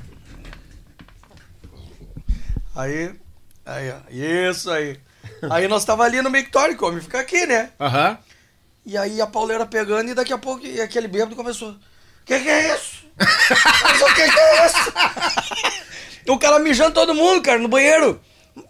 Aí, 2.75 3.13
aí, 3.65 3.91
ó. 3.91 4.51
Isso 4.51 4.69
aí. 4.69 4.99
Aí 5.49 5.67
nós 5.67 5.85
tava 5.85 6.03
ali 6.03 6.21
no 6.21 6.29
mictório, 6.29 6.75
como 6.75 7.01
fica 7.01 7.19
aqui, 7.19 7.45
né? 7.45 7.69
Aham. 7.79 8.17
E 8.85 8.97
aí 8.97 9.19
a 9.19 9.25
pauleira 9.25 9.65
pegando 9.65 10.11
e 10.11 10.13
daqui 10.13 10.31
a 10.31 10.37
pouco 10.37 10.65
e 10.65 10.79
aquele 10.79 11.07
bêbado 11.07 11.35
começou. 11.35 11.75
Que 12.23 12.39
que 12.39 12.49
é 12.49 12.75
isso? 12.75 13.05
Mas 13.17 14.01
o 14.01 14.05
que 14.13 14.29
que 14.29 14.39
é 14.39 14.65
isso? 14.65 14.93
o 16.29 16.37
cara 16.37 16.59
mijando 16.59 16.93
todo 16.93 17.15
mundo, 17.15 17.41
cara, 17.41 17.57
no 17.57 17.67
banheiro. 17.67 18.21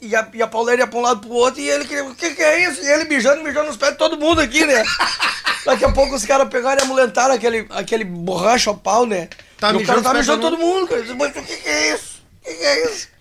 E 0.02 0.16
a, 0.16 0.28
e 0.34 0.42
a 0.42 0.48
pauleira 0.48 0.84
ia 0.84 0.88
pra 0.88 1.00
um 1.00 1.02
lado 1.02 1.22
pro 1.22 1.32
outro 1.32 1.60
e 1.60 1.70
ele 1.70 1.86
queria. 1.86 2.06
O 2.06 2.16
que 2.16 2.34
que 2.34 2.42
é 2.42 2.70
isso? 2.70 2.82
E 2.82 2.88
ele 2.88 3.06
mijando, 3.06 3.44
mijando 3.44 3.68
nos 3.68 3.78
pés 3.78 3.92
de 3.92 3.98
todo 3.98 4.18
mundo 4.18 4.40
aqui, 4.40 4.66
né? 4.66 4.84
Daqui 5.66 5.84
a 5.84 5.92
pouco 5.92 6.16
os 6.16 6.26
caras 6.26 6.48
pegaram 6.48 6.82
e 6.82 6.86
amulentaram 6.86 7.34
aquele, 7.34 7.68
aquele 7.72 8.04
borracho 8.04 8.70
a 8.70 8.74
pau, 8.76 9.06
né? 9.06 9.30
Tá 9.60 9.72
e 9.72 9.78
o 9.78 9.86
cara 9.86 10.02
tá 10.02 10.14
mijando 10.14 10.42
todo 10.42 10.58
mundo, 10.58 10.88
cara. 10.88 11.04
Mas 11.16 11.36
o 11.36 11.42
que 11.42 11.58
que 11.58 11.70
é 11.70 11.94
isso? 11.94 12.24
O 12.42 12.46
que 12.46 12.54
que 12.54 12.64
é 12.64 12.86
isso? 12.86 13.15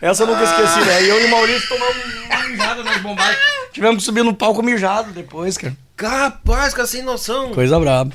Essa 0.00 0.22
eu 0.22 0.26
nunca 0.26 0.44
esqueci, 0.44 0.80
né? 0.80 1.02
E 1.02 1.08
eu 1.08 1.20
e 1.22 1.24
o 1.26 1.30
Maurício 1.30 1.68
tomamos 1.68 1.96
uma 2.24 2.48
mijada 2.48 2.82
nas 2.84 2.96
bombagens. 2.98 3.38
Tivemos 3.72 3.96
que 3.98 4.02
subir 4.04 4.22
no 4.22 4.34
palco 4.34 4.62
mijado 4.62 5.10
depois, 5.12 5.56
cara. 5.58 5.76
Capaz, 5.96 6.74
cara, 6.74 6.86
sem 6.86 7.02
noção. 7.02 7.50
Coisa 7.52 7.78
braba. 7.80 8.12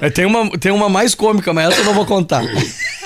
É, 0.00 0.10
tem, 0.10 0.24
uma, 0.26 0.50
tem 0.58 0.70
uma 0.72 0.88
mais 0.88 1.14
cômica, 1.14 1.52
mas 1.52 1.68
essa 1.70 1.80
eu 1.80 1.84
não 1.84 1.94
vou 1.94 2.04
contar. 2.06 2.42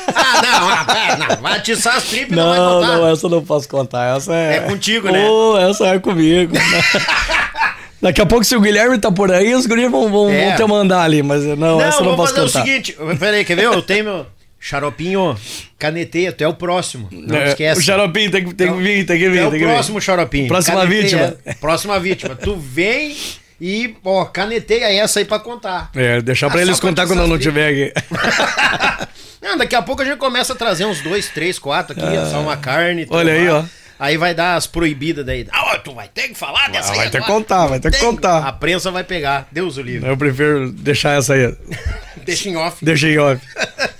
Ah, 0.08 0.42
não, 0.42 0.68
ah, 0.68 1.16
não. 1.36 1.42
Vai 1.42 1.56
atiçar 1.58 1.96
as 1.96 2.04
tripas 2.04 2.32
e 2.32 2.36
não, 2.36 2.48
vai 2.48 2.58
Não, 2.58 2.80
contar. 2.80 2.86
não, 2.98 3.08
essa 3.12 3.26
eu 3.26 3.30
não 3.30 3.44
posso 3.44 3.68
contar. 3.68 4.16
Essa 4.16 4.34
é. 4.34 4.56
É 4.56 4.60
contigo, 4.60 5.10
né? 5.10 5.28
Ô, 5.28 5.58
essa 5.58 5.86
é 5.86 5.98
comigo. 5.98 6.54
Daqui 8.00 8.20
a 8.20 8.26
pouco, 8.26 8.44
se 8.44 8.54
o 8.54 8.60
Guilherme 8.60 8.98
tá 8.98 9.10
por 9.10 9.32
aí, 9.32 9.54
os 9.54 9.66
guris 9.66 9.90
vão, 9.90 10.10
vão, 10.10 10.28
É. 10.30 10.48
vão 10.48 10.56
te 10.56 10.64
mandar 10.70 11.02
ali, 11.02 11.22
mas 11.22 11.42
não, 11.44 11.56
Não, 11.56 11.80
essa 11.80 12.00
eu 12.00 12.04
não 12.04 12.16
posso 12.16 12.34
fazer 12.34 12.46
contar. 12.46 12.60
o 12.62 12.64
seguinte. 12.66 12.96
Pera 13.18 13.36
aí, 13.36 13.44
quer 13.44 13.56
ver? 13.56 13.64
Eu 13.64 13.80
tenho 13.82 14.04
meu 14.04 14.26
xaropinho, 14.68 15.36
caneteia, 15.78 16.32
tu 16.32 16.42
é 16.42 16.48
o 16.48 16.54
próximo. 16.54 17.08
Não 17.12 17.36
É, 17.36 17.48
esquece. 17.48 17.80
O 17.80 17.84
xaropinho 17.84 18.30
tem 18.30 18.44
que, 18.44 18.54
tem 18.54 18.72
que 18.72 18.78
vir, 18.82 19.06
tem 19.06 19.18
que 19.18 19.24
Tu 19.26 19.30
vir. 19.30 19.38
é 19.38 19.46
o 19.46 19.50
vir. 19.50 19.62
próximo 19.62 20.00
xaropinho. 20.00 20.48
Próxima 20.48 20.84
vítima. 20.86 21.36
Próxima 21.60 22.00
vítima. 22.00 22.34
Tu 22.34 22.56
vem 22.56 23.16
e, 23.60 23.94
ó, 24.04 24.24
caneteia 24.24 24.92
essa 24.92 25.20
aí 25.20 25.24
pra 25.24 25.38
contar. 25.38 25.90
É, 25.94 26.20
deixar 26.20 26.50
pra 26.50 26.58
Ah, 26.58 26.62
eles 26.62 26.76
só 26.76 26.80
pra 26.80 26.90
contar 26.90 27.02
atiçar 27.02 27.16
quando 27.16 27.24
eu 27.24 27.28
não 27.28 27.36
as 27.36 27.40
estiver 27.40 27.92
aqui. 27.92 29.06
Não, 29.40 29.56
daqui 29.56 29.76
a 29.76 29.82
pouco 29.82 30.02
a 30.02 30.04
gente 30.04 30.16
começa 30.18 30.54
a 30.54 30.56
trazer 30.56 30.84
uns 30.86 31.00
dois, 31.00 31.28
três, 31.28 31.56
quatro 31.56 31.92
aqui, 31.96 32.16
assar 32.16 32.40
uma 32.40 32.56
carne. 32.56 33.06
Ah. 33.08 33.14
olha 33.14 33.32
aí, 33.32 33.46
tomar. 33.46 33.60
ó. 33.60 33.64
Aí 33.98 34.16
vai 34.16 34.34
dar 34.34 34.56
as 34.56 34.66
proibidas 34.66 35.24
daí. 35.24 35.46
Ah, 35.52 35.78
tu 35.78 35.94
vai 35.94 36.08
ter 36.08 36.28
que 36.28 36.34
falar 36.34 36.68
dessa 36.68 36.90
aí 36.92 36.98
vai 36.98 37.10
ter 37.10 37.20
que 37.20 37.26
contar, 37.26 37.66
vai 37.66 37.78
ter 37.80 37.90
que 37.92 37.98
contar. 37.98 38.44
A 38.46 38.52
prensa 38.52 38.90
vai 38.90 39.04
pegar. 39.04 39.46
Deus 39.52 39.76
o 39.78 39.82
livre. 39.82 40.08
Eu 40.10 40.16
prefiro 40.16 40.70
deixar 40.72 41.16
essa 41.16 41.34
aí. 41.34 41.54
Deixa 42.26 42.48
em 42.48 42.56
off. 42.56 42.84
Deixa 42.84 43.08
em 43.08 43.16
off. 43.18 43.40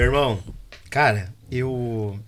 Meu 0.00 0.06
irmão, 0.06 0.42
cara, 0.88 1.30
eu 1.52 2.18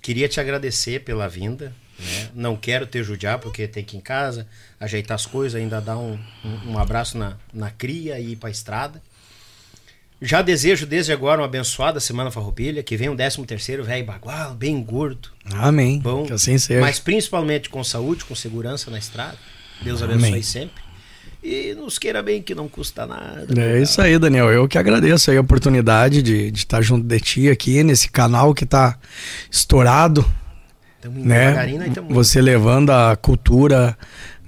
queria 0.00 0.26
te 0.26 0.40
agradecer 0.40 1.00
pela 1.00 1.28
vinda. 1.28 1.70
né? 1.98 2.30
Não 2.34 2.56
quero 2.56 2.86
te 2.86 3.02
judiar, 3.02 3.38
porque 3.38 3.68
tem 3.68 3.84
que 3.84 3.94
ir 3.94 3.98
em 3.98 4.00
casa, 4.00 4.46
ajeitar 4.80 5.16
as 5.16 5.26
coisas, 5.26 5.60
ainda 5.60 5.82
dar 5.82 5.98
um, 5.98 6.18
um, 6.42 6.70
um 6.70 6.78
abraço 6.78 7.18
na, 7.18 7.36
na 7.52 7.70
cria 7.70 8.18
e 8.18 8.32
ir 8.32 8.36
pra 8.36 8.48
estrada. 8.48 9.02
Já 10.22 10.40
desejo 10.40 10.86
desde 10.86 11.12
agora 11.12 11.42
uma 11.42 11.46
abençoada 11.46 12.00
Semana 12.00 12.30
Farroupilha, 12.30 12.82
que 12.82 12.96
venha 12.96 13.12
um 13.12 13.16
13 13.16 13.44
terceiro 13.44 13.84
velho 13.84 14.06
bagual, 14.06 14.54
bem 14.54 14.82
gordo, 14.82 15.28
Amém. 15.52 15.98
bom, 16.00 16.24
Que 16.24 16.32
assim 16.32 16.56
seja. 16.56 16.80
mas 16.80 16.98
principalmente 16.98 17.68
com 17.68 17.84
saúde, 17.84 18.24
com 18.24 18.34
segurança 18.34 18.90
na 18.90 18.98
estrada. 18.98 19.36
Deus 19.82 20.02
abençoe 20.02 20.28
Amém. 20.30 20.42
sempre. 20.42 20.82
E 21.42 21.74
nos 21.74 21.98
queira 21.98 22.22
bem, 22.22 22.42
que 22.42 22.54
não 22.54 22.68
custa 22.68 23.06
nada. 23.06 23.46
É 23.56 23.80
isso 23.80 24.00
aí, 24.00 24.18
Daniel. 24.18 24.50
Eu 24.50 24.68
que 24.68 24.76
agradeço 24.76 25.30
aí 25.30 25.36
a 25.36 25.40
oportunidade 25.40 26.22
de, 26.22 26.50
de 26.50 26.58
estar 26.58 26.82
junto 26.82 27.06
de 27.06 27.18
ti 27.18 27.48
aqui 27.48 27.82
nesse 27.82 28.10
canal 28.10 28.54
que 28.54 28.66
tá 28.66 28.98
estourado, 29.50 30.24
né? 31.04 31.54
Você 32.10 32.42
levando 32.42 32.90
a 32.90 33.16
cultura 33.16 33.96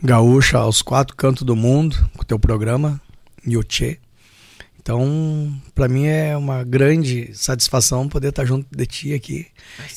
gaúcha 0.02 0.59
aos 0.59 0.82
quatro 0.82 1.16
cantos 1.16 1.44
do 1.44 1.56
mundo 1.56 1.97
com 2.14 2.23
o 2.23 2.27
teu 2.27 2.39
programa 2.39 3.01
Yuchê. 3.47 3.98
Então, 4.82 5.51
para 5.74 5.89
mim 5.89 6.06
é 6.06 6.36
uma 6.36 6.64
grande 6.64 7.31
satisfação 7.35 8.09
poder 8.09 8.28
estar 8.28 8.44
junto 8.44 8.66
de 8.70 8.85
ti 8.85 9.14
aqui 9.14 9.47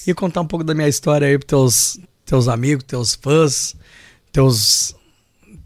e 0.05 0.13
contar 0.13 0.41
um 0.41 0.47
pouco 0.47 0.63
da 0.63 0.75
minha 0.75 0.87
história 0.87 1.27
aí 1.27 1.37
pros 1.37 1.47
teus 1.47 1.99
teus 2.25 2.47
amigos, 2.47 2.83
teus 2.83 3.15
fãs, 3.15 3.75
teus 4.31 4.95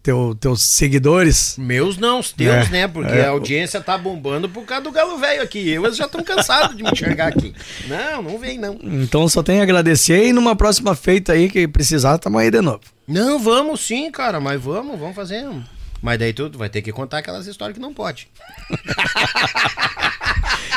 teu, 0.02 0.36
teus 0.40 0.62
seguidores. 0.64 1.56
Meus 1.58 1.98
não, 1.98 2.20
os 2.20 2.32
teus, 2.32 2.68
É, 2.68 2.70
né? 2.70 2.88
Porque 2.88 3.14
é. 3.14 3.26
a 3.26 3.30
audiência 3.30 3.82
tá 3.82 3.98
bombando 3.98 4.48
por 4.50 4.64
causa 4.66 4.84
do 4.84 4.92
galo 4.92 5.18
velho 5.18 5.42
aqui. 5.42 5.70
Eles 5.70 5.96
já 5.98 6.06
estão 6.06 6.24
cansados 6.24 6.76
de 6.76 6.84
me 6.84 6.92
enxergar 6.92 7.28
aqui. 7.28 7.54
Não, 7.88 8.22
não 8.22 8.38
vem 8.38 8.58
não. 8.58 8.78
Então 8.84 9.28
só 9.28 9.42
tenho 9.44 9.60
a 9.60 9.64
agradecer 9.64 10.26
e 10.28 10.34
numa 10.34 10.56
próxima 10.56 10.96
feita 10.96 11.34
aí 11.34 11.50
que 11.50 11.68
precisar, 11.68 12.18
tamo 12.18 12.38
aí 12.38 12.50
de 12.50 12.62
novo. 12.62 12.82
Não, 13.08 13.40
vamos 13.40 13.82
sim, 13.82 14.10
cara, 14.12 14.40
mas 14.40 14.62
vamos, 14.62 15.00
vamos 15.00 15.16
fazer. 15.16 15.46
Mas 16.02 16.18
daí 16.20 16.32
tu 16.34 16.50
vai 16.56 16.70
ter 16.70 16.82
que 16.82 16.92
contar 16.92 17.18
aquelas 17.20 17.46
histórias 17.48 17.76
que 17.76 17.82
não 17.82 17.94
pode. 17.94 18.28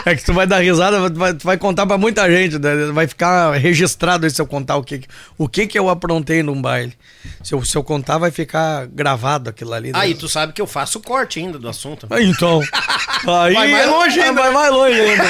É 0.05 0.16
que 0.16 0.24
tu 0.24 0.32
vai 0.32 0.49
dar 0.49 0.59
risada, 0.59 1.09
tu 1.09 1.16
vai, 1.16 1.32
tu 1.32 1.44
vai 1.44 1.57
contar 1.57 1.86
pra 1.86 1.97
muita 1.97 2.28
gente, 2.28 2.59
né? 2.59 2.90
vai 2.93 3.07
ficar 3.07 3.53
registrado 3.53 4.24
aí 4.27 4.31
se 4.32 4.40
eu 4.43 4.47
contar 4.49 4.74
o 4.77 4.82
que, 4.82 5.03
o 5.39 5.49
que 5.49 5.65
que 5.65 5.78
eu 5.78 5.89
aprontei 5.89 6.43
num 6.43 6.61
baile. 6.61 6.93
Se 7.40 7.55
eu, 7.55 7.65
se 7.65 7.77
eu 7.77 7.85
contar, 7.85 8.19
vai 8.19 8.32
ficar 8.32 8.86
gravado 8.89 9.51
aquilo 9.51 9.73
ali. 9.73 9.93
né? 9.93 9.99
Aí 10.01 10.15
tu 10.16 10.28
sabe 10.28 10.53
que 10.53 10.61
eu 10.61 10.66
faço 10.66 10.99
corte 10.99 11.39
ainda 11.39 11.57
do 11.57 11.69
assunto. 11.69 12.09
Ah, 12.11 12.20
Então. 12.20 12.61
Aí, 13.43 13.55
Vai 13.55 13.69
mais 13.70 13.89
longe 13.89 14.20
ainda. 14.20 14.43
Vai 14.43 14.51
mais 14.51 14.73
longe 14.73 15.01
ainda. 15.01 15.24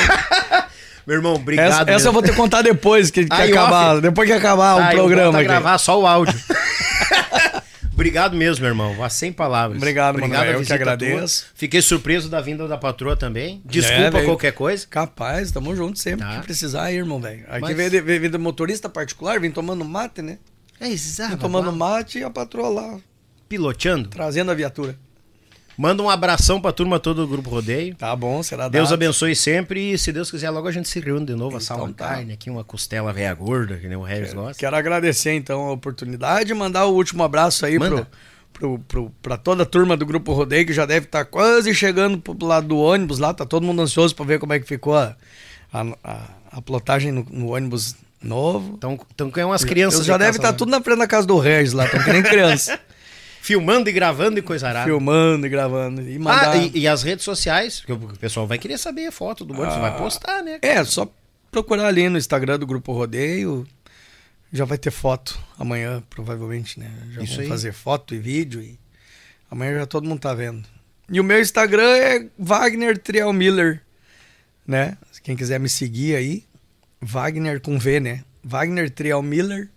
Meu 1.06 1.16
irmão, 1.16 1.35
obrigado. 1.35 1.82
Essa, 1.82 1.90
essa 1.90 2.09
eu 2.09 2.12
vou 2.12 2.23
ter 2.23 2.31
que 2.31 2.36
contar 2.36 2.62
depois 2.62 3.10
que, 3.10 3.24
que 3.27 3.35
Aí, 3.35 3.51
acabar. 3.51 3.93
off. 3.94 4.01
Depois 4.01 4.27
que 4.27 4.32
acabar 4.35 4.70
Ah, 4.70 4.77
o 4.77 4.93
eu 4.93 4.97
programa 4.97 5.36
a 5.36 5.40
aqui. 5.40 5.48
gravar 5.48 5.77
só 5.77 6.01
o 6.01 6.06
áudio. 6.06 6.39
Obrigado 8.03 8.37
mesmo, 8.37 8.66
irmão. 8.66 8.95
Vá 8.97 9.09
sem 9.09 9.33
palavras. 9.33 9.77
Obrigado, 9.79 10.19
mano. 10.20 10.35
a 10.35 10.45
Eu 10.45 10.65
que 10.65 10.73
agradeço. 10.73 11.45
tua. 11.45 11.53
Fiquei 11.55 11.81
surpreso 11.81 12.29
da 12.29 12.41
vinda 12.41 12.66
da 12.66 12.77
patroa 12.77 13.16
também. 13.16 13.62
Desculpa 13.65 14.19
É, 14.19 14.24
qualquer 14.24 14.53
coisa. 14.53 14.85
Capaz, 14.89 15.53
tamo 15.53 15.74
junto 15.77 15.97
sempre 16.01 16.27
Tá. 16.27 16.41
que 16.41 16.47
precisar 16.47 16.85
aí, 16.87 16.97
irmão, 16.97 17.20
velho. 17.20 17.45
Aqui 17.47 17.61
Mas- 17.61 17.77
veio, 17.77 17.91
de, 17.91 18.01
veio 18.01 18.41
motorista 18.41 18.89
particular, 18.89 19.39
vem 19.39 19.53
tomando 19.53 19.85
mate, 19.85 20.20
né? 20.20 20.39
É 20.81 20.89
exato. 20.89 21.31
Vem 21.31 21.39
tomando 21.39 21.73
mate 21.73 22.19
e 22.19 22.24
a 22.24 22.31
patroa 22.31 22.69
lá, 22.69 22.99
Piloteando. 23.49 24.09
trazendo 24.09 24.51
a 24.51 24.55
viatura. 24.55 24.97
Manda 25.77 26.03
um 26.03 26.11
abração 26.11 26.61
pra 26.61 26.70
turma 26.73 26.99
toda 27.01 27.23
do 27.23 27.27
Grupo 27.28 27.49
Rodeio. 27.49 27.94
Tá 27.94 28.15
bom, 28.15 28.43
será 28.43 28.69
Deus 28.69 28.90
dado. 28.90 28.94
abençoe 28.94 29.35
sempre 29.35 29.93
e 29.93 29.99
se 29.99 30.12
Deus 30.12 30.31
quiser 30.31 30.51
logo 30.51 30.69
a 30.69 30.73
gente 30.73 30.89
se 30.89 31.01
reúne 31.01 31.24
de 31.27 31.35
novo, 31.35 31.57
assar 31.57 31.77
Então 31.77 31.86
uma 31.89 31.94
tá. 31.94 32.09
carne 32.09 32.32
aqui, 32.35 32.51
uma 32.51 32.62
costela 32.62 33.12
velha 33.12 33.32
gorda, 33.35 33.77
que 33.77 33.89
nem 33.89 33.97
o 33.97 34.03
Regis 34.03 34.35
gosta. 34.35 34.59
Quero 34.61 34.77
agradecer 34.77 35.32
então 35.32 35.62
a 35.69 35.73
oportunidade 35.73 36.51
e 36.51 36.55
mandar 36.55 36.85
o 36.86 36.94
último 36.94 37.23
abraço 37.23 37.65
aí 37.65 37.78
Manda. 37.78 38.07
pro, 38.53 38.77
pro, 38.77 38.78
pro, 38.81 39.12
pra 39.23 39.36
toda 39.39 39.62
a 39.62 39.66
turma 39.66 39.97
do 39.97 40.05
Grupo 40.05 40.32
Rodeio, 40.35 40.66
que 40.66 40.73
já 40.74 40.85
deve 40.85 41.07
estar 41.07 41.24
quase 41.24 41.74
chegando 41.74 42.19
pro 42.19 42.36
lado 42.47 42.69
do 42.69 42.77
ônibus 42.78 43.19
lá, 43.19 43.32
tá 43.32 43.47
todo 43.47 43.65
mundo 43.65 43.81
ansioso 43.81 44.15
pra 44.15 44.24
ver 44.27 44.39
como 44.39 44.53
é 44.53 44.61
que 44.61 44.66
ficou 44.66 44.94
a, 44.94 45.16
a, 45.73 45.81
a- 46.05 46.28
a 46.53 46.61
plotagem 46.61 47.11
no, 47.11 47.27
no 47.31 47.55
ônibus 47.55 47.97
novo. 48.23 48.74
Então, 48.77 49.01
então 49.15 49.31
ganham 49.31 49.49
umas 49.49 49.65
crianças. 49.65 50.01
Eu 50.01 50.05
já 50.07 50.12
de 50.19 50.24
deve 50.24 50.36
estar 50.36 50.49
lá. 50.51 50.55
tudo 50.55 50.70
na 50.70 50.82
frente 50.82 50.99
da 50.99 51.07
casa 51.07 51.27
do 51.27 51.39
Regis 51.39 51.73
lá, 51.73 51.86
estão 51.86 52.05
que 52.05 52.12
nem 52.12 52.23
criança. 52.23 52.78
Filmando 53.43 53.90
e 53.90 53.93
gravando 53.93 54.39
e 54.39 54.43
coisa 54.43 54.69
arada. 54.69 54.86
filmando 54.86 55.44
e 55.44 55.51
gravando. 55.51 56.01
E 56.01 56.16
mandar... 56.16 56.52
Ah, 56.52 56.56
e, 56.56 56.70
e 56.78 56.86
as 56.86 57.02
redes 57.02 57.24
sociais, 57.24 57.81
porque 57.81 57.93
o 57.93 58.16
pessoal 58.16 58.47
vai 58.47 58.56
querer 58.56 58.78
saber 58.78 59.06
a 59.06 59.10
foto 59.10 59.44
do 59.44 59.52
ônibus, 59.52 59.81
vai 59.81 59.98
postar, 59.98 60.44
né? 60.44 60.60
É, 60.62 60.85
só 60.85 61.12
procurar 61.51 61.89
ali 61.89 62.09
no 62.09 62.16
Instagram 62.16 62.56
do 62.60 62.66
Grupo 62.69 62.93
Rodeio. 62.93 63.66
Já 64.52 64.64
vai 64.64 64.78
ter 64.78 64.93
foto 64.93 65.36
amanhã, 65.59 66.01
provavelmente, 66.09 66.78
né? 66.78 66.89
Já 67.10 67.23
Isso 67.23 67.35
vão 67.35 67.43
aí. 67.43 67.48
fazer 67.48 67.73
foto 67.73 68.14
e 68.14 68.19
vídeo 68.20 68.62
e 68.62 68.78
amanhã 69.51 69.81
já 69.81 69.86
todo 69.86 70.09
mundo 70.09 70.20
tá 70.20 70.32
vendo. 70.32 70.62
E 71.10 71.19
o 71.19 71.24
meu 71.24 71.40
Instagram 71.40 71.97
é 71.97 72.28
Wagner 72.39 72.97
Trial 72.97 73.32
Miller, 73.32 73.82
né? 74.64 74.97
Quem 75.24 75.35
quiser 75.35 75.59
me 75.59 75.69
seguir 75.69 76.14
aí, 76.14 76.44
Wagner 77.01 77.60
com 77.60 77.77
V, 77.77 77.98
né? 77.98 78.23
Wagner 78.44 78.89
Trial 78.89 79.20
Miller 79.20 79.69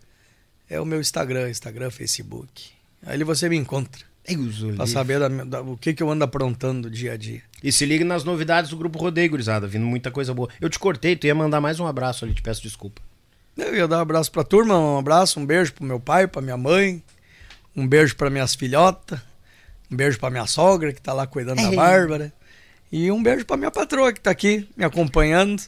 é 0.69 0.79
o 0.79 0.85
meu 0.85 1.01
Instagram, 1.01 1.49
Instagram, 1.49 1.89
Facebook. 1.89 2.74
Aí 3.05 3.23
você 3.23 3.47
me 3.47 3.55
encontra 3.57 4.01
Ei, 4.27 4.35
os 4.37 4.59
pra 4.59 4.67
olhos. 4.69 4.89
saber 4.91 5.19
da- 5.19 5.27
da- 5.27 5.61
o 5.61 5.77
que, 5.77 5.93
que 5.93 6.01
eu 6.01 6.09
ando 6.09 6.23
aprontando 6.23 6.89
dia 6.89 7.13
a 7.13 7.17
dia. 7.17 7.41
E 7.63 7.71
se 7.71 7.85
liga 7.85 8.03
nas 8.03 8.23
novidades 8.23 8.69
do 8.71 8.77
Grupo 8.77 8.97
Rodeio, 8.99 9.29
gurizada, 9.29 9.67
vindo 9.67 9.85
muita 9.85 10.09
coisa 10.11 10.33
boa. 10.33 10.49
Eu 10.59 10.69
te 10.69 10.79
cortei, 10.79 11.15
tu 11.15 11.27
ia 11.27 11.35
mandar 11.35 11.61
mais 11.61 11.79
um 11.79 11.85
abraço 11.87 12.25
ali, 12.25 12.33
te 12.33 12.41
peço 12.41 12.61
desculpa. 12.61 13.01
Eu 13.57 13.75
ia 13.75 13.87
dar 13.87 13.97
um 13.99 14.01
abraço 14.01 14.31
pra 14.31 14.43
turma, 14.43 14.77
um 14.77 14.97
abraço, 14.97 15.39
um 15.39 15.45
beijo 15.45 15.73
pro 15.73 15.85
meu 15.85 15.99
pai, 15.99 16.27
pra 16.27 16.41
minha 16.41 16.57
mãe, 16.57 17.01
um 17.75 17.87
beijo 17.87 18.15
pra 18.15 18.29
minhas 18.29 18.53
filhotas, 18.55 19.19
um 19.89 19.95
beijo 19.95 20.19
pra 20.19 20.29
minha 20.29 20.45
sogra 20.47 20.91
que 20.91 21.01
tá 21.01 21.13
lá 21.13 21.25
cuidando 21.25 21.61
da 21.61 21.71
Bárbara, 21.71 22.33
e 22.91 23.09
um 23.11 23.21
beijo 23.23 23.45
pra 23.45 23.55
minha 23.57 23.71
patroa 23.71 24.11
que 24.11 24.19
tá 24.19 24.31
aqui 24.31 24.67
me 24.75 24.83
acompanhando. 24.83 25.61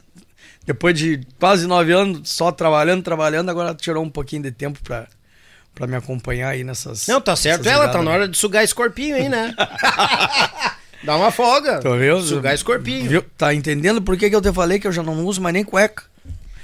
Depois 0.65 0.97
de 0.99 1.21
quase 1.39 1.65
nove 1.65 1.93
anos 1.93 2.27
só 2.29 2.51
trabalhando, 2.51 3.01
trabalhando, 3.03 3.49
agora 3.49 3.73
tirou 3.73 4.03
um 4.03 4.09
pouquinho 4.09 4.43
de 4.43 4.51
tempo 4.51 4.79
pra, 4.83 5.07
pra 5.77 5.85
me 5.85 5.95
acompanhar 5.95 6.49
aí 6.49 6.63
nessas. 6.63 7.07
Não, 7.07 7.21
tá 7.21 7.35
certo 7.35 7.67
ela, 7.69 7.87
tá 7.87 8.01
na 8.01 8.11
hora 8.11 8.27
de 8.27 8.35
sugar 8.35 8.63
esse 8.63 8.73
corpinho 8.73 9.15
aí, 9.15 9.29
né? 9.29 9.53
Dá 11.03 11.15
uma 11.15 11.29
folga. 11.29 11.79
Tô 11.79 11.95
vendo? 11.95 12.21
Sugar 12.21 12.53
esse 12.53 12.63
corpinho. 12.63 13.07
Viu? 13.07 13.23
Tá 13.37 13.53
entendendo 13.53 14.01
por 14.01 14.17
que, 14.17 14.29
que 14.29 14.35
eu 14.35 14.41
te 14.41 14.51
falei 14.51 14.79
que 14.79 14.87
eu 14.87 14.91
já 14.91 15.03
não 15.03 15.23
uso 15.25 15.39
mais 15.39 15.53
nem 15.53 15.63
cueca? 15.63 16.03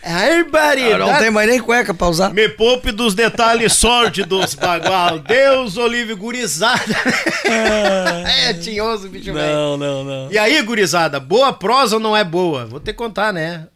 Ai, 0.05 0.43
Eu 0.91 0.97
não 0.97 1.17
tenho 1.17 1.31
mais 1.31 1.49
nem 1.49 1.61
cueca 1.61 1.93
pra 1.93 2.09
usar. 2.09 2.33
Me 2.33 2.49
poupe 2.49 2.91
dos 2.91 3.13
detalhes 3.13 3.71
sórdidos, 3.73 4.53
bagual. 4.53 5.19
Deus, 5.19 5.77
Olívio, 5.77 6.17
gurizada. 6.17 6.93
é, 8.27 8.53
tinhoso, 8.53 9.07
bicho 9.07 9.31
velho. 9.31 9.53
Não, 9.53 9.77
não, 9.77 10.03
não. 10.03 10.31
E 10.31 10.37
aí, 10.37 10.61
gurizada, 10.61 11.21
boa 11.21 11.53
prosa 11.53 11.95
ou 11.95 12.01
não 12.01 12.17
é 12.17 12.23
boa? 12.23 12.65
Vou 12.65 12.81
ter 12.81 12.91
que 12.91 12.97
contar, 12.97 13.31
né? 13.31 13.67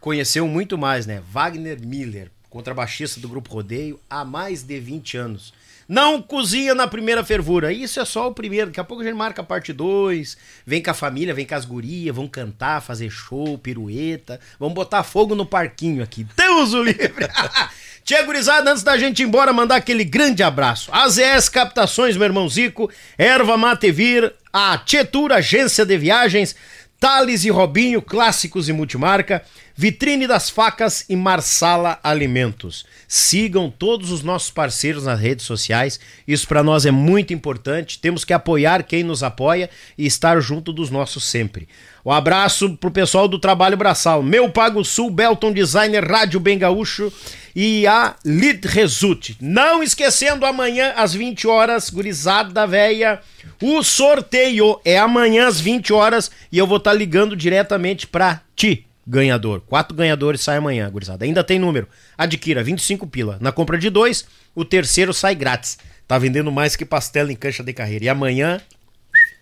Conheceu 0.00 0.48
muito 0.48 0.76
mais, 0.76 1.06
né? 1.06 1.22
Wagner 1.32 1.78
Miller, 1.80 2.32
contrabaixista 2.56 3.20
do 3.20 3.28
Grupo 3.28 3.52
Rodeio 3.52 4.00
há 4.08 4.24
mais 4.24 4.62
de 4.62 4.80
20 4.80 5.16
anos. 5.18 5.52
Não 5.88 6.20
cozinha 6.20 6.74
na 6.74 6.88
primeira 6.88 7.22
fervura. 7.22 7.72
Isso 7.72 8.00
é 8.00 8.04
só 8.04 8.28
o 8.28 8.34
primeiro. 8.34 8.66
Daqui 8.66 8.80
a 8.80 8.84
pouco 8.84 9.02
a 9.02 9.06
gente 9.06 9.14
marca 9.14 9.42
a 9.42 9.44
parte 9.44 9.72
2. 9.72 10.36
Vem 10.66 10.82
com 10.82 10.90
a 10.90 10.94
família, 10.94 11.34
vem 11.34 11.46
com 11.46 11.54
as 11.54 11.64
gurias, 11.64 12.16
vão 12.16 12.26
cantar, 12.26 12.82
fazer 12.82 13.08
show, 13.10 13.56
pirueta. 13.56 14.40
Vamos 14.58 14.74
botar 14.74 15.04
fogo 15.04 15.36
no 15.36 15.46
parquinho 15.46 16.02
aqui. 16.02 16.26
Deus 16.36 16.72
o 16.72 16.82
livre! 16.82 17.28
Tia 18.02 18.22
gurizada, 18.22 18.70
antes 18.70 18.84
da 18.84 18.96
gente 18.96 19.20
ir 19.20 19.26
embora, 19.26 19.52
mandar 19.52 19.76
aquele 19.76 20.04
grande 20.04 20.42
abraço. 20.42 20.92
AZS 20.92 21.48
Captações, 21.48 22.16
meu 22.16 22.26
irmão 22.26 22.48
Zico, 22.48 22.88
Erva 23.18 23.56
Matevir, 23.56 24.32
a 24.52 24.78
Tietur 24.78 25.32
Agência 25.32 25.84
de 25.84 25.98
Viagens, 25.98 26.54
Thales 26.98 27.44
e 27.44 27.50
Robinho, 27.50 28.00
clássicos 28.00 28.68
e 28.68 28.72
multimarca, 28.72 29.42
Vitrine 29.78 30.26
das 30.26 30.48
Facas 30.48 31.04
e 31.06 31.14
Marsala 31.14 31.98
Alimentos. 32.02 32.86
Sigam 33.06 33.70
todos 33.70 34.10
os 34.10 34.22
nossos 34.22 34.50
parceiros 34.50 35.04
nas 35.04 35.20
redes 35.20 35.44
sociais. 35.44 36.00
Isso 36.26 36.48
para 36.48 36.62
nós 36.62 36.86
é 36.86 36.90
muito 36.90 37.34
importante. 37.34 37.98
Temos 37.98 38.24
que 38.24 38.32
apoiar 38.32 38.84
quem 38.84 39.02
nos 39.02 39.22
apoia 39.22 39.68
e 39.98 40.06
estar 40.06 40.40
junto 40.40 40.72
dos 40.72 40.88
nossos 40.88 41.24
sempre. 41.24 41.68
Um 42.06 42.10
abraço 42.10 42.74
pro 42.78 42.90
pessoal 42.90 43.28
do 43.28 43.38
Trabalho 43.38 43.76
Braçal. 43.76 44.22
Meu 44.22 44.48
Pago 44.48 44.82
Sul, 44.82 45.10
Belton 45.10 45.52
Designer, 45.52 46.10
Rádio 46.10 46.40
Bem 46.40 46.56
Gaúcho 46.56 47.12
e 47.54 47.86
a 47.86 48.16
Lid 48.24 48.64
Result. 48.66 49.32
Não 49.38 49.82
esquecendo, 49.82 50.46
amanhã 50.46 50.94
às 50.96 51.12
20 51.12 51.46
horas, 51.46 51.90
gurizada 51.90 52.66
véia, 52.66 53.20
o 53.60 53.82
sorteio 53.82 54.80
é 54.86 54.96
amanhã 54.96 55.48
às 55.48 55.60
20 55.60 55.92
horas 55.92 56.30
e 56.50 56.56
eu 56.56 56.66
vou 56.66 56.78
estar 56.78 56.94
ligando 56.94 57.36
diretamente 57.36 58.06
pra 58.06 58.40
ti, 58.54 58.85
ganhador. 59.06 59.60
Quatro 59.60 59.96
ganhadores 59.96 60.40
saem 60.40 60.58
amanhã, 60.58 60.90
gurizada. 60.90 61.24
Ainda 61.24 61.44
tem 61.44 61.58
número. 61.58 61.88
Adquira 62.18 62.64
25 62.64 63.06
pila. 63.06 63.38
Na 63.40 63.52
compra 63.52 63.78
de 63.78 63.88
dois, 63.88 64.26
o 64.54 64.64
terceiro 64.64 65.14
sai 65.14 65.34
grátis. 65.34 65.78
Tá 66.08 66.18
vendendo 66.18 66.50
mais 66.50 66.74
que 66.74 66.84
pastel 66.84 67.30
em 67.30 67.36
cancha 67.36 67.62
de 67.62 67.72
carreira. 67.72 68.04
E 68.06 68.08
amanhã 68.08 68.60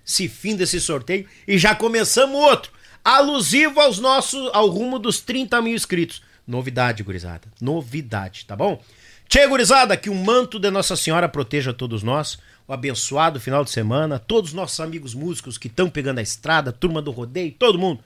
se 0.05 0.29
fim 0.29 0.55
desse 0.55 0.81
sorteio 0.81 1.27
e 1.49 1.57
já 1.57 1.75
começamos 1.75 2.37
outro. 2.37 2.73
Alusivo 3.03 3.81
aos 3.81 3.99
nossos, 3.99 4.51
ao 4.53 4.69
rumo 4.69 4.99
dos 4.99 5.21
30 5.21 5.61
mil 5.63 5.75
inscritos. 5.75 6.23
Novidade, 6.47 7.03
gurizada. 7.03 7.49
Novidade, 7.61 8.45
tá 8.47 8.55
bom? 8.55 8.83
Tchê, 9.29 9.47
gurizada, 9.47 9.97
que 9.97 10.11
o 10.11 10.15
manto 10.15 10.59
de 10.59 10.71
Nossa 10.71 10.97
Senhora 10.97 11.29
proteja 11.29 11.73
todos 11.73 12.03
nós. 12.03 12.39
O 12.69 12.73
abençoado 12.73 13.41
final 13.41 13.65
de 13.65 13.71
semana. 13.71 14.19
Todos 14.19 14.51
os 14.51 14.55
nossos 14.55 14.81
amigos 14.81 15.15
músicos 15.15 15.59
que 15.59 15.69
estão 15.69 15.89
pegando 15.89 16.19
a 16.19 16.23
estrada, 16.23 16.73
turma 16.73 17.01
do 17.01 17.11
rodeio, 17.11 17.53
todo 17.53 17.79
mundo. 17.79 18.01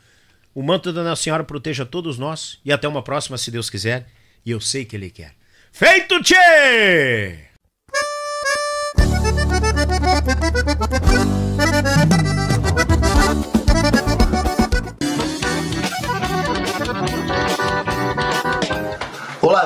O 0.58 0.62
manto 0.64 0.92
da 0.92 1.04
Nossa 1.04 1.22
Senhora 1.22 1.44
proteja 1.44 1.86
todos 1.86 2.18
nós. 2.18 2.58
E 2.64 2.72
até 2.72 2.88
uma 2.88 3.00
próxima, 3.00 3.38
se 3.38 3.48
Deus 3.48 3.70
quiser. 3.70 4.08
E 4.44 4.50
eu 4.50 4.60
sei 4.60 4.84
que 4.84 4.96
Ele 4.96 5.08
quer. 5.08 5.36
Feito, 5.70 6.20
tchê! 6.20 7.46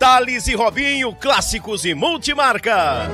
Thales 0.00 0.48
e 0.48 0.54
Robinho, 0.54 1.14
clássicos 1.14 1.84
e 1.84 1.92
multimarcas. 1.92 3.10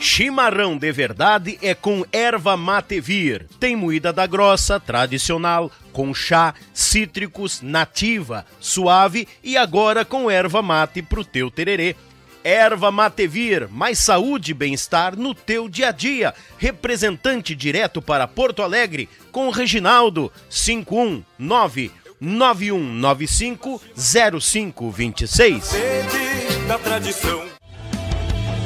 Chimarrão 0.00 0.78
de 0.78 0.90
verdade 0.90 1.58
é 1.60 1.74
com 1.74 2.02
erva 2.10 2.56
matevir. 2.56 3.46
Tem 3.60 3.76
moída 3.76 4.10
da 4.10 4.26
grossa, 4.26 4.80
tradicional, 4.80 5.70
com 5.92 6.14
chá, 6.14 6.54
cítricos, 6.72 7.60
nativa, 7.60 8.46
suave 8.58 9.28
e 9.44 9.58
agora 9.58 10.02
com 10.02 10.30
erva 10.30 10.62
mate 10.62 11.02
pro 11.02 11.26
teu 11.26 11.50
tererê. 11.50 11.94
Erva 12.42 12.90
Matevir, 12.90 13.68
mais 13.70 13.98
saúde 13.98 14.52
e 14.52 14.54
bem-estar 14.54 15.16
no 15.16 15.34
teu 15.34 15.68
dia 15.68 15.88
a 15.88 15.92
dia. 15.92 16.34
Representante 16.58 17.54
direto 17.54 18.00
para 18.00 18.26
Porto 18.26 18.62
Alegre 18.62 19.08
com 19.30 19.50
Reginaldo 19.50 20.32
519 20.48 21.92
9195 22.20 23.80
0526. 23.96 25.64
Sede 25.64 26.66
da 26.66 26.78
tradição. 26.78 27.59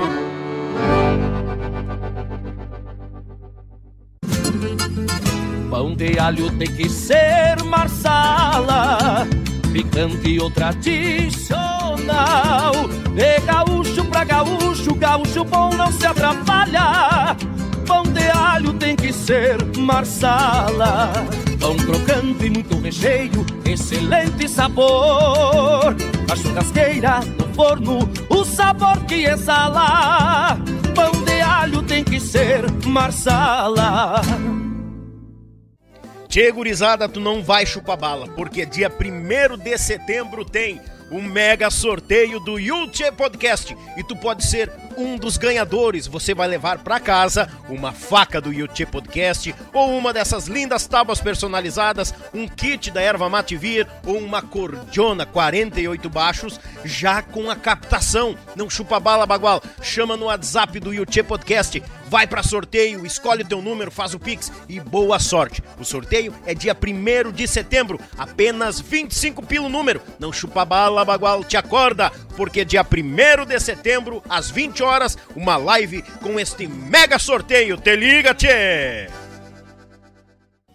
Pão 5.70 5.94
de 5.94 6.18
alho 6.18 6.50
tem 6.58 6.74
que 6.74 6.88
ser 6.88 7.62
marsala, 7.64 9.24
picante 9.72 10.38
ou 10.40 10.50
tradicional. 10.50 12.72
De 13.14 13.40
gaúcho 13.40 14.04
pra 14.04 14.24
gaúcho, 14.24 14.94
gaúcho 14.94 15.44
bom 15.44 15.70
não 15.74 15.90
se 15.92 16.06
atrapalha. 16.06 17.36
Pão 17.86 18.02
de 18.04 18.30
alho 18.30 18.72
tem 18.74 18.94
que 18.94 19.12
ser 19.12 19.56
marsala. 19.76 21.12
Pão 21.58 21.76
crocante 21.76 22.46
e 22.46 22.50
muito 22.50 22.78
recheio, 22.80 23.44
excelente 23.64 24.48
sabor. 24.48 25.96
A 26.30 26.36
churrasqueira, 26.36 27.20
no 27.38 27.54
forno, 27.54 28.08
o 28.28 28.44
sabor 28.44 28.98
que 29.06 29.24
exala. 29.24 30.56
Pão 30.94 31.24
de 31.24 31.40
alho 31.40 31.82
tem 31.82 32.04
que 32.04 32.20
ser 32.20 32.70
marsala. 32.86 34.20
Tchê, 36.30 36.52
gurizada, 36.52 37.08
tu 37.08 37.18
não 37.18 37.42
vai 37.42 37.66
chupar 37.66 37.96
bala, 37.96 38.28
porque 38.36 38.64
dia 38.64 38.88
1 38.88 39.58
de 39.58 39.76
setembro 39.76 40.44
tem 40.44 40.80
o 41.10 41.20
mega 41.20 41.68
sorteio 41.70 42.38
do 42.38 42.56
Yulche 42.56 43.10
Podcast. 43.10 43.76
E 43.96 44.04
tu 44.04 44.14
pode 44.14 44.46
ser 44.46 44.70
um 45.00 45.16
dos 45.16 45.36
ganhadores. 45.38 46.06
Você 46.06 46.34
vai 46.34 46.46
levar 46.46 46.78
para 46.78 47.00
casa 47.00 47.48
uma 47.68 47.92
faca 47.92 48.40
do 48.40 48.52
Yulche 48.52 48.84
Podcast 48.84 49.54
ou 49.72 49.96
uma 49.96 50.12
dessas 50.12 50.46
lindas 50.46 50.86
tábuas 50.86 51.20
personalizadas, 51.20 52.14
um 52.34 52.46
kit 52.46 52.90
da 52.90 53.00
erva 53.00 53.28
mate 53.28 53.56
vir 53.56 53.86
ou 54.06 54.18
uma 54.18 54.42
cordiona 54.42 55.24
48 55.24 56.10
baixos 56.10 56.60
já 56.84 57.22
com 57.22 57.50
a 57.50 57.56
captação. 57.56 58.36
Não 58.54 58.68
chupa 58.68 59.00
bala, 59.00 59.26
bagual. 59.26 59.62
Chama 59.80 60.16
no 60.16 60.26
WhatsApp 60.26 60.78
do 60.78 60.92
Yulche 60.92 61.22
Podcast. 61.22 61.82
Vai 62.10 62.26
para 62.26 62.42
sorteio, 62.42 63.06
escolhe 63.06 63.44
o 63.44 63.46
teu 63.46 63.62
número, 63.62 63.88
faz 63.88 64.14
o 64.14 64.18
Pix 64.18 64.50
e 64.68 64.80
boa 64.80 65.20
sorte. 65.20 65.62
O 65.78 65.84
sorteio 65.84 66.34
é 66.44 66.52
dia 66.52 66.76
1 66.76 67.30
de 67.30 67.46
setembro, 67.46 68.00
apenas 68.18 68.80
25 68.80 69.46
pelo 69.46 69.68
número. 69.68 70.02
Não 70.18 70.32
chupa 70.32 70.64
bala, 70.64 71.04
bagual, 71.04 71.44
te 71.44 71.56
acorda, 71.56 72.10
porque 72.36 72.64
dia 72.64 72.84
1 72.84 73.46
de 73.46 73.60
setembro, 73.60 74.20
às 74.28 74.50
20 74.50 74.82
horas, 74.90 75.16
uma 75.34 75.56
live 75.56 76.02
com 76.20 76.38
este 76.38 76.66
mega 76.66 77.18
sorteio. 77.18 77.76
Te 77.76 77.96
liga, 77.96 78.34
tchê! 78.34 79.08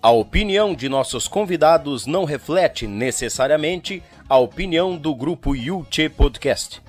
A 0.02 0.12
opinião 0.12 0.74
de 0.74 0.88
nossos 0.88 1.28
convidados 1.28 2.06
não 2.06 2.26
reflete 2.26 2.88
necessariamente 2.88 4.02
a 4.30 4.38
opinião 4.38 4.96
do 4.96 5.14
grupo 5.14 5.56
Yulche 5.56 6.10
Podcast. 6.10 6.82